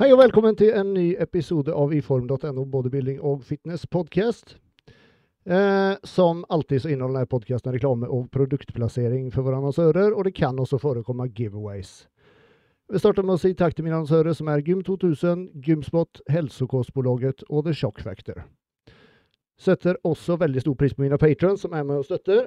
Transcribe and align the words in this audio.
Hei 0.00 0.06
og 0.14 0.16
velkommen 0.16 0.54
til 0.56 0.70
en 0.72 0.94
ny 0.96 1.10
episode 1.20 1.74
av 1.76 1.90
iform.no 1.92 2.62
bodybuilding 2.72 3.18
og 3.20 3.42
fitness 3.44 3.82
podcast. 3.84 4.54
Eh, 5.44 5.92
som 6.08 6.40
alltid 6.48 6.80
så 6.80 6.88
inneholder 6.94 7.18
denne 7.18 7.28
podcasten 7.28 7.74
reklame 7.76 8.08
og 8.08 8.30
produktplassering 8.32 9.26
for 9.34 9.44
våre 9.44 9.60
annonsører, 9.60 10.16
og 10.16 10.24
det 10.24 10.32
kan 10.40 10.56
også 10.56 10.80
forekomme 10.80 11.28
giveaways. 11.28 11.92
Vi 12.88 13.04
starter 13.04 13.28
med 13.28 13.36
å 13.36 13.44
si 13.44 13.52
takk 13.52 13.76
til 13.76 13.84
mine 13.84 14.00
annonsører 14.00 14.40
som 14.40 14.48
er 14.48 14.64
Gym 14.64 14.80
2000, 14.88 15.50
Gymspot, 15.68 16.24
Hälsokostbolaget 16.32 17.44
og 17.50 17.68
The 17.68 17.76
Shock 17.76 18.00
Factor. 18.00 18.46
Setter 19.60 20.00
også 20.00 20.40
veldig 20.40 20.64
stor 20.64 20.80
pris 20.80 20.96
på 20.96 21.04
mine 21.04 21.20
patrons 21.20 21.60
som 21.68 21.76
er 21.76 21.84
med 21.84 22.00
og 22.00 22.08
støtter. 22.08 22.46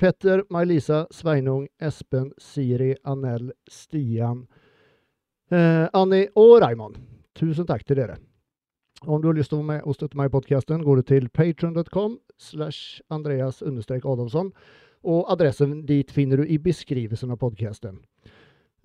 Petter, 0.00 0.48
May-Lisa, 0.48 1.04
Sveinung, 1.12 1.68
Espen, 1.76 2.32
Siri, 2.40 2.94
Anel, 3.04 3.52
Stian, 3.68 4.46
Eh, 5.46 5.86
Annie 5.94 6.26
og 6.34 6.56
Raymond, 6.62 6.96
tusen 7.38 7.66
takk 7.68 7.84
til 7.86 8.00
dere. 8.00 8.16
Om 9.06 9.20
du 9.22 9.28
har 9.28 9.36
lyst 9.36 9.52
til 9.52 9.60
å 9.60 9.62
være 9.62 9.76
med 9.76 9.84
og 9.86 9.94
støtte 9.94 10.18
meg 10.18 10.30
i 10.30 10.34
podkasten, 10.34 10.82
går 10.82 10.98
du 10.98 11.06
til 11.06 11.28
patron.com 11.30 12.16
slash 12.42 12.98
Andreas 13.14 13.62
Adolfsson, 13.62 14.50
og 15.06 15.30
adressen 15.30 15.84
dit 15.86 16.10
finner 16.10 16.42
du 16.42 16.50
i 16.50 16.58
beskrivelsen 16.58 17.30
av 17.30 17.38
podkasten. 17.38 18.00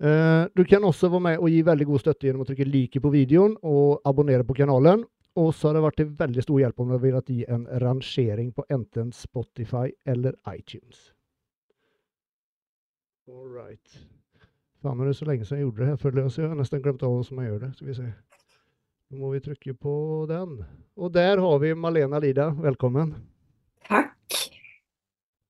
Eh, 0.02 0.44
du 0.54 0.62
kan 0.64 0.86
også 0.86 1.10
være 1.10 1.26
med 1.26 1.42
og 1.42 1.50
gi 1.50 1.64
veldig 1.66 1.88
god 1.90 2.04
støtte 2.04 2.28
gjennom 2.28 2.46
å 2.46 2.46
trykke 2.46 2.68
like 2.70 3.02
på 3.02 3.10
videoen 3.10 3.58
og 3.62 4.00
abonnere 4.06 4.46
på 4.46 4.54
kanalen. 4.62 5.02
Og 5.34 5.54
så 5.56 5.70
har 5.70 5.78
det 5.78 5.84
vært 5.86 5.96
til 5.98 6.14
veldig 6.14 6.42
stor 6.44 6.58
hjelp 6.60 6.80
om 6.82 6.90
du 6.92 6.98
vil 7.00 7.20
gi 7.26 7.42
en 7.48 7.66
rangering 7.80 8.52
på 8.52 8.66
enten 8.70 9.12
Spotify 9.16 9.88
eller 10.04 10.36
iTunes. 10.46 11.10
All 13.26 13.48
right. 13.48 14.21
Faen, 14.82 15.00
er 15.00 15.12
det 15.12 15.14
så 15.14 15.26
lenge 15.28 15.46
siden 15.46 15.60
jeg 15.60 15.68
gjorde 15.68 15.86
det 15.92 16.00
føler 16.02 16.24
jeg. 16.24 16.30
Så 16.34 16.42
jeg 16.42 16.50
har 16.50 16.58
nesten 16.58 16.80
glemt 16.82 17.02
av 17.06 17.12
hvordan 17.14 17.42
jeg 17.42 17.52
gjør 17.52 17.60
det. 17.62 17.68
Skal 17.76 17.88
vi 17.88 17.94
se. 17.94 18.06
Nå 19.12 19.20
må 19.20 19.28
vi 19.30 19.40
trykke 19.44 19.74
på 19.78 19.92
den. 20.26 20.56
Og 20.98 21.12
der 21.14 21.38
har 21.38 21.58
vi 21.62 21.74
Malena 21.78 22.18
Lida. 22.18 22.48
Velkommen. 22.64 23.12
Takk. 23.86 24.38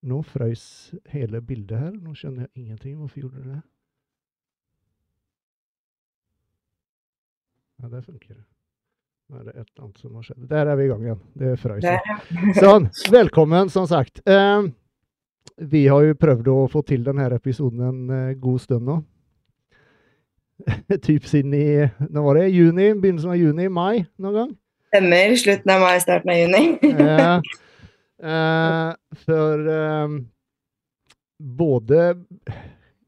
Nå 0.04 0.18
frøys 0.26 0.64
hele 1.14 1.40
bildet 1.40 1.78
her. 1.78 1.92
Nå 1.94 2.12
skjønner 2.18 2.44
jeg 2.44 2.50
ingenting. 2.60 2.98
Hvorfor 2.98 3.22
gjorde 3.22 3.40
det 3.40 3.54
det? 3.54 3.60
Ja, 7.80 7.88
der 7.94 8.04
funker 8.04 8.34
det. 8.34 8.44
Nå 9.30 9.38
er 9.38 9.46
det 9.46 9.54
et 9.54 9.64
eller 9.64 9.86
annet 9.86 10.02
som 10.04 10.18
har 10.18 10.26
skjedd. 10.28 10.44
Der 10.50 10.72
er 10.74 10.76
vi 10.76 10.84
i 10.84 10.90
gang 10.90 11.06
igjen. 11.06 11.24
Det 11.40 11.54
frøys. 11.62 11.88
Sånn. 12.60 12.90
Velkommen, 13.14 13.72
som 13.72 13.88
sagt. 13.88 14.20
Eh, 14.28 14.68
vi 15.72 15.86
har 15.88 16.04
jo 16.04 16.20
prøvd 16.20 16.52
å 16.52 16.58
få 16.70 16.84
til 16.84 17.06
denne 17.06 17.30
episoden 17.32 17.86
en 17.88 18.14
eh, 18.18 18.36
god 18.42 18.60
stund 18.66 18.90
nå. 18.90 19.00
typ 21.06 21.26
siden 21.28 21.54
i 21.54 21.66
Nå 22.10 22.24
var 22.24 22.38
det 22.38 22.50
juni? 22.52 22.92
Begynnelsen 22.94 23.34
av 23.34 23.40
juni? 23.40 23.68
Mai 23.68 24.04
noen 24.18 24.36
gang? 24.36 24.52
Stemmer. 24.92 25.36
Slutten 25.40 25.74
av 25.74 25.80
mai, 25.84 25.96
starten 26.02 26.34
av 26.34 26.40
juni. 26.42 26.64
ja. 26.98 27.34
Eh, 28.22 28.90
for 29.24 29.68
eh, 29.68 30.08
både 31.42 32.02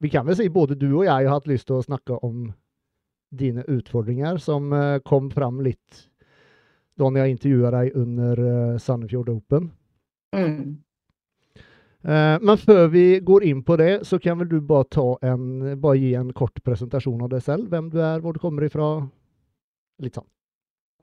Vi 0.02 0.10
kan 0.10 0.26
vel 0.26 0.34
si 0.34 0.48
både 0.50 0.74
du 0.74 0.88
og 0.88 1.04
jeg 1.06 1.28
har 1.28 1.30
hatt 1.30 1.46
lyst 1.46 1.68
til 1.68 1.76
å 1.76 1.84
snakke 1.84 2.16
om 2.26 2.48
dine 3.30 3.62
utfordringer, 3.70 4.40
som 4.42 4.72
eh, 4.74 4.98
kom 5.06 5.30
fram 5.30 5.60
litt 5.62 6.00
da 6.98 7.10
jeg 7.18 7.34
intervjua 7.34 7.70
deg 7.74 7.96
under 7.98 8.42
eh, 8.48 8.78
Sandefjord 8.78 9.30
Open. 9.32 9.70
Mm. 10.34 10.83
Eh, 12.04 12.36
men 12.40 12.60
før 12.60 12.88
vi 12.92 13.04
går 13.24 13.46
inn 13.48 13.62
på 13.64 13.78
det, 13.80 13.92
så 14.04 14.18
kan 14.20 14.36
vel 14.42 14.50
du 14.50 14.58
bare, 14.60 15.06
en, 15.24 15.74
bare 15.80 15.96
gi 16.00 16.12
en 16.18 16.32
kort 16.36 16.60
presentasjon 16.64 17.22
av 17.24 17.32
deg 17.32 17.44
selv? 17.46 17.70
Hvem 17.72 17.88
du 17.92 17.98
er, 18.02 18.20
hvor 18.20 18.36
du 18.36 18.42
kommer 18.42 18.66
ifra? 18.66 18.88
Litt 20.04 20.18
sånn. 20.18 20.28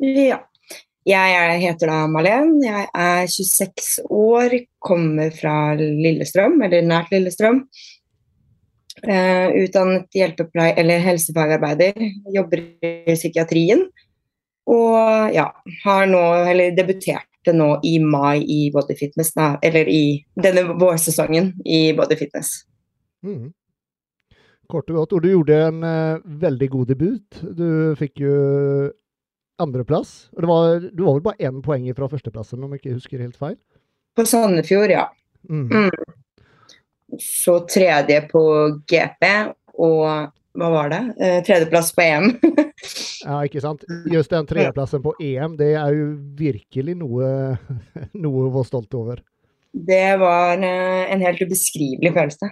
Ja. 0.01 0.43
Jeg 1.07 1.61
heter 1.63 1.89
da 1.89 2.03
Malen. 2.11 2.59
Jeg 2.61 2.85
er 2.93 3.23
26 3.25 4.03
år, 4.13 4.53
kommer 4.77 5.33
fra 5.33 5.73
Lillestrøm, 5.79 6.59
eller 6.61 6.85
nært 6.85 7.09
Lillestrøm. 7.13 7.63
Uh, 9.01 9.47
utdannet 9.63 10.13
hjelpepleier 10.13 10.77
eller 10.77 11.01
helsefagarbeider. 11.01 11.97
Jobber 12.35 12.61
i 12.85 13.15
psykiatrien. 13.15 13.87
Og 14.69 15.33
ja, 15.33 15.47
har 15.87 16.05
nå, 16.11 16.21
eller 16.51 16.75
debutert 16.77 17.30
til 17.45 17.57
nå 17.57 17.69
i 17.87 17.95
mai 18.03 18.43
i 18.43 18.59
Body 18.73 18.95
Fitness, 18.99 19.33
da, 19.37 19.55
eller 19.65 19.89
i 19.89 20.03
denne 20.41 20.67
vårsesongen 20.79 21.53
i 21.65 21.81
Body 21.97 22.17
Fitness. 22.19 22.61
Mm. 23.25 23.51
Kort 24.71 24.89
og 24.91 25.01
godt. 25.01 25.15
Og 25.17 25.23
du 25.23 25.31
gjorde 25.33 25.57
en 25.67 25.83
uh, 25.83 26.23
veldig 26.41 26.69
god 26.71 26.91
debut. 26.93 27.41
Du 27.57 27.67
fikk 27.99 28.23
jo 28.23 28.35
andreplass. 29.61 30.29
Og 30.37 30.47
var, 30.49 30.79
du 30.89 31.03
var 31.05 31.17
vel 31.17 31.25
bare 31.25 31.49
én 31.49 31.61
poeng 31.65 31.89
fra 31.97 32.09
førsteplassen, 32.11 32.63
om 32.63 32.73
jeg 32.73 32.83
ikke 32.83 32.97
husker 32.97 33.23
helt 33.25 33.39
feil? 33.39 33.57
På 34.17 34.25
Sandefjord, 34.27 34.93
ja. 34.93 35.07
Mm. 35.49 35.67
Mm. 35.69 37.17
Så 37.21 37.59
tredje 37.67 38.21
på 38.31 38.43
GP, 38.87 39.27
og 39.81 40.31
hva 40.57 40.69
var 40.71 40.89
det? 40.91 41.01
Eh, 41.19 41.39
tredjeplass 41.47 41.93
på 41.95 42.03
EM. 42.03 42.31
ja, 43.25 43.37
ikke 43.45 43.61
sant. 43.63 43.85
Just 44.11 44.33
den 44.33 44.47
tredjeplassen 44.49 45.03
på 45.03 45.13
EM, 45.23 45.55
det 45.59 45.73
er 45.79 45.93
jo 45.95 46.09
virkelig 46.39 46.97
noe, 46.99 47.29
noe 48.23 48.47
å 48.47 48.51
være 48.51 48.67
stolt 48.67 48.97
over. 48.99 49.21
Det 49.71 50.17
var 50.19 50.59
eh, 50.59 51.05
en 51.13 51.23
helt 51.23 51.39
ubeskrivelig 51.45 52.11
følelse. 52.17 52.51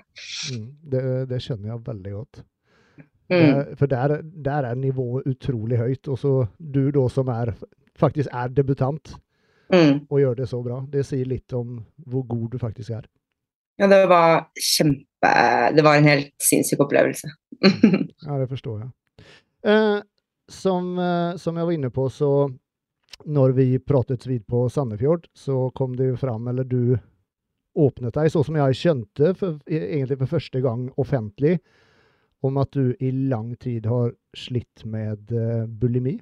Mm, 0.54 0.70
det, 0.94 1.04
det, 1.34 1.42
skjønner 1.44 1.74
jeg 1.74 1.84
veldig 1.90 2.16
godt. 2.16 2.42
Mm. 3.30 3.76
For 3.78 3.92
der, 3.92 4.16
der, 4.24 4.66
er 4.72 4.80
nivået 4.80 5.28
utrolig 5.30 5.78
høyt. 5.78 6.08
Og 6.08 6.18
så 6.22 6.34
du 6.58 6.88
da 6.96 7.04
som 7.12 7.30
er, 7.34 7.52
faktisk 8.00 8.32
er 8.32 8.56
debutant 8.56 9.12
mm. 9.74 10.08
og 10.08 10.22
gjør 10.24 10.40
det 10.40 10.48
så 10.50 10.64
bra. 10.64 10.80
Det 10.90 11.04
sier 11.06 11.28
litt 11.30 11.54
om 11.54 11.82
hvor 12.08 12.24
god 12.32 12.48
du 12.56 12.58
faktisk 12.62 12.96
er. 12.96 13.06
Ja, 13.80 13.88
det 13.88 14.02
var 14.12 14.50
kjempe 14.60 15.30
Det 15.76 15.84
var 15.84 15.96
en 15.96 16.08
helt 16.08 16.34
sinnssyk 16.44 16.82
opplevelse. 16.84 17.28
ja, 18.26 18.38
det 18.38 18.48
forstår 18.50 18.82
jeg. 18.82 18.90
Eh, 19.68 20.00
som, 20.50 21.00
eh, 21.00 21.36
som, 21.36 21.58
jeg 21.58 21.66
var 21.66 21.76
inne 21.76 21.92
på, 21.94 22.08
så 22.10 22.50
når 23.26 23.54
vi 23.58 23.68
pratet 23.80 24.26
vid 24.28 24.46
på 24.48 24.68
Sandefjord, 24.70 25.28
så 25.34 25.70
kom 25.76 25.96
det 26.00 26.14
jo 26.14 26.20
fram, 26.20 26.48
eller 26.48 26.64
du 26.64 26.98
åpnet 27.80 28.16
deg, 28.16 28.32
så 28.32 28.44
som 28.44 28.58
jeg 28.58 28.78
skjønte, 28.80 29.34
for, 29.38 29.60
egentlig 29.70 30.18
for 30.22 30.34
første 30.38 30.62
gang 30.64 30.88
offentlig, 31.00 31.60
om 32.44 32.58
at 32.62 32.72
du 32.76 32.96
i 33.04 33.12
lang 33.12 33.52
tid 33.60 33.88
har 33.90 34.14
slitt 34.38 34.86
med 34.88 35.32
uh, 35.36 35.68
bulimi. 35.68 36.16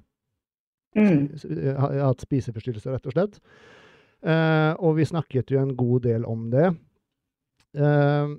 Mm. 0.98 1.28
Hatt 1.78 2.25
spiseforstyrrelse, 2.25 2.90
rett 2.90 3.06
og 3.06 3.14
slett. 3.14 3.38
Uh, 4.25 4.74
og 4.81 4.98
vi 4.98 5.06
snakket 5.06 5.54
jo 5.54 5.62
en 5.62 5.75
god 5.78 6.08
del 6.08 6.25
om 6.25 6.48
det. 6.54 6.72
Uh, 7.78 8.34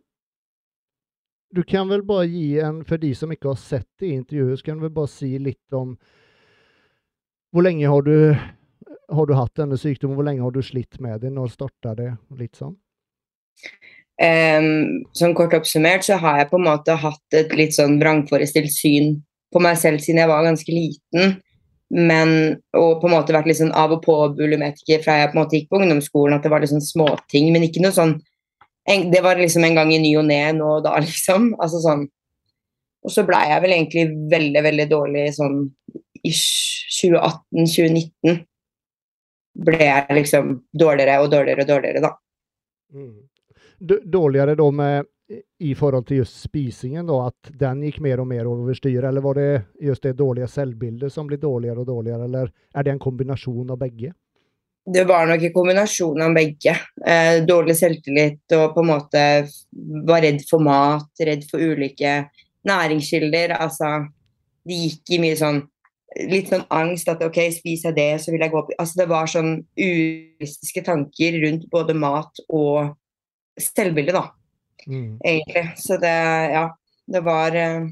du 1.54 1.62
kan 1.64 1.88
vel 1.88 2.04
bare 2.06 2.28
gi 2.28 2.58
en, 2.60 2.82
for 2.84 3.00
de 3.00 3.14
som 3.16 3.32
ikke 3.32 3.52
har 3.52 3.60
sett 3.60 3.88
det 4.00 4.10
i 4.10 4.16
intervjuet, 4.18 4.60
så 4.60 4.68
kan 4.68 4.78
du 4.78 4.86
vel 4.86 4.96
bare 4.96 5.12
si 5.12 5.30
litt 5.40 5.76
om 5.76 5.94
hvor 7.54 7.64
lenge 7.64 7.88
har 7.88 8.04
du, 8.04 8.34
har 9.08 9.28
du 9.28 9.32
hatt 9.36 9.54
denne 9.56 9.78
sykdommen, 9.80 10.18
hvor 10.18 10.26
lenge 10.28 10.44
har 10.44 10.52
du 10.52 10.60
slitt 10.64 11.00
med 11.00 11.22
det, 11.24 11.32
når 11.32 11.54
starta 11.54 11.94
det? 11.96 12.10
Litt 12.36 12.60
sånn. 12.60 12.76
Um, 14.18 15.06
sånn 15.16 15.34
kort 15.38 15.54
oppsummert 15.56 16.04
så 16.04 16.18
har 16.20 16.42
jeg 16.42 16.50
på 16.50 16.58
en 16.58 16.66
måte 16.66 16.96
hatt 16.98 17.36
et 17.38 17.52
litt 17.56 17.76
sånn 17.76 18.00
vrangforestilt 18.02 18.72
syn 18.74 19.20
på 19.54 19.62
meg 19.62 19.78
selv 19.80 20.02
siden 20.04 20.20
jeg 20.24 20.30
var 20.30 20.44
ganske 20.44 20.74
liten. 20.74 21.38
Men, 21.88 22.58
og 22.76 22.98
på 23.00 23.08
en 23.08 23.14
måte 23.14 23.32
vært 23.32 23.48
litt 23.48 23.60
sånn 23.62 23.72
av 23.72 23.94
og 23.96 24.02
på 24.04 24.16
bulimetiker 24.36 25.00
fra 25.04 25.22
jeg 25.22 25.30
på 25.30 25.38
en 25.38 25.40
måte 25.40 25.56
gikk 25.56 25.70
på 25.70 25.80
ungdomsskolen. 25.80 26.36
At 26.36 26.44
det 26.44 26.52
var 26.52 26.60
litt 26.60 26.74
sånn 26.74 26.84
småting, 26.84 27.48
men 27.54 27.64
ikke 27.64 27.80
noe 27.84 27.96
sånn 27.96 28.18
en, 28.88 29.10
Det 29.12 29.20
var 29.24 29.36
liksom 29.36 29.64
en 29.64 29.74
gang 29.78 29.92
i 29.92 30.02
ny 30.02 30.16
og 30.20 30.26
ne 30.28 30.42
nå 30.56 30.68
og 30.78 30.84
da, 30.86 30.92
liksom. 31.04 31.42
Altså 31.60 31.78
sånn 31.84 32.02
Og 33.06 33.10
så 33.14 33.20
blei 33.26 33.44
jeg 33.52 33.62
vel 33.64 33.74
egentlig 33.76 34.04
veldig, 34.32 34.62
veldig 34.68 34.88
dårlig 34.90 35.24
sånn 35.36 35.56
i 36.26 36.32
2018-2019 36.34 38.40
ble 39.58 39.78
jeg 39.78 40.14
liksom 40.18 40.44
dårligere 40.74 41.20
og 41.22 41.30
dårligere 41.30 41.62
og 41.62 41.68
dårligere, 41.70 42.00
da. 42.02 42.10
Mm. 42.94 43.18
Dårligere 44.10 44.54
da 44.58 44.66
med 44.74 45.06
i 45.58 45.74
forhold 45.76 46.06
til 46.08 46.22
just 46.22 46.38
spisingen, 46.40 47.06
da, 47.08 47.28
at 47.28 47.50
den 47.60 47.82
gikk 47.84 47.98
mer 48.04 48.22
og 48.22 48.28
mer 48.30 48.48
over 48.48 48.76
styr, 48.76 49.04
eller 49.04 49.24
var 49.24 49.36
det 49.36 49.48
just 49.84 50.06
det 50.06 50.14
dårlige 50.16 50.48
selvbildet 50.48 51.12
som 51.12 51.28
ble 51.28 51.36
dårligere 51.40 51.82
og 51.82 51.90
dårligere, 51.90 52.28
eller 52.28 52.52
er 52.74 52.86
det 52.86 52.94
en 52.94 53.02
kombinasjon 53.02 53.74
av 53.74 53.80
begge? 53.82 54.14
Det 54.94 55.04
var 55.08 55.26
nok 55.28 55.42
en 55.44 55.52
kombinasjon 55.52 56.22
av 56.24 56.34
begge. 56.36 56.74
Eh, 57.06 57.40
dårlig 57.46 57.76
selvtillit 57.78 58.56
og 58.56 58.74
på 58.74 58.84
en 58.84 58.90
måte 58.92 59.24
var 60.08 60.22
redd 60.24 60.40
for 60.48 60.64
mat, 60.64 61.10
redd 61.20 61.44
for 61.50 61.60
ulike 61.60 62.22
næringskilder. 62.68 63.56
Altså, 63.58 64.06
det 64.68 64.80
gikk 64.84 65.16
i 65.16 65.20
mye 65.24 65.36
sånn 65.38 65.62
litt 66.28 66.48
sånn 66.48 66.64
angst 66.72 67.10
at 67.12 67.20
OK, 67.22 67.36
spiser 67.52 67.92
jeg 67.92 67.98
det, 67.98 68.22
så 68.24 68.32
vil 68.32 68.42
jeg 68.42 68.52
gå 68.52 68.62
opp 68.62 68.70
Altså, 68.78 69.02
det 69.02 69.08
var 69.10 69.28
sånn 69.28 69.52
urealistiske 69.76 70.82
tanker 70.86 71.36
rundt 71.44 71.68
både 71.70 71.96
mat 71.98 72.42
og 72.48 72.94
selvbilde, 73.60 74.16
da. 74.16 74.24
Mm. 74.88 75.18
Egentlig. 75.20 75.64
Så 75.76 75.98
det, 76.00 76.18
ja, 76.54 76.68
det 77.12 77.22
var 77.26 77.56
eh, 77.58 77.90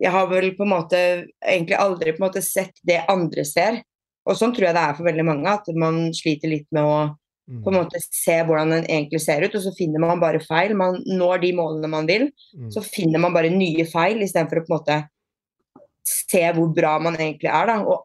jeg 0.00 0.10
har 0.10 0.30
vel 0.30 0.50
på 0.56 0.64
en 0.64 0.72
måte 0.72 1.00
egentlig 1.38 1.76
aldri 1.78 2.14
på 2.14 2.22
en 2.22 2.26
måte 2.26 2.42
sett 2.42 2.80
det 2.86 3.04
andre 3.10 3.44
ser. 3.46 3.82
Og 4.26 4.36
sånn 4.38 4.54
tror 4.56 4.68
jeg 4.68 4.74
det 4.74 4.82
er 4.88 4.94
for 4.96 5.04
veldig 5.04 5.24
mange, 5.28 5.52
at 5.52 5.68
man 5.76 6.08
sliter 6.16 6.48
litt 6.48 6.66
med 6.72 6.82
å 6.84 6.96
Mm. 7.46 7.58
på 7.62 7.68
en 7.68 7.74
måte 7.76 7.98
se 8.00 8.38
hvordan 8.40 8.70
den 8.70 8.84
egentlig 8.88 9.20
ser 9.20 9.42
ut, 9.44 9.54
og 9.54 9.60
så 9.60 9.70
finner 9.76 10.00
man 10.00 10.18
bare 10.18 10.40
feil. 10.40 10.74
Man 10.74 11.02
når 11.04 11.42
de 11.42 11.52
målene 11.52 11.90
man 11.92 12.06
vil, 12.06 12.30
Mm. 12.56 12.70
så 12.72 12.80
finner 12.80 13.20
man 13.20 13.34
bare 13.34 13.50
nye 13.50 13.84
feil 13.84 14.22
istedenfor 14.22 14.62
å 14.62 14.64
på 14.64 14.72
en 14.72 14.78
måte 14.78 15.08
se 16.02 16.40
hvor 16.52 16.74
bra 16.74 16.98
man 16.98 17.16
egentlig 17.16 17.50
er, 17.52 17.66
da. 17.66 17.84
Og 17.84 18.02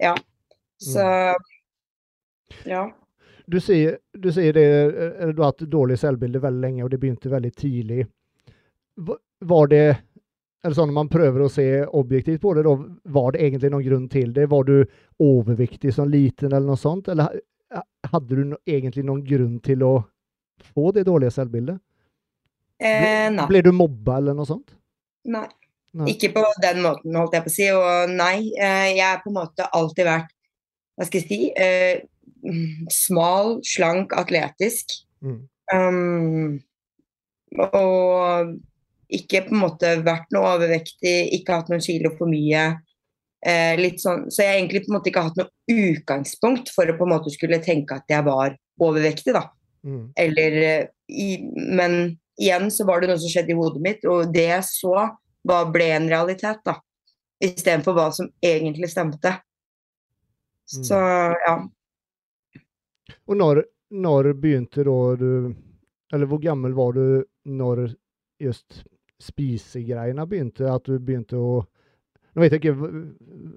ja. 0.00 0.14
Så 0.80 1.34
ja. 2.64 2.92
Du 3.48 3.58
sier, 3.58 3.98
du 4.14 4.30
sier 4.30 4.52
det, 4.52 5.34
du 5.34 5.42
har 5.42 5.50
hatt 5.50 5.66
dårlig 5.68 5.98
selvbilde 5.98 6.40
veldig 6.40 6.60
lenge, 6.60 6.84
og 6.84 6.90
det 6.90 7.00
begynte 7.00 7.32
veldig 7.32 7.52
tidlig. 7.56 8.06
Var 9.40 9.66
det 9.66 9.98
eller 10.64 10.74
sånn 10.74 10.94
man 10.94 11.10
prøver 11.10 11.44
å 11.44 11.50
se 11.52 11.66
objektivt 11.96 12.42
på 12.42 12.54
det, 12.56 12.64
da, 12.66 12.74
var 13.14 13.34
det 13.34 13.44
egentlig 13.46 13.70
noen 13.72 13.86
grunn 13.86 14.08
til 14.10 14.32
det? 14.34 14.48
Var 14.50 14.64
du 14.66 14.76
overvektig 15.22 15.92
som 15.94 16.10
liten, 16.10 16.50
eller 16.50 16.66
noe 16.66 16.80
sånt? 16.80 17.10
Eller 17.12 17.38
hadde 18.08 18.34
du 18.34 18.42
no, 18.52 18.58
egentlig 18.66 19.04
noen 19.06 19.22
grunn 19.26 19.58
til 19.64 19.84
å 19.86 19.92
få 20.74 20.90
det 20.96 21.06
dårlige 21.06 21.36
selvbildet? 21.36 21.78
Eh, 22.78 23.28
nei. 23.34 23.46
Ble 23.50 23.62
du 23.66 23.70
mobba, 23.74 24.18
eller 24.18 24.36
noe 24.38 24.48
sånt? 24.48 24.74
nei. 25.28 25.46
Nei. 25.96 26.10
Ikke 26.12 26.28
på 26.34 26.42
den 26.60 26.82
måten, 26.84 27.16
holdt 27.16 27.32
jeg 27.32 27.44
på 27.46 27.48
å 27.48 27.54
si. 27.54 27.66
Og 27.72 28.10
nei, 28.12 28.50
eh, 28.60 28.90
jeg 28.92 29.04
har 29.06 29.22
på 29.22 29.30
en 29.32 29.38
måte 29.38 29.64
alltid 29.74 30.04
vært, 30.06 30.34
hva 30.98 31.06
skal 31.08 31.22
jeg 31.22 31.28
si, 31.30 31.38
eh, 31.56 32.02
smal, 32.92 33.56
slank, 33.66 34.12
atletisk. 34.12 34.92
Mm. 35.24 35.38
Um, 35.72 36.60
og 37.56 38.52
ikke 39.08 39.46
på 39.46 39.54
en 39.54 39.62
måte 39.62 39.94
vært 40.04 40.28
noe 40.34 40.54
overvektig, 40.56 41.16
ikke 41.38 41.60
hatt 41.60 41.70
noen 41.72 41.84
kilo 41.84 42.12
for 42.18 42.30
mye. 42.30 42.64
Eh, 43.46 43.80
sånn, 44.02 44.26
så 44.32 44.42
jeg 44.42 44.50
har 44.50 44.58
egentlig 44.58 44.82
på 44.84 44.92
en 44.92 44.98
måte 44.98 45.12
ikke 45.12 45.26
hatt 45.28 45.38
noe 45.38 45.48
utgangspunkt 45.72 46.72
for 46.74 46.90
å 46.90 46.96
på 46.98 47.06
en 47.06 47.14
måte 47.14 47.32
skulle 47.32 47.60
tenke 47.64 47.96
at 47.96 48.10
jeg 48.10 48.26
var 48.26 48.56
overvektig, 48.82 49.34
da. 49.36 49.46
Mm. 49.86 50.04
Eller 50.18 50.58
i, 51.08 51.28
Men 51.54 52.18
igjen 52.38 52.68
så 52.74 52.86
var 52.88 53.00
det 53.00 53.10
noe 53.10 53.20
som 53.22 53.30
skjedde 53.30 53.54
i 53.54 53.58
hodet 53.58 53.82
mitt, 53.84 54.04
og 54.10 54.32
det 54.34 54.48
jeg 54.50 54.66
så, 54.66 55.08
hva 55.48 55.62
ble 55.72 55.88
en 55.94 56.10
realitet, 56.10 56.60
da. 56.66 56.76
Istedenfor 57.38 57.94
hva 57.94 58.08
som 58.14 58.28
egentlig 58.44 58.90
stemte. 58.90 59.36
Så 60.68 60.98
ja. 60.98 61.54
Og 63.28 63.38
når, 63.40 63.62
når 63.94 64.34
begynte 64.36 64.84
da 64.84 64.98
du 65.16 65.54
Eller 66.12 66.28
hvor 66.28 66.40
gammel 66.42 66.74
var 66.76 66.92
du 66.92 67.24
når 67.48 67.86
just 68.40 68.82
spisegreiene 69.22 70.24
begynte? 70.28 70.68
At 70.70 70.84
du 70.88 70.98
begynte 70.98 71.38
å 71.40 71.58
Nå 72.36 72.44
vet 72.44 72.52
jeg 72.54 72.60
ikke 72.60 72.90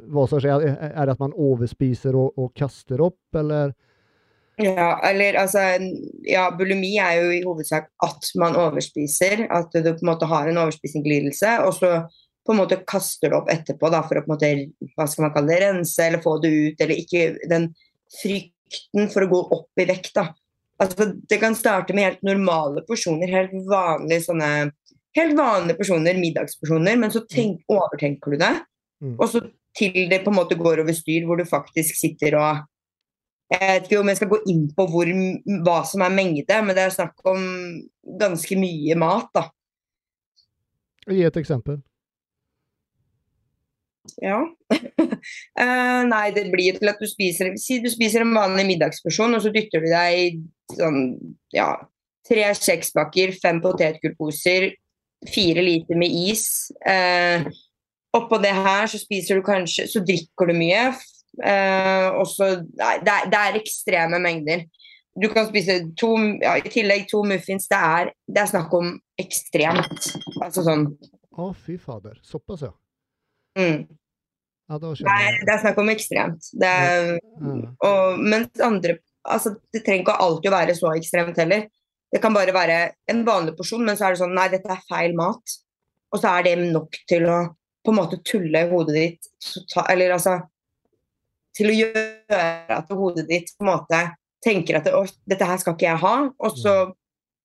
hva- 0.09 0.23
som 0.29 0.39
skjer. 0.41 0.63
Er 0.63 0.93
er 0.95 1.05
det 1.05 1.13
at 1.13 1.19
man 1.21 1.33
overspiser 1.37 2.15
og, 2.17 2.31
og 2.39 2.53
kaster 2.57 3.01
opp, 3.03 3.19
eller? 3.37 3.75
Ja, 4.57 4.95
eller 5.05 5.37
altså 5.37 5.59
Ja, 6.25 6.47
bulimi 6.55 6.95
er 6.97 7.19
jo 7.19 7.29
i 7.35 7.43
hovedsak 7.43 7.91
at 8.01 8.31
man 8.41 8.55
overspiser. 8.57 9.45
At 9.51 9.69
du 9.75 9.83
på 9.83 10.01
en 10.01 10.09
måte 10.09 10.25
har 10.25 10.47
en 10.49 10.57
overspisingslidelse, 10.63 11.59
og 11.67 11.75
så 11.77 11.91
på 12.47 12.55
en 12.55 12.61
måte 12.63 12.79
kaster 12.89 13.29
du 13.29 13.37
opp 13.37 13.51
etterpå 13.53 13.91
da, 13.93 14.01
for 14.07 14.17
å 14.17 14.23
på 14.25 14.31
en 14.31 14.33
måte 14.33 14.95
hva 14.95 15.05
skal 15.07 15.27
man 15.27 15.33
kalle 15.35 15.51
det, 15.53 15.61
rense 15.61 16.07
eller 16.07 16.23
få 16.23 16.39
det 16.41 16.49
ut, 16.55 16.81
eller 16.81 16.95
ikke 17.03 17.25
den 17.51 17.69
frykten 18.17 19.11
for 19.13 19.27
å 19.27 19.31
gå 19.35 19.41
opp 19.59 19.83
i 19.83 19.85
vekt. 19.91 20.15
da. 20.17 20.31
Altså, 20.81 21.11
Det 21.29 21.37
kan 21.39 21.53
starte 21.55 21.93
med 21.93 22.07
helt 22.07 22.23
normale 22.25 22.81
porsjoner, 22.87 23.29
helt 23.29 23.53
vanlige 23.69 24.25
sånne 24.25 24.71
helt 25.17 25.37
vanlige 25.37 25.79
personer, 25.79 26.19
middagspersoner, 26.19 26.99
men 26.99 27.13
så 27.13 27.23
tenk, 27.29 27.63
overtenker 27.71 28.33
du 28.33 28.41
det. 28.41 28.53
Mm. 29.03 29.15
Og 29.17 29.27
så 29.31 29.41
til 29.77 30.09
det 30.11 30.21
på 30.23 30.31
en 30.31 30.39
måte 30.39 30.59
går 30.59 30.83
over 30.83 30.95
styr, 30.95 31.25
hvor 31.25 31.39
du 31.39 31.47
faktisk 31.47 31.97
sitter 31.99 32.37
og 32.39 32.67
Jeg 33.51 33.67
vet 33.67 33.87
ikke 33.89 33.99
om 33.99 34.07
jeg 34.07 34.15
skal 34.15 34.29
gå 34.31 34.37
inn 34.47 34.61
på 34.71 34.83
hvor, 34.87 35.09
hva 35.65 35.81
som 35.83 36.05
er 36.05 36.13
mengde, 36.15 36.59
men 36.63 36.71
det 36.71 36.85
er 36.85 36.93
snakk 36.95 37.17
om 37.27 37.41
ganske 38.21 38.55
mye 38.55 38.95
mat, 38.95 39.27
da. 39.35 39.41
Gi 41.11 41.25
et 41.27 41.39
eksempel. 41.41 41.81
Ja. 44.23 44.39
uh, 44.71 46.01
nei, 46.13 46.23
det 46.31 46.45
blir 46.53 46.79
til 46.79 46.93
at 46.93 47.03
du 47.03 47.09
spiser 47.09 47.51
Si 47.59 47.81
du 47.83 47.89
spiser 47.91 48.23
en 48.23 48.31
vanlig 48.37 48.69
middagsporsjon, 48.69 49.35
og 49.35 49.43
så 49.43 49.51
dytter 49.51 49.83
du 49.83 49.89
deg 49.91 50.39
sånn 50.77 51.01
ja, 51.51 51.73
tre 52.27 52.47
kjekspakker, 52.55 53.35
fem 53.43 53.59
potetgullposer, 53.63 54.71
fire 55.29 55.61
liter 55.61 55.97
med 55.99 56.09
is. 56.31 56.71
Eh, 56.87 57.45
oppå 58.17 58.39
det 58.41 58.53
her 58.55 58.87
så 58.91 58.99
spiser 58.99 59.37
du 59.39 59.45
kanskje 59.45 59.85
Så 59.87 60.01
drikker 60.03 60.49
du 60.49 60.55
mye. 60.57 60.89
Eh, 61.43 62.07
og 62.17 62.25
så 62.27 62.49
Nei, 62.63 62.97
det 63.05 63.13
er, 63.13 63.29
det 63.31 63.39
er 63.39 63.59
ekstreme 63.61 64.19
mengder. 64.19 64.65
Du 65.21 65.27
kan 65.31 65.47
spise 65.49 65.77
to, 65.99 66.13
ja, 66.41 66.55
i 66.59 66.71
tillegg 66.71 67.07
to 67.11 67.23
muffins. 67.27 67.67
Det 67.71 67.77
er, 67.77 68.11
det 68.27 68.43
er 68.45 68.51
snakk 68.51 68.73
om 68.77 68.93
ekstremt. 69.19 70.11
Altså 70.41 70.63
sånn 70.65 70.85
Å, 71.31 71.51
fy 71.55 71.77
fader. 71.79 72.17
Såpass, 72.27 72.63
ja. 72.67 72.71
mm. 73.59 73.81
Ja, 74.71 74.77
Det 74.79 74.91
er, 75.03 75.37
det 75.43 75.51
er 75.51 75.61
snakk 75.65 75.79
om 75.83 75.89
ekstremt. 75.91 76.47
Det 76.55 76.67
er, 76.67 77.17
Ja. 77.19 77.55
og, 77.87 78.19
mens 78.23 78.61
andre 78.63 78.97
altså, 79.27 79.55
Det 79.73 79.81
trenger 79.83 80.05
ikke 80.05 80.19
alltid 80.23 80.51
å 80.51 80.55
være 80.55 80.75
så 80.77 80.93
ekstremt 80.95 81.39
heller. 81.43 81.67
Det 82.11 82.19
kan 82.21 82.33
bare 82.35 82.51
være 82.53 82.77
en 83.09 83.21
vanlig 83.25 83.53
porsjon, 83.57 83.85
men 83.87 83.95
så 83.95 84.05
er 84.09 84.15
det 84.15 84.19
sånn 84.21 84.33
Nei, 84.35 84.47
dette 84.51 84.69
er 84.73 84.81
feil 84.89 85.13
mat. 85.15 85.53
Og 86.11 86.19
så 86.19 86.27
er 86.37 86.43
det 86.43 86.55
nok 86.73 86.97
til 87.07 87.23
å 87.31 87.37
på 87.85 87.89
en 87.93 87.97
måte 87.97 88.19
tulle 88.27 88.65
hodet 88.69 88.93
ditt 88.93 89.27
tota- 89.41 89.87
Eller 89.89 90.11
altså 90.13 90.35
Til 91.55 91.67
å 91.71 91.75
gjøre 91.75 92.41
at 92.77 92.89
hodet 92.89 93.27
ditt 93.27 93.49
på 93.57 93.65
en 93.65 93.71
måte 93.73 94.01
tenker 94.43 94.77
at 94.79 94.85
«Å, 94.87 95.01
dette 95.27 95.45
her 95.45 95.57
skal 95.61 95.73
ikke 95.75 95.87
jeg 95.89 95.99
ha. 96.01 96.13
Og 96.39 96.51
så 96.57 96.75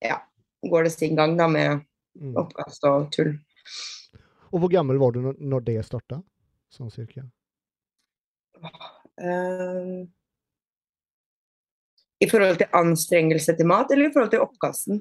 ja, 0.02 0.18
går 0.64 0.84
det 0.86 0.92
sin 0.92 1.16
gang 1.16 1.36
da 1.36 1.46
med 1.48 1.84
Mm. 2.16 2.32
oppkast 2.40 2.84
og 2.88 3.10
tull. 3.12 3.34
Og 4.54 4.60
hvor 4.62 4.70
gammel 4.72 4.96
var 4.96 5.10
du 5.12 5.18
når, 5.36 5.60
det 5.66 5.84
starta? 5.84 6.22
Sånn 6.72 6.88
cirka. 6.90 7.26
Eh, 9.20 10.06
I 12.24 12.28
forhold 12.30 12.60
til 12.62 12.70
anstrengelse 12.72 13.54
til 13.58 13.68
mat, 13.68 13.90
eller 13.92 14.08
i 14.08 14.12
forhold 14.14 14.30
til 14.32 14.44
oppkasten? 14.44 15.00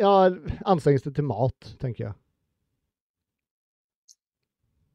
Ja, 0.00 0.14
anstrengelse 0.66 1.12
til 1.14 1.24
mat, 1.28 1.68
tenker 1.80 2.08
jeg. 2.08 2.14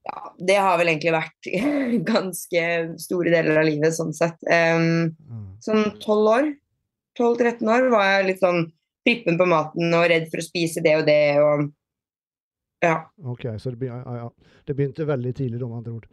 Ja, 0.03 0.33
det 0.41 0.57
har 0.57 0.79
vel 0.81 0.89
egentlig 0.91 1.13
vært 1.13 1.50
ganske 2.13 2.63
store 3.00 3.31
deler 3.33 3.61
av 3.61 3.67
livet, 3.69 3.93
sånn 3.95 4.13
sett. 4.17 4.39
Um, 4.50 5.13
sånn 5.63 5.91
12 6.01 6.31
år, 6.33 6.50
12-13 7.19 7.69
år, 7.69 7.88
var 7.93 8.07
jeg 8.09 8.27
litt 8.31 8.41
sånn 8.41 8.65
prippen 9.05 9.38
på 9.39 9.47
maten 9.50 9.93
og 9.97 10.07
redd 10.11 10.27
for 10.31 10.41
å 10.41 10.45
spise 10.45 10.81
det 10.85 10.95
og 11.00 11.05
det, 11.07 11.21
og 11.41 11.69
ja. 12.81 12.95
OK, 13.29 13.45
så 13.61 13.71
det, 13.73 13.77
be- 13.83 13.91
ja, 13.93 14.01
ja. 14.23 14.27
det 14.67 14.75
begynte 14.77 15.05
veldig 15.09 15.33
tidlig, 15.38 15.61
da, 15.61 15.67
med 15.69 15.79
andre 15.83 15.95
ord. 16.00 16.07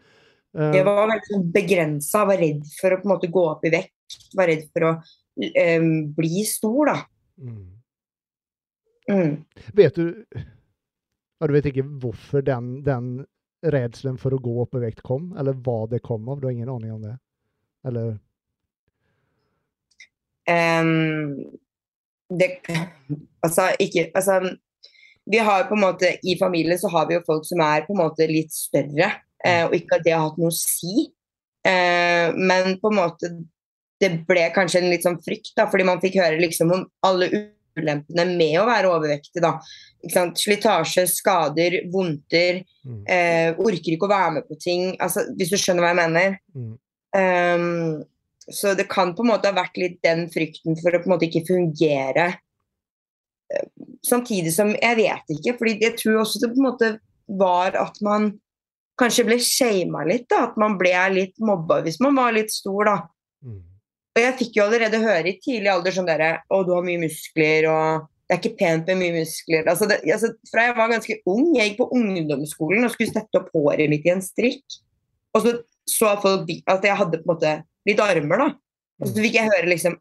Uh, 0.57 0.71
Jeg 0.77 0.85
var 0.87 1.03
veldig 1.09 1.29
sånn 1.33 1.47
begrensa, 1.55 2.25
var 2.29 2.41
redd 2.45 2.65
for 2.79 2.93
å 2.95 3.01
på 3.01 3.09
en 3.09 3.15
måte 3.17 3.33
gå 3.33 3.45
opp 3.51 3.65
i 3.69 3.73
vekt, 3.73 3.95
var 4.37 4.51
redd 4.51 4.69
for 4.73 4.87
å 4.89 4.93
um, 4.99 5.91
bli 6.17 6.45
stor, 6.49 6.93
da. 6.93 7.01
mm. 7.41 7.67
Mm. 9.09 9.45
Vet 9.73 9.95
du 9.97 10.25
ja, 11.41 11.47
Du 11.47 11.53
vet 11.55 11.69
ikke 11.71 11.87
hvorfor 12.03 12.43
den, 12.45 12.83
den 12.85 13.23
redselen 13.65 14.19
for 14.21 14.35
å 14.37 14.41
gå 14.43 14.53
opp 14.63 14.77
i 14.77 14.83
vekt 14.83 15.01
kom, 15.07 15.31
eller 15.39 15.57
hva 15.65 15.87
det 15.91 16.03
kom 16.05 16.29
av? 16.29 16.41
Du 16.41 16.47
har 16.47 16.53
ingen 16.53 16.69
aning 16.69 16.93
om 16.93 17.07
det? 17.07 17.15
Eller 17.89 18.19
um, 20.51 21.39
det 22.29 22.51
Altså, 23.43 23.71
ikke 23.81 24.11
Altså, 24.15 24.41
vi 25.31 25.39
har 25.39 25.69
på 25.69 25.77
en 25.77 25.85
måte 25.87 26.17
I 26.23 26.37
familien 26.41 26.79
så 26.79 26.91
har 26.93 27.09
vi 27.09 27.17
jo 27.17 27.25
folk 27.27 27.47
som 27.49 27.63
er 27.65 27.87
på 27.87 27.95
en 27.97 28.03
måte 28.03 28.29
litt 28.31 28.53
større, 28.55 29.11
eh, 29.45 29.65
og 29.67 29.77
ikke 29.77 29.99
at 29.99 30.05
det 30.07 30.15
har 30.15 30.25
hatt 30.25 30.39
noe 30.41 30.53
å 30.53 30.57
si. 30.57 31.09
Eh, 31.69 32.33
men 32.35 32.79
på 32.81 32.93
en 32.93 32.97
måte 32.97 33.31
Det 33.99 34.11
ble 34.29 34.49
kanskje 34.55 34.83
en 34.83 34.91
litt 34.93 35.07
sånn 35.07 35.21
frykt, 35.25 35.55
da, 35.59 35.67
fordi 35.71 35.87
man 35.89 36.03
fikk 36.03 36.21
høre 36.21 36.39
liksom 36.41 36.71
om 36.75 36.85
alle 37.07 37.31
ulempene 37.79 38.27
med 38.31 38.59
å 38.61 38.67
være 38.69 38.91
overvektig. 38.91 39.43
da. 39.43 39.57
Slitasje, 40.39 41.07
skader, 41.11 41.81
vondter. 41.93 42.63
mm. 42.87 43.01
Eh, 43.07 43.51
orker 43.59 43.95
ikke 43.95 44.07
å 44.07 44.15
være 44.15 44.35
med 44.39 44.49
på 44.49 44.59
ting. 44.61 44.93
altså 45.01 45.27
Hvis 45.37 45.51
du 45.51 45.59
skjønner 45.59 45.83
hva 45.83 45.95
jeg 45.95 46.03
mener. 46.03 46.39
Mm. 46.55 46.77
Um, 47.19 48.05
så 48.49 48.75
det 48.75 48.89
kan 48.89 49.15
på 49.15 49.25
en 49.25 49.33
måte 49.33 49.51
ha 49.51 49.57
vært 49.57 49.77
litt 49.81 49.99
den 50.05 50.29
frykten 50.33 50.77
for 50.81 50.95
å 50.95 51.01
på 51.03 51.09
en 51.09 51.15
måte 51.17 51.29
ikke 51.29 51.47
fungere. 51.49 52.31
Eh, 53.53 53.69
Samtidig 54.07 54.53
som 54.55 54.71
jeg 54.73 54.97
vet 54.97 55.33
ikke, 55.35 55.57
fordi 55.59 55.79
jeg 55.83 55.97
tror 55.99 56.23
også 56.23 56.41
det 56.43 56.53
på 56.55 56.61
en 56.61 56.69
måte 56.71 56.93
var 57.29 57.75
at 57.77 57.99
man 58.05 58.31
kanskje 58.99 59.27
ble 59.29 59.39
shama 59.43 60.05
litt. 60.09 60.29
da, 60.31 60.47
At 60.49 60.57
man 60.57 60.79
ble 60.81 60.95
litt 61.15 61.37
mobba 61.41 61.83
hvis 61.85 62.01
man 62.01 62.17
var 62.17 62.33
litt 62.37 62.53
stor. 62.55 62.85
da. 62.85 62.97
Og 64.17 64.23
jeg 64.23 64.37
fikk 64.41 64.59
jo 64.59 64.65
allerede 64.67 65.01
høre 65.03 65.31
i 65.31 65.39
tidlig 65.43 65.71
alder 65.73 65.95
sånn 65.95 66.09
derre 66.09 66.31
Å, 66.49 66.63
du 66.67 66.73
har 66.75 66.87
mye 66.87 67.01
muskler, 67.05 67.69
og 67.71 68.09
det 68.29 68.35
er 68.35 68.41
ikke 68.43 68.59
pent 68.59 68.91
med 68.91 69.01
mye 69.01 69.17
muskler. 69.21 69.69
Altså 69.71 69.89
det, 69.89 70.01
altså, 70.05 70.33
fra 70.51 70.67
jeg 70.67 70.77
var 70.77 70.91
ganske 70.93 71.17
ung, 71.31 71.47
jeg 71.57 71.71
gikk 71.71 71.81
på 71.81 71.91
ungdomsskolen 71.97 72.85
og 72.85 72.93
skulle 72.93 73.15
sette 73.15 73.41
opp 73.41 73.53
håret 73.55 73.89
mitt 73.93 74.07
i 74.09 74.13
en 74.13 74.25
strikk. 74.25 74.81
Og 75.37 75.45
så 75.45 75.55
så 75.89 76.13
folk 76.21 76.51
at 76.69 76.85
jeg 76.85 77.01
hadde 77.01 77.21
på 77.23 77.25
en 77.25 77.33
måte 77.33 77.55
litt 77.89 78.01
armer, 78.05 78.43
da. 78.43 78.49
Og 79.01 79.09
så 79.09 79.25
fikk 79.25 79.39
jeg 79.39 79.49
høre 79.49 79.71
liksom 79.71 79.97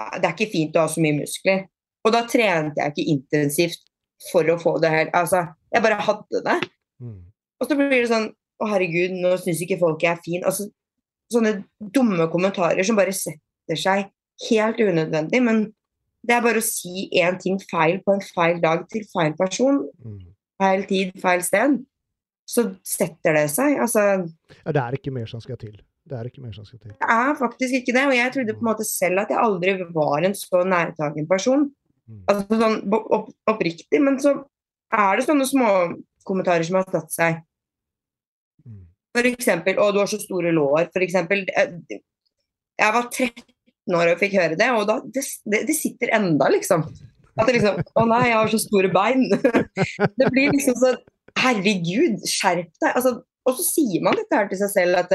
«Ah, 0.00 0.16
Det 0.16 0.28
er 0.28 0.34
ikke 0.34 0.52
fint 0.52 0.76
å 0.78 0.86
ha 0.86 0.90
så 0.90 1.02
mye 1.02 1.18
muskler. 1.18 1.64
Og 2.06 2.14
da 2.14 2.22
trente 2.28 2.80
jeg 2.80 2.94
ikke 2.94 3.12
intensivt 3.12 3.82
for 4.30 4.48
å 4.48 4.56
få 4.60 4.76
det 4.80 4.92
her. 4.92 5.10
Altså, 5.16 5.44
jeg 5.74 5.84
bare 5.84 5.98
hadde 6.06 6.42
det. 6.46 6.58
Mm. 7.02 7.18
Og 7.60 7.68
så 7.68 7.76
blir 7.76 7.98
det 7.98 8.10
sånn 8.12 8.30
Å, 8.60 8.66
herregud, 8.68 9.14
nå 9.16 9.30
syns 9.40 9.62
ikke 9.64 9.78
folk 9.80 10.02
jeg 10.04 10.12
er 10.12 10.18
fin. 10.20 10.42
Altså, 10.44 10.66
sånne 11.32 11.64
dumme 11.94 12.26
kommentarer 12.32 12.84
som 12.86 12.96
bare 12.98 13.12
setter 13.16 13.76
seg 13.78 14.08
helt 14.48 14.80
unødvendig. 14.80 15.42
Men 15.42 15.62
det 16.26 16.36
er 16.36 16.42
bare 16.44 16.60
å 16.60 16.64
si 16.64 17.08
én 17.16 17.38
ting 17.40 17.58
feil 17.70 18.00
på 18.04 18.14
en 18.16 18.20
feil 18.24 18.60
dag 18.60 18.86
til 18.92 19.04
feil 19.12 19.32
person, 19.38 19.88
Mm. 20.04 20.18
feil 20.60 20.86
tid, 20.86 21.12
feil 21.20 21.42
sted. 21.42 21.78
Så 22.46 22.76
setter 22.84 23.32
det 23.34 23.46
seg. 23.50 23.78
Altså, 23.78 24.28
Ja, 24.66 24.72
det 24.72 24.82
er 24.82 24.92
ikke 24.98 25.12
mer 25.12 25.26
som 25.26 25.40
skal 25.40 25.56
til. 25.56 25.78
Det 26.08 26.18
er 26.18 26.24
ikke 26.24 26.42
mer 26.42 26.52
som 26.52 26.64
skal 26.64 26.78
til. 26.80 26.90
det 26.90 27.08
er 27.08 27.34
faktisk 27.38 27.72
ikke 27.72 27.92
det. 27.94 28.06
Og 28.08 28.14
jeg 28.16 28.32
trodde 28.32 28.54
på 28.58 28.60
en 28.66 28.74
måte 28.74 28.84
selv 28.84 29.20
at 29.20 29.28
jeg 29.28 29.38
aldri 29.38 29.76
var 29.94 30.24
en 30.24 30.34
så 30.34 30.64
nærtagen 30.66 31.28
person. 31.28 31.70
Mm. 32.10 32.24
Altså 32.26 32.58
sånn 32.58 32.92
opp, 32.92 33.28
oppriktig. 33.46 34.00
Men 34.02 34.18
så 34.18 34.44
er 34.92 35.16
det 35.16 35.26
sånne 35.28 35.46
småkommentarer 35.46 36.64
som 36.66 36.80
har 36.80 36.84
satt 36.90 37.12
seg. 37.12 37.42
For 39.16 39.26
eksempel 39.26 39.78
'Å, 39.78 39.92
du 39.92 40.00
har 40.02 40.10
så 40.10 40.20
store 40.22 40.52
lår'. 40.54 40.90
For 40.94 41.04
eksempel. 41.04 41.46
eh, 41.56 42.00
Jeg 42.80 42.94
var 42.94 43.08
13 43.10 43.96
år 43.96 44.12
og 44.12 44.20
fikk 44.20 44.36
høre 44.38 44.56
det, 44.56 44.70
og 44.72 44.86
da, 44.88 45.00
det, 45.04 45.22
det, 45.68 45.74
sitter 45.76 46.14
enda, 46.16 46.48
liksom. 46.48 46.86
At 47.36 47.46
det 47.46 47.58
liksom 47.58 47.80
'Å 47.80 48.06
nei, 48.08 48.26
jeg 48.28 48.38
har 48.38 48.48
så 48.48 48.60
store 48.62 48.88
bein'. 48.88 49.28
det 50.18 50.30
blir 50.30 50.52
liksom 50.54 50.78
så 50.78 50.96
Herregud, 51.38 52.24
skjerp 52.26 52.72
deg. 52.82 52.90
Altså, 52.90 53.22
og 53.46 53.54
så 53.56 53.62
sier 53.62 54.02
man 54.02 54.16
dette 54.18 54.34
her 54.34 54.48
til 54.50 54.58
seg 54.58 54.70
selv 54.72 54.98
at 54.98 55.12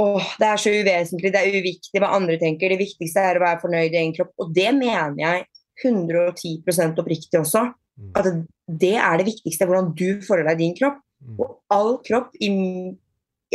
Åh, 0.00 0.24
det 0.40 0.48
er 0.48 0.56
så 0.56 0.72
uvesentlig, 0.72 1.32
det 1.34 1.40
er 1.40 1.58
uviktig 1.60 2.00
hva 2.00 2.14
andre 2.16 2.38
tenker. 2.40 2.72
Det 2.72 2.80
viktigste 2.80 3.20
er 3.20 3.36
å 3.36 3.44
være 3.44 3.60
fornøyd 3.60 3.92
i 3.92 3.98
egen 4.00 4.14
kropp. 4.16 4.32
Og 4.40 4.54
det 4.56 4.70
mener 4.72 5.18
jeg 5.20 5.44
110 5.84 6.96
oppriktig 6.96 7.40
også. 7.40 7.66
Mm. 8.00 8.12
At 8.16 8.28
det 8.80 8.94
er 8.96 9.20
det 9.20 9.28
viktigste, 9.28 9.68
hvordan 9.68 9.92
du 9.92 10.22
forholder 10.24 10.52
deg 10.52 10.62
din 10.64 10.76
kropp. 10.78 11.02
Mm. 11.22 11.38
Og 11.38 11.58
all 11.72 11.94
kropp, 12.06 12.34
i, 12.42 12.50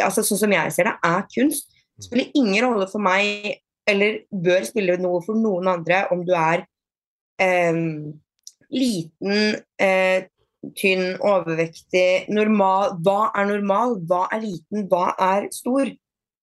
altså 0.03 0.23
sånn 0.25 0.41
som 0.45 0.55
jeg 0.55 0.73
ser 0.75 0.89
det, 0.89 0.95
er 1.03 1.27
kunst. 1.33 1.69
Det 1.97 2.05
spiller 2.07 2.31
ingen 2.37 2.63
rolle 2.67 2.87
for 2.91 3.03
meg, 3.03 3.59
eller 3.87 4.21
bør 4.31 4.65
spille 4.67 4.97
noe 5.01 5.21
for 5.25 5.39
noen 5.39 5.69
andre, 5.71 6.05
om 6.13 6.23
du 6.27 6.33
er 6.37 6.65
eh, 7.41 7.79
liten, 8.73 9.61
eh, 9.81 10.27
tynn, 10.77 11.15
overvektig, 11.23 12.27
normal. 12.33 12.97
Hva 13.05 13.31
er 13.37 13.49
normal? 13.51 13.97
Hva 14.09 14.25
er 14.35 14.43
liten? 14.43 14.87
Hva 14.91 15.11
er 15.21 15.47
stor? 15.55 15.89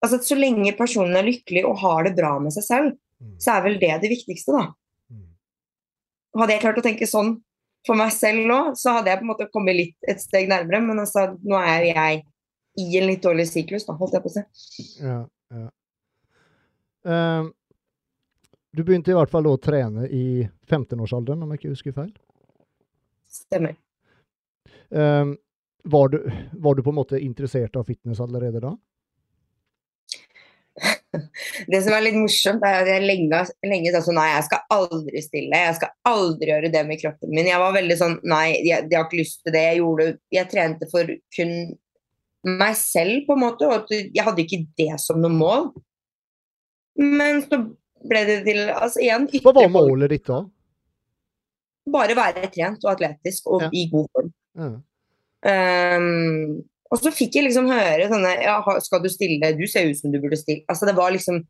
Altså, 0.04 0.21
så 0.25 0.37
lenge 0.38 0.75
personen 0.76 1.16
er 1.19 1.26
lykkelig 1.26 1.64
og 1.69 1.81
har 1.83 2.07
det 2.07 2.14
bra 2.19 2.37
med 2.43 2.54
seg 2.54 2.69
selv, 2.69 2.93
Mm. 3.25 3.37
så 3.40 3.54
er 3.54 3.62
vel 3.62 3.76
det 3.78 4.00
det 4.02 4.11
viktigste, 4.11 4.52
da. 4.52 4.64
Mm. 5.09 5.28
Hadde 6.40 6.52
jeg 6.52 6.61
klart 6.64 6.81
å 6.81 6.85
tenke 6.85 7.07
sånn 7.09 7.37
for 7.87 7.99
meg 7.99 8.12
selv 8.17 8.47
nå, 8.49 8.59
så 8.81 8.99
hadde 8.99 9.12
jeg 9.12 9.21
på 9.21 9.26
en 9.26 9.33
måte 9.33 9.49
kommet 9.53 9.76
litt 9.76 10.09
et 10.09 10.23
steg 10.23 10.49
nærmere. 10.50 10.81
Men 10.87 11.03
altså, 11.05 11.26
nå 11.45 11.59
er 11.61 11.85
jo 11.85 11.91
jeg 11.93 12.23
i 12.81 12.87
en 12.99 13.09
litt 13.09 13.23
dårlig 13.23 13.47
syklus, 13.50 13.87
da, 13.87 13.97
holdt 13.99 14.17
jeg 14.17 14.25
på 14.25 14.33
å 14.33 14.35
si. 14.35 14.45
Ja, 15.05 15.21
ja. 15.55 15.69
Ehm, 17.05 17.53
du 18.75 18.83
begynte 18.83 19.12
i 19.12 19.17
hvert 19.17 19.31
fall 19.31 19.47
å 19.47 19.59
trene 19.62 20.09
i 20.09 20.43
15-årsalderen, 20.67 21.45
om 21.45 21.53
jeg 21.53 21.62
ikke 21.62 21.75
husker 21.76 21.95
feil. 21.95 22.11
Stemmer. 23.31 23.76
Ehm, 24.91 25.37
var, 25.85 26.11
du, 26.11 26.19
var 26.64 26.75
du 26.75 26.83
på 26.83 26.91
en 26.91 26.99
måte 26.99 27.21
interessert 27.21 27.76
av 27.76 27.87
fitness 27.87 28.23
allerede 28.25 28.62
da? 28.64 28.73
Det 31.71 31.78
som 31.85 31.95
er 31.95 32.02
litt 32.02 32.16
morsomt, 32.19 32.64
er 32.66 32.81
at 32.83 32.88
jeg 32.90 33.04
lenge, 33.07 33.40
lenge 33.62 33.93
sa 33.95 34.00
sånn 34.02 34.16
Nei, 34.19 34.26
jeg 34.33 34.47
skal 34.49 34.64
aldri 34.75 35.23
stille. 35.23 35.61
Jeg 35.69 35.76
skal 35.78 35.93
aldri 36.11 36.50
gjøre 36.50 36.71
det 36.75 36.83
med 36.88 37.00
kroppen 37.02 37.31
min. 37.31 37.47
Jeg 37.50 37.62
var 37.62 37.76
veldig 37.76 37.97
sånn 38.00 38.16
Nei, 38.26 38.49
jeg, 38.66 38.88
jeg 38.90 38.99
har 38.99 39.07
ikke 39.07 39.21
lyst 39.21 39.40
til 39.45 39.54
det. 39.54 39.62
Jeg 39.69 39.81
gjorde 39.83 40.09
Jeg 40.35 40.50
trente 40.50 40.88
for 40.90 41.14
kun 41.37 41.54
meg 42.45 42.75
selv, 42.76 43.23
på 43.28 43.37
en 43.37 43.45
måte. 43.45 43.69
Og 43.71 43.95
jeg 43.95 44.26
hadde 44.26 44.45
ikke 44.45 44.64
det 44.81 44.90
som 45.00 45.23
noe 45.23 45.33
mål. 45.33 45.71
Men 47.00 47.40
så 47.47 47.62
ble 48.04 48.25
det 48.28 48.40
til 48.47 48.61
Altså 48.71 49.00
igjen 49.02 49.25
Hva 49.43 49.54
var 49.57 49.71
målet 49.73 50.12
ditt 50.12 50.26
da? 50.28 50.43
Bare 51.95 52.16
være 52.16 52.50
trent 52.52 52.85
og 52.87 52.93
atletisk 52.95 53.49
og 53.52 53.66
Ja. 53.66 53.71
i 53.76 53.87
god 53.93 54.07
form. 54.12 54.28
Ja. 54.57 54.69
Ehm, 55.45 56.62
og 56.95 57.03
så 57.03 57.11
fikk 57.11 57.39
jeg 57.39 57.49
liksom 57.49 57.67
høre 57.73 58.07
sånne 58.11 58.33
ja, 58.45 58.57
Skal 58.85 59.03
du 59.03 59.11
stille? 59.11 59.53
Du 59.59 59.65
ser 59.71 59.91
ut 59.91 59.99
som 59.99 60.13
du 60.15 60.21
burde 60.23 60.39
stille. 60.39 60.63
Altså 60.71 60.87
Det 60.87 60.95
var 60.97 61.15
liksom 61.15 61.43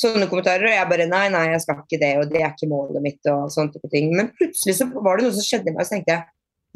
sånne 0.00 0.28
kommentarer, 0.30 0.66
og 0.68 0.74
jeg 0.76 0.88
bare 0.92 1.08
Nei, 1.08 1.24
nei, 1.32 1.46
jeg 1.54 1.64
skal 1.64 1.80
ikke 1.82 2.00
det, 2.00 2.12
og 2.20 2.30
det 2.30 2.42
er 2.42 2.52
ikke 2.52 2.68
målet 2.70 3.04
mitt, 3.04 3.20
og 3.32 3.50
sånne 3.52 3.74
type 3.74 3.90
ting. 3.92 4.12
Men 4.16 4.30
plutselig 4.36 4.76
så 4.78 4.88
var 4.92 5.18
det 5.18 5.26
noe 5.26 5.36
som 5.36 5.46
skjedde 5.46 5.72
i 5.72 5.74
meg, 5.74 5.82
og 5.82 5.88
så 5.88 5.96
tenkte 5.96 6.16
jeg 6.16 6.28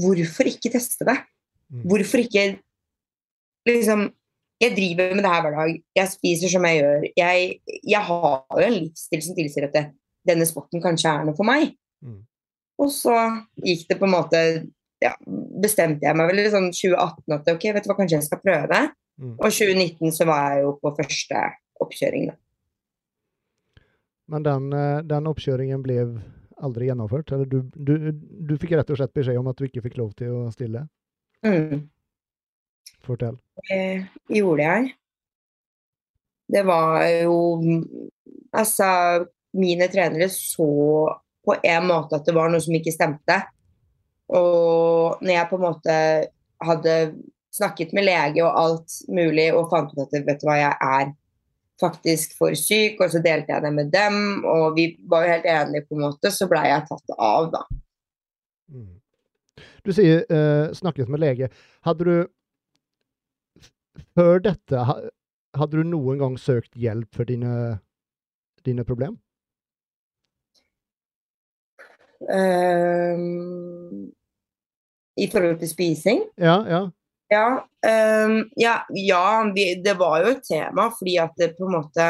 Hvorfor 0.05 0.49
ikke 0.51 0.73
teste 0.75 1.07
det? 1.07 1.19
Mm. 1.71 1.83
Hvorfor 1.91 2.23
ikke 2.25 2.45
liksom 3.69 4.09
Jeg 4.63 4.75
driver 4.77 5.15
med 5.15 5.25
det 5.25 5.31
her 5.31 5.43
hver 5.45 5.55
dag. 5.59 5.71
Jeg 5.99 6.11
spiser 6.13 6.51
som 6.53 6.65
jeg 6.65 6.79
gjør. 6.79 7.07
Jeg, 7.19 7.49
jeg 7.91 8.01
har 8.07 8.61
jo 8.61 8.63
en 8.65 8.77
livsstil 8.77 9.23
som 9.25 9.37
tilsier 9.37 9.67
at 9.67 9.75
det, 9.75 9.83
denne 10.31 10.47
sporten 10.49 10.81
kanskje 10.81 11.11
er 11.11 11.27
noe 11.27 11.37
for 11.37 11.49
meg. 11.49 11.75
Mm. 12.01 12.21
Og 12.81 12.93
så 12.95 13.17
gikk 13.67 13.83
det 13.91 13.99
på 13.99 14.07
en 14.07 14.15
måte 14.15 14.41
ja, 15.05 15.13
bestemte 15.63 16.09
jeg 16.09 16.17
meg 16.17 16.31
vel 16.31 16.43
i 16.43 16.51
sånn 16.53 16.71
2018 16.73 17.37
at 17.37 17.51
ok, 17.53 17.67
vet 17.77 17.85
du 17.85 17.91
hva, 17.91 17.99
kanskje 17.99 18.19
jeg 18.19 18.29
skal 18.29 18.41
prøve 18.43 18.71
det. 18.73 18.85
Mm. 19.21 19.35
Og 19.37 19.47
2019 19.47 20.17
så 20.17 20.27
var 20.29 20.55
jeg 20.55 20.65
jo 20.65 20.73
på 20.81 20.95
første 20.97 21.43
oppkjøring. 21.85 22.31
Da. 22.33 23.85
Men 24.33 24.47
den, 24.47 24.73
eh, 24.73 25.03
den 25.05 25.29
oppkjøringen 25.29 25.85
ble 25.85 25.99
aldri 26.65 26.89
gjennomført? 26.89 27.33
Eller 27.33 27.49
du, 27.51 27.61
du, 27.75 27.95
du 28.15 28.55
fikk 28.61 28.77
rett 28.79 28.91
og 28.91 29.01
slett 29.01 29.15
beskjed 29.17 29.41
om 29.41 29.51
at 29.51 29.59
du 29.59 29.67
ikke 29.69 29.85
fikk 29.85 29.99
lov 30.01 30.15
til 30.19 30.33
å 30.33 30.45
stille? 30.55 30.87
Mm. 31.45 31.87
Fortell. 33.05 33.37
Det 33.69 33.81
gjorde 34.33 34.69
jeg. 34.69 34.95
Det 36.55 36.61
var 36.67 37.05
jo 37.09 37.37
Altså, 38.55 38.87
mine 39.59 39.89
trenere 39.91 40.29
så 40.31 40.67
på 41.45 41.55
en 41.59 41.87
måte 41.89 42.21
at 42.21 42.29
det 42.29 42.35
var 42.37 42.53
noe 42.53 42.63
som 42.63 42.77
ikke 42.77 42.93
stemte. 42.95 43.41
Og 44.33 45.21
når 45.21 45.33
jeg 45.35 45.51
på 45.51 45.59
en 45.59 45.67
måte 45.67 45.97
hadde 46.65 46.95
snakket 47.55 47.93
med 47.95 48.07
lege 48.09 48.43
og 48.45 48.57
alt 48.59 48.97
mulig 49.13 49.51
og 49.55 49.69
fant 49.71 49.93
ut 49.95 50.07
at 50.07 50.27
vet 50.27 50.41
du 50.41 50.49
hva, 50.49 50.57
jeg 50.59 50.75
er 50.75 51.13
faktisk 51.83 52.37
for 52.39 52.55
syk, 52.59 53.01
og 53.03 53.11
så 53.13 53.21
delte 53.23 53.53
jeg 53.53 53.65
det 53.65 53.73
med 53.75 53.91
dem, 53.93 54.45
og 54.47 54.77
vi 54.79 54.89
var 55.11 55.25
jo 55.25 55.33
helt 55.35 55.49
enige 55.51 55.87
på 55.89 55.99
en 55.99 56.05
måte, 56.07 56.31
så 56.31 56.47
blei 56.51 56.69
jeg 56.71 56.87
tatt 56.89 57.17
av, 57.19 57.51
da. 57.55 57.65
Mm. 58.71 58.93
Du 59.85 59.93
sier 59.93 60.23
eh, 60.33 60.71
snakket 60.73 61.11
med 61.13 61.21
lege. 61.21 61.51
Hadde 61.85 62.07
du 62.09 62.15
før 64.17 64.41
dette 64.43 64.87
Hadde 65.55 65.79
du 65.79 65.87
noen 65.87 66.19
gang 66.19 66.33
søkt 66.41 66.73
hjelp 66.75 67.15
for 67.15 67.29
dine, 67.29 67.77
dine 68.67 68.83
problem? 68.83 69.21
Ehm, 72.33 74.11
I 75.17 75.27
forhold 75.31 75.59
til 75.61 75.71
spising? 75.71 76.23
Ja, 76.41 76.59
ja. 76.69 76.85
Ja, 77.33 77.67
um, 78.27 78.51
ja, 78.57 78.87
ja 78.89 79.53
vi, 79.55 79.75
det 79.85 79.95
var 79.99 80.21
jo 80.23 80.35
et 80.35 80.45
tema, 80.45 80.91
fordi 80.93 81.17
at 81.23 81.33
det 81.41 81.55
på 81.59 81.67
en 81.69 81.79
måte 81.81 82.07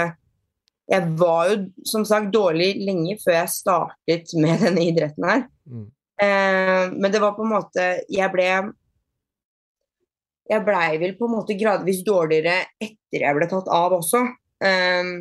Jeg 0.91 1.15
var 1.17 1.49
jo 1.49 1.61
som 1.89 2.03
sagt 2.05 2.33
dårlig 2.35 2.75
lenge 2.85 3.17
før 3.23 3.39
jeg 3.39 3.53
startet 3.55 4.35
med 4.37 4.61
denne 4.67 4.83
idretten 4.85 5.25
her. 5.25 5.45
Mm. 5.65 5.87
Uh, 6.21 6.85
men 6.99 7.13
det 7.13 7.23
var 7.23 7.37
på 7.39 7.43
en 7.43 7.55
måte 7.55 7.87
Jeg 8.13 8.31
ble 8.35 8.49
Jeg 10.51 10.67
blei 10.67 10.91
vel 11.01 11.17
på 11.19 11.27
en 11.27 11.37
måte 11.39 11.57
gradvis 11.59 12.05
dårligere 12.07 12.67
etter 12.77 13.25
jeg 13.25 13.39
ble 13.39 13.49
tatt 13.49 13.71
av 13.73 13.97
også. 13.97 14.27
Um, 14.65 15.15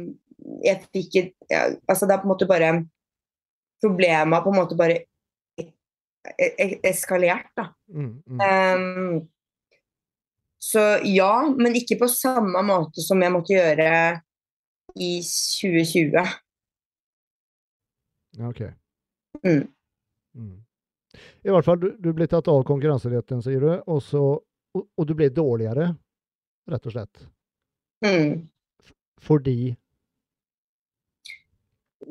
jeg 0.66 0.84
fikk 0.90 1.16
et 1.22 1.34
ja, 1.52 1.70
Altså, 1.88 2.10
det 2.10 2.18
er 2.18 2.24
på 2.24 2.28
en 2.28 2.34
måte 2.34 2.50
bare 2.50 2.74
Problemet 3.84 4.38
har 4.38 4.46
på 4.46 4.54
en 4.54 4.60
måte 4.62 4.78
bare 4.80 5.02
e- 5.60 6.56
e- 6.58 6.80
eskalert, 6.88 7.52
da. 7.58 7.68
Mm, 7.92 8.24
mm. 8.26 8.40
Um, 8.40 9.30
så 10.64 10.80
ja, 11.04 11.34
men 11.58 11.76
ikke 11.76 12.00
på 12.00 12.08
samme 12.08 12.62
måte 12.64 13.04
som 13.04 13.20
jeg 13.22 13.34
måtte 13.34 13.52
gjøre 13.52 13.90
i 14.96 15.18
2020. 15.20 16.24
OK. 18.48 18.62
Mm. 19.44 19.68
Mm. 20.38 20.56
I 21.44 21.52
hvert 21.52 21.68
fall, 21.68 21.82
du, 21.82 21.90
du 22.00 22.10
ble 22.16 22.28
tatt 22.32 22.48
av 22.50 22.64
konkurranseretten, 22.66 23.44
sier 23.44 23.62
du, 23.62 23.70
og, 23.84 24.00
så, 24.06 24.24
og, 24.74 24.88
og 24.98 25.10
du 25.10 25.14
ble 25.18 25.28
dårligere, 25.36 25.92
rett 26.72 26.90
og 26.90 26.96
slett. 26.96 27.26
Mm. 28.06 28.48
Fordi 29.24 29.74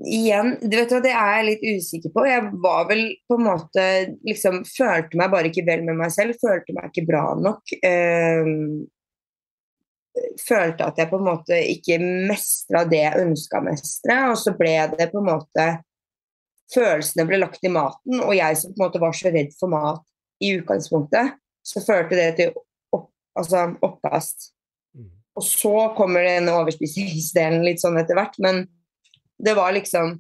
igjen, 0.07 0.57
du 0.63 0.77
vet 0.77 0.93
hva, 0.93 1.01
det 1.05 1.13
er 1.13 1.37
jeg 1.37 1.47
litt 1.49 1.63
usikker 1.77 2.13
på. 2.15 2.25
Jeg 2.29 2.49
var 2.63 2.89
vel 2.91 3.05
på 3.29 3.39
en 3.39 3.47
måte 3.47 3.85
liksom 4.27 4.63
Følte 4.69 5.19
meg 5.21 5.33
bare 5.33 5.51
ikke 5.51 5.67
vel 5.67 5.85
med 5.87 5.99
meg 6.01 6.13
selv. 6.15 6.39
Følte 6.43 6.75
meg 6.77 6.91
ikke 6.91 7.07
bra 7.11 7.25
nok. 7.39 7.75
Uh, 7.85 8.83
følte 10.43 10.89
at 10.89 10.99
jeg 11.01 11.09
på 11.09 11.19
en 11.21 11.27
måte 11.27 11.57
ikke 11.73 11.97
mestra 12.03 12.85
det 12.89 13.01
jeg 13.01 13.25
ønska 13.27 13.61
å 13.61 13.67
mestre. 13.69 14.19
Og 14.33 14.37
så 14.41 14.55
ble 14.59 14.77
det 14.97 15.11
på 15.13 15.23
en 15.23 15.31
måte 15.33 15.71
Følelsene 16.73 17.27
ble 17.29 17.37
lagt 17.37 17.67
i 17.67 17.69
maten, 17.69 18.23
og 18.25 18.31
jeg 18.33 18.57
som 18.57 18.71
på 18.73 18.81
en 18.81 18.87
måte 18.87 19.01
var 19.03 19.13
så 19.13 19.29
redd 19.29 19.51
for 19.59 19.69
mat 19.69 20.01
i 20.41 20.55
utgangspunktet, 20.57 21.35
så 21.61 21.83
førte 21.85 22.17
det 22.17 22.31
til 22.39 22.55
opp, 22.97 23.11
altså 23.37 23.67
oppkast. 23.85 24.47
Mm. 24.97 25.11
Og 25.37 25.45
så 25.45 25.75
kommer 25.99 26.25
den 26.25 26.49
overspisingsdelen 26.49 27.67
litt 27.67 27.83
sånn 27.83 28.01
etter 28.01 28.17
hvert, 28.17 28.39
men 28.41 28.65
det 29.39 29.55
var 29.59 29.75
liksom 29.77 30.19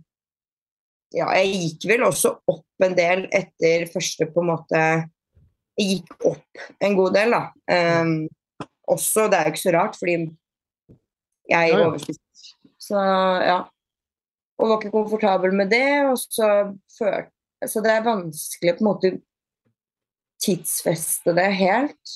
Ja, 1.12 1.28
jeg 1.36 1.58
gikk 1.60 1.88
vel 1.90 2.06
også 2.06 2.38
opp 2.48 2.84
en 2.86 2.94
del 2.96 3.26
etter 3.34 3.84
første 3.92 4.28
på 4.32 4.40
en 4.40 4.48
måte 4.48 4.84
Jeg 5.78 5.88
gikk 5.88 6.28
opp 6.30 6.62
en 6.80 6.96
god 6.96 7.16
del, 7.16 7.34
da. 7.36 7.42
Um, 8.02 8.14
også, 8.92 9.28
det 9.30 9.38
er 9.38 9.46
jo 9.46 9.52
ikke 9.52 9.62
så 9.62 9.74
rart, 9.76 9.96
fordi 9.96 10.16
jeg 11.48 11.76
overspiste. 11.76 12.50
Så 12.82 12.98
ja. 13.46 13.60
Og 14.60 14.68
var 14.68 14.80
ikke 14.80 14.94
komfortabel 14.94 15.54
med 15.56 15.72
det. 15.72 15.86
Og 16.10 16.18
så 16.20 16.48
følte 16.98 17.30
Så 17.68 17.80
det 17.80 17.92
er 17.92 18.04
vanskelig 18.06 18.74
på 18.76 18.82
en 18.82 18.88
måte 18.88 19.10
tidsfeste 20.42 21.34
det 21.36 21.50
helt. 21.54 22.14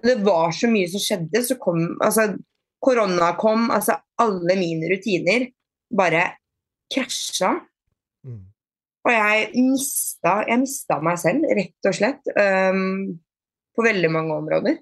Det 0.00 0.16
var 0.24 0.54
så 0.56 0.70
mye 0.70 0.88
som 0.88 1.02
skjedde. 1.02 1.42
Så 1.44 1.58
kom 1.60 1.98
altså 2.00 2.30
Korona 2.80 3.34
kom, 3.36 3.68
altså 3.70 3.98
alle 4.20 4.56
mine 4.56 4.88
rutiner 4.88 5.50
bare 5.96 6.24
krasja. 6.92 7.54
Mm. 8.26 8.44
Og 9.00 9.12
jeg 9.14 9.64
mista, 9.64 10.36
jeg 10.48 10.60
mista 10.60 11.00
meg 11.04 11.18
selv, 11.22 11.48
rett 11.56 11.88
og 11.88 11.96
slett. 11.96 12.32
Um, 12.36 13.18
på 13.76 13.84
veldig 13.86 14.10
mange 14.12 14.36
områder. 14.36 14.80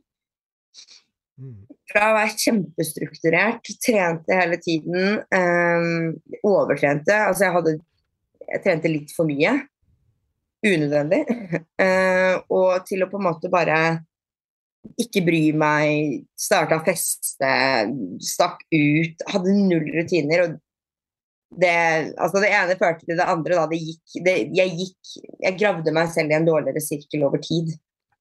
Fra 1.89 2.09
å 2.11 2.17
være 2.17 2.35
kjempestrukturert, 2.43 3.71
trente 3.85 4.39
hele 4.41 4.59
tiden, 4.61 5.21
um, 5.31 6.17
overtrente. 6.43 7.15
Altså 7.15 7.47
jeg 7.47 7.57
hadde 7.59 7.79
Jeg 8.49 8.63
trente 8.65 8.89
litt 8.89 9.11
for 9.13 9.29
mye. 9.29 9.51
Unødvendig. 10.65 11.19
Uh, 11.77 12.41
og 12.59 12.87
til 12.89 13.05
å 13.05 13.09
på 13.13 13.19
en 13.21 13.27
måte 13.27 13.51
bare 13.53 13.77
ikke 14.97 15.21
bry 15.27 15.43
meg, 15.59 16.23
starta 16.39 16.79
å 16.79 16.85
feste, 16.87 17.51
stakk 18.25 18.63
ut, 18.73 19.27
hadde 19.29 19.57
null 19.59 19.91
rutiner. 19.99 20.47
og 20.47 20.57
det, 21.57 22.15
altså 22.21 22.43
det 22.43 22.51
ene 22.53 22.77
førte 22.77 23.07
til 23.07 23.17
det 23.17 23.25
andre. 23.25 23.57
Da. 23.57 23.67
Det 23.71 23.79
gikk, 23.81 24.19
det, 24.25 24.35
jeg, 24.57 24.75
gikk, 24.77 25.15
jeg 25.45 25.57
gravde 25.61 25.95
meg 25.97 26.11
selv 26.13 26.33
i 26.33 26.37
en 26.37 26.49
dårligere 26.49 26.83
sirkel 26.85 27.25
over 27.29 27.41
tid. 27.43 27.73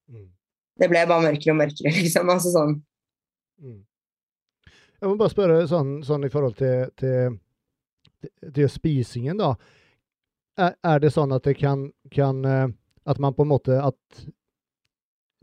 Mm. 0.08 0.30
Det 0.80 0.90
ble 0.92 1.04
bare 1.10 1.26
mørkere 1.26 1.56
og 1.56 1.60
mørkere, 1.60 1.94
liksom. 2.00 2.32
Altså 2.34 2.54
sånn. 2.56 2.78
Mm. 3.64 3.82
Jeg 4.98 5.12
må 5.12 5.18
bare 5.20 5.34
spørre 5.34 5.60
sånn, 5.70 6.00
sånn 6.08 6.26
i 6.26 6.32
forhold 6.34 6.58
til, 6.58 6.88
til, 6.98 7.38
til 8.56 8.72
spisingen, 8.72 9.44
da. 9.44 9.54
Er, 10.58 10.74
er, 10.82 11.04
det 11.04 11.14
sånn 11.14 11.36
at 11.36 11.46
det 11.46 11.54
kan, 11.60 11.92
kan, 12.10 12.42
eh, 12.50 12.72
At 13.06 13.20
man 13.22 13.36
på 13.38 13.46
en 13.46 13.52
måte 13.52 13.76
At 13.78 14.24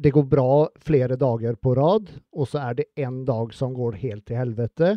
det 0.02 0.10
går 0.10 0.24
bra 0.26 0.64
flere 0.82 1.14
dager 1.14 1.54
på 1.54 1.76
rad, 1.78 2.08
og 2.34 2.48
så 2.50 2.64
er 2.64 2.80
det 2.80 2.86
en 2.98 3.20
dag 3.28 3.52
som 3.54 3.76
går 3.76 4.00
helt 4.00 4.24
til 4.26 4.40
helvete? 4.40 4.96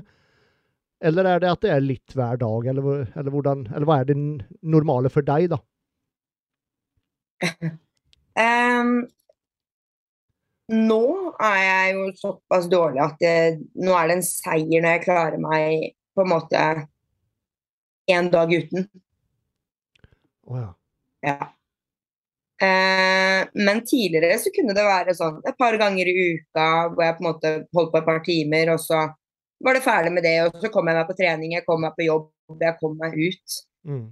Eller 1.06 1.30
er 1.30 1.42
det 1.44 1.50
at 1.52 1.62
det 1.62 1.72
er 1.74 1.84
litt 1.84 2.16
hver 2.18 2.40
dag, 2.42 2.70
eller, 2.72 3.04
eller, 3.14 3.32
hvordan, 3.34 3.68
eller 3.70 3.86
hva 3.86 4.00
er 4.02 4.08
det 4.10 4.18
normale 4.66 5.12
for 5.14 5.26
deg, 5.26 5.52
da? 5.54 5.62
Um, 8.38 9.08
nå 10.70 11.04
er 11.42 11.56
jeg 11.58 11.94
jo 11.96 12.04
såpass 12.20 12.68
dårlig 12.70 13.02
at 13.02 13.16
det, 13.18 13.38
nå 13.82 13.96
er 13.98 14.12
det 14.12 14.18
en 14.20 14.28
seier 14.28 14.84
når 14.84 14.92
jeg 14.94 15.04
klarer 15.08 15.42
meg 15.42 15.96
på 16.14 16.22
en 16.22 16.30
måte 16.30 16.66
én 18.14 18.30
dag 18.30 18.54
uten. 18.54 18.86
Oh, 20.46 20.60
ja. 20.60 20.70
ja. 21.26 21.50
Eh, 22.62 23.48
men 23.54 23.82
tidligere 23.86 24.38
så 24.42 24.54
kunne 24.54 24.74
det 24.78 24.86
være 24.86 25.14
sånn 25.18 25.42
et 25.46 25.58
par 25.60 25.78
ganger 25.82 26.10
i 26.10 26.16
uka 26.38 26.68
hvor 26.92 27.04
jeg 27.06 27.18
på 27.18 27.24
en 27.24 27.30
måte 27.30 27.52
holdt 27.78 27.92
på 27.94 28.02
et 28.02 28.08
par 28.08 28.22
timer, 28.26 28.74
og 28.74 28.82
så 28.82 29.02
var 29.64 29.78
det 29.78 29.84
ferdig 29.86 30.14
med 30.14 30.26
det, 30.26 30.36
og 30.46 30.62
så 30.62 30.70
kom 30.74 30.90
jeg 30.90 31.00
meg 31.00 31.10
på 31.10 31.18
trening, 31.18 31.56
jeg 31.58 31.66
kom 31.66 31.82
meg 31.84 31.96
på 31.98 32.06
jobb, 32.06 32.30
jeg 32.62 32.78
kom 32.82 32.98
meg 33.00 33.18
ut. 33.18 33.58
Mm. 33.88 34.06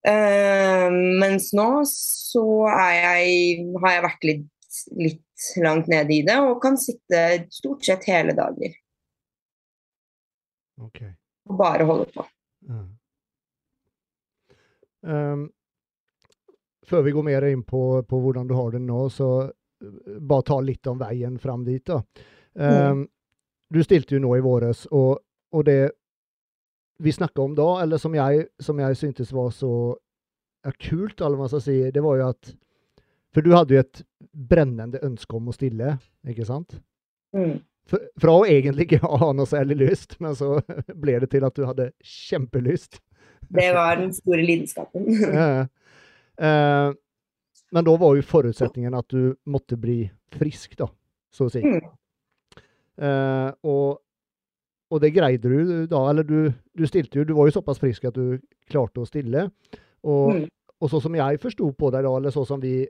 Uh, 0.00 0.88
mens 1.20 1.50
nå 1.56 1.68
så 1.88 2.44
jeg, 2.70 3.64
har 3.82 3.94
jeg 3.94 4.04
vært 4.06 4.26
litt, 4.28 4.80
litt 4.96 5.48
langt 5.60 5.90
nede 5.92 6.16
i 6.16 6.22
det, 6.26 6.38
og 6.44 6.60
kan 6.62 6.78
sitte 6.80 7.24
stort 7.52 7.84
sett 7.86 8.08
hele 8.08 8.36
dager. 8.36 8.76
Okay. 10.88 11.12
Og 11.48 11.56
bare 11.60 11.88
holde 11.88 12.08
på. 12.14 12.24
Mm. 12.68 12.88
Um, 15.00 15.46
før 16.86 17.04
vi 17.06 17.12
går 17.16 17.24
mer 17.24 17.46
inn 17.48 17.64
på, 17.64 18.02
på, 18.08 18.20
hvordan 18.20 18.48
du 18.48 18.54
har 18.56 18.72
det 18.74 18.82
nå, 18.84 19.06
så 19.12 19.30
uh, 19.48 20.18
bare 20.20 20.46
ta 20.48 20.60
litt 20.64 20.88
om 20.90 21.00
veien 21.00 21.36
fram 21.40 21.64
dit. 21.68 21.84
da. 21.86 22.00
Um, 22.54 23.04
mm. 23.04 23.08
Du 23.70 23.82
stilte 23.86 24.16
jo 24.16 24.22
nå 24.22 24.34
i 24.36 24.44
våres, 24.44 24.86
og, 24.90 25.20
og 25.54 25.66
det 25.68 25.92
vi 27.00 27.12
snakka 27.12 27.42
om 27.42 27.54
da, 27.56 27.68
eller 27.82 27.98
som 27.98 28.14
jeg, 28.14 28.46
som 28.60 28.80
jeg 28.82 28.96
syntes 28.98 29.32
var 29.32 29.50
så 29.56 29.72
ja, 30.66 30.72
kult, 30.72 31.20
eller 31.20 31.38
hva 31.38 31.46
man 31.46 31.52
skal 31.52 31.62
si, 31.64 31.76
det 31.94 32.02
var 32.04 32.18
jo 32.20 32.28
at 32.34 32.52
For 33.30 33.46
du 33.46 33.52
hadde 33.54 33.76
jo 33.76 33.80
et 33.80 34.00
brennende 34.34 34.98
ønske 35.06 35.36
om 35.38 35.48
å 35.48 35.54
stille, 35.54 35.94
ikke 36.26 36.44
sant? 36.48 36.80
Mm. 37.30 37.60
Fra 37.90 38.34
å 38.34 38.42
egentlig 38.46 38.88
ikke 38.88 39.06
ha 39.06 39.28
noe 39.34 39.46
særlig 39.46 39.76
lyst, 39.84 40.16
men 40.18 40.34
så 40.36 40.58
ble 41.02 41.14
det 41.22 41.30
til 41.30 41.46
at 41.46 41.54
du 41.54 41.62
hadde 41.68 41.92
kjempelyst. 42.02 42.98
Det 43.50 43.68
var 43.74 44.00
den 44.02 44.10
store 44.14 44.42
lidenskapen. 44.42 45.06
eh, 46.46 46.90
men 47.70 47.86
da 47.86 47.94
var 48.02 48.18
jo 48.18 48.26
forutsetningen 48.26 48.98
at 48.98 49.14
du 49.14 49.32
måtte 49.46 49.78
bli 49.78 50.02
frisk, 50.34 50.74
da, 50.78 50.90
så 51.30 51.46
å 51.46 51.54
si. 51.54 51.62
Mm. 51.62 51.86
Eh, 53.00 53.50
og, 53.64 54.00
og, 54.90 55.00
det 55.00 55.12
greide 55.16 55.48
du 55.48 55.86
da, 55.88 56.02
eller 56.10 56.26
du, 56.26 56.50
du, 56.76 56.82
stilte 56.84 57.20
jo 57.20 57.24
Du 57.24 57.32
var 57.38 57.48
jo 57.48 57.54
såpass 57.56 57.80
frisk 57.80 58.04
at 58.10 58.18
du 58.18 58.40
klarte 58.70 59.00
å 59.00 59.08
stille. 59.08 59.48
Og, 60.04 60.36
mm. 60.36 60.48
og 60.80 60.92
så 60.92 61.00
som 61.02 61.16
jeg 61.16 61.40
forsto 61.42 61.70
på 61.76 61.92
deg 61.94 62.04
da, 62.06 62.16
eller 62.16 62.34
så 62.34 62.44
som 62.48 62.60
vi 62.62 62.82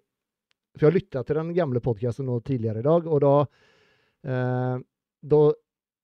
for 0.79 0.87
jeg 0.87 1.01
lytta 1.01 1.25
til 1.27 1.40
den 1.40 1.51
gamle 1.57 1.83
podkasten 1.83 2.29
tidligere 2.46 2.83
i 2.83 2.87
dag, 2.87 3.07
og 3.11 3.20
da, 3.25 3.35
eh, 4.23 4.77
da 5.33 5.40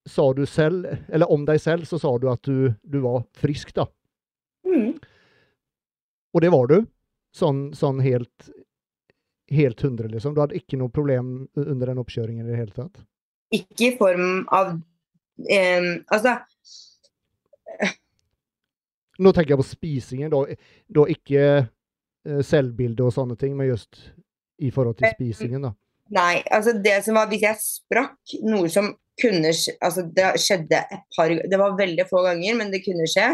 sa 0.07 0.27
du 0.35 0.45
selv, 0.47 0.87
eller 1.09 1.31
om 1.33 1.45
deg 1.47 1.61
selv, 1.63 1.87
så 1.87 1.99
sa 2.03 2.13
du 2.19 2.29
at 2.31 2.43
du, 2.47 2.73
du 2.83 3.01
var 3.05 3.25
frisk, 3.39 3.73
da. 3.75 3.87
Mm. 4.67 4.97
Og 6.35 6.43
det 6.43 6.53
var 6.53 6.71
du. 6.71 6.79
Sånn, 7.37 7.69
sånn 7.77 8.01
helt, 8.01 8.51
helt 9.53 9.83
hundre, 9.85 10.09
liksom. 10.13 10.35
Du 10.35 10.41
hadde 10.43 10.57
ikke 10.59 10.79
noe 10.81 10.93
problem 10.93 11.49
under 11.55 11.93
den 11.93 12.01
oppkjøringen 12.01 12.47
i 12.47 12.51
det 12.55 12.61
hele 12.63 12.77
tatt? 12.77 13.03
Ikke 13.55 13.93
i 13.93 13.95
form 13.99 14.47
av 14.55 14.75
eh, 15.51 15.89
Altså 16.13 16.39
Nå 19.23 19.33
tenker 19.33 19.55
jeg 19.55 19.61
på 19.63 19.65
spisingen, 19.65 20.29
da, 20.33 20.43
da 20.93 21.07
ikke 21.09 21.43
eh, 21.57 22.41
selvbilde 22.45 23.07
og 23.07 23.15
sånne 23.15 23.37
ting, 23.41 23.55
men 23.57 23.71
just 23.71 24.11
i 24.61 24.69
forhold 24.73 24.99
til 24.99 25.09
spisingen, 25.15 25.65
da? 25.69 25.73
Nei, 26.13 26.43
altså 26.53 26.77
det 26.85 27.01
som 27.07 27.17
var 27.19 27.31
Hvis 27.31 27.45
jeg 27.47 27.63
sprakk, 27.63 28.37
noe 28.47 28.69
som 28.73 28.93
kunne 29.21 29.51
Altså 29.51 30.05
det 30.17 30.29
skjedde 30.43 30.83
et 30.93 31.05
par 31.17 31.33
Det 31.33 31.59
var 31.61 31.79
veldig 31.79 32.07
få 32.11 32.23
ganger, 32.29 32.59
men 32.61 32.71
det 32.75 32.83
kunne 32.85 33.09
skje. 33.11 33.33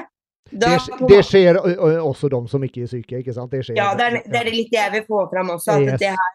Da, 0.53 0.75
det, 0.77 1.09
det, 1.09 1.21
skjer 1.25 1.57
også 1.59 2.29
de 2.33 2.41
som 2.51 2.65
ikke 2.67 2.85
er 2.85 2.91
syke, 2.91 3.21
ikke 3.23 3.35
sant? 3.35 3.53
Det 3.53 3.63
skjer, 3.65 3.79
ja, 3.79 3.93
det 3.97 4.05
er, 4.05 4.17
det 4.27 4.41
er 4.41 4.51
litt 4.53 4.73
det 4.73 4.81
jeg 4.81 4.93
vil 4.99 5.05
få 5.09 5.23
fram 5.31 5.53
også. 5.55 5.79
At 5.79 5.87
yes. 5.95 6.01
det 6.03 6.11
her 6.13 6.33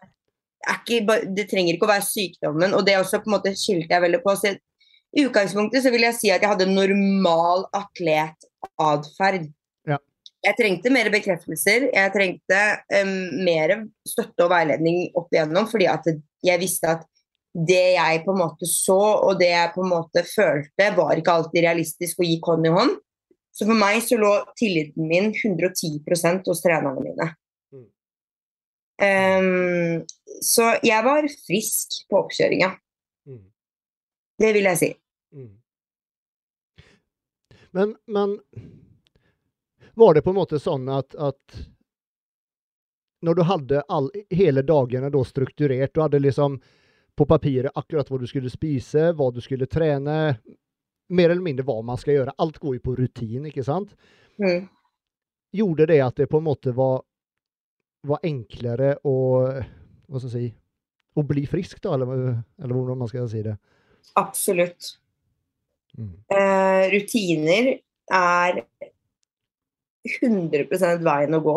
ikke, 0.66 1.18
det 1.34 1.46
trenger 1.50 1.76
ikke 1.76 1.86
å 1.86 1.92
være 1.92 2.06
sykdommen. 2.06 2.74
Og 2.76 2.86
det 2.86 2.98
også 2.98 3.22
på 3.22 3.30
en 3.30 3.36
måte 3.36 3.54
skilte 3.58 3.94
jeg 3.94 4.04
veldig 4.04 4.22
på. 4.24 4.34
Så 4.38 4.54
I 5.16 5.24
utgangspunktet 5.28 5.84
så 5.84 5.92
vil 5.94 6.06
jeg 6.08 6.18
si 6.18 6.32
at 6.34 6.42
jeg 6.44 6.50
hadde 6.50 6.68
normal 6.70 7.68
atletatferd. 7.76 9.48
Jeg 10.38 10.54
trengte 10.54 10.90
mer 10.94 11.10
bekreftelser. 11.10 11.88
Jeg 11.90 12.14
trengte 12.14 12.58
um, 12.94 13.14
mer 13.42 13.74
støtte 14.06 14.46
og 14.46 14.52
veiledning 14.52 15.08
opp 15.18 15.32
igjennom, 15.34 15.66
fordi 15.70 15.88
at 15.90 16.06
jeg 16.46 16.62
visste 16.62 16.92
at 16.94 17.06
det 17.58 17.96
jeg 17.96 18.22
på 18.22 18.34
en 18.34 18.38
måte 18.44 18.68
så, 18.70 19.00
og 19.26 19.40
det 19.40 19.50
jeg 19.50 19.72
på 19.74 19.82
en 19.82 19.90
måte 19.90 20.22
følte, 20.28 20.92
var 20.94 21.18
ikke 21.18 21.34
alltid 21.34 21.64
realistisk 21.64 22.20
å 22.20 22.28
gi 22.28 22.36
hånd 22.44 22.68
i 22.68 22.74
hånd. 22.74 22.94
Så 23.50 23.66
for 23.66 23.74
meg 23.74 23.98
så 24.04 24.18
lå 24.20 24.30
tilliten 24.58 25.08
min 25.10 25.32
110% 25.34 26.46
hos 26.46 26.62
trenerne 26.62 27.02
mine. 27.02 27.32
Um, 28.98 30.04
så 30.42 30.72
jeg 30.82 31.04
var 31.06 31.26
frisk 31.46 32.00
på 32.10 32.18
oppkjøringa. 32.24 32.72
Mm. 33.26 33.44
Det 34.38 34.52
vil 34.56 34.68
jeg 34.70 34.80
si. 34.80 34.90
Mm. 35.34 35.54
Men, 37.70 37.96
men 38.06 38.38
Var 39.94 40.14
det 40.14 40.22
på 40.22 40.30
en 40.30 40.38
måte 40.38 40.58
sånn 40.62 40.88
at, 40.90 41.14
at 41.14 41.58
når 43.20 43.34
du 43.34 43.42
hadde 43.42 43.82
all, 43.90 44.10
hele 44.30 44.62
dagene 44.62 45.10
da 45.10 45.24
strukturert, 45.26 45.94
du 45.94 46.00
hadde 46.04 46.22
liksom 46.22 46.60
på 47.18 47.26
papiret 47.26 47.74
akkurat 47.74 48.10
hva 48.10 48.18
du 48.22 48.26
skulle 48.30 48.50
spise, 48.50 49.10
hva 49.18 49.30
du 49.34 49.40
skulle 49.42 49.66
trene, 49.66 50.38
mer 51.08 51.30
eller 51.30 51.42
mindre 51.42 51.66
hva 51.66 51.80
man 51.82 51.98
skal 51.98 52.14
gjøre. 52.14 52.36
Alt 52.38 52.60
går 52.62 52.76
jo 52.78 52.84
på 52.84 52.94
rutin, 53.00 53.48
ikke 53.50 53.64
sant? 53.66 53.96
Mm. 54.38 54.68
Gjorde 55.58 55.88
det 55.90 55.98
at 56.04 56.16
det 56.20 56.28
på 56.30 56.38
en 56.38 56.46
måte 56.46 56.74
var, 56.76 57.02
var 58.08 58.24
enklere 58.26 58.94
å 59.06 59.16
hva 60.08 60.20
skal 60.20 60.30
jeg 60.30 60.48
si, 60.48 60.52
å 61.18 61.24
bli 61.26 61.44
frisk, 61.50 61.80
da, 61.84 61.94
eller, 61.96 62.38
eller 62.62 62.74
hvordan 62.74 63.02
man 63.02 63.10
skal 63.10 63.28
si 63.30 63.42
det? 63.44 63.56
Absolutt. 64.18 64.94
Mm. 65.98 66.14
Eh, 66.32 66.84
rutiner 66.94 67.70
er 68.14 68.62
100% 70.08 71.04
veien 71.04 71.36
å 71.36 71.42
gå 71.44 71.56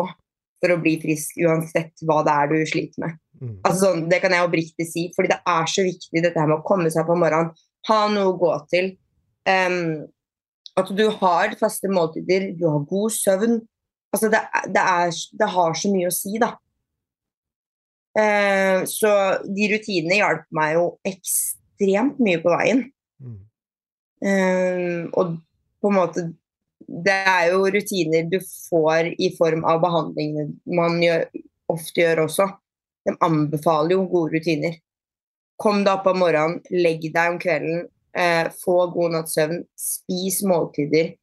for 0.62 0.74
å 0.74 0.78
bli 0.82 0.96
frisk, 1.02 1.38
uansett 1.42 2.04
hva 2.06 2.20
det 2.26 2.34
er 2.38 2.50
du 2.52 2.56
sliter 2.68 3.04
med. 3.04 3.18
Mm. 3.42 3.54
Altså, 3.66 3.78
sånn, 3.86 4.06
det 4.10 4.20
kan 4.22 4.34
jeg 4.34 4.46
oppriktig 4.46 4.86
si, 4.86 5.06
fordi 5.16 5.32
det 5.32 5.40
er 5.50 5.70
så 5.70 5.86
viktig 5.86 6.22
dette 6.22 6.38
her 6.38 6.50
med 6.50 6.60
å 6.60 6.66
komme 6.66 6.92
seg 6.92 7.06
på 7.08 7.16
morgenen, 7.18 7.54
ha 7.88 8.00
noe 8.12 8.30
å 8.30 8.38
gå 8.38 8.52
til. 8.70 8.92
Um, 9.48 10.04
at 10.78 10.92
du 10.94 11.04
har 11.18 11.56
faste 11.58 11.90
måltider, 11.90 12.52
du 12.56 12.68
har 12.68 12.84
god 12.88 13.14
søvn. 13.16 13.58
Altså, 14.12 14.28
det, 14.32 14.42
det, 14.68 14.82
er, 14.82 15.14
det 15.40 15.48
har 15.54 15.78
så 15.78 15.90
mye 15.92 16.10
å 16.10 16.14
si, 16.14 16.36
da. 16.40 16.52
Eh, 18.18 18.84
så 18.84 19.10
de 19.48 19.68
rutinene 19.72 20.18
hjalp 20.18 20.44
meg 20.52 20.74
jo 20.76 20.84
ekstremt 21.08 22.20
mye 22.20 22.42
på 22.42 22.52
veien. 22.52 22.84
Mm. 23.22 23.38
Eh, 24.28 24.98
og 25.16 25.38
på 25.82 25.90
en 25.90 25.96
måte 25.96 26.22
Det 26.82 27.14
er 27.14 27.46
jo 27.50 27.64
rutiner 27.72 28.26
du 28.28 28.36
får 28.42 29.14
i 29.22 29.30
form 29.34 29.62
av 29.66 29.80
behandlingene 29.82 30.74
man 30.76 30.98
gjør, 31.00 31.24
ofte 31.72 32.02
gjør 32.02 32.24
også. 32.26 32.48
De 33.06 33.14
anbefaler 33.22 33.94
jo 33.94 34.08
gode 34.10 34.36
rutiner. 34.36 34.74
Kom 35.62 35.84
deg 35.86 35.94
opp 35.94 36.10
om 36.10 36.20
morgenen, 36.20 36.58
legg 36.74 37.06
deg 37.14 37.32
om 37.32 37.38
kvelden, 37.40 37.86
eh, 38.18 38.50
få 38.64 38.76
god 38.92 39.14
natts 39.14 39.38
søvn, 39.38 39.62
spis 39.78 40.42
måltider. 40.44 41.14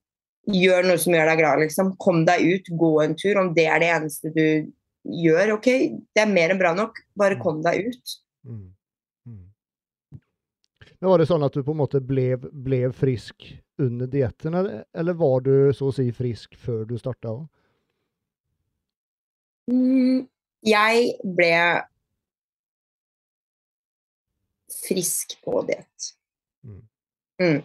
Gjør 0.49 0.87
noe 0.87 0.97
som 1.01 1.13
gjør 1.13 1.29
deg 1.29 1.41
glad, 1.41 1.61
liksom. 1.63 1.93
Kom 2.01 2.23
deg 2.25 2.43
ut, 2.47 2.73
gå 2.81 2.91
en 3.03 3.15
tur. 3.19 3.37
Om 3.41 3.53
det 3.57 3.67
er 3.69 3.83
det 3.83 3.93
eneste 3.93 4.33
du 4.33 4.45
gjør, 5.03 5.55
OK, 5.57 5.69
det 6.15 6.23
er 6.23 6.31
mer 6.31 6.53
enn 6.53 6.61
bra 6.61 6.73
nok. 6.77 6.99
Bare 7.19 7.39
kom 7.41 7.61
deg 7.65 7.89
ut. 7.89 8.15
Mm. 8.47 8.67
Mm. 9.29 10.19
Men 10.99 11.11
var 11.11 11.21
det 11.21 11.29
sånn 11.29 11.45
at 11.45 11.55
du 11.55 11.63
på 11.63 11.75
en 11.75 11.81
måte 11.83 12.01
ble, 12.03 12.33
ble 12.39 12.81
frisk 12.95 13.51
under 13.79 14.09
dietten, 14.11 14.57
eller, 14.59 14.83
eller, 14.93 15.15
var 15.15 15.45
du 15.45 15.53
så 15.75 15.87
å 15.87 15.95
si 15.95 16.09
frisk 16.11 16.57
før 16.59 16.83
du 16.89 16.97
starta? 16.99 17.31
Mm, 19.71 20.25
jeg 20.67 21.13
ble 21.37 21.53
frisk 24.81 25.37
på 25.45 25.61
diett. 25.69 26.09
Mm. 26.67 26.81
Mm. 27.39 27.61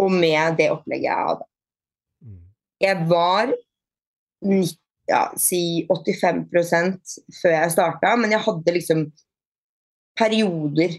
Og 0.00 0.12
med 0.12 0.58
det 0.60 0.68
opplegget 0.74 1.08
jeg 1.08 1.28
hadde. 1.30 1.49
Jeg 2.80 3.08
var 3.10 3.52
90, 4.46 4.76
ja, 5.10 5.24
si 5.38 5.86
85% 5.90 7.16
før 7.40 7.54
jeg 7.56 7.74
starta, 7.74 8.14
men 8.16 8.32
jeg 8.34 8.44
hadde 8.44 8.76
liksom 8.76 9.06
perioder 10.18 10.98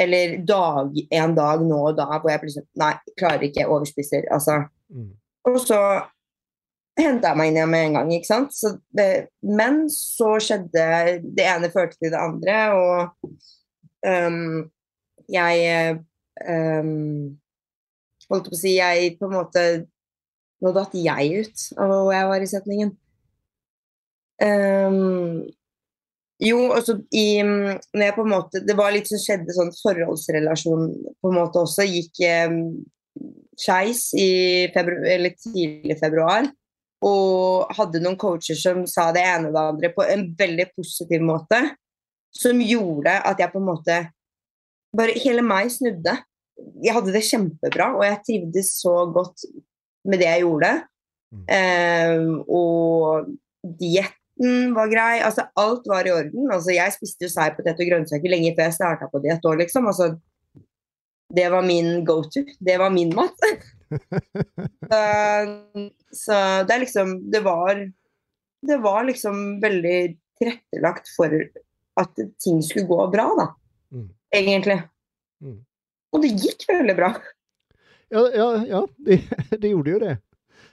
eller 0.00 0.38
dag, 0.46 0.94
en 1.10 1.34
dag 1.36 1.62
nå 1.66 1.80
og 1.90 1.98
da 1.98 2.06
hvor 2.14 2.30
jeg 2.30 2.40
plutselig 2.44 2.66
Nei, 2.80 2.94
klarer 3.18 3.44
ikke, 3.48 3.66
overspiser. 3.68 4.24
Altså. 4.32 4.62
Mm. 4.88 5.10
Og 5.50 5.58
så 5.60 5.80
henta 7.00 7.32
jeg 7.32 7.40
meg 7.40 7.50
inn 7.50 7.58
igjen 7.58 7.72
med 7.72 7.86
en 7.86 7.98
gang, 7.98 8.12
ikke 8.14 8.30
sant. 8.30 8.54
Så 8.56 8.74
det, 8.96 9.08
men 9.44 9.82
så 9.92 10.36
skjedde 10.42 10.86
Det 11.36 11.46
ene 11.46 11.72
førte 11.72 11.98
til 11.98 12.14
det 12.14 12.20
andre, 12.20 12.58
og 12.76 13.28
um, 14.06 14.70
jeg 15.30 16.00
um, 16.48 17.36
Holdt 18.30 18.46
på 18.46 18.54
å 18.54 18.58
si 18.60 18.76
Jeg 18.76 19.16
på 19.18 19.26
en 19.26 19.34
måte 19.34 19.62
Nå 20.60 20.74
datt 20.76 20.96
jeg 20.96 21.40
ut 21.40 21.64
av 21.80 21.92
hvor 21.92 22.12
jeg 22.12 22.28
var 22.28 22.44
i 22.44 22.50
setningen. 22.50 22.92
Um, 24.40 25.48
jo, 26.40 26.60
også 26.72 26.96
i 27.12 27.42
når 27.44 28.04
jeg 28.06 28.14
på 28.16 28.22
en 28.24 28.30
måte 28.32 28.62
Det 28.64 28.72
var 28.72 28.94
litt 28.94 29.10
som 29.10 29.20
skjedde 29.20 29.52
sånn 29.52 29.74
forholdsrelasjon 29.76 30.86
på 31.20 31.32
en 31.32 31.36
måte 31.36 31.64
også. 31.64 31.84
Gikk 31.88 32.22
um, 32.48 32.62
skeis 33.60 34.08
i 34.16 34.70
februar, 34.74 35.04
eller 35.16 35.36
tidlig 35.36 35.98
februar. 36.00 36.48
Og 37.04 37.72
hadde 37.76 38.02
noen 38.04 38.18
coacher 38.20 38.58
som 38.60 38.82
sa 38.88 39.08
det 39.16 39.24
ene 39.24 39.48
og 39.48 39.56
det 39.56 39.66
andre 39.72 39.92
på 39.96 40.04
en 40.04 40.26
veldig 40.36 40.70
positiv 40.76 41.24
måte. 41.24 41.60
Som 42.36 42.60
gjorde 42.62 43.16
at 43.26 43.40
jeg 43.40 43.52
på 43.52 43.60
en 43.60 43.70
måte 43.72 44.00
Bare 44.90 45.14
hele 45.22 45.42
meg 45.46 45.68
snudde. 45.70 46.16
Jeg 46.82 46.96
hadde 46.96 47.12
det 47.14 47.20
kjempebra, 47.22 47.92
og 47.94 48.00
jeg 48.02 48.16
trivdes 48.26 48.72
så 48.80 49.04
godt 49.14 49.44
med 50.08 50.22
det 50.22 50.28
jeg 50.28 50.44
gjorde. 50.44 50.72
Mm. 51.30 51.44
Um, 51.46 52.32
og 52.48 53.28
dietten 53.80 54.74
var 54.76 54.90
grei. 54.90 55.20
Altså, 55.26 55.46
alt 55.60 55.86
var 55.90 56.08
i 56.08 56.14
orden. 56.14 56.48
Altså, 56.50 56.74
jeg 56.74 56.96
spiste 56.96 57.26
jo 57.26 57.32
seig 57.32 57.56
potet 57.56 57.80
og 57.80 57.92
grønnsaker 57.92 58.32
lenge 58.32 58.54
før 58.56 58.68
jeg 58.68 58.78
starta 58.78 59.10
på 59.10 59.22
diett 59.24 59.46
òg, 59.46 59.60
liksom. 59.62 59.88
Altså, 59.90 60.12
det 61.30 61.46
var 61.52 61.66
min 61.66 62.04
go 62.04 62.20
to. 62.26 62.42
Det 62.58 62.78
var 62.80 62.90
min 62.94 63.12
mat. 63.14 63.46
så, 64.90 65.00
så 66.14 66.36
det 66.62 66.74
er 66.76 66.82
liksom 66.84 67.08
Det 67.26 67.40
var 67.42 67.80
Det 68.62 68.76
var 68.78 69.02
liksom 69.08 69.58
veldig 69.62 69.96
tilrettelagt 70.38 71.10
for 71.16 71.34
at 72.00 72.20
ting 72.38 72.60
skulle 72.62 72.86
gå 72.88 73.06
bra, 73.12 73.26
da. 73.36 73.46
Mm. 73.92 74.08
Egentlig. 74.36 74.76
Mm. 75.42 75.58
Og 76.14 76.22
det 76.22 76.30
gikk 76.38 76.64
veldig 76.70 76.96
bra. 76.96 77.10
Ja, 78.10 78.30
ja, 78.34 78.66
ja 78.66 78.88
det, 78.96 79.22
de 79.60 79.68
gjorde 79.68 79.90
jo 79.90 79.98
det. 79.98 80.16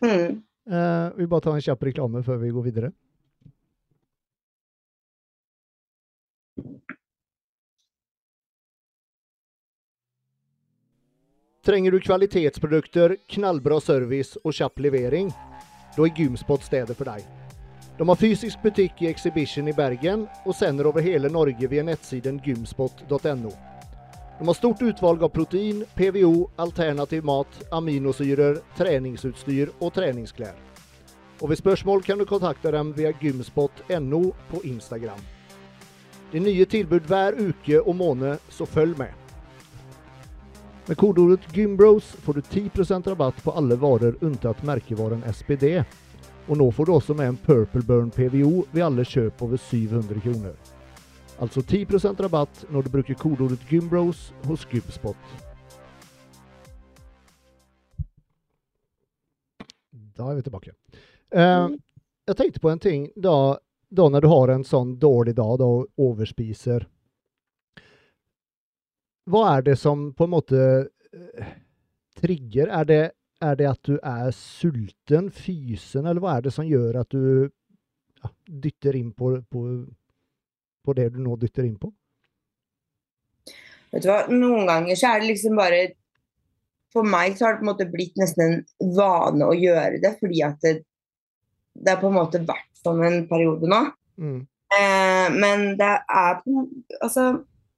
Mm. 0.02 0.44
Uh, 0.68 1.18
vi 1.18 1.28
bare 1.28 1.42
tar 1.42 1.56
en 1.56 1.62
kjapp 1.62 1.84
reklame 1.84 2.24
før 2.26 2.42
vi 2.42 2.50
går 2.50 2.66
videre. 2.66 2.92
Trenger 11.68 11.92
du 11.92 12.00
kvalitetsprodukter, 12.00 13.18
knallbra 13.28 13.80
service 13.84 14.40
og 14.44 14.56
kjapp 14.56 14.80
levering? 14.80 15.30
Da 15.98 16.06
er 16.06 16.14
Gymspot 16.16 16.64
stedet 16.64 16.96
for 16.96 17.10
deg. 17.12 17.26
De 17.98 18.06
har 18.08 18.20
fysisk 18.22 18.62
butikk 18.64 19.02
i 19.04 19.10
Exhibition 19.12 19.68
i 19.68 19.76
Bergen 19.76 20.28
og 20.46 20.56
sender 20.56 20.88
over 20.88 21.04
hele 21.04 21.30
Norge 21.34 21.68
via 21.68 21.84
nettsiden 21.84 22.40
gymspot.no. 22.46 23.52
De 24.40 24.48
har 24.48 24.54
stort 24.54 24.82
utvalg 24.82 25.24
av 25.24 25.30
protein, 25.30 25.86
PVO, 25.96 26.50
alternativ 26.56 27.24
mat, 27.26 27.48
aminosyrer, 27.72 28.60
treningsutstyr 28.78 29.72
og 29.80 29.94
treningsklær. 29.94 30.54
Og 31.42 31.50
ved 31.50 31.58
spørsmål 31.58 32.04
kan 32.06 32.22
du 32.22 32.26
kontakte 32.26 32.72
dem 32.72 32.94
via 32.98 33.12
gymspot.no 33.22 34.22
på 34.52 34.62
Instagram. 34.64 35.22
Det 36.32 36.38
er 36.38 36.46
nye 36.46 36.66
tilbud 36.70 37.10
hver 37.10 37.38
uke 37.40 37.82
og 37.82 37.96
måned, 37.96 38.38
så 38.50 38.66
følg 38.66 38.98
med. 39.00 39.14
Med 40.88 40.98
kodeordet 40.98 41.50
GYMBROS 41.54 42.14
får 42.24 42.34
du 42.34 42.42
10% 42.42 43.10
rabatt 43.10 43.44
på 43.44 43.52
alle 43.52 43.76
varer 43.76 44.16
unntatt 44.22 44.62
merkevaren 44.64 45.26
SPD. 45.34 45.82
Og 46.48 46.58
nå 46.62 46.72
får 46.72 46.86
du 46.86 46.94
også 46.94 47.14
med 47.18 47.34
en 47.34 47.40
Purple 47.44 47.84
Burn 47.84 48.12
PVO 48.14 48.68
ved 48.72 48.86
alle 48.86 49.04
kjøp 49.04 49.42
over 49.44 49.58
700 49.58 50.22
kroner. 50.24 50.77
Altså 51.38 51.62
10% 51.62 52.22
rabatt 52.26 52.64
når 52.74 52.88
du 52.88 52.94
bruker 52.96 53.18
kodeordet 53.18 53.62
GYMBROS 53.70 54.32
hos 54.48 54.64
Gymspot. 54.72 55.18
Da 60.18 60.32
er 60.32 60.40
vi 60.40 60.46
tilbake. 60.48 60.74
Uh, 61.30 61.76
jeg 62.26 62.40
tenkte 62.40 62.62
på 62.64 62.72
en 62.72 62.82
ting 62.82 63.06
da, 63.14 63.58
da 63.94 64.08
når 64.10 64.26
du 64.26 64.30
har 64.32 64.54
en 64.56 64.66
sånn 64.66 64.96
dårlig 64.98 65.36
dag 65.38 65.60
da, 65.62 65.68
og 65.70 66.08
overspiser. 66.08 66.88
Hva 69.30 69.44
er 69.52 69.68
det 69.68 69.78
som 69.78 70.10
på 70.18 70.26
en 70.26 70.34
måte 70.34 70.64
uh, 70.88 71.54
trigger? 72.18 72.74
Er 72.80 72.90
det, 72.90 73.02
er 73.46 73.62
det, 73.62 73.70
at 73.76 73.86
du 73.86 74.00
er 74.02 74.34
sulten, 74.34 75.30
fysen, 75.30 76.10
eller 76.10 76.24
hva 76.24 76.40
er 76.40 76.48
det 76.48 76.58
som 76.58 76.66
gjør 76.66 77.04
at 77.04 77.14
du 77.14 77.46
ja, 77.46 78.34
dytter 78.66 78.98
inn 78.98 79.14
på, 79.14 79.36
på, 79.54 79.68
på, 80.88 80.96
det 80.98 81.12
du 81.14 81.22
nå 81.24 81.36
dytter 81.40 81.68
inn 81.68 81.78
på? 81.80 81.92
Vet 83.92 84.04
du 84.04 84.10
hva, 84.10 84.24
Noen 84.32 84.68
ganger 84.68 85.00
så 85.00 85.14
er 85.14 85.22
det 85.24 85.32
liksom 85.32 85.60
bare 85.60 85.82
For 86.96 87.08
meg 87.08 87.38
så 87.38 87.48
har 87.48 87.56
det 87.56 87.62
på 87.62 87.68
en 87.68 87.72
måte 87.72 87.90
blitt 87.92 88.20
nesten 88.20 88.44
en 88.48 88.94
vane 88.96 89.48
å 89.48 89.56
gjøre 89.56 90.00
det, 90.04 90.14
fordi 90.22 90.44
at 90.48 90.60
det, 90.64 90.74
det 91.76 91.94
har 91.94 92.02
på 92.02 92.10
en 92.12 92.18
måte 92.18 92.42
vært 92.48 92.72
sånn 92.80 93.04
en 93.04 93.20
periode 93.30 93.70
nå. 93.70 93.82
Mm. 94.18 94.40
Eh, 94.78 95.28
men 95.36 95.66
det 95.80 95.92
er 95.92 96.40
på, 96.42 96.64
altså, 97.02 97.28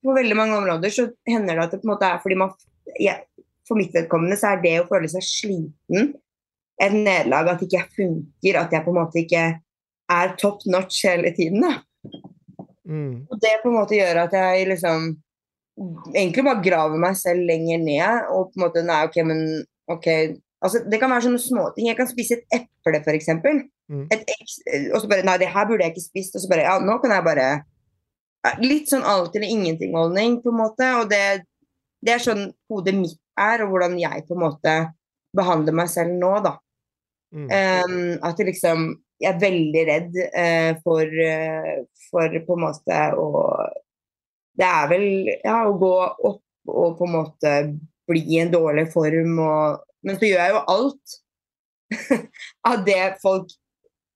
på 0.05 0.15
veldig 0.15 0.37
mange 0.37 0.57
områder 0.61 0.93
så 0.93 1.09
hender 1.27 1.57
det 1.57 1.65
at 1.65 1.73
det 1.75 1.81
på 1.81 1.89
en 1.89 1.93
måte 1.95 2.07
er 2.07 2.21
fordi 2.23 2.37
man 2.39 2.53
ja, 3.01 3.19
For 3.67 3.77
mitt 3.77 3.93
vedkommende 3.93 4.37
så 4.39 4.53
er 4.53 4.63
det 4.63 4.77
å 4.81 4.87
føle 4.89 5.09
seg 5.11 5.25
sliten 5.25 6.13
et 6.79 6.95
nederlag, 6.95 7.51
at 7.51 7.63
ikke 7.65 7.75
jeg 7.75 7.91
funker, 7.97 8.57
at 8.57 8.71
jeg 8.73 8.85
på 8.85 8.93
en 8.93 8.97
måte 9.01 9.19
ikke 9.19 9.43
er 10.09 10.35
top 10.39 10.63
notch 10.65 11.03
hele 11.05 11.33
tiden. 11.35 11.65
da. 11.65 11.75
Mm. 12.89 13.25
Og 13.30 13.41
det 13.41 13.60
på 13.63 13.69
en 13.69 13.78
måte 13.78 13.97
gjør 13.97 14.23
at 14.25 14.36
jeg 14.36 14.67
liksom 14.71 15.12
egentlig 16.13 16.43
bare 16.43 16.63
graver 16.63 17.02
meg 17.02 17.17
selv 17.19 17.45
lenger 17.47 17.82
ned. 17.84 18.30
Og 18.34 18.49
på 18.49 18.60
en 18.60 18.65
måte 18.65 18.86
Nei, 18.86 19.02
OK, 19.08 19.19
men 19.28 19.43
OK. 19.91 20.08
Altså, 20.60 20.84
det 20.91 20.99
kan 20.99 21.12
være 21.12 21.28
sånne 21.28 21.41
småting. 21.43 21.88
Jeg 21.88 21.99
kan 21.99 22.10
spise 22.10 22.39
et 22.39 22.60
eple, 22.60 22.99
f.eks. 22.99 23.32
Mm. 23.89 24.06
Et 24.13 24.34
og 24.93 24.99
så 25.02 25.10
bare 25.10 25.25
Nei, 25.25 25.39
det 25.41 25.52
her 25.54 25.67
burde 25.69 25.86
jeg 25.86 25.95
ikke 25.95 26.10
spist. 26.10 26.36
Og 26.36 26.43
så 26.43 26.52
bare 26.52 26.67
Ja, 26.67 26.78
nå 26.84 26.99
kan 27.04 27.15
jeg 27.15 27.28
bare 27.28 27.49
Litt 28.63 28.88
sånn 28.88 29.04
alt 29.04 29.34
eller 29.36 29.52
ingenting-holdning, 29.52 30.38
på 30.39 30.54
en 30.54 30.62
måte. 30.62 30.86
Og 31.02 31.10
det, 31.12 31.43
det 32.06 32.13
er 32.13 32.21
sånn 32.23 32.45
hodet 32.71 32.93
mitt 32.95 33.19
er, 33.39 33.65
og 33.65 33.73
hvordan 33.73 33.97
jeg 33.99 34.23
på 34.30 34.36
en 34.38 34.43
måte 34.45 34.75
behandler 35.36 35.75
meg 35.75 35.89
selv 35.91 36.15
nå, 36.15 36.30
da. 36.45 36.54
Mm. 37.36 37.49
Um, 37.52 37.97
at 38.25 38.39
det 38.39 38.47
liksom 38.47 38.86
Jeg 39.19 39.34
er 39.34 39.41
veldig 39.41 39.84
redd 39.89 40.17
eh, 40.32 40.73
for, 40.84 41.03
eh, 41.03 41.79
for 42.10 42.36
på 42.45 42.55
en 42.58 42.63
måte 42.63 42.99
å 43.19 43.29
Det 44.60 44.67
er 44.67 44.89
vel 44.91 45.08
ja, 45.43 45.58
å 45.67 45.73
gå 45.79 45.93
opp 46.29 46.43
og 46.69 46.97
på 46.99 47.08
en 47.08 47.15
måte 47.15 47.53
bli 48.10 48.21
i 48.36 48.39
en 48.43 48.51
dårlig 48.53 48.89
form 48.93 49.39
og 49.43 49.86
Men 50.05 50.19
så 50.19 50.29
gjør 50.29 50.43
jeg 50.43 50.53
jo 50.53 50.62
alt 50.75 51.17
av 52.69 52.86
det 52.86 53.01
folk 53.23 53.51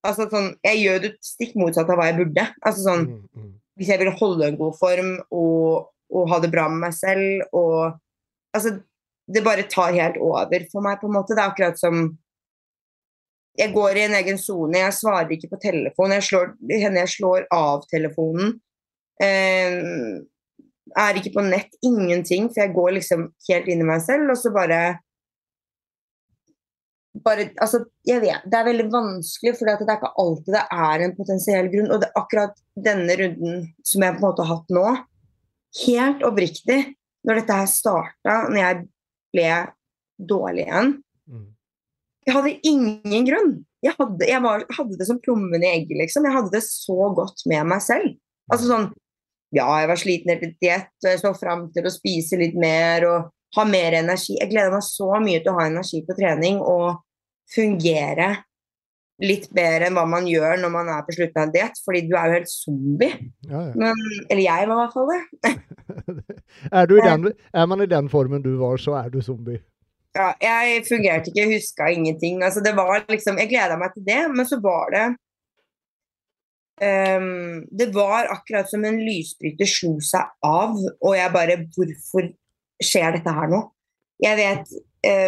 Altså 0.06 0.28
sånn 0.32 0.52
Jeg 0.66 0.82
gjør 0.84 1.04
det 1.06 1.12
stikk 1.24 1.56
motsatt 1.60 1.90
av 1.90 1.98
hva 2.00 2.10
jeg 2.10 2.20
burde. 2.22 2.48
Altså 2.62 2.86
sånn 2.86 3.06
Mm. 3.08 3.20
Mm. 3.34 3.52
hvis 3.80 3.90
jeg 3.90 4.00
vil 4.04 4.16
holde 4.20 4.48
en 4.48 4.58
god 4.60 4.76
form 4.78 5.14
og, 5.32 5.90
og 6.14 6.28
ha 6.30 6.40
det 6.44 6.52
bra 6.54 6.68
med 6.70 6.84
meg 6.88 6.96
selv 6.98 7.48
og 7.52 8.00
Altså, 8.54 8.76
det 9.34 9.42
bare 9.42 9.64
tar 9.66 9.96
helt 9.96 10.20
over 10.22 10.68
for 10.72 10.86
meg, 10.86 11.00
på 11.02 11.08
en 11.10 11.16
måte. 11.16 11.34
Det 11.34 11.42
er 11.42 11.50
akkurat 11.50 11.80
som 11.80 12.04
Jeg 13.60 13.74
går 13.76 13.98
i 13.98 14.06
en 14.08 14.16
egen 14.18 14.40
sone, 14.42 14.80
jeg 14.82 14.98
svarer 14.98 15.32
ikke 15.36 15.52
på 15.52 15.62
telefon. 15.62 16.16
Jeg 16.18 16.26
slår, 16.26 16.54
jeg 16.74 17.10
slår 17.12 17.48
av 17.54 17.84
telefonen. 17.92 18.56
Eh, 19.22 19.78
er 20.98 21.20
ikke 21.20 21.36
på 21.36 21.44
nett, 21.46 21.76
ingenting, 21.86 22.50
for 22.50 22.64
jeg 22.64 22.74
går 22.76 22.96
liksom 22.98 23.28
helt 23.50 23.70
inn 23.70 23.84
i 23.84 23.88
meg 23.88 24.02
selv, 24.06 24.34
og 24.34 24.40
så 24.42 24.52
bare 24.54 24.82
bare, 27.24 27.52
altså, 27.62 27.84
jeg 28.08 28.22
vet, 28.24 28.42
Det 28.50 28.58
er 28.58 28.66
veldig 28.66 28.88
vanskelig, 28.92 29.54
for 29.58 29.66
det 29.68 29.74
er 29.74 29.98
ikke 29.98 30.14
alltid 30.24 30.54
det 30.56 30.64
er 30.72 31.04
en 31.06 31.16
potensiell 31.16 31.70
grunn. 31.70 31.92
Og 31.92 32.02
det 32.02 32.10
er 32.10 32.22
akkurat 32.22 32.64
denne 32.74 33.18
runden 33.20 33.68
som 33.86 34.06
jeg 34.06 34.16
på 34.16 34.22
en 34.22 34.28
måte 34.28 34.48
har 34.48 34.58
hatt 34.58 34.74
nå, 34.74 34.88
helt 35.84 36.26
oppriktig, 36.26 36.80
når 37.24 37.42
dette 37.42 37.60
her 37.62 37.70
starta, 37.70 38.38
når 38.50 38.60
jeg 38.60 38.82
ble 39.34 39.52
dårlig 40.34 40.66
igjen. 40.66 40.94
Jeg 42.24 42.36
hadde 42.38 42.58
ingen 42.68 43.28
grunn. 43.28 43.54
Jeg 43.84 43.96
hadde, 43.98 44.28
jeg 44.30 44.42
var, 44.44 44.64
hadde 44.78 44.98
det 45.00 45.08
som 45.10 45.20
plommen 45.24 45.64
i 45.64 45.72
egget, 45.74 45.98
liksom. 46.00 46.28
Jeg 46.28 46.38
hadde 46.38 46.54
det 46.54 46.64
så 46.66 47.10
godt 47.18 47.44
med 47.52 47.68
meg 47.74 47.84
selv. 47.84 48.14
Altså 48.52 48.70
sånn 48.70 48.92
Ja, 49.54 49.68
jeg 49.84 49.90
var 49.92 50.00
sliten 50.02 50.32
etter 50.34 50.54
diett, 50.64 50.94
og 51.04 51.10
jeg 51.12 51.20
så 51.22 51.30
fram 51.38 51.68
til 51.76 51.86
å 51.86 51.94
spise 51.94 52.40
litt 52.40 52.56
mer 52.58 53.04
og 53.06 53.28
ha 53.54 53.66
mer 53.70 54.00
energi. 54.00 54.40
Jeg 54.40 54.50
gleder 54.50 54.74
meg 54.74 54.86
så 54.88 55.12
mye 55.22 55.44
til 55.44 55.52
å 55.52 55.60
ha 55.60 55.68
energi 55.70 56.02
på 56.08 56.16
trening 56.18 56.58
og 56.58 57.04
fungere 57.54 58.32
litt 59.22 59.46
bedre 59.54 59.88
enn 59.88 59.98
hva 59.98 60.08
man 60.10 60.26
gjør 60.28 60.58
når 60.64 60.72
man 60.74 60.90
er 60.90 61.04
på 61.06 61.14
slutten 61.16 61.38
av 61.38 61.46
en 61.46 61.54
diett, 61.54 61.78
fordi 61.86 62.02
du 62.08 62.16
er 62.18 62.32
jo 62.32 62.38
helt 62.40 62.52
zombie. 62.52 63.12
Ja, 63.46 63.62
ja. 63.68 63.76
Men, 63.78 64.02
eller 64.26 64.42
jeg 64.42 64.70
var 64.70 64.74
i 64.74 64.80
hvert 64.82 64.98
fall 64.98 65.12
det. 65.14 65.54
Er, 66.70 66.86
du 66.86 66.94
i 66.96 67.02
den, 67.02 67.32
er 67.34 67.66
man 67.66 67.82
i 67.82 67.90
den 67.90 68.08
formen 68.14 68.44
du 68.44 68.52
var, 68.60 68.78
så 68.78 68.94
er 69.00 69.08
du 69.10 69.18
zombie. 69.26 69.58
Ja, 70.14 70.30
jeg 70.38 70.84
fungerte 70.86 71.32
ikke, 71.32 71.50
huska 71.56 71.90
ingenting. 71.90 72.44
Altså, 72.46 72.62
det 72.62 72.76
var 72.78 73.02
liksom, 73.10 73.40
jeg 73.42 73.50
gleda 73.50 73.78
meg 73.82 73.96
til 73.96 74.06
det, 74.06 74.20
men 74.30 74.46
så 74.46 74.60
var 74.62 74.92
det 74.94 75.06
um, 77.18 77.64
Det 77.74 77.90
var 77.96 78.30
akkurat 78.34 78.70
som 78.70 78.86
en 78.86 79.00
lysbryter 79.02 79.70
slo 79.70 79.96
seg 80.06 80.30
av, 80.46 80.78
og 80.78 81.18
jeg 81.18 81.34
bare 81.34 81.58
Hvorfor 81.74 82.30
skjer 82.84 83.18
dette 83.18 83.34
her 83.34 83.50
nå? 83.50 83.64
Jeg 84.22 84.38
vet 84.38 84.78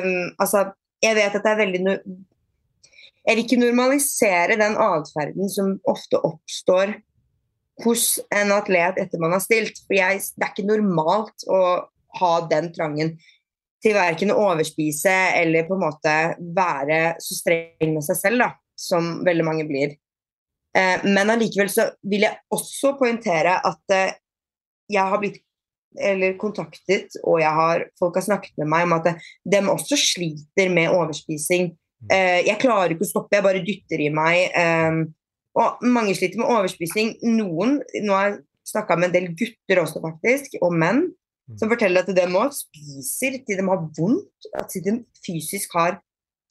um, 0.05 0.29
Altså, 0.37 0.67
jeg 1.01 1.17
vet 1.17 1.33
at 1.33 1.41
det 1.41 1.53
er 1.53 1.61
veldig 1.63 1.83
no 1.87 1.97
Jeg 3.25 3.33
vil 3.33 3.43
ikke 3.47 3.61
normalisere 3.63 4.59
den 4.61 4.77
atferden 4.77 5.49
som 5.49 5.79
ofte 5.89 6.21
oppstår 6.21 6.93
hos 7.81 8.19
en 8.29 8.53
atlet 8.53 8.99
etter 9.01 9.19
man 9.19 9.33
har 9.33 9.41
stilt. 9.41 9.81
For 9.87 9.97
jeg, 9.97 10.21
det 10.37 10.45
er 10.45 10.51
ikke 10.53 10.67
normalt 10.69 11.47
å 11.49 11.61
ha 12.21 12.33
den 12.51 12.69
trangen 12.75 13.15
til 13.85 13.93
verken 13.93 14.33
å 14.33 14.39
overspise 14.47 15.13
eller 15.37 15.67
på 15.67 15.77
en 15.77 15.85
måte 15.85 16.15
være 16.57 17.15
så 17.21 17.37
streng 17.37 17.93
med 17.93 18.05
seg 18.07 18.17
selv, 18.17 18.41
da, 18.41 18.49
som 18.73 19.19
veldig 19.25 19.45
mange 19.45 19.65
blir. 19.69 19.95
Eh, 20.75 21.05
men 21.05 21.31
allikevel 21.31 21.69
så 21.71 21.91
vil 22.09 22.25
jeg 22.25 22.41
også 22.55 22.95
poengtere 22.99 23.59
at 23.61 23.95
eh, 23.95 24.17
jeg 24.91 25.11
har 25.11 25.21
blitt 25.21 25.41
eller 25.95 26.33
kontaktet, 26.39 27.15
og 27.23 27.39
har, 27.39 27.85
folk 27.99 28.17
har 28.19 28.25
snakket 28.25 28.57
med 28.59 28.67
meg 28.71 28.87
om 28.87 28.97
at 28.97 29.05
de 29.47 29.61
også 29.71 29.95
sliter 29.99 30.71
med 30.73 30.91
overspising. 30.91 31.69
Eh, 32.11 32.41
jeg 32.45 32.59
klarer 32.61 32.91
ikke 32.93 33.05
å 33.07 33.11
stoppe, 33.13 33.37
jeg 33.37 33.45
bare 33.45 33.63
dytter 33.65 34.03
i 34.03 34.09
meg. 34.13 34.49
Eh, 34.51 35.05
og 35.55 35.85
mange 35.87 36.15
sliter 36.17 36.41
med 36.41 36.51
overspising. 36.51 37.15
Noen 37.37 37.79
Nå 38.03 38.17
har 38.17 38.27
jeg 38.27 38.41
snakka 38.67 38.97
med 38.99 39.09
en 39.09 39.15
del 39.15 39.29
gutter 39.37 39.83
også, 39.85 40.01
faktisk, 40.03 40.57
og 40.65 40.75
menn, 40.75 41.05
som 41.59 41.69
forteller 41.69 42.01
at 42.01 42.09
de 42.17 42.25
nå 42.31 42.43
spiser 42.55 43.39
til 43.45 43.59
de 43.59 43.65
har 43.67 43.83
vondt, 43.97 44.49
at 44.57 44.73
de 44.85 44.97
fysisk 45.25 45.75
har 45.77 45.99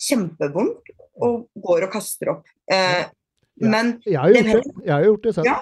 kjempevondt 0.04 0.92
og 1.24 1.46
går 1.64 1.86
og 1.86 1.94
kaster 1.94 2.34
opp. 2.36 2.48
Eh, 2.70 3.04
Ja. 3.54 3.68
Men 3.70 4.02
Jeg 4.02 4.18
har 4.18 4.32
gjort 4.34 4.46
det. 4.50 4.84
Jeg 4.84 4.94
har 4.94 5.04
gjort 5.04 5.22
det 5.22 5.34
selv. 5.34 5.46
Ja. 5.46 5.58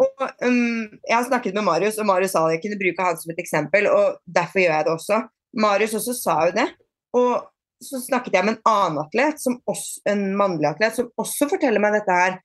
og, 0.00 0.22
um, 0.40 0.88
jeg 1.08 1.12
har 1.12 1.24
snakket 1.26 1.54
med 1.54 1.66
Marius, 1.66 1.98
og 2.00 2.06
Marius 2.08 2.32
sa 2.32 2.46
jeg 2.48 2.62
kunne 2.62 2.78
bruke 2.80 3.04
han 3.04 3.18
som 3.20 3.32
et 3.34 3.42
eksempel, 3.42 3.88
og 3.92 4.22
derfor 4.24 4.62
gjør 4.62 4.76
jeg 4.78 4.86
det 4.86 4.92
også. 4.94 5.18
Marius 5.60 5.96
også 5.98 6.14
sa 6.16 6.36
jo 6.48 6.54
det. 6.56 6.68
Og 7.12 7.44
så 7.84 8.00
snakket 8.00 8.38
jeg 8.38 8.46
med 8.46 8.56
en 8.56 8.70
annen 8.70 9.02
atlet, 9.04 9.36
som 9.40 9.58
også, 9.68 10.00
en 10.08 10.24
mannlig 10.36 10.70
atlet, 10.70 10.96
som 10.96 11.10
også 11.20 11.50
forteller 11.52 11.82
meg 11.82 11.98
dette 11.98 12.16
her. 12.16 12.40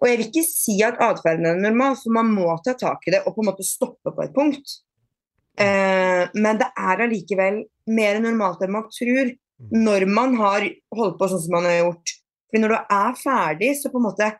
Og 0.00 0.08
jeg 0.08 0.18
vil 0.18 0.28
ikke 0.28 0.44
si 0.48 0.76
at 0.84 1.00
atferden 1.00 1.48
er 1.48 1.58
normal, 1.60 1.96
for 2.00 2.12
man 2.16 2.30
må 2.32 2.52
ta 2.64 2.76
tak 2.76 3.04
i 3.06 3.14
det 3.16 3.24
og 3.24 3.34
på 3.36 3.44
en 3.44 3.50
måte 3.50 3.66
stoppe 3.66 4.12
på 4.12 4.24
et 4.24 4.36
punkt. 4.36 4.76
Eh, 5.60 6.24
men 6.40 6.60
det 6.60 6.70
er 6.72 7.04
allikevel 7.04 7.62
mer 7.90 8.20
normalt 8.22 8.62
enn 8.64 8.74
man 8.74 8.88
tror 8.92 9.34
når 9.60 10.06
man 10.08 10.36
har 10.40 10.64
holdt 10.96 11.18
på 11.20 11.28
sånn 11.28 11.42
som 11.44 11.56
man 11.58 11.68
har 11.68 11.80
gjort. 11.82 12.14
For 12.50 12.62
når 12.62 12.72
du 12.72 12.94
er 12.96 13.18
ferdig, 13.20 13.74
så 13.78 13.92
på 13.92 14.00
en 14.00 14.06
måte 14.08 14.30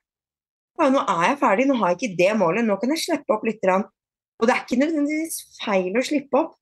ja, 0.81 0.89
nå 0.89 1.03
er 1.05 1.25
jeg 1.29 1.41
ferdig, 1.43 1.67
nå 1.69 1.77
har 1.77 1.93
jeg 1.93 1.99
ikke 1.99 2.19
det 2.23 2.31
målet, 2.41 2.65
nå 2.65 2.79
kan 2.81 2.95
jeg 2.95 3.03
slippe 3.03 3.35
opp 3.35 3.45
litt. 3.45 3.61
Og 3.69 4.49
det 4.49 4.55
er 4.55 4.63
ikke 4.65 4.81
nødvendigvis 4.81 5.37
feil 5.61 5.99
å 5.99 6.05
slippe 6.07 6.41
opp. 6.41 6.55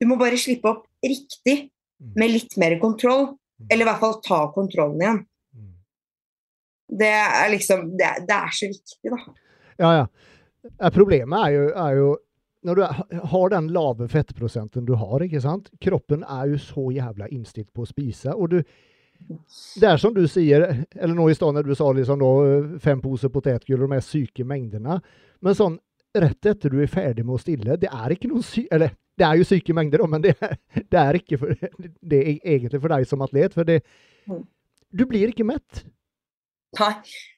Du 0.00 0.06
må 0.08 0.18
bare 0.20 0.40
slippe 0.40 0.68
opp 0.68 0.84
riktig, 1.04 1.70
med 2.16 2.32
litt 2.32 2.56
mer 2.60 2.78
kontroll. 2.80 3.34
Eller 3.68 3.84
i 3.84 3.88
hvert 3.90 4.00
fall 4.00 4.20
ta 4.24 4.38
kontrollen 4.54 5.02
igjen. 5.02 5.18
Mm. 5.56 5.72
Det 7.00 7.10
er 7.12 7.50
liksom 7.52 7.90
Det, 7.92 8.08
det 8.28 8.36
er 8.36 8.54
så 8.56 8.68
viktig, 8.70 9.12
da. 9.12 9.18
Ja, 9.80 9.90
ja. 9.98 10.06
Eh, 10.68 10.92
Problemet 10.94 11.44
er 11.44 11.56
jo, 11.56 11.66
er 11.76 11.98
jo 11.98 12.08
når 12.66 12.76
du 12.76 12.82
har 13.32 13.52
den 13.52 13.68
lave 13.72 14.08
fettprosenten 14.12 14.86
du 14.88 14.94
har, 15.00 15.22
ikke 15.24 15.42
sant? 15.42 15.70
Kroppen 15.80 16.24
er 16.24 16.52
jo 16.52 16.60
så 16.60 16.88
jævla 16.92 17.28
innstilt 17.32 17.70
på 17.72 17.86
å 17.86 17.88
spise. 17.88 18.34
Og 18.36 18.56
du 18.56 18.62
Det 19.76 19.84
er 19.84 19.98
som 20.00 20.14
du 20.16 20.22
sier, 20.28 20.62
eller 20.96 21.14
nå 21.14 21.26
i 21.28 21.34
stad 21.36 21.52
når 21.52 21.66
du 21.68 21.74
sa 21.76 21.90
liksom 21.92 22.22
da, 22.22 22.78
fem 22.80 23.02
poser 23.04 23.28
potetgull 23.28 23.84
og 23.84 23.92
de 23.92 24.00
syke 24.00 24.46
mengdene. 24.48 24.96
Men 25.44 25.56
sånn 25.56 25.76
rett 26.16 26.46
etter 26.46 26.72
du 26.72 26.80
er 26.80 26.88
ferdig 26.88 27.26
med 27.26 27.36
å 27.36 27.42
stille, 27.42 27.76
det 27.76 27.90
er 27.92 28.14
ikke 28.16 28.30
noen 28.32 28.44
sy... 28.44 28.64
Eller 28.72 28.96
det 29.20 29.26
er 29.26 29.36
jo 29.36 29.44
syke 29.44 29.74
mengder, 29.76 30.06
men 30.08 30.24
det 30.24 30.32
er, 30.40 30.56
det 30.92 31.00
er 31.02 31.18
ikke 31.18 31.36
for, 31.42 31.52
det 32.00 32.22
er 32.22 32.38
egentlig 32.40 32.80
for 32.80 32.96
deg 32.96 33.04
som 33.08 33.26
atlet. 33.26 33.52
For 33.56 33.68
det 33.68 33.82
Mm. 34.30 34.44
Du 34.92 35.06
blir 35.08 35.30
ikke 35.30 35.46
mett. 35.46 35.84
Nei. 36.78 36.92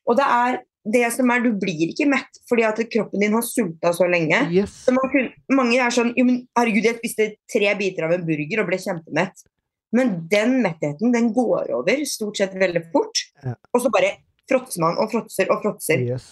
Og 0.09 0.17
det 0.19 0.27
er 0.27 0.59
det 0.85 1.05
som 1.15 1.31
er 1.31 1.45
Du 1.45 1.53
blir 1.55 1.93
ikke 1.93 2.09
mett 2.11 2.41
fordi 2.51 2.65
at 2.67 2.81
kroppen 2.91 3.23
din 3.23 3.35
har 3.37 3.45
sulta 3.47 3.93
så 3.95 4.09
lenge. 4.11 4.39
Yes. 4.51 4.85
Så 4.87 4.95
man 4.97 5.31
mange 5.55 5.79
er 5.79 5.95
sånn 5.95 6.13
jo, 6.19 6.27
men 6.29 6.43
Herregud, 6.59 6.89
jeg 6.89 6.99
spiste 6.99 7.29
tre 7.51 7.73
biter 7.79 8.09
av 8.09 8.17
en 8.17 8.25
burger 8.27 8.63
og 8.63 8.71
ble 8.71 8.81
kjempemett. 8.83 9.45
Men 9.93 10.15
den 10.31 10.59
mettheten 10.65 11.13
den 11.13 11.31
går 11.37 11.71
over 11.77 12.05
stort 12.09 12.41
sett 12.41 12.55
veldig 12.59 12.87
fort. 12.95 13.27
Ja. 13.45 13.55
Og 13.73 13.85
så 13.85 13.93
bare 13.93 14.17
fråtser 14.51 14.83
man 14.83 14.99
og 15.01 15.13
fråtser 15.13 15.53
og 15.53 15.63
fråtser. 15.65 16.03
Yes. 16.15 16.31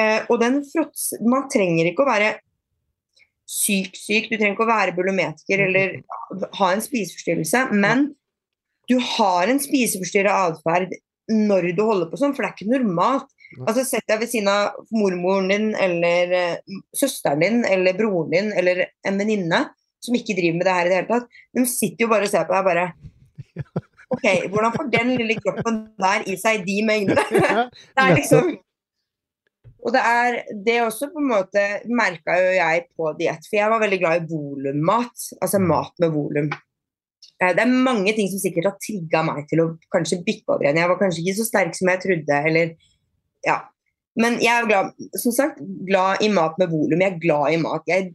Eh, 0.00 0.24
og 0.28 0.40
den 0.40 0.62
fråts... 0.66 1.12
Man 1.20 1.46
trenger 1.52 1.90
ikke 1.90 2.06
å 2.06 2.08
være 2.08 2.32
syk, 3.48 3.92
syk. 3.98 4.30
Du 4.30 4.38
trenger 4.38 4.56
ikke 4.56 4.66
å 4.66 4.72
være 4.72 4.96
bulometiker 4.96 5.66
eller 5.68 6.00
ha 6.58 6.72
en 6.72 6.84
spiseforstyrrelse. 6.84 7.66
Men 7.76 8.10
du 8.90 8.96
har 9.16 9.52
en 9.52 9.60
spiseforstyrra 9.62 10.34
atferd 10.48 10.96
når 11.32 11.72
du 11.76 11.84
holder 11.84 12.10
på 12.10 12.18
sånn, 12.20 12.34
for 12.34 12.44
det 12.44 12.50
er 12.50 12.56
ikke 12.56 12.72
normalt. 12.72 13.28
Altså 13.60 13.84
Sett 13.86 14.08
deg 14.08 14.22
ved 14.22 14.30
siden 14.32 14.50
av 14.50 14.80
mormoren 14.94 15.50
din 15.52 15.70
eller 15.76 16.34
eh, 16.38 16.80
søsteren 16.96 17.42
din 17.44 17.62
eller 17.68 17.96
broren 17.98 18.32
din 18.32 18.50
eller 18.56 18.86
en 19.08 19.20
venninne 19.20 19.62
som 20.02 20.16
ikke 20.18 20.36
driver 20.38 20.58
med 20.58 20.66
det 20.66 20.76
her 20.76 20.88
i 20.88 20.90
det 20.90 20.98
hele 21.00 21.10
tatt. 21.10 21.40
De 21.54 21.64
sitter 21.68 22.06
jo 22.06 22.10
bare 22.10 22.26
og 22.26 22.32
ser 22.32 22.46
på 22.48 22.56
deg 22.56 22.68
bare 22.70 22.86
OK, 24.12 24.26
hvordan 24.52 24.74
får 24.74 24.90
den 24.92 25.14
lille 25.20 25.38
kroppen 25.40 25.78
der 26.00 26.26
i 26.28 26.36
seg 26.40 26.66
de 26.66 26.82
mengdene? 26.84 27.24
Det 27.94 28.02
er 28.02 28.14
liksom 28.18 28.50
Og 29.82 29.94
det 29.94 30.02
er 30.06 30.36
det 30.66 30.76
også 30.84 31.08
på 31.10 31.18
en 31.18 31.30
måte 31.32 31.62
merka 31.90 32.36
jo 32.38 32.50
jeg 32.54 32.84
på 32.94 33.08
diett, 33.18 33.48
for 33.48 33.58
jeg 33.58 33.72
var 33.72 33.80
veldig 33.82 33.98
glad 33.98 34.20
i 34.20 34.28
volummat. 34.30 35.24
Altså 35.42 35.58
mat 35.58 35.96
med 35.98 36.12
volum. 36.14 36.52
Eh, 37.42 37.50
Det 37.50 37.64
er 37.64 37.72
mange 37.88 38.12
ting 38.14 38.30
som 38.30 38.38
sikkert 38.38 38.68
har 38.70 38.76
trigga 38.78 39.24
meg 39.26 39.48
til 39.50 39.64
å 39.64 39.66
kanskje 39.90 40.20
bikke 40.26 40.54
over 40.54 40.68
igjen. 40.68 40.78
Jeg 40.78 40.92
var 40.92 41.00
kanskje 41.00 41.24
ikke 41.24 41.38
så 41.40 41.48
sterk 41.48 41.74
som 41.74 41.90
jeg 41.90 42.02
trodde, 42.04 42.38
eller 42.52 42.76
ja. 43.46 43.60
Men 44.20 44.36
jeg 44.44 44.52
er 44.52 44.68
glad, 44.68 44.90
som 45.16 45.32
sagt, 45.32 45.62
glad 45.88 46.20
i 46.24 46.28
mat 46.32 46.58
med 46.60 46.68
volum. 46.72 47.00
Jeg 47.00 47.14
er 47.14 47.22
glad 47.22 47.54
i 47.54 47.60
mat. 47.62 47.86
Jeg 47.88 48.12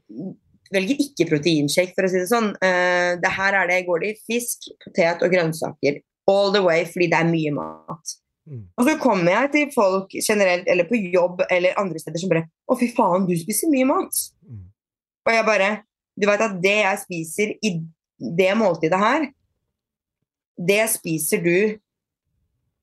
velger 0.74 1.02
ikke 1.02 1.30
proteinshake, 1.32 1.96
for 1.98 2.06
å 2.06 2.12
si 2.12 2.22
det 2.22 2.30
sånn. 2.30 2.52
Uh, 2.62 3.18
det 3.22 3.34
her 3.34 3.58
er 3.58 3.72
det 3.72 3.82
går 3.88 4.04
det 4.04 4.14
i 4.14 4.20
fisk, 4.30 4.70
potet 4.84 5.26
og 5.26 5.34
grønnsaker. 5.34 6.00
All 6.30 6.54
the 6.54 6.62
way, 6.62 6.86
fordi 6.86 7.10
det 7.10 7.18
er 7.18 7.30
mye 7.32 7.54
mat. 7.56 8.18
Mm. 8.48 8.64
Og 8.80 8.88
så 8.88 8.96
kommer 9.02 9.34
jeg 9.34 9.52
til 9.56 9.72
folk 9.74 10.14
generelt, 10.22 10.68
eller 10.72 10.88
på 10.88 11.00
jobb 11.12 11.42
eller 11.50 11.76
andre 11.80 12.00
steder 12.00 12.22
som 12.22 12.32
bare 12.32 12.46
Å, 12.48 12.78
fy 12.80 12.88
faen, 12.96 13.26
du 13.28 13.34
spiser 13.40 13.72
mye 13.72 13.88
mat. 13.90 14.22
Mm. 14.48 14.62
Og 15.28 15.34
jeg 15.36 15.48
bare 15.48 15.72
Du 16.18 16.26
vet 16.26 16.42
at 16.42 16.56
det 16.64 16.78
jeg 16.80 17.02
spiser 17.04 17.52
i 17.62 17.74
det 18.18 18.54
måltidet 18.58 18.98
her, 18.98 19.28
det 20.58 20.80
spiser 20.90 21.44
du 21.44 21.58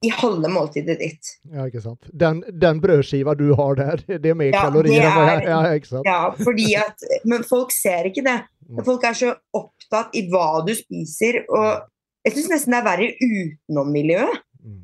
i 0.05 0.11
halve 0.13 0.51
måltidet 0.53 0.99
ditt. 1.01 1.31
Ja, 1.53 1.65
ikke 1.71 1.81
sant. 1.85 2.07
Den, 2.13 2.43
den 2.53 2.81
brødskiva 2.83 3.35
du 3.39 3.47
har 3.59 3.79
der, 3.81 4.03
det 4.23 4.31
er 4.33 4.37
mer 4.39 4.53
Ja, 4.53 4.67
kalorier 4.69 5.07
enn 5.09 5.17
hva 5.17 5.25
er- 5.33 5.49
Ja, 5.49 5.61
ikke 5.79 5.91
sant. 5.93 6.09
Ja, 6.09 6.21
fordi 6.39 6.69
at 6.81 7.05
Men 7.25 7.45
folk 7.49 7.73
ser 7.75 8.11
ikke 8.11 8.25
det. 8.27 8.39
Folk 8.87 9.05
er 9.05 9.17
så 9.19 9.35
opptatt 9.57 10.15
i 10.17 10.23
hva 10.33 10.63
du 10.67 10.73
spiser, 10.77 11.43
og 11.53 11.83
jeg 12.25 12.33
syns 12.39 12.51
nesten 12.55 12.73
det 12.73 12.79
er 12.81 12.87
verre 12.87 13.09
utenom 13.21 13.91
miljøet. 13.93 14.39
Mm. 14.65 14.79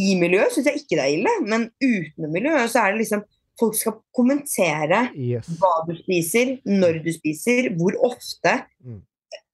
I 0.00 0.14
miljøet 0.20 0.54
syns 0.54 0.70
jeg 0.70 0.80
ikke 0.80 0.96
det 0.96 1.04
er 1.04 1.14
ille, 1.18 1.34
men 1.44 1.66
utenom 1.84 2.32
miljøet 2.32 2.72
så 2.72 2.84
er 2.86 2.94
det 2.96 3.02
liksom 3.04 3.24
Folk 3.56 3.72
skal 3.72 3.94
kommentere 4.12 4.98
Yes. 5.16 5.46
hva 5.56 5.70
du 5.88 5.94
spiser, 5.96 6.58
når 6.68 6.98
du 7.06 7.08
spiser, 7.14 7.70
hvor 7.78 7.94
ofte. 8.04 8.52
Mm. 8.84 8.98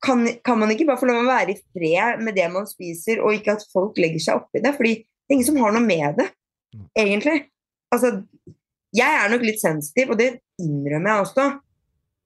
Kan, 0.03 0.25
kan 0.43 0.59
man 0.59 0.73
ikke 0.75 0.89
bare 0.89 0.99
få 0.99 1.07
lov 1.07 1.21
å 1.23 1.29
være 1.29 1.55
i 1.55 1.61
fred 1.71 2.19
med 2.27 2.35
det 2.35 2.49
man 2.51 2.67
spiser, 2.67 3.21
og 3.23 3.37
ikke 3.37 3.55
at 3.55 3.63
folk 3.71 4.01
legger 4.03 4.25
seg 4.25 4.41
oppi 4.41 4.59
det? 4.65 4.73
Fordi 4.75 4.97
det 5.33 5.39
er 5.39 5.39
ingen 5.39 5.49
som 5.49 5.61
har 5.65 5.73
noe 5.73 5.85
med 5.87 6.19
det, 6.21 6.29
Mm. 6.73 6.87
egentlig. 6.97 7.51
Altså, 7.93 8.25
jeg 8.97 9.17
er 9.17 9.29
nok 9.29 9.43
litt 9.45 9.61
sensitiv, 9.61 10.11
og 10.11 10.19
det 10.19 10.41
innrømmer 10.61 11.11
jeg 11.11 11.25
også. 11.27 11.47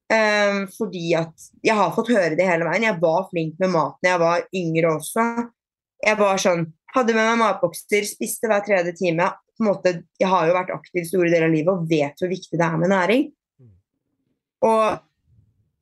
Um, 0.06 0.58
fordi 0.70 1.14
at 1.18 1.46
jeg 1.66 1.74
har 1.74 1.94
fått 1.94 2.12
høre 2.14 2.36
det 2.38 2.46
hele 2.46 2.66
veien. 2.66 2.84
Jeg 2.86 3.00
var 3.02 3.24
flink 3.30 3.56
med 3.58 3.72
maten 3.74 4.06
jeg 4.06 4.20
var 4.22 4.44
yngre 4.54 4.92
også. 5.00 5.24
Jeg 6.04 6.18
var 6.18 6.36
sånn 6.38 6.72
Hadde 6.94 7.12
med 7.12 7.26
meg 7.26 7.40
matbokser, 7.42 8.06
spiste 8.08 8.48
hver 8.48 8.62
tredje 8.64 8.94
time. 8.96 9.26
På 9.58 9.64
en 9.64 9.66
måte, 9.68 9.90
jeg 10.18 10.28
har 10.30 10.46
jo 10.46 10.54
vært 10.54 10.70
aktiv 10.72 11.04
store 11.04 11.28
deler 11.28 11.50
av 11.50 11.52
livet 11.52 11.68
og 11.68 11.88
vet 11.90 12.22
hvor 12.22 12.30
viktig 12.30 12.56
det 12.56 12.64
er 12.64 12.78
med 12.78 12.88
næring. 12.88 13.26
Mm. 13.60 13.66
Mm. 13.66 13.74
Og 14.70 15.02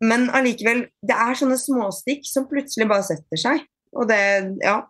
men 0.01 0.27
allikevel, 0.35 0.89
det 1.07 1.15
er 1.15 1.39
sånne 1.39 1.61
småstikk 1.61 2.27
som 2.27 2.49
plutselig 2.51 2.89
bare 2.91 3.07
setter 3.07 3.39
seg. 3.39 3.63
Og 3.95 4.09
det 4.09 4.57
Ja. 4.65 4.81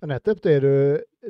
Ja, 0.00 0.08
nettopp 0.10 0.42
det 0.42 0.56
du, 0.64 0.72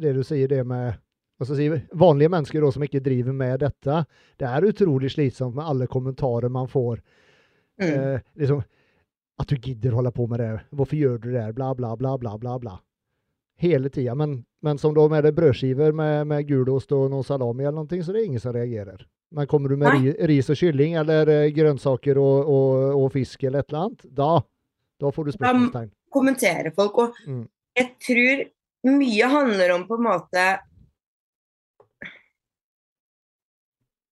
det 0.01 0.13
du 0.17 0.23
sier, 0.25 0.49
det 0.49 0.63
med 0.67 0.95
altså, 1.41 1.59
vanlige 1.93 2.33
mennesker 2.33 2.63
da, 2.65 2.71
som 2.73 2.87
ikke 2.87 3.03
driver 3.05 3.37
med 3.37 3.61
dette. 3.65 4.05
Det 4.39 4.49
er 4.49 4.69
utrolig 4.69 5.11
slitsomt 5.15 5.57
med 5.57 5.67
alle 5.67 5.87
kommentarer 5.91 6.53
man 6.53 6.69
får. 6.69 7.01
Mm. 7.83 7.93
Eh, 7.93 8.21
liksom, 8.41 8.63
at 9.39 9.49
du 9.49 9.57
gidder 9.57 9.97
holde 9.99 10.13
på 10.17 10.27
med 10.31 10.41
det. 10.41 10.53
Hvorfor 10.73 10.97
gjør 10.97 11.19
du 11.21 11.31
det? 11.35 11.47
Bla, 11.55 11.75
bla, 11.75 11.97
bla, 11.97 12.17
bla, 12.19 12.39
bla. 12.39 12.59
bla. 12.59 12.79
Hele 13.59 13.89
tida. 13.89 14.15
Men, 14.15 14.45
men 14.63 14.79
som 14.79 14.95
da 14.95 15.09
med 15.09 15.25
det 15.25 15.33
brødskiver 15.37 15.93
med, 15.93 16.27
med 16.29 16.49
gulost 16.49 16.93
og 16.93 17.11
noe 17.13 17.25
salami 17.25 17.65
eller 17.65 17.83
noe, 17.85 18.03
så 18.05 18.13
det 18.13 18.21
er 18.23 18.29
ingen 18.31 18.43
som 18.43 18.53
reagerer. 18.57 19.07
Men 19.37 19.49
kommer 19.51 19.73
du 19.73 19.77
med 19.77 19.89
Nei. 19.91 20.01
ri, 20.13 20.27
ris 20.31 20.51
og 20.53 20.59
kylling 20.61 20.95
eller 21.01 21.29
eh, 21.33 21.49
grønnsaker 21.57 22.21
og, 22.21 22.51
og, 22.53 22.83
og 23.01 23.09
fisk 23.13 23.45
eller 23.49 23.65
et 23.65 23.73
eller 23.73 23.87
annet, 23.87 24.05
da, 24.21 24.29
da 25.03 25.11
får 25.13 25.25
du 25.27 25.33
spørsmålstegn. 25.35 25.91
kommenterer 26.15 26.73
folk. 26.77 27.01
Og 27.03 27.23
Mm. 27.27 27.45
Jeg 27.77 27.93
tror 28.03 28.47
mye 28.87 29.29
handler 29.31 29.75
om 29.75 29.85
på 29.89 29.99
en 29.99 30.09
måte 30.09 30.47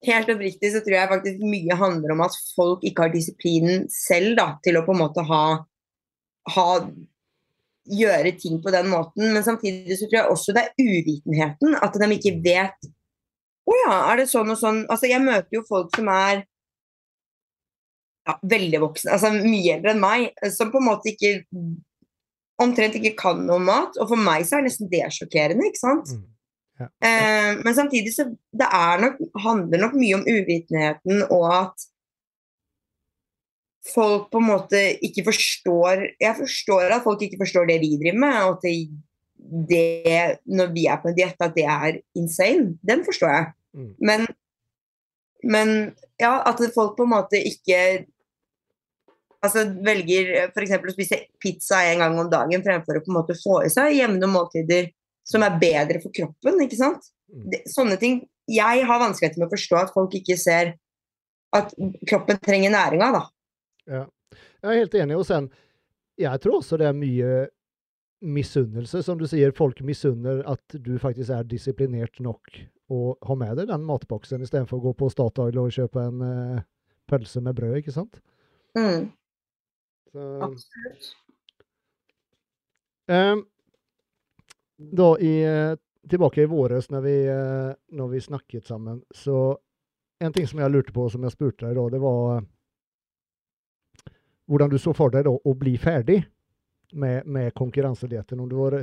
Helt 0.05 0.29
oppriktig 0.29 0.69
så 0.69 0.83
tror 0.85 0.99
jeg 0.99 1.09
faktisk 1.09 1.45
mye 1.49 1.77
handler 1.81 2.13
om 2.13 2.23
at 2.27 2.35
folk 2.53 2.83
ikke 2.85 3.07
har 3.07 3.13
disiplinen 3.15 3.87
selv 3.89 4.35
da, 4.37 4.45
til 4.61 4.77
å 4.77 4.83
på 4.85 4.93
en 4.93 5.01
måte 5.01 5.23
ha, 5.25 5.45
ha 6.53 6.67
gjøre 7.89 8.35
ting 8.37 8.59
på 8.61 8.73
den 8.75 8.91
måten. 8.93 9.31
Men 9.33 9.47
samtidig 9.47 9.97
så 9.97 10.11
tror 10.11 10.19
jeg 10.19 10.35
også 10.35 10.57
det 10.57 10.67
er 10.67 10.91
uvitenheten. 10.91 11.79
At 11.81 11.97
de 11.97 12.11
ikke 12.19 12.35
vet 12.45 12.91
Å 13.65 13.79
ja, 13.79 13.97
er 14.11 14.21
det 14.21 14.29
sånn 14.29 14.53
og 14.53 14.61
sånn? 14.61 14.83
Altså, 14.93 15.09
jeg 15.09 15.25
møter 15.25 15.57
jo 15.57 15.63
folk 15.65 15.89
som 15.97 16.11
er 16.13 16.43
ja, 18.29 18.35
veldig 18.45 18.81
voksne, 18.83 19.15
altså 19.17 19.31
mye 19.33 19.79
eldre 19.79 19.95
enn 19.95 20.03
meg, 20.03 20.27
som 20.53 20.69
på 20.73 20.83
en 20.83 20.89
måte 20.91 21.15
ikke 21.15 21.31
omtrent 22.63 22.97
ikke 22.99 23.17
kan 23.19 23.43
noe 23.47 23.59
om 23.59 23.67
mat. 23.69 23.99
Og 24.01 24.11
for 24.13 24.21
meg 24.21 24.47
så 24.47 24.59
er 24.59 24.65
det 24.65 24.73
nesten 24.73 24.91
det 24.93 25.03
sjokkerende, 25.15 25.67
ikke 25.71 25.83
sant? 25.83 26.13
Mm. 26.15 26.23
Ja. 26.81 26.89
Eh, 27.07 27.51
men 27.63 27.75
samtidig 27.75 28.15
så 28.15 28.27
det 28.35 28.67
er 28.67 29.03
nok, 29.03 29.19
handler 29.39 29.83
nok 29.85 29.93
mye 29.95 30.17
om 30.19 30.25
uvitenheten 30.27 31.23
og 31.29 31.45
at 31.55 31.85
folk 33.93 34.31
på 34.33 34.41
en 34.41 34.49
måte 34.49 34.81
ikke 35.05 35.27
forstår 35.27 36.07
Jeg 36.19 36.35
forstår 36.39 36.95
at 36.97 37.05
folk 37.05 37.23
ikke 37.23 37.39
forstår 37.43 37.69
det 37.69 37.81
vi 37.83 37.93
driver 38.01 38.19
med, 38.25 38.39
og 38.43 38.57
at 38.57 38.65
det, 38.65 38.75
det 39.71 40.39
når 40.47 40.73
vi 40.75 40.87
er 40.89 41.03
på 41.03 41.13
en 41.13 41.19
diett, 41.19 41.37
at 41.41 41.55
det 41.55 41.67
er 41.69 42.01
insane. 42.17 42.75
Den 42.83 43.05
forstår 43.07 43.31
jeg. 43.37 43.47
Mm. 43.75 43.93
Men, 44.01 44.27
men 45.45 45.69
ja, 46.21 46.41
at 46.49 46.63
folk 46.75 46.97
på 46.97 47.07
en 47.07 47.15
måte 47.15 47.39
ikke 47.39 48.07
altså 49.45 49.65
velger 49.85 50.31
f.eks. 50.49 50.77
å 50.77 50.95
spise 50.95 51.19
pizza 51.43 51.83
en 51.89 52.05
gang 52.05 52.19
om 52.21 52.31
dagen 52.33 52.65
fremfor 52.65 52.99
å 52.99 53.03
på 53.05 53.13
en 53.13 53.19
måte 53.19 53.37
få 53.39 53.61
i 53.67 53.73
seg 53.73 53.97
jevne 53.99 54.31
måltider 54.31 54.89
som 55.25 55.45
er 55.45 55.59
bedre 55.61 56.01
for 56.03 56.15
kroppen. 56.15 56.63
ikke 56.65 56.79
sant? 56.79 57.11
Mm. 57.33 57.45
Det, 57.53 57.61
sånne 57.73 57.97
ting 58.01 58.23
Jeg 58.45 58.85
har 58.85 59.01
vanskeligheter 59.01 59.41
med 59.41 59.49
å 59.49 59.55
forstå 59.55 59.77
at 59.81 59.93
folk 59.95 60.13
ikke 60.19 60.37
ser 60.37 60.75
at 61.57 61.71
kroppen 62.05 62.41
trenger 62.45 62.75
næringa, 62.75 63.09
da. 63.15 63.23
Ja. 63.89 64.03
Jeg 64.61 64.69
er 64.69 64.81
helt 64.83 64.97
enig. 65.01 65.17
Og 65.17 65.25
sen, 65.29 65.47
jeg 66.21 66.43
tror 66.43 66.59
også 66.59 66.77
det 66.81 66.91
er 66.91 66.99
mye 66.99 67.31
misunnelse. 68.25 69.01
Som 69.07 69.17
du 69.21 69.25
sier, 69.31 69.55
folk 69.57 69.81
misunner 69.87 70.43
at 70.51 70.77
du 70.77 70.97
faktisk 71.01 71.33
er 71.33 71.49
disiplinert 71.49 72.21
nok 72.25 72.59
og 72.93 73.17
har 73.25 73.39
med 73.41 73.57
deg 73.57 73.71
den 73.71 73.85
matboksen 73.89 74.45
istedenfor 74.45 74.81
å 74.81 74.87
gå 74.91 74.95
på 75.01 75.09
Statoil 75.13 75.57
og 75.63 75.73
kjøpe 75.73 76.03
en 76.05 76.21
uh, 76.21 76.65
pølse 77.09 77.41
med 77.45 77.57
brød, 77.57 77.79
ikke 77.81 77.95
sant? 77.95 78.21
Mm, 78.77 79.09
Så, 80.15 80.25
absolutt. 80.47 81.07
Da 84.77 85.09
i, 85.19 85.33
eh, 85.43 85.75
tilbake 86.09 86.43
i 86.43 86.47
våres 86.47 86.87
når 86.91 87.01
vi, 87.03 87.15
eh, 87.27 87.75
når 87.99 88.09
vi 88.09 88.21
snakket 88.21 88.67
sammen, 88.67 89.03
så 89.11 89.59
en 90.23 90.33
ting 90.33 90.47
som 90.47 90.61
jeg 90.63 90.71
lurte 90.71 90.95
på, 90.95 91.09
som 91.11 91.23
jeg 91.27 91.35
spurte 91.35 91.67
deg 91.67 91.75
da, 91.75 91.89
det 91.91 92.01
var 92.03 92.37
eh, 92.37 92.47
hvordan 94.47 94.71
du 94.71 94.79
så 94.79 94.95
for 94.95 95.11
deg 95.11 95.27
da 95.27 95.35
å 95.35 95.55
bli 95.59 95.75
ferdig 95.81 96.21
med, 96.95 97.27
med 97.27 97.55
konkurransedietten. 97.59 98.41
Om 98.41 98.49
du, 98.49 98.57
var, 98.61 98.79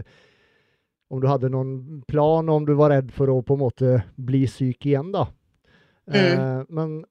om 1.15 1.21
du 1.21 1.29
hadde 1.29 1.51
noen 1.53 2.01
plan, 2.11 2.49
om 2.49 2.65
du 2.67 2.73
var 2.75 2.91
redd 2.91 3.13
for 3.15 3.31
å 3.31 3.39
på 3.45 3.55
en 3.55 3.63
måte 3.63 3.93
bli 4.17 4.43
syk 4.51 4.89
igjen, 4.89 5.13
da. 5.15 5.29
Eh, 6.11 6.65
men 6.67 7.05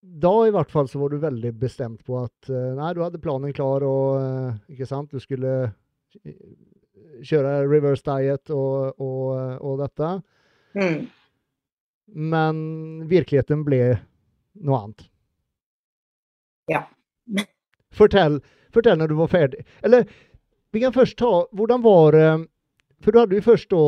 da 0.00 0.32
i 0.46 0.52
hvert 0.54 0.70
fall 0.72 0.88
så 0.88 0.98
var 0.98 1.12
du 1.12 1.20
veldig 1.20 1.52
bestemt 1.60 2.04
på 2.06 2.16
at 2.22 2.48
eh, 2.48 2.72
nei, 2.76 2.92
du 2.96 3.02
hadde 3.04 3.20
planen 3.20 3.52
klar, 3.56 3.84
og 3.84 4.20
eh, 4.20 4.60
ikke 4.74 4.88
sant, 4.88 5.12
du 5.12 5.20
skulle 5.20 5.54
eh, 6.24 6.36
kjøre 7.26 7.66
reverse 7.68 8.06
diet 8.06 8.52
og, 8.54 9.00
og, 9.00 9.58
og 9.60 9.82
dette. 9.82 10.12
Mm. 10.78 11.02
Men 12.30 12.62
virkeligheten 13.10 13.64
ble 13.66 13.82
noe 14.64 14.80
annet. 14.80 15.04
Ja. 16.70 16.86
Fortell, 17.98 18.40
fortell 18.72 18.98
når 19.00 19.12
du 19.12 19.18
var 19.18 19.30
ferdig. 19.32 19.66
Eller 19.84 20.08
vi 20.72 20.80
kan 20.80 20.94
først 20.94 21.18
ta 21.18 21.30
Hvordan 21.58 21.82
var 21.82 22.14
det 22.14 22.26
For 23.02 23.10
du 23.10 23.18
hadde 23.18 23.34
jo 23.34 23.42
først 23.42 23.72
da 23.72 23.80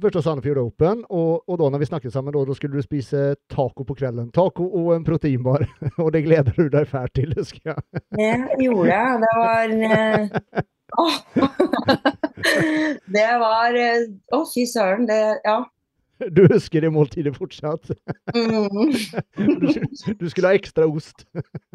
Først 0.00 0.16
da 0.16 0.22
Sandefjord 0.24 0.58
Open, 0.62 1.02
og, 1.12 1.42
og 1.46 1.58
da 1.60 1.66
når 1.74 1.82
vi 1.82 1.88
snakket 1.90 2.14
sammen, 2.14 2.32
da, 2.34 2.40
da 2.48 2.54
skulle 2.56 2.78
du 2.80 2.84
spise 2.84 3.34
taco 3.52 3.84
på 3.86 3.94
kvelden. 3.98 4.30
Taco 4.34 4.64
og 4.80 4.94
en 4.96 5.04
proteinbar. 5.06 5.66
og 6.02 6.08
det 6.14 6.24
gleder 6.24 6.54
du 6.56 6.70
deg 6.72 6.88
fælt 6.90 7.12
til, 7.18 7.34
husker 7.36 7.74
jeg. 7.74 7.82
Det 8.18 8.64
gjorde 8.64 8.88
jeg. 8.88 9.20
Det 9.22 9.34
var 9.42 9.76
eh, 9.90 10.64
Åh! 11.02 11.20
Det 13.16 13.28
var 13.40 13.76
eh, 13.78 14.08
Å, 14.34 14.42
fy 14.54 14.64
søren. 14.68 15.06
Det 15.08 15.20
Ja. 15.44 15.60
du 16.30 16.44
husker 16.52 16.80
det 16.84 16.90
måltidet 16.94 17.34
fortsatt? 17.36 17.88
Mm. 18.34 18.92
Du, 19.36 19.66
du 20.20 20.26
skulle 20.30 20.52
ha 20.52 20.54
ekstra 20.58 20.86
ost. 20.86 21.24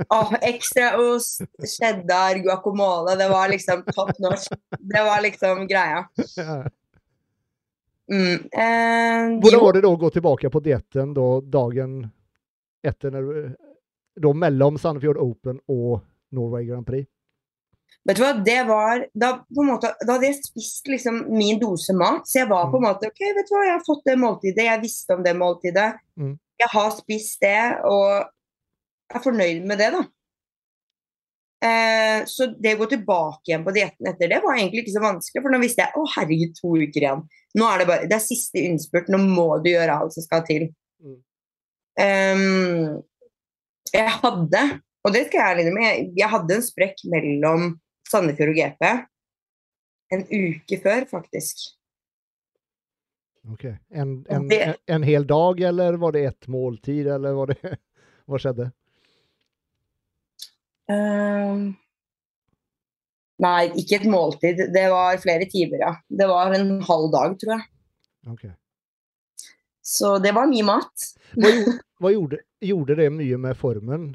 Åh, 0.07 0.31
ekstra 0.47 0.93
ost, 1.03 1.43
cheddar, 1.75 2.39
guacamole. 2.45 3.17
Det 3.19 3.27
var 3.31 3.51
liksom 3.51 3.83
topp 3.91 4.13
norsk. 4.23 4.55
Det 4.79 5.03
var 5.03 5.19
liksom 5.25 5.65
greia. 5.67 6.05
Mm. 8.07 8.47
Eh, 8.47 9.39
Hvordan 9.43 9.63
var 9.63 9.75
det 9.75 9.83
da 9.83 9.91
å 9.91 9.99
gå 9.99 10.09
tilbake 10.15 10.51
på 10.51 10.61
dietten 10.63 11.13
da 11.15 11.27
dagen 11.43 11.99
etter 12.85 13.11
når 13.11 13.31
da 14.17 14.31
mellom 14.33 14.79
Sandefjord 14.79 15.19
Open 15.21 15.59
og 15.67 15.99
Norway 16.33 16.65
Grand 16.69 16.87
Prix? 16.87 17.07
vet 18.07 18.17
du 18.17 18.23
hva, 18.23 18.33
det 18.39 18.59
var 18.67 19.03
da, 19.11 19.31
måte, 19.51 19.91
da 19.99 20.15
hadde 20.15 20.29
jeg 20.29 20.39
spist 20.39 20.87
liksom 20.87 21.25
min 21.33 21.59
dose 21.59 21.95
mat, 21.97 22.27
så 22.27 22.41
jeg 22.41 22.49
var 22.51 22.69
på 22.71 22.79
en 22.79 22.87
måte 22.87 23.09
OK, 23.11 23.23
vet 23.35 23.49
du 23.49 23.55
hva, 23.55 23.63
jeg 23.67 23.75
har 23.75 23.87
fått 23.87 24.05
det 24.07 24.17
måltidet, 24.21 24.67
jeg 24.69 24.83
visste 24.83 25.17
om 25.17 25.25
det 25.25 25.33
måltidet. 25.37 25.89
Mm. 26.19 26.35
Jeg 26.57 26.71
har 26.73 26.93
spist 26.95 27.43
det, 27.43 27.59
og 27.85 28.07
jeg 29.11 29.19
er 29.19 29.25
fornøyd 29.25 29.67
med 29.67 29.83
det, 29.83 29.91
da. 29.97 30.05
Eh, 31.65 32.19
så 32.29 32.45
det 32.61 32.75
å 32.75 32.79
gå 32.83 32.85
tilbake 32.91 33.49
igjen 33.49 33.63
på 33.65 33.73
dietten 33.73 34.09
etter 34.11 34.29
det 34.29 34.37
var 34.43 34.59
egentlig 34.59 34.83
ikke 34.83 34.93
så 34.93 35.01
vanskelig, 35.01 35.41
for 35.41 35.53
nå 35.55 35.59
visste 35.63 35.87
jeg 35.87 35.97
å 35.97 36.03
herregud, 36.13 36.51
to 36.59 36.73
uker 36.77 37.01
igjen. 37.01 37.23
Nå 37.57 37.69
er 37.71 37.81
det 37.81 37.87
bare, 37.89 38.09
det 38.09 38.17
er 38.19 38.25
siste 38.25 38.61
innspurt, 38.61 39.09
nå 39.09 39.17
må 39.23 39.47
du 39.63 39.71
gjøre 39.71 39.95
alt 40.03 40.13
som 40.13 40.25
skal 40.25 40.43
til. 40.45 40.67
Mm. 41.01 41.15
Um, 41.97 42.99
jeg 43.89 44.13
hadde, 44.21 44.63
og 45.07 45.15
det 45.15 45.23
skal 45.27 45.39
jeg 45.39 45.47
ærlig 45.53 45.65
innrømme, 45.65 45.87
jeg, 45.87 46.05
jeg 46.19 46.33
hadde 46.35 46.57
en 46.59 46.67
sprekk 46.67 47.05
mellom 47.09 47.69
Sandefjord 48.11 48.53
og 48.53 48.59
GP 48.61 48.85
en 50.15 50.23
uke 50.31 50.77
før, 50.83 51.03
faktisk. 51.09 51.65
Ok. 53.51 53.65
En, 53.89 54.25
en, 54.29 54.47
det- 54.47 54.61
en, 54.67 54.75
en 54.97 55.03
hel 55.07 55.25
dag, 55.27 55.61
eller 55.71 55.97
var 55.99 56.13
det 56.15 56.25
ett 56.29 56.47
måltid, 56.51 57.07
eller 57.07 57.33
var 57.33 57.51
det, 57.53 57.77
hva 58.27 58.39
skjedde? 58.43 58.69
Ehm, 60.91 61.65
nei, 63.43 63.63
ikke 63.81 63.99
et 63.99 64.07
måltid. 64.11 64.63
Det 64.73 64.85
var 64.93 65.19
flere 65.23 65.49
timer, 65.51 65.83
ja. 65.83 65.91
Det 66.07 66.29
var 66.29 66.55
en 66.57 66.77
halv 66.87 67.11
dag, 67.13 67.35
tror 67.41 67.55
jeg. 67.57 67.67
Okay. 68.33 68.53
Så 69.87 70.17
det 70.19 70.33
var 70.35 70.49
mye 70.51 70.65
mat. 70.67 71.09
Hva, 71.35 71.51
hva 72.03 72.13
gjorde, 72.13 72.41
gjorde 72.63 72.97
det 72.99 73.11
mye 73.15 73.37
med 73.39 73.59
formen? 73.59 74.09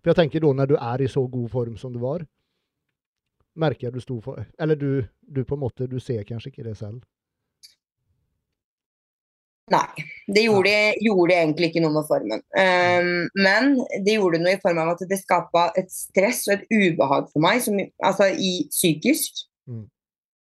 For 0.00 0.12
jeg 0.12 0.20
tenker 0.20 0.44
da 0.44 0.52
når 0.52 0.70
du 0.72 0.78
er 0.78 1.04
i 1.04 1.10
så 1.10 1.24
god 1.28 1.50
form 1.52 1.76
som 1.80 1.92
du 1.92 2.00
var, 2.02 2.24
merker 3.54 3.92
du 3.94 4.00
sto 4.02 4.18
for 4.20 4.42
Eller 4.58 4.76
du, 4.76 5.04
du 5.22 5.44
på 5.46 5.54
en 5.54 5.62
måte, 5.62 5.86
du 5.86 6.00
ser 6.02 6.24
kanskje 6.26 6.50
ikke 6.50 6.66
det 6.66 6.76
selv? 6.80 7.02
Nei, 9.72 10.04
det 10.28 10.42
gjorde, 10.44 10.72
gjorde 11.00 11.36
egentlig 11.38 11.70
ikke 11.70 11.80
noe 11.80 11.94
med 11.94 12.04
formen. 12.08 12.42
Um, 12.52 13.30
men 13.40 13.70
det 14.04 14.18
gjorde 14.18 14.42
noe 14.42 14.58
i 14.58 14.60
form 14.60 14.80
av 14.82 14.92
at 14.92 15.04
det 15.08 15.18
skapa 15.22 15.70
et 15.80 15.88
stress 15.92 16.42
og 16.50 16.58
et 16.58 16.66
ubehag 16.68 17.30
for 17.30 17.44
meg, 17.44 17.62
som, 17.64 17.78
altså 18.04 18.28
i 18.36 18.66
psykisk. 18.68 19.46
Mm. 19.70 19.86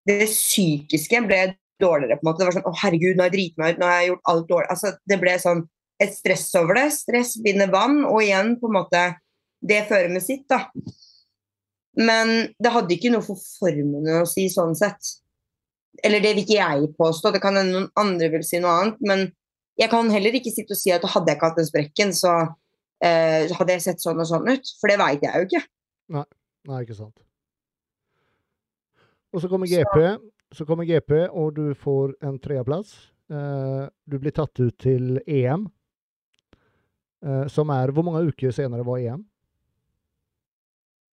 Det 0.10 0.28
psykiske 0.28 1.24
ble 1.30 1.44
dårligere. 1.80 2.20
på 2.20 2.26
en 2.26 2.30
måte. 2.32 2.42
Det 2.42 2.50
var 2.50 2.58
sånn 2.58 2.68
Å, 2.68 2.76
herregud, 2.84 3.16
nå 3.16 3.24
har 3.24 3.32
jeg 3.32 3.38
driti 3.38 3.64
meg 3.64 3.74
ut, 3.74 3.80
nå 3.80 3.88
har 3.88 4.02
jeg 4.02 4.12
gjort 4.12 4.34
alt 4.34 4.52
dårlig. 4.52 4.70
Altså, 4.76 4.94
det 5.10 5.20
ble 5.24 5.38
sånn 5.46 5.64
et 6.04 6.14
stress 6.18 6.46
over 6.60 6.80
det. 6.80 6.86
Stress 6.98 7.34
binder 7.46 7.72
vann, 7.72 8.02
og 8.10 8.20
igjen, 8.26 8.58
på 8.60 8.72
en 8.72 8.80
måte 8.82 9.08
Det 9.64 9.86
fører 9.88 10.10
med 10.12 10.20
sitt, 10.20 10.44
da. 10.52 10.66
Men 11.96 12.50
det 12.60 12.72
hadde 12.74 12.98
ikke 12.98 13.14
noe 13.14 13.24
for 13.24 13.40
formen 13.40 14.10
å 14.12 14.26
si, 14.28 14.50
sånn 14.52 14.76
sett. 14.76 15.14
Eller 16.02 16.24
det 16.24 16.34
vil 16.34 16.44
ikke 16.44 16.58
jeg 16.58 16.90
påstå, 16.98 17.32
det 17.36 17.42
kan 17.44 17.58
hende 17.60 17.76
noen 17.76 17.90
andre 18.00 18.32
vil 18.34 18.46
si 18.48 18.62
noe 18.64 18.74
annet. 18.80 19.02
Men 19.06 19.28
jeg 19.80 19.92
kan 19.92 20.10
heller 20.14 20.36
ikke 20.38 20.54
sitte 20.54 20.74
og 20.74 20.80
si 20.80 20.94
at 20.94 21.06
hadde 21.06 21.30
jeg 21.30 21.38
ikke 21.38 21.50
hatt 21.52 21.60
den 21.60 21.70
sprekken, 21.70 22.14
så 22.18 22.34
eh, 23.04 23.52
hadde 23.54 23.76
jeg 23.76 23.86
sett 23.86 24.04
sånn 24.04 24.22
og 24.22 24.30
sånn 24.30 24.50
ut. 24.50 24.74
For 24.80 24.92
det 24.92 25.00
veit 25.02 25.26
jeg 25.26 25.34
jo 25.34 25.50
ikke. 25.50 25.64
Nei, 26.70 26.80
ikke 26.86 26.98
sant. 26.98 27.24
Og 29.34 29.42
så 29.42 29.50
kommer 29.50 29.70
GP, 29.70 29.98
så 30.54 30.66
kommer 30.70 30.86
GP, 30.86 31.16
og 31.34 31.56
du 31.58 31.74
får 31.78 32.14
en 32.26 32.38
tredjeplass. 32.42 32.94
Eh, 33.34 33.86
du 34.06 34.20
blir 34.22 34.36
tatt 34.36 34.60
ut 34.62 34.76
til 34.82 35.18
EM, 35.26 35.66
eh, 37.26 37.46
som 37.50 37.70
er 37.74 37.92
Hvor 37.92 38.06
mange 38.06 38.28
uker 38.30 38.52
senere 38.52 38.86
var 38.86 39.02
EM? 39.02 39.26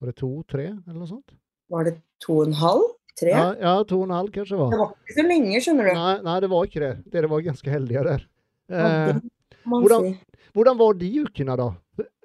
Var 0.01 0.07
det 0.07 0.16
to, 0.16 0.43
tre, 0.49 0.66
eller 0.66 0.99
noe 1.01 1.09
sånt? 1.09 1.35
Var 1.70 1.85
det 1.85 1.99
to 2.24 2.39
og 2.41 2.47
en 2.49 2.57
halv? 2.61 2.87
Tre? 3.21 3.31
Ja, 3.35 3.47
ja 3.61 3.75
to 3.85 3.99
og 4.01 4.07
en 4.09 4.14
halv 4.16 4.31
kanskje 4.35 4.57
var. 4.59 4.71
Det 4.73 4.79
var. 4.81 4.93
ikke 5.05 5.16
så 5.18 5.25
lenge, 5.29 5.61
skjønner 5.61 5.89
du. 5.91 5.95
Nei, 5.99 6.14
nei, 6.25 6.37
det 6.41 6.51
var 6.53 6.66
ikke 6.68 6.81
det. 6.85 6.93
Dere 7.12 7.29
var 7.31 7.43
ganske 7.45 7.71
heldige 7.75 8.05
der. 8.07 8.27
Eh, 8.71 9.21
hvordan- 9.66 10.12
Hvordan 10.55 10.79
var 10.79 10.95
de 10.99 11.09
ukene, 11.25 11.57
da? 11.57 11.68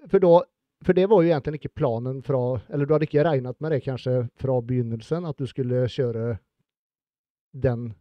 For, 0.10 0.20
da? 0.20 0.34
for 0.86 0.94
det 0.98 1.06
var 1.10 1.22
jo 1.22 1.30
egentlig 1.34 1.60
ikke 1.62 1.76
planen 1.78 2.24
fra 2.26 2.40
Eller 2.74 2.86
du 2.86 2.94
hadde 2.94 3.06
ikke 3.06 3.24
regnet 3.26 3.60
med 3.62 3.72
det 3.72 3.84
kanskje 3.86 4.30
fra 4.42 4.56
begynnelsen, 4.62 5.28
at 5.30 5.38
du 5.38 5.46
skulle 5.46 5.84
kjøre 5.90 6.40
den, 7.54 7.94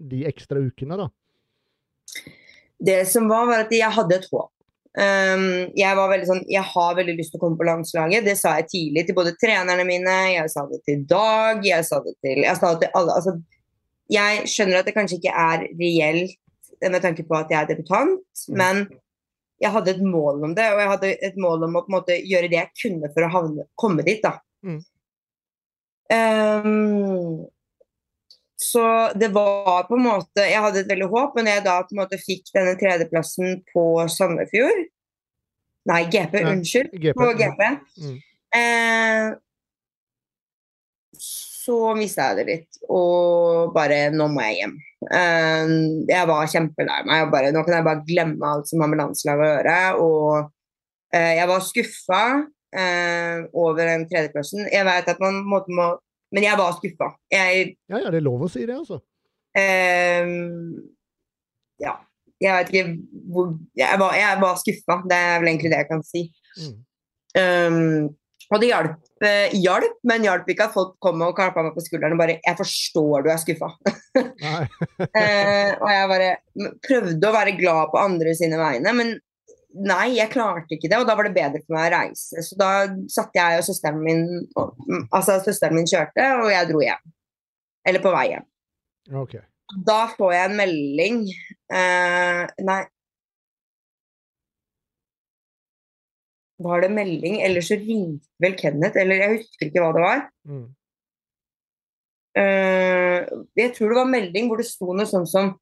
de 0.00 0.24
ekstra 0.24 0.60
ukene, 0.64 0.96
da? 0.96 1.08
Det 2.80 3.06
som 3.08 3.28
var, 3.28 3.46
var 3.46 3.66
at 3.66 3.72
jeg 3.72 3.90
hadde 3.92 4.16
et 4.16 4.28
håp. 4.32 4.50
Um, 4.98 5.70
jeg 5.78 5.94
var 5.94 6.08
veldig 6.10 6.26
sånn, 6.26 6.40
jeg 6.50 6.66
har 6.66 6.96
veldig 6.98 7.14
lyst 7.14 7.30
til 7.30 7.38
å 7.38 7.44
komme 7.44 7.58
på 7.60 7.66
landslaget. 7.68 8.24
Det 8.26 8.34
sa 8.40 8.56
jeg 8.58 8.66
tidlig 8.72 9.04
til 9.06 9.14
både 9.14 9.36
trenerne 9.38 9.84
mine, 9.86 10.16
jeg 10.34 10.50
sa 10.50 10.64
det 10.66 10.80
til 10.88 11.04
Dag, 11.10 11.62
jeg 11.62 11.86
sa 11.86 12.00
det 12.02 12.16
til, 12.18 12.42
jeg 12.42 12.58
sa 12.58 12.72
det 12.74 12.88
til 12.88 12.98
alle. 12.98 13.14
Altså, 13.20 13.36
jeg 14.10 14.48
skjønner 14.50 14.80
at 14.80 14.88
det 14.90 14.96
kanskje 14.96 15.20
ikke 15.20 15.36
er 15.38 15.68
reelt 15.78 16.34
med 16.82 17.02
tanke 17.04 17.22
på 17.28 17.36
at 17.38 17.52
jeg 17.52 17.60
er 17.60 17.70
debutant, 17.70 18.18
Mm. 18.48 18.56
men 18.56 18.88
jeg 19.60 19.70
hadde 19.70 19.90
et 19.92 20.02
mål 20.02 20.42
om 20.48 20.54
det, 20.56 20.66
og 20.72 20.78
jeg 20.80 20.88
hadde 20.88 21.08
et 21.28 21.36
mål 21.36 21.64
om 21.68 21.76
å 21.76 21.82
på 21.84 21.92
en 21.92 21.96
måte 21.98 22.16
gjøre 22.26 22.48
det 22.48 22.56
jeg 22.58 22.70
kunne 22.82 23.10
for 23.12 23.26
å 23.26 23.30
havne, 23.30 23.66
komme 23.76 24.02
dit. 24.02 24.22
da. 24.24 24.38
Mm. 24.64 24.80
Um, 26.10 27.46
så 28.60 28.84
det 29.16 29.30
var 29.32 29.86
på 29.88 29.96
en 29.96 30.02
måte 30.04 30.44
Jeg 30.44 30.60
hadde 30.60 30.82
et 30.82 30.90
veldig 30.90 31.06
håp, 31.08 31.36
men 31.38 31.48
jeg 31.48 31.62
da 31.64 31.78
på 31.86 31.94
en 31.94 32.02
måte 32.02 32.18
fikk 32.20 32.50
denne 32.52 32.74
tredjeplassen 32.80 33.62
på 33.72 33.84
Sandefjord 34.12 34.82
Nei, 35.88 36.02
GP, 36.12 36.34
Nei, 36.42 36.52
unnskyld. 36.52 36.90
GP. 36.92 37.16
På 37.16 37.30
GP. 37.38 37.62
Mm. 38.04 38.18
Eh, 38.60 39.30
så 41.20 41.94
mista 41.96 42.30
jeg 42.30 42.40
det 42.40 42.46
litt, 42.48 42.78
og 42.88 43.72
bare 43.74 44.08
Nå 44.14 44.26
må 44.32 44.44
jeg 44.48 44.60
hjem. 44.60 44.76
Eh, 45.08 45.74
jeg 46.10 46.28
var 46.28 46.52
kjempelei 46.52 47.00
meg. 47.08 47.24
Og 47.26 47.34
bare, 47.34 47.52
nå 47.54 47.64
kan 47.66 47.78
jeg 47.78 47.88
bare 47.88 48.06
glemme 48.06 48.52
alt 48.52 48.70
som 48.70 48.84
har 48.84 48.92
med 48.92 49.02
landslaget 49.02 49.44
å 49.44 49.50
gjøre. 49.50 49.78
Og 50.04 51.16
eh, 51.16 51.32
jeg 51.40 51.50
var 51.50 51.66
skuffa 51.66 52.22
eh, 52.76 53.36
over 53.52 53.82
den 53.92 54.06
tredjeplassen. 54.10 54.68
Jeg 54.72 54.88
vet 54.88 55.12
at 55.14 55.22
man 55.22 55.42
måtte 55.48 55.76
må 55.76 55.90
Men 56.34 56.46
jeg 56.46 56.58
var 56.60 56.76
skuffa. 56.76 57.10
Jeg 57.32 57.74
Ja, 57.90 57.98
ja, 57.98 58.10
det 58.10 58.20
er 58.20 58.26
lov 58.26 58.46
å 58.46 58.50
si 58.50 58.62
det, 58.66 58.76
altså. 58.76 59.00
Um, 59.56 60.78
ja. 61.82 61.96
Jeg 62.40 62.54
vet 62.56 62.70
ikke 62.70 62.84
hvor 63.34 63.50
Jeg 63.76 63.98
var, 64.00 64.14
jeg 64.16 64.38
var 64.40 64.60
skuffa. 64.60 65.00
Det 65.10 65.18
er 65.18 65.42
vel 65.42 65.52
egentlig 65.52 65.72
det 65.72 65.82
jeg 65.82 65.90
kan 65.90 66.06
si. 66.06 66.22
Mm. 66.60 66.78
Um, 67.40 68.08
og 68.50 68.58
det 68.58 68.70
hjalp, 68.72 68.96
eh, 69.22 69.52
hjalp, 69.62 69.98
men 70.10 70.24
hjalp 70.26 70.48
ikke 70.50 70.66
at 70.66 70.74
folk 70.74 70.96
kom 71.02 71.22
og 71.22 71.36
klappa 71.38 71.62
meg 71.62 71.76
på 71.76 71.84
skulderen 71.84 72.16
og 72.16 72.18
bare 72.18 72.40
'Jeg 72.42 72.58
forstår 72.58 73.22
du 73.22 73.30
er 73.30 73.38
skuffa'. 73.38 73.74
Eh, 75.00 75.70
og 75.80 75.88
jeg 75.88 76.08
bare 76.10 76.30
prøvde 76.82 77.28
å 77.28 77.32
være 77.34 77.56
glad 77.56 77.92
på 77.92 78.00
andre 78.00 78.34
sine 78.34 78.58
vegne, 78.58 78.92
men 78.92 79.12
nei, 79.74 80.16
jeg 80.16 80.32
klarte 80.32 80.76
ikke 80.76 80.90
det. 80.90 80.98
Og 81.00 81.08
da 81.08 81.16
var 81.18 81.28
det 81.28 81.36
bedre 81.36 81.62
for 81.64 81.76
meg 81.76 81.88
å 81.88 81.96
reise. 81.96 82.44
Så 82.46 82.58
da 82.58 82.70
satte 83.12 83.38
jeg 83.38 83.60
og 83.60 83.66
søsteren 83.68 84.00
min 84.04 84.24
og, 84.58 84.74
Altså, 85.10 85.38
søsteren 85.44 85.78
min 85.78 85.88
kjørte, 85.90 86.26
og 86.40 86.50
jeg 86.52 86.70
dro 86.70 86.82
hjem. 86.84 87.12
Eller 87.88 88.04
på 88.04 88.14
vei 88.14 88.26
hjem. 88.32 88.48
Okay. 89.22 89.44
Da 89.86 90.00
får 90.16 90.32
jeg 90.34 90.48
en 90.48 90.56
melding 90.58 91.20
eh, 91.30 92.42
Nei. 92.66 92.80
Var 96.60 96.82
det 96.84 96.90
melding, 96.92 97.38
eller 97.46 97.64
så 97.64 97.78
ringte 97.80 98.28
vel 98.42 98.52
Kenneth, 98.58 98.98
eller 99.00 99.22
jeg 99.22 99.38
husker 99.38 99.70
ikke 99.70 99.80
hva 99.80 99.94
det 99.96 100.02
var. 100.04 100.18
Mm. 100.44 100.66
Eh, 102.36 103.30
jeg 103.56 103.72
tror 103.78 103.94
det 103.94 103.96
var 103.96 104.10
melding 104.10 104.50
hvor 104.50 104.60
det 104.60 104.68
sto 104.68 104.92
noe 104.92 105.08
sånt 105.08 105.30
som 105.30 105.54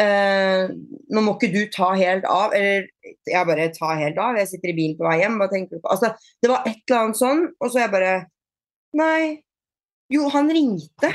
eh, 0.00 0.72
Nå 1.12 1.22
må 1.24 1.36
ikke 1.36 1.52
du 1.52 1.62
ta 1.72 1.92
helt 1.98 2.26
av. 2.28 2.54
Eller 2.56 2.88
jeg 3.28 3.48
bare 3.48 3.70
ta 3.76 3.94
helt 4.00 4.20
av. 4.20 4.38
Jeg 4.40 4.50
sitter 4.52 4.72
i 4.72 4.76
bilen 4.76 4.98
på 4.98 5.06
vei 5.06 5.18
hjem. 5.20 5.38
Hva 5.40 5.48
tenker? 5.52 5.80
Altså, 5.84 6.12
det 6.42 6.52
var 6.52 6.66
et 6.68 6.80
eller 6.88 7.00
annet 7.00 7.20
sånn, 7.20 7.46
og 7.60 7.72
så 7.72 7.84
jeg 7.84 7.94
bare 7.94 8.12
Nei. 8.98 9.40
Jo, 10.12 10.26
han 10.32 10.50
ringte. 10.52 11.08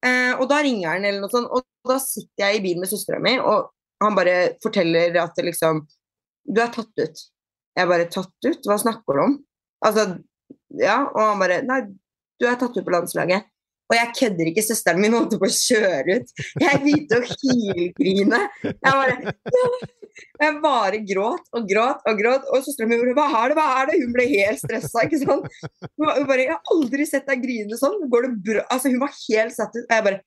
Uh, 0.00 0.40
og 0.40 0.46
da 0.48 0.62
ringer 0.64 0.94
han, 0.94 1.04
eller 1.04 1.20
noe 1.20 1.32
sånt. 1.32 1.50
Og 1.52 1.90
da 1.90 1.98
sitter 2.00 2.46
jeg 2.46 2.60
i 2.60 2.62
bilen 2.64 2.80
med 2.80 2.88
søstera 2.88 3.20
mi, 3.20 3.34
og 3.36 3.68
han 4.00 4.16
bare 4.16 4.54
forteller 4.64 5.16
at 5.20 5.36
liksom 5.44 5.84
Du 6.48 6.62
er 6.62 6.72
tatt 6.72 6.96
ut. 6.96 7.22
Jeg 7.76 7.88
bare 7.90 8.08
Tatt 8.10 8.48
ut? 8.48 8.64
Hva 8.66 8.78
snakker 8.80 9.16
du 9.18 9.22
om? 9.26 9.34
Altså, 9.84 10.06
ja. 10.80 11.02
Og 11.12 11.20
han 11.20 11.42
bare 11.42 11.60
Nei, 11.68 11.82
du 12.40 12.48
er 12.48 12.56
tatt 12.60 12.76
ut 12.76 12.86
på 12.86 12.94
landslaget. 12.94 13.49
Og 13.90 13.96
jeg 13.96 14.12
kødder 14.18 14.50
ikke, 14.50 14.62
søsteren 14.62 15.02
min 15.02 15.14
holdt 15.16 15.34
på 15.40 15.48
å 15.48 15.54
kjøre 15.54 16.20
ut. 16.20 16.34
Jeg 16.62 16.82
begynte 16.84 17.18
å 17.18 17.24
hylgrine. 17.26 18.42
Jeg 18.62 18.84
bare 18.84 19.16
Jeg 20.40 20.56
bare 20.62 20.98
gråt 21.06 21.46
og 21.56 21.68
gråt 21.70 22.06
og 22.06 22.18
gråt. 22.20 22.48
Og 22.54 22.64
søsteren 22.66 22.92
min 22.92 23.02
bare 23.02 23.16
Hva 23.18 23.44
er 23.44 23.52
det, 23.52 23.58
hva 23.58 23.68
er 23.80 23.90
det? 23.90 24.00
Hun 24.04 24.14
ble 24.14 24.26
helt 24.30 24.62
stressa, 24.62 25.06
ikke 25.06 25.22
sant. 25.24 25.48
Hun 25.98 26.28
bare 26.28 26.44
Jeg 26.44 26.54
har 26.54 26.74
aldri 26.76 27.06
sett 27.08 27.26
deg 27.30 27.42
grine 27.42 27.78
sånn. 27.80 27.98
Går 28.12 28.28
det 28.28 28.34
bra? 28.46 28.66
Altså, 28.70 28.92
hun 28.92 29.02
var 29.02 29.16
helt 29.16 29.56
satt 29.56 29.74
ut. 29.74 29.86
Og 29.86 29.96
jeg 29.96 30.06
bare 30.06 30.22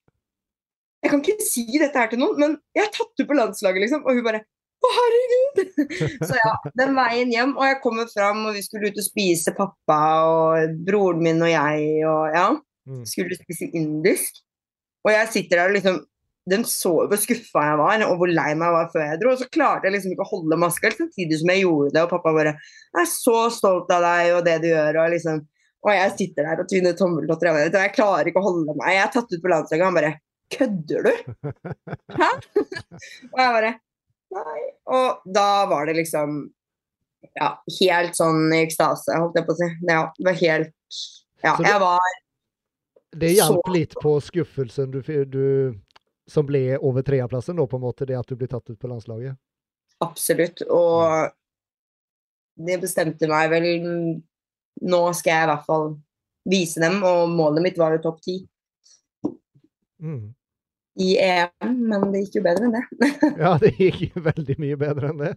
Jeg 1.03 1.11
kan 1.11 1.23
ikke 1.23 1.47
si 1.47 1.65
dette 1.75 1.99
her 1.99 2.11
til 2.11 2.19
noen, 2.21 2.37
men 2.39 2.59
jeg 2.75 2.85
er 2.87 2.91
tatt 2.95 3.23
ut 3.23 3.27
på 3.27 3.35
landslaget, 3.39 3.83
liksom. 3.83 4.03
Og 4.07 4.19
hun 4.19 4.27
bare 4.27 4.43
å, 4.83 4.89
herregud! 4.91 5.59
Så 6.27 6.35
ja, 6.35 6.53
den 6.79 6.95
veien 6.97 7.31
hjem. 7.31 7.55
Og 7.55 7.67
jeg 7.67 7.79
kommer 7.83 8.09
fram, 8.11 8.43
og 8.49 8.57
vi 8.57 8.63
skulle 8.65 8.91
ut 8.91 8.99
og 8.99 9.05
spise, 9.05 9.55
pappa 9.55 9.99
og 10.27 10.77
broren 10.87 11.23
min 11.23 11.43
og 11.43 11.51
jeg, 11.51 11.89
og 12.09 12.35
ja. 12.35 12.47
Mm. 12.89 13.05
Skulle 13.07 13.37
spise 13.37 13.69
indisk. 13.71 14.41
Og 15.03 15.11
jeg 15.11 15.31
sitter 15.35 15.59
der 15.59 15.71
og 15.71 15.77
liksom 15.77 16.01
Den 16.51 16.65
så 16.67 16.89
jo 16.91 17.07
hvor 17.07 17.19
skuffa 17.21 17.61
jeg 17.63 17.77
var, 17.79 18.01
og 18.03 18.17
hvor 18.19 18.27
lei 18.27 18.49
meg 18.59 18.73
var 18.75 18.89
før 18.91 19.05
jeg 19.05 19.19
dro. 19.21 19.31
Og 19.31 19.39
så 19.39 19.47
klarte 19.47 19.87
jeg 19.87 19.95
liksom 19.95 20.11
ikke 20.15 20.25
å 20.25 20.31
holde 20.33 20.59
maska 20.59 20.91
samtidig 20.91 21.39
som 21.39 21.51
jeg 21.53 21.63
gjorde 21.63 21.93
det, 21.95 22.03
og 22.03 22.11
pappa 22.11 22.33
bare 22.35 22.55
Jeg 22.57 22.99
er 23.05 23.09
så 23.11 23.37
stolt 23.53 23.93
av 23.95 24.03
deg 24.03 24.33
og 24.35 24.43
det 24.47 24.57
du 24.65 24.67
gjør, 24.73 24.99
og 25.05 25.15
liksom 25.15 25.39
Og 25.83 25.91
jeg 25.95 26.11
sitter 26.17 26.49
der 26.49 26.63
og 26.63 26.67
tvinner 26.71 26.97
tommeltotter 26.99 27.51
og 27.51 27.79
jeg 27.79 27.95
klarer 27.95 28.29
ikke 28.29 28.43
å 28.43 28.49
holde 28.49 28.75
meg. 28.75 28.91
Jeg 28.91 29.05
er 29.05 29.15
tatt 29.15 29.31
ut 29.31 29.43
på 29.43 29.53
landslaget, 29.53 29.85
og 29.85 29.91
han 29.91 29.99
bare 30.01 30.13
Kødder 30.53 31.07
du? 31.07 31.13
Hæ? 32.19 32.29
og 33.33 33.39
jeg 33.39 33.55
bare 33.57 33.73
Nei. 34.33 34.61
Og 34.89 35.23
da 35.35 35.47
var 35.69 35.87
det 35.87 35.97
liksom 36.01 36.43
Ja, 37.37 37.53
helt 37.79 38.17
sånn 38.19 38.51
i 38.51 38.63
ekstase, 38.65 39.15
holdt 39.15 39.39
jeg 39.39 39.47
på 39.47 39.55
å 39.55 39.59
si. 39.61 39.69
Ja, 39.87 40.01
det 40.17 40.27
var 40.27 40.39
helt 40.41 40.99
Ja, 41.43 41.55
jeg 41.55 41.79
var 41.81 42.19
Det 43.13 43.31
hjalp 43.35 43.69
litt 43.73 43.95
på 44.01 44.15
skuffelsen 44.23 44.91
du, 44.93 45.01
du, 45.29 45.45
som 46.29 46.45
ble 46.47 46.77
over 46.79 47.05
tredjeplassen, 47.05 47.57
da, 47.59 47.67
på 47.69 47.77
en 47.77 47.85
måte, 47.85 48.07
det 48.09 48.17
at 48.17 48.29
du 48.29 48.35
ble 48.39 48.49
tatt 48.51 48.69
ut 48.69 48.79
på 48.79 48.89
landslaget? 48.89 49.37
Absolutt. 50.03 50.63
Og 50.73 51.29
det 52.67 52.79
bestemte 52.81 53.29
meg 53.29 53.51
vel 53.53 53.67
Nå 54.83 54.99
skal 55.13 55.31
jeg 55.35 55.45
i 55.45 55.49
hvert 55.51 55.67
fall 55.67 55.91
vise 56.49 56.81
dem, 56.81 56.97
og 57.05 57.29
målet 57.31 57.63
mitt 57.63 57.77
var 57.79 57.93
jo 57.95 58.01
topp 58.09 58.23
ti 58.25 58.41
Mm. 60.03 60.33
i 60.99 61.13
EM, 61.15 61.77
men 61.87 62.09
det 62.11 62.25
gikk 62.25 62.33
jo 62.35 62.41
bedre 62.43 62.67
enn 62.67 62.73
det. 62.75 63.11
Ja, 63.43 63.53
det 63.61 63.69
gikk 63.77 64.01
jo 64.03 64.23
veldig 64.25 64.55
mye 64.59 64.79
bedre 64.81 65.13
enn 65.13 65.21
det. 65.21 65.29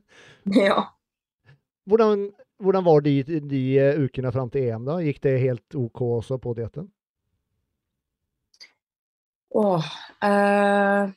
ja. 0.59 0.81
Hvordan, 1.87 2.25
hvordan 2.59 2.85
var 2.89 3.05
de, 3.07 3.13
de 3.47 3.63
ukene 4.03 4.33
fram 4.35 4.51
til 4.51 4.67
EM, 4.67 4.89
da? 4.89 4.99
Gikk 5.07 5.21
det 5.23 5.37
helt 5.45 5.79
OK 5.79 6.03
også 6.19 6.41
på 6.43 6.57
dietten? 6.59 6.89
Åh, 9.57 9.87
eh, 10.27 11.15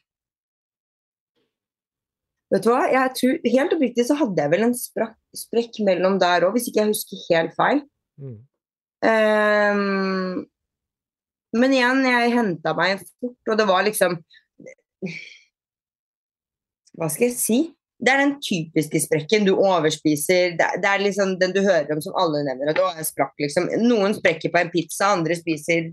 Vet 2.49 2.65
du 2.65 2.71
hva, 2.71 2.85
jeg 2.89 3.13
tror, 3.17 3.35
helt 3.45 3.73
oppriktig 3.75 4.05
så 4.07 4.15
hadde 4.17 4.41
jeg 4.41 4.51
vel 4.55 4.65
en 4.65 4.77
sprakk, 4.77 5.17
sprekk 5.37 5.81
mellom 5.85 6.15
der 6.21 6.47
òg, 6.47 6.55
hvis 6.55 6.69
ikke 6.71 6.81
jeg 6.81 6.93
husker 6.95 7.25
helt 7.27 7.53
feil. 7.57 7.83
Mm. 8.17 8.37
Ehm, 9.05 10.39
men 11.61 11.75
igjen, 11.77 12.01
jeg 12.09 12.33
henta 12.33 12.73
meg 12.77 13.03
fort, 13.05 13.51
og 13.53 13.59
det 13.59 13.67
var 13.69 13.85
liksom 13.87 14.17
Hva 16.99 17.07
skal 17.07 17.29
jeg 17.29 17.37
si? 17.37 17.59
Det 17.99 18.11
er 18.11 18.21
den 18.23 18.33
typiske 18.43 18.99
sprekken. 19.03 19.45
Du 19.47 19.53
overspiser. 19.53 20.57
Det, 20.59 20.67
det 20.83 20.89
er 20.89 21.01
liksom 21.03 21.37
den 21.39 21.53
du 21.55 21.61
hører 21.63 21.93
om 21.93 22.01
som 22.03 22.15
alle 22.19 22.41
nevner. 22.47 22.73
At 22.73 22.81
å, 22.81 22.89
jeg 22.97 23.07
sprakk, 23.07 23.33
liksom. 23.39 23.69
Noen 23.85 24.15
sprekker 24.17 24.51
på 24.51 24.59
en 24.59 24.71
pizza, 24.73 25.13
andre 25.13 25.37
spiser 25.39 25.91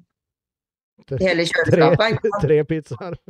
hele 1.20 1.47
kjøleskapet. 1.49 2.22
Tre, 2.22 2.40
tre 2.44 2.62
pizzaer. 2.68 3.18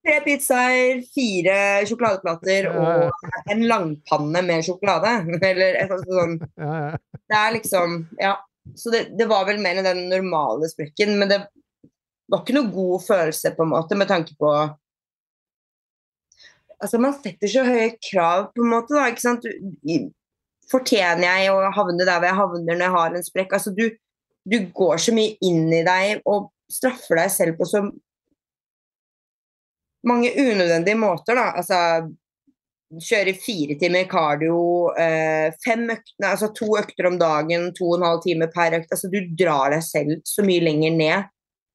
Tre 0.00 0.16
pizzaer, 0.24 1.02
fire 1.12 1.56
sjokoladeplater 1.84 2.70
og 2.72 3.50
en 3.52 3.66
langpanne 3.68 4.40
med 4.46 4.64
sjokolade. 4.64 5.12
Eller 5.50 5.76
et 5.82 5.92
sånt 5.92 6.46
Ja, 6.56 6.76
ja. 6.86 6.94
Det 7.30 7.40
er 7.40 7.56
liksom 7.58 7.98
Ja. 8.20 8.38
Så 8.76 8.92
det, 8.92 9.16
det 9.18 9.26
var 9.26 9.46
vel 9.48 9.58
mer 9.60 9.80
enn 9.80 9.86
den 9.88 10.04
normale 10.10 10.68
sprekken, 10.70 11.14
men 11.18 11.30
det 11.30 11.40
var 12.30 12.42
ikke 12.42 12.54
noe 12.54 12.70
god 12.70 13.02
følelse, 13.02 13.54
på 13.56 13.64
en 13.64 13.72
måte, 13.72 13.96
med 13.98 14.08
tanke 14.10 14.36
på 14.38 14.52
Altså, 16.80 16.96
man 17.02 17.12
setter 17.12 17.50
så 17.50 17.64
høye 17.66 17.90
krav, 18.00 18.46
på 18.54 18.62
en 18.64 18.70
måte, 18.72 18.94
da, 18.96 19.08
ikke 19.10 19.24
sant. 19.24 19.44
Fortjener 20.70 21.26
jeg 21.26 21.50
å 21.52 21.72
havne 21.76 22.06
der 22.06 22.20
hvor 22.20 22.28
jeg 22.28 22.38
havner 22.38 22.78
når 22.78 22.84
jeg 22.86 22.94
har 22.94 23.16
en 23.18 23.26
sprekk? 23.26 23.56
Altså, 23.58 23.72
du, 23.76 23.90
du 24.48 24.56
går 24.76 25.02
så 25.02 25.12
mye 25.16 25.34
inn 25.44 25.66
i 25.76 25.82
deg 25.84 26.22
og 26.30 26.48
straffer 26.70 27.20
deg 27.20 27.34
selv 27.34 27.58
på 27.58 27.68
så 27.68 27.84
mange 30.08 30.32
unødvendige 30.32 30.96
måter, 30.96 31.36
da. 31.36 31.50
Altså 31.60 31.80
kjøre 32.90 33.36
fire 33.38 33.76
timer 33.78 34.06
cardio, 34.10 34.60
eh, 34.98 35.52
fem 35.62 35.84
økter, 35.92 36.26
altså 36.26 36.50
to 36.56 36.72
økter 36.80 37.06
om 37.06 37.18
dagen, 37.20 37.68
to 37.76 37.86
og 37.92 38.00
en 38.00 38.06
halv 38.08 38.22
time 38.24 38.48
per 38.50 38.80
økt. 38.80 38.90
Altså, 38.90 39.10
du 39.12 39.20
drar 39.38 39.70
deg 39.74 39.84
selv 39.86 40.16
så 40.26 40.42
mye 40.46 40.64
lenger 40.64 40.96
ned 40.96 41.28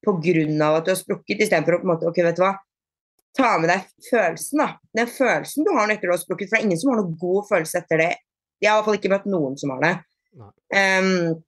pga. 0.06 0.76
at 0.76 0.84
du 0.84 0.90
har 0.92 1.00
sprukket, 1.00 1.40
istedenfor 1.40 1.78
å 1.78 1.80
på 1.80 1.88
en 1.88 1.92
måte, 1.94 2.06
ok, 2.06 2.22
vet 2.22 2.36
du 2.36 2.44
hva, 2.44 2.54
ta 3.36 3.56
med 3.58 3.70
deg 3.70 3.88
følelsen. 4.10 4.58
da. 4.58 4.68
Den 4.96 5.06
følelsen 5.06 5.64
du 5.64 5.72
har 5.72 5.90
etter 5.90 6.08
du 6.08 6.14
har 6.14 6.20
sprukket. 6.20 6.48
For 6.48 6.56
det 6.56 6.62
er 6.62 6.66
ingen 6.68 6.80
som 6.80 6.92
har 6.92 7.02
noen 7.02 7.18
god 7.20 7.48
følelse 7.48 7.78
etter 7.82 8.02
det. 8.02 8.12
Jeg 8.60 8.70
har 8.70 8.76
i 8.76 8.78
hvert 8.78 8.88
fall 8.88 9.00
ikke 9.00 9.12
møtt 9.12 9.28
noen 9.28 9.56
som 9.60 9.72
har 9.74 9.82
det. 9.84 9.94
Um, 10.72 11.42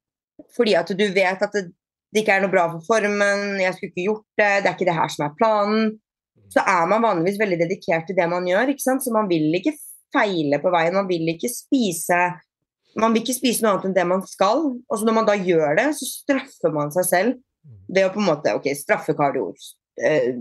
fordi 0.55 0.74
at 0.78 0.90
du 0.96 1.07
vet 1.12 1.42
at 1.44 1.55
det, 1.57 1.68
det 2.12 2.22
ikke 2.22 2.38
er 2.38 2.44
noe 2.44 2.52
bra 2.52 2.66
for 2.72 2.84
formen, 2.86 3.59
jeg 3.61 3.74
skulle 3.76 3.92
ikke 3.92 4.06
gjort 4.06 4.26
det, 4.40 4.52
det 4.62 4.70
er 4.70 4.76
ikke 4.76 4.88
det 4.88 4.96
her 4.96 5.11
som 5.12 5.26
er 5.26 5.34
planen 5.36 5.98
så 6.52 6.64
er 6.64 6.86
man 6.88 7.04
vanligvis 7.04 7.38
veldig 7.40 7.61
dedikert 7.61 8.06
til 8.09 8.16
det 8.18 8.28
man 8.30 8.46
gjør. 8.48 8.72
Så 8.80 9.12
man 9.14 9.28
vil 9.30 9.52
ikke 9.59 9.76
feile 10.14 10.61
på 10.62 10.72
veien. 10.72 10.96
Man 10.96 11.09
vil 11.11 11.34
ikke 11.34 11.50
spise 11.52 12.20
man 12.98 13.12
vil 13.12 13.22
ikke 13.22 13.36
spise 13.36 13.62
noe 13.62 13.76
annet 13.76 13.90
enn 13.90 13.98
det 13.98 14.06
man 14.09 14.24
skal. 14.26 14.64
Og 14.80 15.04
når 15.06 15.14
man 15.20 15.28
da 15.28 15.36
gjør 15.36 15.76
det, 15.78 15.90
så 15.98 16.09
straffer 16.09 16.72
man 16.74 16.90
seg 16.94 17.06
selv 17.06 17.36
ved 17.88 18.06
å 18.06 18.14
på 18.14 18.22
en 18.22 18.30
måte 18.30 18.54
ok, 18.56 18.70
straffe 18.74 19.14
kardio. 19.16 19.52
Eh, 20.02 20.32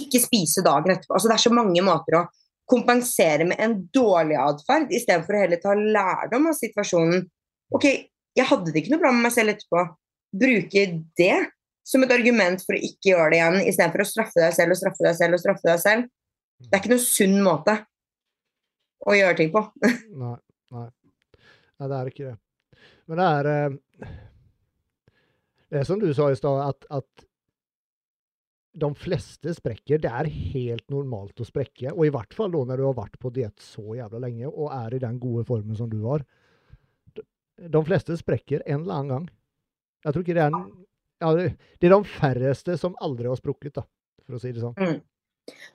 ikke 0.00 0.22
spise 0.22 0.62
dagen 0.64 0.94
etterpå. 0.94 1.16
Altså, 1.16 1.28
det 1.28 1.36
er 1.36 1.44
så 1.44 1.52
mange 1.54 1.82
måter 1.84 2.16
å 2.16 2.22
kompensere 2.70 3.44
med 3.44 3.60
en 3.60 3.74
dårlig 3.92 4.38
atferd, 4.40 4.94
istedenfor 4.94 5.36
å 5.36 5.42
heller 5.42 5.60
ta 5.60 5.74
lærdom 5.76 6.48
av 6.48 6.56
situasjonen. 6.56 7.26
Ok, 7.74 7.88
jeg 8.38 8.48
hadde 8.48 8.72
det 8.72 8.80
ikke 8.80 8.94
noe 8.94 9.02
bra 9.02 9.12
med 9.12 9.26
meg 9.26 9.34
selv 9.34 9.52
etterpå. 9.52 9.84
Bruke 10.32 10.84
det 11.18 11.36
som 11.86 12.04
et 12.04 12.14
argument 12.14 12.62
for 12.64 12.76
å 12.76 12.82
ikke 12.82 13.12
gjøre 13.12 13.30
det 13.32 13.40
igjen, 13.40 13.58
istedenfor 13.68 14.04
å 14.04 14.08
straffe 14.08 14.40
deg 14.40 14.54
selv 14.56 14.74
og 14.74 14.78
straffe 14.80 15.06
deg 15.06 15.16
selv 15.18 15.36
og 15.36 15.42
straffe 15.42 15.68
deg 15.68 15.82
selv. 15.82 16.12
Det 16.62 16.76
er 16.76 16.82
ikke 16.82 16.92
noe 16.94 17.04
sunn 17.04 17.38
måte 17.42 17.76
å 19.02 19.16
gjøre 19.18 19.38
ting 19.40 19.50
på. 19.54 19.64
Nei, 20.22 20.36
nei. 20.74 20.86
nei, 20.86 21.88
det 21.90 21.98
er 21.98 22.12
ikke 22.12 22.30
det. 22.30 22.36
Men 23.10 23.18
det 23.18 23.26
er 23.26 23.50
eh, 23.50 24.14
Det 25.72 25.80
er 25.80 25.86
som 25.88 26.00
du 26.00 26.06
sa 26.14 26.28
i 26.30 26.38
stad, 26.38 26.60
at, 26.68 26.86
at 27.00 27.26
de 28.72 28.88
fleste 28.96 29.52
sprekker. 29.56 30.00
Det 30.00 30.10
er 30.10 30.30
helt 30.30 30.86
normalt 30.92 31.40
å 31.42 31.48
sprekke. 31.48 31.92
Og 31.92 32.06
i 32.06 32.12
hvert 32.14 32.36
fall 32.36 32.52
da 32.54 32.62
når 32.68 32.80
du 32.80 32.86
har 32.86 32.96
vært 32.96 33.18
på 33.20 33.32
diett 33.34 33.60
så 33.64 33.96
jævla 33.98 34.22
lenge 34.22 34.48
og 34.48 34.70
er 34.72 34.96
i 34.96 35.02
den 35.02 35.18
gode 35.20 35.44
formen 35.48 35.76
som 35.76 35.90
du 35.92 36.00
har. 36.06 36.24
De 37.62 37.82
fleste 37.84 38.16
sprekker 38.20 38.64
en 38.64 38.84
eller 38.84 39.00
annen 39.00 39.12
gang. 39.12 39.30
Jeg 40.02 40.14
tror 40.14 40.24
ikke 40.24 40.36
det 40.36 40.44
er 40.44 40.52
en, 40.52 40.68
ja, 41.22 41.32
det, 41.38 41.48
er 41.86 41.94
de 41.94 42.02
færreste 42.18 42.76
som 42.80 42.94
aldri 43.02 43.30
har 43.30 43.38
sprukket, 43.38 43.76
da, 43.78 43.86
for 44.26 44.38
å 44.38 44.42
si 44.42 44.52
det 44.54 44.62
sånn. 44.64 45.00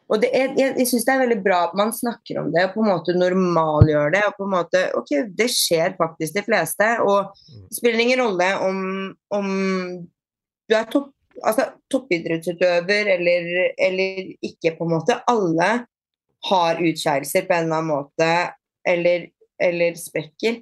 Og 0.07 0.21
det 0.23 0.29
er, 0.31 0.53
jeg, 0.55 0.75
jeg 0.79 0.87
syns 0.87 1.05
det 1.07 1.13
er 1.13 1.21
veldig 1.25 1.39
bra 1.43 1.57
at 1.65 1.75
man 1.75 1.91
snakker 1.95 2.39
om 2.39 2.51
det, 2.53 2.63
og 2.69 2.75
på 2.77 2.83
en 2.83 2.89
måte 2.93 3.15
normalgjør 3.17 4.13
det. 4.15 4.23
og 4.29 4.37
på 4.37 4.47
en 4.47 4.53
måte, 4.53 4.83
ok, 4.99 5.11
Det 5.35 5.49
skjer 5.51 5.97
faktisk 5.99 6.37
de 6.37 6.43
fleste. 6.45 6.87
Og 7.03 7.33
det 7.67 7.79
spiller 7.79 8.03
ingen 8.03 8.23
rolle 8.23 8.47
om, 8.63 8.79
om 9.35 9.49
du 10.67 10.75
er 10.75 10.87
topp, 10.91 11.11
altså, 11.43 11.67
toppidrettsutøver 11.91 13.11
eller, 13.17 13.51
eller 13.89 14.31
ikke, 14.39 14.77
på 14.77 14.87
en 14.87 14.95
måte. 14.95 15.19
Alle 15.27 15.71
har 16.47 16.83
utskeielser 16.83 17.47
på 17.47 17.57
en 17.57 17.67
eller 17.67 17.81
annen 17.81 17.91
måte, 17.91 18.31
eller, 18.87 19.27
eller 19.67 19.99
sprekker. 19.99 20.61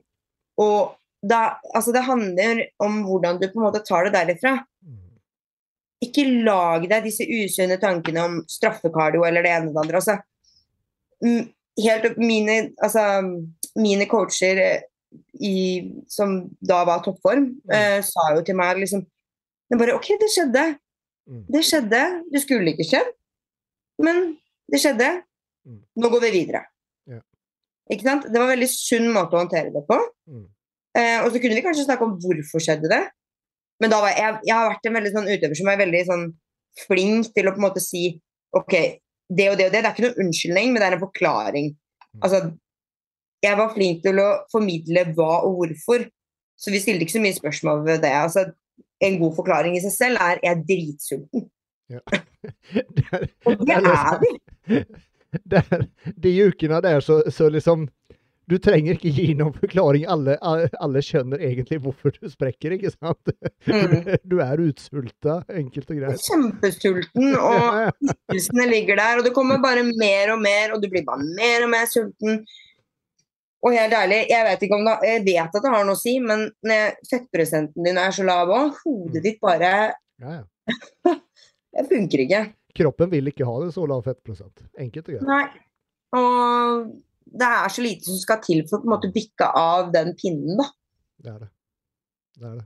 Og 0.61 0.95
da, 1.25 1.57
altså, 1.73 1.93
det 1.95 2.05
handler 2.05 2.63
om 2.83 3.01
hvordan 3.07 3.39
du 3.41 3.47
på 3.49 3.59
en 3.59 3.67
måte 3.67 3.83
tar 3.87 4.07
det 4.07 4.15
derifra 4.17 4.59
Mm. 4.85 5.17
ikke 6.05 6.23
lag 6.45 6.83
deg 6.89 7.05
disse 7.07 7.25
usunne 7.25 7.79
tankene 7.81 8.21
om 8.21 8.35
straffekardio 8.51 9.23
eller 9.25 9.41
det 9.41 9.53
ene 9.55 9.71
og 9.71 9.73
det 9.73 9.81
andre. 9.81 10.01
Altså, 10.01 10.17
mm, 11.25 11.47
helt 11.81 12.05
opp 12.11 12.17
mine, 12.21 12.57
altså, 12.83 13.05
mine 13.81 14.05
coacher 14.11 14.61
eh, 14.61 14.85
i, 15.41 15.55
som 16.11 16.37
da 16.61 16.83
var 16.85 17.01
toppform, 17.01 17.47
eh, 17.71 18.01
sa 18.05 18.29
jo 18.35 18.43
til 18.45 18.55
meg 18.59 18.77
liksom 18.83 19.05
det 19.71 19.79
bare, 19.81 19.95
OK, 19.97 20.11
det 20.21 20.29
skjedde. 20.29 20.63
Mm. 21.25 21.43
Det 21.49 21.61
skjedde. 21.65 22.01
Det 22.29 22.41
skulle 22.43 22.75
ikke 22.75 22.85
skjedd, 22.85 23.07
men 24.05 24.35
det 24.69 24.81
skjedde. 24.83 25.07
Mm. 25.65 25.79
Nå 25.97 26.11
går 26.13 26.21
vi 26.27 26.33
videre. 26.35 26.61
Ja. 27.09 27.23
Ikke 27.89 28.05
sant? 28.05 28.27
Det 28.29 28.37
var 28.37 28.45
en 28.45 28.53
veldig 28.59 28.69
sunn 28.69 29.09
måte 29.15 29.33
å 29.33 29.41
håndtere 29.41 29.73
det 29.73 29.81
på. 29.89 29.97
Mm. 30.29 30.43
Eh, 30.95 31.19
og 31.23 31.31
så 31.31 31.41
kunne 31.41 31.57
vi 31.57 31.63
kanskje 31.65 31.87
snakke 31.87 32.07
om 32.07 32.17
hvorfor 32.23 32.63
skjedde 32.63 32.91
det. 32.91 33.03
Men 33.83 33.91
da 33.91 33.99
var 34.03 34.13
jeg, 34.15 34.37
jeg 34.47 34.55
har 34.55 34.69
vært 34.71 34.87
en 34.87 34.97
veldig 34.97 35.13
sånn 35.15 35.31
utøver 35.31 35.59
som 35.59 35.71
er 35.71 35.81
veldig 35.81 36.03
sånn 36.07 36.27
flink 36.85 37.31
til 37.35 37.49
å 37.49 37.55
på 37.55 37.59
en 37.59 37.65
måte 37.67 37.83
si 37.83 38.05
OK, 38.55 38.75
det 39.35 39.49
og 39.51 39.57
det 39.59 39.67
og 39.67 39.73
det. 39.73 39.81
Det 39.81 39.81
er 39.81 39.91
ikke 39.91 40.05
noen 40.05 40.21
unnskyldning, 40.25 40.71
men 40.71 40.81
det 40.81 40.87
er 40.87 40.95
en 40.95 41.03
forklaring. 41.03 41.73
Altså, 42.23 42.39
jeg 43.43 43.59
var 43.59 43.73
flink 43.73 44.03
til 44.05 44.21
å 44.23 44.29
formidle 44.51 45.03
hva 45.17 45.41
og 45.47 45.59
hvorfor, 45.59 46.05
så 46.55 46.71
vi 46.71 46.79
stilte 46.79 47.05
ikke 47.05 47.17
så 47.17 47.23
mye 47.23 47.35
spørsmål 47.35 47.83
ved 47.87 48.05
det. 48.05 48.13
Altså, 48.15 48.45
en 49.03 49.19
god 49.19 49.35
forklaring 49.35 49.75
i 49.75 49.83
seg 49.83 49.91
selv 49.91 50.23
er 50.23 50.39
'jeg 50.39 50.51
er 50.51 50.63
dritsulten'. 50.69 51.49
Ja. 51.89 51.99
Og 53.47 53.67
det 53.67 53.75
er 53.75 54.19
vi. 54.23 54.31
De 56.23 56.31
ukene 56.47 56.81
der, 56.81 56.99
så, 56.99 57.23
så 57.29 57.49
liksom 57.49 57.89
Du 58.49 58.57
trenger 58.61 58.93
ikke 58.93 59.11
gi 59.13 59.33
noen 59.37 59.53
forklaring. 59.55 60.03
Alle, 60.11 60.35
alle 60.43 61.01
skjønner 61.03 61.41
egentlig 61.41 61.79
hvorfor 61.81 62.13
du 62.13 62.29
sprekker, 62.29 62.75
ikke 62.77 62.91
sant? 62.93 63.33
Mm. 63.65 64.11
Du 64.31 64.37
er 64.43 64.61
utsulta, 64.61 65.39
enkelt 65.49 65.89
og 65.89 66.01
greit. 66.01 66.21
Kjempesulten, 66.27 67.33
og 67.39 67.79
ytelsene 68.11 68.67
ligger 68.69 69.01
der. 69.01 69.19
Og 69.19 69.27
det 69.27 69.33
kommer 69.37 69.61
bare 69.63 69.85
mer 69.87 70.35
og 70.35 70.43
mer, 70.43 70.75
og 70.75 70.83
du 70.83 70.89
blir 70.91 71.05
bare 71.07 71.25
mer 71.25 71.65
og 71.65 71.71
mer 71.73 71.89
sulten. 71.89 72.43
Og 73.65 73.73
helt 73.73 73.95
ærlig, 73.97 74.19
jeg 74.29 74.45
vet 74.45 74.65
ikke 74.67 74.77
om 74.77 74.85
det, 74.85 74.95
jeg 75.09 75.23
vet 75.25 75.55
at 75.57 75.63
det 75.65 75.71
har 75.73 75.87
noe 75.87 75.97
å 75.97 75.97
si, 75.97 76.19
men 76.21 76.45
når 76.69 76.99
fettprosenten 77.09 77.87
din 77.87 77.97
er 77.97 78.13
så 78.13 78.25
lav 78.27 78.51
òg, 78.53 78.75
hodet 78.83 79.23
ditt 79.25 79.41
bare 79.41 79.71
Ja, 80.21 80.41
ja. 80.41 80.43
Det 81.75 81.89
funker 81.89 82.21
ikke. 82.23 82.43
Kroppen 82.77 83.09
vil 83.11 83.27
ikke 83.31 83.47
ha 83.47 83.55
det 83.63 83.73
så 83.75 83.83
lav 83.89 84.05
fettprosent. 84.05 84.61
Enkelt 84.79 85.09
og 85.09 85.17
greit. 85.17 85.25
Nei. 85.27 85.65
Og 86.15 86.85
det 87.25 87.49
er 87.49 87.69
så 87.69 87.81
lite 87.81 88.05
som 88.07 88.21
skal 88.21 88.39
til 88.43 88.63
for 88.69 88.79
å 88.79 88.83
på 88.83 88.89
en 88.89 88.95
måte 88.95 89.11
bikke 89.13 89.49
av 89.59 89.91
den 89.93 90.13
pinnen, 90.19 90.61
da. 90.61 90.69
Det 91.17 91.33
er 91.33 91.39
det. 91.43 91.51
Det 92.35 92.47
er 92.49 92.55
det. 92.61 92.65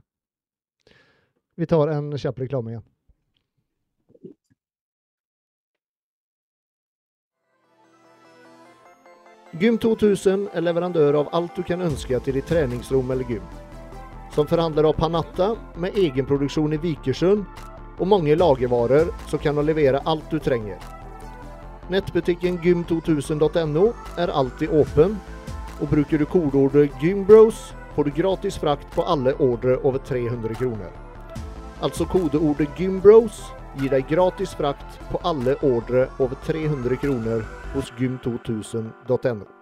Vi 1.60 1.66
tar 1.68 1.92
en 1.92 2.12
kjapp 2.18 2.38
reklame 2.40 2.74
igjen. 2.74 2.86
Gym 9.60 9.80
2000 9.82 10.46
er 10.54 10.62
leverandør 10.62 11.16
av 11.24 11.32
alt 11.34 11.56
du 11.58 11.64
kan 11.66 11.82
ønske 11.82 12.20
til 12.22 12.38
ditt 12.38 12.46
treningsrom 12.46 13.10
eller 13.10 13.26
gym. 13.26 13.48
Som 14.30 14.46
forhandler 14.46 14.86
av 14.86 14.94
Panatta 14.94 15.50
med 15.82 15.98
egenproduksjon 15.98 16.76
i 16.76 16.78
Vikersund 16.78 17.42
og 17.98 18.08
mange 18.08 18.36
lagervarer, 18.38 19.10
som 19.28 19.42
kan 19.42 19.58
levere 19.66 20.00
alt 20.06 20.30
du 20.30 20.38
trenger. 20.38 20.99
Nettbutikken 21.90 22.58
gym2000.no 22.62 23.88
er 24.16 24.30
alltid 24.30 24.70
åpen, 24.70 25.16
og 25.80 25.88
bruker 25.90 26.22
du 26.22 26.26
kodeordet 26.26 26.92
'gymbros', 27.02 27.72
får 27.96 28.04
du 28.04 28.10
gratis 28.14 28.58
frakt 28.58 28.86
på 28.94 29.02
alle 29.02 29.34
ordre 29.42 29.74
over 29.82 29.98
300 29.98 30.54
kroner. 30.54 30.92
Altså 31.82 32.06
kodeordet 32.06 32.68
'gymbros' 32.78 33.42
gir 33.80 33.90
deg 33.90 34.06
gratis 34.06 34.54
frakt 34.54 35.00
på 35.10 35.18
alle 35.24 35.56
ordre 35.66 36.06
over 36.18 36.38
300 36.46 36.96
kroner 36.96 37.42
hos 37.74 37.90
gym2000.no. 37.98 39.59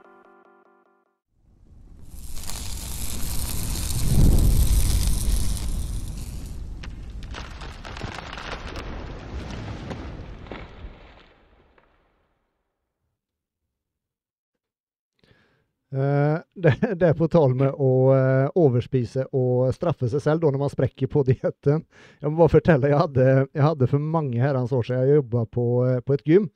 det, 16.63 16.73
det 17.01 17.07
er 17.09 17.17
på 17.17 17.29
tall 17.33 17.55
med 17.57 17.73
å 17.73 17.91
eh, 18.13 18.51
overspise 18.61 19.25
og 19.33 19.71
straffe 19.73 20.11
seg 20.13 20.21
selv 20.21 20.43
da 20.43 20.51
når 20.53 20.61
man 20.61 20.73
sprekker 20.73 21.09
på 21.11 21.25
dietten. 21.31 21.85
Jeg 22.21 22.29
må 22.29 22.43
bare 22.43 22.55
fortelle, 22.59 22.91
jeg 22.93 23.01
hadde, 23.01 23.29
jeg 23.47 23.65
hadde 23.65 23.91
for 23.91 24.11
mange 24.17 24.43
herrens 24.43 24.75
år 24.77 24.85
siden 24.85 25.07
jeg 25.07 25.21
jobba 25.23 25.47
på, 25.49 25.67
eh, 25.89 26.01
på 26.05 26.17
et 26.17 26.25
gym. 26.29 26.49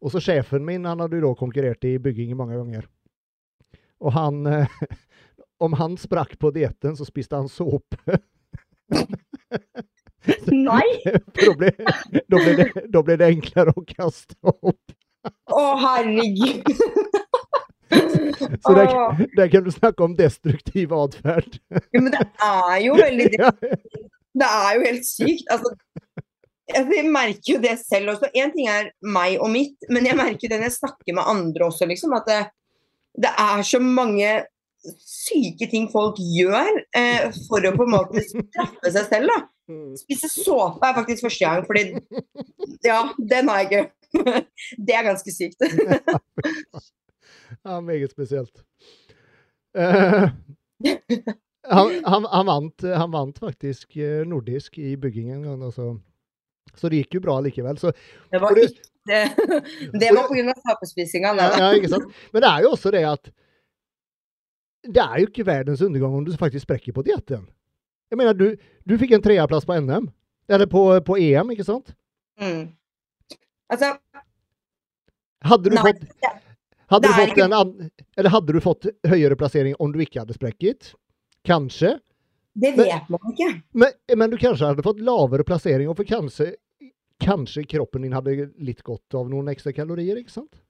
Og 0.00 0.14
så 0.14 0.22
sjefen 0.24 0.64
min 0.64 0.86
han 0.88 1.02
hadde 1.02 1.18
jo 1.18 1.26
da 1.28 1.34
konkurrert 1.36 1.84
i 1.84 1.98
bygging 2.00 2.32
mange 2.38 2.56
ganger. 2.56 2.86
Og 4.00 4.14
han 4.16 4.44
eh, 4.48 4.80
Om 5.60 5.74
han 5.76 5.98
sprakk 6.00 6.38
på 6.40 6.48
dietten, 6.56 6.94
så 6.96 7.04
spiste 7.04 7.36
han 7.36 7.50
såpe. 7.52 8.14
Nei! 10.48 10.86
da, 11.04 11.52
ble, 11.52 11.68
da, 11.76 12.38
ble 12.38 12.54
det, 12.56 12.66
da 12.88 13.02
ble 13.04 13.16
det 13.20 13.28
enklere 13.34 13.74
å 13.76 13.84
kaste 13.84 14.38
opp. 14.40 14.94
Å, 15.52 15.64
herregud! 15.84 17.19
Så 18.64 18.72
der, 18.76 18.92
der 19.36 19.48
kan 19.52 19.64
du 19.64 19.70
snakke 19.74 20.04
om 20.04 20.16
destruktiv 20.18 20.92
atferd. 20.96 21.58
Ja, 21.70 22.00
men 22.00 22.12
det 22.14 22.22
er 22.46 22.76
jo 22.84 22.96
veldig 22.98 23.28
det. 23.34 23.50
Det 24.40 24.46
er 24.46 24.76
jo 24.76 24.84
helt 24.86 25.06
sykt. 25.08 25.50
Altså, 25.50 25.74
jeg 26.70 27.04
merker 27.10 27.54
jo 27.54 27.58
det 27.62 27.74
selv 27.82 28.14
også. 28.14 28.30
Én 28.36 28.54
ting 28.54 28.70
er 28.70 28.92
meg 29.02 29.40
og 29.42 29.50
mitt, 29.52 29.76
men 29.90 30.06
jeg 30.06 30.18
merker 30.18 30.46
det 30.48 30.60
når 30.60 30.70
jeg 30.70 30.78
snakker 30.78 31.18
med 31.18 31.26
andre 31.26 31.66
også, 31.66 31.88
liksom. 31.90 32.14
At 32.16 32.30
det, 32.30 32.40
det 33.26 33.32
er 33.34 33.64
så 33.66 33.82
mange 33.82 34.30
syke 35.04 35.66
ting 35.70 35.90
folk 35.92 36.18
gjør 36.22 36.70
eh, 36.96 37.26
for 37.48 37.66
å 37.66 37.74
på 37.76 37.84
en 37.86 37.94
måte 37.98 38.22
straffe 38.24 38.92
seg 38.94 39.10
selv. 39.10 39.32
da. 39.34 39.40
Spise 40.00 40.30
såpe 40.32 40.86
er 40.86 40.96
faktisk 40.96 41.26
første 41.26 41.46
gang, 41.46 41.66
fordi 41.66 41.82
Ja, 42.86 43.02
den 43.18 43.50
har 43.50 43.62
jeg 43.62 43.70
ikke. 43.70 43.84
Det 44.86 44.94
er 44.96 45.06
ganske 45.06 45.30
sykt. 45.34 45.62
Ja, 47.66 47.80
meget 47.80 48.12
spesielt. 48.12 48.62
Uh, 49.78 50.28
han, 51.70 52.04
han, 52.04 52.24
han, 52.24 52.46
vant, 52.46 52.82
han 52.82 53.10
vant 53.10 53.38
faktisk 53.38 53.96
eh, 53.96 54.22
nordisk 54.26 54.78
i 54.78 54.96
bygging 54.96 55.30
en 55.30 55.42
gang. 55.42 55.62
Altså. 55.62 55.92
Så 56.74 56.88
det 56.88 57.02
gikk 57.02 57.18
jo 57.18 57.24
bra 57.26 57.36
likevel. 57.44 57.78
Så, 57.78 57.92
det 58.32 58.40
var, 58.42 58.56
det, 58.56 58.70
ikke, 58.70 59.20
det 60.00 60.10
var 60.16 60.28
pga. 60.30 60.56
tapespisinga. 60.66 61.34
Ja, 61.38 61.50
ja, 61.58 61.70
ikke 61.76 61.92
sant? 61.92 62.10
Men 62.32 62.44
det 62.44 62.50
er 62.50 62.66
jo 62.66 62.74
også 62.74 62.92
det 62.94 63.04
at 63.06 63.30
Det 64.80 65.02
er 65.02 65.16
jo 65.20 65.28
ikke 65.28 65.46
verdens 65.46 65.82
undergang 65.84 66.14
om 66.16 66.24
du 66.24 66.32
faktisk 66.40 66.64
sprekker 66.64 66.96
på 66.96 67.04
dietten. 67.04 67.44
Jeg 68.10 68.18
mener, 68.18 68.32
du, 68.32 68.56
du 68.88 68.96
fikk 68.98 69.12
en 69.14 69.22
tredjeplass 69.22 69.66
på 69.68 69.76
NM. 69.76 70.08
Eller 70.50 70.66
på, 70.66 70.82
på 71.06 71.16
EM, 71.20 71.52
ikke 71.54 71.66
sant? 71.66 71.92
Mm. 72.40 72.72
Altså 73.70 73.92
Hadde 75.46 75.70
du 75.70 75.76
nei, 75.76 75.84
fått 75.84 76.00
hadde 76.90 77.08
du, 77.08 77.14
fått 77.14 77.38
en, 77.44 77.90
eller 78.18 78.32
hadde 78.34 78.54
du 78.54 78.60
fått 78.64 78.88
høyere 79.08 79.36
plassering 79.38 79.76
om 79.78 79.92
du 79.94 80.00
ikke 80.02 80.22
hadde 80.24 80.36
sprekket? 80.36 80.92
Kanskje? 81.46 81.96
Det 82.52 82.72
vet 82.74 83.06
men, 83.08 83.14
man 83.14 83.32
ikke. 83.32 83.50
Men, 83.72 83.94
men, 84.16 84.32
du 84.32 84.38
kanskje 84.40 84.72
hadde 84.72 84.84
fått 84.84 85.00
lavere 85.06 85.46
plassering, 85.46 85.88
og 85.90 85.96
for 86.00 86.08
kanskje, 86.08 86.52
kanskje 87.22 87.64
kroppen 87.70 88.04
din 88.04 88.16
hadde 88.16 88.50
litt 88.58 88.82
godt 88.86 89.16
av 89.16 89.30
noen 89.30 89.52
ekstra 89.52 89.72
kalorier, 89.76 90.18
ikke 90.18 90.34
sant? 90.34 90.60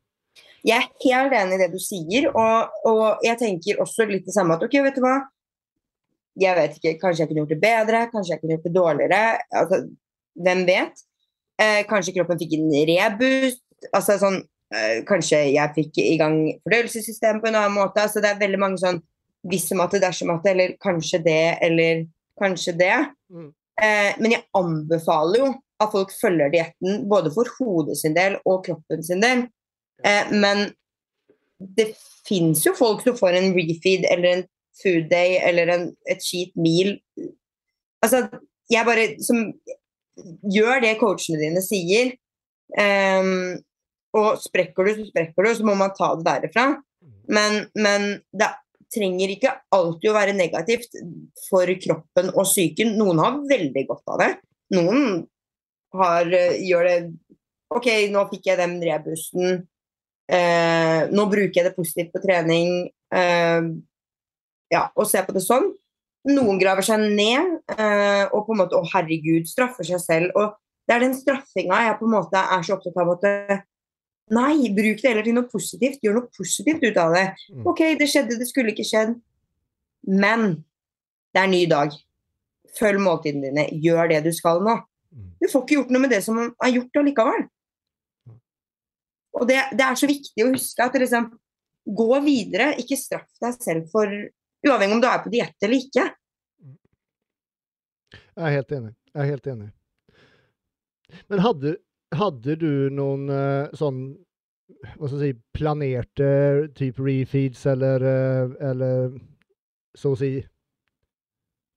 Jeg 0.67 0.77
er 0.77 0.89
helt 1.07 1.35
enig 1.35 1.57
i 1.57 1.63
det 1.63 1.71
du 1.73 1.81
sier, 1.83 2.29
og, 2.31 2.81
og 2.87 3.25
jeg 3.25 3.41
tenker 3.41 3.81
også 3.83 4.07
litt 4.11 4.29
det 4.29 4.37
samme 4.37 4.59
at 4.59 4.65
ok, 4.67 4.77
vet 4.85 4.99
du 4.99 5.05
hva. 5.05 5.17
Jeg 6.41 6.57
vet 6.57 6.77
ikke, 6.77 6.99
kanskje 7.01 7.25
jeg 7.25 7.31
kunne 7.31 7.43
gjort 7.43 7.55
det 7.55 7.63
bedre, 7.65 8.05
kanskje 8.13 8.35
jeg 8.35 8.43
kunne 8.43 8.57
gjort 8.57 8.69
det 8.69 8.75
dårligere. 8.77 9.23
Altså, 9.63 9.81
hvem 10.45 10.63
vet? 10.69 11.03
Eh, 11.61 11.81
kanskje 11.89 12.15
kroppen 12.17 12.39
fikk 12.41 12.55
en 12.59 12.71
reboost. 12.93 13.65
Altså 13.97 14.19
sånn 14.21 14.43
Kanskje 15.09 15.39
jeg 15.51 15.75
fikk 15.75 15.97
i 15.99 16.19
gang 16.21 16.37
fordøyelsessystemet 16.63 17.43
på 17.43 17.49
en 17.51 17.57
annen 17.59 17.75
måte. 17.75 18.05
Så 18.07 18.23
det 18.23 18.31
er 18.31 18.43
veldig 18.43 18.61
mange 18.63 18.79
sånn 18.79 19.01
hvis-matte, 19.51 19.99
dersom-matte, 20.03 20.53
eller 20.53 20.77
kanskje 20.83 21.23
det, 21.25 21.43
eller 21.65 22.05
kanskje 22.41 22.75
det. 22.79 22.95
Mm. 23.33 23.49
Eh, 23.83 24.13
men 24.21 24.35
jeg 24.37 24.47
anbefaler 24.57 25.43
jo 25.43 25.51
at 25.81 25.93
folk 25.95 26.13
følger 26.13 26.53
dietten 26.53 27.07
både 27.09 27.33
for 27.33 27.49
hodet 27.57 27.97
sin 28.01 28.17
del 28.17 28.37
og 28.45 28.65
kroppen 28.67 29.05
sin 29.05 29.23
del. 29.25 29.47
Eh, 30.05 30.33
men 30.33 30.69
det 31.59 31.91
fins 32.29 32.65
jo 32.67 32.77
folk 32.77 33.05
som 33.05 33.17
får 33.17 33.39
en 33.39 33.53
refeed 33.57 34.07
eller 34.11 34.35
en 34.35 34.47
food 34.81 35.09
day 35.11 35.39
eller 35.45 35.73
en, 35.73 35.89
et 36.09 36.23
cheat 36.25 36.53
meal. 36.57 36.95
Altså, 38.05 38.27
jeg 38.71 38.87
bare 38.87 39.13
som 39.25 39.51
Gjør 40.53 40.83
det 40.83 40.99
coachene 41.01 41.39
dine 41.41 41.63
sier. 41.65 42.11
Um, 42.77 43.55
og 44.17 44.41
sprekker 44.43 44.87
du, 44.87 44.93
så 44.99 45.07
sprekker 45.11 45.47
du, 45.47 45.53
så 45.55 45.67
må 45.67 45.77
man 45.79 45.95
ta 45.97 46.13
det 46.19 46.27
derifra. 46.27 46.67
Men, 47.31 47.65
men 47.79 48.07
det 48.35 48.51
trenger 48.91 49.33
ikke 49.33 49.53
alltid 49.75 50.11
å 50.11 50.17
være 50.17 50.37
negativt 50.37 50.97
for 51.47 51.71
kroppen 51.83 52.33
og 52.35 52.47
psyken. 52.49 52.97
Noen 52.99 53.23
har 53.23 53.43
veldig 53.51 53.85
godt 53.89 54.15
av 54.15 54.23
det. 54.23 54.31
Noen 54.75 55.05
har, 55.95 56.31
gjør 56.59 56.89
det 56.89 56.97
OK, 57.71 57.87
nå 58.11 58.25
fikk 58.33 58.51
jeg 58.51 58.59
den 58.59 58.81
rebusten. 58.83 59.61
Eh, 60.31 61.05
nå 61.11 61.27
bruker 61.31 61.61
jeg 61.61 61.69
det 61.69 61.77
positivt 61.77 62.11
på 62.15 62.23
trening. 62.23 62.89
Eh, 63.15 63.69
ja, 64.75 64.83
og 64.95 65.07
se 65.11 65.23
på 65.27 65.35
det 65.37 65.45
sånn. 65.45 65.71
Noen 66.31 66.59
graver 66.61 66.85
seg 66.85 67.01
ned 67.15 67.55
eh, 67.73 68.27
og 68.29 68.45
på 68.45 68.53
en 68.53 68.61
måte 68.61 68.77
Å, 68.77 68.85
herregud, 68.93 69.47
straffer 69.49 69.87
seg 69.87 70.03
selv. 70.03 70.35
Og 70.35 70.59
det 70.87 70.97
er 70.97 71.07
den 71.07 71.17
straffinga 71.17 71.79
jeg 71.87 71.99
på 72.01 72.09
en 72.09 72.17
måte 72.19 72.43
er 72.43 72.67
så 72.67 72.75
opptatt 72.77 72.99
av 72.99 73.15
at 73.15 73.29
Nei, 74.31 74.71
bruk 74.75 75.01
det 75.03 75.09
heller 75.09 75.27
til 75.27 75.35
noe 75.35 75.51
positivt. 75.51 75.99
Gjør 76.05 76.21
noe 76.21 76.31
positivt 76.37 76.85
ut 76.87 76.99
av 77.03 77.17
det. 77.17 77.25
OK, 77.67 77.83
det 77.99 78.07
skjedde, 78.11 78.39
det 78.39 78.47
skulle 78.51 78.75
ikke 78.75 78.87
skjedd. 78.87 79.17
Men 80.07 80.61
det 81.35 81.43
er 81.43 81.49
en 81.49 81.57
ny 81.57 81.65
dag. 81.71 81.99
følg 82.79 83.01
måltidene 83.03 83.49
dine, 83.49 83.65
gjør 83.83 84.13
det 84.13 84.21
du 84.29 84.31
skal 84.31 84.61
nå. 84.63 84.77
Mm. 85.11 85.31
Du 85.43 85.49
får 85.51 85.65
ikke 85.65 85.75
gjort 85.75 85.89
noe 85.91 86.03
med 86.05 86.13
det 86.15 86.21
som 86.23 86.37
er 86.39 86.71
gjort 86.71 87.01
allikevel. 87.01 87.49
Og 89.41 89.49
det, 89.49 89.57
det 89.75 89.87
er 89.87 89.99
så 89.99 90.07
viktig 90.07 90.45
å 90.45 90.53
huske 90.53 90.87
at 90.87 90.99
liksom, 91.03 91.27
gå 91.99 92.21
videre, 92.23 92.69
ikke 92.79 92.99
straff 92.99 93.43
deg 93.43 93.59
selv 93.59 93.91
for 93.91 94.07
Uavhengig 94.61 94.93
om 94.93 95.01
du 95.01 95.07
er 95.09 95.21
på 95.25 95.31
diett 95.33 95.65
eller 95.65 95.81
ikke. 95.81 96.03
Jeg 98.13 98.43
er 98.45 98.57
helt 98.59 98.73
enig. 98.77 98.91
Jeg 99.09 99.23
er 99.23 99.31
helt 99.31 99.47
enig. 99.49 99.69
Men 101.33 101.43
hadde, 101.45 101.73
hadde 102.17 102.57
du 102.59 102.91
noen 102.95 103.29
eh, 103.31 103.69
sånn 103.77 104.17
hva 104.97 105.09
skal 105.09 105.25
jeg 105.25 105.35
si, 105.35 105.41
planerte 105.57 106.29
type 106.79 107.03
refeeds 107.03 107.67
eller, 107.71 108.05
eh, 108.07 108.47
eller 108.71 109.11
så 109.99 110.13
å 110.15 110.19
si 110.19 110.31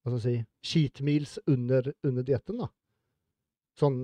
hva 0.04 0.12
skal 0.12 0.20
jeg 0.20 0.24
si, 0.24 0.46
cheat 0.68 0.96
meals 1.06 1.34
under, 1.48 1.94
under 2.04 2.24
dietten, 2.28 2.58
da? 2.60 2.68
Sånn 3.80 3.98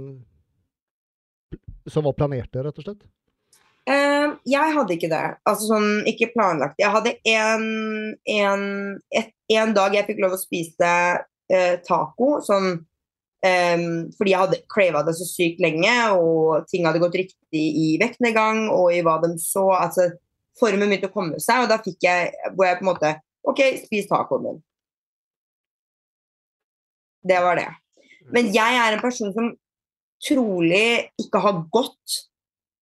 som 1.89 2.05
var 2.05 2.13
planerte, 2.17 2.63
rett 2.63 2.79
og 2.79 2.85
slett? 2.85 3.03
Eh, 3.89 4.27
jeg 4.47 4.75
hadde 4.75 4.93
ikke 4.95 5.11
det. 5.11 5.27
Altså 5.49 5.63
sånn, 5.73 5.89
ikke 6.09 6.33
planlagt. 6.35 6.77
Jeg 6.79 6.91
hadde 6.93 7.11
en 7.25 7.63
dag 9.75 9.95
jeg 9.97 10.07
fikk 10.07 10.19
lov 10.23 10.33
å 10.35 10.37
spise 10.39 10.89
uh, 11.19 11.75
taco, 11.85 12.27
sånn 12.45 12.67
eh, 13.45 13.83
fordi 14.17 14.33
jeg 14.33 14.43
hadde 14.43 14.61
crava 14.71 15.03
det 15.07 15.15
så 15.17 15.27
sykt 15.27 15.61
lenge, 15.63 15.93
og 16.17 16.67
ting 16.71 16.87
hadde 16.87 17.01
gått 17.03 17.19
riktig 17.21 17.65
i 17.83 17.89
vektnedgang 18.01 18.67
og 18.73 18.93
i 18.95 19.03
hva 19.05 19.19
de 19.23 19.33
så. 19.41 19.69
Altså, 19.77 20.09
formen 20.59 20.89
begynte 20.89 21.11
å 21.11 21.15
komme 21.15 21.41
seg, 21.43 21.63
og 21.63 21.71
da 21.71 21.79
fikk 21.83 22.03
jeg 22.07 22.53
hvor 22.55 22.67
jeg 22.67 22.79
på 22.79 22.85
en 22.85 22.91
måte 22.93 23.15
OK, 23.47 23.61
spis 23.85 24.09
tacoen 24.09 24.45
din. 24.45 24.57
Det 27.29 27.39
var 27.43 27.59
det. 27.59 27.69
Men 28.33 28.51
jeg 28.53 28.79
er 28.79 28.95
en 28.95 29.03
person 29.03 29.31
som 29.35 29.53
trolig 30.23 31.09
ikke 31.19 31.41
har 31.41 31.61
godt 31.71 32.19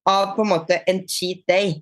av 0.08 0.34
på 0.36 0.44
en 0.46 0.52
måte 0.56 0.80
en 0.90 1.04
cheat 1.10 1.44
day. 1.50 1.78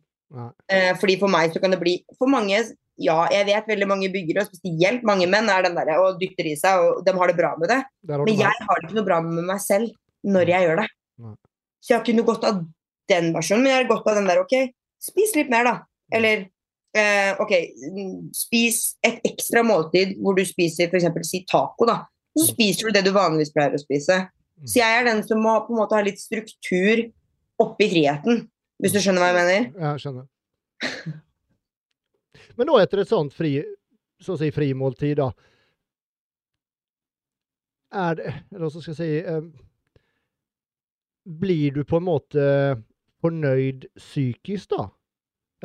Eh, 0.68 0.92
fordi 1.00 1.16
for 1.22 1.32
meg 1.32 1.54
så 1.54 1.62
kan 1.64 1.72
det 1.72 1.80
bli 1.80 1.94
For 2.18 2.28
mange, 2.28 2.58
ja, 3.02 3.18
jeg 3.34 3.48
vet 3.50 3.68
veldig 3.68 3.88
mange 3.90 4.10
byggere, 4.14 4.46
og 4.46 4.56
spesielt 4.56 5.04
mange 5.08 5.28
menn, 5.28 5.50
er 5.52 5.66
den 5.66 5.76
derre 5.76 5.98
og 6.04 6.20
dytter 6.22 6.48
i 6.48 6.56
seg, 6.60 6.80
og 6.80 7.04
de 7.06 7.14
har 7.18 7.32
det 7.32 7.38
bra 7.38 7.52
med 7.60 7.72
det. 7.72 7.82
det 8.08 8.20
Men 8.22 8.40
jeg 8.40 8.66
har 8.68 8.80
det 8.80 8.88
ikke 8.88 9.00
noe 9.00 9.10
bra 9.10 9.20
med 9.26 9.48
meg 9.50 9.62
selv 9.64 9.92
når 10.26 10.52
jeg 10.54 10.68
gjør 10.68 10.82
det. 10.82 10.88
Nei. 11.26 11.36
Så 11.84 11.92
jeg 11.92 11.98
har 11.98 12.06
ikke 12.06 12.18
noe 12.18 12.30
godt 12.32 12.48
av 12.50 12.62
den 13.12 13.32
versjonen, 13.36 13.66
men 13.66 13.74
jeg 13.74 13.82
har 13.84 13.90
godt 13.92 14.08
av 14.10 14.20
den 14.20 14.30
der 14.30 14.42
OK, 14.42 14.56
spis 15.04 15.36
litt 15.38 15.52
mer, 15.54 15.68
da. 15.68 15.76
Eller 16.16 16.48
eh, 16.98 17.42
OK, 17.44 17.54
mm, 17.98 18.16
spis 18.34 18.80
et 19.06 19.20
ekstra 19.28 19.62
måltid 19.66 20.16
hvor 20.24 20.38
du 20.38 20.42
spiser 20.48 20.90
f.eks. 20.90 21.12
si 21.28 21.44
taco, 21.50 21.88
da. 21.90 22.00
Så 22.36 22.50
spiser 22.50 22.88
du 22.88 22.98
det 22.98 23.06
du 23.06 23.14
vanligvis 23.16 23.54
pleier 23.56 23.76
å 23.76 23.82
spise. 23.82 24.24
Mm. 24.56 24.66
Så 24.72 24.80
jeg 24.82 25.02
er 25.02 25.08
den 25.08 25.22
som 25.28 25.44
må 25.44 25.60
på 25.68 25.76
en 25.76 25.84
måte 25.84 26.00
ha 26.00 26.04
litt 26.04 26.20
struktur 26.20 27.06
oppi 27.62 27.92
friheten, 27.92 28.48
hvis 28.82 28.96
du 28.96 29.00
skjønner 29.04 29.24
hva 29.24 29.30
jeg 29.32 29.38
mener? 29.38 29.70
Jeg 29.86 30.04
skjønner. 30.04 31.22
Men 32.58 32.70
nå 32.70 32.78
etter 32.80 33.04
et 33.04 33.12
sånt 33.12 33.34
fri, 33.36 33.58
så 34.22 34.36
å 34.36 34.40
si 34.40 34.52
frimåltid, 34.56 35.20
da 35.20 35.32
Er 37.92 38.16
det 38.16 38.30
Eller 38.54 38.66
hva 38.66 38.70
skal 38.72 38.94
jeg 38.94 39.00
si 39.00 39.10
eh, 39.20 39.48
Blir 41.26 41.76
du 41.76 41.84
på 41.88 42.00
en 42.00 42.08
måte 42.08 42.46
fornøyd 43.26 43.88
psykisk, 43.98 44.70
da? 44.76 44.86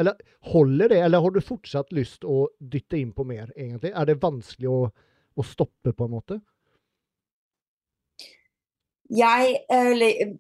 Eller 0.01 0.17
holder 0.49 0.89
det, 0.89 1.01
eller 1.05 1.21
har 1.21 1.35
du 1.35 1.43
fortsatt 1.45 1.93
lyst 1.93 2.25
å 2.25 2.47
dytte 2.59 2.97
inn 2.97 3.11
på 3.13 3.27
mer, 3.29 3.51
egentlig? 3.53 3.91
Er 3.93 4.09
det 4.09 4.23
vanskelig 4.23 4.71
å, 4.71 4.79
å 4.89 5.45
stoppe, 5.45 5.93
på 5.93 6.07
en 6.07 6.15
måte? 6.15 6.39
Jeg 9.13 9.59
eller, 9.69 10.39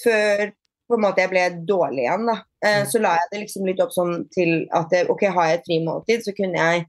Før 0.00 0.54
på 0.88 0.96
en 0.96 1.04
måte 1.04 1.24
jeg 1.24 1.32
ble 1.34 1.44
dårlig 1.68 2.06
igjen, 2.06 2.26
da, 2.30 2.38
eh. 2.38 2.53
Så 2.88 3.00
la 3.02 3.14
jeg 3.18 3.30
det 3.32 3.42
liksom 3.44 3.68
litt 3.68 3.82
opp 3.84 3.92
sånn 3.94 4.24
til 4.34 4.64
at 4.76 4.92
eh, 4.96 5.08
OK, 5.12 5.26
har 5.36 5.50
jeg 5.50 5.60
et 5.60 5.66
frimåltid, 5.68 6.24
så 6.24 6.34
kunne 6.36 6.60
jeg 6.60 6.84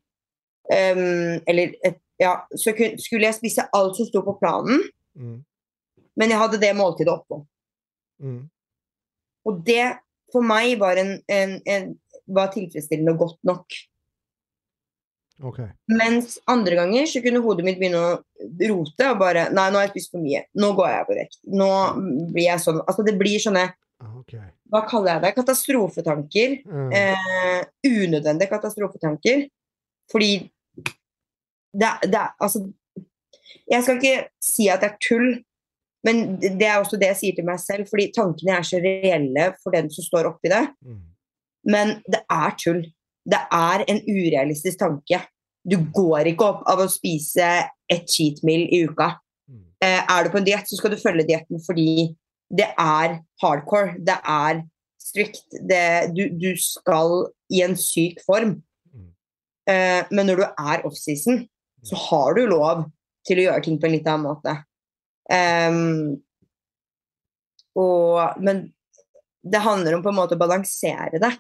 um, 0.71 1.41
Eller 1.51 1.75
et, 1.83 1.99
ja, 2.21 2.37
så 2.55 2.71
kunne, 2.77 3.01
skulle 3.01 3.27
jeg 3.27 3.37
spise 3.39 3.67
alt 3.75 3.97
som 3.97 4.07
sto 4.09 4.23
på 4.25 4.37
planen, 4.41 4.85
Mm. 5.15 5.45
men 6.19 6.31
jeg 6.31 6.39
hadde 6.41 6.57
det 6.59 6.73
måltidet 6.75 7.13
oppå. 7.13 7.37
Mm. 8.19 8.49
Og 9.47 9.61
det 9.63 9.93
for 10.33 10.43
meg 10.43 10.73
var, 10.81 10.99
en, 10.99 11.13
en, 11.31 11.53
en, 11.71 11.91
var 12.27 12.49
tilfredsstillende 12.51 13.13
og 13.13 13.21
godt 13.21 13.37
nok. 13.47 13.77
OK. 15.43 15.59
Mens 15.91 16.37
andre 16.51 16.77
ganger 16.79 17.07
så 17.11 17.21
kunne 17.23 17.43
hodet 17.43 17.65
mitt 17.67 17.79
begynne 17.79 17.99
å 17.99 18.11
rote 18.69 19.07
og 19.11 19.17
bare 19.19 19.49
Nei, 19.51 19.65
nå 19.67 19.79
har 19.79 19.89
jeg 19.89 19.95
spist 19.97 20.13
for 20.13 20.23
mye. 20.23 20.45
Nå 20.55 20.71
går 20.77 20.91
jeg 20.93 21.07
på 21.09 21.17
vekt. 21.17 21.39
Nå 21.51 21.71
blir 22.31 22.45
jeg 22.45 22.63
sånn 22.63 22.79
Altså, 22.85 23.03
det 23.03 23.17
blir 23.19 23.41
sånne 23.43 23.65
okay. 24.05 24.39
OK. 24.39 24.54
Hva 24.71 24.81
kaller 24.89 25.15
jeg 25.15 25.23
det? 25.23 25.33
Katastrofetanker. 25.37 26.55
Mm. 26.65 26.93
Eh, 26.97 27.61
unødvendige 27.85 28.49
katastrofetanker. 28.51 29.45
Fordi 30.11 30.31
det, 31.75 31.91
det 32.03 32.23
Altså 32.39 32.71
Jeg 33.71 33.83
skal 33.83 33.95
ikke 33.97 34.27
si 34.43 34.67
at 34.69 34.81
det 34.83 34.91
er 34.91 34.97
tull, 35.01 35.29
men 36.05 36.35
det 36.37 36.51
det 36.59 36.67
er 36.69 36.77
også 36.77 36.99
det 37.01 37.07
jeg 37.13 37.17
sier 37.21 37.35
til 37.37 37.47
meg 37.47 37.59
selv. 37.61 37.89
Fordi 37.89 38.11
tankene 38.15 38.57
er 38.57 38.65
så 38.65 38.81
reelle 38.81 39.51
for 39.61 39.73
den 39.75 39.89
som 39.93 40.05
står 40.05 40.29
oppi 40.31 40.53
det. 40.53 40.65
Mm. 40.85 41.01
Men 41.65 41.97
det 42.05 42.21
er 42.29 42.57
tull. 42.61 42.83
Det 43.25 43.41
er 43.51 43.85
en 43.89 44.01
urealistisk 44.05 44.79
tanke. 44.79 45.21
Du 45.65 45.79
går 45.93 46.29
ikke 46.29 46.45
opp 46.45 46.65
av 46.69 46.83
å 46.83 46.91
spise 46.91 47.47
et 47.89 48.05
cheat 48.09 48.43
meal 48.45 48.67
i 48.69 48.83
uka. 48.85 49.15
Mm. 49.49 49.63
Eh, 49.81 50.01
er 50.13 50.23
du 50.23 50.29
på 50.29 50.37
en 50.41 50.45
diett, 50.45 50.69
så 50.69 50.77
skal 50.77 50.93
du 50.93 51.01
følge 51.01 51.25
dietten 51.25 51.61
fordi 51.65 52.13
det 52.49 52.67
er 52.77 53.19
hardcore. 53.41 53.95
Det 54.05 54.17
er 54.21 54.61
strict. 55.01 55.45
Det, 55.69 56.13
du, 56.15 56.27
du 56.33 56.51
skal 56.59 57.27
i 57.53 57.61
en 57.65 57.75
syk 57.79 58.21
form. 58.25 58.57
Mm. 58.91 59.09
Eh, 59.71 60.01
men 60.11 60.29
når 60.29 60.41
du 60.41 60.45
er 60.47 60.85
offseason, 60.87 61.43
så 61.85 61.97
har 62.09 62.37
du 62.37 62.45
lov 62.49 62.85
til 63.25 63.41
å 63.41 63.47
gjøre 63.49 63.65
ting 63.65 63.79
på 63.81 63.89
en 63.89 63.95
litt 63.95 64.07
annen 64.09 64.27
måte. 64.27 64.55
Um, 65.25 66.21
og, 67.75 68.37
men 68.45 68.67
det 69.45 69.61
handler 69.65 69.97
om 69.97 70.03
på 70.05 70.11
en 70.11 70.19
måte 70.19 70.37
å 70.37 70.41
balansere 70.41 71.21
det. 71.21 71.31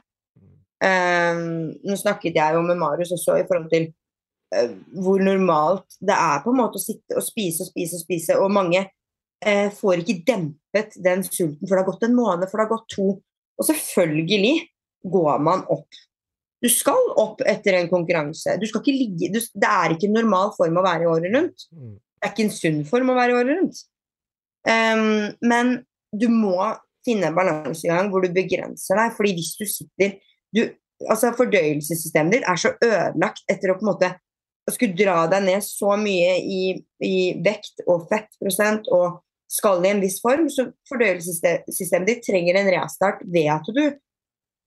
Um, 0.83 1.71
nå 1.87 1.95
snakket 1.97 2.35
jeg 2.35 2.57
jo 2.57 2.63
med 2.65 2.77
Marius 2.77 3.13
også 3.15 3.37
i 3.39 3.45
forhold 3.47 3.69
til 3.71 3.87
uh, 4.53 4.73
hvor 5.01 5.21
normalt 5.23 5.97
det 6.03 6.17
er 6.17 6.43
på 6.43 6.51
en 6.51 6.59
måte 6.59 6.81
å 6.81 6.83
sitte 6.83 7.15
og 7.15 7.23
spise 7.25 7.63
og 7.63 7.71
spise 7.71 7.97
og 7.97 8.03
spise, 8.03 8.37
og 8.37 8.53
mange 8.53 8.83
eh, 9.47 9.69
får 9.73 10.01
ikke 10.03 10.21
dempet 10.27 10.97
den 11.03 11.23
sulten 11.27 11.63
for 11.63 11.75
det 11.75 11.83
har 11.83 11.89
gått 11.91 12.07
en 12.07 12.17
måned, 12.17 12.49
for 12.49 12.59
det 12.59 12.65
har 12.65 12.73
gått 12.73 12.89
to. 12.95 13.07
Og 13.55 13.67
selvfølgelig 13.69 14.55
går 15.11 15.43
man 15.45 15.63
opp. 15.71 16.01
Du 16.63 16.69
skal 16.71 17.11
opp 17.21 17.43
etter 17.45 17.77
en 17.77 17.91
konkurranse. 17.91 18.55
Du 18.59 18.65
skal 18.67 18.81
ikke 18.81 18.95
ligge, 18.95 19.29
du, 19.33 19.39
det 19.39 19.69
er 19.69 19.93
ikke 19.93 20.09
en 20.09 20.17
normal 20.17 20.53
form 20.57 20.79
å 20.79 20.85
være 20.85 21.05
i 21.05 21.11
året 21.11 21.35
rundt. 21.35 21.67
Mm. 21.75 21.97
Det 21.99 22.27
er 22.27 22.33
ikke 22.33 22.47
en 22.47 22.55
sunn 22.55 22.81
form 22.89 23.11
å 23.13 23.17
være 23.17 23.33
i 23.33 23.37
året 23.37 23.51
rundt. 23.53 23.83
Um, 24.65 25.35
men 25.45 25.75
du 26.15 26.25
må 26.31 26.57
finne 27.05 27.29
en 27.29 27.37
balansegang 27.37 28.09
hvor 28.09 28.25
du 28.25 28.31
begrenser 28.33 28.97
deg. 28.97 29.13
fordi 29.13 29.35
hvis 29.37 29.51
du 29.59 29.65
sitter 29.69 30.15
du, 30.55 30.63
altså 31.05 31.35
Fordøyelsessystemet 31.37 32.39
ditt 32.39 32.47
er 32.49 32.57
så 32.57 32.71
ødelagt 32.79 33.43
etter 33.51 33.71
å 33.71 33.77
på 33.77 33.85
en 33.85 33.91
måte 33.91 34.09
skulle 34.73 34.97
dra 34.97 35.25
deg 35.29 35.43
ned 35.45 35.61
så 35.61 35.93
mye 35.99 36.37
i, 36.41 36.61
i 37.05 37.17
vekt 37.45 37.83
og 37.85 38.07
fettprosent 38.09 38.89
og 38.95 39.19
skal 39.51 39.85
i 39.85 39.91
en 39.91 40.01
viss 40.01 40.17
form, 40.23 40.47
så 40.49 40.67
fordøyelsessystemet 40.89 42.09
ditt 42.09 42.25
trenger 42.25 42.57
en 42.59 42.71
restart 42.73 43.21
ved 43.29 43.51
at 43.53 43.69
du 43.75 43.83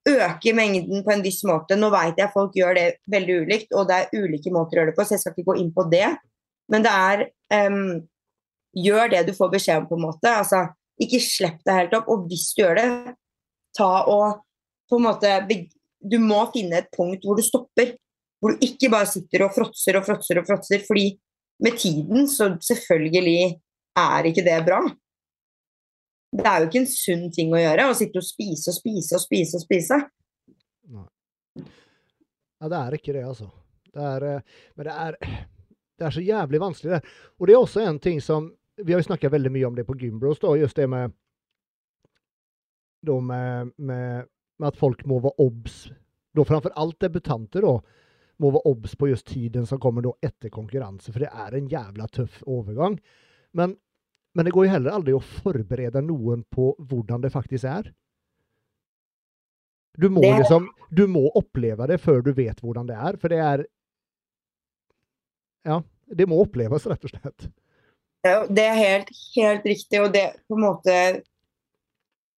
øker 0.08 0.56
mengden 0.56 1.02
på 1.04 1.12
en 1.12 1.24
viss 1.24 1.42
måte. 1.48 1.76
Nå 1.76 1.90
vet 1.92 2.20
jeg 2.20 2.32
folk 2.32 2.56
gjør 2.56 2.78
det 2.78 2.86
veldig 3.10 3.40
ulikt, 3.44 3.74
og 3.74 3.88
det 3.90 3.98
er 3.98 4.22
ulike 4.22 4.52
måter 4.54 4.78
å 4.78 4.80
gjøre 4.80 4.92
det 4.92 4.98
på, 4.98 5.06
så 5.06 5.16
jeg 5.16 5.24
skal 5.24 5.34
ikke 5.34 5.50
gå 5.50 5.58
inn 5.62 5.72
på 5.74 5.84
det. 5.92 6.06
Men 6.72 6.86
det 6.86 6.94
er 6.94 7.26
um, 7.68 7.98
Gjør 8.78 9.08
det 9.10 9.22
du 9.26 9.32
får 9.34 9.48
beskjed 9.50 9.80
om, 9.80 9.86
på 9.88 9.96
en 9.96 10.04
måte. 10.04 10.30
Altså, 10.30 10.58
ikke 11.00 11.18
slipp 11.24 11.62
deg 11.66 11.78
helt 11.78 11.94
opp. 11.96 12.10
Og 12.12 12.26
hvis 12.28 12.50
du 12.54 12.60
gjør 12.60 12.76
det, 12.78 13.14
ta 13.74 13.88
og 14.12 14.42
på 14.88 14.98
en 14.98 15.06
måte 15.08 15.32
Du 15.98 16.18
må 16.22 16.44
finne 16.52 16.82
et 16.82 16.90
punkt 16.94 17.24
hvor 17.26 17.38
du 17.38 17.42
stopper. 17.42 17.94
Hvor 18.38 18.54
du 18.54 18.62
ikke 18.62 18.90
bare 18.92 19.08
sitter 19.10 19.46
og 19.46 19.54
fråtser 19.56 19.98
og 19.98 20.04
fråtser 20.06 20.42
og 20.42 20.46
fråtser. 20.46 20.84
Fordi 20.86 21.08
med 21.64 21.80
tiden 21.80 22.28
så 22.30 22.52
selvfølgelig 22.62 23.56
er 24.00 24.30
ikke 24.30 24.44
det 24.46 24.58
bra. 24.66 24.80
Det 26.38 26.44
er 26.44 26.60
jo 26.60 26.68
ikke 26.68 26.82
en 26.82 26.90
sunn 26.92 27.28
ting 27.32 27.52
å 27.54 27.60
gjøre, 27.60 27.88
å 27.88 27.96
sitte 27.96 28.20
og 28.20 28.26
spise 28.26 28.72
og 28.72 28.76
spise 28.76 29.16
og 29.16 29.24
spise 29.24 29.58
og 29.58 29.64
spise. 29.64 30.00
Ja, 32.58 32.68
det 32.68 32.78
er 32.78 32.96
ikke 32.98 33.14
det, 33.14 33.24
altså. 33.24 33.48
Det 33.94 34.02
er, 34.02 34.26
eh, 34.28 34.64
men 34.76 34.88
det 34.88 34.96
er, 35.04 35.16
det 35.98 36.06
er 36.08 36.14
så 36.14 36.24
jævlig 36.24 36.60
vanskelig, 36.62 36.98
det. 36.98 37.14
Og 37.38 37.46
det 37.46 37.54
er 37.54 37.62
også 37.62 37.84
en 37.86 38.00
ting 38.02 38.22
som 38.22 38.54
Vi 38.78 38.92
har 38.92 39.00
jo 39.00 39.08
snakka 39.08 39.26
veldig 39.32 39.50
mye 39.50 39.66
om 39.66 39.74
det 39.74 39.82
på 39.88 39.96
Gymbros, 39.98 40.38
da, 40.38 40.52
just 40.54 40.76
det 40.78 40.84
med, 40.86 41.10
da 43.02 43.16
med, 43.18 43.72
med, 43.74 44.28
med 44.54 44.68
at 44.68 44.78
folk 44.78 45.00
må 45.10 45.16
være 45.24 45.42
obs. 45.42 45.80
Da 46.30 46.44
framfor 46.46 46.76
alt 46.78 47.00
debutanter, 47.02 47.66
da, 47.66 47.72
må 48.38 48.52
være 48.54 48.70
obs 48.70 48.94
på 48.94 49.08
just 49.10 49.26
tiden 49.26 49.66
som 49.66 49.80
kommer 49.82 50.06
da 50.06 50.12
etter 50.22 50.54
konkurranse, 50.54 51.10
for 51.10 51.24
det 51.24 51.32
er 51.32 51.56
en 51.58 51.66
jævla 51.66 52.06
tøff 52.14 52.38
overgang. 52.46 53.00
Men, 53.58 53.74
men 54.38 54.46
det 54.46 54.52
går 54.54 54.68
jo 54.68 54.70
heller 54.70 54.94
aldri 54.94 55.14
å 55.16 55.22
forberede 55.42 55.98
noen 56.06 56.44
på 56.54 56.70
hvordan 56.78 57.24
det 57.24 57.32
faktisk 57.34 57.66
er. 57.66 57.88
Du 59.98 60.06
må, 60.14 60.22
liksom, 60.22 60.68
du 60.94 61.08
må 61.10 61.24
oppleve 61.34 61.88
det 61.90 61.96
før 61.98 62.20
du 62.22 62.30
vet 62.36 62.60
hvordan 62.62 62.86
det 62.86 62.94
er, 62.94 63.16
for 63.18 63.34
det 63.34 63.40
er 63.42 63.64
Ja, 65.66 65.80
det 66.06 66.28
må 66.30 66.38
oppleves, 66.44 66.86
rett 66.86 67.08
og 67.08 67.10
slett. 67.10 67.48
Det 68.54 68.62
er 68.62 68.78
helt, 68.78 69.10
helt 69.34 69.66
riktig, 69.66 69.98
og 70.04 70.14
det 70.14 70.22
på 70.46 70.54
en 70.54 70.62
måte 70.68 70.94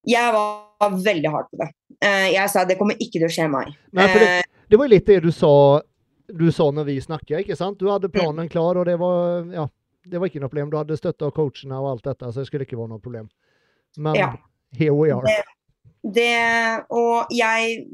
Jeg 0.08 0.32
var 0.32 0.96
veldig 1.04 1.34
hard 1.34 1.50
på 1.52 1.60
det. 1.60 1.68
Eh, 2.00 2.30
Jeg 2.32 2.48
sa 2.48 2.64
det 2.64 2.78
kommer 2.80 2.96
ikke 2.96 3.18
til 3.18 3.28
å 3.28 3.32
skje 3.36 3.50
meg. 3.52 3.76
Nei, 3.92 4.08
det, 4.14 4.24
Eh, 4.38 4.48
det 4.72 4.80
var 4.80 4.88
litt 4.88 5.04
det 5.06 5.20
du 5.20 5.30
sa 5.34 5.52
du 6.30 6.46
sa 6.54 6.70
når 6.70 6.84
vi 6.86 6.96
snakket, 7.02 7.42
ikke 7.42 7.56
sant? 7.58 7.76
Du 7.76 7.90
hadde 7.90 8.08
planen 8.08 8.48
klar, 8.48 8.78
og 8.78 8.86
det 8.86 8.96
var 9.00 9.44
ja, 9.52 9.66
det 10.08 10.20
var 10.20 10.26
ikke 10.30 10.40
noe 10.40 10.48
problem. 10.48 10.70
Du 10.70 10.76
hadde 10.78 10.96
støtte 10.98 11.26
av 11.26 11.32
coachene 11.36 11.76
og 11.80 11.90
alt 11.92 12.04
dette, 12.04 12.30
så 12.32 12.40
det 12.40 12.46
skulle 12.48 12.64
ikke 12.66 12.78
være 12.78 12.88
noe 12.94 13.02
problem. 13.02 13.28
Men 13.98 14.14
Ja. 14.14 14.30
here 14.78 14.94
we 14.94 15.10
are. 15.10 15.22
Det- 15.26 15.44
Det 16.14 16.84
Og 16.90 17.26
jeg 17.30 17.86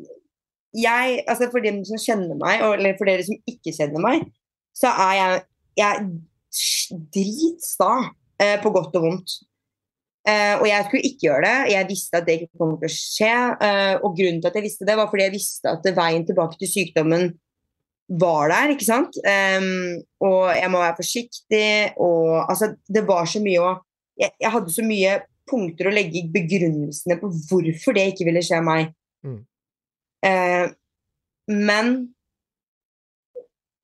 Jeg, 0.77 1.25
altså 1.27 1.51
For 1.51 1.61
dem 1.61 1.85
som 1.85 1.97
kjenner 1.97 2.37
meg, 2.37 2.61
eller 2.61 2.95
for 2.99 3.07
dere 3.07 3.23
som 3.25 3.35
ikke 3.49 3.73
kjenner 3.73 3.99
meg, 3.99 4.31
så 4.75 4.89
er 4.89 5.15
jeg, 5.15 5.43
jeg 5.79 6.11
dritsta 7.15 7.91
eh, 8.43 8.59
på 8.63 8.71
godt 8.75 8.97
og 8.99 9.03
vondt. 9.07 9.37
Eh, 10.29 10.59
og 10.61 10.67
jeg 10.69 10.85
skulle 10.85 11.07
ikke 11.07 11.29
gjøre 11.29 11.43
det. 11.47 11.73
Jeg 11.73 11.89
visste 11.89 12.19
at 12.19 12.27
det 12.27 12.35
ikke 12.43 12.59
kom 12.61 12.75
til 12.81 12.89
å 12.89 12.93
skje. 12.93 13.33
Eh, 13.63 13.95
og 14.03 14.17
grunnen 14.19 14.43
til 14.43 14.51
at 14.51 14.59
jeg 14.59 14.67
visste 14.67 14.85
det, 14.89 14.97
var 14.99 15.09
fordi 15.09 15.23
jeg 15.29 15.37
visste 15.37 15.73
at 15.73 15.89
veien 15.97 16.27
tilbake 16.27 16.59
til 16.61 16.69
sykdommen 16.69 17.29
var 18.07 18.51
der, 18.53 18.73
ikke 18.75 18.87
sant. 18.87 19.17
Um, 19.27 20.03
og 20.23 20.53
jeg 20.55 20.71
må 20.71 20.83
være 20.83 20.99
forsiktig, 21.01 21.71
og 21.99 22.47
altså 22.47 22.75
Det 22.87 23.03
var 23.09 23.27
så 23.27 23.43
mye 23.43 23.63
å 23.63 23.73
jeg, 24.17 24.33
jeg 24.41 24.53
hadde 24.53 24.73
så 24.73 24.85
mye 24.87 25.17
punkter 25.47 25.91
å 25.91 25.95
legge 25.95 26.23
i 26.23 26.29
begrunnelsene 26.33 27.19
på 27.21 27.29
hvorfor 27.51 27.97
det 27.97 28.07
ikke 28.13 28.27
ville 28.31 28.43
skje 28.45 28.63
meg. 28.65 28.95
Mm. 29.27 29.41
Uh, 30.25 30.67
men 31.53 31.93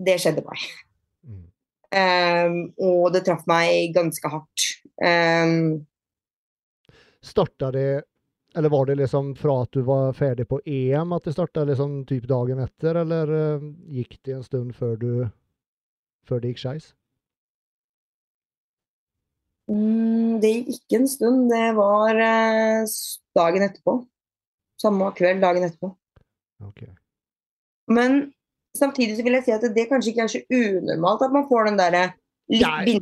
det 0.02 0.16
skjedde 0.22 0.44
meg. 0.46 0.64
Mm. 1.28 1.44
Um, 1.92 2.56
og 2.80 3.12
det 3.14 3.24
traff 3.28 3.44
meg 3.50 3.92
ganske 3.94 4.32
hardt. 4.32 4.68
Um, 5.04 5.84
Starta 7.22 7.70
det 7.74 7.86
Eller 8.55 8.68
var 8.68 8.86
det 8.86 8.98
liksom 9.00 9.34
fra 9.36 9.62
at 9.62 9.72
du 9.72 9.80
var 9.86 10.12
ferdig 10.12 10.44
på 10.48 10.61
EM 10.68 11.12
at 11.16 11.24
det 11.24 11.32
starta 11.32 11.64
liksom 11.64 12.03
typ 12.09 12.26
dagen 12.28 12.61
etter, 12.61 12.98
eller 13.00 13.30
uh, 13.32 13.70
gikk 13.88 14.18
det 14.26 14.36
en 14.36 14.44
stund 14.44 14.74
før 14.76 14.98
du 15.00 15.12
før 16.28 16.42
det 16.42 16.53
gikk 16.53 16.61
skeis? 16.62 16.90
Mm, 19.72 20.40
det 20.42 20.50
gikk 20.53 20.74
ikke 20.76 21.00
en 21.00 21.09
stund. 21.09 21.46
Det 21.53 21.68
var 21.78 22.20
uh, 22.20 22.96
dagen 23.38 23.66
etterpå. 23.68 23.96
Samme 24.82 25.09
kveld 25.16 25.40
dagen 25.42 25.64
etterpå. 25.64 25.94
Okay. 26.68 26.92
Men 27.90 28.32
samtidig 28.76 29.16
så 29.16 29.24
vil 29.24 29.38
jeg 29.38 29.46
si 29.46 29.55
at 29.55 29.64
det 29.74 29.88
kanskje 29.88 30.12
ikke 30.12 30.26
er 30.26 30.32
så 30.32 30.42
unormalt 30.53 31.24
at 31.24 31.34
man 31.34 31.48
får 31.48 31.70
den 31.70 31.80
derre 31.80 32.05
litt 32.53 32.62
Nei. 32.66 32.98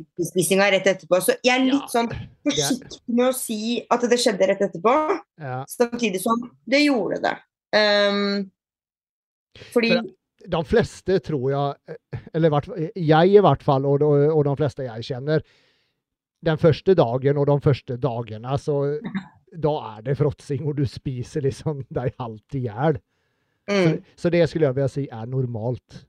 rett 0.71 0.87
etterpå. 0.93 1.19
Så 1.21 1.35
jeg 1.43 1.53
er 1.59 1.65
litt 1.67 1.81
Ja, 1.81 1.89
sånn 1.91 2.09
forsiktig 2.47 2.99
med 3.11 3.27
å 3.27 3.33
si 3.35 3.59
at 3.91 4.01
det 4.09 4.19
skjedde 4.23 4.47
rett 4.51 4.63
etterpå, 4.67 4.95
Ja. 5.41 5.59
samtidig 5.69 6.21
som 6.23 6.39
det 6.67 6.85
gjorde 6.87 7.21
det. 7.25 7.35
Um, 7.73 8.51
fordi 9.73 9.89
For- 9.95 10.49
de 10.49 10.63
fleste 10.65 11.19
tror 11.21 11.49
jeg, 11.51 11.97
eller 12.33 12.49
jeg 12.95 13.35
i 13.35 13.41
hvert 13.43 13.61
fall, 13.63 13.85
og, 13.85 13.99
de- 13.99 14.31
og 14.33 14.43
de 14.47 14.55
fleste 14.57 14.87
jeg 14.87 15.03
kjenner, 15.11 15.43
den 16.43 16.57
første 16.57 16.95
dagen 16.97 17.37
og 17.37 17.45
de 17.45 17.59
første 17.61 17.97
dagene, 18.01 18.55
så 18.57 18.99
da 19.61 19.73
er 19.97 20.01
det 20.07 20.17
fråtsing, 20.17 20.65
og 20.65 20.77
du 20.77 20.85
spiser 20.89 21.41
liksom 21.45 21.83
deg 21.93 22.15
halvt 22.17 22.55
i 22.55 22.63
hjel. 22.65 22.97
Så, 23.69 23.75
mm, 23.77 24.03
så 24.17 24.31
det 24.33 24.49
skulle 24.49 24.65
jeg 24.71 24.75
vilja 24.75 24.89
si 24.89 25.03
er 25.11 25.27
normalt. 25.29 26.05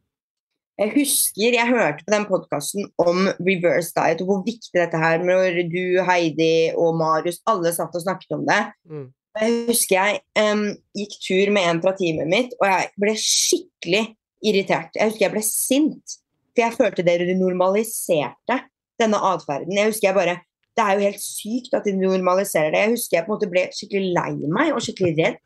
Jeg 0.83 0.91
husker 0.97 1.55
jeg 1.55 1.69
hørte 1.69 2.03
på 2.03 2.11
den 2.11 2.25
podkasten 2.27 2.87
om 3.03 3.29
reverse 3.39 3.93
diet 3.95 4.23
og 4.25 4.31
hvor 4.31 4.41
viktig 4.47 4.75
dette 4.75 4.99
her 4.99 5.23
når 5.23 5.61
du, 5.71 6.01
Heidi 6.09 6.73
og 6.75 6.97
Marius 6.99 7.39
alle 7.51 7.71
satt 7.75 7.95
og 7.95 8.03
snakket 8.03 8.35
om 8.35 8.43
det. 8.49 8.63
Mm. 8.91 9.05
Jeg 9.39 9.53
husker 9.69 9.95
jeg 9.97 10.19
um, 10.43 10.65
gikk 10.99 11.15
tur 11.25 11.53
med 11.55 11.69
en 11.69 11.83
fra 11.85 11.93
teamet 11.97 12.29
mitt, 12.29 12.57
og 12.59 12.67
jeg 12.69 12.89
ble 13.01 13.15
skikkelig 13.21 14.03
irritert. 14.43 14.99
Jeg 14.99 15.13
husker 15.13 15.27
jeg 15.29 15.35
ble 15.37 15.45
sint, 15.47 16.17
for 16.53 16.65
jeg 16.65 16.77
følte 16.81 17.05
dere 17.07 17.37
normaliserte 17.39 18.59
denne 19.01 19.21
atferden. 19.31 19.79
Jeg 19.79 19.93
husker 19.93 20.11
jeg 20.11 20.19
bare 20.19 20.41
Det 20.73 20.81
er 20.83 20.97
jo 20.97 21.05
helt 21.05 21.21
sykt 21.21 21.75
at 21.77 21.85
de 21.85 21.93
normaliserer 21.93 22.73
det. 22.73 22.81
Jeg 22.81 22.93
husker 22.97 23.17
jeg 23.19 23.25
på 23.27 23.31
en 23.31 23.37
måte 23.37 23.49
ble 23.53 23.67
skikkelig 23.77 24.13
lei 24.17 24.31
meg 24.49 24.73
og 24.73 24.81
skikkelig 24.81 25.15
redd. 25.19 25.41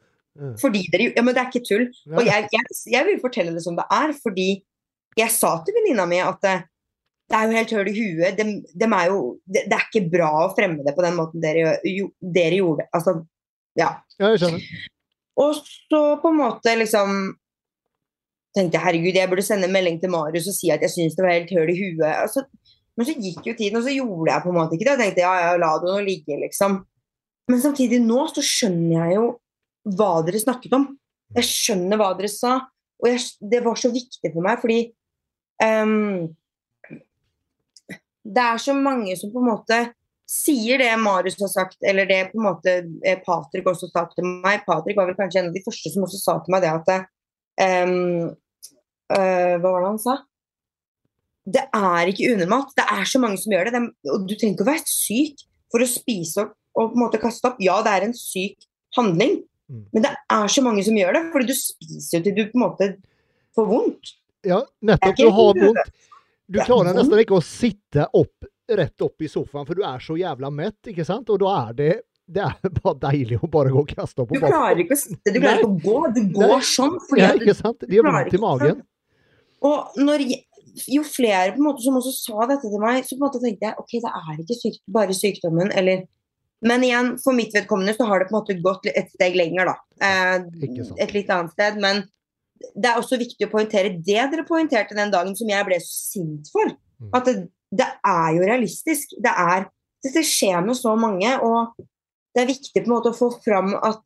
Fordi 0.61 0.82
dere 0.93 1.11
Ja, 1.16 1.22
men 1.24 1.34
det 1.34 1.43
er 1.43 1.49
ikke 1.51 1.66
tull. 1.66 1.87
Og 2.14 2.22
jeg, 2.26 2.49
jeg, 2.53 2.76
jeg 2.93 3.09
vil 3.09 3.18
fortelle 3.22 3.55
det 3.57 3.64
som 3.64 3.78
det 3.78 3.87
er, 3.91 4.12
fordi 4.22 4.62
jeg 5.16 5.32
sa 5.32 5.52
til 5.64 5.76
venninna 5.76 6.06
mi 6.08 6.18
at 6.22 6.42
det, 6.44 6.56
det 7.30 7.38
er 7.38 7.46
jo 7.46 7.56
helt 7.58 7.72
høl 7.78 7.88
i 7.90 7.96
huet. 7.96 8.36
Dem, 8.38 8.52
dem 8.82 8.96
er 8.96 9.08
jo, 9.10 9.22
det, 9.44 9.64
det 9.70 9.78
er 9.78 9.86
ikke 9.88 10.10
bra 10.12 10.28
å 10.44 10.52
fremme 10.56 10.84
det 10.86 10.94
på 10.96 11.04
den 11.06 11.16
måten 11.18 11.42
dere, 11.42 11.78
jo, 11.88 12.10
dere 12.20 12.60
gjorde. 12.60 12.86
Altså, 12.94 13.18
ja. 13.78 13.90
Ja, 14.20 14.30
jeg 14.34 14.42
skjønner. 14.44 14.68
Og 15.36 15.58
så 15.60 16.02
på 16.22 16.32
en 16.32 16.38
måte 16.40 16.72
liksom 16.78 17.16
tenkte 18.56 18.78
jeg 18.78 18.84
herregud, 18.86 19.18
jeg 19.18 19.28
burde 19.28 19.44
sende 19.44 19.68
en 19.68 19.74
melding 19.74 19.98
til 20.00 20.12
Marius 20.12 20.48
og 20.48 20.56
si 20.56 20.70
at 20.72 20.84
jeg 20.84 20.94
syns 20.94 21.16
det 21.16 21.24
var 21.26 21.34
helt 21.34 21.52
høl 21.52 21.72
i 21.72 21.76
huet. 21.76 22.06
Altså, 22.08 22.46
men 22.96 23.08
så 23.08 23.16
gikk 23.20 23.42
jo 23.44 23.56
tiden, 23.56 23.76
og 23.76 23.84
så 23.84 23.92
gjorde 23.92 24.30
jeg 24.32 24.44
på 24.44 24.52
en 24.52 24.56
måte 24.56 24.76
ikke 24.76 24.86
det. 24.86 24.94
Og 24.94 25.02
tenkte 25.04 25.24
ja, 25.26 25.32
ja, 25.42 25.50
la 25.60 25.72
det 25.82 25.90
nå 25.90 25.98
ligge, 26.06 26.38
liksom. 26.40 26.78
Men 27.52 27.60
samtidig 27.62 28.00
nå 28.02 28.22
så 28.32 28.44
skjønner 28.44 28.94
jeg 28.96 29.18
jo 29.18 29.26
hva 29.96 30.12
dere 30.26 30.40
snakket 30.40 30.78
om. 30.78 30.86
Jeg 31.36 31.48
skjønner 31.50 32.00
hva 32.00 32.08
dere 32.16 32.32
sa. 32.32 32.54
Og 33.02 33.10
jeg, 33.10 33.20
det 33.52 33.60
var 33.66 33.76
så 33.76 33.90
viktig 33.92 34.32
for 34.32 34.40
meg, 34.46 34.62
fordi 34.62 34.78
ehm, 35.62 36.34
det 38.26 38.42
er 38.42 38.59
så 38.62 38.74
mange 38.74 39.14
som 39.18 39.30
på 39.32 39.42
en 39.42 39.50
måte 39.52 39.80
sier 40.26 40.80
det 40.82 40.90
Marius 40.98 41.38
har 41.38 41.52
sagt, 41.52 41.76
eller 41.86 42.09
det 42.09 42.32
på 42.32 42.40
en 42.40 42.48
måte 42.48 42.72
eh, 43.07 43.18
Patrick 43.22 43.68
også 43.70 43.88
sa 43.92 44.07
til 44.11 44.26
meg. 44.26 44.64
Patrick 44.66 44.98
var 44.98 45.07
vel 45.07 45.18
kanskje 45.18 45.44
en 45.44 45.52
av 45.52 45.54
de 45.54 45.62
første 45.62 45.92
som 45.92 46.07
også 46.07 46.18
sa 46.18 46.38
til 46.42 46.54
meg 46.54 46.64
det 46.64 46.72
at 46.72 46.90
um, 47.86 48.32
uh, 49.14 49.54
Hva 49.62 49.70
var 49.70 49.84
det 49.84 49.92
han 49.92 50.02
sa? 50.02 50.16
Det 51.46 51.62
er 51.78 52.11
ikke 52.11 52.32
unormalt. 52.34 52.74
Det 52.74 52.88
er 52.90 53.07
så 53.07 53.22
mange 53.22 53.38
som 53.38 53.54
gjør 53.54 53.68
det. 53.68 53.78
det 53.78 54.14
og 54.16 54.26
du 54.26 54.34
trenger 54.34 54.57
ikke 54.57 54.66
å 54.66 54.72
være 54.72 54.90
syk 54.90 55.46
for 55.70 55.84
å 55.84 55.90
spise 55.90 56.42
opp 56.42 56.57
og 56.76 56.90
på 56.90 56.98
en 56.98 57.04
måte 57.04 57.22
kaste 57.22 57.46
opp. 57.46 57.62
Ja, 57.62 57.78
det 57.86 57.92
er 57.94 58.09
en 58.09 58.18
syk 58.18 58.66
handling, 58.98 59.44
Mm. 59.66 59.82
men 59.92 60.04
det 60.04 60.12
er 60.30 60.46
så 60.46 60.62
mange 60.62 60.84
som 60.86 60.94
gjør 60.94 61.16
det. 61.16 61.22
Fordi 61.32 61.48
du 61.50 61.57
spiser 61.59 62.18
jo 62.18 62.22
til 62.22 62.36
du 62.36 62.44
på 62.46 62.59
en 62.59 62.64
måte 62.66 62.86
får 63.57 63.68
vondt. 63.70 64.12
Ja, 64.45 64.61
nettopp. 64.80 65.16
Du 65.16 65.28
har 65.30 65.55
vondt. 65.61 65.95
Du 66.47 66.61
er 66.61 66.68
klarer 66.68 66.95
nesten 66.95 67.18
ikke 67.22 67.39
å 67.41 67.45
sitte 67.45 68.07
opp, 68.14 68.47
rett 68.70 69.03
opp 69.03 69.22
i 69.22 69.30
sofaen, 69.30 69.66
for 69.66 69.78
du 69.78 69.82
er 69.87 70.03
så 70.03 70.14
jævla 70.18 70.51
mett, 70.55 70.78
ikke 70.93 71.07
sant? 71.07 71.30
Og 71.34 71.41
da 71.43 71.55
er 71.57 71.78
det, 71.78 71.93
det 72.26 72.43
er 72.45 72.70
bare 72.82 72.99
deilig 73.09 73.41
å 73.43 73.51
bare 73.51 73.72
gå 73.74 73.82
og 73.82 73.95
kaste 73.97 74.22
opp. 74.22 74.34
Du 74.34 74.43
klarer 74.43 74.82
ikke 74.84 74.95
å 74.95 75.01
sitte, 75.01 75.32
du 75.34 75.41
klarer 75.41 75.64
ikke 75.64 75.72
å 75.72 75.80
gå. 75.82 76.03
Du 76.14 76.20
går 76.37 76.53
Nei. 76.55 76.66
sånn. 76.70 76.99
Fordi 77.09 77.24
Ja, 77.24 77.32
ikke 77.39 77.57
sant? 77.59 77.80
Det 77.82 77.99
gjør 77.99 78.11
vondt 78.12 78.37
i 78.39 78.43
magen. 78.43 78.84
og 79.66 79.99
når 79.99 80.26
jeg, 80.26 80.43
jo 80.93 81.03
flere 81.09 81.55
på 81.55 81.62
en 81.62 81.66
måte 81.70 81.82
som 81.82 81.97
også 81.99 82.12
sa 82.14 82.47
dette 82.51 82.68
til 82.68 82.82
meg, 82.82 83.01
så 83.03 83.16
på 83.16 83.22
en 83.22 83.26
måte 83.26 83.41
tenkte 83.43 83.70
jeg 83.70 83.80
ok, 83.80 83.95
det 84.05 84.12
er 84.12 84.43
ikke 84.43 84.59
syk, 84.61 84.76
bare 84.93 85.16
sykdommen, 85.16 85.72
eller 85.72 86.05
Men 86.64 86.80
igjen, 86.82 87.09
for 87.20 87.37
mitt 87.37 87.53
vedkommende 87.53 87.93
så 87.93 88.07
har 88.09 88.22
det 88.22 88.30
på 88.30 88.32
en 88.32 88.39
måte 88.39 88.55
gått 88.64 88.87
et 88.89 89.11
steg 89.12 89.34
lenger, 89.37 89.68
da. 89.68 89.74
Eh, 90.01 90.70
et 91.05 91.12
litt 91.12 91.28
annet 91.30 91.53
sted. 91.53 91.76
Men 91.84 92.01
det 92.74 92.88
er 92.88 93.00
også 93.00 93.18
viktig 93.20 93.46
å 93.46 93.52
poengtere 93.52 93.94
det 93.94 94.24
dere 94.32 94.44
poengterte 94.48 94.96
den 94.96 95.12
dagen 95.12 95.36
som 95.38 95.50
jeg 95.50 95.66
ble 95.68 95.78
så 95.82 95.94
sint 96.14 96.50
for. 96.52 96.72
Mm. 97.02 97.11
At 97.16 97.28
det, 97.28 97.36
det 97.74 97.88
er 98.07 98.30
jo 98.36 98.46
realistisk. 98.46 99.16
Det 99.22 99.32
er 99.32 99.70
Det 100.07 100.22
skjer 100.22 100.61
med 100.62 100.76
så 100.78 100.92
mange, 100.94 101.32
og 101.42 101.72
det 102.36 102.44
er 102.44 102.50
viktig 102.52 102.78
på 102.78 102.84
en 102.84 102.92
måte 102.92 103.11
å 103.11 103.16
få 103.16 103.30
fram 103.42 103.72
at 103.74 104.04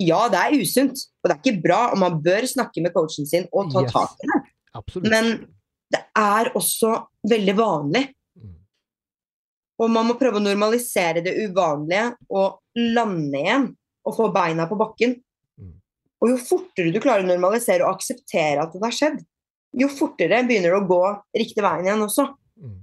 ja, 0.00 0.26
det 0.32 0.38
er 0.38 0.54
usunt, 0.60 1.02
og 1.20 1.28
det 1.28 1.34
er 1.34 1.40
ikke 1.42 1.62
bra, 1.64 1.80
og 1.92 1.98
man 2.00 2.18
bør 2.24 2.46
snakke 2.48 2.80
med 2.84 2.94
coachen 2.94 3.28
sin 3.28 3.46
og 3.50 3.72
ta 3.72 3.82
Yes. 3.84 3.92
tak 3.92 4.22
i 4.22 4.30
det. 4.30 4.40
Absolutt. 4.76 5.10
Men 5.12 5.28
det 5.92 6.02
er 6.16 6.50
også 6.56 6.92
veldig 7.28 7.54
vanlig. 7.56 8.02
Mm. 8.36 8.54
Og 9.82 9.92
man 9.92 10.08
må 10.08 10.16
prøve 10.20 10.40
å 10.40 10.44
normalisere 10.44 11.24
det 11.24 11.34
uvanlige 11.46 12.10
og 12.28 12.60
lande 12.76 13.40
igjen 13.40 13.68
og 14.06 14.16
få 14.16 14.30
beina 14.34 14.68
på 14.70 14.78
bakken. 14.78 15.16
Og 16.22 16.32
jo 16.32 16.40
fortere 16.40 16.92
du 16.94 17.00
klarer 17.02 17.26
å 17.26 17.28
normalisere 17.28 17.84
og 17.84 17.98
akseptere 17.98 18.62
at 18.62 18.72
det 18.72 18.82
har 18.84 18.94
skjedd, 18.94 19.20
jo 19.76 19.88
fortere 19.92 20.42
begynner 20.48 20.72
det 20.72 20.80
å 20.80 20.88
gå 20.88 21.02
riktig 21.36 21.64
veien 21.64 21.84
igjen 21.84 22.04
også. 22.06 22.30
Mm. 22.56 22.76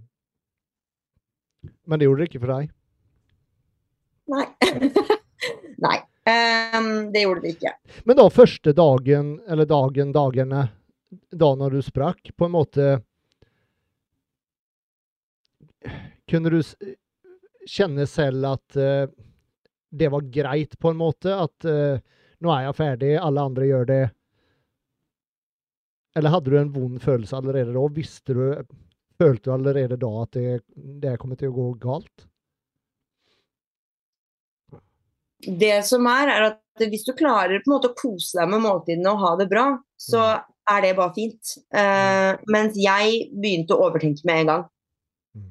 Men 1.89 1.99
det 1.99 2.07
gjorde 2.07 2.23
det 2.23 2.29
ikke 2.29 2.43
for 2.43 2.53
deg? 2.53 2.73
Nei. 4.33 4.45
Nei. 5.85 5.97
Um, 6.23 7.11
det 7.11 7.25
gjorde 7.25 7.43
det 7.43 7.55
ikke. 7.57 7.73
Men 8.07 8.19
da 8.19 8.29
første 8.31 8.71
dagen, 8.77 9.33
eller 9.51 9.67
dagen, 9.67 10.13
dagene 10.15 10.67
da 11.33 11.49
når 11.59 11.75
du 11.75 11.81
sprakk, 11.83 12.31
på 12.37 12.47
en 12.47 12.55
måte 12.55 12.93
Kunne 16.31 16.49
du 16.49 16.61
kjenne 17.67 18.05
selv 18.07 18.47
at 18.53 18.77
uh, 18.79 19.03
det 19.91 20.07
var 20.13 20.29
greit, 20.31 20.77
på 20.79 20.93
en 20.93 21.01
måte? 21.01 21.33
At 21.35 21.67
uh, 21.67 21.99
nå 22.43 22.51
er 22.53 22.67
jeg 22.67 22.77
ferdig, 22.77 23.13
alle 23.19 23.47
andre 23.49 23.69
gjør 23.69 23.89
det. 23.89 24.03
Eller 26.17 26.33
hadde 26.33 26.51
du 26.51 26.59
en 26.59 26.73
vond 26.73 26.99
følelse 27.01 27.37
allerede 27.37 27.73
da? 27.73 27.85
Visste 27.95 28.35
du, 28.37 28.43
følte 29.19 29.49
du 29.49 29.53
allerede 29.55 29.97
da 29.99 30.11
at 30.21 30.37
det, 30.37 30.59
det 30.75 31.17
kommer 31.21 31.39
til 31.39 31.49
å 31.49 31.57
gå 31.57 31.69
galt? 31.81 32.27
Det 35.43 35.77
som 35.87 36.05
er, 36.07 36.29
er 36.31 36.45
at 36.51 36.89
hvis 36.89 37.05
du 37.05 37.13
klarer 37.17 37.61
på 37.61 37.69
en 37.69 37.75
måte 37.75 37.91
å 37.91 37.97
kose 37.97 38.37
deg 38.37 38.51
med 38.51 38.63
måltidene 38.63 39.11
og 39.11 39.23
ha 39.23 39.33
det 39.39 39.49
bra, 39.51 39.65
så 39.99 40.21
mm. 40.21 40.51
er 40.75 40.85
det 40.85 40.93
bare 40.99 41.15
fint. 41.17 41.55
Uh, 41.75 42.39
mens 42.53 42.77
jeg 42.79 43.27
begynte 43.33 43.75
å 43.75 43.89
overtenke 43.89 44.23
med 44.29 44.43
en 44.43 44.51
gang. 44.51 44.67
Mm. 45.35 45.49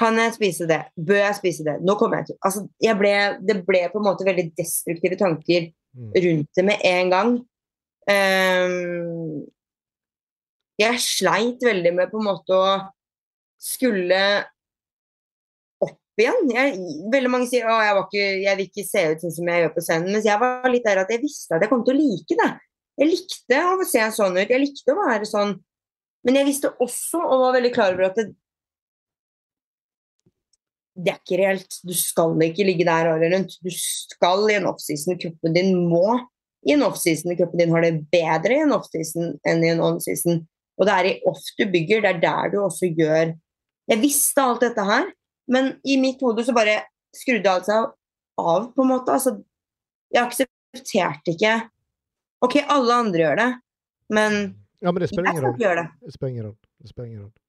Kan 0.00 0.20
jeg 0.20 0.36
spise 0.36 0.68
det? 0.70 0.82
Bør 0.94 1.22
jeg 1.24 1.38
spise 1.40 1.66
det? 1.66 1.78
Nå 1.84 1.96
kommer 2.00 2.22
jeg 2.22 2.30
til 2.30 2.38
altså, 2.46 2.66
jeg 2.82 3.00
ble, 3.00 3.14
Det 3.42 3.58
ble 3.66 3.82
på 3.90 4.00
en 4.00 4.06
måte 4.06 4.28
veldig 4.28 4.46
destruktive 4.60 5.18
tanker. 5.20 5.72
Rundt 5.94 6.50
det 6.56 6.64
med 6.66 6.82
en 6.84 7.12
gang. 7.12 7.34
Um, 8.10 9.44
jeg 10.80 11.00
sleit 11.00 11.62
veldig 11.62 11.94
med 11.94 12.10
på 12.10 12.20
en 12.20 12.28
måte 12.28 12.56
å 12.58 12.72
skulle 13.62 14.20
opp 15.84 16.20
igjen. 16.20 16.50
Jeg, 16.52 16.78
veldig 17.12 17.32
mange 17.32 17.48
sier 17.50 17.68
at 17.70 18.16
jeg, 18.16 18.42
jeg 18.44 18.58
vil 18.58 18.68
ikke 18.68 18.86
se 18.88 19.04
ut 19.12 19.24
sånn 19.24 19.36
som 19.38 19.50
jeg 19.50 19.64
gjør 19.64 19.74
på 19.76 19.84
scenen. 19.86 20.12
Mens 20.12 20.28
jeg 20.28 20.42
var 20.42 20.70
litt 20.72 20.86
der 20.86 21.04
at 21.04 21.12
jeg 21.14 21.22
visste 21.22 21.56
at 21.56 21.64
jeg 21.64 21.72
kom 21.72 21.84
til 21.86 21.96
å 21.96 22.02
like 22.02 22.38
det. 22.42 22.50
Jeg 23.00 23.10
likte 23.10 23.60
å 23.66 23.86
se 23.88 24.02
sånn 24.14 24.36
ut. 24.38 24.50
Jeg 24.50 24.62
likte 24.62 24.94
å 24.94 25.00
være 25.00 25.28
sånn. 25.28 25.56
Men 26.24 26.40
jeg 26.40 26.48
visste 26.48 26.72
også, 26.80 27.20
og 27.20 27.46
var 27.46 27.56
veldig 27.58 27.72
klar 27.74 27.94
over 27.96 28.08
at 28.08 28.18
det, 28.18 28.30
det 30.94 31.10
er 31.10 31.18
ikke 31.18 31.40
reelt. 31.40 31.78
Du 31.82 31.94
skal 31.96 32.38
ikke 32.46 32.66
ligge 32.66 32.86
der 32.86 33.10
året 33.10 33.32
rundt. 33.34 33.56
Du 33.64 33.70
skal 33.74 34.46
i 34.50 34.58
en 34.58 34.68
offseason. 34.70 35.18
Kroppen 35.18 35.56
din 35.56 35.72
må 35.90 36.06
i 36.66 36.74
en 36.74 36.84
offseason. 36.86 37.34
Kroppen 37.36 37.62
din 37.62 37.74
har 37.74 37.84
det 37.84 37.96
bedre 38.12 38.54
i 38.54 38.62
en 38.64 38.74
offseason 38.76 39.34
enn 39.48 39.64
i 39.64 39.72
en 39.72 39.82
onseason. 39.84 40.44
Og 40.78 40.86
det 40.86 40.94
er 40.94 41.08
i 41.10 41.16
off 41.30 41.42
du 41.58 41.66
bygger. 41.70 42.04
Det 42.04 42.12
er 42.12 42.22
der 42.22 42.54
du 42.54 42.60
også 42.62 42.90
gjør 42.94 43.34
Jeg 43.90 44.00
visste 44.00 44.40
alt 44.40 44.62
dette 44.64 44.80
her, 44.80 45.10
men 45.52 45.74
i 45.84 45.98
mitt 46.00 46.22
hode 46.24 46.40
så 46.46 46.54
bare 46.56 46.78
skrudde 47.12 47.50
alt 47.50 47.66
seg 47.68 47.90
av, 48.40 48.70
på 48.72 48.80
en 48.80 48.88
måte. 48.88 49.12
Altså, 49.12 49.34
jeg 50.08 50.22
aksepterte 50.24 51.34
ikke 51.34 51.58
OK, 52.44 52.56
alle 52.64 52.96
andre 52.96 53.20
gjør 53.20 53.36
det, 53.42 53.50
men, 54.16 54.38
ja, 54.80 54.88
men 54.88 55.04
det 55.04 55.10
spiller 55.10 55.34
ingen 55.34 55.44
rolle. 55.50 55.74
Det. 55.76 55.84
Det 56.00 56.16
spiller 56.16 57.08
ingen 57.10 57.22
rolle. 57.26 57.43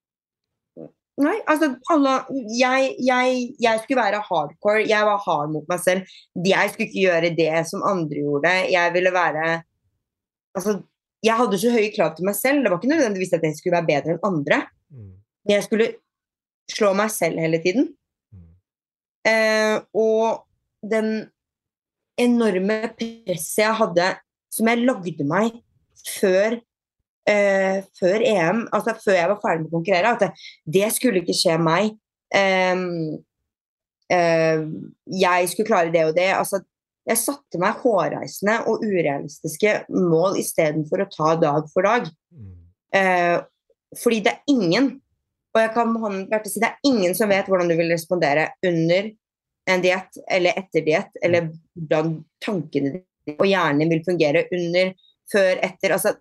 Nei, 1.16 1.36
altså 1.47 1.70
alle 1.93 2.13
jeg, 2.59 2.89
jeg, 2.99 3.36
jeg, 3.63 3.82
skulle 3.84 4.01
være 4.01 4.24
hardcore. 4.26 4.82
Jeg 4.84 5.07
var 5.07 5.22
hard 5.24 5.53
mot 5.53 5.70
meg 5.72 5.80
selv. 5.80 6.16
Jeg 6.36 6.72
skulle 6.72 6.89
ikke 6.89 7.05
gjøre 7.05 7.32
det 7.38 7.61
som 7.70 7.86
andre 7.88 8.24
gjorde. 8.24 8.51
Jeg 8.74 8.93
ville 8.95 9.13
være 9.16 9.45
Altså, 10.55 10.78
jeg 11.20 11.36
hadde 11.36 11.57
så 11.59 11.72
høye 11.74 11.91
krav 11.91 12.13
til 12.16 12.28
meg 12.30 12.36
selv. 12.38 12.61
Det 12.63 12.72
var 12.72 12.80
ikke 12.80 12.91
nødvendigvis 12.93 13.34
at 13.36 13.43
jeg 13.43 13.57
skulle 13.57 13.76
være 13.76 13.89
bedre 13.89 14.13
enn 14.13 14.22
andre. 14.24 14.59
Mm. 14.88 15.09
Jeg 15.51 15.66
skulle 15.66 15.88
slå 16.72 16.93
meg 16.95 17.11
selv 17.11 17.41
hele 17.43 17.59
tiden. 17.63 17.89
Mm. 18.32 18.45
Eh, 19.32 19.76
og 19.99 20.45
den 20.80 21.09
enorme 22.22 22.78
presset 22.95 23.66
jeg 23.66 23.80
hadde 23.82 24.07
som 24.55 24.72
jeg 24.72 24.86
lagde 24.88 25.28
meg 25.28 25.59
før, 26.05 26.55
uh, 27.30 27.78
før 28.00 28.26
EM, 28.26 28.66
altså 28.76 28.96
før 29.04 29.18
jeg 29.20 29.32
var 29.32 29.42
ferdig 29.44 29.64
med 29.64 29.72
å 29.72 29.78
konkurrere, 29.78 30.14
at 30.16 30.26
det, 30.26 30.32
det 30.78 30.92
skulle 30.96 31.24
ikke 31.24 31.38
skje 31.38 31.58
meg. 31.62 31.96
Um, 32.36 33.18
uh, 34.14 34.64
jeg 35.24 35.52
skulle 35.52 35.70
klare 35.70 35.94
det 35.94 36.06
og 36.10 36.16
det. 36.18 36.32
altså 36.36 36.64
jeg 37.06 37.22
satte 37.22 37.60
meg 37.62 37.82
hårreisende 37.84 38.64
og 38.70 38.82
urealistiske 38.82 39.76
mål 39.94 40.40
istedenfor 40.42 41.04
å 41.04 41.12
ta 41.12 41.34
dag 41.38 41.68
for 41.70 41.86
dag. 41.86 42.08
Uh, 42.96 43.44
fordi 44.00 44.24
det 44.26 44.34
er 44.34 44.54
ingen, 44.56 44.88
og 45.54 45.62
jeg 45.62 45.74
kan 45.76 46.50
si 46.50 46.64
det 46.64 46.72
er 46.72 46.90
ingen 46.90 47.14
som 47.16 47.30
vet 47.32 47.48
hvordan 47.50 47.70
du 47.70 47.76
vil 47.78 47.94
respondere 47.94 48.50
under 48.66 49.12
en 49.70 49.84
diett 49.84 50.18
eller 50.32 50.58
etter 50.60 50.86
diett, 50.86 51.14
eller 51.26 51.52
hvordan 51.78 52.18
tankene 52.44 52.92
dine 52.96 53.38
og 53.40 53.48
hjernen 53.50 53.90
vil 53.90 54.04
fungere 54.06 54.44
under, 54.54 54.92
før, 55.32 55.62
etter. 55.66 55.96
Altså, 55.96 56.12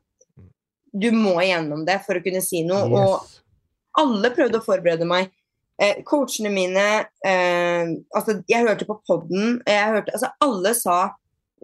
du 0.94 1.10
må 1.14 1.34
igjennom 1.42 1.82
det 1.86 1.98
for 2.06 2.18
å 2.18 2.22
kunne 2.24 2.42
si 2.44 2.62
noe. 2.66 2.86
Yes. 2.86 2.94
Og 2.94 4.02
alle 4.04 4.30
prøvde 4.34 4.60
å 4.60 4.64
forberede 4.64 5.08
meg. 5.08 5.32
Eh, 5.82 6.04
coachene 6.06 6.52
mine 6.54 6.84
eh, 7.26 7.88
altså, 8.14 8.36
Jeg 8.46 8.62
hørte 8.62 8.86
på 8.86 9.00
poden. 9.08 9.58
Altså, 9.66 10.30
alle 10.44 10.70
sa 10.78 10.98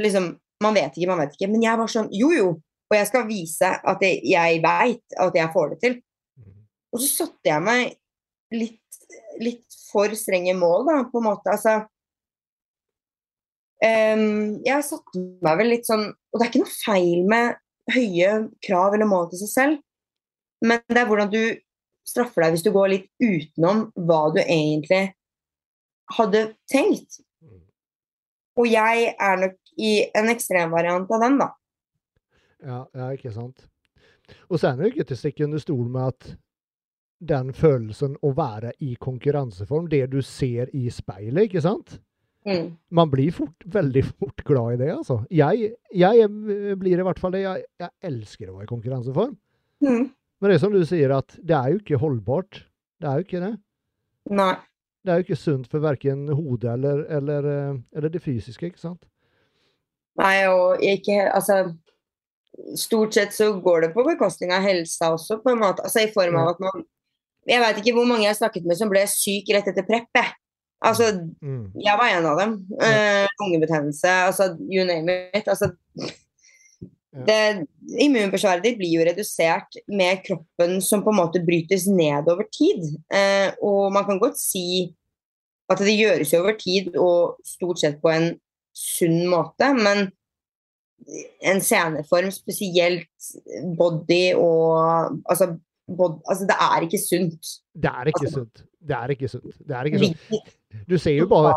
liksom 0.03 0.33
Man 0.61 0.75
vet 0.75 0.97
ikke, 0.97 1.07
man 1.13 1.23
vet 1.23 1.37
ikke. 1.37 1.51
Men 1.53 1.63
jeg 1.63 1.79
var 1.79 1.93
sånn 1.93 2.11
Jo, 2.15 2.33
jo. 2.35 2.49
Og 2.91 2.97
jeg 2.99 3.07
skal 3.07 3.29
vise 3.29 3.71
at 3.71 4.03
jeg, 4.03 4.19
jeg 4.27 4.59
veit 4.65 5.19
at 5.23 5.39
jeg 5.39 5.55
får 5.55 5.71
det 5.71 5.79
til. 5.85 5.95
Mm. 6.41 6.57
Og 6.91 7.05
så 7.05 7.11
satte 7.13 7.53
jeg 7.53 7.63
meg 7.63 7.95
litt, 8.51 8.99
litt 9.39 9.79
for 9.93 10.11
strenge 10.19 10.57
mål, 10.59 10.89
da, 10.89 10.97
på 11.07 11.23
en 11.23 11.29
måte. 11.31 11.55
Altså 11.55 11.79
Um, 13.81 14.59
jeg 14.61 14.85
satte 14.85 15.21
meg 15.41 15.57
vel 15.57 15.71
litt 15.73 15.87
sånn 15.89 16.03
Og 16.05 16.35
det 16.37 16.43
er 16.43 16.51
ikke 16.51 16.61
noe 16.61 16.73
feil 16.75 17.23
med 17.25 17.55
høye 17.95 18.35
krav 18.65 18.97
eller 18.97 19.09
mål 19.09 19.31
til 19.31 19.43
seg 19.45 19.53
selv, 19.53 19.81
men 20.65 20.83
det 20.91 21.01
er 21.01 21.09
hvordan 21.09 21.33
du 21.33 21.43
straffer 22.07 22.45
deg 22.45 22.55
hvis 22.55 22.67
du 22.67 22.73
går 22.75 22.93
litt 22.93 23.09
utenom 23.23 23.87
hva 23.95 24.21
du 24.35 24.41
egentlig 24.43 25.03
hadde 26.17 26.45
tenkt. 26.71 27.21
Og 28.59 28.69
jeg 28.69 29.15
er 29.15 29.41
nok 29.41 29.57
i 29.81 29.93
en 30.17 30.29
ekstremvariant 30.33 31.11
av 31.15 31.25
den, 31.25 31.39
da. 31.41 31.51
Ja, 32.61 32.81
ja, 32.93 33.11
ikke 33.15 33.33
sant. 33.33 33.65
Og 34.51 34.61
så 34.61 34.71
er 34.71 34.79
det 34.79 34.91
ikke 34.91 35.07
til 35.09 35.17
å 35.17 35.21
stikke 35.23 35.47
under 35.47 35.63
stol 35.63 35.87
med 35.89 36.11
at 36.11 36.33
den 37.31 37.55
følelsen 37.57 38.17
å 38.25 38.33
være 38.37 38.73
i 38.85 38.95
konkurranseform, 39.01 39.89
det 39.93 40.07
du 40.13 40.21
ser 40.25 40.71
i 40.77 40.87
speilet, 40.93 41.49
ikke 41.49 41.63
sant? 41.65 41.99
Mm. 42.49 42.71
Man 42.97 43.11
blir 43.13 43.35
fort, 43.37 43.67
veldig 43.69 44.03
fort 44.15 44.45
glad 44.49 44.75
i 44.75 44.81
det, 44.81 44.91
altså. 44.95 45.19
Jeg, 45.35 45.75
jeg 45.93 46.31
blir 46.81 47.03
i 47.03 47.05
hvert 47.05 47.21
fall 47.21 47.35
det. 47.37 47.45
Jeg, 47.45 47.67
jeg 47.83 47.93
elsker 48.11 48.49
å 48.49 48.57
være 48.57 48.69
i 48.69 48.71
konkurranseform. 48.71 49.37
Mm. 49.85 50.09
Men 50.41 50.49
det 50.49 50.57
er 50.57 50.63
som 50.63 50.73
du 50.73 50.81
sier, 50.89 51.13
at 51.13 51.37
det 51.37 51.57
er 51.57 51.75
jo 51.75 51.83
ikke 51.83 52.01
holdbart. 52.01 52.63
Det 53.01 53.09
er 53.09 53.21
jo 53.21 53.27
ikke 53.27 53.43
det. 53.45 53.55
Nei. 54.37 54.55
Det 55.01 55.13
er 55.13 55.21
jo 55.21 55.25
ikke 55.25 55.41
sunt 55.41 55.69
for 55.73 55.83
verken 55.85 56.27
hodet 56.29 56.75
eller, 56.75 57.05
eller, 57.09 57.47
eh, 57.49 57.77
eller, 57.97 58.13
det 58.13 58.21
fysiske, 58.25 58.69
ikke 58.69 58.83
sant? 58.83 59.07
Nei, 60.21 60.43
og 60.51 60.83
ikke 60.85 61.23
Altså 61.31 61.71
Stort 62.77 63.15
sett 63.17 63.33
så 63.33 63.47
går 63.63 63.87
det 63.87 63.93
på 63.95 64.03
bekostning 64.05 64.51
av 64.53 64.67
helsa 64.67 65.13
også, 65.15 65.39
på 65.41 65.55
en 65.55 65.63
måte. 65.63 65.85
Altså 65.87 66.03
i 66.05 66.11
form 66.13 66.37
av 66.37 66.51
at 66.51 66.59
man 66.61 66.83
Jeg 67.49 67.63
veit 67.63 67.79
ikke 67.81 67.95
hvor 67.97 68.09
mange 68.11 68.27
jeg 68.27 68.35
har 68.35 68.41
snakket 68.43 68.67
med 68.69 68.77
som 68.77 68.91
ble 68.93 69.07
syk 69.09 69.49
rett 69.55 69.71
etter 69.71 69.87
prepp, 69.89 70.11
jeg. 70.19 70.35
Altså, 70.81 71.11
mm. 71.45 71.65
jeg 71.85 72.01
var 72.01 72.15
en 72.15 72.27
av 72.31 72.39
dem. 72.41 72.57
Uh, 72.81 73.27
lungebetennelse, 73.43 74.13
altså 74.31 74.55
you 74.65 74.87
name 74.89 75.13
it. 75.37 75.49
Altså, 75.49 75.73
det, 77.27 77.67
immunforsvaret 78.01 78.65
ditt 78.65 78.79
blir 78.79 78.95
jo 78.95 79.05
redusert 79.05 79.77
med 79.91 80.23
kroppen 80.25 80.79
som 80.85 81.03
på 81.05 81.13
en 81.13 81.19
måte 81.21 81.43
brytes 81.45 81.85
ned 81.91 82.31
over 82.33 82.47
tid. 82.55 82.87
Uh, 83.13 83.51
og 83.67 83.93
man 83.93 84.07
kan 84.09 84.23
godt 84.23 84.41
si 84.41 84.95
at 85.71 85.83
det 85.85 85.99
gjøres 85.99 86.33
jo 86.33 86.41
over 86.43 86.57
tid, 86.59 86.97
og 86.99 87.37
stort 87.47 87.83
sett 87.83 88.01
på 88.03 88.11
en 88.11 88.33
sunn 88.75 89.23
måte, 89.31 89.69
men 89.77 90.09
en 91.47 91.61
sceneform, 91.65 92.31
spesielt 92.35 93.29
body 93.79 94.35
og 94.37 95.21
altså, 95.31 95.53
bod, 95.97 96.19
altså 96.29 96.49
det 96.51 96.57
er 96.57 96.87
ikke 96.87 97.01
sunt. 97.03 97.53
Det 97.75 97.93
er 97.93 98.11
ikke 98.11 98.25
altså, 98.25 98.43
sunt. 98.43 98.65
Det 98.89 98.97
er 98.97 99.15
ikke 99.15 99.29
sunt. 99.29 99.61
Det 99.69 99.77
er 99.77 99.91
ikke 99.91 100.03
sunt. 100.05 100.57
Du 100.89 100.99
ser 100.99 101.17
jo 101.19 101.29
bare 101.31 101.55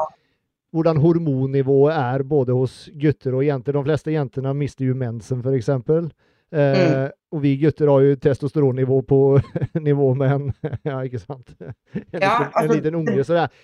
hvordan 0.74 0.98
hormonnivået 0.98 1.94
er 1.94 2.24
både 2.26 2.56
hos 2.58 2.88
gutter 3.00 3.36
og 3.38 3.46
jenter. 3.46 3.76
De 3.78 3.84
fleste 3.86 4.14
jentene 4.16 4.54
mister 4.58 4.88
jo 4.88 4.96
mensen, 4.98 5.44
f.eks. 5.46 5.70
Eh, 5.70 6.80
mm. 6.80 7.12
Og 7.34 7.44
vi 7.44 7.54
gutter 7.62 7.90
har 7.90 8.08
jo 8.08 8.18
testosteronnivå 8.22 8.98
på 9.10 9.20
nivå 9.90 10.10
med 10.18 10.34
en 10.34 10.50
Ja, 10.90 11.00
ikke 11.06 11.22
sant? 11.22 11.54
En, 11.60 11.76
ja, 12.18 12.34
liten, 12.40 12.50
altså, 12.50 12.66
en 12.66 12.74
liten 12.74 13.00
unge. 13.04 13.24
Så 13.24 13.38
det 13.38 13.46
er, 13.46 13.62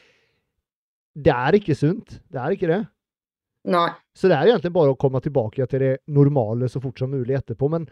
det 1.26 1.36
er 1.36 1.60
ikke 1.60 1.78
sunt. 1.78 2.20
Det 2.30 2.42
er 2.44 2.56
ikke 2.56 2.72
det. 2.72 2.80
Nei. 3.70 3.90
Så 4.16 4.30
det 4.30 4.38
er 4.38 4.54
egentlig 4.54 4.74
bare 4.78 4.94
å 4.94 5.00
komme 5.00 5.22
tilbake 5.22 5.66
til 5.70 5.84
det 5.84 5.92
normale 6.14 6.70
så 6.72 6.82
fort 6.82 7.02
som 7.02 7.12
mulig 7.12 7.36
etterpå. 7.38 7.70
Men 7.74 7.90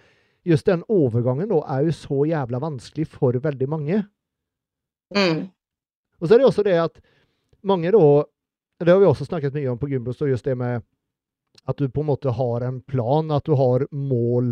just 0.47 0.69
den 0.69 0.85
overgangen 0.93 1.49
da 1.51 1.59
er 1.75 1.89
jo 1.89 1.97
så 1.97 2.23
jævla 2.29 2.61
vanskelig 2.63 3.09
for 3.17 3.37
veldig 3.43 3.69
mange. 3.69 4.01
Mm. 5.15 5.47
Og 6.21 6.27
så 6.27 6.35
er 6.35 6.41
det 6.41 6.49
også 6.49 6.65
det 6.65 6.77
at 6.81 7.01
mange 7.67 7.91
da 7.93 8.07
Det 8.79 8.93
har 8.93 9.01
vi 9.01 9.09
også 9.09 9.25
snakket 9.25 9.55
mye 9.57 9.71
om 9.71 9.79
på 9.81 9.89
Gymbros, 9.89 10.21
just 10.21 10.45
det 10.45 10.53
med 10.57 10.83
at 11.65 11.77
du 11.77 11.89
på 11.89 12.03
en 12.03 12.11
måte 12.11 12.29
har 12.29 12.61
en 12.61 12.81
plan, 12.85 13.31
at 13.33 13.45
du 13.45 13.55
har 13.57 13.87
mål 13.91 14.51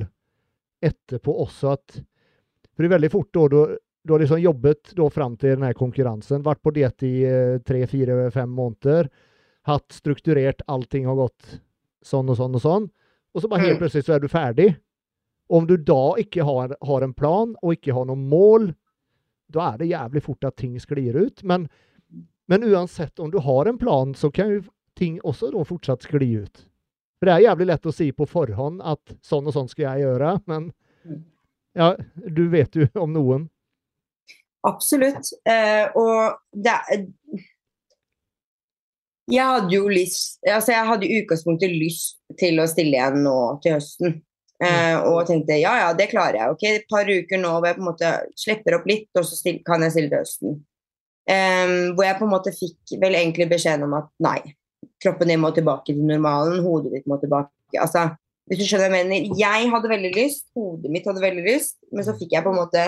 etterpå 0.81 1.35
også 1.45 1.75
at 1.75 1.99
For 2.73 2.83
det 2.83 2.89
er 2.89 2.95
veldig 2.97 3.11
fort 3.13 3.29
da 3.37 3.43
du, 3.51 3.59
du 4.03 4.13
har 4.13 4.23
liksom 4.23 4.41
jobbet 4.41 4.95
da 4.97 5.09
fram 5.13 5.37
til 5.37 5.55
denne 5.55 5.71
konkurransen, 5.77 6.43
vært 6.43 6.63
på 6.65 6.73
diett 6.75 7.05
i 7.07 7.13
eh, 7.25 7.59
tre, 7.65 7.85
fire, 7.87 8.31
fem 8.33 8.49
måneder, 8.51 9.07
hatt 9.69 9.95
strukturert, 9.95 10.65
allting 10.67 11.07
har 11.07 11.15
gått 11.17 11.59
sånn 12.05 12.29
og 12.29 12.37
sånn 12.37 12.57
og 12.57 12.61
sånn, 12.61 12.89
og 13.33 13.41
så 13.41 13.49
bare 13.49 13.65
helt 13.65 13.79
Mm. 13.79 13.81
plutselig 13.85 14.05
så 14.05 14.15
er 14.15 14.19
du 14.19 14.27
ferdig. 14.27 14.75
Om 15.49 15.65
du 15.67 15.77
da 15.77 16.15
ikke 16.17 16.43
har, 16.43 16.75
har 16.81 17.01
en 17.01 17.13
plan 17.13 17.55
og 17.61 17.73
ikke 17.73 17.93
har 17.93 18.05
noen 18.09 18.27
mål, 18.29 18.73
da 19.51 19.73
er 19.73 19.77
det 19.77 19.89
jævlig 19.89 20.23
fort 20.25 20.45
at 20.45 20.55
ting 20.57 20.77
sklir 20.79 21.15
ut. 21.15 21.43
Men, 21.43 21.67
men 22.47 22.63
uansett 22.63 23.19
om 23.19 23.31
du 23.31 23.39
har 23.41 23.65
en 23.65 23.77
plan, 23.77 24.13
så 24.15 24.31
kan 24.31 24.51
jo 24.53 24.61
ting 24.95 25.19
også 25.23 25.51
da 25.51 25.63
fortsatt 25.67 26.05
skli 26.07 26.31
ut. 26.45 26.65
For 27.19 27.27
det 27.29 27.33
er 27.35 27.45
jævlig 27.49 27.67
lett 27.71 27.87
å 27.89 27.93
si 27.95 28.09
på 28.11 28.27
forhånd 28.27 28.81
at 28.83 29.15
sånn 29.25 29.47
og 29.47 29.55
sånn 29.55 29.69
skal 29.71 29.87
jeg 29.89 30.05
gjøre, 30.07 30.39
men 30.47 30.71
Mm. 31.05 31.21
ja, 31.75 31.95
du 32.33 32.47
vet 32.49 32.73
jo 32.75 32.87
om 32.97 33.11
noen. 33.13 33.49
Absolutt. 34.65 35.27
Eh, 35.45 35.85
og 35.95 36.39
det 36.51 36.73
Jeg 39.29 39.45
hadde 39.45 39.73
jo 39.73 39.87
lyst 39.89 40.39
Altså, 40.47 40.71
jeg 40.73 40.87
hadde 40.89 41.05
i 41.05 41.19
utgangspunktet 41.21 41.69
lyst 41.73 42.17
til 42.41 42.57
å 42.61 42.65
stille 42.69 42.97
igjen 42.97 43.21
nå 43.25 43.35
til 43.61 43.75
høsten. 43.77 44.21
Eh, 44.63 44.95
og 45.03 45.27
tenkte 45.27 45.57
ja, 45.59 45.73
ja, 45.83 45.93
det 45.93 46.09
klarer 46.09 46.39
jeg. 46.39 46.49
Ok, 46.55 46.63
et 46.63 46.85
par 46.89 47.05
uker 47.05 47.37
nå 47.41 47.49
hvor 47.57 47.67
jeg 47.67 47.75
på 47.77 47.83
en 47.83 47.89
måte 47.89 48.11
slipper 48.39 48.77
opp 48.79 48.85
litt, 48.87 49.09
og 49.19 49.25
så 49.27 49.53
kan 49.67 49.83
jeg 49.83 49.91
stille 49.91 50.09
til 50.09 50.21
høsten. 50.23 50.55
Eh, 51.25 51.71
hvor 51.95 52.05
jeg 52.05 52.19
på 52.19 52.27
en 52.27 52.33
måte 52.35 52.53
fikk 52.53 52.97
vel 53.01 53.17
egentlig 53.17 53.49
beskjeden 53.49 53.87
om 53.87 53.95
at 53.97 54.11
nei, 54.21 54.39
kroppen 55.01 55.31
din 55.31 55.41
må 55.41 55.49
tilbake 55.55 55.89
til 55.89 56.03
normalen, 56.05 56.61
hodet 56.65 56.93
ditt 56.93 57.09
må 57.09 57.17
tilbake. 57.21 57.51
Altså, 57.81 58.11
hvis 58.45 58.61
du 58.61 58.67
skjønner 58.67 58.91
hva 58.91 58.99
jeg 59.01 59.09
mener. 59.09 59.39
Jeg 59.39 59.71
hadde 59.73 59.89
veldig 59.89 60.13
lyst, 60.13 60.45
hodet 60.57 60.91
mitt 60.93 61.07
hadde 61.09 61.23
veldig 61.23 61.45
lyst, 61.47 61.79
men 61.91 62.05
så 62.05 62.13
fikk 62.17 62.35
jeg 62.35 62.45
på 62.45 62.53
en 62.53 62.59
måte 62.59 62.83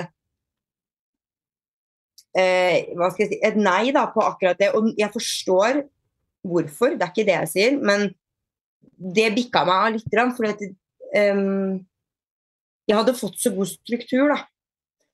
eh, 2.37 2.93
hva 2.97 3.09
skal 3.09 3.25
jeg 3.25 3.31
si, 3.31 3.39
et 3.49 3.57
nei 3.57 3.89
da 3.95 4.05
på 4.13 4.21
akkurat 4.21 4.59
det. 4.61 4.69
Og 4.77 4.91
jeg 4.99 5.09
forstår 5.13 5.81
hvorfor, 6.47 6.93
det 6.93 7.07
er 7.07 7.13
ikke 7.13 7.27
det 7.27 7.37
jeg 7.39 7.53
sier, 7.53 7.79
men 7.81 8.11
det 8.97 9.31
bikka 9.35 9.65
meg 9.67 9.87
av 9.87 9.95
litt. 9.95 10.35
fordi 10.37 10.53
at 10.53 11.33
um, 11.33 11.79
jeg 12.87 12.97
hadde 12.97 13.17
fått 13.17 13.41
så 13.41 13.51
god 13.53 13.69
struktur, 13.69 14.29
da. 14.31 14.39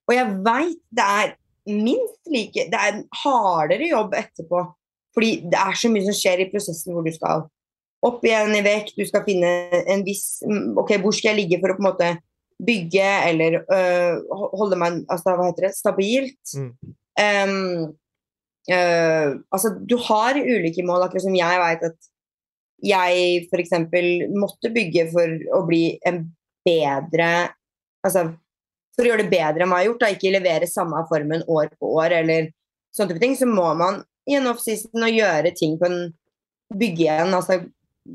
Og 0.07 0.15
jeg 0.15 0.35
veit 0.43 0.81
det 0.91 1.07
er 1.23 1.33
minst 1.69 2.31
like 2.31 2.67
Det 2.71 2.79
er 2.79 2.93
en 2.93 3.03
hardere 3.23 3.87
jobb 3.89 4.15
etterpå. 4.17 4.63
Fordi 5.13 5.33
det 5.51 5.59
er 5.59 5.77
så 5.77 5.91
mye 5.93 6.05
som 6.07 6.15
skjer 6.17 6.43
i 6.43 6.49
prosessen 6.51 6.95
hvor 6.95 7.05
du 7.05 7.13
skal 7.13 7.45
opp 8.03 8.23
igjen 8.25 8.55
i 8.57 8.63
vekt, 8.65 8.97
du 8.97 9.05
skal 9.07 9.23
finne 9.27 9.49
en 9.87 10.03
viss 10.05 10.41
mm, 10.43 10.73
Ok, 10.81 10.95
hvor 11.03 11.15
skal 11.15 11.33
jeg 11.33 11.43
ligge 11.43 11.61
for 11.61 11.71
å 11.71 11.77
på 11.77 11.83
en 11.83 11.89
måte 11.91 12.09
bygge 12.63 13.09
eller 13.29 13.59
øh, 13.61 14.33
holde 14.53 14.77
meg 14.79 15.01
altså, 15.11 15.33
hva 15.35 15.47
heter 15.49 15.67
det, 15.67 15.73
stabilt? 15.75 16.53
Mm. 16.55 16.69
Um, 17.19 17.95
øh, 18.71 19.29
altså, 19.51 19.73
du 19.79 19.97
har 20.05 20.37
ulike 20.39 20.85
mål, 20.85 21.07
akkurat 21.07 21.25
som 21.25 21.35
jeg 21.35 21.63
vet 21.63 21.87
at 21.89 22.09
jeg 22.83 23.43
f.eks. 23.49 23.73
måtte 24.35 24.71
bygge 24.75 25.07
for 25.11 25.35
å 25.55 25.63
bli 25.67 25.85
en 26.07 26.25
bedre 26.67 27.33
Altså 28.03 28.25
for 28.93 29.05
å 29.05 29.11
gjøre 29.11 29.25
det 29.25 29.33
bedre 29.33 29.65
enn 29.65 29.71
hva 29.71 29.81
jeg 29.81 29.87
har 29.87 29.91
gjort, 29.91 30.03
da, 30.03 30.11
ikke 30.13 30.33
levere 30.35 30.69
samme 30.69 31.05
formen 31.09 31.45
år 31.49 31.71
på 31.79 31.93
år 31.97 32.17
eller 32.21 32.51
sånne 32.93 33.13
type 33.13 33.23
ting, 33.23 33.37
så 33.37 33.47
må 33.49 33.65
man 33.77 34.03
i 34.29 34.37
en 34.37 34.49
offseason 34.51 35.03
og 35.03 35.17
gjøre 35.17 35.53
ting 35.57 35.79
på 35.79 35.89
en 35.89 36.03
Bygge 36.73 37.03
igjen, 37.05 37.33
altså 37.35 37.59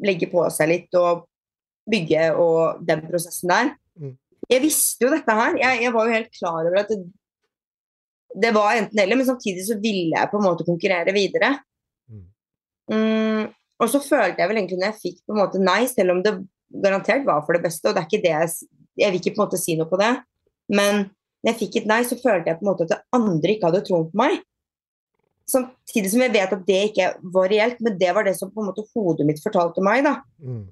legge 0.04 0.26
på 0.32 0.42
seg 0.50 0.70
litt 0.72 0.96
og 0.98 1.26
bygge 1.88 2.30
og 2.40 2.80
den 2.88 3.04
prosessen 3.06 3.52
der. 3.52 3.70
Mm. 3.94 4.16
Jeg 4.50 4.64
visste 4.64 5.06
jo 5.06 5.12
dette 5.12 5.36
her. 5.38 5.56
Jeg, 5.60 5.82
jeg 5.84 5.94
var 5.94 6.08
jo 6.08 6.16
helt 6.16 6.32
klar 6.34 6.58
over 6.66 6.80
at 6.82 6.90
det, 6.92 6.98
det 8.44 8.52
var 8.56 8.76
enten 8.76 9.00
eller, 9.00 9.20
men 9.20 9.28
samtidig 9.28 9.64
så 9.68 9.78
ville 9.80 10.16
jeg 10.16 10.30
på 10.32 10.40
en 10.40 10.46
måte 10.48 10.66
konkurrere 10.66 11.14
videre. 11.16 11.54
Mm. 12.10 12.24
Mm, 12.92 13.44
og 13.78 13.92
så 13.92 14.02
følte 14.02 14.42
jeg 14.42 14.50
vel 14.50 14.60
egentlig 14.60 14.80
når 14.80 14.90
jeg 14.90 15.02
fikk 15.04 15.20
på 15.22 15.36
en 15.36 15.42
måte 15.44 15.62
nei, 15.62 15.80
selv 15.90 16.16
om 16.16 16.24
det 16.24 16.34
garantert 16.82 17.24
var 17.28 17.44
for 17.46 17.56
det 17.56 17.64
beste, 17.64 17.88
og 17.88 17.96
det 17.96 18.02
er 18.02 18.10
ikke 18.10 18.24
det 18.24 18.34
jeg, 18.34 18.72
jeg 19.04 19.12
vil 19.12 19.22
ikke 19.22 19.36
på 19.36 19.40
en 19.40 19.46
måte 19.46 19.60
si 19.60 19.78
noe 19.78 19.88
på 19.88 20.00
det, 20.00 20.12
men 20.68 21.08
når 21.42 21.52
jeg 21.52 21.58
fikk 21.60 21.80
et 21.80 21.90
nei, 21.90 22.00
så 22.06 22.18
følte 22.18 22.50
jeg 22.50 22.58
på 22.58 22.66
en 22.66 22.70
måte 22.72 22.86
at 22.86 22.94
det 22.94 23.02
andre 23.16 23.54
ikke 23.54 23.68
hadde 23.70 23.84
troen 23.86 24.08
på 24.10 24.18
meg. 24.18 24.40
Samtidig 25.48 26.10
som 26.12 26.24
jeg 26.24 26.34
vet 26.34 26.56
at 26.56 26.64
det 26.66 26.80
ikke 26.90 27.12
var 27.34 27.48
reelt, 27.52 27.78
men 27.84 27.94
det 28.00 28.10
var 28.16 28.26
det 28.26 28.34
som 28.36 28.50
på 28.52 28.62
en 28.62 28.68
måte 28.68 28.84
hodet 28.92 29.26
mitt 29.28 29.40
fortalte 29.44 29.84
meg. 29.84 30.02
da. 30.04 30.18
Mm. 30.42 30.66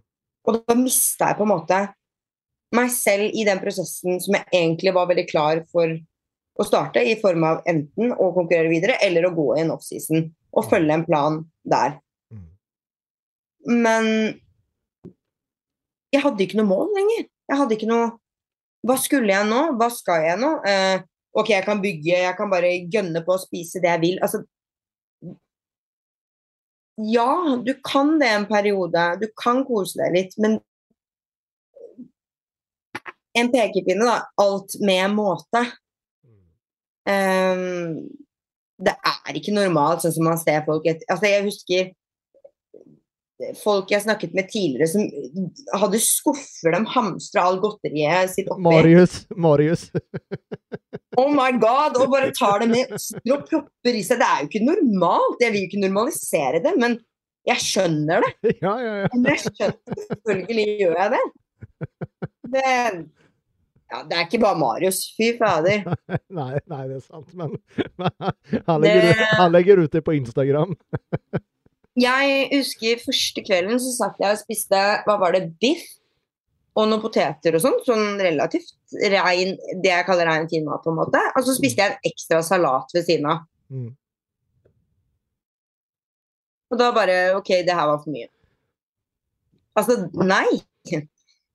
Og 0.46 0.58
da 0.58 0.76
mista 0.78 1.30
jeg 1.30 1.38
på 1.38 1.46
en 1.46 1.52
måte 1.54 1.80
meg 2.76 2.90
selv 2.92 3.30
i 3.30 3.46
den 3.46 3.62
prosessen 3.62 4.18
som 4.22 4.36
jeg 4.36 4.46
egentlig 4.50 4.92
var 4.94 5.08
veldig 5.08 5.26
klar 5.30 5.62
for 5.72 5.94
å 6.56 6.64
starte, 6.66 7.02
i 7.04 7.16
form 7.20 7.44
av 7.46 7.62
enten 7.68 8.12
å 8.12 8.30
konkurrere 8.34 8.72
videre 8.72 8.96
eller 9.04 9.28
å 9.28 9.34
gå 9.36 9.46
i 9.54 9.62
en 9.62 9.74
offseason 9.74 10.26
og 10.56 10.68
følge 10.70 10.94
en 10.96 11.04
plan 11.06 11.40
der. 11.68 11.98
Mm. 12.32 12.46
Men 13.84 14.06
jeg 16.14 16.24
hadde 16.24 16.46
ikke 16.46 16.60
noe 16.60 16.70
mål 16.70 16.94
lenger. 16.96 17.26
Jeg 17.46 17.60
hadde 17.60 17.76
ikke 17.76 17.90
noe 17.90 18.06
Hva 18.86 18.96
skulle 19.00 19.32
jeg 19.32 19.48
nå? 19.48 19.62
Hva 19.78 19.88
skal 19.92 20.26
jeg 20.26 20.40
nå? 20.40 20.50
Eh, 20.68 21.00
ok, 21.36 21.50
jeg 21.54 21.66
kan 21.66 21.80
bygge, 21.82 22.12
jeg 22.26 22.36
kan 22.38 22.52
bare 22.52 22.76
gønne 22.92 23.22
på 23.26 23.34
å 23.34 23.42
spise 23.42 23.82
det 23.82 23.92
jeg 23.94 24.04
vil. 24.04 24.20
Altså 24.24 24.44
Ja, 26.96 27.58
du 27.60 27.74
kan 27.84 28.14
det 28.22 28.30
en 28.32 28.46
periode. 28.48 29.02
Du 29.20 29.26
kan 29.36 29.64
kose 29.68 29.98
deg 30.00 30.14
litt, 30.14 30.38
men 30.40 30.56
en 33.36 33.50
pekepinne, 33.52 34.06
da. 34.06 34.22
Alt 34.40 34.78
med 34.80 35.12
måte. 35.12 35.66
Um, 37.06 38.06
det 38.82 38.94
er 38.96 39.36
ikke 39.38 39.54
normalt 39.54 40.02
sånn 40.02 40.14
som 40.16 40.26
man 40.26 40.40
ser 40.40 40.64
folk 40.66 40.88
et, 40.90 41.04
altså 41.06 41.28
Jeg 41.30 41.44
husker 41.46 41.92
folk 43.60 43.90
jeg 43.92 44.04
snakket 44.04 44.32
med 44.36 44.48
tidligere 44.48 44.88
som 44.88 45.80
hadde 45.80 46.00
skuffer 46.00 46.72
de 46.72 46.80
hamstra 46.94 47.44
all 47.48 47.58
godteriet 47.62 48.32
sitt 48.32 48.48
oppi. 48.52 48.64
Marius. 48.68 49.24
Marius. 49.36 49.90
Oh 51.16 51.30
my 51.32 51.48
god! 51.56 51.94
Og 51.96 52.10
bare 52.12 52.28
tar 52.36 52.60
det 52.60 52.66
med 52.68 52.90
og 53.32 53.44
propper 53.48 53.94
i 53.96 54.02
seg. 54.04 54.18
Det 54.20 54.26
er 54.26 54.42
jo 54.42 54.48
ikke 54.50 54.66
normalt. 54.66 55.38
Jeg 55.40 55.54
vil 55.54 55.62
jo 55.62 55.68
ikke 55.70 55.80
normalisere 55.80 56.60
det, 56.60 56.74
men 56.76 56.98
jeg 57.48 57.62
skjønner 57.62 58.26
det. 58.26 58.32
ja, 58.66 58.74
ja, 58.84 58.90
ja. 59.00 59.06
Men 59.14 59.30
jeg 59.30 59.40
skjønner, 59.46 60.02
selvfølgelig 60.10 60.74
gjør 60.82 60.98
jeg 61.00 61.14
det. 61.14 61.22
det. 62.52 62.74
Ja, 63.86 64.02
det 64.10 64.18
er 64.18 64.26
ikke 64.26 64.42
bare 64.44 64.60
Marius. 64.60 65.00
Fy 65.16 65.30
fader. 65.40 65.88
Nei, 66.42 66.52
nei, 66.68 66.82
det 66.90 66.98
er 66.98 67.04
sant, 67.06 67.32
men, 67.38 67.56
han, 68.66 68.84
legger, 68.84 69.08
ut- 69.08 69.24
han 69.40 69.56
legger 69.56 69.84
ut 69.86 69.96
det 69.96 70.04
på 70.04 70.18
Instagram. 70.18 70.76
Jeg 71.96 72.48
husker 72.52 73.00
første 73.00 73.42
kvelden 73.44 73.78
så 73.80 73.92
satt 73.94 74.18
jeg 74.20 74.36
og 74.36 74.40
spiste 74.42 74.80
hva 75.06 75.16
var 75.20 75.36
det, 75.36 75.46
biff 75.62 75.86
og 76.76 76.90
noen 76.90 77.00
poteter 77.00 77.56
og 77.56 77.62
sånn. 77.64 77.78
Sånn 77.86 78.20
relativt 78.20 78.74
rein, 79.12 79.54
det 79.80 79.92
jeg 79.92 80.06
kaller 80.08 80.28
rein 80.28 80.48
fin 80.50 80.66
mat, 80.66 80.82
på 80.84 80.92
en 80.92 80.98
måte. 80.98 81.22
Og 81.38 81.46
så 81.46 81.56
spiste 81.56 81.82
jeg 81.82 81.94
en 81.94 82.10
ekstra 82.10 82.42
salat 82.44 82.92
ved 82.92 83.06
siden 83.08 83.30
av. 83.32 83.46
Mm. 83.72 83.94
Og 86.72 86.80
da 86.80 86.90
bare 86.92 87.16
OK, 87.38 87.52
det 87.64 87.76
her 87.78 87.88
var 87.88 88.02
for 88.02 88.12
mye. 88.12 88.28
Altså, 89.76 89.98
nei. 90.20 90.48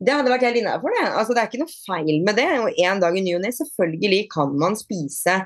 Det 0.01 0.13
hadde 0.18 0.31
vært 0.34 0.47
helt 0.47 0.57
innafor, 0.57 0.93
det. 0.95 1.05
Altså, 1.11 1.35
det 1.38 1.41
er 1.43 1.49
ikke 1.51 1.61
noe 1.61 1.73
feil 1.76 2.23
med 2.26 2.38
det. 2.39 2.49
Og 2.63 2.81
en 2.81 3.01
dag 3.03 3.18
i 3.18 3.22
ny 3.22 3.35
og 3.38 3.43
ne, 3.43 3.53
selvfølgelig 3.53 4.23
kan 4.34 4.53
man 4.57 4.77
spise 4.80 5.43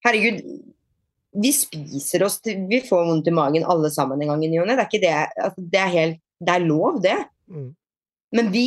Herregud, 0.00 0.40
vi 1.30 1.52
spiser 1.54 2.24
oss 2.26 2.40
til 2.42 2.64
Vi 2.70 2.80
får 2.86 3.04
vondt 3.06 3.28
i 3.30 3.34
magen 3.34 3.66
alle 3.70 3.90
sammen 3.94 4.22
en 4.22 4.32
gang 4.32 4.44
i 4.44 4.50
ny 4.50 4.60
og 4.62 4.70
ne. 4.70 4.76
Det 4.90 5.10
er. 5.10 5.30
Altså, 5.38 5.62
det 5.62 5.86
helt 5.94 6.22
Det 6.40 6.54
er 6.54 6.64
lov, 6.64 7.02
det. 7.04 7.18
Mm. 7.50 7.74
Men 8.32 8.50
vi, 8.54 8.64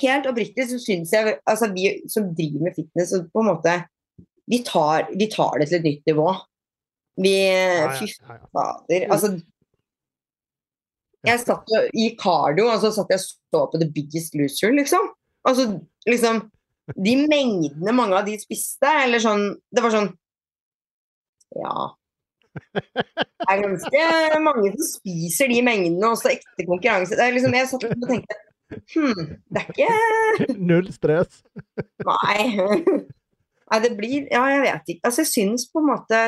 helt 0.00 0.26
oppriktig, 0.26 0.68
så 0.68 0.80
syns 0.82 1.12
jeg 1.12 1.38
Altså, 1.46 1.70
vi 1.72 2.02
som 2.10 2.32
driver 2.34 2.68
med 2.68 2.76
fitness, 2.76 3.14
og 3.16 3.30
på 3.32 3.44
en 3.44 3.50
måte 3.52 3.76
Vi 4.48 4.62
tar, 4.64 5.08
vi 5.14 5.30
tar 5.32 5.60
det 5.60 5.68
til 5.68 5.80
et 5.80 5.88
nytt 5.88 6.12
nivå. 6.12 6.32
Vi 7.18 7.34
Fy 7.98 8.10
fader. 8.52 9.08
Altså 9.08 9.32
Jeg 11.26 11.40
satt 11.42 11.72
jo 11.72 11.82
i 11.98 12.12
cardio, 12.20 12.68
og 12.68 12.80
så 12.82 12.92
satt 12.94 13.10
jeg 13.10 13.20
og 13.20 13.26
så 13.26 13.64
på 13.72 13.80
The 13.80 13.90
Biggest 13.90 14.36
Loser, 14.38 14.72
liksom. 14.76 15.10
Altså, 15.48 15.80
liksom 16.06 16.44
De 16.96 17.16
mengdene 17.28 17.92
mange 17.92 18.16
av 18.16 18.28
de 18.28 18.36
spiste, 18.40 18.92
eller 19.04 19.22
sånn 19.22 19.54
Det 19.72 19.84
var 19.84 19.94
sånn 19.94 20.12
Ja. 21.56 21.88
Det 22.74 23.46
er 23.48 23.62
ganske 23.62 24.04
mange 24.42 24.72
som 24.74 24.86
spiser 24.88 25.50
de 25.52 25.62
mengdene, 25.62 26.10
også 26.10 26.32
ekte 26.32 26.66
konkurranse. 26.66 27.16
Det 27.16 27.24
er 27.24 27.36
liksom, 27.36 27.54
jeg 27.56 27.70
satt 27.70 27.88
og 27.88 28.08
tenkte 28.10 28.44
Hm, 28.68 29.38
det 29.48 29.62
er 29.62 29.68
ikke 29.72 30.56
Null 30.70 30.90
stress. 30.92 31.38
Nei. 32.04 32.42
Nei, 32.84 33.78
det 33.84 33.94
blir 33.96 34.26
Ja, 34.28 34.42
jeg 34.52 34.64
vet 34.66 34.92
ikke. 34.92 35.04
Altså, 35.08 35.24
jeg 35.24 35.30
syns 35.30 35.64
på 35.72 35.80
en 35.80 35.88
måte 35.88 36.18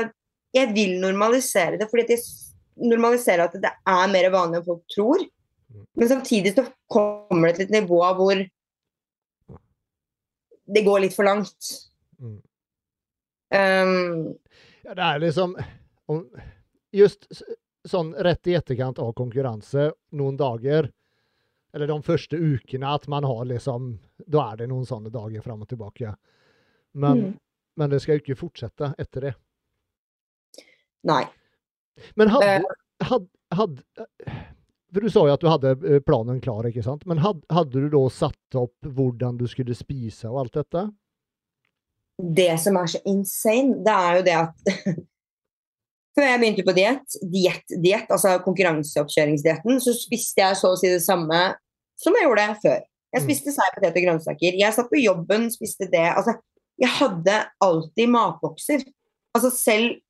Jeg 0.56 0.72
vil 0.72 0.97
normalisere 1.02 1.76
det, 1.76 1.90
fordi 1.90 2.16
jeg 2.16 2.24
normaliserer 2.80 3.44
at 3.44 3.59
det 3.60 3.70
er 3.70 4.12
mer 4.12 4.30
vanlig 4.32 4.60
enn 4.60 4.66
folk 4.66 4.82
tror. 4.94 5.26
Men 5.94 6.09
samtidig 6.10 6.55
så 6.56 6.64
kommer 6.90 7.51
det 7.51 7.59
til 7.59 7.68
et 7.68 7.76
nivå 7.76 8.01
hvor 8.16 8.40
det 10.70 10.84
går 10.86 11.02
litt 11.05 11.14
for 11.14 11.26
langt. 11.26 11.70
Mm. 12.18 12.38
Um, 13.51 14.32
Ja, 14.90 14.94
det 14.98 15.02
er 15.06 15.20
liksom 15.22 15.52
om, 16.10 16.24
Just 16.90 17.28
sånn 17.86 18.08
rett 18.18 18.48
i 18.50 18.56
etterkant 18.58 18.98
av 18.98 19.12
konkurranse, 19.14 19.92
noen 20.18 20.34
dager, 20.36 20.88
eller 21.72 21.86
de 21.86 21.98
første 22.02 22.34
ukene, 22.34 22.88
at 22.98 23.06
man 23.08 23.22
har 23.24 23.44
liksom 23.46 23.92
Da 24.26 24.48
er 24.50 24.56
det 24.58 24.66
noen 24.72 24.88
sånne 24.88 25.12
dager 25.14 25.44
fram 25.46 25.62
og 25.62 25.68
tilbake. 25.70 26.16
Men, 26.92 27.20
Mm. 27.22 27.38
men 27.78 27.90
det 27.90 28.00
skal 28.02 28.18
jo 28.18 28.24
ikke 28.24 28.40
fortsette 28.40 28.94
etter 28.98 29.20
det. 29.28 29.34
nei. 31.04 31.24
Men 32.16 32.28
hadde, 32.28 32.64
had, 33.00 33.28
had, 33.54 33.82
For 34.92 35.00
du 35.00 35.08
sa 35.08 35.20
jo 35.28 35.32
at 35.32 35.40
du 35.40 35.46
hadde 35.48 35.76
eh, 35.86 36.00
planen 36.00 36.40
klar, 36.42 36.66
ikke 36.66 36.82
sant? 36.82 37.06
Men 37.06 37.18
had, 37.18 37.44
hadde 37.48 37.78
du 37.78 37.88
da 37.88 38.08
satt 38.10 38.56
opp 38.58 38.74
hvordan 38.82 39.38
du 39.38 39.46
skulle 39.46 39.74
spise 39.78 40.26
og 40.28 40.40
alt 40.42 40.52
dette? 40.58 40.88
Det 42.20 42.52
som 42.60 42.76
er 42.76 42.90
så 42.92 43.01
insane, 43.09 43.78
det 43.86 43.94
er 43.94 44.18
jo 44.18 44.26
det 44.26 44.36
at 44.40 44.70
Før 46.18 46.26
jeg 46.26 46.40
begynte 46.42 46.64
på 46.66 46.74
diett, 46.74 47.14
diett, 47.32 47.74
diett, 47.80 48.09
altså 48.10 48.32
konkurranseoppkjøringsdietten, 48.42 49.78
så 49.80 49.92
spiste 49.94 50.42
jeg 50.42 50.56
så 50.59 50.72
å 50.74 50.78
si 50.78 50.90
det 50.90 51.05
samme 51.05 51.38
som 52.01 52.16
jeg 52.18 52.26
gjorde 52.26 52.47
før. 52.64 52.80
Jeg 53.14 53.22
Mm. 53.22 53.26
spiste 53.28 53.55
sei, 53.55 53.68
potet 53.74 53.97
og 53.97 54.05
grønnsaker. 54.06 54.59
Jeg 54.59 54.74
satt 54.74 54.90
på 54.90 54.98
jobben, 55.01 55.48
spiste 55.55 55.86
det. 55.90 56.02
Altså, 56.10 56.34
jeg 56.82 56.90
hadde 56.98 57.36
alltid 57.62 58.10
matbokser. 58.10 58.84
Altså 59.34 59.51
selv 59.55 60.01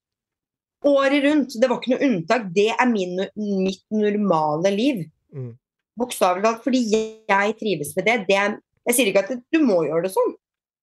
året 0.85 1.25
rundt. 1.25 1.57
Det 1.61 1.69
var 1.69 1.81
ikke 1.81 1.95
noe 1.95 2.09
unntak. 2.09 2.49
Det 2.55 2.69
er 2.73 2.89
min, 2.89 3.17
mitt 3.37 3.85
normale 3.93 4.73
liv. 4.73 5.05
Mm. 5.37 5.53
Bokstavelig 6.01 6.45
talt. 6.45 6.63
Fordi 6.65 6.83
jeg 7.29 7.57
trives 7.61 7.95
med 7.97 8.09
det. 8.09 8.19
det 8.29 8.37
er, 8.37 8.59
jeg 8.89 8.97
sier 8.97 9.13
ikke 9.13 9.25
at 9.29 9.43
du 9.53 9.61
må 9.65 9.83
gjøre 9.85 10.09
det 10.09 10.13
sånn, 10.17 10.33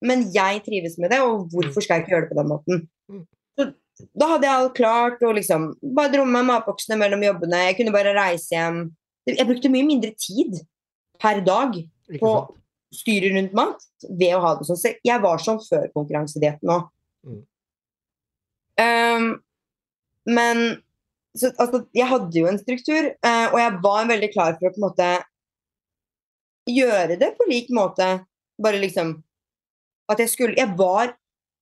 men 0.05 0.27
jeg 0.33 0.61
trives 0.65 0.97
med 1.01 1.11
det, 1.13 1.19
og 1.25 1.47
hvorfor 1.51 1.83
skal 1.83 1.97
jeg 1.97 2.05
ikke 2.05 2.13
gjøre 2.13 2.25
det 2.27 2.31
på 2.31 2.39
den 2.39 2.51
måten? 2.51 2.83
Mm. 3.09 3.23
Så, 3.57 3.67
da 4.13 4.29
hadde 4.33 4.45
jeg 4.45 4.61
alt 4.61 4.75
klart, 4.77 5.23
og 5.25 5.37
liksom 5.39 5.71
bare 5.97 6.13
dro 6.13 6.25
med 6.25 6.37
meg 6.37 6.49
matboksene 6.51 6.99
mellom 7.01 7.25
jobbene. 7.25 7.63
Jeg 7.69 7.79
kunne 7.79 7.95
bare 7.95 8.13
reise 8.17 8.53
hjem. 8.53 8.83
Jeg 9.27 9.47
brukte 9.47 9.71
mye 9.73 9.87
mindre 9.87 10.13
tid 10.21 10.59
per 11.21 11.41
dag 11.45 11.73
på 12.21 12.33
styret 12.93 13.33
rundt 13.35 13.55
mat 13.57 13.81
ved 14.05 14.35
å 14.37 14.43
ha 14.43 14.53
det 14.57 14.67
sånn. 14.67 14.79
Så 14.79 14.93
jeg 15.05 15.23
var 15.23 15.41
sånn 15.43 15.59
før 15.65 15.89
konkurransedietten 15.95 16.71
òg. 16.71 16.85
Mm. 17.27 17.41
Um, 18.77 19.27
men 20.29 20.63
så, 21.37 21.51
altså, 21.57 21.83
jeg 21.97 22.09
hadde 22.09 22.37
jo 22.37 22.47
en 22.49 22.61
struktur, 22.61 23.11
uh, 23.25 23.47
og 23.49 23.59
jeg 23.61 23.79
var 23.83 24.11
veldig 24.13 24.29
klar 24.33 24.57
for 24.57 24.69
å 24.69 24.73
på 24.73 24.81
en 24.81 24.87
måte 24.87 25.09
gjøre 26.69 27.17
det 27.19 27.33
på 27.37 27.47
lik 27.49 27.73
måte. 27.73 28.11
Bare 28.61 28.79
liksom 28.81 29.17
at 30.11 30.19
jeg 30.19 30.29
skulle 30.29 30.57
Jeg 30.57 30.73
var 30.77 31.15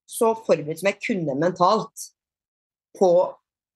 så 0.06 0.34
forberedt 0.46 0.80
som 0.80 0.90
jeg 0.90 1.02
kunne 1.02 1.34
mentalt 1.34 2.10
på 2.98 3.12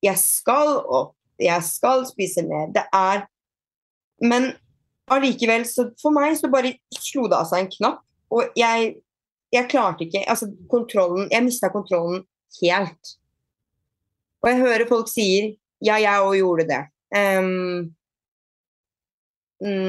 jeg 0.02 0.18
skal 0.18 0.78
og 0.86 1.14
jeg 1.40 1.64
skal 1.64 2.04
spise 2.08 2.44
mer. 2.46 2.70
Det 2.74 2.84
er 2.92 3.26
Men 4.20 4.52
allikevel, 5.08 5.64
så 5.64 5.88
for 6.02 6.12
meg 6.12 6.36
så 6.36 6.50
bare 6.52 6.74
slo 6.92 7.24
det 7.24 7.38
av 7.38 7.46
seg 7.48 7.64
en 7.64 7.70
knapp, 7.72 8.02
og 8.30 8.52
jeg, 8.58 8.90
jeg 9.50 9.68
klarte 9.72 10.04
ikke 10.04 10.20
Altså, 10.28 10.50
kontrollen 10.70 11.30
Jeg 11.32 11.46
mista 11.46 11.70
kontrollen 11.72 12.26
helt. 12.60 13.14
Og 14.42 14.50
jeg 14.50 14.60
hører 14.60 14.88
folk 14.88 15.08
sier 15.08 15.54
ja, 15.80 15.96
jeg 15.96 16.20
òg 16.20 16.34
gjorde 16.36 16.66
det. 16.68 16.80
Mm, 17.16 17.88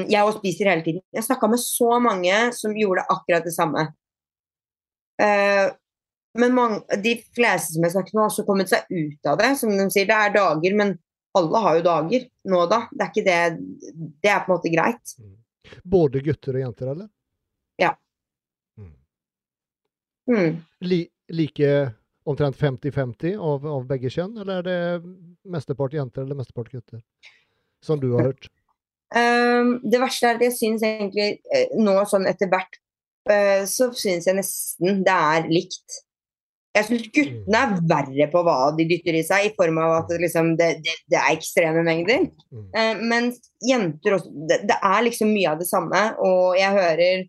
jeg 0.08 0.24
òg 0.24 0.38
spiser 0.38 0.70
hele 0.72 0.84
tiden. 0.84 1.02
Jeg 1.12 1.26
snakka 1.26 1.50
med 1.52 1.60
så 1.60 1.98
mange 2.00 2.38
som 2.56 2.72
gjorde 2.76 3.04
akkurat 3.12 3.44
det 3.44 3.52
samme. 3.52 3.84
Eh, 5.22 5.70
men 6.40 6.54
mange, 6.56 6.80
de 7.04 7.16
fleste 7.36 7.76
som 7.76 7.84
jeg 7.84 7.94
snakket 7.94 8.14
med, 8.14 8.22
har 8.22 8.30
også 8.30 8.44
kommet 8.48 8.70
seg 8.72 8.86
ut 8.88 9.28
av 9.28 9.40
det. 9.40 9.52
Som 9.60 9.74
de 9.76 9.88
sier, 9.92 10.08
det 10.08 10.16
er 10.16 10.36
dager, 10.36 10.76
men 10.78 10.94
alle 11.36 11.64
har 11.64 11.78
jo 11.78 11.86
dager 11.86 12.28
nå 12.52 12.62
da. 12.70 12.82
Det 12.92 13.04
er 13.04 13.10
ikke 13.12 13.26
det 13.26 13.40
Det 14.22 14.32
er 14.32 14.44
på 14.44 14.52
en 14.52 14.56
måte 14.56 14.72
greit. 14.72 15.16
Både 15.84 16.22
gutter 16.24 16.56
og 16.58 16.64
jenter, 16.66 16.92
eller? 16.94 17.10
Ja. 17.80 17.92
Mm. 18.80 18.94
Mm. 20.32 20.56
Li, 20.88 21.02
like 21.32 21.74
omtrent 22.28 22.56
50-50 22.56 23.36
av, 23.36 23.66
av 23.66 23.86
begge 23.88 24.10
kjønn, 24.12 24.36
eller 24.38 24.60
er 24.60 24.66
det 24.66 25.14
mestepart 25.52 25.96
jenter 25.96 26.24
eller 26.24 26.38
mestepart 26.38 26.70
gutter? 26.72 27.00
Som 27.82 28.00
du 28.00 28.12
har 28.14 28.30
hørt? 28.30 28.46
Um, 29.12 29.74
det 29.84 29.98
verste 30.00 30.30
er 30.30 30.38
at 30.38 30.44
jeg 30.46 30.54
syns 30.56 30.84
egentlig 30.86 31.42
eh, 31.52 31.72
nå 31.76 31.98
sånn 32.08 32.24
etter 32.30 32.48
hvert 32.48 32.78
så 33.68 33.90
syns 33.94 34.26
jeg 34.26 34.34
nesten 34.38 35.04
det 35.06 35.18
er 35.34 35.50
likt. 35.52 36.02
Jeg 36.72 36.88
syns 36.88 37.08
guttene 37.12 37.58
er 37.60 37.72
verre 37.90 38.26
på 38.32 38.42
hva 38.46 38.56
de 38.76 38.86
dytter 38.88 39.18
i 39.18 39.24
seg, 39.26 39.50
i 39.50 39.52
form 39.56 39.76
av 39.82 39.98
at 39.98 40.08
det 40.08 40.22
liksom, 40.22 40.54
det, 40.56 40.70
det, 40.84 40.94
det 41.12 41.18
er 41.20 41.34
ekstreme 41.34 41.82
mengder. 41.84 42.24
Mm. 42.48 42.64
Eh, 42.72 43.02
mens 43.10 43.42
jenter 43.68 44.16
også 44.16 44.32
det, 44.48 44.62
det 44.70 44.78
er 44.78 45.04
liksom 45.04 45.34
mye 45.34 45.52
av 45.52 45.60
det 45.60 45.68
samme, 45.68 46.02
og 46.24 46.56
jeg 46.56 46.78
hører 46.78 47.26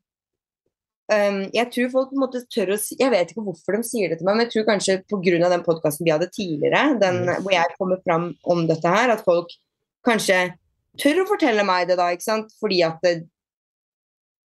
um, 1.11 1.41
Jeg 1.51 1.67
tror 1.75 1.91
folk 1.97 2.13
på 2.13 2.17
en 2.17 2.23
måte 2.23 2.43
tør 2.53 2.71
å 2.75 2.79
si 2.79 2.95
Jeg 3.01 3.11
vet 3.11 3.33
ikke 3.33 3.43
hvorfor 3.49 3.75
de 3.75 3.83
sier 3.89 4.13
det 4.13 4.21
til 4.21 4.29
meg, 4.29 4.39
men 4.39 4.45
jeg 4.45 4.53
tror 4.55 4.69
kanskje 4.71 4.99
pga. 5.11 5.51
den 5.57 5.67
podkasten 5.67 6.07
vi 6.07 6.15
hadde 6.15 6.31
tidligere, 6.31 6.85
den, 7.03 7.25
mm. 7.27 7.43
hvor 7.43 7.57
jeg 7.57 7.77
kommer 7.77 8.03
fram 8.07 8.31
om 8.47 8.63
dette 8.71 8.95
her, 8.95 9.11
at 9.11 9.27
folk 9.27 9.51
kanskje 10.07 10.53
tør 11.03 11.23
å 11.23 11.27
fortelle 11.27 11.67
meg 11.67 11.91
det 11.91 11.99
da, 11.99 12.13
ikke 12.15 12.29
sant? 12.29 12.55
Fordi 12.63 12.79
at 12.87 13.03
det, 13.03 13.17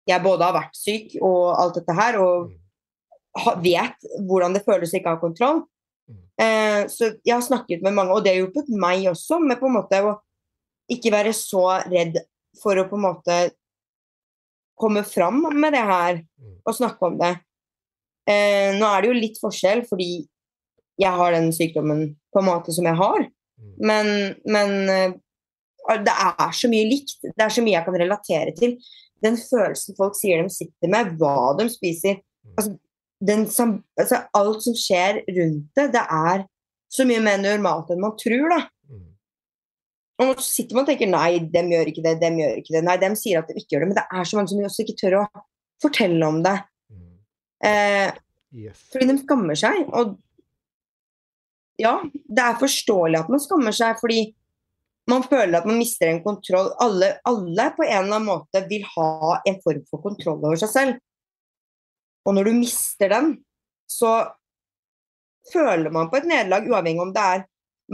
jeg 0.06 0.22
både 0.22 0.44
har 0.46 0.54
vært 0.54 0.76
syk 0.78 1.16
og 1.20 1.56
alt 1.60 1.74
dette 1.80 1.94
her, 1.98 2.18
og 2.22 2.52
Mm. 3.36 3.62
vet 3.62 4.06
hvordan 4.26 4.54
det 4.54 4.64
føles 4.64 4.92
å 4.94 4.96
ikke 4.96 5.12
ha 5.12 5.20
kontroll. 5.20 5.58
Mm. 6.08 6.20
Eh, 6.40 6.86
så 6.88 7.10
jeg 7.24 7.34
har 7.34 7.42
snakket 7.42 7.82
med 7.82 7.92
mange, 7.92 8.14
og 8.14 8.22
det 8.24 8.32
har 8.32 8.38
hjulpet 8.46 8.68
meg 8.70 9.04
også, 9.10 9.40
med 9.42 9.58
på 9.60 9.66
en 9.66 9.74
måte 9.76 9.98
å 10.00 10.14
ikke 10.88 11.10
være 11.12 11.32
så 11.36 11.82
redd 11.84 12.16
for 12.62 12.76
å 12.80 12.86
på 12.88 12.96
en 12.96 13.02
måte 13.12 13.50
komme 14.78 15.02
fram 15.04 15.42
med 15.52 15.72
det 15.72 15.82
her 15.84 16.14
Mm. 16.40 16.56
og 16.66 16.74
snakke 16.74 17.02
om 17.02 17.18
det. 17.18 17.40
Eh, 18.28 18.72
nå 18.78 18.86
er 18.86 19.02
det 19.02 19.08
jo 19.08 19.20
litt 19.20 19.38
forskjell, 19.40 19.86
fordi 19.88 20.26
jeg 20.98 21.10
har 21.12 21.32
den 21.32 21.50
sykdommen 21.52 22.16
på 22.32 22.40
en 22.40 22.44
måte 22.48 22.72
som 22.72 22.84
jeg 22.84 22.96
har, 22.96 23.26
men, 23.78 24.34
men 24.46 24.88
eh, 24.88 25.12
det 26.02 26.12
er 26.12 26.50
så 26.52 26.68
mye 26.68 26.88
likt. 26.88 27.20
Det 27.22 27.44
er 27.44 27.48
så 27.52 27.62
mye 27.62 27.76
jeg 27.78 27.84
kan 27.84 27.94
relatere 27.94 28.54
til. 28.56 28.76
Den 29.24 29.38
følelsen 29.40 29.96
folk 29.96 30.16
sier 30.18 30.42
de 30.44 30.52
sitter 30.52 30.90
med, 30.92 31.14
hva 31.20 31.54
de 31.58 31.68
spiser 31.72 32.18
altså, 32.56 32.74
den, 33.24 33.46
altså, 33.96 34.20
Alt 34.36 34.66
som 34.66 34.76
skjer 34.76 35.22
rundt 35.24 35.70
det, 35.78 35.86
det 35.94 36.02
er 36.04 36.44
så 36.92 37.06
mye 37.08 37.22
mer 37.24 37.40
normalt 37.40 37.90
enn 37.92 38.02
man 38.02 38.14
tror. 38.20 38.52
da. 38.52 38.60
Mm. 38.92 39.08
Og 40.22 40.34
så 40.38 40.46
sitter 40.46 40.76
man 40.76 40.84
og 40.84 40.90
tenker 40.92 41.10
nei, 41.10 41.30
dem 41.52 41.72
gjør 41.72 41.90
ikke 41.90 42.04
det, 42.04 42.14
dem 42.20 42.38
gjør 42.40 42.60
ikke 42.60 42.76
det. 42.76 42.84
Nei, 42.86 42.98
dem 43.02 43.16
sier 43.18 43.40
at 43.40 43.50
de 43.50 43.56
ikke 43.58 43.74
gjør 43.74 43.84
det, 43.84 43.88
men 43.90 43.98
det 43.98 44.06
er 44.06 44.28
så 44.28 44.38
mange 44.38 44.52
som 44.52 44.68
også 44.68 44.84
ikke 44.84 44.98
tør 45.00 45.18
å 45.22 45.24
fortelle 45.82 46.28
om 46.28 46.38
det. 46.46 46.54
Mm. 46.92 47.10
Eh, 47.70 48.22
Yes. 48.56 48.78
fordi 48.92 49.10
de 49.10 49.18
skammer 49.20 49.58
seg. 49.58 49.82
Og 49.92 50.14
ja, 51.82 51.98
det 52.08 52.44
er 52.44 52.60
forståelig 52.60 53.18
at 53.20 53.32
man 53.32 53.42
skammer 53.42 53.74
seg, 53.76 53.98
fordi 54.00 54.20
man 55.10 55.22
føler 55.22 55.58
at 55.58 55.66
man 55.68 55.78
mister 55.78 56.10
en 56.10 56.22
kontroll. 56.24 56.72
Alle, 56.82 57.12
alle 57.28 57.68
på 57.76 57.84
en 57.86 57.92
eller 57.92 58.16
annen 58.16 58.26
måte 58.26 58.62
vil 58.70 58.86
ha 58.96 59.40
en 59.46 59.60
form 59.62 59.84
for 59.90 60.02
kontroll 60.02 60.40
over 60.42 60.58
seg 60.60 60.72
selv. 60.72 60.98
Og 62.26 62.34
når 62.34 62.48
du 62.48 62.56
mister 62.58 63.12
den, 63.12 63.36
så 63.86 64.16
føler 65.52 65.92
man 65.94 66.10
på 66.10 66.18
et 66.18 66.26
nederlag, 66.26 66.66
uavhengig 66.66 67.04
om 67.04 67.12
det 67.14 67.26
er 67.36 67.44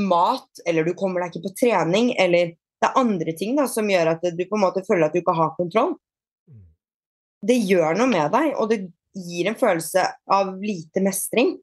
mat, 0.08 0.62
eller 0.66 0.88
du 0.88 0.94
kommer 0.96 1.20
deg 1.20 1.34
ikke 1.34 1.50
på 1.50 1.56
trening, 1.66 2.14
eller 2.16 2.54
det 2.56 2.88
er 2.88 2.98
andre 2.98 3.34
ting 3.36 3.58
da, 3.58 3.68
som 3.68 3.90
gjør 3.92 4.14
at 4.14 4.24
du 4.24 4.44
på 4.48 4.56
en 4.56 4.64
måte 4.64 4.84
føler 4.86 5.06
at 5.06 5.12
du 5.14 5.20
ikke 5.20 5.36
har 5.36 5.52
kontroll. 5.58 5.92
Mm. 6.48 6.64
Det 7.44 7.58
gjør 7.60 8.00
noe 8.00 8.10
med 8.10 8.32
deg, 8.32 8.54
og 8.56 8.72
det 8.72 8.80
gir 9.12 9.50
en 9.50 9.58
følelse 9.58 10.06
av 10.32 10.54
lite 10.64 11.04
mestring. 11.04 11.58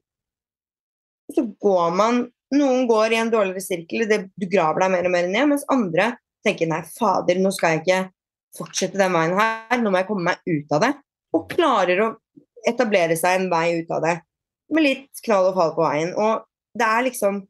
Så 1.34 1.44
går 1.62 1.90
man 1.98 2.22
Noen 2.56 2.88
går 2.90 3.14
i 3.14 3.20
en 3.20 3.30
dårligere 3.30 3.62
sirkel, 3.62 4.08
det, 4.10 4.24
du 4.34 4.46
graver 4.50 4.84
deg 4.84 4.94
mer 4.94 5.06
og 5.06 5.14
mer 5.14 5.28
ned, 5.30 5.52
mens 5.52 5.66
andre 5.70 6.12
tenker 6.46 6.70
nei, 6.70 6.80
fader, 6.96 7.38
nå 7.38 7.52
skal 7.54 7.76
jeg 7.76 7.84
ikke 7.84 8.00
fortsette 8.56 8.98
den 8.98 9.14
veien 9.14 9.36
her, 9.38 9.78
nå 9.78 9.92
må 9.92 10.00
jeg 10.00 10.08
komme 10.08 10.32
meg 10.32 10.42
ut 10.48 10.74
av 10.74 10.82
det. 10.82 10.90
Og 11.36 11.46
klarer 11.52 12.02
å 12.02 12.08
etablere 12.66 13.16
seg 13.16 13.38
en 13.38 13.48
vei 13.52 13.80
ut 13.80 13.92
av 13.94 14.02
det 14.04 14.16
med 14.74 14.86
litt 14.86 15.22
knall 15.26 15.50
og 15.50 15.56
fall 15.58 15.72
på 15.76 15.84
veien. 15.84 16.12
Og 16.18 16.44
det 16.78 16.86
er 16.86 17.08
liksom 17.08 17.46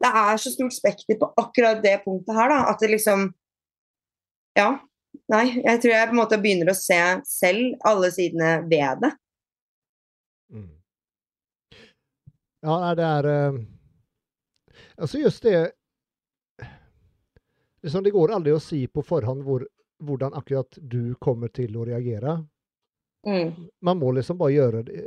Det 0.00 0.08
er 0.16 0.38
så 0.40 0.48
stort 0.48 0.72
spekter 0.72 1.18
på 1.20 1.26
akkurat 1.36 1.82
det 1.84 1.98
punktet 2.06 2.32
her, 2.32 2.48
da, 2.48 2.60
at 2.70 2.80
det 2.80 2.88
liksom 2.94 3.26
Ja. 4.56 4.78
Nei, 5.28 5.60
jeg 5.60 5.80
tror 5.82 5.92
jeg 5.92 6.08
på 6.08 6.14
en 6.14 6.20
måte 6.22 6.38
begynner 6.40 6.70
å 6.70 6.78
se 6.78 6.98
selv 7.26 7.74
alle 7.86 8.08
sidene 8.14 8.60
ved 8.70 9.02
det. 9.02 9.10
Mm. 10.54 10.70
Ja, 12.62 12.76
nei, 12.78 12.94
det 12.98 13.06
er 13.06 13.28
Altså, 15.00 15.18
just 15.18 15.42
det 15.42 15.72
liksom 17.82 18.02
Det 18.04 18.10
går 18.10 18.32
aldri 18.36 18.52
å 18.52 18.60
si 18.60 18.82
på 18.92 19.02
forhånd 19.02 19.44
hvor, 19.46 19.64
hvordan 20.04 20.34
akkurat 20.36 20.76
du 20.76 21.14
kommer 21.16 21.48
til 21.48 21.78
å 21.80 21.86
reagere. 21.88 22.34
Mm. 23.26 23.54
Man 23.80 24.00
må 24.00 24.12
liksom 24.12 24.36
bare 24.40 24.52
gjøre 24.52 24.82
det. 24.84 25.04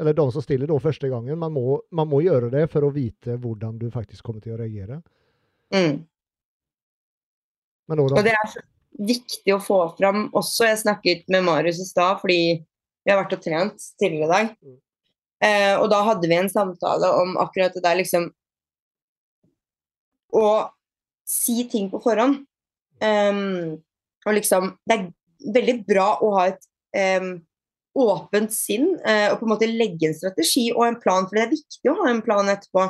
Eller 0.00 0.16
de 0.16 0.24
som 0.32 0.44
stiller 0.44 0.70
da 0.70 0.78
første 0.80 1.08
gangen, 1.12 1.36
man 1.38 1.52
må, 1.52 1.82
man 1.92 2.08
må 2.08 2.22
gjøre 2.24 2.48
det 2.52 2.64
for 2.72 2.88
å 2.88 2.92
vite 2.94 3.36
hvordan 3.36 3.76
du 3.80 3.90
faktisk 3.92 4.24
kommer 4.24 4.40
til 4.40 4.54
å 4.54 4.60
reagere. 4.60 5.02
Mm. 5.74 6.00
Og 7.92 8.22
det 8.24 8.32
er 8.32 8.48
så 8.48 8.62
viktig 8.96 9.52
å 9.52 9.60
få 9.60 9.82
fram 9.98 10.30
også. 10.32 10.70
Jeg 10.70 10.84
snakket 10.86 11.28
med 11.32 11.44
Marius 11.44 11.82
i 11.82 11.88
stad, 11.88 12.22
fordi 12.22 12.62
vi 13.02 13.12
har 13.12 13.20
vært 13.20 13.36
og 13.36 13.44
trent 13.44 13.90
tidligere 14.00 14.24
i 14.24 14.32
dag. 14.32 14.54
Mm. 14.62 14.78
Eh, 15.42 15.74
og 15.76 15.90
da 15.92 16.00
hadde 16.06 16.30
vi 16.30 16.38
en 16.38 16.48
samtale 16.52 17.10
om 17.18 17.36
akkurat 17.42 17.74
det 17.76 17.84
der 17.84 17.98
liksom 18.00 18.30
Å 20.32 20.46
si 21.28 21.62
ting 21.70 21.88
på 21.92 22.00
forhånd. 22.02 22.42
Um, 23.02 23.80
og 24.22 24.36
liksom 24.36 24.76
Det 24.86 24.94
er 24.94 25.08
veldig 25.52 25.78
bra 25.88 26.06
å 26.22 26.28
ha 26.36 26.44
et 26.52 26.68
um, 27.18 27.32
åpent 27.98 28.52
sinn 28.54 28.92
uh, 29.02 29.32
og 29.32 29.40
på 29.40 29.46
en 29.46 29.52
måte 29.52 29.68
legge 29.68 30.08
en 30.08 30.14
strategi 30.16 30.68
og 30.70 30.84
en 30.86 31.00
plan, 31.02 31.26
for 31.26 31.36
det 31.36 31.46
er 31.46 31.56
viktig 31.56 31.90
å 31.90 31.96
ha 31.98 32.10
en 32.12 32.22
plan 32.24 32.52
etterpå. 32.52 32.86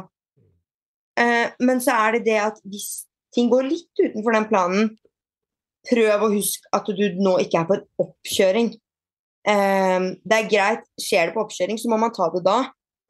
Uh, 1.19 1.49
men 1.65 1.81
så 1.85 1.97
er 2.05 2.19
det 2.19 2.27
det 2.29 2.39
at 2.43 2.61
hvis 2.69 3.07
ting 3.35 3.49
går 3.53 3.71
litt 3.71 4.03
utenfor 4.03 4.37
den 4.37 4.49
planen, 4.51 4.93
prøv 5.89 6.27
å 6.27 6.31
huske 6.35 6.69
at 6.77 6.87
du 6.95 7.05
nå 7.19 7.39
ikke 7.43 7.63
er 7.63 7.69
på 7.69 7.79
en 7.79 7.87
oppkjøring. 8.05 8.73
Um, 9.49 10.13
det 10.23 10.39
er 10.39 10.51
greit, 10.51 10.85
skjer 11.01 11.31
det 11.31 11.35
på 11.35 11.43
oppkjøring, 11.43 11.81
så 11.81 11.91
må 11.91 11.99
man 11.99 12.15
ta 12.15 12.29
det 12.35 12.45
da. 12.47 12.61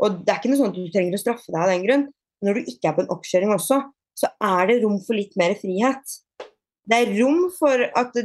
Og 0.02 0.22
det 0.22 0.32
er 0.32 0.40
ikke 0.40 0.52
noe 0.52 0.60
sånn 0.62 0.72
at 0.72 0.78
du 0.78 0.86
trenger 0.94 1.18
å 1.18 1.20
straffe 1.20 1.52
deg 1.52 1.60
av 1.60 1.72
den 1.72 1.84
grunn. 1.84 2.06
Når 2.42 2.58
du 2.58 2.70
ikke 2.72 2.90
er 2.90 2.96
på 2.96 3.04
en 3.04 3.12
oppkjøring 3.12 3.52
også, 3.54 3.82
så 4.22 4.30
er 4.38 4.70
det 4.70 4.80
rom 4.84 5.00
for 5.02 5.18
litt 5.18 5.34
mer 5.40 5.56
frihet. 5.58 6.16
Det 6.86 6.98
er 6.98 7.14
rom 7.18 7.48
for 7.56 7.82
at 7.98 8.18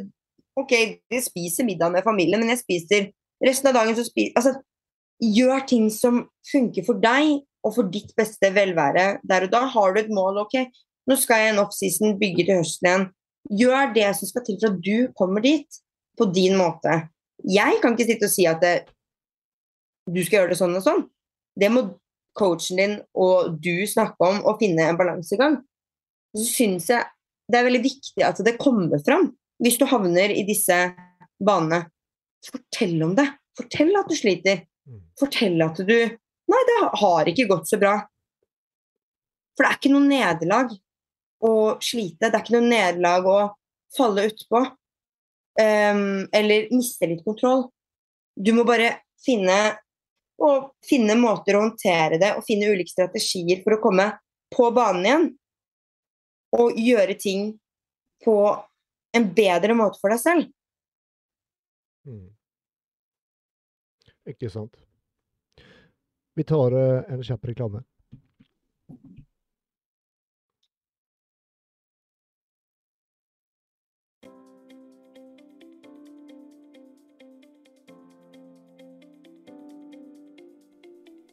OK, 0.58 0.74
jeg 1.14 1.26
spiser 1.26 1.66
middag 1.68 1.94
med 1.94 2.06
familien, 2.06 2.42
men 2.42 2.54
jeg 2.54 2.64
spiser 2.64 3.12
resten 3.44 3.70
av 3.70 3.78
dagen 3.78 3.98
så 3.98 4.06
spiser 4.06 4.38
Altså, 4.38 4.56
gjør 5.22 5.66
ting 5.70 5.88
som 5.94 6.24
funker 6.52 6.86
for 6.86 7.02
deg 7.02 7.40
og 7.66 7.74
for 7.76 7.90
ditt 7.94 8.14
beste 8.18 8.50
velvære 8.54 9.08
der 9.26 9.48
og 9.48 9.54
da. 9.54 9.64
Har 9.74 9.94
du 9.94 10.02
et 10.02 10.14
mål, 10.14 10.44
OK, 10.46 10.60
nå 11.10 11.18
skal 11.18 11.44
jeg 11.44 11.56
en 11.56 11.64
offseason 11.64 12.18
bygge 12.22 12.46
til 12.48 12.62
høsten 12.62 12.90
igjen. 12.90 13.06
Gjør 13.62 13.94
det 13.96 14.10
som 14.18 14.30
skal 14.30 14.46
til 14.46 14.58
for 14.62 14.74
at 14.74 14.82
du 14.84 15.08
kommer 15.18 15.44
dit, 15.44 15.82
på 16.18 16.26
din 16.34 16.58
måte. 16.58 17.08
Jeg 17.46 17.78
kan 17.82 17.94
ikke 17.94 18.08
sitte 18.10 18.28
og 18.28 18.34
si 18.34 18.48
at 18.50 18.62
det, 18.64 18.76
du 20.10 20.20
skal 20.26 20.42
gjøre 20.42 20.54
det 20.54 20.60
sånn 20.60 20.78
og 20.80 20.86
sånn. 20.86 21.04
Det 21.58 21.70
må 21.70 21.84
coachen 22.38 22.82
din 22.82 22.96
og 23.18 23.58
du 23.62 23.86
snakke 23.90 24.18
om 24.26 24.42
og 24.46 24.58
finne 24.62 24.90
en 24.90 24.98
balansegang. 25.00 25.60
Så 26.36 26.46
syns 26.48 26.90
jeg 26.92 27.06
det 27.48 27.60
er 27.60 27.68
veldig 27.70 27.84
viktig 27.84 28.24
at 28.28 28.40
det 28.44 28.58
kommer 28.60 29.00
fram. 29.04 29.30
Hvis 29.64 29.78
du 29.80 29.86
havner 29.90 30.34
i 30.36 30.44
disse 30.48 30.76
banene, 31.40 31.86
fortell 32.44 33.00
om 33.06 33.14
det. 33.18 33.28
Fortell 33.58 33.94
at 33.98 34.10
du 34.12 34.16
sliter. 34.18 34.66
Mm. 34.88 35.04
Fortell 35.20 35.62
at 35.66 35.84
du 35.88 35.98
Nei, 36.48 36.60
det 36.64 36.76
har 37.02 37.28
ikke 37.28 37.44
gått 37.50 37.68
så 37.68 37.76
bra. 37.76 37.98
For 39.58 39.66
det 39.66 39.72
er 39.74 39.80
ikke 39.82 39.90
noe 39.92 40.08
nederlag 40.08 40.70
å 41.44 41.56
slite. 41.84 42.30
Det 42.30 42.30
er 42.30 42.44
ikke 42.44 42.56
noe 42.56 42.70
nederlag 42.70 43.28
å 43.28 43.40
falle 43.98 44.30
utpå. 44.30 44.62
Um, 45.60 46.24
eller 46.32 46.70
miste 46.72 47.10
litt 47.10 47.26
kontroll. 47.26 47.66
Du 48.32 48.54
må 48.56 48.64
bare 48.64 48.94
finne 49.26 49.58
og 50.40 50.72
finne 50.86 51.18
måter 51.20 51.58
å 51.58 51.66
håndtere 51.66 52.20
det 52.22 52.36
og 52.38 52.46
finne 52.46 52.70
ulike 52.70 52.94
strategier 52.94 53.60
for 53.66 53.76
å 53.76 53.82
komme 53.82 54.08
på 54.54 54.70
banen 54.72 55.08
igjen. 55.10 55.28
Og 56.56 56.78
gjøre 56.80 57.18
ting 57.20 57.52
på 58.24 58.38
en 59.18 59.28
bedre 59.36 59.76
måte 59.76 60.00
for 60.00 60.14
deg 60.14 60.22
selv. 60.22 60.48
Mm. 62.08 62.30
Ikke 64.32 64.50
sant. 64.52 64.78
Vi 66.38 66.46
tar 66.48 66.76
eh, 66.78 67.14
en 67.14 67.24
kjapp 67.26 67.48
reklame. 67.50 67.82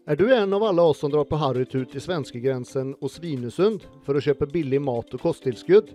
Er 0.06 0.16
du 0.16 0.34
en 0.34 0.52
av 0.52 0.62
alle 0.62 0.82
oss 0.82 0.98
som 0.98 1.10
drar 1.10 1.24
på 1.24 1.36
harrytur 1.40 1.86
til 1.88 2.02
svenskegrensen 2.04 2.90
og 3.00 3.08
Svinesund 3.08 3.86
for 4.04 4.18
å 4.18 4.20
kjøpe 4.20 4.50
billig 4.52 4.82
mat 4.84 5.14
og 5.16 5.22
kosttilskudd? 5.22 5.94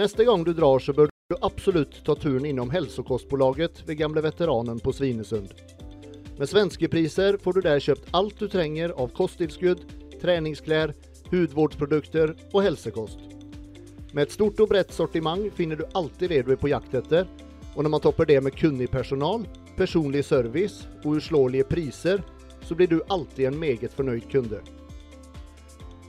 Neste 0.00 0.24
gang 0.24 0.40
du 0.40 0.54
drar 0.56 0.80
så 0.80 0.94
bør 0.96 1.12
du 1.12 1.36
absolutt 1.44 1.98
ta 2.06 2.16
turen 2.16 2.48
innom 2.48 2.72
Hälsokostbolaget 2.72 3.82
ved 3.84 4.00
gamle 4.00 4.24
veteranen 4.24 4.80
på 4.80 4.96
Svinesund. 4.96 5.52
Med 6.38 6.48
svenskepriser 6.48 7.36
får 7.44 7.60
du 7.60 7.60
der 7.68 7.84
kjøpt 7.90 8.08
alt 8.16 8.40
du 8.40 8.48
trenger 8.48 8.96
av 8.96 9.12
kosttilskudd, 9.20 9.84
treningsklær, 10.24 10.96
hudvårdsprodukter 11.28 12.32
og 12.54 12.60
helsekost. 12.70 13.20
Med 14.16 14.30
et 14.30 14.36
stort 14.40 14.64
og 14.64 14.72
bredt 14.72 14.96
sortiment 14.96 15.52
finner 15.60 15.76
du 15.76 15.90
alltid 15.92 16.32
det 16.32 16.46
du 16.48 16.54
er 16.56 16.64
på 16.64 16.72
jakt 16.72 16.96
etter, 16.96 17.28
og 17.76 17.84
når 17.84 17.98
man 17.98 18.08
topper 18.08 18.32
det 18.32 18.40
med 18.40 18.56
kunnig 18.56 18.88
personal, 18.88 19.44
personlig 19.76 20.24
service 20.24 20.86
og 21.02 21.18
uslåelige 21.18 21.68
priser, 21.68 22.24
så 22.64 22.74
blir 22.74 22.86
du 22.88 23.00
alltid 23.08 23.46
en 23.46 23.58
meget 23.58 23.92
fornøyd 23.92 24.28
kunde. 24.32 24.60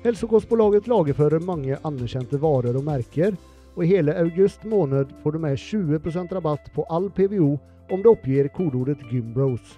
Hälsokostbolaget 0.04 0.88
lagerfører 0.88 1.40
mange 1.40 1.78
anerkjente 1.88 2.40
varer 2.42 2.76
og 2.76 2.84
merker, 2.84 3.38
og 3.76 3.86
i 3.86 3.92
hele 3.94 4.16
august 4.20 4.66
måned 4.68 5.14
får 5.24 5.32
du 5.32 5.40
med 5.40 5.58
20% 5.58 6.36
rabatt 6.36 6.68
på 6.76 6.86
all 6.90 7.08
PVO 7.10 7.54
om 7.92 8.04
du 8.04 8.10
oppgir 8.12 8.50
kodeordet 8.54 9.00
Gymbros. 9.12 9.78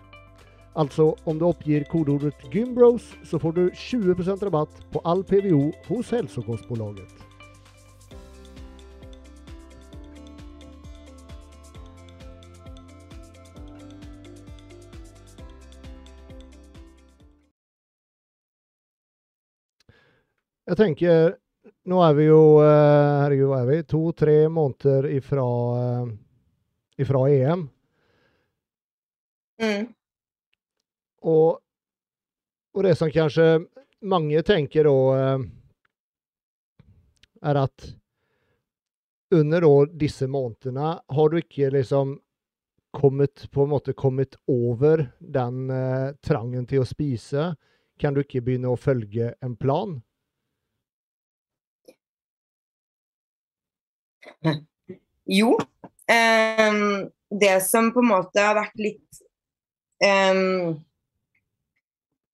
Altså, 0.76 1.14
om 1.26 1.40
du 1.40 1.46
oppgir 1.48 1.86
kodeordet 1.92 2.50
Gymbros, 2.52 3.14
så 3.24 3.40
får 3.40 3.56
du 3.56 3.70
20% 3.70 4.44
rabatt 4.44 4.82
på 4.92 5.02
all 5.06 5.24
PVO 5.24 5.72
hos 5.88 6.12
Hälsokostbolaget. 6.12 7.25
Jeg 20.66 20.78
tenker 20.80 21.36
Nå 21.86 22.00
er 22.02 22.16
vi 22.18 22.26
jo 22.26 22.42
eh, 22.62 23.22
Herregud, 23.22 23.50
hva 23.52 23.60
er 23.62 23.68
vi? 23.70 23.78
To-tre 23.90 24.38
måneder 24.50 25.06
ifra, 25.14 25.46
eh, 25.82 26.08
ifra 27.02 27.22
EM. 27.30 27.66
Mm. 29.62 29.86
Og, 31.30 31.60
og 32.74 32.86
det 32.86 32.96
som 32.98 33.12
kanskje 33.14 33.46
mange 34.10 34.42
tenker 34.46 34.90
da, 34.90 34.96
eh, 35.20 35.46
er 37.54 37.62
at 37.62 37.88
under 39.36 39.70
disse 39.94 40.26
månedene 40.30 40.96
har 41.06 41.30
du 41.30 41.38
ikke 41.42 41.70
liksom 41.74 42.18
kommet 42.96 43.46
på 43.54 43.66
en 43.66 43.74
måte 43.76 43.94
kommet 43.94 44.38
over 44.50 45.06
den 45.20 45.70
eh, 45.70 46.10
trangen 46.26 46.66
til 46.70 46.82
å 46.82 46.90
spise. 46.90 47.52
Kan 48.02 48.18
du 48.18 48.24
ikke 48.24 48.42
begynne 48.42 48.74
å 48.74 48.80
følge 48.80 49.36
en 49.46 49.58
plan? 49.60 50.00
Jo. 55.26 55.56
Um, 56.06 57.10
det 57.34 57.56
som 57.66 57.90
på 57.94 58.04
en 58.04 58.12
måte 58.12 58.42
har 58.42 58.54
vært 58.60 58.78
litt 58.78 59.22
um, 60.06 60.76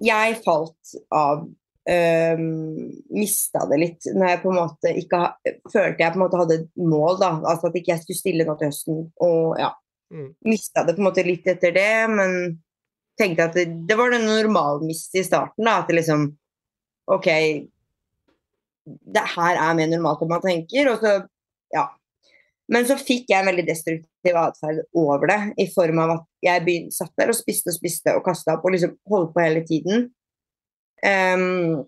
Jeg 0.04 0.34
falt 0.44 0.92
av 1.16 1.46
um, 1.48 2.50
Mista 3.16 3.64
det 3.72 3.80
litt 3.80 4.10
når 4.12 4.28
jeg 4.28 4.42
på 4.44 4.52
en 4.52 4.60
måte 4.60 4.92
ikke 5.00 5.22
ha, 5.22 5.30
følte 5.72 6.04
jeg 6.04 6.12
på 6.12 6.20
en 6.20 6.24
måte 6.26 6.42
hadde 6.42 6.58
et 6.60 6.68
mål. 6.76 7.16
da, 7.22 7.32
altså 7.40 7.72
At 7.72 7.80
ikke 7.80 7.94
jeg 7.94 8.04
skulle 8.04 8.20
stille 8.20 8.48
nå 8.50 8.58
til 8.60 8.74
høsten. 8.74 9.06
Og 9.24 9.56
ja, 9.62 9.72
Mm. 10.12 10.34
mista 10.44 10.84
det 10.84 10.94
på 10.94 11.00
en 11.00 11.08
måte 11.08 11.24
litt 11.24 11.46
etter 11.48 11.72
det, 11.72 12.08
men 12.12 12.34
tenkte 13.20 13.46
at 13.48 13.54
det, 13.56 13.66
det 13.88 13.96
var 13.96 14.12
den 14.12 14.26
normalmiste 14.28 15.22
i 15.22 15.24
starten. 15.24 15.64
da, 15.64 15.78
At 15.80 15.88
det 15.88 16.02
liksom 16.02 16.26
OK, 17.12 17.28
det 18.86 19.24
her 19.36 19.56
er 19.56 19.78
mer 19.78 19.88
normalt 19.88 20.24
enn 20.26 20.32
man 20.34 20.44
tenker. 20.44 20.92
Og 20.92 21.00
så, 21.04 21.14
ja. 21.74 21.86
Men 22.72 22.86
så 22.88 22.96
fikk 23.00 23.32
jeg 23.32 23.42
en 23.42 23.50
veldig 23.50 23.66
destruktiv 23.68 24.38
atferd 24.40 24.84
over 24.98 25.28
det, 25.32 25.40
i 25.60 25.68
form 25.74 26.00
av 26.04 26.14
at 26.16 26.28
jeg 26.46 26.64
begynte, 26.66 26.96
satt 26.96 27.14
der 27.20 27.32
og 27.34 27.38
spiste 27.38 27.72
og 27.72 27.78
spiste 27.78 28.14
og 28.16 28.24
kasta 28.26 28.56
opp 28.56 28.68
og 28.68 28.76
liksom 28.76 28.96
holdt 29.12 29.34
på 29.36 29.44
hele 29.44 29.64
tiden. 29.68 30.08
Um, 31.02 31.82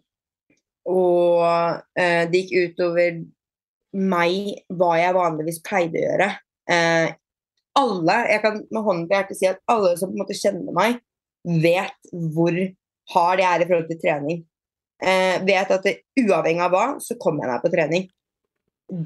og 0.90 1.44
uh, 1.46 2.24
det 2.30 2.42
gikk 2.42 2.74
utover 2.74 3.22
meg 3.94 4.64
hva 4.74 4.96
jeg 4.98 5.16
vanligvis 5.16 5.62
pleide 5.66 6.00
å 6.00 6.06
gjøre. 6.08 6.30
Uh, 6.68 7.10
alle, 7.80 8.18
jeg 8.30 8.42
kan 8.44 8.60
med 8.68 8.86
hånden 8.86 9.06
på 9.10 9.18
hjertet 9.18 9.40
si 9.40 9.50
at 9.50 9.62
alle 9.72 9.94
som 9.98 10.12
på 10.12 10.18
en 10.18 10.24
måte 10.26 10.38
kjenner 10.38 10.76
meg, 10.76 11.00
vet 11.44 12.12
hvor 12.34 12.58
hard 13.14 13.42
jeg 13.42 13.50
er 13.50 13.64
i 13.64 13.70
forhold 13.70 13.88
til 13.90 14.02
trening. 14.04 14.44
Uh, 15.04 15.38
vet 15.48 15.72
at 15.78 15.88
det, 15.88 16.00
uavhengig 16.20 16.66
av 16.66 16.74
hva, 16.76 16.88
så 17.04 17.18
kommer 17.22 17.46
jeg 17.46 17.54
meg 17.54 17.64
på 17.64 17.74
trening. 17.74 18.10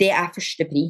Det 0.02 0.10
er 0.14 0.34
første 0.36 0.68
pri. 0.70 0.90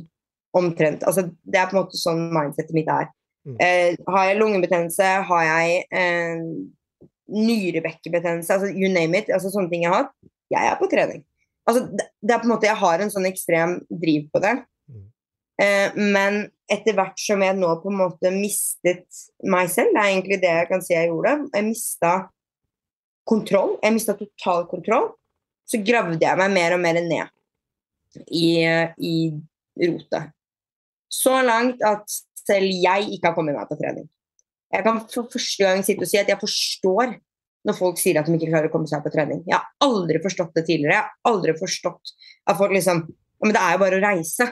Omtrent. 0.56 1.04
Altså, 1.04 1.28
det 1.44 1.60
er 1.60 1.68
på 1.70 1.76
en 1.76 1.84
måte 1.84 2.00
sånn 2.00 2.28
mindsetet 2.34 2.76
mitt 2.78 2.88
er. 2.90 3.10
Mm. 3.48 3.58
Eh, 3.64 3.98
har 4.14 4.30
jeg 4.30 4.40
lungebetennelse, 4.40 5.10
har 5.28 5.44
jeg 5.48 5.84
eh, 5.96 6.46
nyrebekkebetennelse, 7.28 8.56
altså 8.56 8.72
you 8.72 8.90
name 8.92 9.20
it, 9.20 9.30
altså 9.34 9.52
sånne 9.52 9.72
ting 9.72 9.84
jeg 9.84 9.94
har 9.94 10.08
jeg 10.54 10.70
er 10.70 10.80
på 10.80 10.90
trening. 10.92 11.24
Altså, 11.68 11.84
det, 11.92 12.08
det, 12.24 12.34
er 12.34 12.42
på 12.42 12.48
en 12.48 12.54
måte, 12.54 12.70
Jeg 12.70 12.80
har 12.80 13.04
en 13.04 13.12
sånn 13.12 13.28
ekstrem 13.28 13.78
driv 13.92 14.30
på 14.32 14.42
det. 14.44 14.54
Mm. 14.88 15.06
Eh, 15.64 15.98
men 16.16 16.40
etter 16.72 16.96
hvert 16.96 17.20
som 17.20 17.44
jeg 17.44 17.58
nå 17.58 17.74
på 17.82 17.92
en 17.92 18.02
måte 18.04 18.32
mistet 18.32 19.08
meg 19.44 19.72
selv, 19.72 19.94
det 19.96 20.04
er 20.04 20.14
egentlig 20.14 20.40
det 20.44 20.54
jeg 20.62 20.70
kan 20.72 20.84
si 20.84 20.96
jeg 20.96 21.12
gjorde, 21.12 21.36
jeg 21.52 21.68
mista 21.68 22.14
kontroll, 23.28 23.76
jeg 23.84 23.96
mista 23.98 24.16
total 24.16 24.68
kontroll, 24.72 25.12
så 25.68 25.80
gravde 25.84 26.24
jeg 26.24 26.40
meg 26.40 26.54
mer 26.56 26.78
og 26.78 26.84
mer 26.84 27.02
ned 27.04 28.24
i, 28.32 28.48
i 29.04 29.16
rotet. 29.84 30.32
Så 31.12 31.36
langt 31.46 31.84
at 31.86 32.06
selv 32.48 32.68
jeg 32.68 33.10
ikke 33.16 33.32
har 33.32 33.36
kommet 33.38 33.58
meg 33.58 33.70
på 33.70 33.78
trening. 33.80 34.08
Jeg 34.74 34.84
kan 34.84 35.00
for 35.08 35.30
første 35.32 35.64
gang 35.64 35.84
sitte 35.86 36.04
og 36.04 36.12
si 36.12 36.20
at 36.20 36.30
jeg 36.32 36.40
forstår 36.42 37.16
når 37.68 37.76
folk 37.76 38.00
sier 38.00 38.20
at 38.20 38.28
de 38.28 38.36
ikke 38.36 38.50
klarer 38.52 38.70
å 38.70 38.74
komme 38.74 38.88
seg 38.90 39.04
på 39.04 39.12
trening. 39.12 39.42
Jeg 39.48 39.58
har 39.58 39.68
aldri 39.84 40.22
forstått 40.24 40.56
det 40.56 40.64
tidligere. 40.68 40.96
Jeg 40.96 41.04
har 41.04 41.34
aldri 41.34 41.56
forstått 41.60 42.14
at 42.48 42.60
folk 42.60 42.76
liksom 42.76 43.08
Ja, 43.38 43.46
men 43.46 43.54
det 43.54 43.62
er 43.62 43.76
jo 43.76 43.80
bare 43.84 43.98
å 44.00 44.02
reise. 44.02 44.46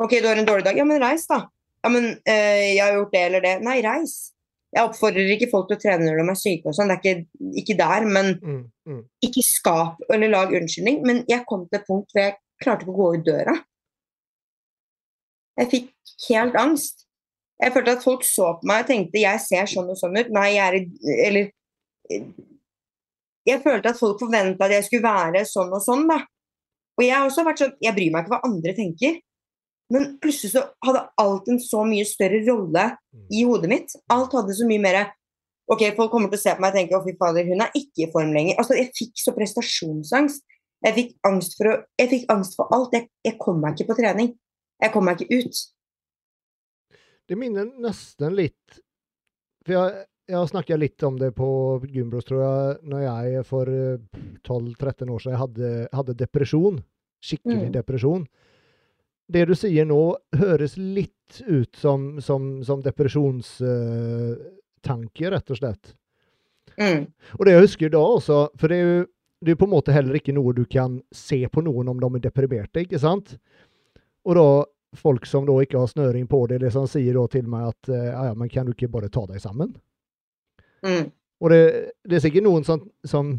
Ok, 0.00 0.14
du 0.16 0.26
har 0.30 0.38
en 0.40 0.46
dårlig 0.48 0.64
dag. 0.64 0.78
Ja, 0.80 0.84
men 0.88 1.02
reis, 1.02 1.26
da. 1.28 1.42
Ja, 1.84 1.90
men 1.92 2.06
øh, 2.16 2.62
jeg 2.64 2.80
har 2.80 2.94
gjort 2.96 3.10
det 3.12 3.20
eller 3.28 3.42
det. 3.44 3.50
Nei, 3.66 3.74
reis. 3.84 4.14
Jeg 4.72 4.88
oppfordrer 4.88 5.34
ikke 5.34 5.50
folk 5.50 5.68
til 5.68 5.76
å 5.76 5.82
trene 5.82 6.06
når 6.06 6.22
de 6.22 6.24
er 6.32 6.38
syke 6.40 6.70
og 6.70 6.76
sånn, 6.78 6.88
det 6.88 6.96
er 6.96 7.02
ikke, 7.02 7.42
ikke 7.60 7.76
der. 7.78 8.06
Men 8.16 8.30
mm, 8.40 8.62
mm. 8.88 9.02
ikke 9.28 9.44
skap 9.44 10.00
eller 10.08 10.32
lag 10.32 10.56
unnskyldning. 10.56 11.02
Men 11.04 11.20
jeg 11.28 11.44
kom 11.50 11.66
til 11.68 11.82
et 11.82 11.86
punkt 11.86 12.14
hvor 12.14 12.24
jeg 12.24 12.38
klarte 12.64 12.86
ikke 12.86 12.94
å 12.94 13.02
gå 13.02 13.10
ut 13.18 13.28
døra. 13.28 13.58
Jeg 15.60 15.70
fikk 15.70 16.14
helt 16.28 16.56
angst. 16.58 17.04
Jeg 17.62 17.72
følte 17.74 17.94
at 17.94 18.04
folk 18.04 18.24
så 18.26 18.54
på 18.58 18.68
meg 18.68 18.82
og 18.82 18.90
tenkte 18.90 19.22
jeg 19.22 19.42
ser 19.42 19.68
sånn 19.70 19.92
og 19.92 19.98
sånn 19.98 20.16
ut. 20.18 20.32
Nei, 20.34 20.48
jeg 20.56 20.64
er 20.66 21.26
Eller 21.28 21.52
Jeg 23.44 23.60
følte 23.62 23.92
at 23.92 24.00
folk 24.00 24.18
forventa 24.20 24.66
at 24.66 24.74
jeg 24.74 24.86
skulle 24.88 25.04
være 25.06 25.44
sånn 25.48 25.72
og 25.72 25.82
sånn, 25.84 26.06
da. 26.08 26.22
Og 26.98 27.04
jeg 27.04 27.14
har 27.14 27.26
også 27.28 27.44
vært 27.46 27.62
sånn 27.62 27.76
Jeg 27.84 27.96
bryr 27.96 28.12
meg 28.12 28.24
ikke 28.24 28.34
hva 28.34 28.48
andre 28.48 28.74
tenker. 28.76 29.20
Men 29.92 30.14
plutselig 30.22 30.54
så 30.54 30.64
hadde 30.84 31.04
alt 31.20 31.50
en 31.52 31.60
så 31.60 31.82
mye 31.86 32.06
større 32.08 32.40
rolle 32.46 32.86
i 33.30 33.44
hodet 33.44 33.70
mitt. 33.70 33.94
Alt 34.12 34.34
hadde 34.34 34.56
så 34.56 34.66
mye 34.68 34.82
mer 34.82 35.04
Ok, 35.70 35.80
folk 35.96 36.10
kommer 36.12 36.28
til 36.28 36.36
å 36.36 36.42
se 36.42 36.52
på 36.52 36.60
meg 36.60 36.74
og 36.74 36.76
tenke 36.76 36.96
å 36.98 37.04
fy 37.06 37.14
fader, 37.16 37.46
hun 37.48 37.62
er 37.64 37.70
ikke 37.78 38.02
i 38.04 38.10
form 38.12 38.34
lenger. 38.36 38.58
Altså, 38.60 38.74
Jeg 38.76 38.90
fikk 38.92 39.14
så 39.16 39.32
prestasjonsangst. 39.32 40.42
Jeg 40.84 40.92
fikk 40.98 41.14
angst 41.24 41.54
for, 41.56 41.70
å, 41.70 41.76
jeg 41.96 42.10
fikk 42.10 42.26
angst 42.34 42.58
for 42.58 42.68
alt. 42.76 42.92
Jeg, 42.92 43.08
jeg 43.24 43.38
kom 43.40 43.62
meg 43.62 43.72
ikke 43.72 43.94
på 43.94 43.96
trening. 44.02 44.34
Jeg 44.84 44.92
kom 44.92 45.06
meg 45.08 45.16
ikke 45.24 45.38
ut. 45.44 45.56
Det 47.24 47.36
minner 47.40 47.64
nesten 47.80 48.34
litt 48.36 48.82
For 49.64 49.72
jeg, 49.72 50.04
jeg 50.28 50.36
har 50.36 50.46
snakka 50.50 50.76
litt 50.76 51.02
om 51.08 51.16
det 51.20 51.30
på 51.36 51.48
Gymbros, 51.88 52.24
tror 52.28 52.40
jeg, 52.42 52.76
når 52.90 53.00
jeg 53.06 53.44
for 53.48 53.64
12-13 53.68 55.06
eh, 55.06 55.12
år 55.14 55.20
siden 55.24 55.40
hadde, 55.40 55.68
hadde 55.92 56.20
depresjon. 56.20 56.76
Skikkelig 57.24 57.68
mm. 57.70 57.76
depresjon. 57.78 58.22
Det 59.32 59.42
du 59.48 59.54
sier 59.56 59.84
nå, 59.88 60.02
høres 60.36 60.74
litt 60.76 61.40
ut 61.48 61.76
som, 61.80 62.20
som, 62.24 62.62
som 62.64 62.82
depresjonstanke, 62.84 65.30
rett 65.32 65.50
og 65.52 65.56
slett. 65.60 65.94
Mm. 66.76 67.06
Og 67.38 67.42
det 67.46 67.52
jeg 67.54 67.64
husker 67.64 67.88
da 67.92 68.00
også, 68.04 68.48
for 68.60 68.66
det 68.68 68.76
er 68.76 68.84
jo 68.84 69.06
det 69.44 69.52
er 69.52 69.60
på 69.60 69.66
en 69.68 69.74
måte 69.74 69.92
heller 69.92 70.16
ikke 70.16 70.32
noe 70.32 70.54
du 70.56 70.64
kan 70.64 71.02
se 71.12 71.48
på 71.52 71.60
noen 71.64 71.88
om 71.92 71.98
de 72.00 72.08
er 72.16 72.22
deprimerte, 72.30 72.80
ikke 72.84 72.98
sant? 73.02 73.36
Og 74.24 74.32
da 74.38 74.48
folk 74.98 75.26
som 75.26 75.46
da 75.48 75.56
ikke 75.62 75.80
har 75.80 75.90
snøring 75.90 76.26
på 76.30 76.44
det, 76.50 76.60
liksom 76.62 76.86
sier 76.90 77.16
da 77.18 77.26
til 77.32 77.48
meg 77.50 77.68
at 77.72 77.90
eh, 77.92 78.08
ja, 78.12 78.30
men 78.38 78.50
kan 78.52 78.66
du 78.66 78.74
ikke 78.74 78.92
bare 78.92 79.10
ta 79.12 79.24
deg 79.30 79.42
sammen? 79.42 79.74
Mm. 80.84 81.10
Og 81.44 81.50
det, 81.52 81.60
det, 82.04 82.18
er 82.18 82.24
sikkert 82.24 82.46
noen 82.46 82.66
som, 82.66 82.82
som, 83.08 83.36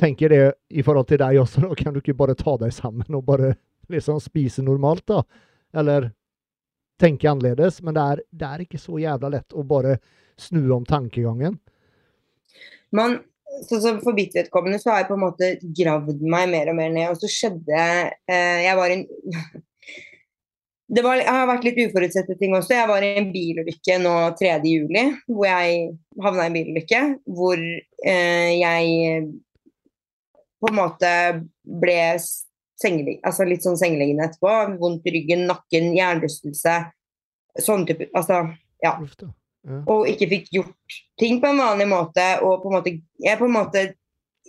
tenker 0.00 0.32
det 0.32 0.44
i 0.72 0.80
forhold 0.80 1.10
til 1.10 1.18
deg 1.20 1.36
også, 1.42 1.60
da 1.66 1.74
kan 1.76 1.92
du 1.92 2.00
ikke 2.00 2.16
bare 2.16 2.36
ta 2.38 2.54
deg 2.60 2.72
sammen 2.72 3.18
og 3.18 3.26
bare 3.26 3.52
liksom 3.92 4.20
spise 4.22 4.62
normalt, 4.64 5.04
da? 5.10 5.20
Eller 5.76 6.08
tenke 7.00 7.28
annerledes. 7.28 7.82
Men 7.84 7.96
det 7.96 8.04
er, 8.04 8.22
det 8.30 8.46
er 8.48 8.62
ikke 8.64 8.80
så 8.80 9.00
jævla 9.02 9.32
lett 9.34 9.56
å 9.56 9.64
bare 9.66 9.98
snu 10.40 10.62
om 10.72 10.86
tankegangen. 10.88 11.58
Man, 12.96 13.18
så, 13.66 13.80
så 13.82 13.96
For 14.00 14.16
mitt 14.16 14.34
vedkommende 14.36 14.80
så 14.80 14.94
har 14.94 15.02
jeg 15.02 15.10
på 15.10 15.18
en 15.18 15.24
måte 15.24 15.50
gravd 15.60 16.24
meg 16.24 16.48
mer 16.54 16.72
og 16.72 16.78
mer 16.80 16.94
ned. 16.94 17.10
Og 17.12 17.20
så 17.20 17.30
skjedde 17.30 17.82
eh, 18.30 18.64
Jeg 18.64 18.78
var 18.78 18.94
en 18.94 19.04
det 20.90 21.02
var, 21.06 21.20
har 21.22 21.46
vært 21.46 21.66
litt 21.68 21.78
uforutsette 21.84 22.34
ting 22.40 22.54
også. 22.56 22.74
Jeg 22.74 22.90
var 22.90 23.04
i 23.06 23.12
en 23.20 23.28
bilulykke 23.30 23.98
nå 24.02 24.14
3.7, 24.40 25.20
hvor 25.30 25.46
jeg 25.46 25.76
havna 26.24 26.46
i 26.46 26.50
en 26.50 26.56
bilulykke. 26.56 27.02
Hvor 27.30 27.60
eh, 27.60 28.50
jeg 28.58 29.28
på 30.60 30.70
en 30.70 30.76
måte 30.76 31.12
ble 31.62 32.00
altså 32.10 33.46
litt 33.46 33.62
sånn 33.62 33.78
sengeliggende 33.78 34.26
etterpå. 34.26 34.56
Vondt 34.80 35.06
i 35.06 35.14
ryggen, 35.14 35.46
nakken, 35.50 35.92
hjernerystelse. 35.94 36.80
Sånn 37.60 37.86
type 37.86 38.10
Altså, 38.16 38.42
ja. 38.82 38.96
Og 39.92 40.08
ikke 40.08 40.30
fikk 40.30 40.52
gjort 40.56 41.00
ting 41.20 41.38
på 41.38 41.52
en 41.52 41.62
vanlig 41.62 41.86
måte. 41.92 42.26
Og 42.42 42.64
på 42.64 42.72
en 42.72 42.78
måte, 42.80 42.96
jeg 43.22 43.38
på 43.38 43.46
en 43.46 43.58
måte 43.60 43.86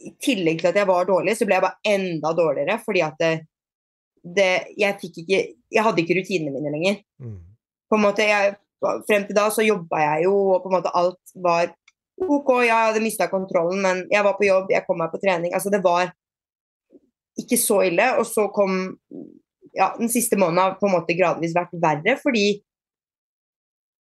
I 0.01 0.15
tillegg 0.23 0.63
til 0.63 0.72
at 0.72 0.77
jeg 0.80 0.89
var 0.89 1.05
dårlig, 1.05 1.35
så 1.38 1.45
ble 1.45 1.59
jeg 1.59 1.68
bare 1.68 1.93
enda 1.93 2.31
dårligere 2.34 2.80
fordi 2.81 3.01
at 3.05 3.19
det, 3.22 3.34
det, 4.22 4.52
jeg 4.77 4.98
ikke 5.02 5.39
Jeg 5.72 5.84
hadde 5.84 6.02
ikke 6.03 6.18
rutinene 6.19 6.53
mine 6.53 6.72
lenger. 6.73 6.99
Mm. 7.22 7.39
På 7.89 7.98
en 7.98 8.06
måte, 8.06 8.27
jeg, 8.27 8.57
Frem 8.81 9.27
til 9.27 9.38
da 9.38 9.43
så 9.53 9.61
jobba 9.61 9.99
jeg 10.02 10.23
jo, 10.26 10.34
og 10.56 10.64
på 10.64 10.72
en 10.72 10.73
måte 10.80 10.91
alt 10.98 11.34
var 11.38 11.69
OK, 12.22 12.49
jeg 12.65 12.73
hadde 12.73 13.03
mista 13.03 13.27
kontrollen, 13.30 13.77
men 13.81 14.02
jeg 14.10 14.26
var 14.26 14.34
på 14.38 14.48
jobb, 14.48 14.72
jeg 14.73 14.85
kom 14.88 14.98
meg 15.02 15.11
på 15.14 15.19
trening. 15.22 15.53
Altså, 15.53 15.69
det 15.73 15.84
var 15.85 16.10
ikke 17.38 17.57
så 17.61 17.81
ille. 17.85 18.07
Og 18.22 18.26
så 18.30 18.48
kom 18.53 18.80
ja, 19.77 19.93
den 19.98 20.10
siste 20.11 20.38
måneden 20.38 20.61
har 20.64 20.77
på 20.80 20.89
en 20.89 20.95
måte 20.98 21.15
gradvis 21.18 21.56
vært 21.56 21.73
verre, 21.81 22.18
fordi 22.22 22.45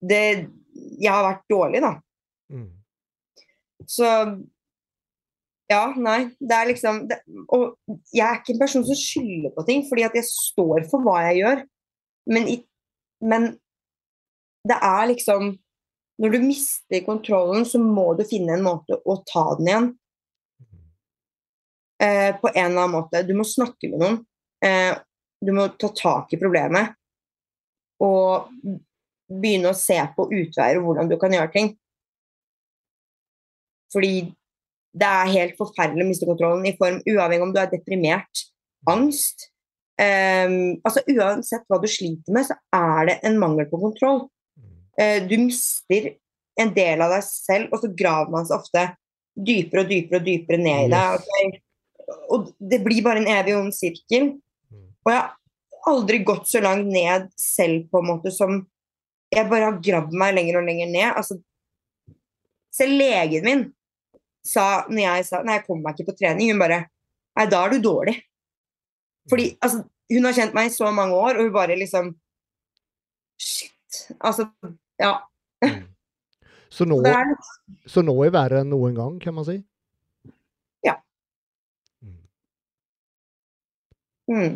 det 0.06 0.52
Jeg 1.00 1.12
har 1.12 1.24
vært 1.24 1.46
dårlig, 1.50 1.80
da. 1.80 1.94
Mm. 2.52 2.72
Så 3.88 4.08
ja, 5.72 5.84
nei. 5.98 6.30
Det 6.40 6.56
er 6.56 6.70
liksom 6.70 7.04
det, 7.10 7.20
Og 7.54 7.76
jeg 8.14 8.26
er 8.26 8.40
ikke 8.40 8.54
en 8.54 8.62
person 8.62 8.86
som 8.86 8.98
skylder 9.00 9.54
på 9.56 9.66
ting, 9.68 9.86
fordi 9.90 10.06
at 10.06 10.18
jeg 10.18 10.28
står 10.30 10.86
for 10.92 11.06
hva 11.06 11.22
jeg 11.28 11.42
gjør. 11.42 11.64
Men, 12.34 12.50
i, 12.50 12.58
men 13.22 13.52
det 14.66 14.78
er 14.82 15.08
liksom 15.12 15.54
Når 16.22 16.32
du 16.32 16.38
mister 16.46 17.02
kontrollen, 17.04 17.66
så 17.68 17.80
må 17.82 18.14
du 18.16 18.22
finne 18.24 18.54
en 18.56 18.64
måte 18.64 18.96
å 19.04 19.18
ta 19.28 19.50
den 19.60 19.68
igjen. 19.68 19.88
Eh, 22.00 22.32
på 22.40 22.48
en 22.54 22.70
eller 22.70 22.86
annen 22.86 22.94
måte. 22.94 23.24
Du 23.28 23.34
må 23.36 23.44
snakke 23.44 23.90
med 23.92 24.00
noen. 24.00 24.22
Eh, 24.64 24.96
du 25.44 25.52
må 25.52 25.68
ta 25.76 25.90
tak 25.92 26.32
i 26.32 26.40
problemet. 26.40 26.96
Og 28.00 28.48
begynne 29.28 29.74
å 29.74 29.76
se 29.76 29.98
på 30.16 30.30
utveier 30.30 30.80
og 30.80 30.88
hvordan 30.88 31.12
du 31.12 31.18
kan 31.20 31.36
gjøre 31.36 31.52
ting. 31.52 31.70
Fordi 33.92 34.14
det 34.96 35.08
er 35.08 35.34
helt 35.34 35.58
forferdelig 35.60 36.06
å 36.06 36.10
miste 36.10 36.28
kontrollen 36.30 36.68
i 36.70 36.76
form 36.80 37.02
uavhengig 37.04 37.44
om 37.44 37.52
du 37.56 37.60
er 37.60 37.72
deprimert, 37.72 38.46
angst 38.88 39.50
um, 40.00 40.76
altså 40.86 41.04
Uansett 41.12 41.66
hva 41.70 41.80
du 41.82 41.88
sliter 41.90 42.36
med, 42.36 42.48
så 42.48 42.58
er 42.76 43.10
det 43.10 43.18
en 43.28 43.40
mangel 43.42 43.68
på 43.72 43.80
kontroll. 43.82 44.26
Uh, 45.00 45.20
du 45.28 45.36
mister 45.42 46.14
en 46.62 46.72
del 46.76 47.04
av 47.04 47.12
deg 47.12 47.26
selv, 47.28 47.74
og 47.74 47.84
så 47.84 47.92
graver 47.92 48.32
man 48.32 48.48
seg 48.48 48.62
ofte 48.62 48.86
dypere 49.36 49.84
og 49.84 49.92
dypere 49.92 50.22
og 50.22 50.28
dypere 50.28 50.60
ned 50.62 50.86
i 50.86 50.92
deg. 50.94 51.18
Okay? 51.20 52.14
Og 52.32 52.54
det 52.60 52.80
blir 52.86 53.04
bare 53.04 53.24
en 53.24 53.32
evig 53.32 53.58
ond 53.58 53.76
sirkel. 53.76 54.30
Mm. 54.72 54.86
Og 55.04 55.12
jeg 55.12 55.20
har 55.20 55.92
aldri 55.92 56.22
gått 56.28 56.48
så 56.48 56.62
langt 56.64 56.88
ned 56.88 57.28
selv, 57.40 57.90
på 57.92 58.02
en 58.02 58.10
måte, 58.14 58.34
som 58.36 58.64
Jeg 59.34 59.50
bare 59.50 59.66
har 59.68 59.80
gravd 59.84 60.14
meg 60.16 60.36
lenger 60.38 60.60
og 60.60 60.68
lenger 60.68 60.88
ned. 60.88 61.08
Altså, 61.18 61.36
selv 62.72 62.94
legen 62.96 63.44
min 63.44 63.64
sa 64.46 64.86
når 64.90 65.02
jeg 65.02 65.26
sa 65.28 65.42
Nei, 65.44 65.60
jeg 65.60 65.66
kommer 65.68 65.90
meg 65.90 65.98
ikke 65.98 66.12
på 66.12 66.20
trening. 66.22 66.54
Hun 66.54 66.62
bare 66.62 66.86
Nei, 67.36 67.48
da 67.52 67.66
er 67.66 67.74
du 67.74 67.84
dårlig. 67.84 68.16
Fordi 69.30 69.50
altså, 69.66 69.82
hun 70.14 70.28
har 70.28 70.38
kjent 70.38 70.54
meg 70.56 70.70
i 70.70 70.76
så 70.76 70.92
mange 70.96 71.18
år, 71.18 71.40
og 71.40 71.50
hun 71.50 71.56
bare 71.56 71.76
liksom 71.80 72.14
Shit. 73.42 74.06
Altså, 74.24 74.48
ja. 75.02 75.18
Mm. 75.66 75.82
Så 76.76 76.86
nå, 76.88 77.02
så 77.88 78.04
nå 78.04 78.14
er 78.26 78.32
verre 78.36 78.62
enn 78.64 78.72
noen 78.72 78.96
gang, 78.96 79.18
kan 79.24 79.36
man 79.36 79.46
si? 79.48 79.58
Ja. 80.84 80.96
Mm. 82.04 82.16
mm. 84.32 84.56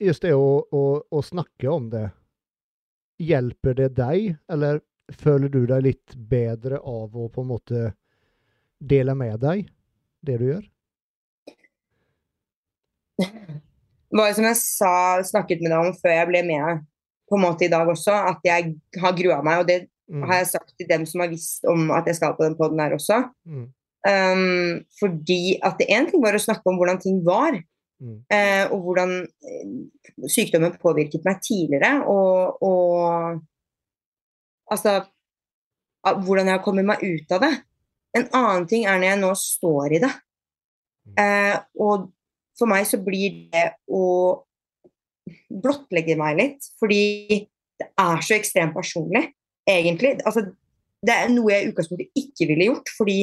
Just 0.00 0.24
det 0.24 0.32
å, 0.32 0.64
å, 0.64 0.84
å 1.04 1.20
snakke 1.22 1.68
om 1.68 1.90
det, 1.92 2.06
hjelper 3.20 3.76
det 3.76 3.90
deg, 3.98 4.30
eller 4.48 4.80
føler 5.18 5.48
du 5.52 5.64
deg 5.66 5.82
litt 5.84 6.14
bedre 6.14 6.78
av 6.78 7.16
å 7.16 7.28
på 7.32 7.42
en 7.44 7.50
måte 7.50 7.92
dele 8.80 9.14
med 9.14 9.40
deg 9.42 9.66
det 10.24 10.36
du 10.40 10.46
gjør? 10.50 10.64
Det 13.20 14.18
var 14.18 14.32
som 14.34 14.46
jeg 14.48 14.58
sa, 14.58 14.92
snakket 15.26 15.60
med 15.62 15.70
deg 15.74 15.86
om 15.86 15.96
før 15.98 16.14
jeg 16.16 16.28
ble 16.30 16.42
med 16.48 16.86
på 17.30 17.38
en 17.38 17.44
måte 17.44 17.66
i 17.66 17.70
dag 17.70 17.86
også 17.86 18.14
at 18.32 18.40
jeg 18.42 18.72
har 18.98 19.16
grua 19.18 19.40
meg, 19.46 19.62
og 19.62 19.66
det 19.70 19.80
Mm. 20.10 20.24
har 20.26 20.40
jeg 20.40 20.46
sagt 20.50 20.72
til 20.74 20.88
dem 20.90 21.04
som 21.06 21.20
har 21.22 21.28
visst 21.30 21.62
om 21.70 21.92
at 21.94 22.04
jeg 22.10 22.16
skal 22.16 22.32
på 22.34 22.42
den 22.42 22.56
poden 22.58 22.80
her 22.82 22.90
også. 22.96 23.30
Mm. 23.46 23.68
Um, 24.02 24.80
fordi 24.98 25.60
at 25.62 25.78
det 25.78 25.86
én 25.86 26.10
ting 26.10 26.18
var 26.18 26.34
å 26.34 26.40
snakke 26.42 26.66
om 26.66 26.80
hvordan 26.80 26.98
ting 26.98 27.20
var, 27.22 27.62
Mm. 28.02 28.24
eh, 28.32 28.64
og 28.72 28.82
hvordan 28.82 29.10
eh, 29.22 30.26
sykdommen 30.26 30.74
påvirket 30.82 31.22
meg 31.24 31.38
tidligere, 31.46 32.02
og, 32.08 32.58
og 32.60 33.40
altså 34.72 35.00
hvordan 36.00 36.48
jeg 36.48 36.56
har 36.56 36.64
kommet 36.64 36.88
meg 36.88 37.02
ut 37.04 37.34
av 37.36 37.42
det. 37.44 37.52
En 38.16 38.26
annen 38.34 38.66
ting 38.70 38.86
er 38.88 38.98
når 38.98 39.12
jeg 39.12 39.20
nå 39.20 39.32
står 39.38 39.96
i 39.96 40.02
det. 40.02 40.10
Eh, 41.20 41.56
og 41.82 42.08
for 42.58 42.70
meg 42.70 42.86
så 42.88 43.00
blir 43.02 43.44
det 43.52 43.66
å 43.90 44.04
blottlegge 45.50 46.16
meg 46.18 46.38
litt, 46.38 46.70
fordi 46.80 47.02
det 47.80 47.88
er 48.00 48.24
så 48.24 48.36
ekstremt 48.36 48.74
personlig, 48.76 49.30
egentlig. 49.68 50.16
Altså, 50.26 50.46
det 51.00 51.14
er 51.16 51.30
noe 51.32 51.52
jeg 51.52 51.64
i 51.64 51.70
utgangspunktet 51.70 52.22
ikke 52.22 52.48
ville 52.50 52.70
gjort, 52.70 52.92
fordi 52.96 53.18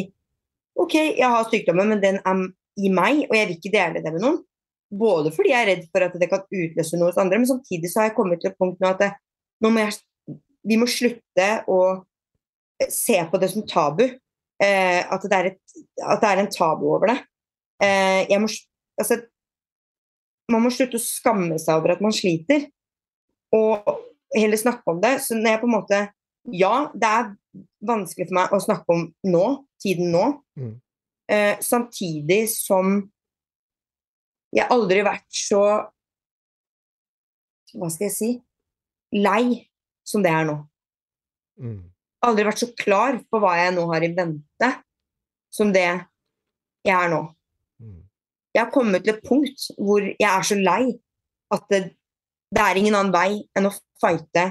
OK, 0.77 0.95
jeg 1.17 1.29
har 1.33 1.47
sykdommen, 1.49 1.93
men 1.93 2.01
den 2.01 2.19
er 2.21 2.43
i 2.77 2.91
meg, 2.93 3.23
og 3.27 3.35
jeg 3.35 3.49
vil 3.49 3.57
ikke 3.57 3.73
dele 3.73 4.03
det 4.03 4.13
med 4.13 4.23
noen. 4.23 4.41
Både 4.87 5.33
fordi 5.35 5.51
jeg 5.51 5.65
er 5.65 5.69
redd 5.73 5.87
for 5.91 6.05
at 6.05 6.13
det 6.15 6.29
kan 6.31 6.45
utløse 6.45 6.99
noe 6.99 7.11
hos 7.11 7.19
andre, 7.21 7.39
men 7.41 7.49
samtidig 7.49 7.91
så 7.91 8.01
har 8.01 8.11
jeg 8.11 8.17
kommet 8.19 8.41
til 8.41 8.53
et 8.53 8.59
punkt 8.59 8.79
nå 8.81 8.91
at 8.93 9.01
det, 9.01 9.09
nå 9.63 9.71
må 9.73 9.83
jeg, 9.83 9.97
vi 10.67 10.77
må 10.79 10.87
slutte 10.89 11.47
å 11.71 11.79
se 12.91 13.17
på 13.31 13.39
det 13.41 13.49
som 13.53 13.65
tabu. 13.67 14.03
Eh, 14.61 15.01
at, 15.05 15.23
det 15.29 15.37
er 15.37 15.49
et, 15.51 15.61
at 16.01 16.21
det 16.21 16.29
er 16.29 16.41
en 16.43 16.51
tabu 16.51 16.87
over 16.89 17.11
det. 17.11 17.17
Eh, 17.83 18.23
jeg 18.31 18.41
må, 18.41 18.49
altså, 18.99 19.19
man 20.51 20.63
må 20.65 20.71
slutte 20.73 20.97
å 20.99 21.03
skamme 21.03 21.59
seg 21.61 21.77
over 21.77 21.95
at 21.95 22.01
man 22.03 22.15
sliter, 22.15 22.67
og 23.53 23.85
heller 24.35 24.59
snakke 24.59 24.91
om 24.91 25.01
det. 25.03 25.17
Så 25.23 25.37
når 25.37 25.55
jeg 25.55 25.61
på 25.63 25.69
en 25.71 25.77
måte 25.79 26.05
Ja, 26.55 26.87
det 26.95 27.07
er 27.11 27.25
vanskelig 27.83 28.29
for 28.29 28.37
meg 28.37 28.53
å 28.55 28.61
snakke 28.63 28.93
om 28.93 29.01
nå, 29.27 29.45
tiden 29.83 30.13
nå, 30.13 30.25
Mm. 30.57 30.79
eh, 31.29 31.57
samtidig 31.59 32.47
som 32.49 33.11
jeg 34.55 34.67
aldri 34.71 35.01
har 35.03 35.09
vært 35.11 35.27
så 35.27 35.59
Hva 37.75 37.89
skal 37.91 38.07
jeg 38.07 38.15
si 38.15 38.29
lei 39.11 39.66
som 40.07 40.23
det 40.23 40.31
er 40.31 40.45
nå. 40.47 40.57
Mm. 41.61 41.79
Aldri 42.27 42.45
vært 42.47 42.61
så 42.63 42.69
klar 42.77 43.17
på 43.29 43.41
hva 43.41 43.55
jeg 43.59 43.73
nå 43.75 43.83
har 43.91 44.05
i 44.05 44.11
vente, 44.17 44.69
som 45.53 45.73
det 45.75 45.85
jeg 45.87 46.93
er 46.95 47.11
nå. 47.11 47.21
Mm. 47.83 47.99
Jeg 48.55 48.63
har 48.63 48.71
kommet 48.73 49.03
til 49.05 49.15
et 49.15 49.25
punkt 49.27 49.67
hvor 49.77 50.05
jeg 50.07 50.29
er 50.29 50.47
så 50.47 50.57
lei 50.57 50.81
at 51.53 51.67
det, 51.71 51.81
det 52.53 52.63
er 52.63 52.79
ingen 52.79 52.95
annen 52.97 53.13
vei 53.13 53.43
enn 53.57 53.69
å 53.69 53.73
fighte, 54.01 54.47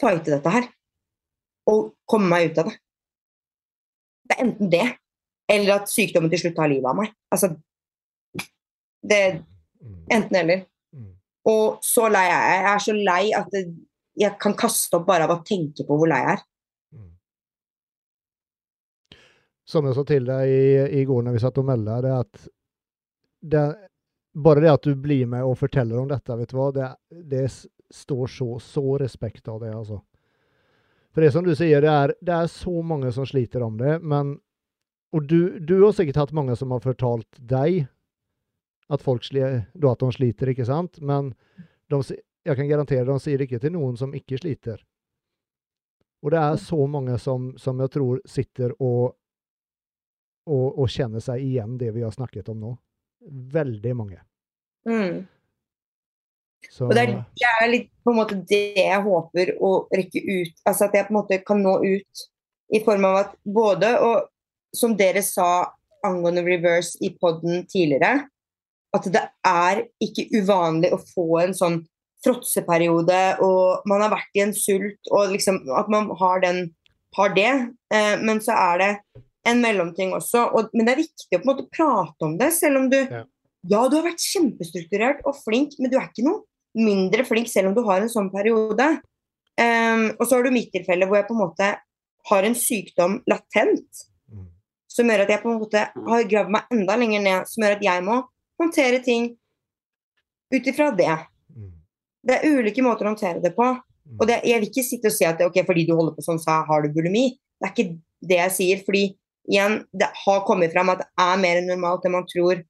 fighte 0.00 0.36
dette 0.36 0.54
her. 0.54 0.70
Og 1.70 1.92
komme 2.06 2.30
meg 2.30 2.52
ut 2.52 2.62
av 2.62 2.70
det. 2.70 2.76
Det 4.26 4.36
er 4.36 4.44
enten 4.46 4.70
det, 4.70 4.86
eller 5.50 5.80
at 5.80 5.90
sykdommen 5.90 6.30
til 6.30 6.44
slutt 6.44 6.56
tar 6.58 6.70
livet 6.70 6.88
av 6.90 6.98
meg. 6.98 7.12
Altså 7.34 7.52
Det 9.06 9.18
er 9.22 9.36
Mm. 9.86 10.06
enten 10.10 10.36
eller. 10.36 10.64
Mm. 10.92 11.12
Og 11.44 11.78
så 11.84 12.08
lei 12.10 12.24
er 12.26 12.40
jeg. 12.40 12.62
Jeg 12.64 12.72
er 12.72 12.78
så 12.78 12.94
lei 12.96 13.24
at 13.36 13.50
det, 13.52 13.62
jeg 14.16 14.38
kan 14.40 14.54
kaste 14.58 14.96
opp 14.98 15.06
bare 15.08 15.26
av 15.26 15.34
å 15.34 15.42
tenke 15.46 15.84
på 15.86 15.98
hvor 15.98 16.08
lei 16.10 16.22
jeg 16.22 16.32
er. 16.36 16.42
Mm. 16.96 17.10
Som 19.68 19.88
jeg 19.88 19.98
sa 19.98 20.04
til 20.08 20.26
deg 20.28 20.50
i, 20.50 20.66
i 21.00 21.04
går 21.08 21.26
når 21.26 21.36
vi 21.36 21.42
satt 21.44 21.60
og 21.60 21.68
meldte, 21.68 22.00
det 22.06 22.14
at 22.16 22.44
det, 23.46 23.64
bare 24.46 24.64
det 24.64 24.72
at 24.72 24.88
du 24.88 24.96
blir 24.98 25.28
med 25.30 25.44
og 25.44 25.58
forteller 25.60 26.00
om 26.00 26.08
dette, 26.10 26.36
vet 26.40 26.50
du 26.50 26.56
hva, 26.58 26.70
det, 26.74 26.90
det 27.28 27.44
står 27.94 28.26
så, 28.32 28.48
så 28.62 28.96
respekt 28.98 29.48
av 29.52 29.60
det, 29.62 29.74
altså. 29.76 30.00
For 31.14 31.24
det 31.24 31.30
som 31.32 31.44
du 31.46 31.54
sier, 31.56 31.80
det 31.80 31.92
er, 31.92 32.12
det 32.24 32.34
er 32.34 32.48
så 32.52 32.82
mange 32.84 33.12
som 33.14 33.24
sliter 33.28 33.62
om 33.64 33.78
det, 33.80 34.00
men 34.02 34.38
Og 35.14 35.22
du, 35.22 35.58
du 35.62 35.78
har 35.84 35.92
sikkert 35.94 36.18
hatt 36.18 36.32
mange 36.34 36.56
som 36.58 36.72
har 36.74 36.82
fortalt 36.82 37.38
deg 37.38 37.86
at 38.92 39.02
folk 39.02 39.24
sli, 39.24 39.40
at 39.40 40.00
de 40.02 40.08
sliter, 40.12 40.50
ikke 40.50 40.66
sant? 40.66 40.98
Men 41.00 41.30
de, 41.88 42.00
jeg 42.46 42.58
kan 42.58 42.68
garantere, 42.70 43.06
de 43.08 43.18
sier 43.22 43.42
ikke 43.42 43.60
til 43.62 43.74
noen 43.74 43.96
som 43.98 44.14
ikke 44.14 44.38
sliter. 44.38 44.82
Og 46.24 46.32
det 46.32 46.40
er 46.40 46.58
så 46.62 46.78
mange 46.90 47.18
som, 47.22 47.52
som 47.60 47.80
jeg 47.82 47.92
tror 47.94 48.20
sitter 48.26 48.72
og, 48.82 49.16
og, 50.48 50.66
og 50.78 50.90
kjenner 50.90 51.22
seg 51.22 51.42
igjen 51.44 51.76
det 51.80 51.92
vi 51.94 52.04
har 52.06 52.14
snakket 52.14 52.50
om 52.54 52.62
nå. 52.62 52.74
Veldig 53.52 53.96
mange. 53.98 54.20
Mm. 54.88 55.26
Så, 56.70 56.86
Og 56.86 56.94
det 56.96 57.02
er, 57.02 57.12
det 57.36 57.50
er 57.50 57.68
litt 57.70 57.90
på 58.02 58.12
en 58.12 58.18
måte 58.18 58.38
det 58.48 58.78
jeg 58.78 59.02
håper 59.04 59.52
å 59.62 59.72
rekke 59.94 60.22
ut. 60.22 60.56
Altså 60.66 60.88
at 60.88 60.96
jeg 60.96 61.06
på 61.08 61.14
en 61.14 61.18
måte 61.20 61.42
kan 61.46 61.60
nå 61.62 61.76
ut 61.84 62.24
i 62.74 62.80
form 62.82 63.06
av 63.06 63.20
at 63.24 63.36
både 63.44 63.92
og 64.02 64.32
Som 64.76 64.92
dere 64.98 65.22
sa 65.24 65.70
angående 66.04 66.42
reverse 66.44 66.98
i 67.00 67.08
poden 67.16 67.62
tidligere, 67.70 68.26
at 68.92 69.06
det 69.08 69.22
er 69.46 69.78
ikke 70.04 70.26
uvanlig 70.34 70.90
å 70.92 70.98
få 71.00 71.38
en 71.40 71.54
sånn 71.56 71.78
fråtseperiode, 72.26 73.20
og 73.46 73.86
man 73.88 74.02
har 74.04 74.12
vært 74.12 74.34
i 74.38 74.42
en 74.44 74.54
sult, 74.56 75.00
og 75.14 75.32
liksom 75.32 75.62
at 75.78 75.88
man 75.92 76.10
har, 76.20 76.42
den, 76.42 76.66
har 77.16 77.32
det. 77.36 77.52
Eh, 77.94 78.16
men 78.20 78.42
så 78.44 78.56
er 78.58 78.82
det 78.82 78.90
en 79.46 79.62
mellomting 79.62 80.12
også. 80.16 80.48
Og, 80.58 80.74
men 80.74 80.88
det 80.88 80.96
er 80.96 81.04
viktig 81.04 81.38
å 81.38 81.40
på 81.40 81.46
en 81.46 81.52
måte 81.52 81.68
prate 81.70 82.26
om 82.26 82.36
det, 82.40 82.50
selv 82.56 82.82
om 82.82 82.90
du 82.90 82.98
Ja. 82.98 83.22
ja, 83.22 83.80
du 83.88 83.96
har 83.96 84.08
vært 84.08 84.22
kjempestrukturert 84.22 85.22
og 85.24 85.38
flink, 85.44 85.78
men 85.78 85.90
du 85.92 85.96
er 86.00 86.10
ikke 86.10 86.26
noe 86.26 86.42
mindre 86.76 87.24
flink 87.24 87.48
selv 87.48 87.70
om 87.70 87.76
du 87.76 87.84
har 87.86 88.02
en 88.02 88.12
sånn 88.12 88.28
periode. 88.34 88.98
Um, 89.56 90.10
og 90.18 90.26
så 90.26 90.36
har 90.36 90.44
du 90.44 90.52
mitt 90.52 90.68
tilfelle 90.74 91.06
hvor 91.08 91.16
jeg 91.16 91.28
på 91.30 91.32
en 91.32 91.40
måte 91.46 91.70
har 92.28 92.44
en 92.44 92.58
sykdom 92.58 93.22
latent 93.30 94.04
Mm. 94.26 94.48
som 94.90 95.06
gjør 95.08 95.22
at 95.22 95.30
jeg 95.30 95.42
på 95.42 95.50
en 95.52 95.60
måte 95.62 95.80
har 95.94 96.24
gravd 96.28 96.50
meg 96.50 96.72
enda 96.74 96.96
lenger 96.98 97.22
ned, 97.22 97.46
som 97.46 97.62
gjør 97.62 97.76
at 97.76 97.84
jeg 97.86 98.02
må 98.02 98.16
håndtere 98.60 98.98
ting 99.04 99.28
ut 100.52 100.66
ifra 100.66 100.90
det. 100.96 101.14
Det 102.26 102.38
er 102.38 102.58
ulike 102.58 102.84
måter 102.84 103.06
å 103.06 103.12
håndtere 103.12 103.42
det 103.44 103.52
på. 103.56 103.68
Mm. 103.76 104.18
Og 104.18 104.28
det, 104.28 104.40
jeg 104.46 104.62
vil 104.62 104.70
ikke 104.70 104.86
sitte 104.86 105.10
og 105.10 105.16
si 105.16 105.26
at 105.28 105.42
ok, 105.46 105.60
fordi 105.66 105.86
du 105.88 105.94
holder 105.94 106.14
på 106.16 106.24
sånn, 106.24 106.42
så 106.42 106.60
har 106.66 106.84
du 106.84 106.92
bulimi. 106.94 107.28
Det 107.56 107.68
er 107.68 107.74
ikke 107.74 107.88
det 108.26 108.40
jeg 108.40 108.54
sier. 108.56 108.84
fordi 108.86 109.04
igjen, 109.46 109.80
det 109.94 110.08
har 110.24 110.46
kommet 110.46 110.72
fram 110.74 110.90
at 110.90 111.04
det 111.04 111.10
er 111.22 111.42
mer 111.42 111.60
normalt 111.66 112.06
enn 112.06 112.16
man 112.16 112.26
tror 112.30 112.62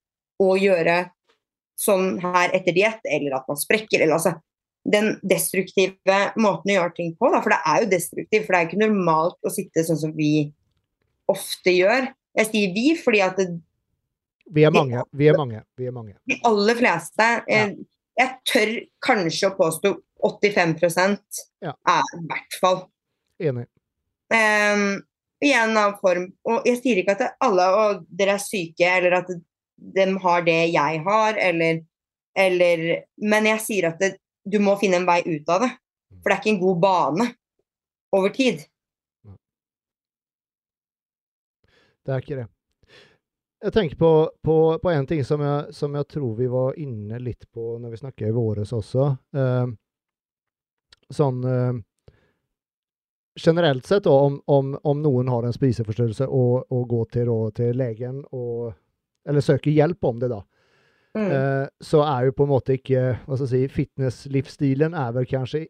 å 0.42 0.48
gjøre 0.60 0.98
sånn 1.80 2.18
her 2.20 2.52
etter 2.56 2.76
diett, 2.76 3.00
eller 3.08 3.38
at 3.38 3.48
man 3.48 3.58
sprekker. 3.60 4.00
eller 4.00 4.18
altså 4.18 4.36
den 4.86 5.16
destruktive 5.26 6.18
måten 6.38 6.70
å 6.70 6.76
gjøre 6.76 6.94
ting 6.96 7.14
på. 7.18 7.30
Da, 7.32 7.40
for 7.42 7.54
det 7.54 7.60
er 7.66 7.82
jo 7.82 7.90
destruktivt. 7.90 8.44
For 8.46 8.54
det 8.54 8.60
er 8.60 8.68
ikke 8.68 8.84
normalt 8.84 9.38
å 9.42 9.52
sitte 9.52 9.84
sånn 9.86 9.98
som 9.98 10.12
vi 10.16 10.50
ofte 11.30 11.74
gjør. 11.74 12.10
Jeg 12.38 12.50
sier 12.52 12.74
vi 12.76 12.86
fordi 13.00 13.22
at 13.24 13.40
det, 13.40 13.48
Vi 14.46 14.62
er 14.62 14.70
mange. 14.70 15.02
Vi 15.10 15.26
er 15.26 15.34
mange. 15.34 15.64
Vi 15.74 15.88
er 15.88 15.94
mange. 15.94 16.14
de 16.30 16.36
aller 16.46 16.78
fleste 16.78 17.26
eh, 17.50 17.72
Jeg 18.16 18.38
tør 18.48 18.70
kanskje 19.05 19.51
å 19.51 19.56
påstå 19.59 19.93
85 20.24 21.18
Ja. 21.62 21.72
er 21.86 22.02
i 22.16 22.22
hvert 22.26 22.56
fall 22.60 22.78
Enig. 23.38 23.66
um, 24.32 25.02
i 25.44 25.52
en 25.52 25.70
eller 25.70 25.82
annen 25.82 25.98
form. 26.01 26.32
Og 26.48 26.64
jeg 26.64 26.80
sier 26.80 27.02
ikke 27.02 27.16
at 27.18 27.36
alle 27.44 27.66
og 27.76 28.06
dere 28.09 28.38
er 28.38 28.43
syke, 28.43 28.88
eller 28.88 29.18
at 29.20 29.28
de 29.76 30.06
har 30.22 30.47
det 30.47 30.60
jeg 30.72 31.02
har, 31.05 31.36
eller, 31.36 31.82
eller 32.34 33.05
Men 33.20 33.44
jeg 33.52 33.60
sier 33.60 33.90
at 33.90 34.01
det, 34.01 34.16
du 34.48 34.59
må 34.59 34.78
finne 34.80 34.97
en 35.02 35.09
vei 35.09 35.20
ut 35.26 35.48
av 35.52 35.66
det. 35.66 35.70
For 36.22 36.30
det 36.30 36.36
er 36.36 36.40
ikke 36.40 36.55
en 36.55 36.62
god 36.64 36.80
bane 36.80 37.28
over 38.16 38.32
tid. 38.32 38.64
Det 42.06 42.14
er 42.14 42.22
ikke 42.22 42.38
det. 42.38 42.48
Jeg 43.66 43.72
tenker 43.74 43.98
på, 43.98 44.30
på, 44.47 44.56
på 44.78 44.90
en 44.90 45.06
ting 45.10 45.24
som 45.26 45.40
jeg, 45.43 45.74
som 45.74 45.94
jeg 45.98 46.06
tror 46.06 46.36
vi 46.38 46.47
var 46.47 46.76
inne 46.78 47.18
litt 47.18 47.48
på 47.51 47.72
når 47.82 47.97
vi 47.97 47.98
snakket 47.98 48.28
i 48.28 48.34
våres 48.36 48.70
også. 48.76 49.09
Eh, 49.34 49.66
sånn 51.10 51.44
eh, 51.51 51.82
Generelt 53.36 53.84
sett, 53.84 54.06
da, 54.06 54.14
om, 54.16 54.38
om, 54.48 54.70
om 54.80 55.01
noen 55.02 55.28
har 55.28 55.44
en 55.44 55.52
spiseforstyrrelse 55.52 56.24
og, 56.24 56.70
og 56.72 56.86
går 56.88 57.09
til, 57.12 57.26
da, 57.28 57.51
til 57.59 57.76
legen 57.76 58.22
og 58.30 58.70
Eller 59.28 59.43
søker 59.43 59.74
hjelp 59.74 60.06
om 60.09 60.22
det, 60.22 60.30
da. 60.30 60.38
Mm. 61.18 61.26
Eh, 61.26 61.66
så 61.82 62.05
er 62.06 62.28
jo 62.28 62.36
på 62.38 62.47
en 62.47 62.52
måte 62.55 62.78
ikke 62.78 63.02
hva 63.26 63.36
skal 63.36 63.48
jeg 63.48 63.51
si, 63.66 63.74
Fitnesslivsstilen 63.80 64.94
er 64.94 65.10
vel 65.18 65.26
kanskje 65.26 65.66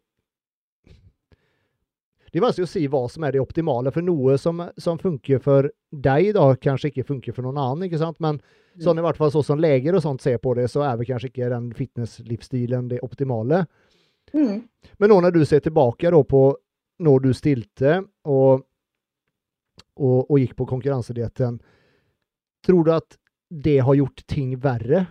Det 2.31 2.39
er 2.39 2.43
vanskelig 2.43 2.67
å 2.67 2.71
si 2.71 2.83
hva 2.91 3.01
som 3.11 3.23
er 3.23 3.35
det 3.35 3.41
optimale, 3.41 3.91
for 3.95 4.05
noe 4.05 4.35
som, 4.41 4.61
som 4.81 4.99
funker 4.99 5.39
for 5.43 5.69
deg, 5.91 6.33
da, 6.35 6.49
kanskje 6.59 6.91
ikke 6.91 7.07
funker 7.07 7.35
for 7.35 7.47
noen 7.47 7.59
annen. 7.61 7.87
ikke 7.87 8.01
sant? 8.01 8.19
Men 8.23 8.41
sånn 8.83 8.99
i 8.99 9.05
hvert 9.05 9.17
fall 9.19 9.31
så 9.33 9.43
som 9.45 9.61
leger 9.61 9.95
og 9.97 10.03
sånt 10.03 10.23
ser 10.23 10.39
på 10.43 10.53
det, 10.57 10.67
så 10.71 10.83
er 10.85 10.97
vel 10.99 11.09
kanskje 11.09 11.31
ikke 11.31 11.51
den 11.53 11.69
fitnesslivsstilen 11.77 12.89
det 12.91 13.01
optimale. 13.05 13.63
Mm. 14.33 14.65
Men 14.99 15.13
nå 15.13 15.19
når 15.23 15.37
du 15.37 15.43
ser 15.47 15.63
tilbake 15.63 16.11
da 16.11 16.21
på 16.27 16.43
når 17.07 17.23
du 17.23 17.29
stilte 17.37 17.99
og, 18.27 18.63
og, 19.95 20.19
og 20.25 20.39
gikk 20.41 20.55
på 20.57 20.67
konkurransedietten, 20.69 21.59
tror 22.65 22.83
du 22.83 22.93
at 22.95 23.19
det 23.47 23.79
har 23.87 23.95
gjort 23.95 24.25
ting 24.27 24.55
verre 24.59 25.05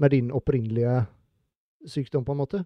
med 0.00 0.14
din 0.14 0.30
opprinnelige 0.32 1.02
sykdom, 1.86 2.24
på 2.24 2.32
en 2.32 2.40
måte? 2.40 2.62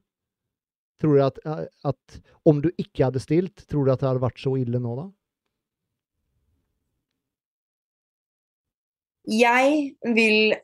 Tror 1.01 1.17
du 1.17 1.23
at, 1.25 1.39
at 1.85 2.19
om 2.49 2.63
du 2.65 2.71
ikke 2.81 3.05
hadde 3.05 3.21
stilt, 3.21 3.67
tror 3.69 3.85
du 3.85 3.93
at 3.93 4.01
det 4.01 4.09
hadde 4.09 4.25
vært 4.25 4.41
så 4.41 4.55
ille 4.57 4.81
nå, 4.81 4.95
da? 4.97 5.07
Jeg 9.27 9.97
vil 10.15 10.55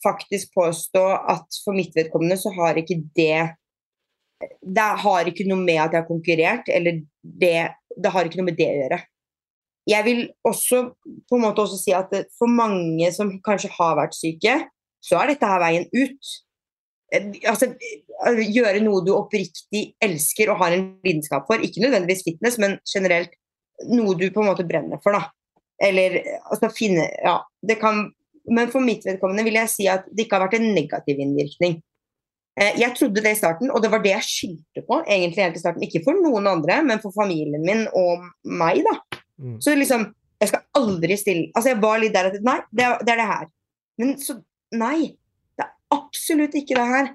faktisk 0.00 0.54
påstå 0.56 1.04
at 1.28 1.58
for 1.64 1.76
mitt 1.76 1.92
vedkommende 1.96 2.38
så 2.40 2.48
har 2.56 2.78
ikke 2.80 3.02
det 3.16 3.56
Det 4.64 4.86
har 5.02 5.28
ikke 5.28 5.44
noe 5.48 5.60
med 5.60 5.78
at 5.80 5.92
jeg 5.92 6.02
har 6.02 6.08
konkurrert, 6.08 6.66
eller 6.68 6.98
det, 7.22 7.72
det 7.96 8.10
har 8.12 8.26
ikke 8.26 8.40
noe 8.40 8.48
med 8.50 8.58
det 8.58 8.66
å 8.68 8.80
gjøre. 8.80 8.98
Jeg 9.88 10.04
vil 10.04 10.18
også 10.44 10.80
på 11.30 11.38
en 11.38 11.44
måte 11.44 11.62
også 11.62 11.78
si 11.80 11.94
at 11.96 12.12
for 12.36 12.50
mange 12.50 13.08
som 13.14 13.30
kanskje 13.46 13.70
har 13.78 13.94
vært 13.96 14.16
syke, 14.18 14.58
så 15.00 15.22
er 15.22 15.32
dette 15.32 15.48
her 15.48 15.62
veien 15.62 15.86
ut. 15.94 16.32
Eh, 17.14 17.26
altså, 17.46 17.70
eh, 18.26 18.42
gjøre 18.50 18.82
noe 18.82 19.04
du 19.06 19.12
oppriktig 19.14 19.82
elsker 20.02 20.50
og 20.50 20.60
har 20.62 20.76
en 20.76 20.86
lidenskap 21.06 21.46
for. 21.48 21.62
Ikke 21.62 21.84
nødvendigvis 21.84 22.24
fitness, 22.26 22.58
men 22.62 22.78
generelt 22.90 23.34
noe 23.92 24.16
du 24.18 24.28
på 24.32 24.42
en 24.42 24.50
måte 24.50 24.66
brenner 24.66 25.00
for. 25.04 25.16
da. 25.16 25.30
Eller 25.82 26.22
altså 26.50 26.70
finne 26.72 27.04
Ja, 27.20 27.42
det 27.60 27.74
kan 27.76 28.06
Men 28.48 28.70
for 28.70 28.80
mitt 28.80 29.02
vedkommende 29.04 29.42
vil 29.44 29.58
jeg 29.58 29.68
si 29.68 29.86
at 29.90 30.04
det 30.06 30.24
ikke 30.24 30.38
har 30.38 30.46
vært 30.46 30.60
en 30.60 30.68
negativ 30.70 31.18
innvirkning. 31.18 31.80
Eh, 32.60 32.76
jeg 32.78 32.94
trodde 32.94 33.20
det 33.20 33.32
i 33.34 33.38
starten, 33.40 33.72
og 33.74 33.82
det 33.82 33.90
var 33.90 34.04
det 34.04 34.12
jeg 34.12 34.26
skyldte 34.28 34.84
på. 34.86 35.00
egentlig 35.02 35.42
helt 35.42 35.56
i 35.56 35.62
starten. 35.64 35.82
Ikke 35.82 36.04
for 36.04 36.14
noen 36.14 36.46
andre, 36.46 36.78
men 36.86 37.02
for 37.02 37.10
familien 37.10 37.66
min 37.66 37.88
og 37.92 38.22
meg. 38.44 38.84
da. 38.86 39.20
Mm. 39.42 39.60
Så 39.60 39.74
liksom 39.74 40.12
Jeg 40.40 40.48
skal 40.48 40.62
aldri 40.74 41.16
stille 41.16 41.50
Altså, 41.54 41.70
jeg 41.70 41.80
var 41.80 41.98
litt 41.98 42.12
der 42.12 42.26
at 42.28 42.34
Nei, 42.44 42.60
det 42.72 42.84
er 42.84 42.98
det, 43.00 43.12
er 43.12 43.16
det 43.16 43.26
her. 43.26 43.46
Men 43.98 44.16
så 44.20 44.40
Nei. 44.72 45.16
Absolutt 45.96 46.56
ikke 46.58 46.76
det 46.78 46.86
her. 46.90 47.12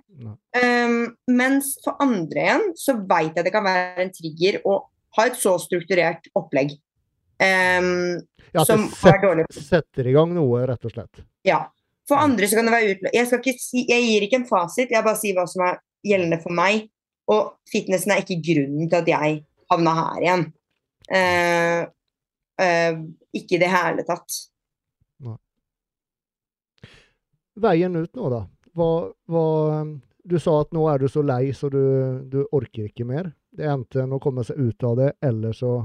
Um, 0.58 0.96
mens 1.32 1.74
for 1.84 2.00
andre 2.04 2.46
igjen 2.46 2.66
så 2.80 2.96
veit 2.98 3.38
jeg 3.38 3.48
det 3.48 3.54
kan 3.54 3.66
være 3.66 4.06
en 4.06 4.14
trigger 4.16 4.60
å 4.68 4.78
ha 5.18 5.28
et 5.28 5.38
så 5.40 5.58
strukturert 5.62 6.30
opplegg. 6.38 6.74
Um, 7.42 8.20
ja, 8.54 8.66
som 8.68 8.88
set, 8.92 9.16
er 9.16 9.22
dårlig. 9.24 9.46
setter 9.56 10.10
i 10.10 10.16
gang 10.16 10.34
noe, 10.36 10.66
rett 10.70 10.88
og 10.88 10.94
slett. 10.94 11.24
Ja. 11.48 11.64
For 12.10 12.18
mm. 12.18 12.26
andre 12.26 12.50
så 12.50 12.60
kan 12.60 12.68
det 12.68 12.76
være 12.76 12.96
utløp... 12.96 13.16
Jeg, 13.16 13.56
si, 13.62 13.86
jeg 13.90 14.08
gir 14.08 14.26
ikke 14.28 14.42
en 14.42 14.50
fasit, 14.50 14.92
jeg 14.92 15.06
bare 15.06 15.20
sier 15.20 15.38
hva 15.38 15.48
som 15.50 15.66
er 15.68 15.80
gjeldende 16.06 16.42
for 16.44 16.56
meg. 16.58 16.88
Og 17.32 17.56
fitnessen 17.72 18.14
er 18.14 18.24
ikke 18.24 18.42
grunnen 18.44 18.90
til 18.90 19.00
at 19.00 19.10
jeg 19.10 19.42
havna 19.72 19.98
her 20.00 20.26
igjen. 20.26 20.48
Uh, 21.12 21.82
uh, 22.62 23.04
ikke 23.36 23.58
i 23.58 23.62
det 23.62 23.72
hele 23.72 24.08
tatt. 24.08 24.40
Veien 27.62 27.96
ut 27.96 28.16
nå, 28.16 28.30
da. 28.32 28.42
Hva, 28.78 29.12
hva, 29.28 29.46
du 30.24 30.38
sa 30.40 30.62
at 30.62 30.72
nå 30.76 30.86
er 30.92 31.02
du 31.02 31.10
så 31.12 31.24
lei 31.26 31.52
så 31.56 31.70
du, 31.72 31.82
du 32.32 32.44
orker 32.56 32.88
ikke 32.88 33.08
mer. 33.08 33.32
Det 33.52 33.66
er 33.66 33.74
enten 33.74 34.14
å 34.16 34.22
komme 34.24 34.46
seg 34.48 34.60
ut 34.62 34.86
av 34.88 34.96
det, 35.00 35.10
eller 35.26 35.56
så 35.56 35.82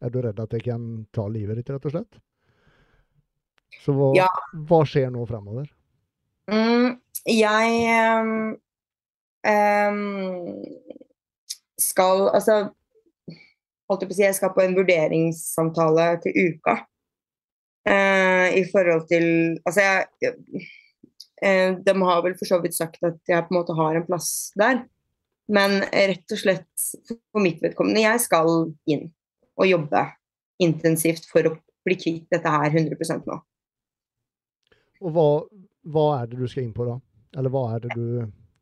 er 0.00 0.10
du 0.10 0.18
redd 0.24 0.40
at 0.42 0.50
det 0.54 0.62
kan 0.64 1.04
ta 1.14 1.28
livet 1.30 1.60
ditt, 1.60 1.70
rett 1.70 1.86
og 1.86 1.94
slett? 1.94 2.18
Så 3.84 3.94
hva, 3.94 4.10
ja. 4.16 4.28
hva 4.66 4.80
skjer 4.88 5.12
nå 5.12 5.22
fremover? 5.28 5.68
Mm, 6.50 6.96
jeg 7.30 8.56
um, 9.46 10.56
skal 11.78 12.24
Altså 12.34 12.56
holdt 13.90 14.02
jeg 14.02 14.10
på 14.10 14.14
å 14.14 14.18
si, 14.18 14.24
jeg 14.24 14.38
skal 14.38 14.52
på 14.54 14.64
en 14.64 14.74
vurderingssamtale 14.78 16.06
til 16.24 16.50
uka. 16.50 16.76
Uh, 17.86 18.50
I 18.54 18.64
forhold 18.72 19.06
til 19.10 19.26
Altså, 19.66 19.86
jeg 20.22 20.34
De 21.40 21.94
har 22.04 22.24
vel 22.24 22.34
for 22.36 22.48
så 22.48 22.58
vidt 22.60 22.76
sagt 22.76 23.00
at 23.06 23.16
jeg 23.28 23.46
på 23.46 23.54
en 23.54 23.56
måte 23.56 23.76
har 23.78 23.96
en 23.96 24.06
plass 24.06 24.50
der. 24.60 24.82
Men 25.50 25.80
rett 25.90 26.34
og 26.34 26.38
slett 26.38 26.86
for 27.08 27.42
mitt 27.42 27.62
vedkommende, 27.62 28.04
jeg 28.04 28.22
skal 28.22 28.70
inn 28.90 29.08
og 29.60 29.68
jobbe 29.68 30.04
intensivt 30.62 31.26
for 31.30 31.48
å 31.48 31.54
bli 31.86 31.96
kvitt 31.98 32.26
dette 32.32 32.52
her 32.52 32.70
100% 32.70 33.28
nå. 33.28 33.38
Og 35.00 35.14
hva, 35.16 35.28
hva, 35.88 36.06
er 36.20 36.30
det 36.30 36.40
du 36.40 36.46
skal 36.48 36.66
inn 36.66 36.76
på 36.76 36.86
da? 36.86 36.98
Eller 37.40 37.52
hva 37.52 37.64
er 37.74 37.84
det 37.84 37.96
du, 37.96 38.06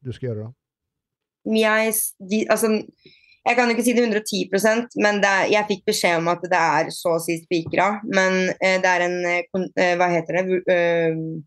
du 0.04 0.12
skal 0.14 0.30
gjøre 0.30 0.46
da? 0.46 0.52
Jeg, 1.48 1.94
de, 2.30 2.42
altså, 2.52 2.70
jeg 3.48 3.56
kan 3.58 3.72
ikke 3.72 3.84
si 3.86 3.94
det 3.96 4.04
110% 4.04 4.96
men 5.02 5.20
det, 5.24 5.34
jeg 5.54 5.68
fikk 5.70 5.84
beskjed 5.88 6.20
om 6.20 6.30
at 6.30 6.42
det 6.44 6.62
er 6.78 6.90
så 6.94 7.16
å 7.16 7.22
si 7.22 7.38
spikra. 7.42 7.90
Men 8.06 8.52
eh, 8.58 8.78
det 8.82 8.94
er 8.94 9.06
en 9.08 9.18
eh, 9.28 9.94
Hva 9.98 10.10
heter 10.12 10.40
det? 10.40 10.62
Uh, 10.68 11.38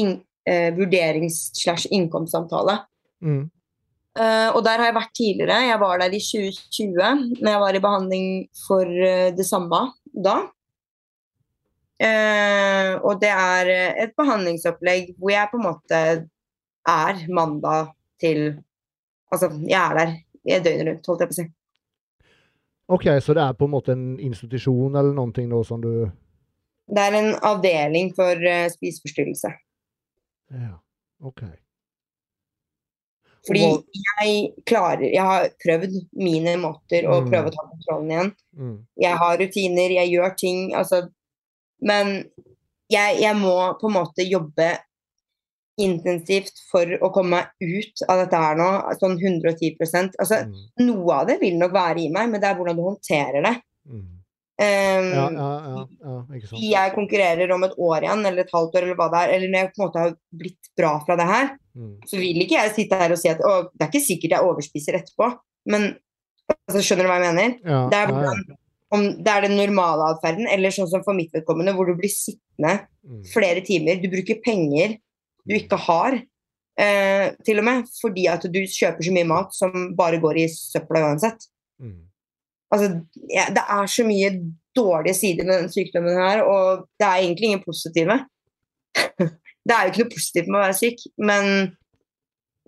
in, 0.00 0.14
uh, 0.50 0.70
Vurderings-slash-innkomstsamtale. 0.76 2.74
Mm. 3.22 3.50
Uh, 4.12 4.52
og 4.52 4.60
der 4.66 4.76
har 4.76 4.90
jeg 4.90 4.98
vært 4.98 5.14
tidligere. 5.16 5.62
Jeg 5.64 5.80
var 5.80 6.00
der 6.02 6.12
i 6.12 6.18
2020, 6.20 7.38
når 7.40 7.54
jeg 7.54 7.60
var 7.62 7.76
i 7.76 7.80
behandling 7.80 8.26
for 8.66 8.84
uh, 8.84 9.30
det 9.32 9.46
samme 9.48 9.86
da. 10.12 10.34
Uh, 12.02 12.98
og 13.06 13.22
det 13.22 13.30
er 13.30 13.70
et 14.04 14.12
behandlingsopplegg 14.18 15.14
hvor 15.16 15.32
jeg 15.32 15.48
på 15.48 15.60
en 15.60 15.64
måte 15.64 16.02
er 16.88 17.24
mandag 17.30 17.94
til 18.20 18.58
Altså, 19.32 19.48
jeg 19.64 19.80
er 19.80 19.94
der 19.96 20.10
jeg 20.44 20.60
døgnet 20.60 20.88
rundt, 20.90 21.06
holdt 21.08 21.22
jeg 21.22 21.28
på 21.30 21.32
å 21.32 21.36
si. 21.38 21.44
OK, 22.92 23.06
så 23.24 23.32
det 23.32 23.46
er 23.46 23.54
på 23.56 23.64
en 23.64 23.72
måte 23.72 23.94
en 23.94 24.18
institusjon 24.20 24.92
eller 24.92 25.14
noe 25.16 25.44
nå 25.48 25.60
som 25.64 25.80
du 25.80 26.10
Det 26.84 27.04
er 27.06 27.16
en 27.16 27.30
avdeling 27.40 28.12
for 28.12 28.44
spiseforstyrrelse. 28.74 29.54
Ja, 30.52 30.76
OK. 31.24 31.42
Fordi 33.46 33.62
jeg 33.64 34.36
klarer 34.68 35.08
Jeg 35.08 35.24
har 35.26 35.48
prøvd 35.64 35.96
mine 36.14 36.54
måter 36.62 37.08
å 37.10 37.18
mm. 37.22 37.30
prøve 37.30 37.50
å 37.50 37.54
ta 37.56 37.64
kontrollen 37.72 38.12
igjen. 38.12 38.30
Mm. 38.54 38.76
Jeg 39.02 39.18
har 39.24 39.40
rutiner, 39.40 39.96
jeg 39.98 40.12
gjør 40.12 40.38
ting, 40.38 40.62
altså 40.78 41.02
Men 41.82 42.14
jeg, 42.92 43.18
jeg, 43.22 43.34
må 43.40 43.56
på 43.80 43.88
en 43.88 43.96
måte 43.96 44.26
jobbe 44.28 44.70
intensivt 45.80 46.60
for 46.68 46.90
å 47.00 47.08
komme 47.14 47.40
meg 47.40 47.78
ut 47.80 48.02
av 48.12 48.20
dette 48.20 48.38
her 48.38 48.58
nå, 48.60 48.66
sånn 49.00 49.16
110 49.16 49.80
Altså, 50.20 50.42
mm. 50.44 50.58
noe 50.84 51.16
av 51.16 51.30
det 51.30 51.38
vil 51.40 51.56
nok 51.58 51.72
være 51.74 52.04
i 52.04 52.10
meg, 52.12 52.28
men 52.30 52.42
det 52.42 52.50
er 52.50 52.58
hvordan 52.58 52.76
du 52.76 52.84
håndterer 52.84 53.40
det. 53.48 53.54
Um, 54.62 55.06
ja, 55.10 55.24
ja, 55.34 55.84
ja, 56.06 56.18
jeg 56.62 56.94
konkurrerer 56.94 57.50
om 57.50 57.64
et 57.66 57.72
år 57.82 58.04
igjen, 58.04 58.20
eller 58.28 58.44
et 58.44 58.52
halvt 58.54 58.76
år, 58.78 58.84
eller 58.86 58.98
hva 58.98 59.08
det 59.10 59.22
er, 59.24 59.32
eller 59.36 59.50
når 59.50 59.58
jeg 59.58 59.70
på 59.72 59.80
en 59.80 59.82
måte 59.82 60.02
har 60.04 60.12
blitt 60.42 60.68
bra 60.78 60.92
fra 61.02 61.16
det 61.18 61.26
her, 61.26 61.48
mm. 61.74 61.94
så 62.06 62.20
vil 62.20 62.44
ikke 62.44 62.58
jeg 62.60 62.74
sitte 62.76 63.00
her 63.00 63.14
og 63.14 63.18
si 63.18 63.30
at 63.32 63.42
å, 63.42 63.54
det 63.72 63.86
er 63.86 63.90
ikke 63.90 64.04
sikkert 64.04 64.36
jeg 64.36 64.50
overspiser 64.52 64.98
etterpå, 65.00 65.30
men 65.72 65.88
altså, 66.52 66.84
skjønner 66.84 67.08
du 67.08 67.10
hva 67.10 67.16
jeg 67.18 67.26
mener? 67.26 67.56
det, 67.90 67.98
er 67.98 68.12
hvordan, 68.12 68.44
om 68.94 69.08
det 69.18 69.34
er 69.34 69.48
den 69.48 69.58
normale 69.58 70.12
atferden, 70.14 70.46
eller 70.52 70.76
sånn 70.76 70.90
som 70.92 71.02
for 71.02 71.18
mitt 71.18 71.34
vedkommende, 71.34 71.74
hvor 71.74 71.90
du 71.90 71.96
blir 71.98 72.12
sittende 72.12 72.76
mm. 73.02 73.24
flere 73.32 73.64
timer, 73.66 73.98
du 73.98 74.06
bruker 74.12 74.38
penger 74.44 74.98
du 75.48 75.56
ikke 75.56 75.80
har, 75.88 76.20
eh, 76.78 77.26
til 77.42 77.58
og 77.58 77.66
med, 77.66 77.90
fordi 77.98 78.28
at 78.30 78.46
du 78.46 78.62
kjøper 78.62 79.02
så 79.02 79.18
mye 79.18 79.26
mat 79.26 79.58
som 79.58 79.90
bare 79.98 80.22
går 80.22 80.44
i 80.44 80.48
søpla 80.52 81.02
uansett. 81.08 81.50
Mm. 81.82 81.98
Altså, 82.72 82.88
ja, 83.28 83.46
det 83.52 83.62
er 83.62 83.90
så 83.90 84.04
mye 84.08 84.32
dårlige 84.76 85.18
sider 85.18 85.44
med 85.48 85.58
den 85.60 85.72
sykdommen 85.72 86.16
her, 86.16 86.42
og 86.48 86.86
det 87.00 87.06
er 87.06 87.20
egentlig 87.20 87.50
ingen 87.50 87.64
positive. 87.64 88.18
det 89.66 89.74
er 89.74 89.82
jo 89.82 89.92
ikke 89.92 90.04
noe 90.04 90.14
positivt 90.14 90.48
med 90.48 90.58
å 90.58 90.64
være 90.64 90.78
syk, 90.78 91.02
men, 91.20 91.50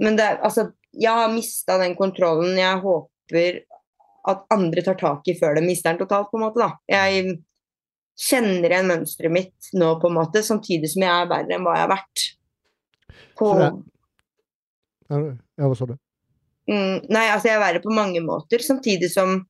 men 0.05 0.19
det, 0.21 0.29
altså, 0.45 0.69
jeg 0.93 1.23
har 1.23 1.33
mista 1.33 1.79
den 1.81 1.97
kontrollen. 1.99 2.59
Jeg 2.59 2.83
håper 2.85 3.63
at 4.31 4.45
andre 4.55 4.85
tar 4.85 4.97
tak 5.01 5.27
i 5.29 5.37
før 5.39 5.59
de 5.59 5.65
mister 5.67 5.93
den 5.93 6.05
totalt, 6.05 6.31
på 6.31 6.39
en 6.39 6.47
måte. 6.47 6.61
da. 6.61 6.77
Jeg 6.91 7.39
kjenner 8.21 8.71
igjen 8.71 8.89
mønsteret 8.89 9.35
mitt 9.35 9.73
nå, 9.77 9.95
på 10.01 10.11
en 10.11 10.19
måte, 10.21 10.45
samtidig 10.47 10.93
som 10.93 11.05
jeg 11.05 11.13
er 11.13 11.31
verre 11.33 11.57
enn 11.57 11.67
hva 11.67 11.77
jeg 11.79 11.87
har 11.87 11.93
vært. 11.93 12.27
På... 13.39 13.51
Ja, 15.11 15.67
hva 15.67 15.75
sa 15.77 15.89
du? 15.91 15.97
Mm, 16.71 17.03
nei, 17.13 17.27
altså 17.29 17.51
jeg 17.51 17.59
er 17.59 17.65
verre 17.65 17.83
på 17.85 17.93
mange 17.93 18.23
måter, 18.25 18.63
samtidig 18.65 19.11
som 19.13 19.43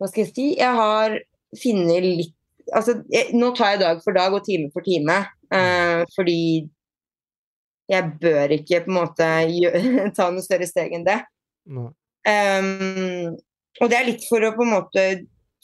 hva 0.00 0.08
skal 0.08 0.24
jeg 0.24 0.32
si? 0.32 0.46
Jeg 0.58 0.76
har 0.80 1.18
funnet 1.60 2.04
litt 2.06 2.36
Altså, 2.70 3.00
jeg, 3.10 3.32
nå 3.34 3.48
tar 3.58 3.72
jeg 3.72 3.80
dag 3.80 4.02
for 4.04 4.14
dag 4.14 4.34
og 4.36 4.44
time 4.46 4.68
for 4.70 4.84
time, 4.86 5.16
uh, 5.50 6.04
fordi 6.14 6.68
jeg 7.90 8.12
bør 8.20 8.52
ikke 8.54 8.84
på 8.84 8.92
en 8.92 8.94
måte 8.94 9.26
gjøre, 9.50 9.80
ta 10.16 10.28
noe 10.30 10.44
større 10.44 10.68
steg 10.68 10.94
enn 10.94 11.02
det. 11.08 11.16
Um, 11.66 13.34
og 13.80 13.90
det 13.90 13.98
er 13.98 14.06
litt 14.06 14.28
for 14.28 14.46
å 14.46 14.52
på 14.54 14.62
en 14.62 14.74
måte 14.76 15.04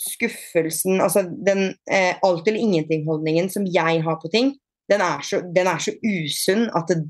skuffelsen 0.00 0.98
Altså 1.04 1.22
den 1.28 1.68
uh, 1.92 2.14
alt 2.26 2.48
eller 2.48 2.58
ingenting-holdningen 2.58 3.52
som 3.52 3.68
jeg 3.70 4.02
har 4.02 4.18
på 4.18 4.32
ting, 4.32 4.50
den 4.90 5.04
er 5.04 5.22
så, 5.26 5.44
den 5.54 5.70
er 5.70 5.82
så 5.82 5.94
usunn 6.02 6.66
at 6.74 6.90
det, 6.90 7.00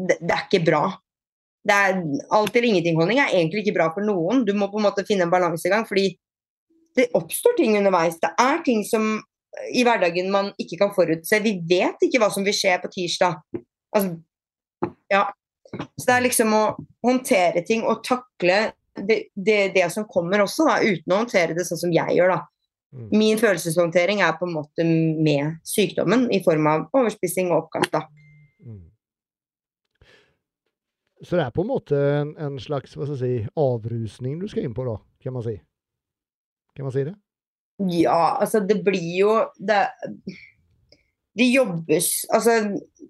det, 0.00 0.16
det, 0.22 0.32
er 0.32 0.46
ikke 0.48 0.64
bra 0.70 0.86
det 1.62 1.74
er 1.74 2.00
alt 2.34 2.56
eller 2.56 2.68
ingenting-holdning 2.68 3.20
er 3.22 3.34
egentlig 3.36 3.62
ikke 3.62 3.76
bra 3.76 3.88
for 3.94 4.04
noen. 4.06 4.42
Du 4.46 4.54
må 4.58 4.66
på 4.70 4.80
en 4.80 4.86
måte 4.88 5.04
finne 5.06 5.28
en 5.28 5.32
balansegang, 5.32 5.86
fordi 5.86 6.08
det 6.98 7.10
oppstår 7.16 7.54
ting 7.58 7.76
underveis. 7.78 8.18
Det 8.20 8.32
er 8.40 8.64
ting 8.66 8.82
som 8.84 9.14
i 9.72 9.84
hverdagen 9.86 10.30
man 10.32 10.50
ikke 10.60 10.80
kan 10.80 10.92
forutse. 10.96 11.38
Vi 11.44 11.54
vet 11.68 12.02
ikke 12.04 12.20
hva 12.22 12.30
som 12.32 12.44
vil 12.46 12.56
skje 12.56 12.76
på 12.82 12.90
tirsdag. 12.92 13.38
Altså, 13.94 14.16
ja. 15.12 15.26
Så 15.72 16.06
det 16.08 16.14
er 16.14 16.24
liksom 16.26 16.52
å 16.56 16.62
håndtere 17.04 17.62
ting 17.68 17.84
og 17.88 18.02
takle 18.04 18.72
det, 18.96 19.18
det, 19.32 19.60
det 19.76 19.86
som 19.92 20.04
kommer 20.08 20.42
også, 20.44 20.66
da, 20.68 20.80
uten 20.84 21.14
å 21.14 21.22
håndtere 21.22 21.56
det 21.56 21.64
sånn 21.68 21.80
som 21.80 21.94
jeg 21.94 22.18
gjør, 22.18 22.34
da. 22.34 22.40
Mm. 22.92 23.06
Min 23.16 23.38
følelseshåndtering 23.40 24.20
er 24.20 24.34
på 24.36 24.44
en 24.44 24.56
måte 24.58 24.84
med 24.84 25.62
sykdommen 25.64 26.26
i 26.34 26.42
form 26.44 26.66
av 26.68 26.90
overspising 26.92 27.48
og 27.52 27.64
oppkast. 27.64 27.94
da. 27.94 28.02
Mm. 28.60 28.82
Så 31.22 31.38
det 31.38 31.44
er 31.44 31.54
på 31.54 31.62
en 31.62 31.70
måte 31.70 31.98
en, 31.98 32.32
en 32.40 32.56
slags 32.62 32.96
hva 32.96 33.06
skal 33.06 33.14
jeg 33.14 33.20
si, 33.44 33.50
avrusning 33.58 34.40
du 34.40 34.48
skal 34.50 34.66
inn 34.66 34.74
på, 34.74 34.86
da, 34.88 34.96
kan 35.22 35.36
man 35.36 35.44
si? 35.46 35.54
Kan 36.76 36.88
man 36.88 36.94
si 36.94 37.04
det? 37.06 37.14
Ja, 37.92 38.38
altså 38.42 38.60
det 38.62 38.82
blir 38.84 39.06
jo 39.16 39.30
Det, 39.58 39.78
det 41.38 41.46
jobbes 41.48 42.10
Altså, 42.32 42.58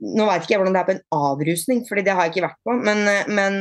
nå 0.00 0.26
veit 0.28 0.44
ikke 0.44 0.54
jeg 0.54 0.60
hvordan 0.62 0.76
det 0.76 0.82
er 0.82 0.88
på 0.88 0.94
en 0.94 1.02
avrusning, 1.18 1.82
fordi 1.88 2.04
det 2.06 2.14
har 2.16 2.28
jeg 2.28 2.34
ikke 2.34 2.46
vært 2.46 2.60
på, 2.64 2.76
men, 2.86 3.02
men 3.32 3.58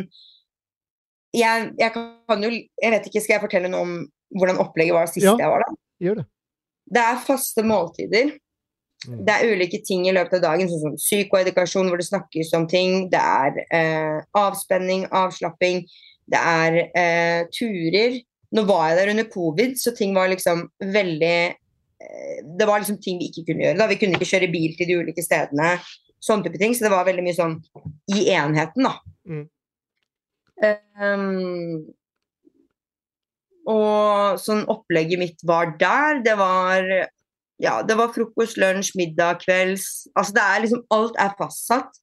jeg, 1.36 1.72
jeg 1.80 1.96
kan 1.96 2.46
jo 2.46 2.52
Jeg 2.52 2.94
vet 2.96 3.10
ikke, 3.10 3.24
skal 3.24 3.38
jeg 3.38 3.46
fortelle 3.48 3.72
noe 3.72 3.88
om 3.88 3.98
hvordan 4.38 4.62
opplegget 4.64 4.96
var 4.96 5.10
sist 5.12 5.28
Ja. 5.28 5.36
jeg 5.40 5.52
var 5.52 5.66
da? 5.66 5.74
Gjør 6.02 6.22
det. 6.22 6.28
Det 6.92 7.02
er 7.04 7.20
faste 7.24 7.64
måltider. 7.68 8.32
Mm. 9.08 9.22
Det 9.26 9.34
er 9.34 9.54
ulike 9.56 9.80
ting 9.86 10.04
i 10.06 10.14
løpet 10.14 10.38
av 10.38 10.44
dagen, 10.46 10.70
sånn 10.70 10.84
som 10.84 10.98
psykoedukasjon, 11.00 11.90
hvor 11.90 12.02
det 12.02 12.08
snakkes 12.08 12.52
om 12.58 12.68
ting. 12.70 13.08
Det 13.12 13.22
er 13.22 13.62
eh, 13.74 14.18
avspenning, 14.38 15.08
avslapping. 15.18 15.82
Det 16.32 16.42
er 16.42 16.78
eh, 16.88 17.40
turer. 17.54 18.20
Nå 18.56 18.66
var 18.68 18.92
jeg 18.92 19.00
der 19.00 19.14
under 19.14 19.30
covid, 19.32 19.78
så 19.80 19.96
ting 19.98 20.14
var 20.16 20.30
liksom 20.32 20.66
veldig 20.84 21.38
eh, 21.50 22.38
Det 22.60 22.68
var 22.68 22.84
liksom 22.84 23.00
ting 23.02 23.18
vi 23.22 23.32
ikke 23.32 23.48
kunne 23.50 23.66
gjøre. 23.66 23.80
da. 23.80 23.90
Vi 23.90 23.98
kunne 24.02 24.20
ikke 24.20 24.32
kjøre 24.34 24.52
bil 24.54 24.76
til 24.78 24.92
de 24.92 25.00
ulike 25.02 25.26
stedene. 25.26 25.74
Sånn 26.22 26.44
type 26.46 26.62
ting. 26.62 26.76
Så 26.78 26.86
det 26.86 26.94
var 26.94 27.08
veldig 27.08 27.26
mye 27.26 27.38
sånn 27.40 27.58
i 28.14 28.28
enheten, 28.36 28.86
da. 28.86 28.94
Mm. 29.26 29.48
Um, 31.02 31.90
og 33.72 34.38
sånn 34.42 34.62
opplegget 34.70 35.22
mitt 35.22 35.42
var 35.48 35.74
der. 35.82 36.22
Det 36.26 36.38
var 36.38 36.86
ja, 37.62 37.82
det 37.86 37.98
var 38.00 38.14
frokost, 38.16 38.58
lunsj, 38.62 38.96
middag, 38.98 39.44
kvelds. 39.44 40.08
Altså 40.18 40.34
det 40.38 40.46
er 40.46 40.64
liksom 40.64 40.86
Alt 40.96 41.20
er 41.22 41.36
fastsatt. 41.38 42.00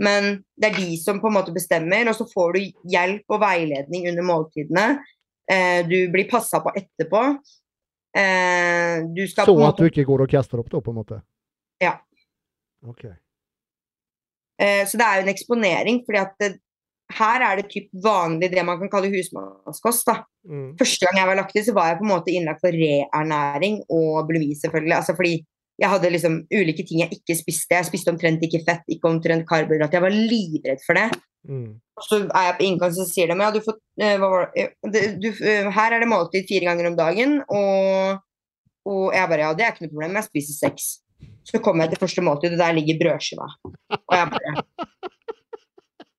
Men 0.00 0.40
det 0.58 0.70
er 0.70 0.78
de 0.78 0.96
som 0.98 1.20
på 1.22 1.30
en 1.30 1.36
måte 1.36 1.54
bestemmer, 1.54 2.08
og 2.10 2.16
så 2.18 2.26
får 2.30 2.56
du 2.56 2.88
hjelp 2.90 3.34
og 3.34 3.42
veiledning 3.42 4.08
under 4.10 4.26
måltidene. 4.26 4.86
Eh, 5.50 5.82
du 5.86 5.98
blir 6.10 6.26
passa 6.30 6.60
på 6.64 6.72
etterpå. 6.78 7.22
Eh, 8.16 9.04
du 9.14 9.22
skal 9.28 9.46
Så 9.46 9.52
på 9.52 9.60
måte... 9.60 9.74
at 9.74 9.82
du 9.82 9.90
ikke 9.92 10.06
går 10.08 10.24
og 10.24 10.34
kaster 10.34 10.62
opp, 10.62 10.70
da, 10.72 10.80
på 10.82 10.94
en 10.94 10.98
måte? 10.98 11.20
Ja. 11.82 11.96
Ok. 12.86 13.04
eh, 13.06 14.82
Så 14.86 14.98
det 14.98 15.06
er 15.06 15.20
jo 15.20 15.26
en 15.26 15.34
eksponering, 15.34 16.02
fordi 16.06 16.22
at 16.22 16.34
det, 16.42 16.50
her 17.14 17.44
er 17.46 17.60
det 17.60 17.70
typ 17.70 17.88
vanlig 18.04 18.50
det 18.52 18.64
man 18.66 18.78
kan 18.80 18.90
kalle 18.92 19.10
husmannskost. 19.12 20.06
da. 20.08 20.20
Mm. 20.48 20.70
Første 20.80 21.06
gang 21.06 21.20
jeg 21.20 21.30
var 21.30 21.38
lagt 21.40 21.56
ut, 21.56 21.66
så 21.66 21.74
var 21.76 21.90
jeg 21.90 22.00
på 22.00 22.06
en 22.06 22.12
måte 22.14 22.34
innlagt 22.34 22.62
for 22.64 22.74
reernæring 22.84 23.80
og 23.88 24.26
bulimi, 24.28 24.54
selvfølgelig. 24.58 24.96
Altså 24.98 25.14
fordi 25.18 25.36
jeg 25.82 25.90
hadde 25.90 26.10
liksom 26.14 26.36
ulike 26.54 26.84
ting 26.86 27.02
jeg 27.02 27.16
ikke 27.16 27.36
spiste. 27.38 27.74
Jeg 27.74 27.88
spiste 27.88 28.12
omtrent 28.12 28.42
ikke 28.46 28.62
fett, 28.66 28.84
ikke 28.90 29.10
omtrent 29.10 29.46
karbohydrat. 29.48 29.94
Jeg 29.94 30.04
var 30.04 30.14
livredd 30.14 30.82
for 30.86 30.98
det. 30.98 31.08
Mm. 31.48 31.80
Så 32.02 32.20
er 32.24 32.46
jeg 32.48 32.56
på 32.58 32.66
innkomst 32.66 32.98
så 32.98 33.06
sier 33.08 33.30
de 33.30 33.36
ja, 33.36 33.50
du 33.52 33.60
får, 33.62 33.76
eh, 34.00 34.22
eh, 34.88 35.08
du, 35.20 35.28
eh, 35.28 35.66
her 35.76 35.94
er 35.94 36.02
det 36.02 36.08
måltid 36.10 36.46
fire 36.48 36.70
ganger 36.70 36.90
om 36.90 36.98
dagen. 36.98 37.40
Og, 37.48 38.22
og 38.90 39.16
jeg 39.16 39.32
bare 39.32 39.48
ja, 39.48 39.56
det 39.56 39.66
er 39.66 39.74
ikke 39.74 39.86
noe 39.86 39.96
problem, 39.96 40.20
jeg 40.20 40.30
spiser 40.30 40.60
seks. 40.68 40.92
Så 41.44 41.60
kommer 41.64 41.84
jeg 41.84 41.94
til 41.94 42.04
første 42.04 42.24
måltid, 42.24 42.54
og 42.54 42.62
der 42.62 42.78
ligger 42.78 43.00
brødskiva. 43.02 43.48
Og 43.98 44.14
jeg 44.16 44.30
bare 44.32 45.12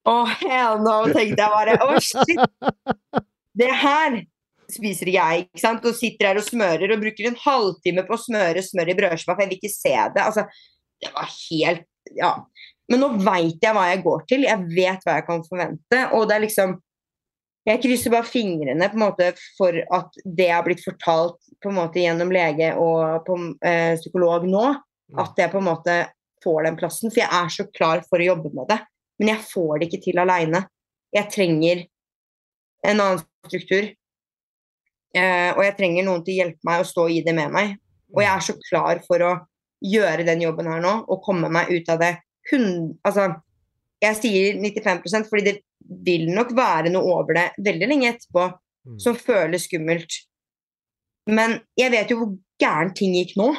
Å, 0.06 0.16
hell 0.44 0.82
no, 0.86 1.00
tenkte 1.10 1.42
jeg 1.42 1.52
bare. 1.52 1.76
Å, 1.82 1.98
shit. 2.04 3.24
Det 3.56 3.72
her 3.82 4.20
spiser 4.72 5.10
ikke 5.10 5.18
jeg, 5.18 5.46
ikke 5.48 5.62
sant. 5.64 5.86
Og 5.88 5.98
sitter 5.98 6.30
her 6.30 6.40
og 6.40 6.46
smører 6.46 6.94
og 6.94 7.02
bruker 7.02 7.30
en 7.30 7.42
halvtime 7.42 8.06
på 8.06 8.16
å 8.16 8.22
smøre 8.22 8.64
smør 8.66 8.92
i 8.92 8.98
brødskiva, 8.98 9.36
for 9.36 9.44
jeg 9.44 9.52
vil 9.52 9.60
ikke 9.60 9.74
se 9.74 9.94
det. 10.16 10.24
Altså, 10.24 10.48
det 11.02 11.14
var 11.16 11.36
helt 11.36 11.92
Ja. 12.16 12.34
Men 12.86 13.02
nå 13.02 13.08
veit 13.18 13.64
jeg 13.66 13.74
hva 13.74 13.88
jeg 13.90 14.04
går 14.04 14.26
til. 14.30 14.44
Jeg 14.46 14.66
vet 14.76 15.06
hva 15.08 15.16
jeg 15.18 15.26
kan 15.26 15.40
forvente. 15.48 16.02
Og 16.14 16.28
det 16.30 16.36
er 16.36 16.44
liksom 16.46 16.76
Jeg 17.66 17.82
krysser 17.82 18.14
bare 18.14 18.30
fingrene 18.30 18.92
på 18.92 18.94
en 18.94 19.02
måte 19.02 19.32
for 19.58 19.74
at 19.74 20.20
det 20.38 20.52
har 20.52 20.62
blitt 20.68 20.84
fortalt 20.86 21.40
på 21.64 21.72
en 21.72 21.80
måte 21.80 21.98
gjennom 21.98 22.30
lege 22.30 22.68
og 22.78 23.24
på, 23.26 23.38
eh, 23.66 23.96
psykolog 23.98 24.46
nå, 24.46 24.68
at 25.18 25.42
jeg 25.42 25.50
på 25.50 25.58
en 25.58 25.66
måte 25.72 25.96
får 26.46 26.68
den 26.68 26.78
plassen. 26.78 27.10
For 27.10 27.24
jeg 27.24 27.32
er 27.34 27.50
så 27.50 27.66
klar 27.74 28.04
for 28.06 28.22
å 28.22 28.28
jobbe 28.28 28.54
med 28.54 28.70
det. 28.70 28.78
Men 29.20 29.32
jeg 29.34 29.46
får 29.48 29.80
det 29.80 29.90
ikke 29.90 30.04
til 30.08 30.22
aleine. 30.22 30.66
Jeg 31.16 31.32
trenger 31.32 31.86
en 32.86 33.00
annen 33.00 33.24
struktur. 33.48 33.88
Eh, 35.16 35.52
og 35.56 35.62
jeg 35.64 35.76
trenger 35.78 36.06
noen 36.08 36.24
til 36.26 36.36
å 36.36 36.40
hjelpe 36.42 36.68
meg 36.68 36.82
å 36.84 36.88
stå 36.90 37.08
i 37.14 37.22
det 37.26 37.36
med 37.38 37.54
meg. 37.54 37.78
Og 38.16 38.22
jeg 38.24 38.32
er 38.32 38.44
så 38.44 38.58
klar 38.68 39.02
for 39.08 39.24
å 39.24 39.34
gjøre 39.86 40.26
den 40.28 40.44
jobben 40.44 40.68
her 40.72 40.84
nå 40.84 40.98
og 41.04 41.24
komme 41.24 41.50
meg 41.52 41.72
ut 41.72 41.90
av 41.94 42.02
det. 42.02 42.12
Hun, 42.52 42.68
altså, 43.08 43.30
jeg 44.04 44.20
sier 44.20 44.60
95% 44.60 45.32
fordi 45.32 45.46
det 45.48 45.58
vil 46.06 46.28
nok 46.34 46.52
være 46.58 46.92
noe 46.94 47.16
over 47.16 47.38
det 47.38 47.48
veldig 47.64 47.90
lenge 47.90 48.12
etterpå 48.12 48.50
Mm. 48.86 49.00
som 49.00 49.18
føles 49.18 49.66
skummelt. 49.66 50.20
Men 51.26 51.60
jeg 51.78 51.92
vet 51.94 52.12
jo 52.12 52.20
hvor 52.20 52.34
gæren 52.62 52.94
ting 52.96 53.16
gikk 53.18 53.34
nå. 53.40 53.50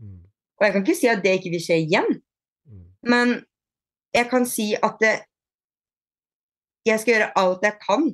Mm. 0.00 0.22
Og 0.58 0.66
jeg 0.66 0.74
kan 0.74 0.84
ikke 0.84 0.98
si 0.98 1.10
at 1.10 1.22
det 1.22 1.36
ikke 1.38 1.52
vil 1.54 1.62
skje 1.62 1.78
igjen. 1.84 2.16
Mm. 2.66 2.86
Men 3.10 3.34
jeg 4.14 4.30
kan 4.30 4.46
si 4.46 4.72
at 4.78 5.00
det, 5.02 5.14
jeg 6.86 7.00
skal 7.00 7.14
gjøre 7.14 7.32
alt 7.40 7.64
jeg 7.66 7.78
kan 7.82 8.08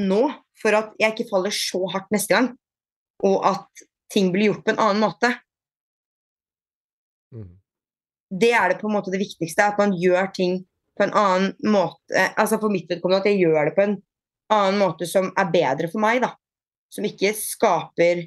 nå 0.00 0.22
for 0.60 0.76
at 0.76 0.92
jeg 1.00 1.14
ikke 1.14 1.30
faller 1.30 1.54
så 1.54 1.80
hardt 1.92 2.10
neste 2.14 2.34
gang, 2.34 2.50
og 3.26 3.46
at 3.48 3.84
ting 4.12 4.30
blir 4.32 4.50
gjort 4.50 4.66
på 4.66 4.74
en 4.74 4.82
annen 4.84 5.02
måte. 5.02 5.30
Mm. 7.34 7.54
Det 8.40 8.52
er 8.56 8.72
det 8.72 8.80
på 8.80 8.88
en 8.88 8.96
måte 8.96 9.12
det 9.12 9.22
viktigste, 9.22 9.66
at 9.72 9.80
man 9.80 9.94
gjør 9.96 10.30
ting 10.36 10.60
på 10.98 11.06
en 11.06 11.14
annen 11.16 11.72
måte. 11.72 12.28
Altså 12.36 12.60
For 12.60 12.72
mitt 12.72 12.90
vedkommende 12.90 13.22
at 13.22 13.30
jeg 13.30 13.42
gjør 13.42 13.70
det 13.70 13.76
på 13.76 13.86
en 13.86 13.96
annen 14.52 14.80
måte 14.80 15.08
som 15.08 15.30
er 15.38 15.52
bedre 15.52 15.90
for 15.90 16.02
meg, 16.02 16.22
da. 16.24 16.34
Som 16.90 17.06
ikke 17.06 17.32
skaper 17.38 18.26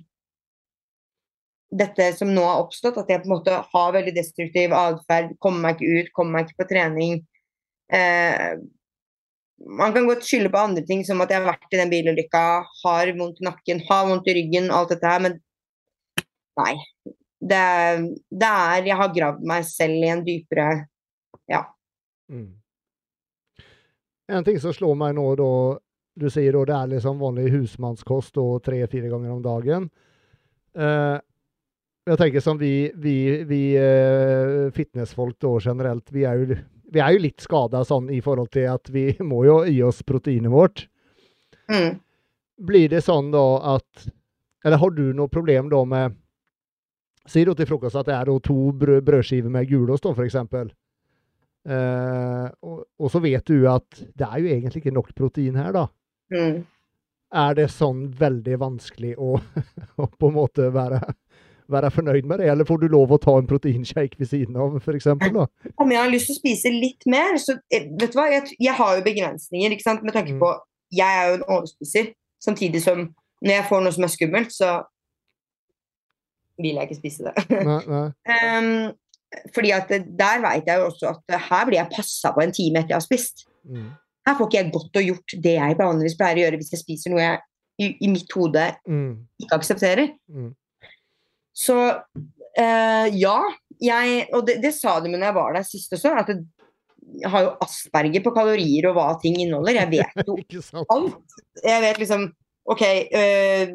dette 1.74 2.10
som 2.18 2.30
nå 2.34 2.44
har 2.46 2.62
oppstått, 2.62 3.00
at 3.02 3.10
jeg 3.10 3.24
på 3.24 3.30
en 3.30 3.36
måte 3.36 3.58
har 3.74 3.96
veldig 3.96 4.14
destruktiv 4.16 4.74
atferd, 4.78 5.34
kommer 5.42 5.68
meg 5.68 5.82
ikke 5.82 6.00
ut, 6.04 6.14
kommer 6.18 6.38
meg 6.38 6.48
ikke 6.48 6.64
på 6.64 6.70
trening. 6.70 7.20
Eh, 7.94 8.60
man 9.80 9.96
kan 9.96 10.08
godt 10.10 10.26
skylde 10.28 10.52
på 10.54 10.62
andre 10.62 10.84
ting, 10.86 11.04
som 11.08 11.22
at 11.24 11.32
jeg 11.32 11.42
har 11.42 11.54
vært 11.54 11.74
i 11.74 11.80
den 11.80 11.92
bilulykka, 11.92 12.44
har 12.84 13.14
vondt 13.18 13.42
i 13.42 13.48
nakken, 13.48 13.84
har 13.90 14.08
vondt 14.10 14.30
i 14.30 14.36
ryggen, 14.38 14.70
alt 14.74 14.94
dette 14.94 15.10
her, 15.10 15.24
men 15.24 15.40
nei. 16.60 16.76
Det, 17.44 17.64
det 18.32 18.48
er 18.48 18.86
Jeg 18.88 18.96
har 18.96 19.10
gravd 19.12 19.42
meg 19.52 19.66
selv 19.68 20.00
i 20.00 20.12
en 20.14 20.22
dypere 20.24 20.86
Ja. 21.52 21.66
Mm. 22.32 22.54
En 24.32 24.46
ting 24.48 24.62
som 24.64 24.72
slår 24.72 24.96
meg 24.96 25.18
nå, 25.18 25.26
da 25.36 25.50
Du 26.16 26.30
sier 26.32 26.56
da 26.56 26.62
det 26.70 26.78
er 26.78 26.94
liksom 26.94 27.20
vanlig 27.20 27.50
husmannskost 27.52 28.40
tre-fire 28.64 29.10
ganger 29.12 29.34
om 29.34 29.42
dagen. 29.44 29.90
Eh, 30.78 31.18
jeg 32.04 32.20
tenker 32.20 32.44
som 32.44 32.58
vi, 32.60 32.92
vi, 33.00 33.18
vi 33.48 33.62
eh, 33.80 34.72
fitnessfolk 34.76 35.38
da 35.42 35.54
generelt, 35.64 36.12
vi 36.12 36.26
er 36.28 36.42
jo, 36.42 36.58
vi 36.94 37.02
er 37.02 37.16
jo 37.16 37.22
litt 37.24 37.44
skada 37.44 37.84
sånn 37.88 38.10
i 38.12 38.20
forhold 38.24 38.52
til 38.54 38.68
at 38.74 38.92
vi 38.92 39.10
må 39.32 39.44
jo 39.48 39.62
gi 39.70 39.80
oss 39.86 40.04
proteinet 40.08 40.52
vårt. 40.52 40.88
Mm. 41.72 42.02
Blir 42.64 42.92
det 42.92 43.02
sånn 43.06 43.32
da 43.34 43.46
at 43.78 44.10
Eller 44.68 44.78
har 44.78 44.92
du 44.92 45.14
noe 45.16 45.32
problem 45.32 45.70
da 45.72 45.80
med 45.88 46.18
Si 47.24 47.42
da 47.48 47.54
til 47.56 47.68
frokost 47.70 47.96
at 47.96 48.10
det 48.10 48.16
er 48.18 48.30
to 48.44 48.56
brød, 48.76 49.00
brødskiver 49.08 49.50
med 49.50 49.70
gulost, 49.70 50.04
da, 50.04 50.12
eksempel. 50.26 50.74
Eh, 51.64 52.48
og, 52.68 52.82
og 53.00 53.12
så 53.12 53.22
vet 53.24 53.48
du 53.48 53.64
at 53.72 53.88
det 53.96 54.28
er 54.28 54.42
jo 54.42 54.50
egentlig 54.52 54.82
ikke 54.82 54.92
nok 54.92 55.14
protein 55.16 55.56
her, 55.56 55.72
da. 55.72 55.86
Mm. 56.36 56.58
Er 57.34 57.56
det 57.56 57.70
sånn 57.72 58.10
veldig 58.20 58.58
vanskelig 58.60 59.14
å, 59.16 59.38
å 60.04 60.10
på 60.12 60.34
en 60.34 60.36
måte 60.36 60.68
være, 60.76 61.00
være 61.72 61.92
fornøyd 61.92 62.26
med 62.28 62.40
det, 62.40 62.50
eller 62.52 62.66
får 62.68 62.82
du 62.82 62.88
lov 62.92 63.12
å 63.16 63.20
ta 63.22 63.38
en 63.40 63.48
proteinshake 63.48 64.20
ved 64.20 64.28
siden 64.28 64.58
av, 64.60 64.76
da? 64.84 65.46
Om 65.80 65.92
jeg 65.92 66.00
har 66.02 66.12
lyst 66.12 66.28
til 66.30 66.36
å 66.36 66.40
spise 66.42 66.72
litt 66.74 67.06
mer, 67.10 67.38
så 67.40 67.56
eh, 67.72 67.86
vet 68.00 68.12
du 68.14 68.18
hva, 68.20 68.28
jeg, 68.32 68.56
jeg 68.60 68.74
har 68.78 68.98
jo 68.98 69.06
begrensninger, 69.06 69.72
ikke 69.76 69.86
sant, 69.88 70.04
med 70.04 70.14
tanke 70.14 70.34
Mm. 70.34 70.40
på 70.44 70.54
Jeg 70.94 71.10
er 71.20 71.30
jo 71.30 71.38
en 71.40 71.46
overspiser, 71.58 72.12
samtidig 72.44 72.82
som 72.84 73.08
når 73.44 73.54
jeg 73.56 73.66
får 73.70 73.82
noe 73.84 73.92
som 73.96 74.04
er 74.06 74.12
skummelt, 74.14 74.52
så 74.54 74.74
vil 76.62 76.78
jeg 76.78 76.88
ikke 76.90 77.00
spise 77.00 77.26
det. 77.26 77.64
Nei, 77.66 77.80
nei. 77.90 78.04
um, 78.30 78.94
fordi 79.56 79.72
at 79.74 79.90
der 79.90 80.44
vet 80.44 80.68
jeg 80.70 80.80
jo 80.80 80.86
også 80.92 81.10
at 81.16 81.40
her 81.50 81.66
blir 81.66 81.80
jeg 81.80 81.92
passa 81.96 82.32
på 82.36 82.44
en 82.44 82.54
time 82.54 82.80
etter 82.84 82.94
jeg 82.94 83.00
har 83.00 83.06
spist. 83.08 83.46
Mm. 83.66 83.88
Her 84.28 84.38
får 84.38 84.48
ikke 84.52 84.60
jeg 84.62 84.74
gått 84.76 85.00
og 85.02 85.08
gjort 85.10 85.34
det 85.44 85.56
jeg 85.58 85.80
vanligvis 85.80 86.18
pleier 86.20 86.38
å 86.40 86.44
gjøre 86.46 86.60
hvis 86.62 86.72
jeg 86.76 86.84
spiser 86.84 87.12
noe 87.12 87.24
jeg 87.24 87.40
i, 87.82 87.88
i 88.06 88.12
mitt 88.14 88.30
hode 88.38 88.68
Mm. 88.88 89.26
ikke 89.42 89.58
aksepterer. 89.58 90.12
Mm. 90.30 90.52
Så 91.54 91.78
eh, 92.58 93.08
ja, 93.14 93.38
jeg 93.84 94.28
Og 94.34 94.46
det, 94.48 94.58
det 94.64 94.74
sa 94.74 94.98
de 95.04 95.12
når 95.12 95.28
jeg 95.28 95.36
var 95.38 95.56
der 95.58 95.66
sist 95.68 95.94
også, 95.94 96.14
at 96.18 96.32
det, 96.32 96.42
har 97.30 97.46
jo 97.46 97.52
asperger 97.64 98.24
på 98.26 98.34
kalorier 98.36 98.88
og 98.90 98.98
hva 98.98 99.08
ting 99.22 99.38
inneholder. 99.42 99.82
Jeg 99.84 99.92
vet 99.92 100.54
jo 100.56 100.64
alt. 100.96 101.38
Jeg 101.62 101.84
vet 101.86 102.02
liksom 102.02 102.30
OK 102.74 102.84
øh, 102.88 103.74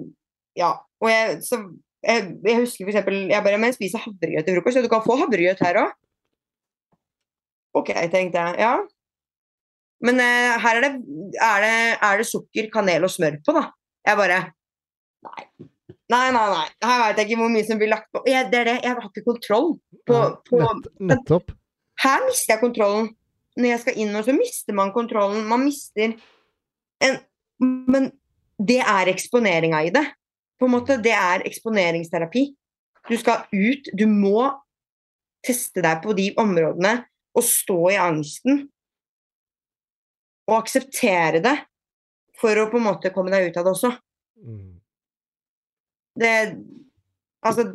Ja. 0.58 0.72
Og 0.98 1.10
jeg, 1.12 1.38
så, 1.46 1.60
jeg, 2.02 2.22
jeg 2.42 2.58
husker 2.58 2.88
eksempel 2.90 3.28
Jeg 3.30 3.44
bare 3.44 3.58
Men 3.60 3.70
jeg 3.70 3.76
spiser 3.76 4.02
havregrøt 4.02 4.48
til 4.48 4.56
frokost, 4.56 4.80
og 4.80 4.86
du 4.86 4.90
kan 4.90 5.04
få 5.04 5.18
havregrøt 5.20 5.62
her 5.62 5.82
òg. 5.84 5.96
OK, 7.78 7.92
tenkte 8.10 8.42
jeg. 8.42 8.56
Ja. 8.64 8.74
Men 10.02 10.22
øh, 10.24 10.54
her 10.64 10.78
er 10.78 10.86
det, 10.86 10.92
er 11.50 11.66
det 11.66 11.74
Er 12.08 12.22
det 12.22 12.26
sukker, 12.26 12.70
kanel 12.72 13.06
og 13.06 13.12
smør 13.12 13.38
på, 13.44 13.54
da? 13.54 13.68
Jeg 14.08 14.18
bare 14.18 14.40
Nei. 15.26 15.68
Nei, 16.08 16.28
nei, 16.32 16.44
nei. 16.54 16.66
Her 16.84 17.00
veit 17.02 17.18
jeg 17.20 17.28
ikke 17.28 17.40
hvor 17.42 17.50
mye 17.52 17.66
som 17.68 17.80
blir 17.80 17.90
lagt 17.92 18.08
på. 18.14 18.22
Jeg, 18.28 18.48
det 18.52 18.60
er 18.62 18.68
det. 18.70 18.76
Jeg 18.86 18.96
har 18.96 19.08
ikke 19.10 19.26
kontroll 19.26 19.74
på, 20.08 20.20
på 20.48 20.60
nett, 20.62 20.86
nettopp. 21.10 21.52
her 22.04 22.22
mister 22.28 22.54
jeg 22.54 22.62
kontrollen. 22.62 23.10
Når 23.58 23.72
jeg 23.72 23.82
skal 23.82 23.98
inn, 24.00 24.12
nå, 24.14 24.22
så 24.24 24.32
mister 24.36 24.76
man 24.78 24.94
kontrollen. 24.94 25.42
Man 25.50 25.66
mister 25.66 26.14
en 27.04 27.18
Men 27.58 28.12
det 28.58 28.78
er 28.80 29.10
eksponeringa 29.10 29.82
i 29.86 29.92
det. 29.94 30.04
På 30.58 30.66
en 30.66 30.74
måte, 30.76 30.96
Det 31.02 31.12
er 31.14 31.44
eksponeringsterapi. 31.46 32.44
Du 33.08 33.16
skal 33.18 33.44
ut. 33.52 33.90
Du 33.94 34.06
må 34.06 34.48
teste 35.44 35.82
deg 35.84 36.02
på 36.02 36.14
de 36.18 36.32
områdene 36.38 36.96
og 37.36 37.44
stå 37.44 37.78
i 37.92 38.00
angsten. 38.00 38.64
Og 40.48 40.56
akseptere 40.56 41.42
det 41.44 41.54
for 42.38 42.56
å 42.56 42.68
på 42.70 42.78
en 42.80 42.88
måte 42.88 43.12
komme 43.14 43.34
deg 43.34 43.50
ut 43.50 43.58
av 43.60 43.66
det 43.66 43.74
også. 43.74 43.92
Mm. 44.38 44.67
Det 46.18 46.34
Altså, 47.46 47.68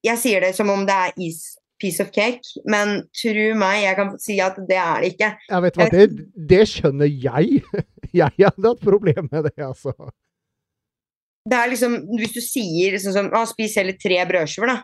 jeg 0.00 0.16
sier 0.16 0.40
det 0.40 0.54
som 0.56 0.70
om 0.72 0.86
det 0.88 0.94
er 0.96 1.18
is, 1.20 1.42
piece 1.80 2.02
of 2.02 2.12
cake, 2.12 2.44
men 2.68 3.02
tro 3.16 3.46
meg, 3.58 3.82
jeg 3.84 3.96
kan 3.98 4.12
si 4.20 4.36
at 4.44 4.58
det 4.68 4.78
er 4.80 5.02
det 5.02 5.12
ikke. 5.14 5.30
Jeg 5.48 5.64
vet 5.64 5.78
hva, 5.80 5.88
det, 5.94 6.06
det 6.52 6.62
skjønner 6.68 7.10
jeg. 7.10 7.62
Jeg 8.10 8.34
hadde 8.34 8.66
hatt 8.66 8.80
problemer 8.82 9.22
med 9.28 9.44
det, 9.46 9.52
altså. 9.62 9.92
Det 11.46 11.54
er 11.54 11.68
liksom, 11.70 11.92
Hvis 12.18 12.32
du 12.34 12.40
sier 12.42 12.96
sånn 12.98 13.14
som 13.14 13.28
å, 13.38 13.44
'spis 13.46 13.76
heller 13.78 13.94
tre 14.02 14.18
brødskiver', 14.26 14.72
da. 14.72 14.80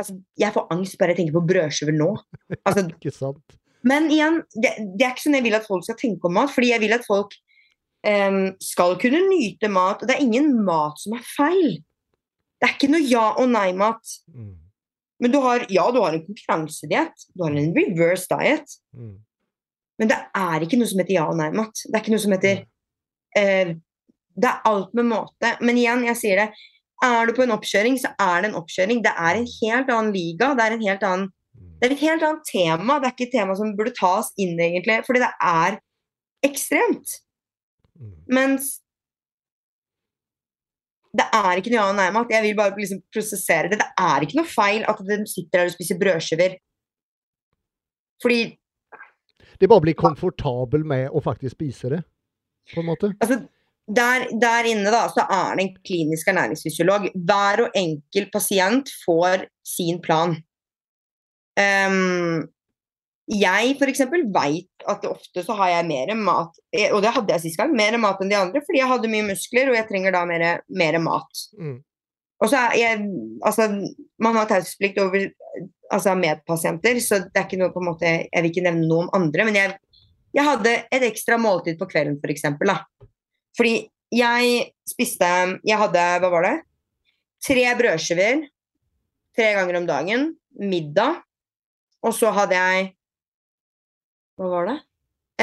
Altså, 0.00 0.16
jeg 0.40 0.54
får 0.56 0.66
angst 0.74 0.96
bare 0.98 1.12
jeg 1.12 1.20
tenker 1.20 1.36
på 1.36 1.44
brødskiver 1.46 1.94
nå. 1.94 2.08
Altså, 2.66 2.88
Ikke 2.88 3.14
sant? 3.14 3.58
men 3.86 4.08
igjen, 4.14 4.40
det, 4.54 4.72
det 4.98 5.06
er 5.06 5.14
ikke 5.14 5.24
sånn 5.24 5.38
jeg 5.38 5.46
vil 5.46 5.58
at 5.58 5.68
folk 5.68 5.86
skal 5.86 5.98
tenke 6.00 6.26
om 6.26 6.34
mat, 6.38 6.50
fordi 6.54 6.72
jeg 6.72 6.82
vil 6.82 6.94
at 6.94 7.06
folk 7.06 7.34
skal 8.62 8.96
kunne 8.98 9.20
nyte 9.28 9.68
mat. 9.70 10.02
og 10.02 10.08
Det 10.08 10.16
er 10.16 10.24
ingen 10.24 10.64
mat 10.66 10.98
som 10.98 11.14
er 11.14 11.22
feil. 11.36 11.76
Det 12.60 12.68
er 12.68 12.74
ikke 12.76 12.90
noe 12.90 13.02
ja- 13.06 13.34
og 13.38 13.48
nei-mat. 13.50 14.02
Mm. 14.30 14.56
Men 15.22 15.30
du 15.30 15.38
har, 15.40 15.66
ja, 15.70 15.84
du 15.94 16.00
har 16.02 16.14
en 16.16 16.24
konkurransediett. 16.26 17.26
Du 17.34 17.44
har 17.44 17.54
en 17.54 17.72
reverse 17.74 18.26
diet. 18.30 18.74
Mm. 18.94 19.16
Men 19.98 20.08
det 20.10 20.18
er 20.34 20.60
ikke 20.66 20.78
noe 20.80 20.90
som 20.90 20.98
heter 21.02 21.14
ja- 21.14 21.28
og 21.30 21.38
nei-mat. 21.38 21.74
Det 21.86 21.94
er 21.94 22.02
ikke 22.02 22.14
noe 22.14 22.22
som 22.24 22.34
heter 22.34 22.64
eh, 23.36 23.74
Det 24.34 24.48
er 24.48 24.62
alt 24.64 24.94
med 24.94 25.04
måte. 25.10 25.50
Men 25.60 25.76
igjen, 25.76 26.06
jeg 26.08 26.16
sier 26.16 26.36
det. 26.40 26.48
Er 27.04 27.26
du 27.26 27.34
på 27.36 27.42
en 27.44 27.52
oppkjøring, 27.52 27.98
så 28.00 28.14
er 28.18 28.42
det 28.42 28.50
en 28.50 28.58
oppkjøring. 28.62 29.02
Det 29.04 29.12
er 29.12 29.36
en 29.36 29.46
helt 29.60 29.90
annen 29.90 30.12
liga. 30.14 30.54
Det 30.54 30.64
er, 30.64 30.72
en 30.78 30.86
helt 30.88 31.02
annen, 31.02 31.32
Mm. 31.52 31.78
det 31.80 31.88
er 31.90 31.92
et 31.94 32.00
helt 32.06 32.22
annet 32.22 32.46
tema. 32.48 32.98
Det 32.98 33.06
er 33.06 33.12
ikke 33.12 33.26
et 33.28 33.34
tema 33.38 33.54
som 33.54 33.76
burde 33.76 33.92
tas 33.94 34.30
inn, 34.38 34.56
egentlig. 34.58 35.04
Fordi 35.04 35.20
det 35.20 35.32
er 35.42 35.78
ekstremt. 36.42 37.18
Mm. 38.02 38.16
Mens 38.34 38.72
det 41.12 41.26
er 41.36 41.60
ikke 41.60 41.72
noe 41.72 41.80
ja- 41.80 41.88
og 41.90 41.96
nei-mat. 41.98 42.30
Jeg 42.32 42.42
vil 42.46 42.56
bare 42.56 42.76
liksom 42.76 43.02
prosessere 43.12 43.68
det. 43.68 43.78
Det 43.82 43.88
er 44.00 44.24
ikke 44.24 44.38
noe 44.40 44.48
feil 44.48 44.84
at 44.88 45.00
de 45.04 45.18
sitter 45.28 45.58
der 45.58 45.68
og 45.68 45.74
spiser 45.74 46.00
brødskiver. 46.00 46.56
Fordi 48.22 48.58
Det 49.58 49.66
er 49.66 49.70
bare 49.70 49.82
å 49.82 49.84
bli 49.84 49.94
komfortabel 49.94 50.84
med 50.88 51.10
å 51.14 51.20
faktisk 51.22 51.54
spise 51.54 51.90
det, 51.92 51.98
på 52.72 52.80
en 52.80 52.86
måte. 52.88 53.12
Altså, 53.22 53.36
der, 53.86 54.24
der 54.40 54.66
inne 54.66 54.90
da, 54.90 55.04
så 55.12 55.22
er 55.22 55.58
det 55.58 55.66
en 55.66 55.76
klinisk 55.86 56.30
ernæringsfysiolog. 56.32 57.06
Hver 57.14 57.62
og 57.66 57.76
enkel 57.78 58.26
pasient 58.32 58.90
får 59.04 59.44
sin 59.66 60.00
plan. 60.02 60.34
Ehm, 61.60 62.48
jeg 63.30 63.76
eksempel 63.78 64.24
vet 64.34 64.86
at 64.90 65.04
ofte 65.06 65.44
så 65.46 65.54
har 65.60 65.70
jeg 65.76 65.88
mer 65.88 66.10
mat, 66.18 66.56
eh, 66.74 66.90
og 66.90 67.02
det 67.04 67.12
hadde 67.14 67.36
jeg 67.36 67.44
sist 67.44 67.60
gang, 67.60 67.74
mer 67.76 67.94
mat 68.02 68.20
enn 68.20 68.32
de 68.32 68.38
andre, 68.38 68.62
fordi 68.66 68.80
jeg 68.80 68.90
hadde 68.90 69.10
mye 69.12 69.28
muskler, 69.28 69.70
og 69.70 69.78
jeg 69.78 69.88
trenger 69.88 70.14
da 70.16 70.24
mer, 70.26 70.44
mer 70.68 70.98
mat. 71.02 71.44
Mm. 71.58 71.78
Og 72.42 72.50
så 72.50 72.58
er 72.58 72.74
jeg, 72.80 73.04
altså, 73.46 73.68
Man 74.18 74.36
har 74.36 74.48
taushetsplikt 74.50 74.98
over 74.98 75.28
altså 75.92 76.14
medpasienter, 76.18 76.98
så 77.04 77.20
det 77.22 77.38
er 77.38 77.46
ikke 77.46 77.60
noe 77.60 77.70
på 77.74 77.82
en 77.82 77.88
måte, 77.92 78.10
jeg 78.26 78.42
vil 78.42 78.50
ikke 78.50 78.64
nevne 78.66 78.88
noe 78.88 79.06
om 79.06 79.14
andre. 79.14 79.46
Men 79.46 79.58
jeg, 79.58 79.74
jeg 80.34 80.46
hadde 80.46 80.72
et 80.90 81.06
ekstra 81.06 81.38
måltid 81.38 81.78
på 81.78 81.86
kvelden, 81.90 82.16
f.eks. 82.16 82.24
For 82.24 82.34
eksempel, 82.34 82.72
da. 82.72 83.08
Fordi 83.58 83.74
jeg 84.12 84.72
spiste 84.88 85.28
Jeg 85.64 85.78
hadde, 85.80 86.02
hva 86.20 86.30
var 86.32 86.46
det? 86.48 86.56
Tre 87.44 87.66
brødskiver 87.78 88.42
tre 89.36 89.52
ganger 89.56 89.80
om 89.80 89.86
dagen. 89.88 90.26
Middag. 90.60 91.22
Og 92.02 92.14
så 92.16 92.32
hadde 92.34 92.58
jeg 92.58 92.92
Hva 94.42 94.50
var 94.50 94.68
det? 94.72 94.76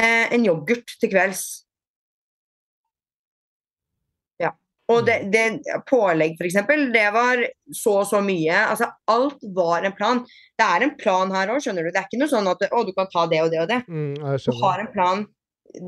Eh, 0.00 0.26
en 0.36 0.44
yoghurt 0.44 0.92
til 1.00 1.10
kvelds. 1.12 1.42
Ja. 4.40 4.52
Og 4.92 5.04
det, 5.06 5.16
det 5.32 5.44
pålegg, 5.88 6.36
f.eks., 6.40 6.56
det 6.94 7.06
var 7.14 7.42
så 7.76 7.96
og 8.02 8.06
så 8.10 8.20
mye. 8.24 8.56
Altså, 8.70 8.88
alt 9.12 9.42
var 9.56 9.86
en 9.88 9.96
plan. 9.96 10.22
Det 10.58 10.66
er 10.66 10.86
en 10.86 10.94
plan 11.00 11.32
her 11.34 11.52
òg, 11.54 11.60
skjønner 11.64 11.86
du. 11.86 11.92
Det 11.94 12.00
er 12.02 12.08
ikke 12.08 12.20
noe 12.22 12.32
sånn 12.32 12.48
at 12.50 12.64
å, 12.70 12.82
du 12.88 12.92
kan 12.96 13.10
ta 13.12 13.26
det 13.30 13.42
og 13.44 13.52
det 13.52 13.60
og 13.64 13.68
det. 13.70 13.80
Mm, 13.88 14.14
Du 14.44 14.50
har 14.62 14.82
en 14.84 14.92
plan. 14.94 15.26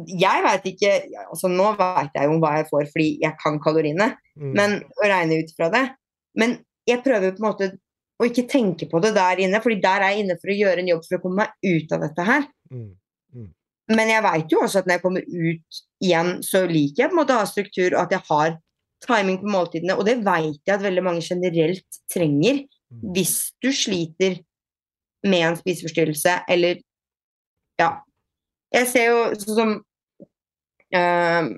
Jeg 0.06 0.42
veit 0.44 0.66
ikke 0.70 0.90
altså 1.24 1.48
Nå 1.50 1.72
veit 1.74 2.12
jeg 2.14 2.28
jo 2.30 2.36
hva 2.38 2.52
jeg 2.60 2.68
får 2.68 2.84
fordi 2.92 3.08
jeg 3.24 3.34
kan 3.42 3.56
kaloriene, 3.64 4.12
Mm. 4.32 4.52
men 4.56 4.74
å 4.96 5.08
regne 5.10 5.40
ut 5.42 5.50
fra 5.58 5.66
det. 5.68 5.82
Men 6.40 6.54
jeg 6.88 7.02
prøver 7.04 7.34
på 7.34 7.42
en 7.42 7.48
måte 7.50 7.66
å 8.22 8.24
ikke 8.24 8.46
tenke 8.48 8.86
på 8.88 9.00
det 9.04 9.10
der 9.12 9.42
inne, 9.44 9.58
fordi 9.60 9.76
der 9.82 10.00
er 10.06 10.14
jeg 10.14 10.22
inne 10.22 10.36
for 10.40 10.48
å 10.48 10.56
gjøre 10.56 10.80
en 10.80 10.88
jobb 10.88 11.02
for 11.04 11.18
å 11.18 11.20
komme 11.20 11.42
meg 11.42 11.50
ut 11.66 11.92
av 11.92 12.00
dette 12.06 12.24
her. 12.24 12.46
Mm. 12.72 12.86
Men 13.90 14.12
jeg 14.12 14.22
veit 14.22 14.52
jo 14.52 14.60
også 14.62 14.78
at 14.78 14.86
når 14.86 14.94
jeg 14.98 15.02
kommer 15.02 15.24
ut 15.26 15.80
igjen, 16.02 16.36
så 16.46 16.62
liker 16.70 17.02
jeg 17.02 17.10
på 17.10 17.16
en 17.16 17.20
måte 17.22 17.34
å 17.34 17.40
ha 17.42 17.48
struktur, 17.50 17.96
og 17.96 18.04
at 18.04 18.14
jeg 18.14 18.22
har 18.28 18.54
timing 19.02 19.40
på 19.42 19.50
måltidene. 19.50 19.96
Og 19.98 20.06
det 20.06 20.20
veit 20.22 20.60
jeg 20.62 20.76
at 20.76 20.84
veldig 20.84 21.02
mange 21.02 21.24
generelt 21.26 22.02
trenger 22.12 22.62
Mm. 22.92 23.12
hvis 23.14 23.52
du 23.62 23.70
sliter 23.72 24.38
med 25.24 25.46
en 25.46 25.56
spiseforstyrrelse 25.56 26.42
eller 26.48 26.82
Ja. 27.80 28.02
Jeg 28.72 28.86
ser 28.88 29.06
jo 29.06 29.20
sånn 29.40 29.56
som 29.56 29.70
øh, 30.94 31.48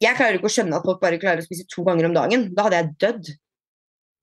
Jeg 0.00 0.16
klarer 0.16 0.38
ikke 0.38 0.46
å 0.46 0.54
skjønne 0.54 0.78
at 0.78 0.86
folk 0.86 1.00
bare 1.02 1.18
klarer 1.18 1.42
å 1.42 1.46
spise 1.46 1.66
to 1.66 1.82
ganger 1.82 2.06
om 2.06 2.14
dagen. 2.14 2.54
Da 2.54 2.68
hadde 2.68 2.78
jeg 2.78 2.94
dødd. 3.02 3.30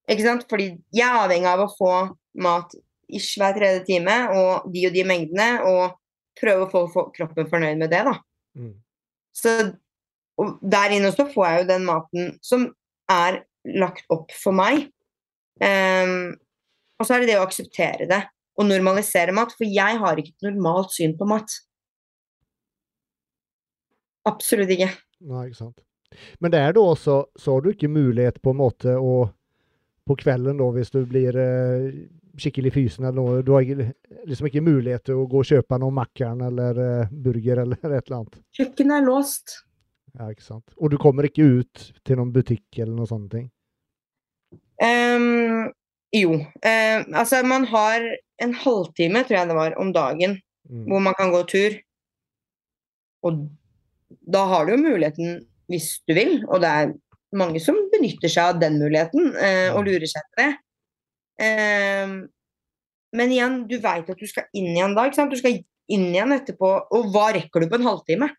Ikke 0.08 0.24
sant? 0.24 0.46
Fordi 0.48 0.70
jeg 0.96 1.04
er 1.04 1.26
avhengig 1.26 1.50
av 1.52 1.66
å 1.66 1.74
få 1.76 1.92
mat 2.40 2.72
ish 3.12 3.36
hver 3.36 3.58
tredje 3.58 3.84
time, 3.90 4.16
og 4.32 4.72
de 4.72 4.86
og 4.88 4.96
de 4.96 5.04
mengdene, 5.04 5.50
og 5.68 5.98
prøve 6.40 6.66
å 6.66 6.72
få, 6.72 6.86
få 6.92 7.08
kroppen 7.16 7.50
fornøyd 7.52 7.82
med 7.82 7.94
det, 7.94 8.04
da. 8.08 8.16
Mm. 8.60 8.74
Så 9.36 9.56
der 10.62 10.96
inne 10.96 11.12
også 11.12 11.28
får 11.32 11.48
jeg 11.48 11.62
jo 11.62 11.68
den 11.70 11.86
maten 11.88 12.34
som 12.44 12.68
er 13.12 13.44
lagt 13.80 14.08
opp 14.14 14.34
for 14.36 14.56
meg. 14.56 14.90
Um, 15.62 16.36
og 17.00 17.08
så 17.08 17.16
er 17.16 17.24
det 17.24 17.32
det 17.32 17.40
å 17.40 17.46
akseptere 17.46 18.08
det 18.10 18.22
og 18.56 18.68
normalisere 18.70 19.34
mat, 19.36 19.52
for 19.56 19.68
jeg 19.68 20.00
har 20.00 20.20
ikke 20.20 20.32
et 20.32 20.46
normalt 20.48 20.94
syn 20.96 21.16
på 21.20 21.28
mat. 21.28 21.58
Absolutt 24.26 24.72
ikke. 24.72 24.94
Nei, 25.28 25.48
ikke 25.50 25.60
sant. 25.60 25.82
Men 26.40 26.54
det 26.54 26.62
er 26.64 26.76
da 26.78 26.86
også 26.94 27.18
så 27.36 27.58
har 27.58 27.66
du 27.66 27.74
ikke 27.74 27.92
mulighet 27.92 28.40
på 28.44 28.54
en 28.56 28.62
måte 28.62 28.96
å 28.96 29.26
på 30.06 30.16
kvelden 30.22 30.60
da, 30.62 30.68
hvis 30.70 30.92
du 30.94 31.00
blir 31.10 31.36
eh, 31.42 31.86
skikkelig 32.38 32.72
fysen 32.76 33.06
eller 33.06 33.16
noe, 33.20 33.42
du 33.46 33.52
har 33.56 33.64
liksom 34.28 34.48
ikke 34.50 34.64
mulighet 34.66 35.04
til 35.08 35.22
å 35.22 35.28
gå 35.32 35.40
og 35.42 35.48
kjøpe 35.50 35.78
noe 35.80 35.94
Mac-eren 35.96 36.42
eller 36.48 36.80
eh, 36.84 37.08
burger 37.12 37.62
eller 37.64 37.78
et 37.96 38.06
eller 38.10 38.18
annet. 38.22 38.40
Kjøkkenet 38.58 38.98
er 39.00 39.06
låst. 39.08 39.56
Ja, 40.16 40.30
ikke 40.32 40.46
sant. 40.46 40.74
Og 40.80 40.92
du 40.92 40.98
kommer 41.02 41.28
ikke 41.28 41.44
ut 41.62 41.86
til 42.08 42.20
noen 42.20 42.32
butikk 42.36 42.80
eller 42.80 42.94
noen 42.96 43.10
sånne 43.10 43.32
ting. 43.34 43.48
Um, 44.84 45.72
jo. 46.16 46.38
Ehm, 46.64 47.08
altså, 47.16 47.42
man 47.48 47.66
har 47.72 48.04
en 48.44 48.54
halvtime, 48.54 49.24
tror 49.28 49.38
jeg 49.40 49.50
det 49.52 49.56
var, 49.62 49.78
om 49.80 49.94
dagen 49.96 50.40
Mm. 50.66 50.86
hvor 50.90 51.00
man 51.06 51.14
kan 51.14 51.30
gå 51.30 51.44
tur. 51.46 51.76
Og 53.22 53.44
da 54.34 54.46
har 54.50 54.66
du 54.66 54.72
jo 54.74 54.80
muligheten 54.82 55.44
hvis 55.70 56.00
du 56.10 56.14
vil, 56.18 56.40
og 56.50 56.62
det 56.64 56.70
er 56.72 56.94
mange 57.38 57.60
som 57.62 57.78
benytter 57.94 58.32
seg 58.34 58.56
av 58.56 58.60
den 58.64 58.80
muligheten 58.82 59.28
eh, 59.38 59.70
og 59.76 59.84
Mm. 59.84 59.86
lurer 59.92 60.08
seg 60.10 60.24
til 60.32 60.42
det. 60.42 60.56
Ehm, 61.42 62.18
men 63.16 63.32
igjen, 63.32 63.62
du 63.68 63.78
veit 63.80 64.10
at 64.10 64.20
du 64.20 64.28
skal 64.28 64.48
inn 64.54 64.74
igjen 64.74 64.96
da? 64.96 65.08
Du 65.10 65.38
skal 65.40 65.62
inn 65.92 66.10
igjen 66.10 66.36
etterpå, 66.36 66.72
og 66.92 67.10
hva 67.14 67.30
rekker 67.36 67.64
du 67.64 67.70
på 67.72 67.80
en 67.80 67.88
halvtime? 67.88 68.30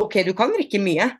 Ok, 0.00 0.22
du 0.26 0.32
kan 0.34 0.54
rekke 0.56 0.80
mye. 0.82 1.10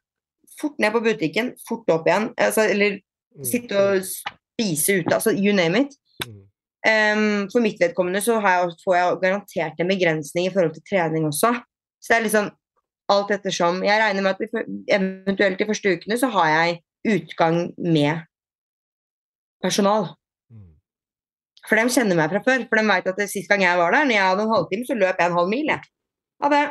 Fort 0.61 0.79
ned 0.83 0.93
på 0.95 1.03
butikken, 1.05 1.53
fort 1.69 1.91
opp 1.93 2.07
igjen. 2.09 2.31
Altså, 2.41 2.67
eller 2.71 3.01
Mm. 3.33 3.45
sitte 3.45 3.79
og 3.81 4.03
spise 4.05 4.99
ute, 5.01 5.15
altså 5.15 5.33
you 5.33 5.55
name 5.57 5.81
it. 5.81 5.95
Um, 6.85 7.47
for 7.53 7.63
mitt 7.63 7.79
vedkommende 7.81 8.21
så 8.21 8.41
har 8.43 8.59
jeg, 8.59 8.75
får 8.85 8.95
jeg 8.97 9.19
garantert 9.23 9.81
en 9.81 9.89
begrensning 9.89 10.47
i 10.47 10.51
forhold 10.53 10.75
til 10.75 10.83
trening 10.91 11.25
også. 11.25 11.53
Så 12.03 12.11
det 12.11 12.17
er 12.17 12.25
liksom 12.27 12.51
alt 13.09 13.31
ettersom. 13.31 13.85
Jeg 13.87 14.01
regner 14.03 14.23
med 14.23 14.35
at 14.35 14.41
vi, 14.41 14.49
eventuelt 14.91 15.59
de 15.59 15.67
første 15.67 15.93
ukene 15.95 16.19
så 16.19 16.29
har 16.35 16.49
jeg 16.49 16.83
utgang 17.15 17.73
med 17.79 18.27
personal. 19.63 20.11
For 21.69 21.79
de 21.79 21.85
kjenner 21.95 22.19
meg 22.19 22.33
fra 22.33 22.43
før. 22.45 22.65
For 22.69 22.81
de 22.81 22.85
vet 22.89 23.11
at 23.13 23.19
det, 23.21 23.29
sist 23.31 23.51
gang 23.51 23.63
jeg 23.65 23.79
var 23.79 23.95
der, 23.95 24.07
når 24.09 24.17
jeg 24.17 24.29
hadde 24.29 24.47
en 24.47 24.55
halvtime, 24.57 24.87
så 24.89 24.99
løp 24.99 25.21
jeg 25.21 25.31
en 25.31 25.39
halv 25.39 25.51
mil. 25.53 25.67
Jeg. 25.71 25.83
Ha 26.43 26.51
det. 26.51 26.65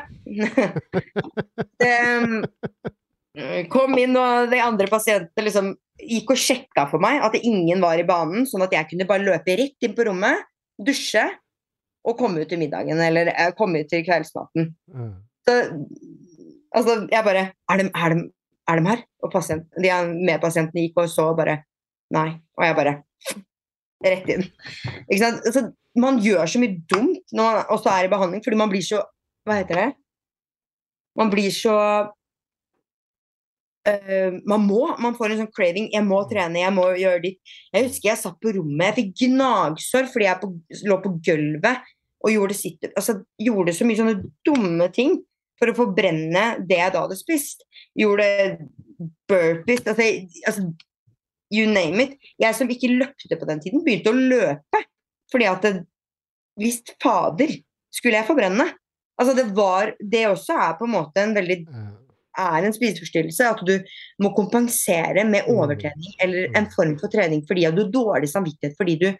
det 1.82 3.68
kom 3.72 3.96
inn, 4.00 4.18
og 4.20 4.52
de 4.52 4.60
andre 4.64 4.88
pasientene 4.92 5.48
liksom 5.48 5.72
gikk 6.02 6.34
og 6.34 6.42
sjekka 6.42 6.88
for 6.92 7.04
meg 7.04 7.22
at 7.24 7.38
ingen 7.40 7.84
var 7.84 8.00
i 8.00 8.08
banen, 8.08 8.48
sånn 8.50 8.66
at 8.66 8.74
jeg 8.76 8.90
kunne 8.90 9.08
bare 9.10 9.24
løpe 9.24 9.56
rett 9.60 9.86
inn 9.86 9.96
på 9.96 10.08
rommet, 10.10 10.44
dusje 10.82 11.24
og 12.08 12.18
komme 12.18 12.42
ut 12.42 12.50
til 12.50 12.60
middagen, 12.60 13.00
eller 13.00 13.30
eh, 13.32 13.52
komme 13.58 13.84
ut 13.84 13.90
til 13.92 14.04
kveldsmaten. 14.06 14.72
Mm. 14.90 15.14
Så 15.46 15.58
altså, 16.74 17.08
jeg 17.12 17.26
bare 17.26 17.52
Er 17.70 17.78
de, 17.78 17.86
er 17.94 18.14
de, 18.14 18.26
er 18.70 18.80
de 18.80 18.90
her? 18.90 19.06
Og 19.24 19.32
pasient, 19.34 19.68
de 19.78 19.94
medpasientene 20.26 20.88
gikk 20.88 21.00
og 21.02 21.10
så 21.10 21.32
og 21.32 21.40
bare 21.40 21.62
Nei. 22.12 22.42
Og 22.60 22.66
jeg 22.66 22.76
bare 22.76 22.94
Rett 24.02 24.30
inn. 24.34 24.48
Ikke 25.07 25.22
sant? 25.22 25.45
Altså, 25.45 25.68
man 25.99 26.19
gjør 26.23 26.48
så 26.49 26.61
mye 26.61 26.80
dumt 26.90 27.36
når 27.36 27.44
man 27.44 27.69
også 27.76 27.91
er 27.94 28.07
i 28.07 28.11
behandling, 28.11 28.44
fordi 28.45 28.57
man 28.60 28.72
blir 28.72 28.86
så 28.86 29.03
Hva 29.48 29.57
heter 29.57 29.76
det? 29.80 29.90
Man 31.18 31.32
blir 31.34 31.52
så 31.52 31.76
uh, 33.90 34.32
man 34.48 34.61
må, 34.68 34.84
man 35.02 35.15
får 35.18 35.34
en 35.34 35.41
sånn 35.41 35.56
craving. 35.56 35.90
Jeg 35.95 36.06
må 36.06 36.19
trene, 36.30 36.61
jeg 36.61 36.73
må 36.76 36.86
gjøre 36.99 37.23
ditt. 37.26 37.40
Jeg 37.73 37.88
husker 37.88 38.11
jeg 38.11 38.22
satt 38.22 38.38
på 38.44 38.53
rommet, 38.56 38.86
jeg 38.91 38.98
fikk 38.99 39.11
gnagsår 39.26 40.06
fordi 40.14 40.30
jeg 40.30 40.41
på, 40.44 40.52
lå 40.91 40.99
på 41.02 41.15
gulvet 41.26 41.90
og 42.22 42.30
gjorde, 42.30 42.53
sitt, 42.53 42.86
altså, 42.94 43.18
gjorde 43.41 43.73
så 43.73 43.88
mye 43.90 43.98
sånne 43.98 44.18
dumme 44.45 44.88
ting 44.94 45.18
for 45.57 45.72
å 45.72 45.78
forbrenne 45.78 46.45
det 46.69 46.78
jeg 46.80 46.94
da 46.94 47.03
hadde 47.06 47.18
spist. 47.18 47.65
Gjorde 47.98 48.28
burpees 49.30 49.82
altså, 49.86 50.06
altså, 50.49 50.68
You 51.52 51.68
name 51.68 52.03
it. 52.03 52.18
Jeg 52.40 52.56
som 52.56 52.69
ikke 52.72 52.91
løpte 52.95 53.38
på 53.38 53.48
den 53.49 53.60
tiden, 53.64 53.84
begynte 53.86 54.14
å 54.14 54.18
løpe. 54.18 54.86
Fordi 55.32 55.48
at 55.49 55.72
Hvis 56.60 56.82
fader 57.02 57.52
skulle 57.91 58.19
jeg 58.19 58.28
forbrenne. 58.28 58.68
Altså 59.19 59.36
det 59.36 59.48
var 59.56 59.94
Det 59.99 60.26
også 60.28 60.56
er 60.57 60.78
på 60.78 60.88
en 60.88 60.95
måte 60.95 61.23
en 61.23 61.36
veldig 61.36 61.65
er 62.38 62.64
en 62.64 62.73
spiseforstyrrelse. 62.73 63.44
At 63.44 63.64
du 63.65 63.80
må 64.23 64.34
kompensere 64.36 65.26
med 65.28 65.48
Mm. 65.48 65.57
overtrening 65.57 66.15
eller 66.19 66.57
en 66.57 66.69
form 66.72 66.98
for 66.99 67.07
trening 67.07 67.45
fordi 67.48 67.69
du 67.72 67.84
har 67.84 67.91
dårlig 67.91 68.30
samvittighet 68.30 68.78
fordi 68.78 68.95
du 68.99 69.18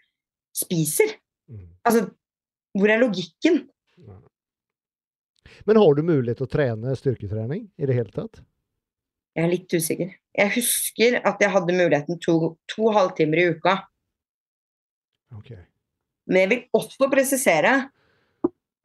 spiser. 0.54 1.16
Mm. 1.48 1.68
Altså, 1.84 2.10
hvor 2.76 2.88
er 2.88 3.00
logikken? 3.00 3.68
Men 5.66 5.76
har 5.76 5.94
du 5.94 6.02
mulighet 6.02 6.36
til 6.38 6.46
å 6.46 6.50
trene 6.50 6.96
styrketrening 6.96 7.70
i 7.78 7.86
det 7.86 7.94
hele 7.94 8.10
tatt? 8.10 8.40
Jeg 9.32 9.46
er 9.46 9.52
litt 9.52 9.72
usikker. 9.72 10.12
Jeg 10.36 10.52
husker 10.56 11.18
at 11.28 11.40
jeg 11.40 11.52
hadde 11.52 11.76
muligheten 11.76 12.18
to, 12.20 12.54
to 12.68 12.92
halvtimer 12.92 13.40
i 13.40 13.46
uka. 13.54 13.76
Ok. 15.36 15.54
Men 16.28 16.44
jeg 16.44 16.50
vil 16.52 16.62
også 16.78 17.08
presisere 17.12 17.72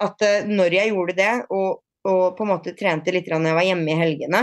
at 0.04 0.24
eh, 0.26 0.48
når 0.48 0.78
jeg 0.78 0.94
gjorde 0.94 1.18
det, 1.18 1.34
og, 1.54 1.84
og 2.08 2.24
på 2.38 2.46
en 2.46 2.52
måte 2.54 2.76
trente 2.78 3.14
litt 3.14 3.28
når 3.32 3.52
jeg 3.52 3.60
var 3.60 3.68
hjemme 3.68 3.92
i 3.94 4.00
helgene 4.00 4.42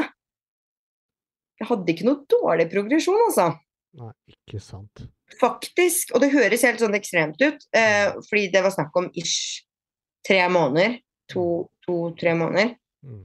Jeg 1.61 1.69
hadde 1.71 1.95
ikke 1.95 2.07
noe 2.09 2.25
dårlig 2.31 2.67
progresjon, 2.73 3.21
altså. 3.29 3.53
Nei, 4.01 4.11
ikke 4.35 4.61
sant. 4.63 5.05
Faktisk. 5.41 6.11
Og 6.15 6.23
det 6.23 6.33
høres 6.35 6.65
helt 6.67 6.83
sånn 6.83 6.97
ekstremt 6.99 7.41
ut, 7.41 7.63
eh, 7.77 8.11
fordi 8.29 8.49
det 8.53 8.65
var 8.65 8.75
snakk 8.75 8.97
om 8.99 9.07
ish 9.15 9.63
tre 10.27 10.43
måneder. 10.51 10.99
To-tre 11.33 12.35
måneder. 12.37 12.75
Mm. 13.07 13.23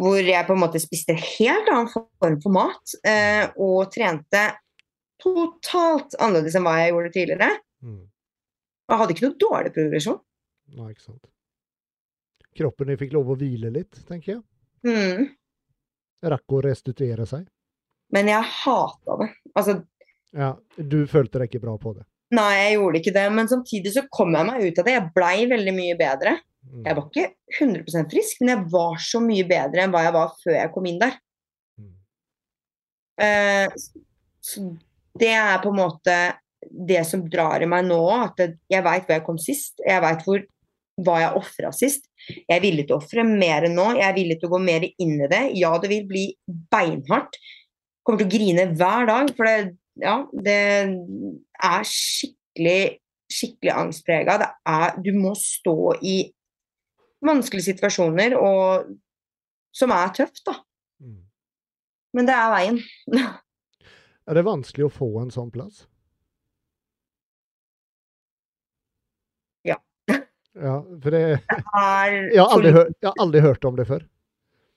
Hvor 0.00 0.16
jeg 0.24 0.46
på 0.48 0.54
en 0.56 0.62
måte 0.62 0.80
spiste 0.80 1.12
en 1.12 1.20
helt 1.20 1.68
annen 1.68 1.90
form 1.92 2.38
for 2.40 2.54
mat. 2.54 2.94
Eh, 3.04 3.50
og 3.60 3.90
trente 3.92 4.46
totalt 5.20 6.16
annerledes 6.16 6.56
enn 6.56 6.64
hva 6.64 6.78
jeg 6.80 6.94
gjorde 6.94 7.12
tidligere. 7.16 7.50
Mm. 7.84 7.98
Og 8.88 8.94
jeg 8.94 9.00
hadde 9.02 9.14
ikke 9.16 9.26
noe 9.28 9.40
dårlig 9.44 9.72
progresjon. 9.76 10.20
Nei, 10.78 10.88
ikke 10.94 11.04
sant. 11.10 11.26
Kroppen 12.56 12.94
fikk 12.98 13.12
lov 13.14 13.30
å 13.30 13.36
hvile 13.38 13.70
litt, 13.74 14.00
tenker 14.08 14.32
jeg. 14.36 14.40
Mm. 14.88 15.28
Rakk 16.32 16.56
å 16.56 16.62
restituere 16.64 17.26
seg. 17.28 17.44
Men 18.14 18.28
jeg 18.32 18.48
hata 18.64 19.18
det. 19.20 19.28
Altså, 19.54 19.80
Ja, 20.34 20.54
du 20.76 21.04
følte 21.10 21.40
deg 21.40 21.50
ikke 21.50 21.62
bra 21.64 21.76
på 21.78 21.92
det. 21.96 22.04
nei, 22.30 22.50
jeg 22.62 22.74
gjorde 22.78 22.98
ikke 23.00 23.14
det. 23.14 23.26
Men 23.34 23.48
samtidig 23.50 23.92
så 23.94 24.04
kom 24.10 24.34
jeg 24.34 24.46
meg 24.46 24.62
ut 24.64 24.78
av 24.78 24.86
det. 24.86 24.92
Jeg 24.96 25.12
blei 25.14 25.36
veldig 25.50 25.74
mye 25.74 25.96
bedre. 25.98 26.36
Mm. 26.66 26.84
Jeg 26.84 26.96
var 26.96 27.08
ikke 27.08 27.26
100 27.58 28.06
frisk, 28.12 28.42
men 28.42 28.52
jeg 28.52 28.68
var 28.72 29.00
så 29.02 29.22
mye 29.24 29.46
bedre 29.48 29.84
enn 29.84 29.94
hva 29.94 30.04
jeg 30.06 30.16
var 30.16 30.36
før 30.42 30.56
jeg 30.58 30.72
kom 30.74 30.86
inn 30.90 31.00
der. 31.00 31.16
Mm. 31.80 31.90
Eh, 33.26 33.80
så 34.44 34.68
det 35.20 35.32
er 35.34 35.58
på 35.62 35.72
en 35.72 35.80
måte 35.80 36.16
det 36.70 37.02
som 37.08 37.24
drar 37.32 37.64
i 37.64 37.68
meg 37.68 37.86
nå, 37.88 38.00
at 38.20 38.40
jeg 38.70 38.84
veit 38.84 39.06
hvor 39.06 39.16
jeg 39.16 39.26
kom 39.26 39.40
sist. 39.40 39.80
Jeg 39.86 40.04
veit 40.04 40.26
hva 41.00 41.16
jeg 41.22 41.40
ofra 41.40 41.72
sist. 41.72 42.06
Jeg 42.28 42.58
er 42.58 42.62
villig 42.62 42.86
til 42.86 42.98
å 42.98 43.00
ofre 43.00 43.24
mer 43.26 43.66
enn 43.66 43.78
nå. 43.78 43.90
Jeg 43.96 44.06
er 44.06 44.18
villig 44.18 44.38
til 44.40 44.50
å 44.50 44.54
gå 44.54 44.62
mer 44.66 44.84
inn 44.90 45.16
i 45.16 45.30
det. 45.32 45.44
Ja, 45.58 45.72
det 45.80 45.90
vil 45.92 46.04
bli 46.08 46.26
beinhardt. 46.72 47.40
Kommer 48.04 48.22
til 48.22 48.28
å 48.28 48.34
grine 48.36 48.66
hver 48.76 49.08
dag, 49.08 49.32
for 49.36 49.48
det, 49.48 49.72
ja, 50.00 50.16
det 50.44 50.60
er 50.60 51.88
skikkelig 51.88 53.00
skikkelig 53.30 53.72
angstprega. 53.74 54.36
Du 55.02 55.12
må 55.16 55.34
stå 55.38 55.94
i 56.02 56.16
vanskelige 57.24 57.72
situasjoner 57.72 58.36
og 58.38 58.90
som 59.76 59.92
er 59.94 60.10
tøft, 60.16 60.42
da. 60.46 60.56
Mm. 61.02 61.20
Men 62.16 62.28
det 62.28 62.36
er 62.36 62.50
veien. 62.54 62.82
Er 64.30 64.36
det 64.36 64.44
vanskelig 64.46 64.84
å 64.86 64.92
få 64.94 65.06
en 65.24 65.30
sånn 65.34 65.48
plass? 65.50 65.86
Ja. 69.66 69.80
Ja, 70.60 70.76
for 70.82 71.14
det, 71.14 71.20
er 71.30 72.14
jeg, 72.34 72.38
har 72.38 72.52
aldri 72.54 72.70
jeg 72.74 73.06
har 73.08 73.22
aldri 73.22 73.42
hørt 73.42 73.64
om 73.66 73.78
det 73.78 73.86
før. 73.88 74.04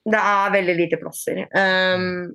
Det 0.04 0.20
er 0.20 0.54
veldig 0.54 0.76
lite 0.78 1.00
plasser. 1.02 1.44
Um, 1.54 2.34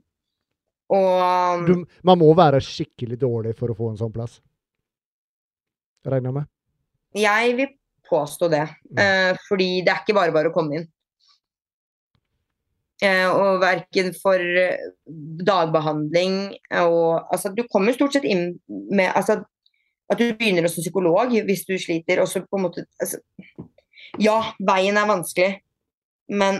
og 0.94 1.66
Du, 1.66 1.74
man 2.06 2.20
må 2.20 2.30
være 2.38 2.60
skikkelig 2.64 3.18
dårlig 3.20 3.56
for 3.58 3.72
å 3.72 3.76
få 3.78 3.90
en 3.92 3.98
sånn 4.00 4.14
plass. 4.14 4.38
Regner 6.08 6.30
jeg 6.30 6.38
med. 6.38 6.48
jeg 7.18 7.56
vil 7.58 7.74
påstå 8.08 8.48
det. 8.52 8.66
Mm. 8.90 8.98
eh, 9.02 9.36
fordi 9.48 9.82
det 9.84 9.92
er 9.92 10.02
ikke 10.02 10.16
bare 10.16 10.34
bare 10.34 10.50
å 10.50 10.54
komme 10.54 10.80
inn. 10.80 10.88
Eh, 12.98 13.28
og 13.30 13.60
verken 13.62 14.08
for 14.18 14.42
eh, 14.42 14.88
dagbehandling 15.46 16.56
og 16.80 17.28
Altså, 17.30 17.52
du 17.54 17.62
kommer 17.70 17.94
stort 17.94 18.16
sett 18.16 18.24
inn 18.26 18.56
med 18.66 19.12
altså, 19.14 19.36
At 20.10 20.18
du 20.18 20.32
begynner 20.34 20.66
som 20.66 20.82
psykolog 20.82 21.30
hvis 21.46 21.62
du 21.68 21.76
sliter, 21.78 22.18
og 22.18 22.26
så 22.26 22.42
på 22.42 22.58
en 22.58 22.64
måte 22.64 22.82
altså, 22.98 23.20
Ja, 24.18 24.40
veien 24.58 24.98
er 24.98 25.06
vanskelig, 25.06 25.60
men 26.28 26.58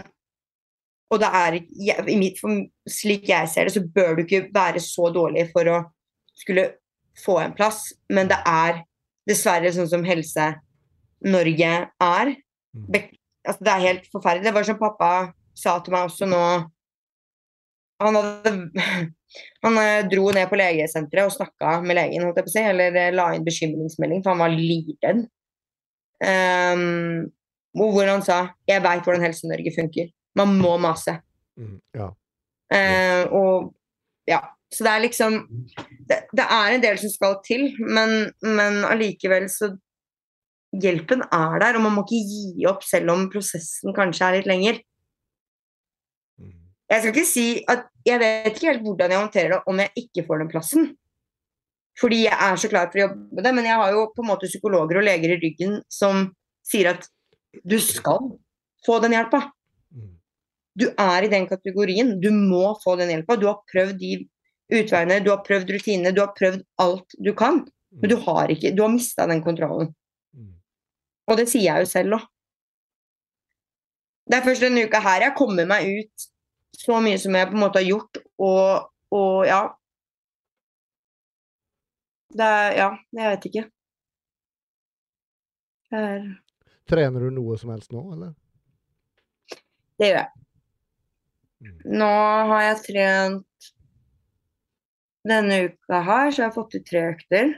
Og 1.11 1.19
det 1.19 1.27
er 1.41 1.59
jeg- 1.75 2.07
i 2.07 2.15
mitt, 2.15 2.39
for, 2.39 2.55
Slik 2.87 3.27
jeg 3.27 3.49
ser 3.49 3.67
det, 3.67 3.73
så 3.75 3.83
bør 3.83 4.15
du 4.15 4.23
ikke 4.23 4.47
være 4.53 4.79
så 4.79 5.11
dårlig 5.11 5.49
for 5.51 5.67
å 5.67 5.83
skulle 6.39 6.69
få 7.19 7.41
en 7.43 7.51
plass, 7.53 7.91
men 8.09 8.29
det 8.29 8.37
er 8.47 8.85
dessverre 9.27 9.73
sånn 9.75 9.89
som 9.89 10.05
Helse-Norge 11.19 11.89
er. 11.99 12.35
Mm. 12.75 12.93
Altså, 13.47 13.63
det 13.63 13.71
er 13.71 13.87
helt 13.87 14.09
forferdelig. 14.11 14.45
Det 14.45 14.53
var 14.53 14.63
som 14.63 14.79
pappa 14.79 15.33
sa 15.55 15.79
til 15.83 15.93
meg 15.93 16.07
også 16.07 16.25
nå 16.29 16.43
Han, 17.99 18.15
hadde, 18.15 18.51
han 19.63 19.77
eh, 19.77 20.05
dro 20.07 20.29
ned 20.31 20.47
på 20.47 20.55
legesenteret 20.55 21.27
og 21.27 21.33
snakka 21.35 21.81
med 21.83 21.97
legen, 21.97 22.23
holdt 22.23 22.37
jeg 22.39 22.45
på 22.45 22.51
å 22.51 22.53
si, 22.53 22.61
eller 22.63 22.95
eh, 22.95 23.11
la 23.11 23.33
inn 23.35 23.43
bekymringsmelding, 23.43 24.21
for 24.23 24.31
han 24.31 24.43
var 24.45 24.55
livredd. 24.55 25.25
Um, 26.19 27.27
hvor 27.75 28.07
han 28.07 28.23
sa 28.23 28.55
'Jeg 28.67 28.83
veit 28.83 29.03
hvordan 29.03 29.23
Helse-Norge 29.23 29.71
funker'. 29.75 30.13
Man 30.35 30.55
må 30.59 30.77
mase. 30.77 31.19
Mm. 31.59 31.75
Ja. 31.95 32.07
Uh, 32.71 33.23
og 33.35 33.75
ja. 34.27 34.39
Så 34.71 34.83
det 34.85 34.91
er 34.91 34.99
liksom 35.03 35.31
det, 36.07 36.23
det 36.31 36.45
er 36.45 36.71
en 36.71 36.83
del 36.83 36.97
som 37.01 37.09
skal 37.09 37.39
til, 37.43 37.75
men, 37.83 38.31
men 38.41 38.83
allikevel 38.85 39.49
så 39.49 39.73
Hjelpen 40.69 41.23
er 41.33 41.59
der, 41.63 41.77
og 41.79 41.85
man 41.85 41.95
må 41.97 42.05
ikke 42.05 42.21
gi 42.29 42.65
opp 42.69 42.83
selv 42.85 43.09
om 43.15 43.25
prosessen 43.33 43.95
kanskje 43.95 44.27
er 44.27 44.37
litt 44.37 44.49
lenger. 44.49 44.81
Mm. 46.37 46.55
Jeg 46.91 47.01
skal 47.01 47.13
ikke 47.13 47.29
si 47.29 47.45
at 47.73 47.87
jeg 48.05 48.21
vet 48.21 48.51
ikke 48.53 48.69
helt 48.69 48.83
hvordan 48.85 49.13
jeg 49.13 49.23
håndterer 49.23 49.55
det 49.55 49.61
om 49.71 49.81
jeg 49.81 50.05
ikke 50.05 50.25
får 50.27 50.43
den 50.43 50.51
plassen. 50.51 50.91
Fordi 51.99 52.21
jeg 52.23 52.35
er 52.35 52.59
så 52.59 52.69
klar 52.71 52.91
for 52.91 52.99
å 52.99 53.05
jobbe 53.07 53.35
med 53.35 53.47
det, 53.47 53.55
men 53.57 53.67
jeg 53.67 53.79
har 53.81 53.95
jo 53.95 54.05
på 54.13 54.23
en 54.23 54.29
måte 54.29 54.49
psykologer 54.51 55.01
og 55.01 55.07
leger 55.07 55.33
i 55.33 55.39
ryggen 55.41 55.79
som 55.91 56.29
sier 56.69 56.93
at 56.93 57.09
du 57.65 57.79
skal 57.81 58.29
få 58.85 58.99
den 59.03 59.17
hjelpa. 59.17 59.41
Mm. 59.91 60.13
Du 60.79 60.87
er 60.93 61.25
i 61.25 61.31
den 61.31 61.47
kategorien. 61.49 62.15
Du 62.21 62.29
må 62.31 62.75
få 62.83 62.95
den 62.99 63.11
hjelpa. 63.11 63.35
Du 63.39 63.49
har 63.49 63.59
prøvd 63.71 63.97
de 63.99 64.13
utveiene, 64.69 65.19
du 65.25 65.31
har 65.33 65.41
prøvd 65.45 65.73
rutinene, 65.73 66.13
du 66.13 66.21
har 66.23 66.33
prøvd 66.37 66.61
alt 66.81 67.17
du 67.17 67.33
kan. 67.37 67.63
Men 67.99 68.11
du 68.11 68.19
har 68.21 68.51
ikke 68.53 68.75
Du 68.77 68.83
har 68.85 68.93
mista 68.93 69.25
den 69.27 69.41
kontrollen. 69.43 69.89
Og 71.29 71.37
det 71.37 71.45
sier 71.51 71.69
jeg 71.69 71.85
jo 71.85 71.89
selv 71.89 72.17
òg. 72.17 72.27
Det 74.29 74.37
er 74.37 74.45
først 74.45 74.61
denne 74.65 74.85
uka 74.85 75.01
her 75.01 75.25
jeg 75.25 75.37
kommer 75.37 75.65
meg 75.69 75.87
ut 75.89 76.29
så 76.79 76.99
mye 77.03 77.17
som 77.19 77.35
jeg 77.35 77.49
på 77.49 77.57
en 77.57 77.63
måte 77.63 77.81
har 77.81 77.87
gjort, 77.87 78.19
og, 78.37 78.91
og 79.15 79.47
ja. 79.47 79.63
Det 82.29 82.45
er 82.45 82.75
Ja, 82.77 82.89
jeg 83.17 83.31
vet 83.33 83.47
ikke. 83.49 83.63
Det 85.89 86.03
er 86.05 86.29
Trener 86.89 87.25
du 87.25 87.33
noe 87.33 87.57
som 87.61 87.69
helst 87.73 87.91
nå, 87.93 88.01
eller? 88.15 88.33
Det 89.99 90.09
gjør 90.09 90.21
jeg. 90.21 90.29
Mm. 91.59 91.79
Nå 91.99 92.13
har 92.49 92.61
jeg 92.63 92.77
trent 92.85 93.71
Denne 95.27 95.57
uka 95.67 95.99
her 96.07 96.29
så 96.31 96.39
jeg 96.39 96.45
har 96.45 96.47
jeg 96.47 96.55
fått 96.55 96.77
ut 96.77 96.85
tre 96.87 97.01
økter. 97.11 97.49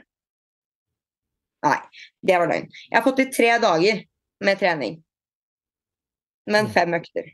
Nei, 1.62 1.78
det 2.26 2.38
var 2.38 2.48
løgn. 2.50 2.68
Jeg 2.90 2.96
har 2.98 3.04
fått 3.06 3.20
til 3.20 3.32
tre 3.32 3.58
dager 3.62 4.04
med 4.42 4.58
trening. 4.58 4.96
Men 6.46 6.66
Mm. 6.66 6.72
fem 6.72 6.94
økter. 6.94 7.28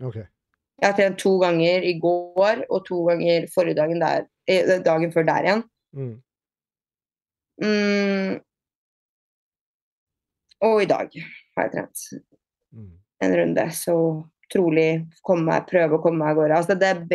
OK. 0.00 0.14
Jeg 0.16 0.86
har 0.88 0.92
trent 0.96 1.18
to 1.18 1.38
ganger 1.38 1.82
i 1.84 1.98
går 2.00 2.64
og 2.70 2.84
to 2.86 3.04
ganger 3.06 3.46
forrige 3.54 3.76
dagen 3.76 4.00
der, 4.00 4.26
eh, 4.48 4.78
dagen 4.82 5.12
før 5.12 5.26
der 5.26 5.42
igjen. 5.44 5.64
Mm. 5.94 6.22
Mm. 7.62 8.40
Og 10.64 10.82
i 10.82 10.86
dag 10.86 11.10
har 11.56 11.68
jeg 11.68 11.72
trent 11.72 11.98
Mm. 12.74 12.98
en 13.22 13.36
runde, 13.36 13.64
så 13.70 14.26
trolig 14.52 15.06
komme 15.22 15.60
prøve 15.68 15.98
å 15.98 16.02
komme 16.02 16.18
meg 16.18 16.28
av 16.28 16.36
gårde. 16.36 16.56
Altså 16.56 16.74
det, 16.78 17.08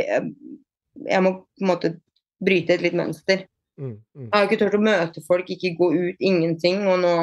jeg 1.05 1.21
må 1.21 1.33
på 1.33 1.61
en 1.61 1.67
måte 1.67 2.01
bryte 2.41 2.69
et 2.69 2.81
litt 2.81 2.93
mønster. 2.93 3.45
Mm. 3.79 3.95
Mm. 3.95 4.27
Jeg 4.27 4.35
har 4.35 4.47
ikke 4.47 4.59
turt 4.59 4.75
å 4.75 4.83
møte 4.83 5.23
folk, 5.23 5.49
ikke 5.49 5.77
gå 5.79 5.87
ut, 5.95 6.17
ingenting. 6.19 6.83
Og 6.89 6.99
nå 7.03 7.13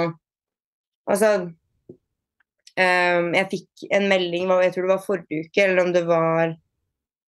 Altså 1.06 1.28
um, 1.46 3.26
Jeg 3.36 3.46
fikk 3.52 3.84
en 3.94 4.08
melding, 4.10 4.48
jeg 4.64 4.72
tror 4.74 4.86
det 4.86 4.94
var 4.94 5.04
forrige 5.04 5.44
uke, 5.46 5.62
eller 5.62 5.84
om 5.84 5.92
det 5.94 6.02
var 6.08 6.56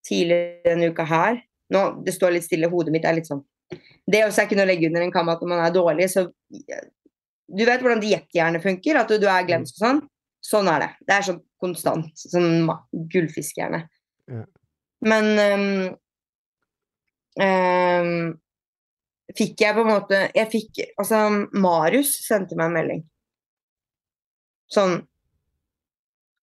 tidligere 0.06 0.68
denne 0.68 0.93
uka 0.93 1.06
her. 1.09 1.40
Nå, 1.74 1.82
Det 2.06 2.14
står 2.14 2.36
litt 2.36 2.47
stille, 2.47 2.70
hodet 2.70 2.94
mitt 2.94 3.09
er 3.09 3.16
litt 3.16 3.26
sånn 3.26 3.43
Det 4.06 4.22
også 4.22 4.44
er 4.44 4.47
ikke 4.47 4.59
noe 4.60 4.68
å 4.68 4.70
legge 4.70 4.86
under 4.86 5.02
en 5.02 5.14
kam 5.14 5.32
at 5.32 5.43
når 5.43 5.51
man 5.51 5.64
er 5.64 5.74
dårlig, 5.74 6.06
så 6.12 6.28
Du 7.51 7.64
vet 7.64 7.82
hvordan 7.82 8.02
diettjernet 8.05 8.62
funker? 8.62 9.01
At 9.01 9.10
du, 9.10 9.18
du 9.22 9.26
er 9.30 9.48
glemsk 9.48 9.80
og 9.80 9.84
sånn? 9.86 10.01
Sånn 10.47 10.68
er 10.70 10.82
det. 10.82 10.88
Det 11.09 11.14
er 11.14 11.24
sånn 11.26 11.43
konstant. 11.59 12.10
Sånn 12.14 12.68
gullfiskhjerne. 13.10 13.80
Ja. 14.30 14.43
Men 15.06 15.26
um, 15.38 15.97
ehm, 17.43 18.12
fikk 19.34 19.62
jeg 19.64 19.74
på 19.74 19.82
en 19.82 19.90
måte 19.90 20.18
Jeg 20.36 20.50
fikk 20.52 20.80
Altså, 21.00 21.18
Marius 21.58 22.12
sendte 22.26 22.58
meg 22.58 22.70
en 22.70 22.76
melding. 22.78 23.04
Sånn 24.72 25.00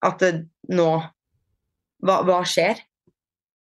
at 0.04 0.20
det, 0.20 0.32
nå 0.76 0.90
hva, 2.04 2.18
hva 2.28 2.42
skjer? 2.48 2.82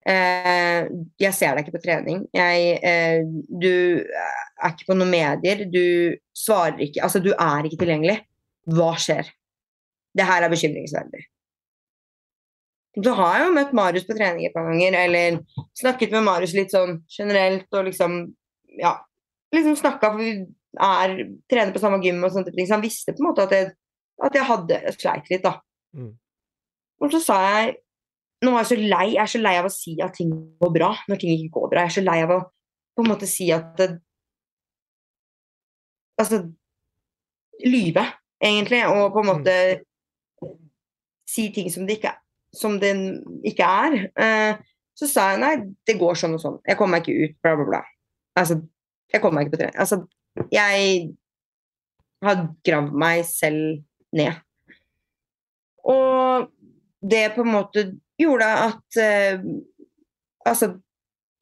Eh, 0.03 0.89
jeg 1.23 1.35
ser 1.37 1.55
deg 1.55 1.63
ikke 1.63 1.77
på 1.77 1.85
trening. 1.85 2.25
Jeg, 2.35 2.79
eh, 2.83 3.23
du 3.23 4.03
er 4.03 4.73
ikke 4.73 4.89
på 4.89 4.97
noen 4.99 5.13
medier. 5.13 5.63
Du 5.71 6.19
svarer 6.35 6.83
ikke 6.83 7.05
Altså, 7.07 7.23
du 7.23 7.31
er 7.33 7.69
ikke 7.69 7.79
tilgjengelig. 7.85 8.19
Hva 8.75 8.97
skjer? 8.99 9.31
Det 10.13 10.27
her 10.27 10.43
er 10.43 10.53
bekymringsverdig. 10.53 11.23
Så 12.99 13.15
har 13.17 13.39
jeg 13.39 13.47
jo 13.47 13.55
møtt 13.57 13.73
Marius 13.73 14.05
på 14.05 14.17
trening 14.19 14.45
et 14.45 14.53
par 14.53 14.67
ganger, 14.69 14.99
eller 15.07 15.39
snakket 15.81 16.13
med 16.13 16.27
Marius 16.27 16.53
litt 16.59 16.75
sånn 16.75 16.99
generelt, 17.09 17.71
og 17.73 17.89
liksom 17.89 18.23
Ja, 18.81 18.97
liksom 19.57 19.77
snakka, 19.79 20.13
for 20.13 20.23
vi 20.23 20.33
er, 20.81 21.15
trener 21.51 21.75
på 21.75 21.83
samme 21.83 22.01
gym 22.05 22.23
og 22.25 22.33
sånne 22.35 22.53
ting. 22.55 22.67
Så 22.69 22.77
han 22.77 22.85
visste 22.85 23.15
på 23.15 23.23
en 23.23 23.29
måte 23.31 23.47
at 23.47 23.55
jeg, 23.57 23.73
at 24.23 24.37
jeg 24.39 24.49
hadde 24.49 24.81
sleit 24.97 25.31
litt, 25.33 25.45
da. 25.45 25.57
Mm. 25.97 26.13
Og 27.03 27.17
så 27.17 27.23
sa 27.23 27.41
jeg 27.47 27.79
Nå 28.43 28.57
er 28.57 28.65
jeg 28.65 28.69
så 28.73 28.77
lei, 28.81 29.05
jeg 29.13 29.23
er 29.23 29.31
så 29.31 29.39
lei 29.39 29.53
av 29.55 29.67
å 29.69 29.71
si 29.71 29.93
at 30.03 30.17
ting 30.19 30.33
går 30.59 30.71
bra 30.75 30.89
når 31.07 31.19
ting 31.23 31.31
ikke 31.31 31.61
går 31.61 31.69
bra. 31.71 31.85
Jeg 31.85 31.93
er 31.93 31.95
så 31.95 32.03
lei 32.03 32.17
av 32.25 32.33
å 32.35 32.39
på 32.97 33.05
en 33.05 33.11
måte 33.13 33.29
si 33.31 33.47
at 33.55 33.69
det, 33.79 33.87
Altså 36.21 36.43
lyve, 37.65 38.03
egentlig, 38.43 38.83
og 38.87 39.15
på 39.15 39.23
en 39.23 39.29
måte 39.31 39.55
si 41.27 41.47
ting 41.55 41.71
som 41.73 41.87
det 41.89 41.97
ikke, 41.99 42.13
som 42.55 42.77
det 42.83 42.93
ikke 43.49 43.65
er. 43.87 43.97
Eh, 44.13 44.61
så 44.99 45.09
sa 45.09 45.31
jeg 45.33 45.41
nei, 45.43 45.53
det 45.89 45.97
går 45.99 46.19
sånn 46.21 46.37
og 46.37 46.43
sånn. 46.43 46.59
Jeg 46.69 46.79
kommer 46.79 46.99
meg 46.99 47.07
ikke 47.07 47.31
ut, 47.31 47.39
bla, 47.43 47.55
bla, 47.59 47.67
bla. 47.71 47.81
Altså, 48.39 48.59
jeg 49.13 49.23
kommer 49.23 49.41
meg 49.41 49.49
ikke 49.49 49.57
på 49.57 49.61
trening. 49.63 49.79
Altså, 49.83 49.99
jeg 50.53 51.11
har 52.23 52.47
gravd 52.67 52.97
meg 53.03 53.25
selv 53.29 53.83
ned. 54.17 54.39
Og 55.89 56.49
det 57.03 57.27
på 57.35 57.45
en 57.45 57.55
måte 57.57 57.87
gjorde 58.21 58.49
at 58.69 59.03
eh, 59.03 59.45
Altså, 60.43 60.73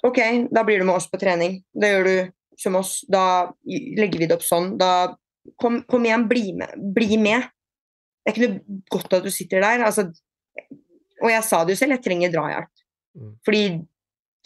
OK, 0.05 0.19
da 0.53 0.61
blir 0.61 0.83
du 0.83 0.85
med 0.85 0.99
oss 0.99 1.07
på 1.09 1.17
trening. 1.17 1.55
Det 1.73 1.89
gjør 1.89 2.03
du 2.05 2.33
som 2.61 2.75
oss. 2.77 2.99
Da 3.09 3.49
legger 3.65 4.21
vi 4.21 4.27
det 4.29 4.37
opp 4.37 4.45
sånn. 4.45 4.75
Da 4.81 5.17
Kom, 5.57 5.79
kom 5.89 6.05
igjen, 6.05 6.27
bli 6.29 6.51
med. 6.53 6.75
Bli 6.95 7.17
med. 7.19 7.47
Det 8.21 8.29
er 8.29 8.37
ikke 8.37 8.49
noe 8.51 8.83
godt 8.93 9.15
at 9.17 9.25
du 9.25 9.31
sitter 9.33 9.65
der. 9.65 9.87
Altså, 9.87 10.05
og 11.21 11.31
jeg 11.33 11.47
sa 11.49 11.63
det 11.65 11.75
jo 11.75 11.81
selv, 11.81 11.97
jeg 11.97 12.05
trenger 12.05 12.33
drahjelp. 12.35 12.83
Mm. 13.17 13.33
Fordi 13.49 13.63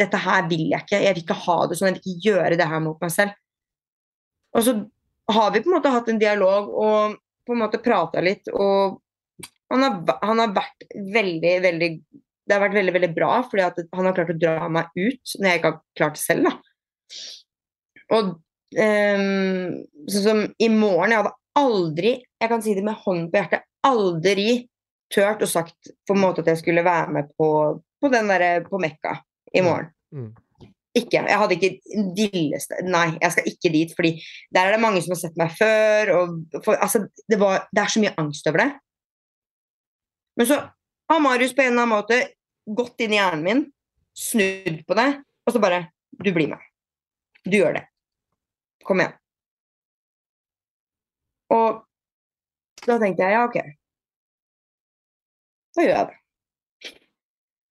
dette 0.00 0.18
her 0.18 0.48
vil 0.50 0.66
jeg 0.72 0.84
ikke. 0.84 1.00
Jeg 1.02 1.14
vil 1.14 1.24
ikke 1.24 1.40
ha 1.44 1.56
det 1.70 1.78
sånn. 1.78 1.92
Jeg 1.92 1.96
vil 1.96 2.02
ikke 2.14 2.30
gjøre 2.30 2.58
det 2.58 2.68
her 2.70 2.82
mot 2.82 3.00
meg 3.02 3.12
selv. 3.14 3.36
Og 4.54 4.66
så 4.66 4.74
har 5.34 5.54
vi 5.54 5.62
på 5.62 5.70
en 5.70 5.76
måte 5.78 5.92
hatt 5.92 6.10
en 6.10 6.20
dialog 6.20 6.68
og 6.70 7.16
på 7.44 7.54
en 7.54 7.60
måte 7.60 7.80
prata 7.82 8.22
litt, 8.24 8.48
og 8.52 9.00
han 9.72 9.82
har, 9.84 9.96
han 10.22 10.40
har 10.40 10.52
vært 10.54 10.84
veldig, 10.94 11.54
veldig 11.64 11.88
Det 12.44 12.52
har 12.52 12.60
vært 12.60 12.76
veldig, 12.76 12.92
veldig 12.92 13.08
bra, 13.16 13.30
fordi 13.48 13.62
han 13.64 14.06
har 14.06 14.16
klart 14.16 14.32
å 14.34 14.36
dra 14.36 14.68
meg 14.68 14.90
ut 14.98 15.34
når 15.40 15.48
jeg 15.48 15.60
ikke 15.60 15.70
har 15.70 15.78
klart 15.96 16.18
det 16.18 16.22
selv, 16.22 16.48
da. 16.48 16.52
Og 18.14 18.28
um, 18.76 19.70
sånn 20.12 20.26
som 20.26 20.42
i 20.60 20.68
morgen 20.68 21.14
Jeg 21.14 21.22
hadde 21.22 21.32
aldri, 21.56 22.12
jeg 22.42 22.50
kan 22.50 22.64
si 22.64 22.74
det 22.76 22.84
med 22.84 23.00
hånden 23.00 23.30
på 23.32 23.40
hjertet, 23.40 23.64
aldri 23.88 24.48
turt 25.14 25.44
og 25.44 25.50
sagt 25.50 25.92
på 26.04 26.16
en 26.16 26.20
måte 26.20 26.44
at 26.44 26.50
jeg 26.52 26.60
skulle 26.60 26.84
være 26.84 27.16
med 27.16 27.32
på, 27.38 27.48
på 27.80 28.12
den 28.12 28.28
derre 28.28 28.58
på 28.66 28.80
Mekka 28.82 29.16
i 29.54 29.62
morgen. 29.64 29.90
Mm. 30.14 30.32
Ikke. 30.94 31.24
Jeg 31.26 31.38
hadde 31.40 31.56
ikke 31.56 32.02
villeste 32.14 32.78
Nei, 32.86 33.08
jeg 33.18 33.34
skal 33.34 33.48
ikke 33.50 33.70
dit, 33.74 33.94
fordi 33.96 34.12
der 34.54 34.68
er 34.68 34.76
det 34.76 34.82
mange 34.82 35.02
som 35.02 35.14
har 35.14 35.20
sett 35.22 35.38
meg 35.40 35.54
før. 35.58 36.12
Og 36.18 36.60
for, 36.66 36.78
altså, 36.78 37.06
det, 37.30 37.38
var, 37.40 37.66
det 37.74 37.82
er 37.82 37.94
så 37.94 38.02
mye 38.02 38.14
angst 38.20 38.50
over 38.50 38.62
det. 38.62 38.70
Men 40.38 40.50
så 40.50 40.60
har 41.10 41.22
Marius 41.22 41.54
på 41.54 41.64
en 41.64 41.72
eller 41.72 41.82
annen 41.82 41.94
måte 41.96 42.20
gått 42.78 43.02
inn 43.04 43.14
i 43.14 43.18
hjernen 43.18 43.44
min, 43.44 43.64
snudd 44.16 44.80
på 44.86 44.96
det, 44.98 45.10
og 45.44 45.52
så 45.52 45.60
bare 45.62 45.88
Du 46.14 46.30
blir 46.30 46.46
med. 46.46 46.62
Du 47.42 47.56
gjør 47.58 47.74
det. 47.74 47.82
Kom 48.86 49.00
igjen. 49.02 49.16
Og 51.52 51.82
da 52.86 52.98
tenkte 53.02 53.26
jeg 53.26 53.34
ja, 53.34 53.42
OK. 53.48 53.58
Da 55.74 55.84
gjør 55.84 55.96
jeg 55.98 56.12
det. 56.12 56.20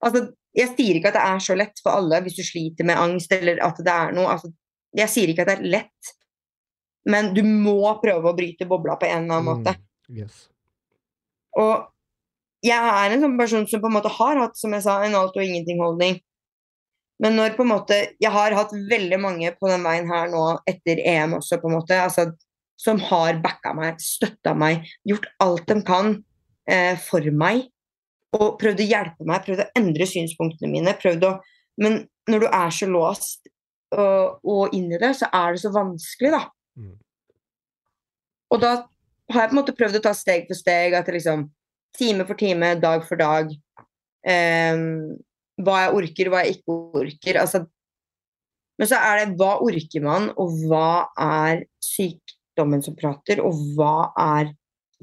Altså, 0.04 0.22
jeg 0.54 0.74
sier 0.76 1.00
ikke 1.00 1.10
at 1.10 1.18
det 1.18 1.24
er 1.26 1.40
så 1.42 1.56
lett 1.58 1.80
for 1.82 1.98
alle 1.98 2.20
hvis 2.26 2.38
du 2.38 2.44
sliter 2.46 2.86
med 2.86 3.00
angst 3.00 3.32
eller 3.34 3.62
at 3.66 3.80
det 3.82 3.94
er 3.94 4.14
noe 4.14 4.36
altså, 4.36 4.52
Jeg 4.94 5.10
sier 5.10 5.32
ikke 5.32 5.42
at 5.46 5.50
det 5.50 5.56
er 5.58 5.72
lett, 5.80 6.10
men 7.10 7.32
du 7.34 7.42
må 7.42 7.96
prøve 7.98 8.30
å 8.30 8.36
bryte 8.38 8.68
bobla 8.70 8.94
på 9.02 9.08
en 9.10 9.24
eller 9.24 9.40
annen 9.40 9.48
måte. 9.48 9.74
Mm. 10.06 10.20
Yes. 10.22 10.44
Og 11.58 11.88
jeg 12.64 12.78
er 12.78 13.16
en 13.16 13.26
sånn 13.26 13.40
person 13.40 13.66
som 13.68 13.82
på 13.82 13.90
en 13.90 13.96
måte 13.98 14.12
har 14.14 14.38
hatt, 14.40 14.54
som 14.60 14.76
jeg 14.78 14.86
sa, 14.86 15.00
en 15.02 15.18
alt 15.18 15.34
og 15.34 15.44
ingenting-holdning. 15.44 16.20
Men 17.24 17.38
når 17.38 17.58
på 17.58 17.64
en 17.66 17.72
måte 17.72 17.98
Jeg 18.22 18.32
har 18.34 18.56
hatt 18.58 18.72
veldig 18.74 19.20
mange 19.22 19.52
på 19.58 19.70
den 19.70 19.84
veien 19.86 20.10
her 20.10 20.32
nå 20.32 20.46
etter 20.70 21.02
EM 21.02 21.38
også, 21.40 21.58
på 21.62 21.70
en 21.72 21.78
måte, 21.80 21.98
altså, 21.98 22.30
som 22.80 23.02
har 23.10 23.42
backa 23.44 23.74
meg, 23.78 23.98
støtta 24.02 24.54
meg, 24.58 24.86
gjort 25.08 25.28
alt 25.44 25.66
de 25.70 25.78
kan 25.88 26.16
eh, 26.70 27.00
for 27.00 27.26
meg. 27.34 27.70
Og 28.34 28.56
prøvd 28.62 28.82
å 28.82 28.90
hjelpe 28.90 29.28
meg, 29.30 29.44
prøvd 29.46 29.64
å 29.66 29.72
endre 29.78 30.08
synspunktene 30.10 30.72
mine. 30.72 30.96
prøvd 31.00 31.28
å 31.30 31.34
Men 31.82 32.04
når 32.30 32.44
du 32.44 32.48
er 32.48 32.70
så 32.74 32.86
låst 32.86 33.48
og, 33.94 34.40
og 34.46 34.74
inn 34.78 34.92
i 34.94 35.00
det, 35.02 35.12
så 35.18 35.30
er 35.34 35.54
det 35.54 35.62
så 35.64 35.72
vanskelig, 35.74 36.32
da. 36.34 36.44
Mm. 36.78 36.96
Og 38.54 38.62
da 38.62 38.72
har 39.34 39.42
jeg 39.42 39.52
på 39.52 39.56
en 39.56 39.60
måte 39.60 39.76
prøvd 39.78 40.00
å 40.00 40.04
ta 40.06 40.14
steg 40.18 40.46
for 40.50 40.58
steg. 40.58 40.94
At 40.98 41.10
liksom 41.10 41.48
time 41.98 42.26
for 42.30 42.38
time, 42.38 42.76
dag 42.82 43.06
for 43.08 43.22
dag. 43.22 43.54
eh, 44.24 44.78
hva 45.62 45.80
jeg 45.84 45.96
orker, 46.00 46.30
hva 46.32 46.44
jeg 46.44 46.58
ikke 46.58 46.78
orker. 47.02 47.40
Altså, 47.42 47.64
men 48.80 48.90
så 48.90 49.00
er 49.06 49.20
det 49.20 49.38
hva 49.38 49.58
orker 49.62 50.04
man, 50.06 50.30
og 50.40 50.56
hva 50.66 51.10
er 51.20 51.66
sykdommen 51.84 52.82
som 52.86 52.98
prater, 52.98 53.42
og 53.44 53.60
hva 53.78 54.12
er 54.18 54.54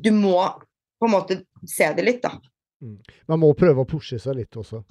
Du 0.01 0.09
må 0.17 0.33
på 0.97 1.05
en 1.05 1.13
måte 1.13 1.35
se 1.69 1.85
det 1.93 2.05
litt, 2.07 2.23
da. 2.25 2.31
Man 3.29 3.41
må 3.43 3.51
prøve 3.59 3.83
å 3.85 3.89
pushe 3.89 4.19
seg 4.23 4.39
litt 4.41 4.57
også. 4.57 4.83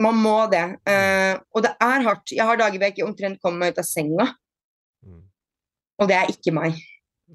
Man 0.00 0.16
må 0.18 0.36
det. 0.50 0.62
Eh, 0.88 1.34
og 1.54 1.62
det 1.66 1.74
er 1.84 2.04
hardt. 2.06 2.32
Jeg 2.32 2.46
har 2.48 2.56
dager 2.58 2.78
hvor 2.78 2.86
jeg 2.88 2.94
ikke 2.96 3.06
omtrent 3.08 3.40
kommer 3.42 3.66
meg 3.66 3.74
ut 3.74 3.80
av 3.82 3.86
senga. 3.88 4.26
Mm. 5.06 5.22
Og 6.00 6.08
det 6.10 6.16
er 6.16 6.32
ikke 6.32 6.54
meg. 6.56 6.78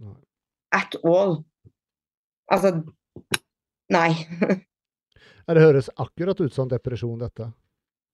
Nei. 0.02 0.16
At 0.76 0.98
all. 1.06 1.38
Altså 2.52 2.74
Nei. 3.94 4.10
Det 5.46 5.62
høres 5.62 5.92
akkurat 6.02 6.40
ut 6.42 6.54
som 6.56 6.66
depresjon, 6.72 7.20
dette. 7.22 7.52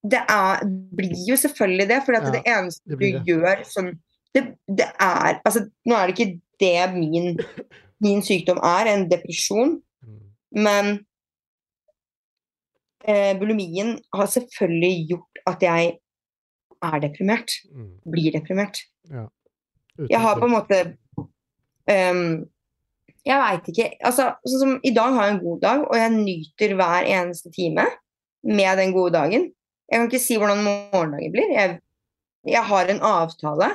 Det 0.04 0.20
er, 0.20 0.66
blir 0.98 1.14
jo 1.30 1.38
selvfølgelig 1.40 1.86
det, 1.88 2.00
for 2.04 2.18
Ja, 2.18 2.32
det 2.34 2.42
eneste 2.44 2.90
det 2.92 2.98
du 3.00 3.06
det. 3.06 3.22
gjør 3.30 3.62
som 3.70 3.88
det, 4.36 4.42
det 4.68 4.88
er 5.00 5.38
Altså, 5.46 5.62
nå 5.88 5.96
er 5.96 6.10
det 6.12 6.16
ikke 6.18 6.42
det 6.60 6.74
min, 6.98 7.40
min 8.04 8.20
sykdom 8.26 8.60
er, 8.60 8.92
en 8.98 9.08
depresjon, 9.12 9.78
Mm. 10.02 10.20
men 10.66 10.88
eh, 13.08 13.34
bulimien 13.40 13.96
har 14.14 14.26
selvfølgelig 14.32 15.08
gjort 15.10 15.42
at 15.48 15.62
jeg 15.66 15.92
er 16.82 17.00
deprimert. 17.04 17.52
Mm. 17.74 17.92
Blir 18.12 18.32
deprimert. 18.36 18.80
Ja. 19.10 19.28
Jeg 20.10 20.20
har 20.24 20.40
på 20.40 20.48
en 20.48 20.54
måte 20.56 20.78
um, 21.92 22.46
Jeg 23.28 23.38
veit 23.44 23.68
ikke 23.70 23.88
altså, 24.08 24.30
sånn 24.48 24.62
som 24.64 24.72
I 24.88 24.94
dag 24.96 25.14
har 25.14 25.28
jeg 25.28 25.36
en 25.36 25.44
god 25.44 25.60
dag, 25.62 25.84
og 25.86 25.98
jeg 26.00 26.14
nyter 26.16 26.74
hver 26.80 27.06
eneste 27.12 27.52
time 27.54 27.86
med 28.48 28.80
den 28.82 28.94
gode 28.96 29.14
dagen. 29.14 29.50
Jeg 29.92 30.00
kan 30.00 30.08
ikke 30.10 30.24
si 30.24 30.38
hvordan 30.42 30.64
morgendagen 30.66 31.34
blir. 31.36 31.52
Jeg, 31.54 31.76
jeg 32.50 32.64
har 32.72 32.90
en 32.90 33.02
avtale, 33.06 33.68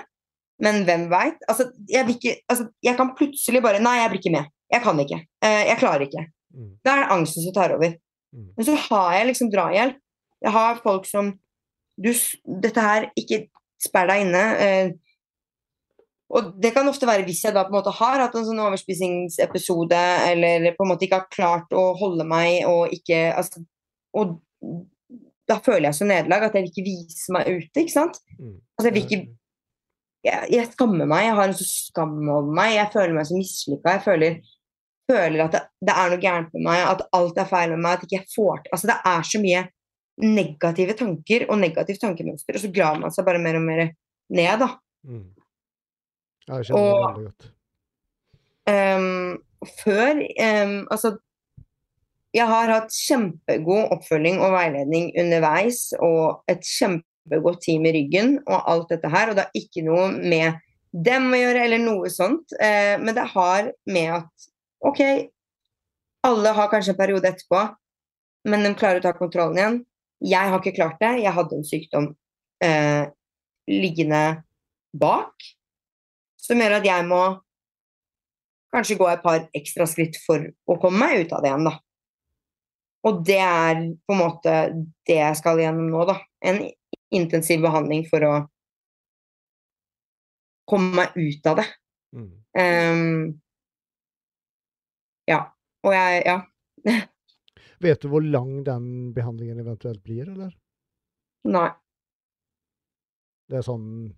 men 0.64 0.82
hvem 0.88 1.04
veit? 1.12 1.38
Altså, 1.46 1.68
jeg, 1.92 2.06
vil 2.08 2.16
ikke- 2.16 2.40
altså, 2.48 2.66
jeg 2.82 2.96
kan 2.98 3.12
plutselig 3.14 3.62
bare 3.62 3.78
Nei, 3.84 3.98
jeg 4.00 4.10
blir 4.10 4.22
ikke 4.24 4.34
med. 4.38 4.50
Jeg 4.72 4.82
kan 4.82 4.98
ikke. 5.04 5.20
Eh, 5.44 5.62
jeg 5.68 5.78
klarer 5.78 6.06
ikke. 6.08 6.24
Mm. 6.56 6.72
Da 6.82 6.90
er 6.96 7.04
det 7.04 7.12
angsten 7.14 7.44
som 7.44 7.54
tar 7.54 7.76
over. 7.76 7.94
Mm. 8.36 8.52
Men 8.56 8.68
så 8.68 8.76
har 8.86 9.10
jeg 9.16 9.28
liksom 9.30 9.50
drahjelp. 9.52 9.98
Jeg 10.44 10.52
har 10.52 10.80
folk 10.84 11.08
som 11.08 11.32
du, 11.96 12.10
Dette 12.62 12.82
her, 12.84 13.08
ikke 13.16 13.46
sperr 13.80 14.10
deg 14.10 14.26
inne. 14.26 14.42
Eh, 14.60 14.90
og 16.36 16.50
det 16.60 16.72
kan 16.74 16.88
ofte 16.90 17.06
være 17.08 17.24
hvis 17.24 17.44
jeg 17.46 17.54
da 17.54 17.62
på 17.64 17.72
en 17.72 17.78
måte 17.78 17.94
har 17.94 18.20
hatt 18.20 18.34
en 18.36 18.44
sånn 18.48 18.60
overspisingsepisode, 18.64 20.02
eller 20.32 20.74
på 20.74 20.84
en 20.84 20.90
måte 20.90 21.06
ikke 21.06 21.22
har 21.22 21.32
klart 21.32 21.72
å 21.76 21.86
holde 21.96 22.26
meg 22.28 22.66
og 22.68 22.92
ikke 22.94 23.28
altså, 23.36 23.62
Og 24.16 24.38
da 25.46 25.60
føler 25.62 25.86
jeg 25.88 25.98
så 26.00 26.06
nederlag 26.08 26.48
at 26.48 26.56
jeg 26.56 26.64
vil 26.64 26.72
ikke 26.72 26.86
vise 26.88 27.34
meg 27.34 27.46
ute, 27.46 27.82
ikke 27.82 27.94
sant? 27.94 28.18
Mm. 28.40 28.56
Altså, 28.74 28.88
jeg 28.88 28.94
vil 28.96 29.04
ikke 29.06 29.20
jeg, 30.26 30.48
jeg 30.50 30.70
skammer 30.72 31.06
meg. 31.06 31.28
Jeg 31.28 31.36
har 31.38 31.48
en 31.48 31.56
så 31.56 31.66
skam 31.68 32.16
over 32.24 32.50
meg. 32.50 32.72
Jeg 32.74 32.90
føler 32.94 33.14
meg 33.14 33.28
så 33.28 33.36
mislykka. 33.38 33.92
Jeg 33.94 34.04
føler, 34.06 34.38
føler 35.10 35.44
at 35.46 35.54
det, 35.54 35.62
det 35.88 35.94
er 35.94 36.12
noe 36.12 36.22
gærent 36.22 36.52
med 36.56 36.66
meg, 36.66 36.82
at 36.90 37.06
alt 37.16 37.40
er 37.40 37.48
feil 37.50 37.72
med 37.74 37.82
meg. 37.84 37.96
At 37.96 38.06
ikke 38.06 38.18
jeg 38.20 38.30
får 38.34 38.62
til 38.64 38.76
Altså, 38.76 38.90
det 38.90 38.98
er 39.12 39.26
så 39.30 39.42
mye 39.42 39.64
negative 40.36 40.96
tanker 40.96 41.44
og 41.50 41.60
negativt 41.60 42.00
tankemønster, 42.04 42.56
og 42.56 42.62
så 42.62 42.72
graver 42.72 43.02
man 43.02 43.12
seg 43.12 43.26
bare 43.26 43.42
mer 43.42 43.58
og 43.58 43.66
mer 43.66 43.82
ned, 44.32 44.62
da. 44.62 44.70
Mm. 45.06 45.26
Ja, 46.46 46.58
jeg 46.58 46.68
kjenner 46.68 46.88
det 46.88 47.04
veldig 47.04 47.28
godt. 47.28 47.52
Um, 48.66 49.68
før 49.78 50.18
um, 50.18 50.72
Altså, 50.90 51.12
jeg 52.34 52.46
har 52.50 52.72
hatt 52.72 52.92
kjempegod 52.92 53.92
oppfølging 53.94 54.40
og 54.44 54.54
veiledning 54.56 55.12
underveis, 55.20 55.88
og 56.02 56.42
et 56.50 56.64
kjempegodt 56.66 57.62
team 57.64 57.86
i 57.88 57.94
ryggen, 57.96 58.36
og 58.44 58.70
alt 58.72 58.92
dette 58.92 59.10
her. 59.12 59.30
Og 59.30 59.38
det 59.38 59.46
har 59.46 59.60
ikke 59.62 59.84
noe 59.86 60.10
med 60.16 60.58
dem 61.06 61.30
å 61.32 61.40
gjøre, 61.40 61.64
eller 61.64 61.82
noe 61.82 62.10
sånt. 62.12 62.52
Eh, 62.60 62.96
men 63.00 63.16
det 63.16 63.24
har 63.32 63.70
med 63.88 64.12
at 64.18 64.48
OK, 64.84 65.00
alle 66.26 66.52
har 66.58 66.70
kanskje 66.72 66.92
en 66.94 66.98
periode 66.98 67.28
etterpå, 67.30 67.62
men 68.50 68.66
de 68.66 68.74
klarer 68.78 69.00
å 69.00 69.06
ta 69.06 69.14
kontrollen 69.16 69.58
igjen. 69.58 69.78
Jeg 70.26 70.52
har 70.52 70.60
ikke 70.60 70.76
klart 70.78 71.00
det. 71.02 71.12
Jeg 71.22 71.34
hadde 71.36 71.56
en 71.58 71.66
sykdom 71.66 72.06
eh, 72.64 73.08
liggende 73.68 74.22
bak, 74.96 75.48
som 76.40 76.60
gjør 76.60 76.78
at 76.78 76.86
jeg 76.88 77.08
må 77.08 77.22
kanskje 78.74 78.98
gå 79.00 79.08
et 79.10 79.24
par 79.24 79.46
ekstra 79.56 79.86
skritt 79.88 80.18
for 80.24 80.42
å 80.68 80.78
komme 80.80 81.00
meg 81.02 81.26
ut 81.26 81.34
av 81.36 81.44
det 81.44 81.52
igjen, 81.52 81.68
da. 81.68 81.76
Og 83.06 83.22
det 83.26 83.38
er 83.38 83.80
på 84.06 84.16
en 84.16 84.20
måte 84.20 84.54
det 85.06 85.18
jeg 85.20 85.38
skal 85.38 85.60
gjennom 85.62 85.90
nå, 85.92 86.04
da. 86.08 86.18
En 86.42 86.62
intensiv 87.14 87.62
behandling 87.62 88.06
for 88.10 88.26
å 88.26 88.34
komme 90.66 90.90
meg 90.98 91.14
ut 91.14 91.46
av 91.46 91.60
det. 91.60 91.66
Mm. 92.16 92.30
Ehm, 92.58 93.20
ja. 95.30 95.40
Og 95.86 95.92
jeg 95.94 96.22
Ja. 96.26 96.40
Vet 97.80 98.02
du 98.02 98.08
hvor 98.08 98.24
lang 98.24 98.64
den 98.64 99.12
behandlingen 99.12 99.58
eventuelt 99.60 100.02
blir, 100.02 100.30
eller? 100.32 100.54
Nei. 101.44 101.68
Det 103.50 103.58
er 103.58 103.66
sånn 103.66 104.14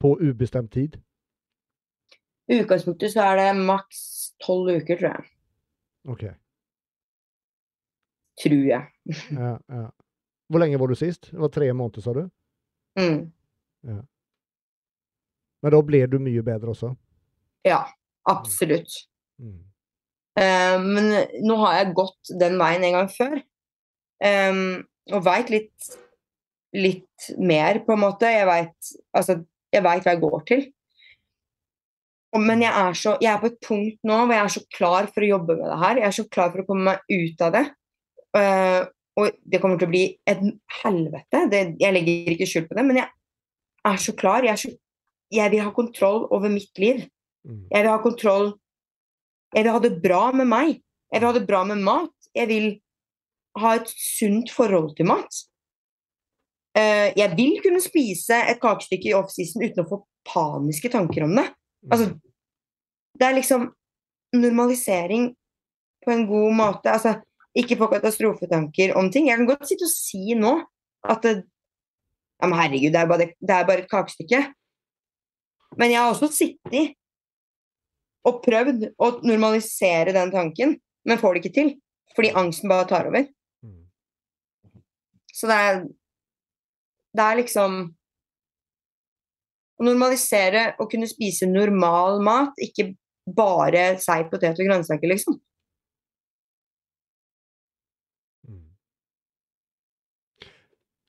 på 0.00 0.12
ubestemt 0.22 0.70
tid? 0.72 1.00
I 2.46 2.60
utgangspunktet 2.62 3.10
så 3.12 3.24
er 3.26 3.40
det 3.40 3.48
maks 3.58 4.02
tolv 4.44 4.70
uker, 4.70 5.00
tror 5.00 5.16
jeg. 5.16 5.26
OK. 6.14 6.24
Tror 8.44 8.66
jeg. 8.70 8.92
Ja, 9.42 9.56
ja. 9.68 9.88
Hvor 10.46 10.62
lenge 10.62 10.78
var 10.78 10.92
du 10.92 10.94
sist? 10.94 11.32
Det 11.32 11.40
var 11.42 11.50
tre 11.50 11.72
måneder, 11.74 12.04
sa 12.04 12.12
du? 12.14 12.22
Mm. 13.00 13.32
Men 15.62 15.74
da 15.74 15.80
ble 15.82 16.04
du 16.06 16.20
mye 16.22 16.44
bedre 16.46 16.70
også? 16.70 16.92
Ja. 17.66 17.80
Absolutt. 18.30 19.08
Mm. 19.42 19.64
Eh, 20.36 20.78
men 20.82 21.12
nå 21.46 21.58
har 21.64 21.78
jeg 21.80 21.94
gått 21.96 22.34
den 22.40 22.58
veien 22.60 22.84
en 22.84 22.98
gang 23.00 23.12
før. 23.12 23.36
Em, 24.24 24.62
og 25.12 25.24
veit 25.26 25.52
litt, 25.52 25.90
litt 26.76 27.28
mer, 27.38 27.82
på 27.86 27.94
en 27.94 28.02
måte. 28.04 28.30
Jeg 28.32 28.48
veit 28.48 28.96
altså, 29.16 29.40
hva 29.76 29.96
jeg 30.00 30.22
går 30.22 30.42
til. 30.48 30.66
Men 32.36 32.60
jeg 32.60 32.72
er, 32.72 32.96
så, 32.98 33.14
jeg 33.22 33.30
er 33.32 33.40
på 33.40 33.48
et 33.48 33.60
punkt 33.64 34.02
nå 34.04 34.16
hvor 34.18 34.34
jeg 34.34 34.44
er 34.44 34.52
så 34.52 34.62
klar 34.74 35.06
for 35.12 35.24
å 35.24 35.30
jobbe 35.30 35.56
med 35.56 35.70
det 35.70 35.78
her. 35.80 36.00
Jeg 36.02 36.08
er 36.08 36.16
så 36.18 36.26
klar 36.28 36.50
for 36.52 36.62
å 36.62 36.66
komme 36.68 36.90
meg 36.90 37.12
ut 37.12 37.44
av 37.46 37.54
det. 37.54 37.64
Eh, 38.36 38.82
og 39.16 39.38
det 39.48 39.60
kommer 39.62 39.80
til 39.80 39.88
å 39.88 39.94
bli 39.94 40.04
et 40.28 40.42
helvete. 40.82 41.46
Det, 41.52 41.62
jeg 41.80 41.96
legger 41.96 42.34
ikke 42.34 42.48
skjul 42.50 42.66
på 42.68 42.76
det, 42.76 42.84
men 42.84 43.00
jeg 43.00 43.08
er 43.88 44.02
så 44.02 44.12
klar. 44.18 44.44
Jeg, 44.44 44.52
er 44.52 44.60
så, 44.60 44.72
jeg 45.32 45.54
vil 45.54 45.64
ha 45.64 45.72
kontroll 45.76 46.26
over 46.28 46.52
mitt 46.52 46.82
liv. 46.82 47.06
Mm. 47.46 47.62
Jeg 47.70 47.86
vil 47.86 47.92
ha 47.94 48.02
kontroll 48.04 48.50
Jeg 49.56 49.64
vil 49.64 49.72
ha 49.72 49.80
det 49.80 49.94
bra 50.04 50.22
med 50.36 50.50
meg. 50.50 50.80
Jeg 51.12 51.22
vil 51.22 51.30
ha 51.30 51.36
det 51.36 51.46
bra 51.48 51.62
med 51.64 51.80
mat. 51.84 52.12
Jeg 52.36 52.50
vil 52.50 52.66
ha 53.56 53.76
et 53.78 53.88
sunt 53.88 54.52
forhold 54.52 54.90
til 54.98 55.08
mat. 55.08 55.38
Eh, 56.76 57.08
jeg 57.16 57.32
vil 57.38 57.56
kunne 57.64 57.80
spise 57.80 58.36
et 58.50 58.60
kakestykke 58.60 59.08
i 59.08 59.16
offseason 59.16 59.64
uten 59.64 59.80
å 59.80 59.88
få 59.88 60.02
paniske 60.28 60.90
tanker 60.92 61.24
om 61.24 61.32
det. 61.38 61.46
Altså, 61.88 62.10
det 63.16 63.24
er 63.24 63.38
liksom 63.38 63.70
normalisering 64.36 65.30
på 66.04 66.12
en 66.12 66.26
god 66.28 66.52
måte. 66.58 66.92
Altså, 66.92 67.16
ikke 67.56 67.78
få 67.80 67.88
katastrofetanker 67.94 68.92
om 69.00 69.08
ting. 69.12 69.30
Jeg 69.30 69.40
kan 69.40 69.48
godt 69.48 69.64
sitte 69.70 69.88
og 69.88 69.94
si 69.94 70.36
nå 70.36 70.52
at 71.08 71.24
det, 71.24 71.34
ja, 72.42 72.52
herregud, 72.52 72.92
det 72.92 73.00
er, 73.00 73.08
bare, 73.08 73.30
det 73.40 73.56
er 73.56 73.68
bare 73.68 73.86
et 73.86 73.90
kakestykke. 73.90 74.42
Men 75.80 75.94
jeg 75.94 76.02
har 76.02 76.12
også 76.12 76.28
sittet 76.34 76.92
og 78.26 78.40
prøvd 78.44 78.88
å 78.98 79.10
normalisere 79.26 80.14
den 80.16 80.32
tanken, 80.34 80.74
men 81.06 81.20
får 81.20 81.36
det 81.36 81.44
ikke 81.44 81.56
til. 81.58 81.74
Fordi 82.16 82.32
angsten 82.38 82.70
bare 82.72 82.88
tar 82.88 83.08
over. 83.10 83.26
Mm. 83.64 83.86
Så 85.32 85.50
det 85.50 85.60
er 85.68 85.86
Det 87.16 87.24
er 87.24 87.36
liksom 87.40 87.74
Å 89.76 89.84
normalisere 89.84 90.70
å 90.80 90.86
kunne 90.88 91.08
spise 91.08 91.48
normal 91.48 92.22
mat, 92.24 92.54
ikke 92.56 92.94
bare 93.36 93.98
seig, 94.00 94.30
potet 94.30 94.56
og 94.56 94.68
grønnsaker, 94.70 95.10
liksom. 95.10 95.36
Mm. 98.48 98.62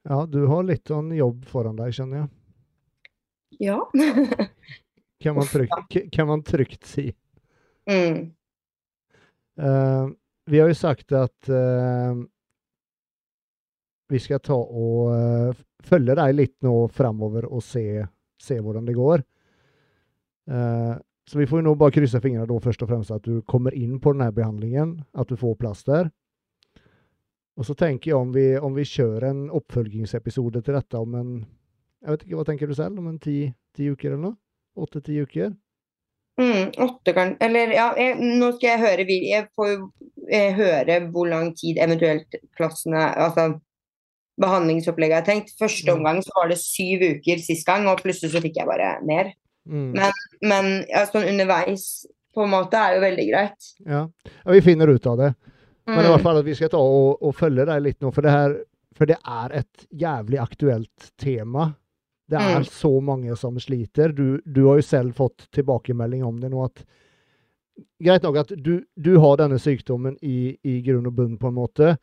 Ja, 0.09 0.25
du 0.27 0.41
har 0.51 0.67
litt 0.67 0.91
sånn 0.91 1.13
jobb 1.15 1.47
foran 1.47 1.79
deg, 1.79 1.95
skjønner 1.95 2.25
jeg. 2.25 2.29
Ja. 3.69 3.79
Kan 5.19 5.35
man 5.35 5.47
trygt, 5.49 6.11
kan 6.13 6.27
man 6.27 6.43
trygt 6.43 6.85
si. 6.85 7.13
mm. 7.89 8.33
Uh, 9.57 10.09
vi 10.45 10.59
har 10.59 10.67
ju 10.67 10.73
sagt 10.73 11.11
att 11.11 11.49
uh, 11.49 12.23
vi 14.07 14.19
skal 14.19 14.39
ta 14.39 14.55
og 14.55 15.09
uh, 15.09 15.55
følge 15.83 16.15
deg 16.15 16.35
litt 16.35 16.55
nå 16.61 16.87
framover 16.93 17.47
og 17.49 17.63
se, 17.65 18.05
se 18.37 18.59
hvordan 18.61 18.85
det 18.85 18.95
går. 18.95 19.23
Uh, 20.51 20.93
så 21.27 21.39
vi 21.41 21.47
får 21.47 21.59
jo 21.59 21.73
bare 21.73 21.81
bara 21.81 21.95
kryssa 21.97 22.21
fingrene 22.21 22.59
først 22.61 22.85
og 22.85 22.91
fremst 22.91 23.11
at 23.11 23.15
att 23.17 23.23
du 23.23 23.41
kommer 23.41 23.73
inn 23.73 23.99
på 23.99 24.13
denne 24.13 24.31
behandlingen, 24.31 25.01
at 25.13 25.27
du 25.27 25.35
får 25.35 25.55
plaster. 25.55 26.05
Og 26.05 26.11
Och 27.57 27.65
så 27.65 27.73
tenker 27.73 28.11
jeg 28.11 28.17
om 28.17 28.33
vi, 28.33 28.57
om 28.57 28.75
vi 28.75 28.83
kjører 28.85 29.31
en 29.31 29.47
oppfølgingsepisode 29.49 30.61
til 30.61 30.75
dette 30.77 30.99
om 31.01 31.15
en, 31.17 31.31
jeg 32.03 32.11
vet 32.11 32.23
ikke, 32.23 32.35
Hva 32.35 32.43
tenker 32.45 32.67
du 32.69 32.75
selv? 32.77 32.99
om 32.99 33.07
en 33.09 33.17
ti, 33.19 33.53
ti 33.73 33.89
uker 33.89 34.11
eller 34.11 34.21
noe? 34.21 34.37
8-10 34.77 35.21
uker? 35.27 35.55
Mm, 36.37 36.69
åtte 36.85 37.13
kan 37.17 37.31
Eller 37.41 37.71
ja, 37.73 37.87
jeg, 37.97 38.19
nå 38.21 38.51
skal 38.53 38.67
jeg 38.75 38.81
høre 38.83 39.05
Jeg 39.09 39.47
får 39.57 39.69
jo 39.71 39.77
eh, 40.29 40.51
høre 40.53 40.99
hvor 41.09 41.25
lang 41.31 41.47
tid 41.57 41.79
eventuelt 41.81 42.35
plassene 42.53 43.07
Altså 43.17 43.55
behandlingsopplegget 44.37 45.17
er 45.17 45.25
tenkt. 45.25 45.49
Første 45.57 45.89
Mm. 45.89 45.97
omgang 45.97 46.19
så 46.21 46.31
var 46.35 46.49
det 46.51 46.59
syv 46.61 47.01
uker 47.17 47.39
sist 47.41 47.65
gang, 47.65 47.87
og 47.89 48.01
plutselig 48.03 48.31
så 48.35 48.41
fikk 48.43 48.59
jeg 48.59 48.67
bare 48.69 48.91
mer. 49.01 49.31
Mm. 49.65 49.91
Men, 49.97 50.11
men 50.45 50.67
ja, 50.91 51.05
sånn 51.09 51.25
underveis 51.27 52.05
på 52.37 52.43
en 52.45 52.51
måte 52.53 52.77
er 52.77 52.95
jo 52.95 53.01
veldig 53.01 53.25
greit. 53.31 53.71
Ja. 53.87 54.03
ja, 54.45 54.51
vi 54.53 54.61
finner 54.61 54.87
ut 54.93 55.07
av 55.09 55.17
det. 55.17 55.31
Men 55.87 56.03
i 56.05 56.07
hvert 56.11 56.19
Mm. 56.19 56.23
fall 56.27 56.37
at 56.37 56.45
vi 56.45 56.53
skal 56.53 56.69
ta 56.69 56.77
og, 56.77 57.17
og 57.23 57.33
følge 57.35 57.65
deg 57.65 57.81
litt 57.81 57.99
nå, 58.01 58.11
for 58.13 58.21
det, 58.21 58.31
her, 58.31 58.53
for 58.95 59.05
det 59.09 59.17
er 59.25 59.57
et 59.63 59.87
jævlig 59.89 60.37
aktuelt 60.43 61.09
tema. 61.17 61.71
Det 62.29 62.35
er 62.35 62.57
Mm. 62.59 62.65
så 62.65 63.01
mange 63.01 63.35
som 63.37 63.55
sliter. 63.59 64.11
Du, 64.13 64.41
du 64.45 64.65
har 64.67 64.75
jo 64.77 64.81
selv 64.81 65.15
fått 65.15 65.45
tilbakemelding 65.51 66.23
om 66.27 66.39
det 66.41 66.49
nå 66.51 66.63
at 66.65 66.83
Greit 68.03 68.23
nok 68.23 68.37
at 68.37 68.47
du, 68.57 68.83
du 68.97 69.17
har 69.21 69.37
denne 69.37 69.59
sykdommen 69.61 70.15
i, 70.25 70.57
i 70.65 70.81
grunn 70.81 71.05
og 71.05 71.13
bunn, 71.13 71.37
på 71.37 71.47
en 71.47 71.53
måte, 71.53 71.97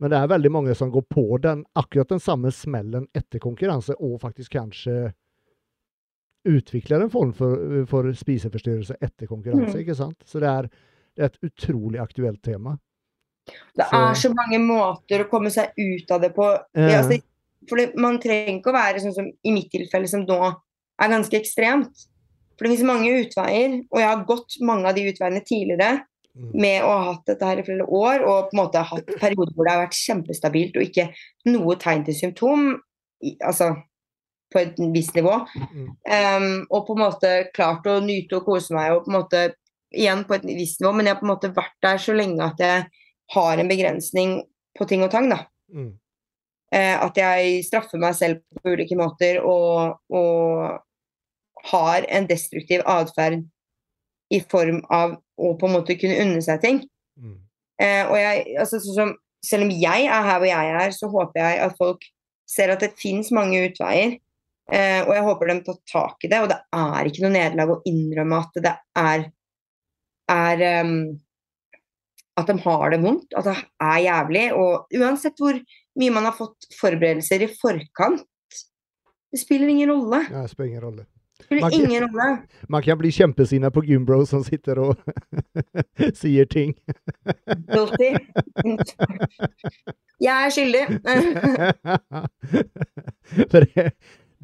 men 0.00 0.08
det 0.10 0.16
er 0.18 0.26
veldig 0.32 0.50
mange 0.50 0.74
som 0.74 0.90
går 0.90 1.02
på 1.04 1.36
den, 1.42 1.66
akkurat 1.76 2.08
den 2.08 2.18
samme 2.20 2.48
smellen 2.50 3.06
etter 3.14 3.38
konkurranse, 3.38 3.92
og 4.00 4.18
faktisk 4.22 4.52
kanskje 4.56 5.12
utvikler 6.48 7.00
en 7.04 7.10
form 7.12 7.32
for, 7.36 7.84
for 7.90 8.08
spiseforstyrrelse 8.16 8.96
etter 9.04 9.28
konkurranse, 9.30 9.76
Mm. 9.76 9.82
ikke 9.84 9.94
sant? 9.96 10.16
Så 10.24 10.40
det 10.40 10.48
er, 10.48 10.68
det 11.16 11.22
er 11.22 11.30
et 11.30 11.38
utrolig 11.52 12.00
aktuelt 12.02 12.42
tema. 12.42 12.78
Det 13.76 13.84
Så- 13.90 14.00
er 14.00 14.14
så 14.14 14.32
mange 14.34 14.58
måter 14.64 15.24
å 15.24 15.28
komme 15.30 15.50
seg 15.50 15.70
ut 15.76 16.10
av 16.10 16.20
det 16.20 16.32
på. 16.34 16.48
Ja. 16.74 17.02
Altså, 17.02 17.20
for 17.70 17.98
man 18.00 18.20
trenger 18.22 18.56
ikke 18.58 18.72
å 18.72 18.76
være 18.76 19.02
sånn 19.02 19.16
som 19.16 19.28
i 19.28 19.54
mitt 19.54 19.70
tilfelle, 19.72 20.08
som 20.10 20.24
nå 20.26 20.40
er 20.48 21.12
ganske 21.12 21.38
ekstremt. 21.38 22.06
For 22.56 22.66
det 22.66 22.72
finnes 22.72 22.88
mange 22.88 23.12
utveier, 23.22 23.78
og 23.90 24.00
jeg 24.00 24.08
har 24.08 24.24
gått 24.28 24.58
mange 24.62 24.90
av 24.90 24.96
de 24.96 25.08
utveiene 25.10 25.44
tidligere 25.46 26.02
Mm. 26.32 26.52
med 26.56 26.78
å 26.80 26.88
ha 26.88 27.00
hatt 27.10 27.26
dette 27.28 27.44
her 27.44 27.60
i 27.60 27.64
flere 27.66 27.84
år, 27.84 28.22
og 28.24 28.46
på 28.48 28.56
en 28.56 28.60
måte 28.62 28.82
hatt 28.88 29.10
perioder 29.20 29.52
hvor 29.52 29.66
det 29.66 29.72
har 29.74 29.82
vært 29.82 29.98
kjempestabilt 29.98 30.78
og 30.78 30.86
ikke 30.86 31.10
noe 31.52 31.76
tegn 31.80 32.06
til 32.06 32.16
symptom, 32.16 32.70
altså 33.44 33.74
på 34.52 34.60
et 34.62 34.80
visst 34.94 35.16
nivå. 35.16 35.34
Um, 36.08 36.64
og 36.72 36.86
på 36.86 36.96
en 36.96 37.02
måte 37.02 37.34
klart 37.56 37.88
å 37.88 37.98
nyte 38.04 38.38
og 38.38 38.48
kose 38.48 38.72
meg, 38.76 38.94
og 38.94 39.04
på 39.04 39.12
en 39.12 39.18
måte 39.18 39.44
igjen 39.92 40.24
på 40.28 40.38
et 40.38 40.48
visst 40.48 40.80
nivå, 40.80 40.94
men 40.96 41.08
jeg 41.08 41.16
har 41.16 41.20
på 41.20 41.28
en 41.28 41.34
måte 41.34 41.52
vært 41.56 41.76
der 41.84 42.00
så 42.00 42.16
lenge 42.16 42.48
at 42.48 42.64
jeg 42.64 42.88
har 43.36 43.60
en 43.60 43.72
begrensning 43.72 44.38
på 44.78 44.88
ting 44.88 45.04
og 45.04 45.12
tang, 45.12 45.28
da. 45.32 45.42
Mm. 45.72 45.92
Eh, 46.72 46.96
at 46.96 47.18
jeg 47.20 47.64
straffer 47.66 48.00
meg 48.00 48.16
selv 48.16 48.40
på 48.56 48.72
ulike 48.72 48.96
måter 48.96 49.42
og, 49.44 49.98
og 50.08 50.78
har 51.68 52.06
en 52.08 52.28
destruktiv 52.30 52.80
atferd 52.88 53.42
i 54.32 54.40
form 54.48 54.80
av 54.88 55.18
å 55.36 55.52
på 55.60 55.68
en 55.68 55.74
måte 55.76 55.98
kunne 56.00 56.20
unne 56.22 56.40
seg 56.44 56.62
ting. 56.62 56.80
Mm. 57.20 57.36
Eh, 57.82 58.02
og 58.08 58.16
jeg, 58.16 58.44
altså, 58.62 58.80
som, 58.86 59.12
selv 59.44 59.66
om 59.66 59.74
jeg 59.74 60.08
er 60.08 60.28
her 60.28 60.40
hvor 60.40 60.48
jeg 60.48 60.74
er, 60.80 60.94
så 60.96 61.10
håper 61.12 61.42
jeg 61.42 61.60
at 61.66 61.76
folk 61.80 62.06
ser 62.48 62.72
at 62.72 62.84
det 62.84 62.94
finnes 63.00 63.32
mange 63.34 63.60
utveier. 63.68 64.16
Eh, 64.72 65.00
og 65.04 65.12
jeg 65.12 65.26
håper 65.26 65.50
de 65.50 65.58
tar 65.66 65.78
tak 65.90 66.24
i 66.24 66.30
det. 66.32 66.40
Og 66.40 66.50
det 66.52 66.60
er 66.78 67.10
ikke 67.10 67.26
noe 67.26 67.34
nederlag 67.34 67.74
å 67.74 67.80
innrømme 67.88 68.40
at 68.46 68.58
det 68.64 68.74
er, 69.02 69.28
er 70.32 70.66
um, 70.86 70.96
At 72.40 72.48
de 72.48 72.56
har 72.64 72.92
det 72.94 73.02
vondt, 73.02 73.34
at 73.36 73.48
det 73.50 73.56
er 73.60 74.04
jævlig. 74.06 74.46
Og 74.56 75.00
uansett 75.02 75.40
hvor 75.42 75.58
mye 75.98 76.12
man 76.14 76.24
har 76.28 76.34
fått 76.36 76.68
forberedelser 76.80 77.42
i 77.46 77.50
forkant, 77.60 78.24
det 79.32 79.40
spiller 79.40 79.68
ingen 79.72 79.88
rolle. 79.92 80.20
Ja, 80.30 80.42
det 80.44 80.50
spiller 80.52 80.68
ingen 80.70 80.84
rolle. 80.84 81.04
Spiller 81.42 81.62
Man 81.64 81.72
ingen 81.74 82.02
rolle. 82.04 82.26
Man 82.70 82.82
kan 82.84 82.98
bli 83.00 83.10
kjempesinna 83.10 83.70
på 83.74 83.82
gymbro 83.88 84.20
som 84.28 84.44
sitter 84.46 84.78
og 84.78 85.00
sier 86.20 86.46
ting. 86.46 86.74
Guilty. 87.72 88.12
Jeg 90.22 90.46
er 90.46 90.52
skyldig. 90.54 90.84
For 93.50 93.66
det, 93.74 93.88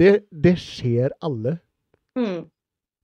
det, 0.00 0.12
det 0.32 0.54
skjer 0.62 1.12
alle. 1.24 1.58
Mm. 2.18 2.46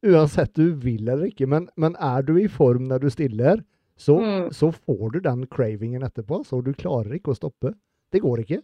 Uansett 0.04 0.52
du 0.58 0.72
vil 0.80 1.06
eller 1.08 1.28
ikke. 1.30 1.46
Men, 1.48 1.68
men 1.80 1.96
er 2.02 2.24
du 2.26 2.34
i 2.40 2.48
form 2.50 2.88
når 2.90 3.06
du 3.06 3.10
stiller, 3.14 3.62
så, 3.96 4.16
Mm. 4.18 4.48
så 4.50 4.72
får 4.74 5.10
du 5.14 5.20
den 5.22 5.44
cravingen 5.46 6.02
etterpå. 6.02 6.40
Så 6.48 6.58
du 6.66 6.72
klarer 6.74 7.14
ikke 7.14 7.30
å 7.30 7.36
stoppe. 7.38 7.70
Det 8.14 8.22
går 8.22 8.44
ikke. 8.44 8.60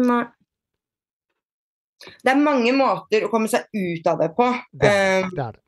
Nei. 0.00 0.22
Det 2.22 2.28
er 2.32 2.40
mange 2.40 2.72
måter 2.76 3.24
å 3.26 3.30
komme 3.32 3.48
seg 3.50 3.68
ut 3.72 4.06
av 4.10 4.18
det 4.20 4.30
på. 4.36 4.46
Det 4.72 4.90
Um, 5.24 5.30
det 5.36 5.46
det. 5.56 5.62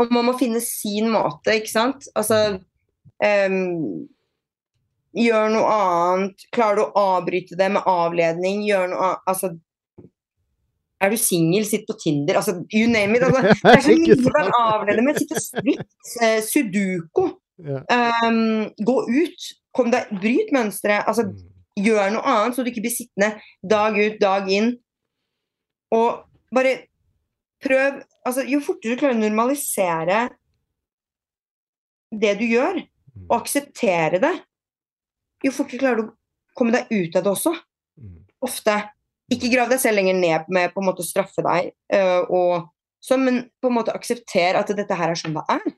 og 0.00 0.12
man 0.12 0.24
må 0.30 0.32
finne 0.40 0.60
sin 0.64 1.10
måte, 1.12 1.58
ikke 1.60 1.70
sant? 1.70 2.06
Altså 2.16 2.38
um, 3.24 4.08
Gjør 5.14 5.52
noe 5.52 5.74
annet. 5.74 6.46
Klarer 6.50 6.80
du 6.80 6.82
å 6.88 7.04
avbryte 7.14 7.54
det 7.60 7.68
med 7.76 7.86
avledning? 7.86 8.64
Gjør 8.66 8.88
noe 8.90 9.04
annet 9.12 9.30
Altså 9.30 9.52
Er 11.04 11.12
du 11.12 11.16
singel, 11.20 11.66
sitt 11.68 11.84
på 11.86 11.94
Tinder. 12.00 12.40
Altså, 12.40 12.56
you 12.72 12.88
name 12.90 13.14
it. 13.18 13.22
Altså, 13.28 13.42
det 13.62 13.76
er 13.76 13.84
så 13.84 13.96
mye 14.00 14.16
du 14.18 14.28
kan 14.34 14.50
avlede 14.58 15.04
med. 15.06 15.20
Sitt 15.20 15.36
og 15.36 15.42
stritt. 15.44 15.96
eh, 16.24 16.38
Sudoku. 16.42 17.28
Ja. 17.62 17.84
Um, 18.24 18.70
gå 18.82 18.96
ut. 19.20 19.50
Kom 19.76 19.92
deg, 19.94 20.08
bryt 20.22 20.50
mønsteret. 20.56 21.04
Altså, 21.10 21.28
Mm. 21.28 21.50
Gjør 21.78 22.12
noe 22.14 22.22
annet, 22.30 22.56
så 22.56 22.62
du 22.62 22.70
ikke 22.70 22.84
blir 22.84 22.94
sittende 22.94 23.34
dag 23.62 23.96
ut, 23.98 24.18
dag 24.20 24.50
inn. 24.52 24.72
Og 25.94 26.24
bare 26.54 26.74
prøv 27.64 28.02
altså, 28.26 28.44
Jo 28.46 28.60
fortere 28.62 28.94
du 28.94 29.00
klarer 29.00 29.16
å 29.16 29.22
normalisere 29.22 30.18
det 32.14 32.34
du 32.38 32.44
gjør, 32.46 32.84
Mm. 33.14 33.28
og 33.30 33.36
akseptere 33.44 34.18
det, 34.18 34.32
jo 35.44 35.52
fortere 35.54 35.78
klarer 35.78 36.00
du 36.00 36.08
å 36.08 36.14
komme 36.58 36.74
deg 36.74 36.90
ut 36.90 37.16
av 37.16 37.22
det 37.22 37.30
også. 37.30 37.52
Mm. 38.00 38.16
Ofte. 38.42 38.74
Ikke 39.32 39.50
grav 39.52 39.70
deg 39.70 39.78
selv 39.80 40.00
lenger 40.00 40.16
ned 40.18 40.48
med 40.52 40.74
på 40.74 40.82
en 40.82 40.88
måte 40.88 41.04
å 41.04 41.06
straffe 41.06 41.44
deg, 41.46 41.70
øh, 41.94 42.24
og 42.28 42.66
sånn, 43.04 43.22
men 43.24 43.38
på 43.62 43.70
en 43.70 43.76
måte 43.78 43.94
akseptere 43.94 44.58
at 44.58 44.72
dette 44.74 44.98
her 44.98 45.12
er 45.12 45.20
sånn 45.20 45.36
det 45.36 45.44
er. 45.48 45.76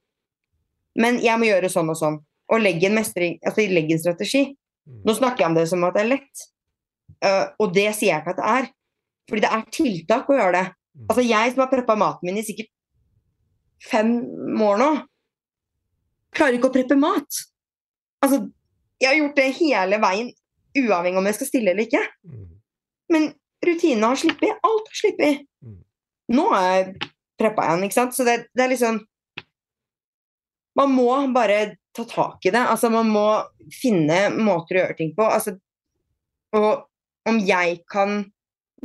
Men 0.96 1.20
jeg 1.20 1.38
må 1.38 1.46
gjøre 1.50 1.70
sånn 1.70 1.92
og 1.92 2.00
sånn. 2.00 2.16
Og 2.48 2.62
legge 2.62 2.88
en, 2.88 2.96
mestring, 2.96 3.36
altså 3.44 3.66
legge 3.68 3.92
en 3.92 4.00
strategi. 4.00 4.42
Mm. 4.86 5.02
Nå 5.06 5.14
snakker 5.18 5.44
jeg 5.44 5.50
om 5.50 5.58
det 5.58 5.66
som 5.70 5.84
at 5.86 5.96
det 5.96 6.04
er 6.04 6.12
lett. 6.14 6.46
uh, 7.24 7.44
og 7.62 7.74
det 7.74 7.88
sier 7.96 8.12
jeg 8.12 8.22
ikke 8.22 8.34
at 8.36 8.40
det 8.40 8.48
er. 8.54 8.70
Fordi 9.26 9.42
det 9.42 9.52
er 9.52 9.68
tiltak 9.74 10.30
å 10.30 10.38
gjøre 10.38 10.56
det. 10.56 10.66
Mm. 10.70 11.06
Altså 11.10 11.26
jeg 11.26 11.52
som 11.52 11.64
har 11.64 11.72
preppa 11.72 11.98
maten 11.98 12.28
min 12.28 12.40
i 12.40 12.46
sikkert 12.46 12.72
fem 13.86 14.12
år 14.64 14.78
nå, 14.80 14.90
klarer 16.36 16.58
ikke 16.58 16.70
å 16.70 16.74
preppe 16.74 16.96
mat. 16.98 17.42
Altså, 18.24 18.46
jeg 19.00 19.10
har 19.10 19.18
gjort 19.18 19.36
det 19.36 19.48
hele 19.58 19.98
veien, 20.00 20.30
uavhengig 20.76 21.20
om 21.20 21.28
jeg 21.28 21.38
skal 21.38 21.50
stille 21.50 21.72
eller 21.72 21.84
ikke. 21.84 22.02
Mm. 22.24 22.46
Men 23.12 23.28
rutinene 23.64 24.12
har 24.12 24.20
sluppet. 24.20 24.64
Alt 24.66 24.88
har 24.90 25.00
sluppet. 25.02 25.44
Nå 26.32 26.46
er 26.56 26.66
jeg 26.70 27.10
preppa 27.38 27.66
igjen, 27.66 27.84
ikke 27.86 27.98
sant. 27.98 28.16
Så 28.16 28.26
det, 28.26 28.46
det 28.56 28.66
er 28.66 28.72
liksom 28.74 29.02
Man 30.76 30.90
må 30.92 31.08
bare 31.32 31.78
ta 31.96 32.04
tak 32.08 32.46
i 32.46 32.52
det. 32.54 32.62
Altså, 32.62 32.90
man 32.92 33.08
må 33.10 33.26
finne 33.74 34.26
måter 34.36 34.76
å 34.76 34.82
gjøre 34.82 34.98
ting 34.98 35.12
på. 35.16 35.26
Altså, 35.26 35.56
og 36.56 36.86
om 37.26 37.38
jeg 37.42 37.80
kan 37.90 38.20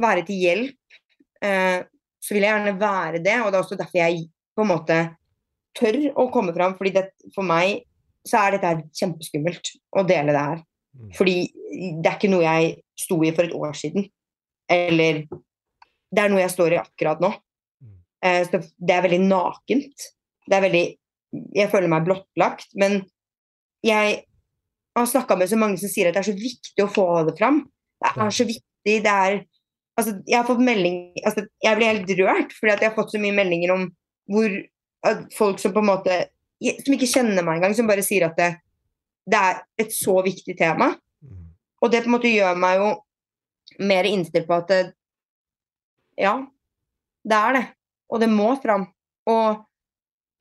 være 0.01 0.25
til 0.27 0.41
hjelp, 0.41 0.99
eh, 1.43 1.83
så 2.21 2.35
vil 2.35 2.45
jeg 2.45 2.53
gjerne 2.53 2.79
være 2.79 3.23
det. 3.23 3.37
Og 3.41 3.51
det 3.51 3.59
er 3.59 3.63
også 3.63 3.79
derfor 3.79 4.01
jeg 4.01 4.25
på 4.55 4.65
en 4.65 4.71
måte 4.71 4.99
tør 5.77 5.99
å 6.19 6.27
komme 6.33 6.53
fram. 6.55 6.75
fordi 6.77 6.93
det, 6.97 7.05
for 7.35 7.47
meg 7.47 7.85
så 8.27 8.41
er 8.41 8.57
dette 8.57 8.89
kjempeskummelt 8.97 9.73
å 9.97 10.03
dele 10.07 10.35
det 10.35 10.43
her. 10.49 10.63
Mm. 10.91 11.11
Fordi 11.17 11.35
det 12.01 12.09
er 12.09 12.17
ikke 12.17 12.31
noe 12.31 12.45
jeg 12.45 12.73
sto 12.99 13.17
i 13.23 13.31
for 13.35 13.47
et 13.47 13.55
år 13.55 13.77
siden. 13.77 14.09
Eller 14.69 15.25
Det 16.11 16.19
er 16.19 16.27
noe 16.27 16.41
jeg 16.41 16.51
står 16.51 16.73
i 16.75 16.81
akkurat 16.81 17.21
nå. 17.23 17.29
Mm. 17.79 17.99
Eh, 18.27 18.41
så 18.43 18.59
det 18.59 18.95
er 18.95 19.05
veldig 19.05 19.21
nakent. 19.23 20.09
Det 20.43 20.57
er 20.57 20.65
veldig 20.65 20.85
Jeg 21.31 21.71
føler 21.71 21.91
meg 21.91 22.05
blottlagt. 22.07 22.69
Men 22.79 23.01
jeg 23.85 24.21
har 24.97 25.07
snakka 25.07 25.37
med 25.39 25.49
så 25.51 25.59
mange 25.59 25.79
som 25.81 25.91
sier 25.91 26.09
at 26.09 26.17
det 26.17 26.23
er 26.23 26.31
så 26.31 26.37
viktig 26.37 26.85
å 26.85 26.91
få 26.91 27.07
det 27.29 27.37
fram. 27.39 27.63
Det 28.01 28.11
er 28.17 28.35
så 28.35 28.47
viktig. 28.49 28.67
Det 29.05 29.15
er 29.15 29.41
Altså, 29.99 30.13
jeg 30.23 30.37
har 30.39 30.47
fått 30.47 30.61
melding 30.63 30.95
altså, 31.19 31.43
Jeg 31.61 31.77
blir 31.77 31.89
helt 31.89 32.11
rørt 32.21 32.53
fordi 32.55 32.71
at 32.71 32.79
jeg 32.81 32.89
har 32.89 32.95
fått 32.95 33.11
så 33.11 33.19
mye 33.21 33.35
meldinger 33.35 33.73
om 33.73 33.81
hvor 34.31 34.53
folk 35.35 35.59
som 35.59 35.73
på 35.75 35.81
en 35.83 35.89
måte 35.89 36.15
Som 36.85 36.95
ikke 36.95 37.09
kjenner 37.11 37.43
meg 37.43 37.59
engang, 37.59 37.75
som 37.75 37.89
bare 37.89 38.05
sier 38.05 38.29
at 38.29 38.37
det, 38.39 38.47
det 39.27 39.41
er 39.41 39.59
et 39.81 39.93
så 39.93 40.15
viktig 40.21 40.55
tema. 40.57 40.91
Mm. 41.25 41.51
Og 41.81 41.91
det 41.91 42.03
på 42.03 42.09
en 42.09 42.15
måte 42.15 42.31
gjør 42.31 42.59
meg 42.61 42.79
jo 42.79 42.89
mer 43.81 44.05
innstilt 44.05 44.45
på 44.45 44.59
at 44.59 44.69
det, 44.69 44.81
ja, 46.21 46.35
det 47.25 47.39
er 47.39 47.57
det. 47.57 47.63
Og 48.13 48.21
det 48.21 48.29
må 48.29 48.51
fram. 48.61 48.85
Og 49.31 49.63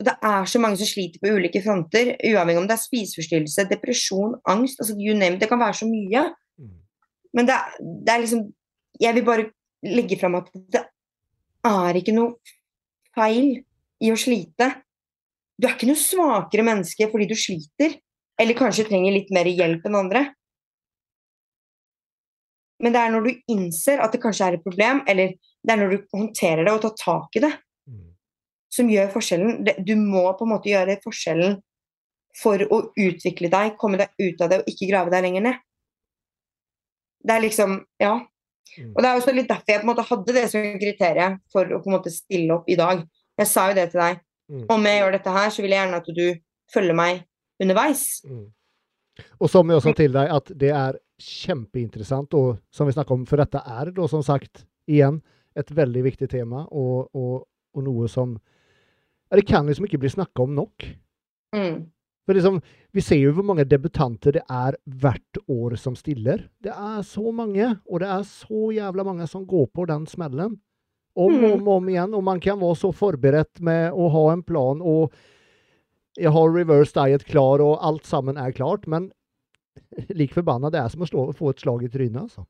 det 0.01 0.14
er 0.24 0.47
så 0.48 0.60
mange 0.62 0.81
som 0.81 0.89
sliter 0.89 1.20
på 1.20 1.32
ulike 1.36 1.60
fronter, 1.64 2.14
uavhengig 2.24 2.62
om 2.62 2.68
det 2.68 2.77
er 2.77 2.82
spiseforstyrrelse, 2.82 3.66
depresjon, 3.68 4.39
angst, 4.48 4.81
altså 4.81 4.97
you 4.97 5.16
name. 5.16 5.36
Det 5.40 5.48
kan 5.51 5.60
være 5.60 5.77
så 5.82 5.89
mye. 5.89 6.22
Mm. 6.60 6.78
Men 7.36 7.51
det, 7.51 7.59
det 8.06 8.14
er 8.14 8.24
liksom 8.24 8.48
Jeg 9.01 9.14
vil 9.16 9.24
bare 9.24 9.44
legge 9.86 10.18
fram 10.20 10.35
at 10.36 10.48
det 10.52 10.82
er 11.64 11.97
ikke 11.97 12.12
noe 12.12 12.35
feil 13.16 13.55
i 14.01 14.10
å 14.12 14.18
slite. 14.18 14.66
Du 15.56 15.68
er 15.68 15.72
ikke 15.72 15.89
noe 15.89 16.01
svakere 16.01 16.64
menneske 16.66 17.09
fordi 17.09 17.28
du 17.31 17.36
sliter, 17.39 17.94
eller 18.40 18.59
kanskje 18.59 18.85
trenger 18.90 19.14
litt 19.14 19.32
mer 19.32 19.48
hjelp 19.48 19.86
enn 19.89 19.97
andre. 20.02 20.27
Men 22.81 22.93
det 22.93 23.01
er 23.01 23.12
når 23.12 23.27
du 23.27 23.32
innser 23.52 24.01
at 24.05 24.12
det 24.12 24.20
kanskje 24.22 24.51
er 24.51 24.59
et 24.59 24.64
problem, 24.64 25.02
eller 25.09 25.35
det 25.36 25.72
er 25.72 25.81
når 25.81 25.93
du 25.93 26.06
håndterer 26.16 26.64
det 26.64 26.77
og 26.77 26.85
tar 26.85 26.97
tak 27.01 27.40
i 27.40 27.44
det. 27.44 27.52
Som 28.70 28.90
gjør 28.90 29.10
forskjellen. 29.12 29.64
Du 29.84 29.94
må 29.98 30.24
på 30.38 30.47
en 30.47 30.52
måte 30.55 30.70
gjøre 30.70 31.01
forskjellen 31.05 31.59
for 32.38 32.62
å 32.70 32.80
utvikle 32.94 33.51
deg, 33.51 33.76
komme 33.78 33.98
deg 33.98 34.12
ut 34.22 34.42
av 34.44 34.52
det 34.52 34.60
og 34.62 34.70
ikke 34.70 34.90
grave 34.92 35.12
deg 35.12 35.24
lenger 35.26 35.47
ned. 35.48 35.64
Det 37.20 37.36
er 37.36 37.47
liksom 37.47 37.80
Ja. 38.01 38.20
Mm. 38.78 38.92
Og 38.94 39.02
det 39.02 39.09
er 39.09 39.16
også 39.18 39.32
litt 39.34 39.48
derfor 39.51 39.72
jeg 39.72 39.80
på 39.80 39.82
en 39.82 39.90
måte 39.90 40.06
hadde 40.06 40.34
det 40.36 40.44
som 40.52 40.62
kriterium 40.78 41.40
for 41.51 41.66
å 41.66 41.80
på 41.82 41.90
en 41.90 41.97
måte 41.97 42.12
stille 42.14 42.55
opp 42.55 42.68
i 42.70 42.76
dag. 42.78 43.02
Jeg 43.40 43.48
sa 43.51 43.64
jo 43.66 43.74
det 43.74 43.88
til 43.90 43.98
deg. 44.01 44.20
Mm. 44.51 44.64
Om 44.70 44.86
jeg 44.86 45.01
gjør 45.01 45.12
dette 45.16 45.34
her, 45.34 45.51
så 45.51 45.62
vil 45.62 45.74
jeg 45.74 45.80
gjerne 45.80 45.98
at 45.98 46.10
du 46.14 46.26
følger 46.70 46.94
meg 46.94 47.22
underveis. 47.62 48.05
Mm. 48.22 48.44
Og 49.40 49.51
som 49.51 49.68
jeg 49.68 49.80
også 49.80 49.94
til 49.98 50.14
deg, 50.14 50.30
at 50.36 50.52
det 50.62 50.70
er 50.70 51.01
kjempeinteressant, 51.20 52.34
og 52.38 52.60
som 52.72 52.88
vi 52.88 52.94
snakket 52.94 53.16
om, 53.16 53.26
for 53.28 53.42
dette 53.42 53.59
er 53.59 53.90
da 53.97 54.06
som 54.10 54.22
sagt 54.24 54.64
igjen 54.90 55.20
et 55.59 55.70
veldig 55.76 56.05
viktig 56.06 56.30
tema, 56.30 56.64
og, 56.70 57.10
og, 57.14 57.48
og 57.74 57.86
noe 57.86 58.09
som 58.10 58.38
Det 59.31 59.47
kan 59.47 59.66
liksom 59.66 59.86
ikke 59.86 60.01
bli 60.02 60.11
snakka 60.11 60.43
om 60.43 60.55
nok. 60.59 60.86
Mm. 61.57 61.85
For 62.27 62.36
liksom, 62.36 62.61
vi 62.94 63.02
ser 63.02 63.19
jo 63.19 63.32
hvor 63.35 63.47
mange 63.47 63.66
debutanter 63.66 64.36
det 64.36 64.43
er 64.47 64.77
hvert 65.02 65.39
år 65.51 65.77
som 65.81 65.97
stiller. 65.98 66.44
Det 66.62 66.70
er 66.70 67.01
så 67.07 67.32
mange, 67.35 67.73
og 67.90 68.02
det 68.02 68.11
er 68.11 68.27
så 68.27 68.70
jævla 68.74 69.07
mange 69.07 69.27
som 69.31 69.47
går 69.48 69.70
på 69.74 69.86
den 69.90 70.07
smellen. 70.11 70.59
Om 71.19 71.40
og 71.40 71.52
om, 71.57 71.69
om 71.74 71.89
igjen. 71.90 72.15
Og 72.15 72.23
man 72.24 72.39
kan 72.43 72.61
være 72.61 72.78
så 72.78 72.93
forberedt 72.94 73.62
med 73.66 73.90
å 73.90 74.07
ha 74.15 74.24
en 74.32 74.44
plan, 74.47 74.78
og 74.78 75.11
jeg 76.19 76.31
har 76.35 76.55
reverse 76.55 76.94
diet 76.94 77.27
klar, 77.27 77.62
og 77.62 77.81
alt 77.82 78.07
sammen 78.07 78.39
er 78.39 78.55
klart. 78.55 78.86
Men 78.90 79.11
lik 80.20 80.35
forbanna, 80.35 80.70
det 80.70 80.82
er 80.82 80.93
som 80.93 81.02
å 81.02 81.11
slå, 81.11 81.27
få 81.36 81.51
et 81.55 81.62
slag 81.62 81.86
i 81.86 81.90
trynet, 81.93 82.28
altså. 82.28 82.47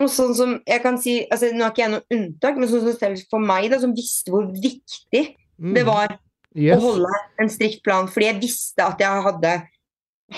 Og 0.00 0.08
sånn 0.08 0.32
som 0.32 0.52
jeg 0.64 0.80
kan 0.80 0.96
si, 0.96 1.18
altså 1.28 1.50
Nå 1.52 1.66
er 1.66 1.74
ikke 1.74 1.82
jeg 1.82 1.92
noe 1.92 2.16
unntak, 2.16 2.56
men 2.56 2.70
sånn 2.70 2.86
som 2.88 3.16
for 3.28 3.44
meg, 3.44 3.68
da, 3.68 3.78
som 3.82 3.92
visste 3.94 4.32
hvor 4.32 4.46
viktig. 4.48 5.24
Det 5.60 5.84
var 5.88 6.18
Yes. 6.50 6.80
å 6.80 6.82
holde 6.82 7.18
en 7.38 7.50
strikt 7.52 7.84
plan, 7.86 8.08
fordi 8.10 8.26
jeg 8.26 8.40
visste 8.42 8.82
at 8.82 8.98
jeg 8.98 9.22
hadde 9.22 9.52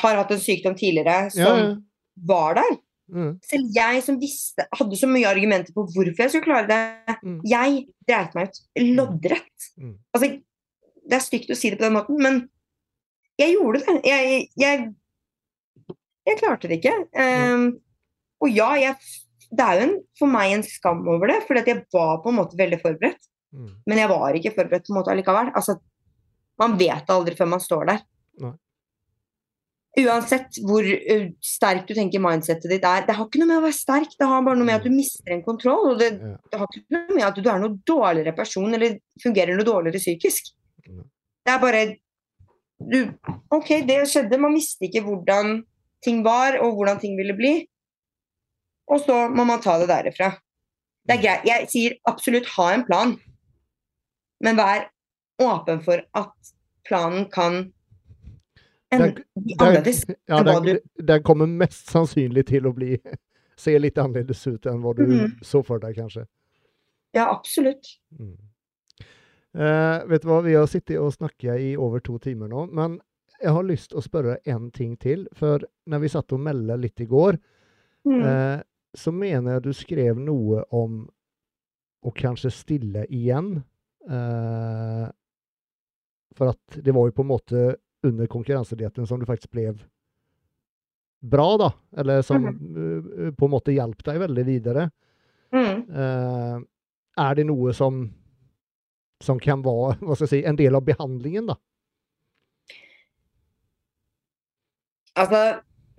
har 0.02 0.16
hatt 0.18 0.32
en 0.34 0.40
sykdom 0.40 0.74
tidligere 0.76 1.30
som 1.32 1.40
Ja, 1.40 1.54
ja. 1.56 1.76
var 2.28 2.54
der. 2.60 2.76
Mm. 3.12 3.32
Selv 3.44 3.74
jeg 3.76 4.02
som 4.06 4.18
visste, 4.20 4.66
hadde 4.72 4.96
så 4.96 5.08
mye 5.10 5.28
argumenter 5.28 5.74
på 5.76 5.84
hvorfor 5.92 6.22
jeg 6.24 6.32
skulle 6.32 6.46
klare 6.48 6.68
det. 6.68 7.16
Mm. 7.22 7.40
Jeg 7.48 7.82
dreit 8.08 8.36
meg 8.36 8.48
ut 8.48 8.60
loddrett. 8.96 9.66
Mm. 9.80 9.96
Altså, 10.14 10.30
det 11.02 11.18
er 11.18 11.24
stygt 11.24 11.52
å 11.52 11.58
si 11.58 11.70
det 11.72 11.80
på 11.80 11.84
den 11.88 11.96
måten, 11.98 12.20
men 12.22 12.38
jeg 13.40 13.56
gjorde 13.56 13.82
det. 13.82 13.96
Jeg, 14.08 14.46
jeg, 14.60 14.86
jeg 16.28 16.40
klarte 16.40 16.70
det 16.70 16.80
ikke. 16.80 16.94
Um, 17.16 17.66
og 18.42 18.52
ja, 18.52 18.70
jeg, 18.80 18.96
det 19.52 19.66
er 19.66 19.80
jo 19.80 19.88
en, 19.88 19.94
for 20.18 20.32
meg 20.32 20.56
en 20.56 20.64
skam 20.66 21.04
over 21.08 21.32
det, 21.32 21.42
fordi 21.48 21.66
jeg 21.68 21.84
var 21.92 22.22
på 22.24 22.32
en 22.32 22.40
måte 22.40 22.58
veldig 22.60 22.80
forberedt. 22.84 23.28
Mm. 23.52 23.70
Men 23.86 23.98
jeg 24.02 24.08
var 24.12 24.36
ikke 24.38 24.54
forberedt 24.56 24.86
på 24.88 24.92
en 24.94 24.98
måte 25.00 25.12
allikevel. 25.12 25.52
Altså, 25.58 25.78
man 26.60 26.76
vet 26.80 27.10
aldri 27.12 27.36
før 27.36 27.50
man 27.52 27.60
står 27.64 27.88
der. 27.90 28.02
Nei. 28.42 28.52
Uansett 30.00 30.56
hvor 30.64 30.86
ø, 30.88 31.16
sterkt 31.44 31.90
du 31.90 31.92
tenker 31.98 32.22
mindsettet 32.24 32.70
ditt 32.72 32.84
er. 32.88 33.02
Det 33.04 33.12
har 33.18 33.26
ikke 33.28 33.42
noe 33.42 33.50
med 33.50 33.58
å 33.60 33.64
være 33.66 33.76
sterk, 33.76 34.14
det 34.16 34.28
har 34.30 34.44
bare 34.46 34.56
noe 34.56 34.64
med 34.70 34.78
at 34.78 34.86
du 34.88 34.92
mister 34.94 35.34
en 35.34 35.42
kontroll. 35.44 35.90
Og 35.90 35.98
det, 36.00 36.14
Ja. 36.16 36.36
det 36.48 36.60
har 36.62 36.70
ikke 36.70 36.96
noe 36.96 37.16
med 37.18 37.26
at 37.26 37.36
du 37.36 37.50
er 37.50 37.58
noe 37.60 37.76
dårligere 37.90 38.32
person 38.36 38.72
eller 38.72 38.94
fungerer 39.20 39.52
noe 39.58 39.68
dårligere 39.68 40.00
psykisk. 40.00 40.48
Nei. 40.88 41.04
Det 41.44 41.52
er 41.52 41.60
bare 41.60 41.82
du, 42.82 43.12
OK, 43.52 43.68
det 43.86 43.98
skjedde. 44.10 44.40
Man 44.40 44.56
visste 44.56 44.88
ikke 44.88 45.04
hvordan 45.04 45.58
ting 46.02 46.22
var, 46.24 46.56
og 46.64 46.72
hvordan 46.78 46.98
ting 46.98 47.12
ville 47.20 47.36
bli. 47.36 47.52
Og 48.90 49.04
så 49.04 49.28
må 49.30 49.44
man 49.46 49.60
ta 49.62 49.76
det 49.78 49.90
derifra. 49.92 50.32
Det 51.06 51.18
er 51.18 51.22
greit. 51.22 51.44
Jeg 51.46 51.68
sier 51.70 51.94
absolutt 52.08 52.48
ha 52.56 52.72
en 52.72 52.84
plan, 52.88 53.12
men 54.42 54.58
vær 54.58 54.88
åpen 55.42 55.80
for 55.84 56.02
at 56.18 56.52
planen 56.86 57.28
kan 57.32 57.58
en, 58.92 59.14
bli 59.38 59.56
annerledes. 59.58 60.04
Ja, 60.28 60.42
den, 60.44 60.80
den 60.98 61.22
kommer 61.24 61.48
mest 61.48 61.90
sannsynlig 61.90 62.46
til 62.50 62.68
å 62.68 62.74
bli 62.76 62.96
se 63.62 63.76
litt 63.78 63.98
annerledes 63.98 64.44
ut 64.46 64.66
enn 64.68 64.82
hva 64.84 64.94
du 64.98 65.06
mm. 65.08 65.38
så 65.46 65.62
for 65.66 65.82
deg, 65.82 65.96
kanskje. 65.96 66.26
Ja, 67.16 67.28
absolutt. 67.30 67.94
Mm. 68.18 68.36
Uh, 69.52 70.02
vet 70.08 70.24
du 70.24 70.30
hva, 70.30 70.42
vi 70.44 70.56
har 70.56 70.68
sittet 70.70 71.00
og 71.00 71.12
snakket 71.12 71.60
i 71.60 71.72
over 71.76 72.00
to 72.04 72.16
timer 72.22 72.48
nå, 72.48 72.66
men 72.72 73.00
jeg 73.42 73.52
har 73.52 73.66
lyst 73.66 73.90
til 73.90 74.00
å 74.00 74.04
spørre 74.04 74.38
en 74.48 74.70
ting 74.72 74.94
til. 75.00 75.26
For 75.36 75.64
når 75.90 76.04
vi 76.04 76.12
satt 76.12 76.32
og 76.32 76.44
meldte 76.44 76.78
litt 76.80 77.02
i 77.02 77.08
går, 77.10 77.40
Mm. 78.04 78.22
uh, 78.22 78.60
så 78.94 79.12
mener 79.12 79.52
jeg 79.52 79.62
du 79.62 79.72
skrev 79.72 80.18
noe 80.18 80.64
om 80.74 81.04
å 82.02 82.12
kanskje 82.16 82.50
stille 82.50 83.06
igjen. 83.08 83.62
Eh, 84.10 85.06
for 86.36 86.52
at 86.54 86.82
det 86.82 86.94
var 86.94 87.08
jo 87.08 87.16
på 87.16 87.24
en 87.24 87.30
måte 87.30 87.64
under 88.02 88.26
konkurransedietten 88.26 89.06
som 89.06 89.20
du 89.20 89.26
faktisk 89.28 89.52
ble 89.54 89.74
bra, 91.22 91.48
da. 91.60 91.70
Eller 92.02 92.22
som 92.26 92.46
eh, 92.48 93.30
på 93.34 93.46
en 93.46 93.54
måte 93.54 93.74
hjalp 93.74 94.02
deg 94.06 94.22
veldig 94.24 94.46
videre. 94.48 94.88
Mm. 95.54 95.84
Eh, 95.86 96.56
er 97.22 97.36
det 97.38 97.46
noe 97.46 97.74
som, 97.76 98.06
som 99.22 99.40
kan 99.42 99.62
være 99.64 100.26
si, 100.30 100.42
en 100.44 100.58
del 100.58 100.78
av 100.78 100.86
behandlingen, 100.88 101.52
da? 101.52 101.58
Altså 105.12 105.42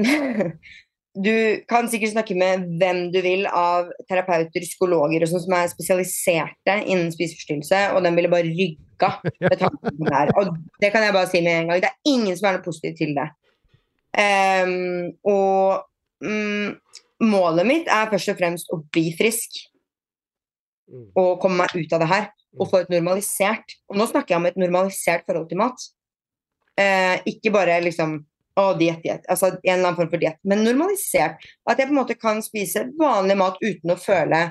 Du 1.14 1.62
kan 1.70 1.86
sikkert 1.92 2.16
snakke 2.16 2.36
med 2.38 2.64
hvem 2.82 3.04
du 3.14 3.20
vil 3.22 3.46
av 3.46 3.92
terapeuter, 4.10 4.64
psykologer 4.66 5.22
og 5.22 5.30
sånn 5.30 5.44
som 5.44 5.56
er 5.60 5.70
spesialiserte 5.70 6.78
innen 6.88 7.12
spiseforstyrrelse, 7.14 7.82
og 7.94 8.02
den 8.06 8.18
ville 8.18 8.32
bare 8.32 8.50
rygga 8.50 9.12
med 9.22 9.60
tanken 9.60 9.92
på 9.92 10.08
det 10.08 10.16
her. 10.16 10.34
Og 10.42 10.56
det 10.82 10.90
kan 10.96 11.06
jeg 11.06 11.14
bare 11.14 11.30
si 11.30 11.44
med 11.46 11.60
en 11.60 11.70
gang. 11.70 11.84
Det 11.84 11.92
er 11.92 12.16
ingen 12.16 12.40
som 12.40 12.50
er 12.50 12.58
noe 12.58 12.66
positivt 12.66 12.98
til 13.04 13.14
det. 13.18 13.28
Um, 14.14 15.14
og 15.30 15.86
um, 16.26 16.74
målet 17.22 17.70
mitt 17.70 17.94
er 17.94 18.10
først 18.10 18.34
og 18.34 18.42
fremst 18.42 18.74
å 18.74 18.82
bli 18.94 19.12
frisk 19.18 19.62
Mm. 20.94 21.08
og 21.16 21.40
komme 21.42 21.64
meg 21.64 21.74
ut 21.78 21.94
av 21.96 22.04
det 22.04 22.10
her. 22.12 22.30
Og 22.62 22.70
få 22.70 22.84
et 22.84 22.92
normalisert 22.94 23.72
Og 23.90 23.98
nå 23.98 24.06
snakker 24.06 24.36
jeg 24.36 24.38
om 24.38 24.46
et 24.46 24.60
normalisert 24.62 25.24
forhold 25.26 25.48
til 25.50 25.58
mat. 25.58 25.86
Uh, 26.78 27.18
ikke 27.30 27.54
bare 27.54 27.80
liksom 27.82 28.20
å, 28.60 28.74
diett, 28.78 29.02
diett. 29.04 29.24
Altså 29.30 29.50
en 29.56 29.60
eller 29.64 29.88
annen 29.88 29.98
form 29.98 30.10
for 30.12 30.22
diett. 30.22 30.38
Men 30.44 30.64
normalisert. 30.66 31.42
At 31.70 31.80
jeg 31.80 31.90
på 31.90 31.96
en 31.96 32.02
måte 32.02 32.18
kan 32.20 32.42
spise 32.46 32.86
vanlig 33.00 33.38
mat 33.40 33.58
uten 33.64 33.94
å 33.96 33.98
føle 34.00 34.44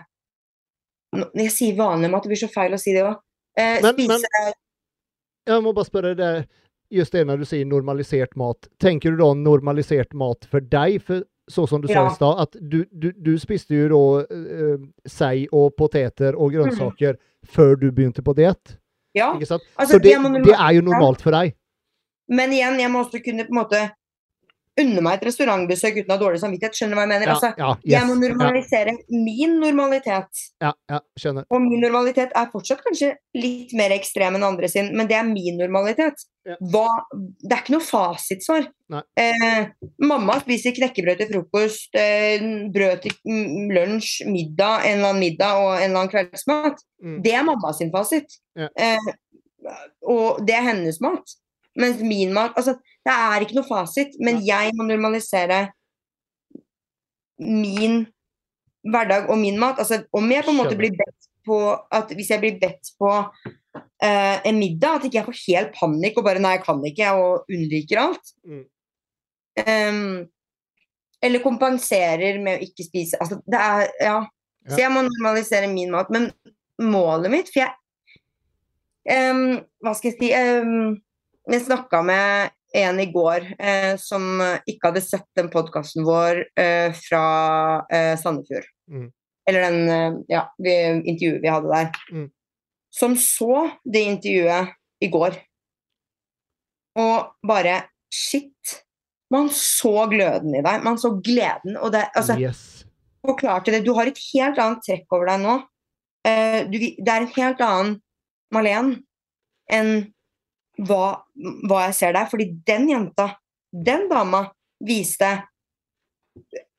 Når 1.12 1.42
jeg 1.44 1.52
sier 1.52 1.76
vanlig 1.76 2.08
mat, 2.10 2.24
det 2.24 2.32
blir 2.32 2.40
så 2.40 2.48
feil 2.48 2.72
å 2.72 2.80
si 2.80 2.94
det 2.96 3.02
òg. 3.04 3.18
Eh, 3.58 3.82
Men- 3.82 3.94
spise 3.94 4.54
Jeg 5.46 5.62
må 5.62 5.74
bare 5.74 5.84
spørre 5.84 6.14
deg, 6.16 6.46
just 6.90 7.12
det 7.12 7.26
når 7.26 7.38
du 7.42 7.44
sier 7.44 7.66
normalisert 7.66 8.34
mat. 8.36 8.68
Tenker 8.80 9.10
du 9.10 9.18
da 9.18 9.34
normalisert 9.34 10.14
mat 10.14 10.46
for 10.48 10.60
deg? 10.60 11.02
For 11.02 11.24
så 11.50 11.66
som 11.68 11.82
du 11.82 11.88
sa 11.88 12.06
i 12.06 12.14
stad, 12.14 12.38
at 12.40 12.56
du, 12.60 12.84
du, 12.96 13.10
du 13.12 13.32
spiste 13.38 13.74
jo 13.74 13.88
da 13.92 14.24
eh, 14.32 14.78
sei 15.06 15.46
og 15.52 15.74
poteter 15.76 16.38
og 16.38 16.52
grønnsaker 16.54 17.18
før 17.44 17.76
du 17.80 17.90
begynte 17.92 18.22
på 18.24 18.34
diett. 18.38 18.78
Ja. 19.14 19.34
Altså, 19.34 19.58
Så 19.84 19.98
det, 19.98 20.14
det, 20.16 20.44
det 20.46 20.54
er 20.56 20.72
jo 20.78 20.84
normalt 20.86 21.20
for 21.20 21.34
deg. 21.34 21.52
Men 22.28 22.54
igjen, 22.54 22.78
jeg 22.80 22.92
må 22.92 23.02
også 23.02 23.22
kunne 23.24 23.46
på 23.48 23.54
en 23.54 23.60
måte 23.62 23.82
unne 24.80 25.02
meg 25.04 25.18
et 25.18 25.26
restaurantbesøk 25.28 25.98
uten 26.00 26.12
å 26.12 26.16
ha 26.16 26.20
dårlig 26.20 26.40
samvittighet. 26.40 26.76
Skjønner 26.76 26.96
du 26.96 26.98
hva 26.98 27.04
jeg 27.04 27.10
mener? 27.10 27.28
Ja, 27.28 27.34
altså, 27.34 27.50
ja, 27.60 27.72
jeg 27.92 28.08
må 28.08 28.14
normalisere 28.16 28.94
normalisere 28.94 29.24
min 29.26 29.56
normalitet. 29.60 30.44
ja, 30.64 30.72
ja. 30.90 31.00
Og 31.42 31.64
min 31.64 31.82
normalitet 31.82 32.32
er 32.38 32.48
fortsatt 32.52 32.80
kanskje 32.84 33.12
litt 33.36 33.74
mer 33.76 33.92
ekstrem 33.92 34.38
enn 34.38 34.46
andre 34.46 34.70
sin, 34.72 34.92
men 34.96 35.10
det 35.10 35.18
er 35.18 35.28
min 35.28 35.60
normalitet. 35.60 36.24
Ja. 36.48 36.56
Hva, 36.72 36.86
det 37.12 37.52
er 37.52 37.60
ikke 37.60 37.76
noe 37.76 37.86
fasitsvar. 37.86 38.70
Eh, 39.20 39.60
mamma 40.02 40.38
spiser 40.42 40.74
knekkebrød 40.76 41.20
til 41.20 41.30
frokost, 41.34 41.92
eh, 42.00 42.42
brød 42.72 43.04
til 43.04 43.18
mm, 43.28 43.68
lunsj, 43.76 44.14
middag, 44.30 44.88
en 44.88 44.98
eller 44.98 45.12
annen 45.12 45.22
middag 45.26 45.60
og 45.60 45.74
en 45.76 45.84
eller 45.90 46.00
annen 46.00 46.14
kveldsmat. 46.16 46.82
Mm. 47.04 47.20
Det 47.26 47.36
er 47.36 47.46
mamma 47.46 47.76
sin 47.76 47.92
fasit. 47.94 48.40
Ja. 48.58 48.72
Eh, 48.72 49.12
og 50.08 50.42
det 50.48 50.56
er 50.56 50.68
hennes 50.72 50.98
mat. 51.04 51.36
Mens 51.78 52.02
min 52.04 52.34
mat 52.36 52.56
Altså, 52.58 52.76
det 53.06 53.12
er 53.12 53.44
ikke 53.44 53.56
noe 53.56 53.68
fasit, 53.68 54.16
men 54.20 54.42
jeg 54.44 54.74
må 54.76 54.84
normalisere 54.86 55.64
min 57.42 58.04
hverdag 58.82 59.30
og 59.30 59.38
min 59.40 59.58
mat. 59.60 59.80
Altså, 59.80 60.02
om 60.12 60.30
jeg 60.30 60.44
på 60.44 60.52
en 60.52 60.60
måte 60.60 60.78
blir 60.78 60.94
bedt 60.96 61.28
på 61.46 61.58
at 61.90 62.12
Hvis 62.14 62.30
jeg 62.30 62.38
blir 62.38 62.58
bedt 62.60 62.92
på 63.00 63.10
uh, 63.10 64.36
en 64.46 64.58
middag, 64.60 65.00
at 65.00 65.06
ikke 65.08 65.18
jeg 65.18 65.26
får 65.26 65.40
helt 65.48 65.72
panikk 65.74 66.20
og 66.20 66.28
bare 66.28 66.42
Nei, 66.42 66.52
jeg 66.54 66.62
kan 66.66 66.84
ikke, 66.86 67.08
og 67.18 67.50
unnviker 67.50 67.98
alt. 67.98 68.30
Mm. 68.46 68.62
Um, 69.66 70.20
eller 71.22 71.42
kompenserer 71.42 72.38
med 72.42 72.60
å 72.60 72.68
ikke 72.68 72.86
spise. 72.86 73.18
Altså, 73.20 73.40
det 73.46 73.58
er 73.58 73.90
Ja. 74.00 74.20
Så 74.70 74.78
jeg 74.78 74.92
må 74.94 75.00
normalisere 75.02 75.66
min 75.66 75.90
mat. 75.90 76.10
Men 76.14 76.28
målet 76.78 77.32
mitt 77.32 77.48
For 77.50 77.64
jeg 77.64 77.72
um, 79.32 79.58
Hva 79.82 79.94
skal 79.98 80.12
jeg 80.12 80.18
si 80.20 80.30
em, 80.38 81.00
Jeg 81.50 81.64
snakka 81.66 82.02
med 82.06 82.52
en 82.76 83.00
i 83.02 83.08
går 83.12 83.48
eh, 83.58 83.94
som 84.00 84.40
ikke 84.68 84.90
hadde 84.90 85.02
sett 85.04 85.26
den 85.36 85.50
podkasten 85.52 86.06
vår 86.06 86.44
eh, 86.58 86.94
fra 86.96 87.24
eh, 87.92 88.14
Sandefjord. 88.20 88.68
Mm. 88.88 89.08
Eller 89.48 89.66
den 89.66 89.80
eh, 89.90 90.20
ja, 90.32 90.44
vi, 90.62 90.76
intervjuet 91.02 91.42
vi 91.42 91.52
hadde 91.52 91.72
der. 91.72 91.90
Mm. 92.12 92.30
som 92.92 93.16
så 93.16 93.70
det 93.84 94.04
intervjuet 94.04 94.72
i 95.00 95.08
går. 95.12 95.36
Og 97.00 97.48
bare 97.48 97.82
Shit. 98.12 98.84
Man 99.32 99.48
så 99.56 100.04
gløden 100.12 100.52
i 100.52 100.60
deg. 100.60 100.82
Man 100.84 100.98
så 101.00 101.14
gleden. 101.16 101.78
Og 101.80 101.94
det, 101.94 102.04
altså, 102.14 102.36
yes. 102.36 102.84
forklarte 103.24 103.72
det. 103.72 103.86
Du 103.86 103.94
har 103.96 104.10
et 104.10 104.20
helt 104.34 104.60
annet 104.60 104.82
trekk 104.84 105.16
over 105.16 105.30
deg 105.30 105.40
nå. 105.40 105.54
Eh, 106.28 106.58
du, 106.68 106.76
det 106.76 107.08
er 107.08 107.24
en 107.24 107.32
helt 107.38 107.62
annen 107.64 107.94
Malene 108.52 109.00
enn 109.72 110.11
hva, 110.88 111.22
hva 111.68 111.86
jeg 111.88 111.96
ser 111.98 112.16
der. 112.16 112.28
Fordi 112.30 112.48
den 112.66 112.88
jenta, 112.90 113.32
den 113.72 114.08
dama, 114.10 114.46
viste 114.82 115.30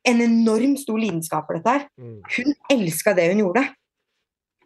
en 0.04 0.22
enorm 0.22 0.76
stor 0.80 1.00
lidenskap 1.00 1.48
for 1.48 1.58
dette 1.58 1.76
her. 1.78 1.88
Mm. 2.00 2.20
Hun 2.36 2.56
elska 2.76 3.16
det 3.18 3.30
hun 3.32 3.44
gjorde. 3.46 3.68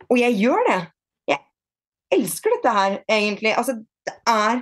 Og 0.07 0.19
jeg 0.21 0.39
gjør 0.41 0.63
det. 0.69 0.79
Jeg 1.27 2.21
elsker 2.21 2.55
dette 2.55 2.73
her, 2.73 2.97
egentlig. 3.11 3.53
Altså, 3.57 3.77
det 4.07 4.15
er 4.27 4.61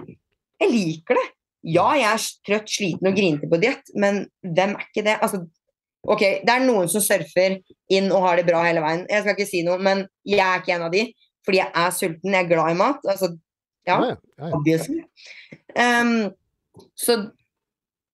Jeg 0.61 0.71
liker 0.71 1.17
det. 1.19 1.25
Ja, 1.67 1.89
jeg 1.97 2.07
er 2.07 2.25
trøtt, 2.47 2.69
sliten 2.71 3.09
og 3.09 3.15
grinete 3.17 3.49
på 3.51 3.57
diett, 3.59 3.89
men 3.99 4.21
hvem 4.39 4.75
er 4.77 4.83
ikke 4.85 5.03
det? 5.03 5.15
Altså, 5.19 5.41
ok, 6.07 6.21
Det 6.45 6.53
er 6.53 6.63
noen 6.63 6.87
som 6.87 7.03
surfer 7.03 7.57
inn 7.91 8.07
og 8.13 8.23
har 8.23 8.39
det 8.39 8.45
bra 8.47 8.61
hele 8.63 8.83
veien. 8.83 9.03
Jeg 9.09 9.25
skal 9.25 9.35
ikke 9.35 9.49
si 9.49 9.63
noe, 9.65 9.75
men 9.81 10.05
jeg 10.23 10.45
er 10.45 10.61
ikke 10.61 10.75
en 10.77 10.85
av 10.87 10.93
de. 10.93 11.03
Fordi 11.45 11.59
jeg 11.59 11.71
er 11.81 11.91
sulten, 11.97 12.31
jeg 12.31 12.45
er 12.45 12.49
glad 12.49 12.71
i 12.71 12.79
mat. 12.79 13.03
Altså, 13.03 13.33
ja, 13.87 13.97
Ja, 14.01 14.15
ja, 14.37 14.51
obviously. 14.55 15.03
Um, 15.75 16.31
så 16.95 17.31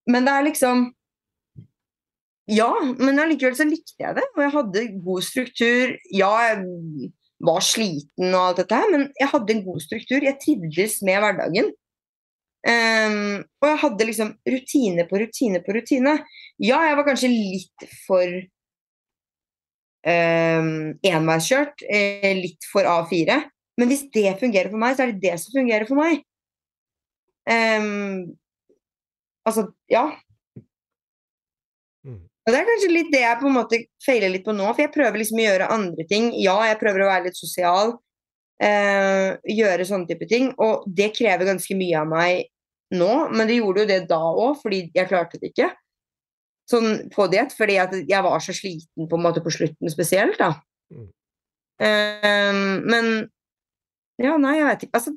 Men 0.09 0.25
det 0.25 0.33
er 0.33 0.43
liksom 0.49 0.93
Ja, 2.51 2.71
men 2.97 3.19
allikevel 3.21 3.55
så 3.55 3.67
likte 3.67 4.01
jeg 4.01 4.17
det. 4.17 4.25
Og 4.35 4.41
jeg 4.43 4.53
hadde 4.55 4.87
god 5.05 5.23
struktur. 5.23 5.93
Ja, 6.11 6.31
jeg 6.49 7.11
var 7.41 7.61
sliten 7.63 8.33
og 8.33 8.41
alt 8.41 8.59
dette 8.59 8.75
her, 8.77 8.89
men 8.91 9.05
jeg 9.19 9.29
hadde 9.31 9.53
en 9.55 9.63
god 9.65 9.79
struktur. 9.83 10.25
Jeg 10.25 10.39
trivdes 10.41 10.97
med 11.05 11.21
hverdagen. 11.23 11.71
Um, 12.61 13.41
og 13.61 13.69
jeg 13.71 13.79
hadde 13.81 14.05
liksom 14.05 14.33
rutine 14.53 15.05
på 15.09 15.21
rutine 15.21 15.61
på 15.65 15.73
rutine. 15.77 16.17
Ja, 16.61 16.81
jeg 16.85 16.97
var 16.99 17.07
kanskje 17.07 17.31
litt 17.31 17.87
for 18.03 18.35
um, 20.05 20.91
enveiskjørt, 21.13 21.81
eh, 21.89 22.35
litt 22.37 22.67
for 22.69 22.85
A4. 22.85 23.39
Men 23.79 23.91
hvis 23.91 24.03
det 24.13 24.35
fungerer 24.41 24.71
for 24.71 24.81
meg, 24.81 24.97
så 24.97 25.05
er 25.05 25.13
det 25.13 25.23
det 25.23 25.37
som 25.41 25.55
fungerer 25.55 25.87
for 25.89 25.99
meg. 25.99 26.23
Um, 27.49 28.37
altså, 29.47 29.65
ja. 29.91 30.05
Mm. 32.05 32.21
Og 32.21 32.53
det 32.53 32.59
er 32.59 32.69
kanskje 32.69 32.93
litt 32.93 33.11
det 33.13 33.23
jeg 33.23 33.39
på 33.41 33.49
en 33.49 33.57
måte 33.57 33.81
feiler 34.05 34.33
litt 34.33 34.45
på 34.45 34.55
nå, 34.55 34.67
for 34.71 34.83
jeg 34.83 34.93
prøver 34.93 35.21
liksom 35.21 35.41
å 35.41 35.45
gjøre 35.47 35.73
andre 35.73 36.07
ting. 36.09 36.31
Ja, 36.41 36.57
jeg 36.69 36.79
prøver 36.81 37.05
å 37.05 37.11
være 37.11 37.29
litt 37.29 37.39
sosial, 37.39 37.95
uh, 38.63 39.27
gjøre 39.59 39.87
sånne 39.87 40.09
type 40.09 40.29
ting, 40.29 40.51
og 40.61 40.87
det 40.87 41.13
krever 41.17 41.49
ganske 41.53 41.77
mye 41.77 42.01
av 42.01 42.09
meg 42.11 42.49
nå, 42.91 43.11
men 43.31 43.47
det 43.47 43.61
gjorde 43.61 43.85
jo 43.85 43.91
det 43.93 44.01
da 44.09 44.19
òg, 44.19 44.57
fordi 44.59 44.83
jeg 44.93 45.07
klarte 45.07 45.39
det 45.39 45.53
ikke. 45.53 45.69
Sånn 46.69 47.07
på 47.11 47.27
diett, 47.31 47.53
fordi 47.55 47.77
at 47.81 47.93
jeg 47.99 48.23
var 48.25 48.43
så 48.43 48.53
sliten 48.55 49.07
på 49.09 49.17
en 49.17 49.23
måte 49.25 49.43
på 49.43 49.53
slutten 49.53 49.91
spesielt, 49.91 50.37
da. 50.39 50.53
Mm. 50.91 51.07
Um, 51.81 52.65
men 52.91 53.07
ja, 54.21 54.37
nei, 54.41 54.55
jeg 54.59 54.67
vet 54.69 54.87
ikke. 54.87 54.97
Altså, 54.99 55.13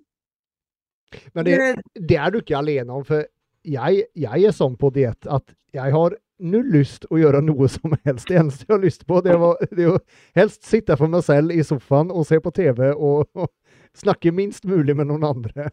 Men 1.35 1.47
det, 1.47 1.57
det, 1.61 2.03
det 2.11 2.19
er 2.19 2.35
du 2.35 2.41
ikke 2.41 2.59
alene 2.59 2.93
om, 2.97 3.05
for 3.07 3.25
jeg, 3.65 4.05
jeg 4.19 4.45
er 4.49 4.55
sånn 4.57 4.75
på 4.81 4.91
diett 4.95 5.29
at 5.31 5.55
jeg 5.75 5.95
har 5.95 6.17
null 6.45 6.67
lyst 6.75 7.07
å 7.15 7.19
gjøre 7.21 7.41
noe 7.47 7.69
som 7.71 7.95
helst. 8.05 8.29
Det 8.29 8.39
eneste 8.41 8.67
jeg 8.67 8.75
har 8.75 8.83
lyst 8.83 9.07
på, 9.09 9.21
det, 9.25 9.37
var, 9.41 9.61
det 9.71 9.87
er 9.87 9.93
å 9.95 10.01
helst 10.37 10.67
sitte 10.67 10.97
for 11.01 11.11
meg 11.13 11.25
selv 11.27 11.55
i 11.55 11.63
sofaen 11.67 12.11
og 12.13 12.27
se 12.29 12.41
på 12.43 12.53
TV 12.55 12.91
og, 12.93 13.29
og 13.39 13.51
snakke 13.97 14.33
minst 14.35 14.67
mulig 14.69 14.97
med 14.99 15.09
noen 15.11 15.25
andre. 15.31 15.71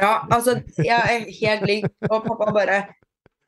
Ja, 0.00 0.22
altså, 0.32 0.58
jeg 0.80 0.96
er 0.96 1.26
helt 1.28 1.66
lik. 1.68 1.90
Og 2.08 2.24
pappa 2.24 2.46
bare 2.56 2.78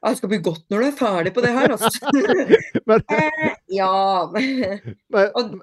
Det 0.04 0.10
skal 0.18 0.30
bli 0.32 0.38
godt 0.44 0.66
når 0.72 0.82
du 0.82 0.86
er 0.90 0.96
ferdig 0.98 1.32
på 1.36 1.42
det 1.44 1.52
her, 1.56 1.72
altså. 1.72 2.12
Men, 2.88 3.02
eh, 3.16 3.54
ja. 3.72 3.88
men, 4.32 5.30
Og- 5.36 5.56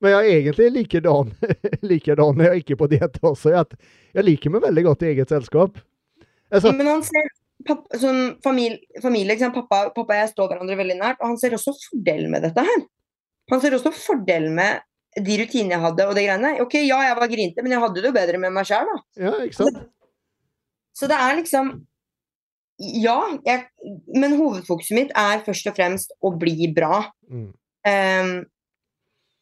men 0.00 0.14
jeg 0.14 0.26
er 0.26 0.38
egentlig 0.38 0.68
likedan, 0.74 1.32
likedan 1.92 2.38
når 2.38 2.48
jeg 2.50 2.62
ikke 2.62 2.76
er 2.76 2.80
på 2.80 2.88
diett 2.92 3.18
også. 3.32 3.52
At 3.60 3.74
jeg 4.16 4.26
liker 4.26 4.54
meg 4.54 4.64
veldig 4.64 4.86
godt 4.88 5.04
i 5.04 5.10
eget 5.12 5.32
selskap. 5.32 5.80
Altså, 6.50 6.72
Men 6.74 6.88
han 6.90 7.04
ser 7.06 7.28
pappa, 7.68 8.00
sånn 8.00 8.22
familie, 8.44 8.80
familie 9.02 9.34
liksom. 9.34 9.52
Pappa, 9.54 9.90
pappa 9.94 10.16
og 10.16 10.22
jeg 10.22 10.32
står 10.32 10.52
hverandre 10.52 10.78
veldig 10.80 10.96
nært, 11.02 11.20
og 11.20 11.32
han 11.32 11.40
ser 11.40 11.56
også 11.58 11.76
fordelen 11.84 12.32
med 12.32 12.48
dette 12.48 12.64
her. 12.66 12.86
Han 13.52 13.62
ser 13.62 13.76
også 13.76 13.92
fordelen 13.94 14.56
med 14.56 14.82
de 15.18 15.36
rutinene 15.40 15.74
jeg 15.74 15.82
hadde 15.84 16.06
og 16.06 16.16
det 16.16 16.24
greiene. 16.26 16.56
Ok, 16.64 16.76
ja, 16.86 17.00
jeg 17.08 17.18
var 17.18 17.30
grinte, 17.30 17.62
men 17.66 17.74
jeg 17.74 17.82
hadde 17.82 18.00
det 18.00 18.10
jo 18.10 18.16
bedre 18.16 18.40
med 18.42 18.54
meg 18.54 18.68
sjøl, 18.68 18.88
da. 18.88 18.98
ja, 19.26 19.32
ikke 19.46 19.58
sant? 19.58 19.80
Så 20.96 21.08
det 21.10 21.16
er 21.16 21.38
liksom 21.38 21.70
Ja, 22.80 23.18
jeg, 23.44 23.66
men 24.16 24.38
hovedfokuset 24.38 24.96
mitt 24.96 25.10
er 25.18 25.42
først 25.44 25.66
og 25.68 25.74
fremst 25.76 26.14
å 26.24 26.30
bli 26.40 26.70
bra. 26.72 27.02
Mm. 27.28 27.50
Ehm, 27.90 28.30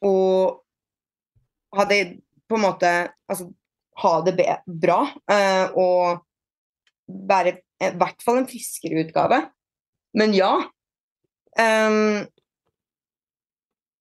og 0.05 0.63
ha 1.77 1.85
det 1.89 2.03
på 2.49 2.57
en 2.57 2.65
måte 2.65 2.91
Altså 3.29 3.51
ha 3.99 4.13
det 4.25 4.39
bra. 4.65 5.03
eh, 5.29 5.75
og 5.77 6.25
være 7.09 7.59
i 7.83 7.91
hvert 7.99 8.23
fall 8.25 8.41
en 8.41 8.49
friskere 8.49 9.05
utgave. 9.05 9.43
Men 10.15 10.35
ja. 10.35 10.55
Um, 11.59 12.27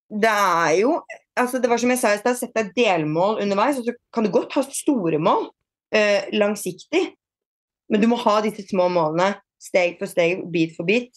det 0.07 0.31
er 0.31 0.73
jo 0.81 1.01
altså 1.37 1.59
Det 1.59 1.69
var 1.69 1.77
som 1.77 1.89
jeg 1.89 1.99
sa 2.01 2.13
i 2.13 2.19
stad, 2.21 2.37
sett 2.37 2.55
deg 2.55 2.71
delmål 2.77 3.41
underveis. 3.43 3.77
Og 3.77 3.85
så 3.85 3.93
kan 4.13 4.25
du 4.25 4.31
godt 4.33 4.55
ha 4.57 4.63
store 4.65 5.19
mål 5.21 5.49
eh, 5.93 6.25
langsiktig, 6.33 7.03
men 7.89 8.01
du 8.01 8.07
må 8.09 8.17
ha 8.23 8.39
disse 8.41 8.65
små 8.67 8.87
målene 8.89 9.35
steg 9.61 9.99
for 9.99 10.09
steg, 10.09 10.41
bit 10.53 10.73
for 10.77 10.87
bit. 10.87 11.13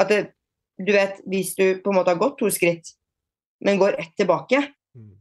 At 0.00 0.10
det, 0.12 0.20
du 0.76 0.92
vet, 0.92 1.20
hvis 1.30 1.54
du 1.56 1.80
på 1.80 1.92
en 1.92 1.98
måte 1.98 2.12
har 2.12 2.20
gått 2.20 2.36
to 2.42 2.50
skritt, 2.52 2.92
men 3.60 3.78
går 3.78 3.98
ett 3.98 4.14
tilbake, 4.18 4.72
Mm. 4.94 5.16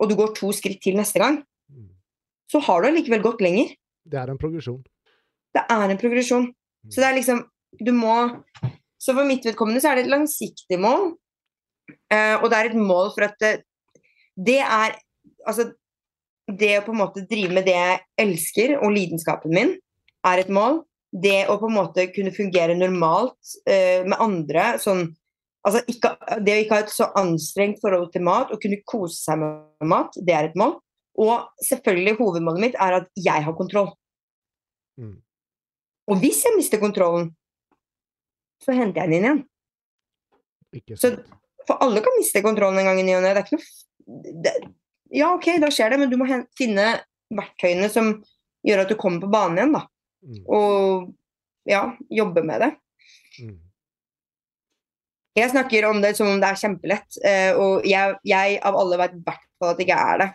og 0.00 0.08
du 0.08 0.14
går 0.14 0.34
to 0.34 0.52
skritt 0.52 0.80
til 0.80 0.94
neste 0.96 1.18
gang, 1.18 1.42
Mm. 1.70 1.88
så 2.50 2.60
har 2.60 2.82
du 2.82 2.88
allikevel 2.88 3.22
gått 3.22 3.40
lenger. 3.40 3.74
Det 4.06 4.18
er 4.18 4.30
en 4.30 4.38
progresjon. 4.38 4.84
Det 5.54 5.64
er 5.68 5.90
en 5.90 5.98
progresjon. 5.98 6.54
Så 6.90 6.96
det 7.00 7.04
er 7.04 7.14
liksom 7.14 7.48
Du 7.80 7.90
må 7.92 8.44
Så 9.00 9.14
for 9.14 9.24
mitt 9.24 9.42
vedkommende 9.42 9.80
så 9.80 9.90
er 9.90 9.94
det 9.96 10.04
et 10.04 10.10
langsiktig 10.12 10.78
mål. 10.78 11.16
Eh, 12.10 12.36
og 12.36 12.50
det 12.50 12.58
er 12.58 12.64
et 12.70 12.76
mål 12.76 13.12
for 13.14 13.22
at 13.24 13.34
det, 13.40 13.64
det 14.36 14.60
er 14.60 14.94
Altså 15.48 15.72
det 16.46 16.78
å 16.78 16.84
på 16.84 16.92
en 16.92 16.98
måte 16.98 17.26
drive 17.26 17.52
med 17.52 17.64
det 17.64 17.74
jeg 17.74 18.00
elsker, 18.18 18.76
og 18.78 18.92
lidenskapen 18.92 19.50
min, 19.50 19.78
er 20.24 20.38
et 20.38 20.48
mål. 20.48 20.84
Det 21.12 21.46
å 21.48 21.58
på 21.58 21.66
en 21.66 21.74
måte 21.74 22.12
kunne 22.14 22.30
fungere 22.30 22.76
normalt 22.78 23.38
uh, 23.68 24.04
med 24.06 24.18
andre, 24.20 24.78
sånn 24.78 25.16
Altså 25.66 25.82
ikke, 25.86 26.10
det 26.42 26.54
å 26.56 26.62
ikke 26.64 26.74
ha 26.74 26.82
et 26.82 26.90
så 26.90 27.06
anstrengt 27.20 27.78
forhold 27.82 28.08
til 28.12 28.24
mat, 28.26 28.50
og 28.50 28.58
kunne 28.62 28.80
kose 28.88 29.20
seg 29.22 29.38
med 29.38 29.86
mat, 29.92 30.16
det 30.18 30.34
er 30.34 30.48
et 30.50 30.56
mål. 30.58 30.80
Og 31.22 31.46
selvfølgelig 31.62 32.16
hovedmålet 32.18 32.60
mitt 32.64 32.74
er 32.80 32.96
at 33.02 33.06
jeg 33.20 33.44
har 33.46 33.54
kontroll. 33.54 33.92
Mm. 34.98 35.20
Og 36.10 36.18
hvis 36.18 36.42
jeg 36.44 36.56
mister 36.56 36.80
kontrollen, 36.82 37.30
så 38.62 38.74
henter 38.74 39.02
jeg 39.04 39.10
den 39.10 39.16
inn 39.20 39.28
igjen. 39.28 39.42
Så- 40.98 41.22
For 41.66 41.78
alle 41.84 42.00
kan 42.02 42.16
miste 42.18 42.42
kontrollen 42.42 42.78
en 42.80 42.84
gang 42.90 42.98
i 42.98 43.02
ny 43.06 43.12
og 43.14 43.22
ne. 43.22 43.34
Det 43.34 43.38
er 43.38 43.46
ikke 43.46 43.58
noe 43.60 44.42
det, 44.42 44.52
Ja, 45.14 45.28
OK, 45.34 45.46
da 45.60 45.68
skjer 45.70 45.90
det, 45.90 45.98
men 46.00 46.10
du 46.10 46.16
må 46.16 46.26
hen- 46.26 46.46
finne 46.58 47.04
verktøyene 47.30 47.88
som 47.92 48.24
gjør 48.66 48.80
at 48.82 48.88
du 48.88 48.96
kommer 48.96 49.20
på 49.20 49.30
banen 49.30 49.58
igjen, 49.58 49.72
da. 49.76 49.86
Mm. 50.26 50.44
Og 50.48 51.14
ja, 51.68 51.96
jobbe 52.10 52.42
med 52.42 52.60
det. 52.64 52.70
Mm. 53.38 53.58
Jeg 55.38 55.50
snakker 55.50 55.86
om 55.88 56.02
det 56.02 56.12
som 56.18 56.28
om 56.28 56.40
det 56.40 56.48
er 56.50 56.60
kjempelett, 56.60 57.18
eh, 57.24 57.52
og 57.56 57.86
jeg, 57.88 58.18
jeg 58.28 58.58
av 58.60 58.76
alle 58.76 58.98
vet 59.00 59.14
i 59.16 59.22
hvert 59.24 59.46
fall 59.56 59.72
at 59.72 59.78
det 59.78 59.86
ikke 59.86 60.02
er 60.12 60.20
det. 60.20 60.28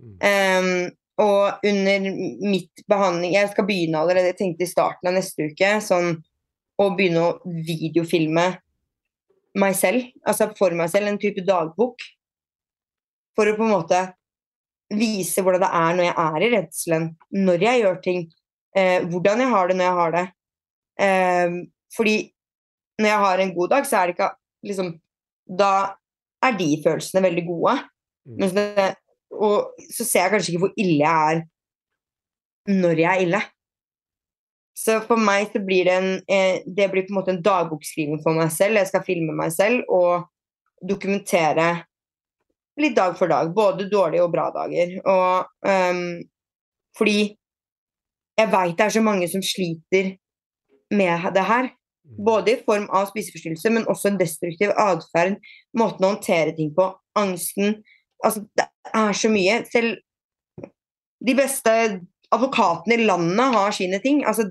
Mm. 0.00 0.16
Ehm, 0.26 0.88
og 1.20 1.66
under 1.68 2.06
mitt 2.48 2.80
behandling 2.88 3.34
Jeg 3.34 3.50
skal 3.50 3.66
begynne 3.68 4.00
allerede, 4.00 4.30
jeg 4.30 4.38
tenkte 4.38 4.64
i 4.64 4.70
starten 4.70 5.10
av 5.10 5.16
neste 5.18 5.50
uke, 5.50 5.74
sånn 5.84 6.14
å 6.80 6.86
begynne 6.96 7.26
å 7.26 7.52
videofilme 7.68 8.46
meg 9.60 9.76
selv, 9.76 10.06
altså 10.24 10.48
for 10.56 10.74
meg 10.78 10.88
selv, 10.92 11.10
en 11.10 11.20
type 11.20 11.44
dagbok. 11.44 12.00
For 13.36 13.50
å 13.50 13.56
på 13.58 13.66
en 13.66 13.74
måte 13.74 14.00
vise 14.90 15.42
hvordan 15.44 15.62
det 15.62 15.70
er 15.78 15.96
når 15.96 16.06
jeg 16.08 16.16
er 16.24 16.42
i 16.42 16.50
redselen, 16.56 17.08
når 17.36 17.66
jeg 17.66 17.82
gjør 17.84 18.02
ting, 18.02 18.24
eh, 18.74 19.06
hvordan 19.06 19.44
jeg 19.44 19.52
har 19.52 19.70
det 19.70 19.78
når 19.78 19.86
jeg 19.86 19.98
har 20.00 20.16
det. 20.16 20.26
Ehm, 21.06 21.58
fordi 21.94 22.16
når 23.00 23.12
jeg 23.12 23.24
har 23.26 23.42
en 23.42 23.54
god 23.54 23.74
dag, 23.74 23.86
så 23.86 24.00
er 24.00 24.08
det 24.08 24.16
ikke 24.16 24.32
liksom 24.66 24.98
Da 25.50 25.96
er 26.44 26.56
de 26.56 26.68
følelsene 26.84 27.22
veldig 27.24 27.42
gode. 27.46 27.72
Mm. 28.28 28.44
Det, 28.54 28.90
og 29.34 29.72
så 29.90 30.04
ser 30.04 30.22
jeg 30.22 30.32
kanskje 30.34 30.52
ikke 30.52 30.62
hvor 30.66 30.76
ille 30.78 31.00
jeg 31.00 31.32
er 31.32 31.42
når 32.70 33.02
jeg 33.02 33.10
er 33.10 33.24
ille. 33.24 33.40
Så 34.78 35.00
for 35.04 35.20
meg 35.20 35.50
så 35.52 35.60
blir 35.64 35.88
det 35.88 35.96
en 35.98 36.10
eh, 36.30 36.62
Det 36.64 36.88
blir 36.92 37.04
på 37.06 37.12
en 37.12 37.18
måte 37.18 37.34
en 37.34 37.42
dagbokskriving 37.44 38.20
for 38.24 38.36
meg 38.36 38.52
selv. 38.54 38.78
Jeg 38.80 38.90
skal 38.92 39.04
filme 39.06 39.34
meg 39.36 39.52
selv 39.52 39.84
og 39.92 40.28
dokumentere 40.80 41.68
litt 42.80 42.96
dag 42.96 43.16
for 43.18 43.28
dag. 43.28 43.50
Både 43.54 43.90
dårlige 43.90 44.24
og 44.24 44.32
bra 44.32 44.48
dager. 44.54 44.96
Og 45.04 45.50
um, 45.66 46.22
fordi 46.96 47.18
jeg 48.40 48.52
veit 48.52 48.78
det 48.78 48.86
er 48.86 48.94
så 48.94 49.02
mange 49.04 49.28
som 49.28 49.44
sliter 49.44 50.14
med 50.96 51.28
det 51.34 51.44
her. 51.44 51.68
Mm. 52.10 52.24
Både 52.26 52.54
i 52.54 52.60
form 52.66 52.88
av 52.90 53.08
spiseforstyrrelse, 53.10 53.72
men 53.74 53.88
også 53.90 54.10
en 54.10 54.20
destruktiv 54.20 54.74
atferd. 54.78 55.38
Måten 55.78 56.06
å 56.06 56.14
håndtere 56.14 56.54
ting 56.56 56.72
på. 56.76 56.90
Angsten. 57.18 57.80
Altså, 58.24 58.44
det 58.58 58.66
er 58.94 59.16
så 59.16 59.30
mye. 59.32 59.60
Selv 59.70 59.98
de 61.20 61.36
beste 61.36 61.76
advokatene 62.32 62.96
i 62.96 63.06
landet 63.06 63.56
har 63.56 63.74
sine 63.76 64.00
ting. 64.02 64.22
Altså, 64.26 64.50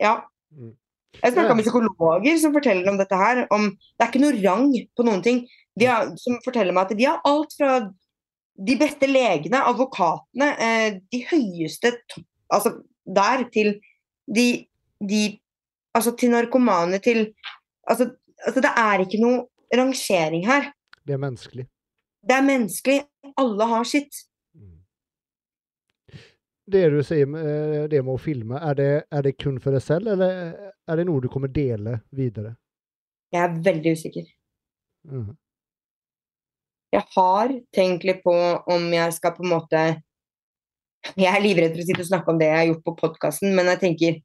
ja. 0.00 0.20
Mm. 0.50 0.74
Jeg 1.20 1.34
snakka 1.34 1.56
med 1.58 1.66
psykologer 1.66 2.36
som 2.38 2.54
forteller 2.54 2.90
om 2.90 2.98
dette 3.00 3.16
her. 3.18 3.42
Om, 3.52 3.70
det 3.74 4.04
er 4.04 4.12
ikke 4.12 4.22
noe 4.22 4.38
rang 4.40 4.70
på 4.96 5.06
noen 5.06 5.24
ting. 5.24 5.42
De 5.78 5.88
har, 5.90 6.12
som 6.20 6.38
forteller 6.44 6.74
meg 6.76 6.86
at 6.86 6.98
de 6.98 7.08
har 7.08 7.22
alt 7.26 7.54
fra 7.58 7.80
de 8.60 8.76
beste 8.76 9.08
legene, 9.08 9.62
advokatene, 9.64 10.48
eh, 10.60 10.98
de 11.12 11.22
høyeste 11.30 11.94
topp, 12.12 12.26
altså 12.52 12.74
der, 13.08 13.46
til 13.54 13.72
de, 14.28 14.66
de 15.00 15.22
Altså 15.94 16.14
til 16.16 16.30
narkomane, 16.30 16.98
til 17.02 17.24
altså, 17.88 18.10
altså 18.46 18.62
det 18.62 18.70
er 18.78 19.02
ikke 19.04 19.20
noe 19.22 19.46
rangering 19.76 20.46
her. 20.46 20.70
Det 21.06 21.16
er 21.16 21.22
menneskelig. 21.22 21.66
Det 22.22 22.36
er 22.36 22.46
menneskelig. 22.46 23.00
Alle 23.40 23.66
har 23.72 23.84
sitt. 23.88 24.22
Mm. 24.54 24.78
Det 26.70 26.84
du 26.94 27.00
sier 27.06 27.26
med 27.26 27.46
eh, 27.46 27.88
det 27.90 28.02
med 28.04 28.14
å 28.14 28.22
filme, 28.22 28.60
er 28.60 28.78
det, 28.78 28.90
er 29.10 29.26
det 29.26 29.38
kun 29.40 29.58
for 29.62 29.74
deg 29.74 29.82
selv, 29.82 30.12
eller 30.14 30.72
er 30.86 31.00
det 31.00 31.06
noe 31.08 31.22
du 31.22 31.30
kommer 31.32 31.50
dele 31.50 32.00
videre? 32.14 32.54
Jeg 33.32 33.42
er 33.46 33.58
veldig 33.64 33.94
usikker. 33.94 34.26
Mm. 35.10 35.30
Jeg 36.90 37.06
har 37.14 37.52
tenkt 37.74 38.04
litt 38.06 38.22
på 38.24 38.34
om 38.74 38.88
jeg 38.92 39.14
skal 39.14 39.36
på 39.36 39.44
en 39.44 39.52
måte 39.52 39.82
Jeg 41.16 41.30
er 41.30 41.40
livredd 41.40 41.72
for 41.72 41.80
å 41.80 41.86
sitte 41.86 42.02
og 42.02 42.08
snakke 42.10 42.32
om 42.32 42.40
det 42.40 42.48
jeg 42.50 42.58
har 42.58 42.66
gjort 42.68 42.82
på 42.84 42.96
podkasten, 42.98 43.54
men 43.56 43.70
jeg 43.72 43.80
tenker 43.80 44.18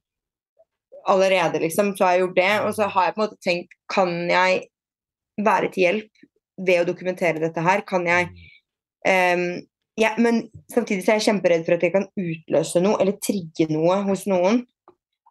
allerede, 1.06 1.60
liksom, 1.62 1.94
så 1.96 2.04
har 2.04 2.16
jeg 2.16 2.24
gjort 2.24 2.36
det. 2.40 2.52
Og 2.66 2.74
så 2.76 2.90
har 2.92 3.08
jeg 3.08 3.14
på 3.14 3.22
en 3.22 3.26
måte 3.26 3.44
tenkt 3.44 3.78
Kan 3.92 4.12
jeg 4.30 4.66
være 5.46 5.70
til 5.72 5.84
hjelp 5.84 6.26
ved 6.66 6.82
å 6.82 6.88
dokumentere 6.88 7.42
dette 7.42 7.62
her? 7.62 7.84
Kan 7.88 8.06
jeg 8.08 8.30
um, 9.06 9.48
ja, 9.96 10.12
men 10.20 10.42
samtidig 10.72 11.04
så 11.04 11.14
er 11.14 11.20
jeg 11.20 11.30
kjemperedd 11.30 11.64
for 11.64 11.76
at 11.76 11.84
jeg 11.86 11.94
kan 11.94 12.08
utløse 12.20 12.82
noe 12.84 12.98
eller 13.00 13.16
trigge 13.24 13.68
noe 13.72 14.02
hos 14.04 14.26
noen. 14.28 14.60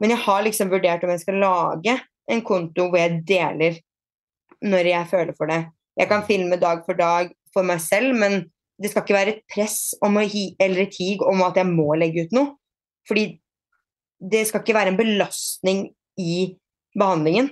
Men 0.02 0.11
jeg 0.15 0.23
har 0.26 0.41
liksom 0.45 0.72
vurdert 0.73 1.06
om 1.06 1.14
jeg 1.14 1.22
skal 1.22 1.38
lage 1.43 1.93
en 2.31 2.41
konto 2.45 2.88
hvor 2.89 2.99
jeg 2.99 3.22
deler 3.30 3.77
når 4.65 4.89
jeg 4.89 5.10
føler 5.11 5.38
for 5.38 5.52
det. 5.52 5.61
Jeg 5.95 6.10
kan 6.10 6.26
filme 6.27 6.57
dag 6.60 6.81
for 6.88 6.97
dag 6.97 7.30
for 7.53 7.68
meg 7.68 7.80
selv, 7.84 8.18
men 8.18 8.47
det 8.81 8.91
skal 8.91 9.06
ikke 9.06 9.15
være 9.15 9.35
et 9.35 9.45
press 9.53 9.93
om 10.03 10.18
å 10.19 10.26
hi 10.27 10.49
eller 10.60 10.88
et 10.88 10.97
hig 10.97 11.22
om 11.23 11.45
at 11.45 11.61
jeg 11.61 11.69
må 11.69 11.93
legge 11.99 12.26
ut 12.26 12.34
noe. 12.35 12.56
Fordi 13.07 13.27
det 14.19 14.45
skal 14.47 14.63
ikke 14.63 14.75
være 14.77 14.93
en 14.93 14.99
belastning 14.99 15.81
i 16.21 16.37
behandlingen. 16.97 17.49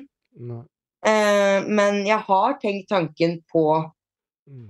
Eh, 1.03 1.65
men 1.67 2.05
jeg 2.07 2.19
har 2.29 2.59
tenkt 2.61 2.89
tanken 2.93 3.41
på 3.51 3.65
Mm. 4.43 4.67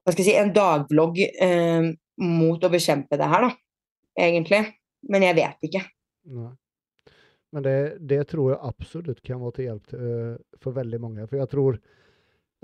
hva 0.00 0.12
skal 0.12 0.24
jeg 0.24 0.30
si, 0.30 0.36
en 0.40 0.52
dagvlogg 0.56 1.18
eh, 1.20 1.90
mot 2.24 2.62
å 2.64 2.70
bekjempe 2.72 3.18
det 3.20 3.28
her, 3.28 3.44
da. 3.44 3.50
Egentlig. 4.16 4.62
Men 5.12 5.26
jeg 5.26 5.36
vet 5.36 5.66
ikke. 5.68 5.82
Nei. 6.32 6.52
Men 7.52 7.66
det, 7.66 7.74
det 8.00 8.22
tror 8.32 8.54
jeg 8.54 8.64
absolutt 8.66 9.20
kan 9.22 9.42
være 9.42 9.56
til 9.58 9.68
hjelp 9.68 9.92
eh, 9.98 10.38
for 10.62 10.72
veldig 10.72 11.00
mange. 11.02 11.26
For 11.28 11.36
jeg 11.36 11.50
tror, 11.52 11.76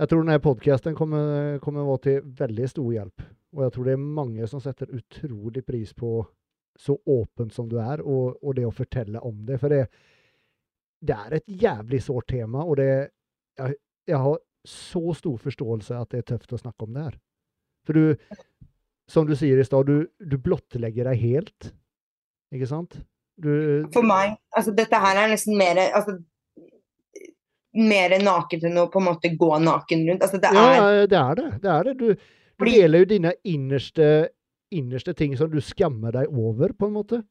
jeg 0.00 0.08
tror 0.10 0.24
denne 0.24 0.40
podkasten 0.42 0.96
kommer, 0.96 1.58
kommer 1.60 1.84
være 1.86 2.04
til 2.08 2.32
veldig 2.40 2.68
stor 2.72 2.90
hjelp. 2.96 3.26
Og 3.52 3.64
jeg 3.66 3.74
tror 3.74 3.84
det 3.86 3.94
er 3.94 4.08
mange 4.20 4.48
som 4.50 4.64
setter 4.64 4.96
utrolig 4.96 5.62
pris 5.66 5.92
på 5.92 6.24
så 6.78 6.96
åpen 7.06 7.50
som 7.50 7.68
du 7.68 7.78
er, 7.82 8.02
og, 8.02 8.38
og 8.42 8.56
det 8.56 8.66
å 8.68 8.74
fortelle 8.74 9.20
om 9.26 9.42
det. 9.46 9.58
For 9.60 9.72
det, 9.72 9.84
det 11.00 11.16
er 11.16 11.38
et 11.38 11.56
jævlig 11.64 12.02
sårt 12.04 12.30
tema, 12.32 12.64
og 12.64 12.78
det, 12.80 12.90
jeg, 13.58 13.76
jeg 14.08 14.22
har 14.22 14.38
så 14.68 15.02
stor 15.16 15.36
forståelse 15.40 15.96
at 15.96 16.10
det 16.12 16.22
er 16.22 16.30
tøft 16.34 16.52
å 16.52 16.60
snakke 16.60 16.86
om 16.86 16.96
det 16.96 17.04
her. 17.08 17.20
For 17.88 17.96
du, 17.96 18.34
som 19.10 19.28
du 19.28 19.34
sier 19.38 19.60
i 19.60 19.66
stad, 19.66 19.88
du, 19.88 20.10
du 20.20 20.36
blottlegger 20.40 21.08
deg 21.10 21.22
helt. 21.22 21.70
Ikke 22.54 22.68
sant? 22.68 22.98
Du, 23.40 23.52
For 23.94 24.04
meg, 24.04 24.36
altså 24.52 24.74
dette 24.76 24.98
her 25.00 25.16
er 25.16 25.30
nesten 25.32 25.56
mer 25.56 25.78
altså, 25.86 26.18
mer 27.78 28.12
naken 28.20 28.66
enn 28.68 28.80
å 28.82 28.88
på 28.90 29.00
en 29.00 29.06
måte 29.06 29.30
gå 29.38 29.50
naken 29.64 30.04
rundt. 30.08 30.26
Altså 30.26 30.40
det 30.42 30.50
er 30.50 30.58
Ja, 30.58 31.06
det 31.06 31.20
er 31.20 31.38
det. 31.38 31.48
det, 31.62 31.70
er 31.70 31.88
det. 31.88 31.94
Du, 31.96 32.06
du 32.60 32.66
deler 32.66 33.04
jo 33.04 33.10
dine 33.14 33.34
innerste, 33.48 34.10
innerste 34.70 35.14
ting 35.16 35.36
som 35.38 35.50
du 35.50 35.60
skammer 35.60 36.12
deg 36.14 36.30
over, 36.30 36.72
på 36.72 36.86
en 36.88 36.94
måte. 36.94 37.22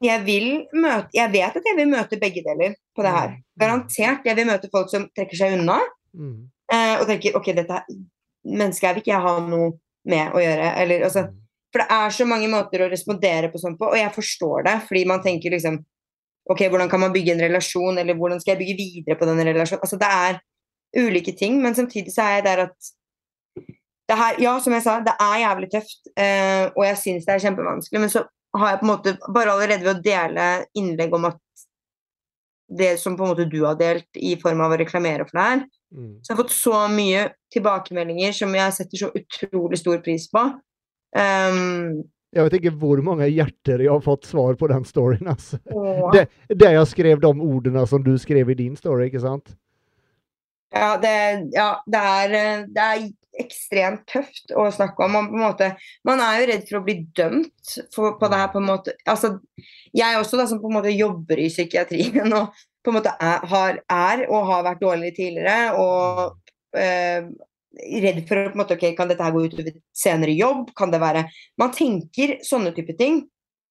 Jeg 0.00 0.22
vil 0.24 0.46
møte 0.72 1.12
Jeg 1.12 1.28
vet 1.32 1.56
at 1.58 1.66
jeg 1.68 1.76
vil 1.76 1.90
møte 1.90 2.16
begge 2.20 2.42
deler 2.46 2.74
på 2.96 3.04
det 3.04 3.10
her. 3.12 3.34
Mm. 3.34 3.42
Garantert. 3.60 4.24
Jeg 4.24 4.36
vil 4.38 4.48
møte 4.48 4.70
folk 4.72 4.88
som 4.92 5.08
trekker 5.16 5.36
seg 5.36 5.58
unna 5.58 5.80
Mm. 6.10 6.48
eh, 6.72 6.96
og 7.00 7.06
tenker 7.06 7.36
OK, 7.38 7.52
dette 7.54 7.84
mennesket 8.44 8.86
her 8.88 8.94
vil 8.96 9.02
ikke 9.04 9.12
jeg 9.12 9.22
ha 9.22 9.34
noe 9.46 9.68
med 10.10 10.32
å 10.34 10.40
gjøre. 10.42 10.72
Eller 10.82 11.04
altså 11.06 11.26
Mm. 11.28 11.36
For 11.70 11.78
det 11.84 11.86
er 11.94 12.10
så 12.10 12.24
mange 12.26 12.48
måter 12.50 12.82
å 12.82 12.90
respondere 12.90 13.46
på 13.52 13.58
sånn 13.62 13.76
på, 13.78 13.86
og 13.92 13.94
jeg 13.94 14.10
forstår 14.10 14.64
det. 14.66 14.72
Fordi 14.88 15.04
man 15.06 15.22
tenker 15.22 15.52
liksom 15.54 15.76
OK, 16.50 16.64
hvordan 16.66 16.90
kan 16.90 16.98
man 16.98 17.12
bygge 17.12 17.30
en 17.36 17.44
relasjon, 17.44 17.98
eller 17.98 18.14
hvordan 18.18 18.40
skal 18.40 18.56
jeg 18.56 18.58
bygge 18.64 18.76
videre 18.80 19.16
på 19.20 19.28
den 19.28 19.38
relasjonen? 19.38 19.84
Altså, 19.84 19.98
det 20.00 20.08
er 20.10 20.40
ulike 20.98 21.36
ting, 21.38 21.60
men 21.62 21.74
samtidig 21.78 22.10
så 22.10 22.24
er 22.24 22.34
jeg 22.40 22.44
der 22.48 22.62
at 22.64 22.90
her, 24.16 24.40
Ja, 24.42 24.58
som 24.60 24.72
jeg 24.72 24.82
sa, 24.82 24.98
det 25.04 25.14
er 25.20 25.38
jævlig 25.44 25.70
tøft, 25.70 26.00
eh, 26.16 26.66
og 26.74 26.84
jeg 26.86 26.96
syns 26.98 27.26
det 27.26 27.34
er 27.34 27.44
kjempevanskelig, 27.46 28.00
men 28.00 28.12
så 28.12 28.24
har 28.56 28.72
jeg 28.72 28.80
på 28.80 28.86
en 28.86 28.92
måte 28.94 29.12
bare 29.34 29.52
allerede 29.52 29.84
ved 29.84 29.96
å 29.96 30.02
dele 30.02 30.46
innlegg 30.74 31.12
om 31.14 31.28
at 31.28 31.38
det 32.70 32.92
som 33.02 33.16
på 33.18 33.24
en 33.26 33.32
måte 33.32 33.48
du 33.50 33.64
har 33.64 33.74
delt 33.78 34.06
i 34.18 34.36
form 34.38 34.60
av 34.62 34.72
å 34.74 34.78
reklamere 34.78 35.26
for 35.28 35.38
det 35.38 35.46
her, 35.50 35.68
Mm. 35.90 36.20
så 36.22 36.30
jeg 36.30 36.36
har 36.36 36.44
fått 36.44 36.52
så 36.54 36.80
mye 36.86 37.22
tilbakemeldinger 37.50 38.30
som 38.32 38.52
jeg 38.54 38.74
setter 38.76 39.00
så 39.00 39.08
utrolig 39.10 39.78
stor 39.80 39.98
pris 39.98 40.28
på. 40.30 40.44
Um, 41.18 42.04
Jeg 42.30 42.46
vet 42.46 42.54
ikke 42.60 42.72
hvor 42.78 43.02
mange 43.02 43.26
hjerter 43.26 43.82
jeg 43.82 43.90
har 43.90 44.04
fått 44.04 44.28
svar 44.30 44.54
på 44.54 44.68
den 44.70 44.84
storyen. 44.86 45.26
Altså. 45.26 45.58
Det, 46.14 46.28
det 46.54 46.70
jeg 46.76 46.86
skrev 46.86 47.18
de 47.20 47.32
ordene 47.34 47.82
som 47.90 48.04
du 48.06 48.12
skrev 48.22 48.50
i 48.50 48.54
din 48.54 48.76
story, 48.78 49.08
ikke 49.10 49.24
sant? 49.24 49.56
ja, 50.70 50.96
det, 51.02 51.50
ja 51.56 51.72
det, 51.90 51.98
er, 51.98 52.36
eh, 52.38 52.62
det 52.70 52.86
er 52.86 53.08
ekstremt 53.40 54.06
tøft 54.10 54.54
å 54.56 54.66
snakke 54.74 55.04
om. 55.04 55.16
Man, 55.16 55.28
måte, 55.42 55.72
man 56.06 56.22
er 56.24 56.40
jo 56.40 56.48
redd 56.52 56.66
for 56.68 56.80
å 56.80 56.84
bli 56.86 56.96
dømt 57.16 57.74
for, 57.94 58.16
på 58.20 58.30
det 58.30 58.40
her. 58.40 58.50
på 58.52 58.60
en 58.60 58.68
måte. 58.68 58.94
Altså, 59.08 59.34
jeg 59.96 60.18
også, 60.18 60.40
da, 60.40 60.46
som 60.50 60.60
på 60.62 60.70
en 60.70 60.78
måte 60.78 60.94
jobber 60.94 61.40
i 61.40 61.50
psykiatrien 61.52 62.36
og 62.38 62.54
på 62.80 62.92
en 62.92 62.96
måte 62.96 63.12
er, 63.20 63.46
har, 63.50 63.80
er 63.92 64.24
og 64.30 64.48
har 64.48 64.64
vært 64.64 64.84
dårlig 64.84 65.12
tidligere, 65.16 65.74
og 65.76 66.78
eh, 66.78 67.26
redd 68.04 68.22
for 68.28 68.40
på 68.40 68.54
en 68.54 68.62
måte, 68.62 68.78
ok, 68.78 68.86
Kan 68.96 69.10
dette 69.10 69.24
her 69.24 69.34
gå 69.34 69.44
utover 69.46 69.74
senere 69.92 70.34
jobb? 70.36 70.72
Kan 70.76 70.92
det 70.92 71.02
være 71.02 71.26
Man 71.60 71.74
tenker 71.76 72.38
sånne 72.46 72.72
type 72.76 72.96
ting. 72.98 73.24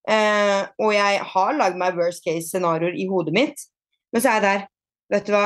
Eh, 0.09 0.61
og 0.79 0.93
jeg 0.95 1.23
har 1.33 1.57
lagd 1.57 1.77
meg 1.77 1.97
worst 1.99 2.23
case 2.25 2.47
scenarioer 2.47 2.95
i 2.97 3.05
hodet 3.09 3.33
mitt, 3.35 3.65
men 4.13 4.23
så 4.23 4.31
er 4.31 4.39
jeg 4.39 4.45
der 4.47 4.67
Vet 5.09 5.25
du 5.25 5.31
hva? 5.33 5.45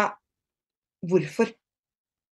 Hvorfor? 1.08 1.48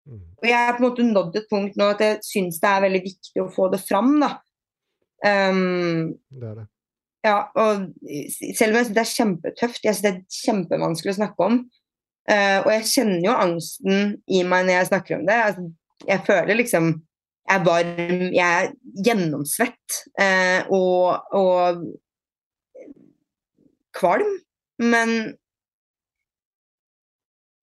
Mm. 0.08 0.22
Og 0.42 0.48
jeg 0.48 0.58
har 0.58 0.78
på 0.78 0.84
en 0.84 0.88
måte 0.88 1.06
nådd 1.06 1.40
et 1.40 1.50
punkt 1.52 1.80
nå 1.80 1.90
at 1.94 2.04
jeg 2.04 2.22
syns 2.26 2.60
det 2.62 2.70
er 2.70 2.86
veldig 2.86 3.02
viktig 3.06 3.44
å 3.44 3.50
få 3.54 3.68
det 3.74 3.82
fram, 3.84 4.16
da. 4.24 4.32
Um, 5.26 6.14
Det 6.32 6.48
er 6.48 6.56
det. 6.62 6.68
ja, 7.28 7.40
og 7.60 7.90
selv 8.56 8.72
om 8.72 8.80
jeg 8.80 8.88
syns 8.88 8.96
det 8.96 9.04
er 9.04 9.12
kjempetøft, 9.18 9.84
jeg 9.84 9.98
syns 9.98 10.06
det 10.06 10.14
er 10.14 10.40
kjempevanskelig 10.46 11.14
å 11.14 11.20
snakke 11.20 11.50
om. 11.50 11.60
Uh, 12.30 12.60
og 12.62 12.72
jeg 12.76 12.90
kjenner 12.94 13.24
jo 13.26 13.36
angsten 13.36 14.18
i 14.30 14.44
meg 14.46 14.68
når 14.68 14.76
jeg 14.78 14.90
snakker 14.92 15.18
om 15.18 15.28
det. 15.28 15.38
Altså, 15.50 15.70
jeg 16.08 16.26
føler 16.28 16.60
liksom 16.60 16.92
Jeg 17.50 17.58
er 17.58 17.64
varm, 17.66 18.20
jeg 18.30 18.46
er 18.46 18.68
gjennomsvett 19.08 19.96
uh, 20.22 20.70
og, 20.70 21.34
og 21.34 21.80
kvalm. 23.98 24.36
Men 24.78 25.16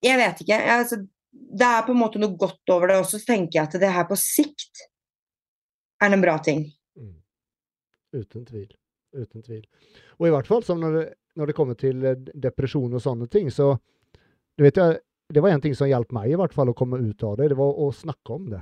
jeg 0.02 0.18
vet 0.18 0.42
ikke. 0.42 0.58
Jeg, 0.58 0.80
altså, 0.80 0.98
det 1.56 1.66
er 1.66 1.84
på 1.86 1.92
en 1.94 2.00
måte 2.00 2.20
noe 2.20 2.36
godt 2.38 2.72
over 2.74 2.90
det 2.90 2.96
også, 3.00 3.20
så 3.20 3.32
tenker 3.32 3.58
jeg 3.60 3.68
at 3.68 3.76
det 3.80 3.92
her 3.92 4.06
på 4.08 4.16
sikt 4.20 4.82
er 6.02 6.12
en 6.12 6.20
bra 6.24 6.36
ting. 6.44 6.66
Mm. 6.98 7.14
Uten 8.16 8.44
tvil. 8.48 8.68
Uten 9.16 9.42
tvil. 9.46 9.62
Og 10.20 10.26
i 10.28 10.32
hvert 10.34 10.48
fall 10.50 10.64
som 10.66 10.80
når 10.82 11.14
når 11.36 11.50
det 11.50 11.54
kommer 11.56 11.76
til 11.76 12.04
eh, 12.08 12.16
depresjon 12.32 12.94
og 12.96 13.02
sånne 13.04 13.26
ting, 13.28 13.50
så 13.52 13.74
du 14.56 14.64
vet 14.64 14.76
jeg, 14.80 15.00
Det 15.28 15.42
var 15.42 15.50
en 15.50 15.60
ting 15.60 15.74
som 15.74 15.88
hjalp 15.90 16.12
meg 16.14 16.30
i 16.30 16.36
hvert 16.38 16.52
fall 16.54 16.70
å 16.70 16.74
komme 16.78 16.96
ut 17.02 17.22
av 17.26 17.34
det. 17.36 17.48
Det 17.50 17.56
var 17.58 17.72
å 17.82 17.88
snakke 17.92 18.30
om 18.32 18.44
det. 18.52 18.60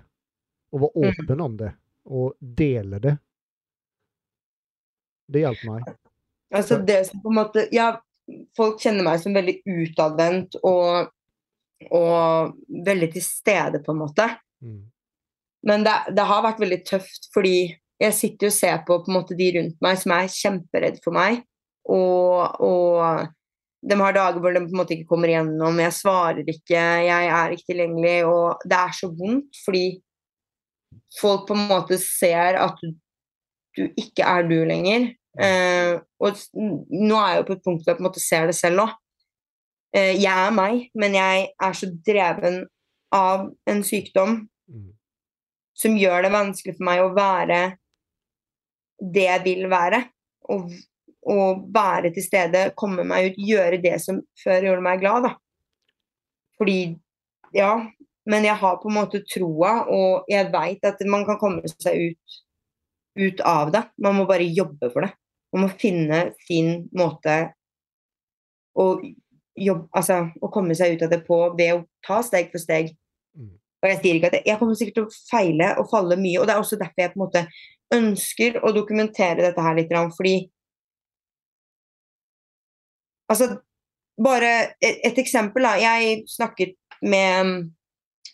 Å 0.72 0.78
være 0.80 0.90
Mm. 0.96 1.10
åpen 1.20 1.40
om 1.44 1.56
det. 1.60 1.68
Og 2.08 2.32
dele 2.40 2.98
det. 3.04 3.18
Det 5.30 5.42
hjalp 5.44 5.64
meg. 5.68 5.82
Altså 6.54 6.78
det 6.84 7.06
som 7.06 7.20
på 7.20 7.28
en 7.32 7.38
måte 7.38 7.68
Ja, 7.72 8.00
folk 8.56 8.80
kjenner 8.80 9.04
meg 9.04 9.20
som 9.20 9.34
veldig 9.36 9.58
utadvendt 9.66 10.56
og, 10.62 11.10
og 11.92 12.54
veldig 12.86 13.10
til 13.14 13.24
stede, 13.24 13.80
på 13.84 13.94
en 13.94 14.02
måte. 14.02 14.28
Mm. 14.64 14.82
Men 15.64 15.86
det, 15.86 15.94
det, 16.16 16.26
har 16.28 16.44
vært 16.44 16.60
veldig 16.62 16.80
tøft, 16.86 17.30
fordi 17.34 17.56
jeg 18.02 18.16
sitter 18.16 18.50
og 18.50 18.56
ser 18.56 18.82
på, 18.86 18.98
på 19.04 19.10
en 19.10 19.18
måte, 19.18 19.36
de 19.38 19.50
rundt 19.56 19.78
meg 19.84 20.00
som 20.00 20.14
er 20.16 20.32
kjemperedd 20.32 21.00
for 21.04 21.16
meg. 21.16 21.40
Og, 21.90 22.60
og, 22.64 23.30
de 23.84 23.96
har 24.00 24.16
dager 24.16 24.40
hvor 24.40 24.54
de 24.54 24.62
på 24.64 24.72
en 24.72 24.80
måte 24.80 24.96
ikke 24.96 25.10
kommer 25.10 25.28
igjennom. 25.28 25.80
Jeg 25.82 25.96
svarer 25.96 26.48
ikke, 26.48 26.80
jeg 27.04 27.30
er 27.38 27.54
ikke 27.54 27.68
tilgjengelig. 27.68 28.16
Og 28.28 28.64
det 28.64 28.78
er 28.80 28.94
så 28.96 29.10
vondt, 29.12 29.60
fordi 29.64 29.84
folk 31.18 31.44
på 31.48 31.56
en 31.58 31.66
måte 31.68 31.98
ser 32.00 32.60
at 32.60 32.80
du, 32.80 32.94
du 33.76 33.84
ikke 34.00 34.24
er 34.24 34.48
du 34.48 34.56
lenger. 34.68 35.10
Eh, 35.34 35.98
og 36.22 36.38
nå 36.54 37.18
er 37.18 37.32
jeg 37.32 37.40
jo 37.40 37.46
på 37.48 37.56
et 37.56 37.64
punkt 37.64 37.82
hvor 37.82 37.92
jeg 37.92 37.98
på 37.98 38.04
en 38.04 38.08
måte 38.08 38.22
ser 38.24 38.48
det 38.48 38.56
selv 38.58 38.86
òg. 38.86 38.96
Eh, 39.94 40.16
jeg 40.18 40.32
er 40.32 40.54
meg, 40.54 40.88
men 40.98 41.14
jeg 41.14 41.46
er 41.62 41.76
så 41.78 41.88
dreven 42.06 42.64
av 43.14 43.46
en 43.70 43.82
sykdom 43.86 44.40
mm. 44.66 44.88
som 45.78 45.98
gjør 45.98 46.26
det 46.26 46.32
vanskelig 46.34 46.74
for 46.74 46.88
meg 46.88 47.02
å 47.04 47.12
være 47.14 47.60
det 49.14 49.28
jeg 49.28 49.44
vil 49.44 49.68
være. 49.70 50.02
Og, 50.50 50.72
og 51.30 51.62
være 51.72 52.10
til 52.14 52.26
stede, 52.26 52.66
komme 52.76 53.06
meg 53.06 53.30
ut, 53.30 53.38
gjøre 53.38 53.78
det 53.82 53.96
som 54.02 54.18
før 54.42 54.68
gjorde 54.68 54.84
meg 54.84 55.02
glad. 55.04 55.30
da. 55.30 55.34
Fordi 56.58 56.78
Ja, 57.54 57.86
men 58.26 58.42
jeg 58.42 58.58
har 58.58 58.80
på 58.82 58.88
en 58.90 58.96
måte 58.96 59.20
troa, 59.30 59.84
og 59.86 60.24
jeg 60.26 60.48
veit 60.50 60.82
at 60.88 60.98
man 61.06 61.22
kan 61.28 61.38
komme 61.38 61.68
seg 61.70 62.10
ut, 62.10 62.38
ut 63.14 63.42
av 63.46 63.70
det. 63.70 63.84
Man 64.02 64.16
må 64.18 64.24
bare 64.26 64.48
jobbe 64.48 64.90
for 64.90 65.06
det. 65.06 65.12
Man 65.54 65.68
må 65.68 65.68
finne 65.78 66.32
sin 66.48 66.88
måte 66.98 67.36
å 68.74 68.88
jobb, 69.56 69.86
altså, 69.94 70.20
å 70.42 70.50
komme 70.52 70.74
seg 70.78 70.96
ut 70.96 71.04
av 71.06 71.12
det 71.12 71.20
på 71.26 71.38
ved 71.58 71.74
å 71.76 71.84
ta 72.06 72.20
steg 72.26 72.50
for 72.52 72.62
steg. 72.62 72.92
Mm. 73.36 73.52
Og 73.82 73.90
Jeg 73.90 74.00
sier 74.00 74.18
ikke 74.18 74.30
at 74.32 74.38
jeg, 74.38 74.46
jeg 74.48 74.60
kommer 74.60 74.80
sikkert 74.80 74.98
til 74.98 75.06
å 75.06 75.14
feile 75.30 75.70
og 75.80 75.90
falle 75.90 76.18
mye. 76.20 76.40
og 76.40 76.48
Det 76.48 76.54
er 76.54 76.62
også 76.62 76.80
derfor 76.80 77.04
jeg 77.04 77.12
på 77.12 77.20
en 77.20 77.24
måte 77.26 77.44
ønsker 77.94 78.58
å 78.64 78.72
dokumentere 78.74 79.44
dette 79.44 79.64
her 79.64 79.78
litt. 79.78 79.94
Fordi 80.16 80.36
Altså, 83.24 83.46
bare 84.20 84.76
et, 84.84 84.98
et 85.08 85.18
eksempel. 85.18 85.64
da, 85.64 85.76
Jeg 85.80 86.24
snakket 86.28 86.74
med 87.02 87.70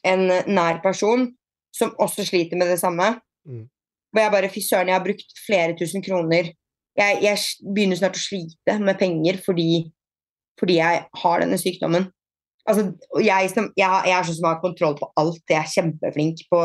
en 0.05 0.27
nær 0.51 0.81
person 0.83 1.29
som 1.75 1.95
også 1.99 2.25
sliter 2.27 2.59
med 2.59 2.69
det 2.73 2.81
samme. 2.81 3.21
Mm. 3.47 3.69
Og 4.11 4.19
jeg 4.21 4.33
bare 4.33 4.51
Fy 4.51 4.61
søren, 4.61 4.89
jeg 4.89 4.97
har 4.99 5.05
brukt 5.05 5.39
flere 5.47 5.77
tusen 5.79 6.03
kroner. 6.03 6.51
Jeg, 6.99 7.19
jeg 7.23 7.39
begynner 7.75 7.97
snart 7.97 8.19
å 8.19 8.23
slite 8.23 8.79
med 8.83 8.99
penger 8.99 9.39
fordi 9.45 9.93
fordi 10.61 10.79
jeg 10.79 11.05
har 11.23 11.43
denne 11.43 11.59
sykdommen. 11.61 12.09
Altså, 12.69 12.85
jeg, 13.25 13.51
som, 13.55 13.71
jeg, 13.79 13.89
jeg, 14.07 14.15
er 14.15 14.27
sånn 14.27 14.37
som 14.37 14.49
har 14.51 14.61
kontroll 14.63 14.97
på 14.99 15.09
alt. 15.21 15.41
Jeg 15.49 15.59
er 15.59 15.73
kjempeflink 15.73 16.43
på 16.53 16.61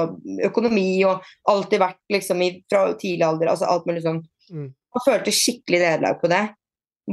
økonomi 0.45 0.89
og 1.07 1.23
alltid 1.49 1.81
vært 1.81 2.01
liksom 2.13 2.43
i, 2.43 2.49
fra 2.71 2.89
tidlig 2.99 3.25
alder. 3.25 3.53
altså 3.53 3.69
alt 3.71 3.87
mulig 3.87 4.03
sånn. 4.05 4.19
Mm. 4.51 4.67
Og 4.95 5.05
følte 5.05 5.33
skikkelig 5.33 5.81
nederlag 5.81 6.19
på 6.21 6.29
det. 6.31 6.43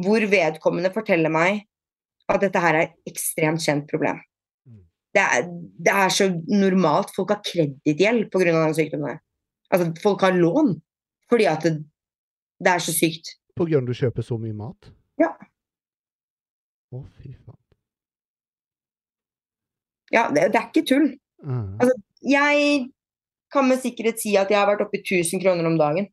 Hvor 0.03 0.27
vedkommende 0.33 0.93
forteller 0.95 1.33
meg 1.33 1.63
at 2.33 2.43
dette 2.43 2.61
her 2.63 2.79
er 2.79 2.89
et 2.89 3.13
ekstremt 3.13 3.63
kjent 3.63 3.87
problem. 3.91 4.19
Mm. 4.69 4.83
Det, 5.15 5.23
er, 5.23 5.47
det 5.87 5.95
er, 5.95 6.15
så 6.15 6.29
normalt. 6.51 7.15
Folk 7.17 7.35
har 7.35 7.43
kredittgjeld 7.47 8.29
pga. 8.33 8.49
denne 8.51 8.75
sykdommen. 8.77 9.23
Altså, 9.73 9.93
folk 10.03 10.27
har 10.27 10.37
lån 10.37 10.75
fordi 11.33 11.47
at 11.49 11.63
det, 11.65 11.79
det 12.61 12.75
er 12.75 12.83
så 12.85 12.93
sykt. 12.93 13.31
På 13.57 13.65
grunn 13.65 13.87
av 13.87 13.89
at 13.89 13.95
du 13.95 14.01
kjøper 14.03 14.27
så 14.27 14.37
mye 14.41 14.57
mat? 14.57 14.91
Ja. 15.21 15.31
Å, 16.93 17.03
fy 17.19 17.33
faen. 17.35 17.59
Ja, 20.13 20.27
det, 20.29 20.51
det, 20.53 20.61
er 20.61 20.69
ikke 20.69 20.85
tull. 20.89 21.07
Mm. 21.41 21.79
Altså, 21.81 21.95
jeg 22.29 22.65
kan 23.53 23.69
med 23.69 23.81
sikkerhet 23.81 24.21
si 24.21 24.35
at 24.37 24.51
jeg 24.53 24.61
har 24.61 24.69
vært 24.69 24.85
oppe 24.85 25.01
i 25.01 25.05
1000 25.05 25.41
kroner 25.43 25.69
om 25.69 25.79
dagen. 25.81 26.09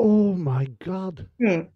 Oh 0.00 0.32
my 0.38 0.64
god. 0.84 1.26
Mm. 1.42 1.66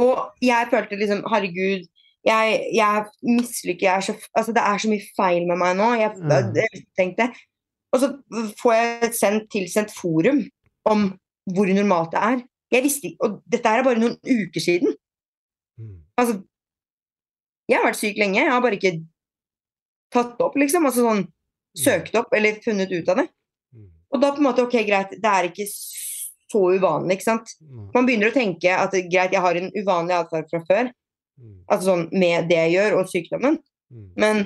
Og 0.00 0.44
jeg 0.44 0.68
følte 0.70 0.96
liksom 1.00 1.24
Herregud, 1.28 1.88
jeg, 2.24 2.60
jeg 2.76 3.04
mislykker 3.24 3.86
jeg 3.86 4.02
så, 4.02 4.14
altså, 4.36 4.52
Det 4.52 4.62
er 4.62 4.78
så 4.78 4.90
mye 4.90 5.06
feil 5.16 5.46
med 5.48 5.60
meg 5.60 5.76
nå. 5.78 5.88
Jeg, 6.00 6.12
mm. 6.20 6.56
jeg 6.60 6.84
tenkte 6.98 7.30
Og 7.92 8.02
så 8.02 8.10
får 8.60 8.74
jeg 8.76 9.12
sendt, 9.18 9.50
tilsendt 9.52 9.94
forum 9.96 10.44
om 10.88 11.10
hvor 11.50 11.66
normalt 11.74 12.12
det 12.14 12.20
er. 12.22 12.42
Jeg 12.70 12.84
visste, 12.84 13.10
og 13.24 13.40
dette 13.50 13.68
er 13.68 13.82
bare 13.82 13.98
noen 13.98 14.14
uker 14.22 14.62
siden. 14.62 14.92
Mm. 15.80 15.96
Altså, 16.20 16.36
jeg 17.70 17.78
har 17.78 17.86
vært 17.86 18.00
syk 18.00 18.20
lenge, 18.20 18.40
jeg 18.42 18.52
har 18.52 18.62
bare 18.64 18.78
ikke 18.78 18.96
tatt 20.12 20.36
det 20.36 20.46
opp, 20.46 20.58
liksom. 20.60 20.86
Altså 20.88 21.06
sånn 21.06 21.24
mm. 21.24 21.80
søkt 21.84 22.16
opp 22.18 22.34
eller 22.36 22.60
funnet 22.64 22.92
ut 22.92 23.10
av 23.12 23.22
det. 23.22 23.26
Mm. 23.76 23.88
Og 24.10 24.22
da 24.22 24.32
på 24.34 24.42
en 24.42 24.48
måte, 24.48 24.66
ok, 24.66 24.78
greit, 24.88 25.16
det 25.22 25.32
er 25.32 25.50
ikke 25.50 25.66
så 25.70 26.62
uvanlig, 26.74 27.18
ikke 27.18 27.28
sant. 27.28 27.52
Man 27.94 28.08
begynner 28.08 28.32
å 28.32 28.36
tenke 28.36 28.74
at 28.74 28.96
greit, 29.06 29.34
jeg 29.36 29.44
har 29.44 29.58
en 29.58 29.70
uvanlig 29.76 30.16
atferd 30.18 30.50
fra 30.50 30.62
før. 30.66 30.94
Altså 31.70 31.92
sånn 31.92 32.08
med 32.12 32.50
det 32.50 32.58
jeg 32.58 32.74
gjør, 32.76 32.98
og 33.00 33.10
sykdommen. 33.10 33.60
Men 34.20 34.42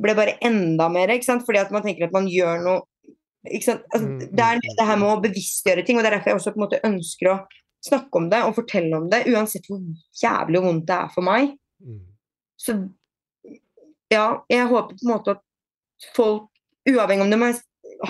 ble 0.00 0.14
bare 0.16 0.38
enda 0.44 0.88
mer, 0.92 1.12
ikke 1.12 1.28
sant. 1.28 1.44
Fordi 1.46 1.60
at 1.60 1.74
man 1.74 1.84
tenker 1.84 2.08
at 2.08 2.16
man 2.16 2.28
gjør 2.30 2.64
noe 2.64 2.86
ikke 3.48 3.70
sant? 3.70 3.84
Altså, 3.94 4.28
det 4.28 4.44
er 4.44 4.58
det 4.60 4.84
her 4.84 4.98
med 5.00 5.08
å 5.08 5.20
bevisstgjøre 5.22 5.84
ting, 5.86 5.96
og 5.96 6.04
det 6.04 6.10
er 6.10 6.16
derfor 6.18 6.32
jeg 6.32 6.40
også 6.40 6.52
på 6.52 6.60
en 6.60 6.64
måte 6.66 6.80
ønsker 6.84 7.30
å 7.30 7.36
snakke 7.84 8.20
om 8.20 8.28
det 8.32 8.42
og 8.44 8.56
fortelle 8.58 8.96
om 8.96 9.08
det, 9.12 9.24
uansett 9.30 9.68
hvor 9.70 9.80
jævlig 10.22 10.62
vondt 10.64 10.86
det 10.88 10.96
er 10.96 11.12
for 11.14 11.26
meg. 11.26 11.54
Mm. 11.80 12.02
Så 12.60 12.76
ja, 14.12 14.26
jeg 14.50 14.68
håper 14.68 14.96
på 14.96 15.06
en 15.06 15.12
måte 15.14 15.36
at 15.36 16.10
folk, 16.16 16.48
uavhengig 16.88 17.24
om 17.24 17.32
de 17.32 17.52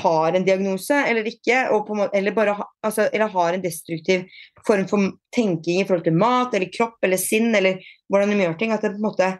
har 0.01 0.37
en 0.37 0.45
diagnose 0.47 0.95
eller 0.95 1.27
ikke, 1.27 1.63
måte, 1.89 2.11
eller 2.17 2.35
bare 2.35 2.55
ha, 2.59 2.67
altså, 2.87 3.09
eller 3.13 3.33
har 3.33 3.55
en 3.55 3.63
destruktiv 3.63 4.27
form 4.67 4.87
for 4.91 5.13
tenking 5.35 5.81
i 5.81 5.87
forhold 5.87 6.07
til 6.07 6.19
mat 6.19 6.55
eller 6.55 6.73
kropp 6.75 6.99
eller 7.07 7.21
sinn, 7.21 7.51
eller 7.55 7.81
hvordan 8.11 8.33
de 8.33 8.45
gjør 8.45 8.59
ting, 8.61 8.75
at 8.75 8.85
de 8.85 8.93
på 8.95 9.01
en 9.01 9.09
måte 9.09 9.31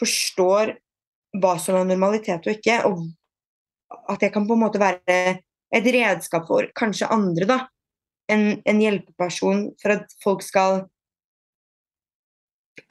forstår 0.00 0.74
hva 1.40 1.54
som 1.62 1.78
er 1.78 1.88
normalitet 1.88 2.46
og 2.46 2.56
ikke, 2.56 2.80
og 2.88 3.04
at 4.10 4.24
jeg 4.24 4.34
kan 4.34 4.46
på 4.48 4.56
en 4.56 4.64
måte 4.64 4.82
være 4.82 5.40
et 5.70 5.86
redskap 5.94 6.48
for 6.48 6.66
kanskje 6.76 7.10
andre, 7.12 7.46
da, 7.46 7.58
en, 8.32 8.44
en 8.64 8.82
hjelpeperson 8.82 9.66
for 9.80 9.96
at 9.96 10.14
folk 10.24 10.44
skal 10.46 10.84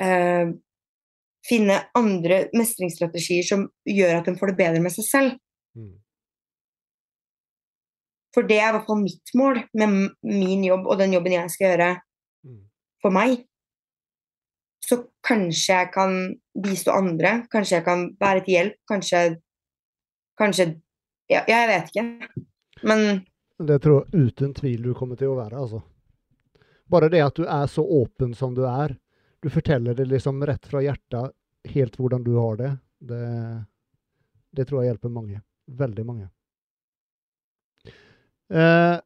eh, 0.02 0.52
finne 1.50 1.80
andre 1.98 2.44
mestringsstrategier 2.58 3.48
som 3.48 3.66
gjør 3.88 4.20
at 4.20 4.30
de 4.30 4.36
får 4.40 4.52
det 4.52 4.60
bedre 4.60 4.84
med 4.84 4.94
seg 4.94 5.08
selv. 5.08 5.36
Mm. 5.78 5.96
For 8.36 8.46
det 8.46 8.60
er 8.62 8.70
i 8.70 8.78
hvert 8.78 8.90
fall 8.90 9.02
mitt 9.02 9.34
mål 9.38 9.64
med 9.80 9.96
min 10.28 10.66
jobb 10.68 10.86
og 10.86 11.00
den 11.02 11.16
jobben 11.18 11.36
jeg 11.40 11.54
skal 11.54 11.72
gjøre 11.72 11.92
mm. 12.46 12.64
for 13.02 13.16
meg. 13.16 13.40
Så 14.86 15.02
kanskje 15.26 15.76
jeg 15.76 15.92
kan 15.94 16.16
bistå 16.58 16.94
andre, 16.96 17.44
kanskje 17.52 17.80
jeg 17.80 17.86
kan 17.88 18.10
være 18.22 18.44
til 18.46 18.58
hjelp, 18.58 18.82
kanskje 18.90 19.22
Kanskje 20.40 20.80
ja, 21.28 21.42
Jeg 21.48 21.68
vet 21.68 21.90
ikke. 21.92 22.04
Men 22.88 23.26
det 23.68 23.80
tror 23.84 24.06
jeg 24.06 24.30
uten 24.30 24.54
tvil 24.56 24.84
du 24.84 24.94
kommer 24.96 25.20
til 25.20 25.34
å 25.34 25.40
være, 25.40 25.60
altså. 25.60 25.82
Bare 26.90 27.10
det 27.12 27.22
at 27.22 27.36
du 27.38 27.46
er 27.46 27.68
så 27.70 27.84
åpen 27.84 28.34
som 28.34 28.56
du 28.56 28.64
er. 28.66 28.96
Du 29.44 29.50
forteller 29.52 29.96
det 29.96 30.08
liksom 30.10 30.42
rett 30.48 30.66
fra 30.66 30.82
hjertet, 30.84 31.36
helt 31.70 32.00
hvordan 32.00 32.24
du 32.24 32.34
har 32.40 32.58
det. 32.60 32.72
Det, 33.00 33.24
det 34.56 34.66
tror 34.68 34.82
jeg 34.82 34.94
hjelper 34.94 35.14
mange. 35.14 35.42
Veldig 35.80 36.06
mange. 36.08 36.30
Eh, 38.50 38.98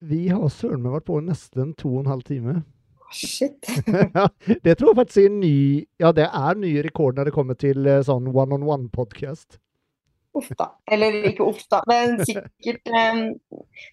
vi 0.00 0.20
har 0.32 0.48
søren 0.48 0.80
meg 0.80 0.96
vært 0.96 1.08
på 1.10 1.18
nesten 1.24 1.74
to 1.76 1.92
og 1.92 2.04
en 2.04 2.12
halv 2.14 2.24
time. 2.24 2.60
Shit. 3.12 3.66
det 4.64 4.76
tror 4.78 4.92
jeg 4.92 5.00
faktisk 5.00 5.24
er 5.24 5.32
ny 5.34 5.56
Ja, 5.98 6.12
det 6.14 6.28
er 6.30 6.54
ny 6.54 6.76
rekord 6.86 7.18
når 7.18 7.26
det 7.28 7.34
kommer 7.34 7.58
til 7.58 7.82
eh, 7.90 8.04
sånn 8.06 8.30
one-on-one-podkast. 8.30 9.58
Uff 10.38 10.50
da. 10.58 10.68
Eller 10.90 11.24
ikke 11.30 11.46
uff 11.50 11.62
da, 11.72 11.80
men 11.90 12.20
sikkert, 12.22 12.84
um, 12.86 13.22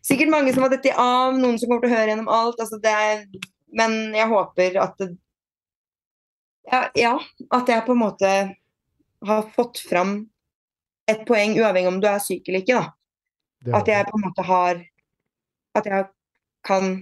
sikkert 0.05 0.29
mange 0.29 0.53
som 0.53 0.65
har 0.65 0.73
dette 0.73 0.93
av. 0.93 1.37
Noen 1.37 1.57
som 1.57 1.69
kommer 1.71 1.85
til 1.85 1.93
å 1.93 1.97
høre 1.97 2.11
gjennom 2.11 2.29
alt. 2.29 2.59
Altså 2.61 2.77
er, 2.91 3.23
men 3.77 3.97
jeg 4.15 4.29
håper 4.29 4.77
at 4.83 5.01
det, 5.01 5.09
ja, 6.67 6.81
ja, 6.99 7.13
at 7.55 7.69
jeg 7.71 7.85
på 7.87 7.95
en 7.95 8.01
måte 8.01 8.31
har 9.27 9.49
fått 9.55 9.79
fram 9.87 10.17
et 11.07 11.23
poeng, 11.27 11.55
uavhengig 11.55 11.89
om 11.89 11.99
du 12.03 12.07
er 12.09 12.19
syk 12.23 12.49
eller 12.49 12.63
ikke. 12.63 12.81
da. 12.81 13.77
At 13.79 13.87
jeg 13.89 14.07
på 14.07 14.19
en 14.19 14.25
måte 14.27 14.45
har 14.45 14.83
At 15.77 15.85
jeg 15.85 16.05
kan 16.65 16.95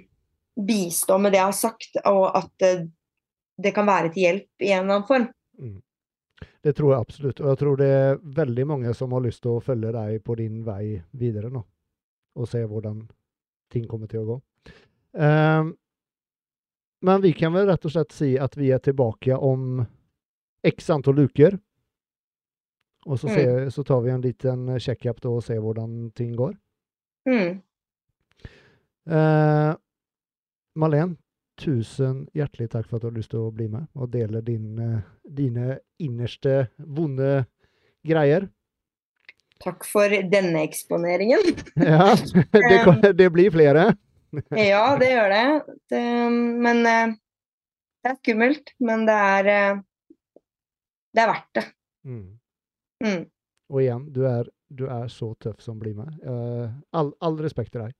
bistå 0.67 1.17
med 1.17 1.31
det 1.31 1.39
jeg 1.39 1.47
har 1.47 1.55
sagt, 1.55 1.97
og 2.05 2.25
at 2.35 2.49
det, 2.59 2.89
det 3.64 3.72
kan 3.75 3.88
være 3.88 4.11
til 4.11 4.25
hjelp 4.25 4.65
i 4.65 4.72
en 4.73 4.83
eller 4.83 4.97
annen 4.97 5.07
form. 5.07 5.27
Mm. 5.59 5.77
Det 6.65 6.73
tror 6.73 6.95
jeg 6.95 7.03
absolutt. 7.05 7.39
Og 7.43 7.51
jeg 7.51 7.59
tror 7.61 7.77
det 7.77 7.87
er 7.93 8.15
veldig 8.41 8.63
mange 8.71 8.93
som 8.97 9.11
har 9.13 9.21
lyst 9.21 9.43
til 9.43 9.53
å 9.53 9.61
følge 9.63 9.91
deg 9.93 10.23
på 10.25 10.35
din 10.39 10.63
vei 10.65 10.95
videre 11.13 11.51
nå. 11.53 11.61
Og 12.41 12.47
se 12.49 12.63
hvordan 12.65 13.03
ting 13.71 13.85
kommer 13.89 14.09
til 14.09 14.23
å 14.23 14.29
gå. 14.31 14.37
Um, 15.13 15.75
men 17.05 17.21
vi 17.21 17.35
kan 17.37 17.53
vel 17.53 17.67
rett 17.69 17.85
og 17.85 17.93
slett 17.93 18.15
si 18.15 18.31
at 18.41 18.57
vi 18.57 18.71
er 18.73 18.81
tilbake 18.81 19.37
om 19.37 19.83
x 20.65 20.89
antall 20.89 21.21
uker. 21.27 21.59
Og 23.05 23.19
så, 23.21 23.29
Mm. 23.29 23.35
ser, 23.35 23.69
så 23.69 23.83
tar 23.85 24.01
vi 24.01 24.09
en 24.09 24.21
liten 24.25 24.79
checkup 24.81 25.21
og 25.29 25.43
ser 25.45 25.59
hvordan 25.61 26.11
ting 26.17 26.33
går. 26.35 26.55
Mm. 27.29 27.61
Uh, 29.05 29.75
Malene, 30.75 31.15
tusen 31.61 32.25
hjertelig 32.35 32.69
takk 32.74 32.88
for 32.90 32.98
at 32.98 33.06
du 33.06 33.09
har 33.09 33.16
lyst 33.17 33.32
til 33.34 33.45
å 33.45 33.51
bli 33.56 33.67
med 33.72 33.85
og 33.95 34.09
dele 34.14 34.42
din, 34.45 34.74
eh, 34.82 35.01
dine 35.24 35.80
innerste 36.03 36.66
vonde 36.77 37.45
greier. 38.06 38.50
Takk 39.64 39.85
for 39.88 40.11
denne 40.32 40.66
eksponeringen. 40.67 41.45
Ja, 41.80 42.11
det, 42.16 42.80
kan- 42.84 43.01
det 43.22 43.30
blir 43.32 43.51
flere. 43.56 43.93
Ja, 44.51 44.98
det 45.00 45.11
gjør 45.14 45.32
det. 45.32 45.45
det 45.93 46.01
men 46.66 46.82
eh, 46.92 47.14
det 48.03 48.11
er 48.11 48.17
skummelt. 48.19 48.74
Men 48.84 49.06
det 49.08 49.16
er 49.16 49.51
eh, 49.53 49.77
Det 51.16 51.24
er 51.24 51.30
verdt 51.32 51.53
det. 51.56 51.64
Mm. 52.06 52.25
Mm. 53.06 53.22
Og 53.72 53.80
igjen, 53.82 54.03
du 54.14 54.25
er, 54.27 54.50
du 54.69 54.84
er 54.92 55.08
så 55.09 55.32
tøff 55.42 55.61
som 55.64 55.80
blir 55.80 55.95
med. 55.98 56.11
Eh, 56.22 56.67
all, 56.93 57.14
all 57.24 57.40
respekt 57.42 57.72
til 57.74 57.85
deg. 57.85 57.95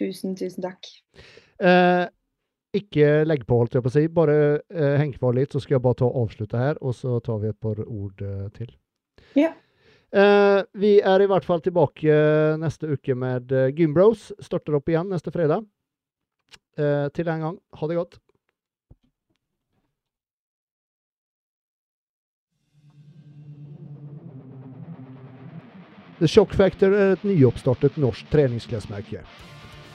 Tusen, 0.00 0.32
tusen 0.38 0.64
takk. 0.64 0.88
Eh, 1.60 2.06
ikke 2.76 3.24
legg 3.26 3.46
på, 3.48 3.58
holdt 3.58 3.74
jeg 3.76 3.84
på 3.84 3.90
å 3.90 3.96
si. 3.96 4.04
Bare 4.14 4.36
eh, 4.70 4.94
heng 5.00 5.14
kvar 5.16 5.34
litt, 5.36 5.52
så 5.54 5.62
skal 5.62 5.78
jeg 5.78 5.84
bare 5.86 6.00
ta 6.02 6.06
og 6.06 6.22
avslutte 6.26 6.60
her, 6.60 6.78
og 6.80 6.94
så 6.96 7.18
tar 7.24 7.42
vi 7.42 7.50
et 7.50 7.60
par 7.60 7.82
ord 7.86 8.22
eh, 8.22 8.46
til. 8.54 8.70
Ja. 9.38 9.52
Eh, 10.10 10.60
vi 10.78 10.96
er 11.06 11.22
i 11.22 11.28
hvert 11.30 11.46
fall 11.46 11.62
tilbake 11.62 12.14
neste 12.58 12.96
uke 12.96 13.14
med 13.14 13.52
uh, 13.54 13.68
Gymbros. 13.70 14.30
Starter 14.42 14.78
opp 14.80 14.90
igjen 14.90 15.10
neste 15.10 15.30
fredag. 15.34 15.66
Eh, 16.78 17.06
til 17.14 17.26
den 17.26 17.40
gang, 17.44 17.60
ha 17.78 17.86
det 17.86 17.98
godt. 17.98 18.18
The 26.20 26.28
Shock 26.28 26.52
Factor 26.52 26.92
er 26.92 27.14
et 27.14 27.22
nyoppstartet 27.24 27.96
norsk 27.96 28.26
treningsklesmerke. 28.28 29.22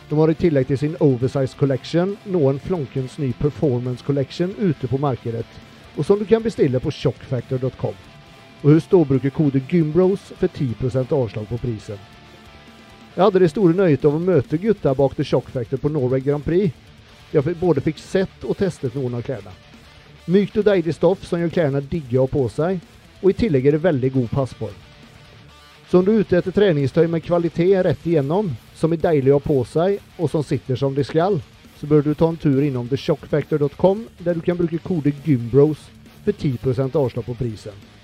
De 0.09 0.17
har 0.19 0.29
i 0.29 0.37
tillegg 0.37 0.67
til 0.69 0.77
sin 0.77 0.97
Oversize 1.01 1.57
Collection 1.57 2.11
nå 2.29 2.41
en 2.49 2.59
flankens 2.61 3.17
ny 3.17 3.31
Performance 3.39 4.05
Collection 4.05 4.51
ute 4.59 4.87
på 4.87 4.99
markedet, 5.01 5.45
og 5.97 6.05
som 6.05 6.19
du 6.19 6.25
kan 6.29 6.43
bestille 6.45 6.79
på 6.79 6.93
shockfactor.com. 6.93 7.95
Og 8.61 8.69
husk 8.69 8.91
da 8.91 8.99
å 9.01 9.31
kode 9.33 9.61
GYMBROS 9.69 10.31
for 10.37 10.47
10 10.47 11.09
avslag 11.09 11.47
på 11.49 11.57
prisen. 11.57 11.97
Jeg 13.15 13.23
hadde 13.23 13.39
det 13.39 13.49
store 13.49 13.73
nøyet 13.73 14.05
av 14.05 14.15
å 14.17 14.19
møte 14.19 14.57
gutta 14.59 14.93
bak 14.93 15.15
The 15.15 15.23
Shock 15.23 15.49
Factor 15.49 15.79
på 15.79 15.89
Norway 15.89 16.19
Grand 16.19 16.43
Prix. 16.43 16.73
Jeg 17.31 17.55
både 17.61 17.81
fikk 17.81 17.97
sett 17.97 18.43
og 18.43 18.57
testet 18.59 18.95
noen 18.95 19.15
av 19.15 19.23
klærne. 19.23 19.53
Mykt 20.27 20.57
og 20.59 20.65
deilig 20.67 20.97
stoff 20.97 21.23
som 21.25 21.39
gjør 21.39 21.53
klærne 21.53 21.81
digge 21.81 22.19
å 22.19 22.27
på 22.27 22.43
seg, 22.51 22.81
og 23.21 23.29
i 23.31 23.37
tillegg 23.39 23.65
er 23.69 23.77
det 23.77 23.85
veldig 23.85 24.11
god 24.17 24.29
passform. 24.33 24.75
Så 25.89 26.01
om 26.01 26.05
du 26.05 26.11
er 26.11 26.25
ute 26.25 26.37
etter 26.37 26.51
treningstøy 26.51 27.05
med 27.07 27.23
kvalitet 27.23 27.85
rett 27.87 28.05
igjennom, 28.09 28.51
som 28.75 28.93
er 28.93 29.01
deilig 29.01 29.33
å 29.33 29.39
ha 29.39 29.43
på 29.43 29.61
seg, 29.69 29.99
og 30.19 30.29
som 30.31 30.43
sitter 30.43 30.79
som 30.79 30.95
det 30.95 31.07
skal, 31.07 31.39
så 31.79 31.87
bør 31.89 32.05
du 32.05 32.13
ta 32.13 32.29
en 32.31 32.39
tur 32.39 32.61
innom 32.63 32.87
theshockfactor.com, 32.91 34.05
der 34.23 34.37
du 34.37 34.43
kan 34.45 34.59
bruke 34.59 34.79
kode 34.83 35.13
GYMBROS 35.25 35.89
for 36.25 36.31
10% 36.31 36.97
avslag 36.99 37.27
på 37.27 37.37
prisen. 37.39 37.94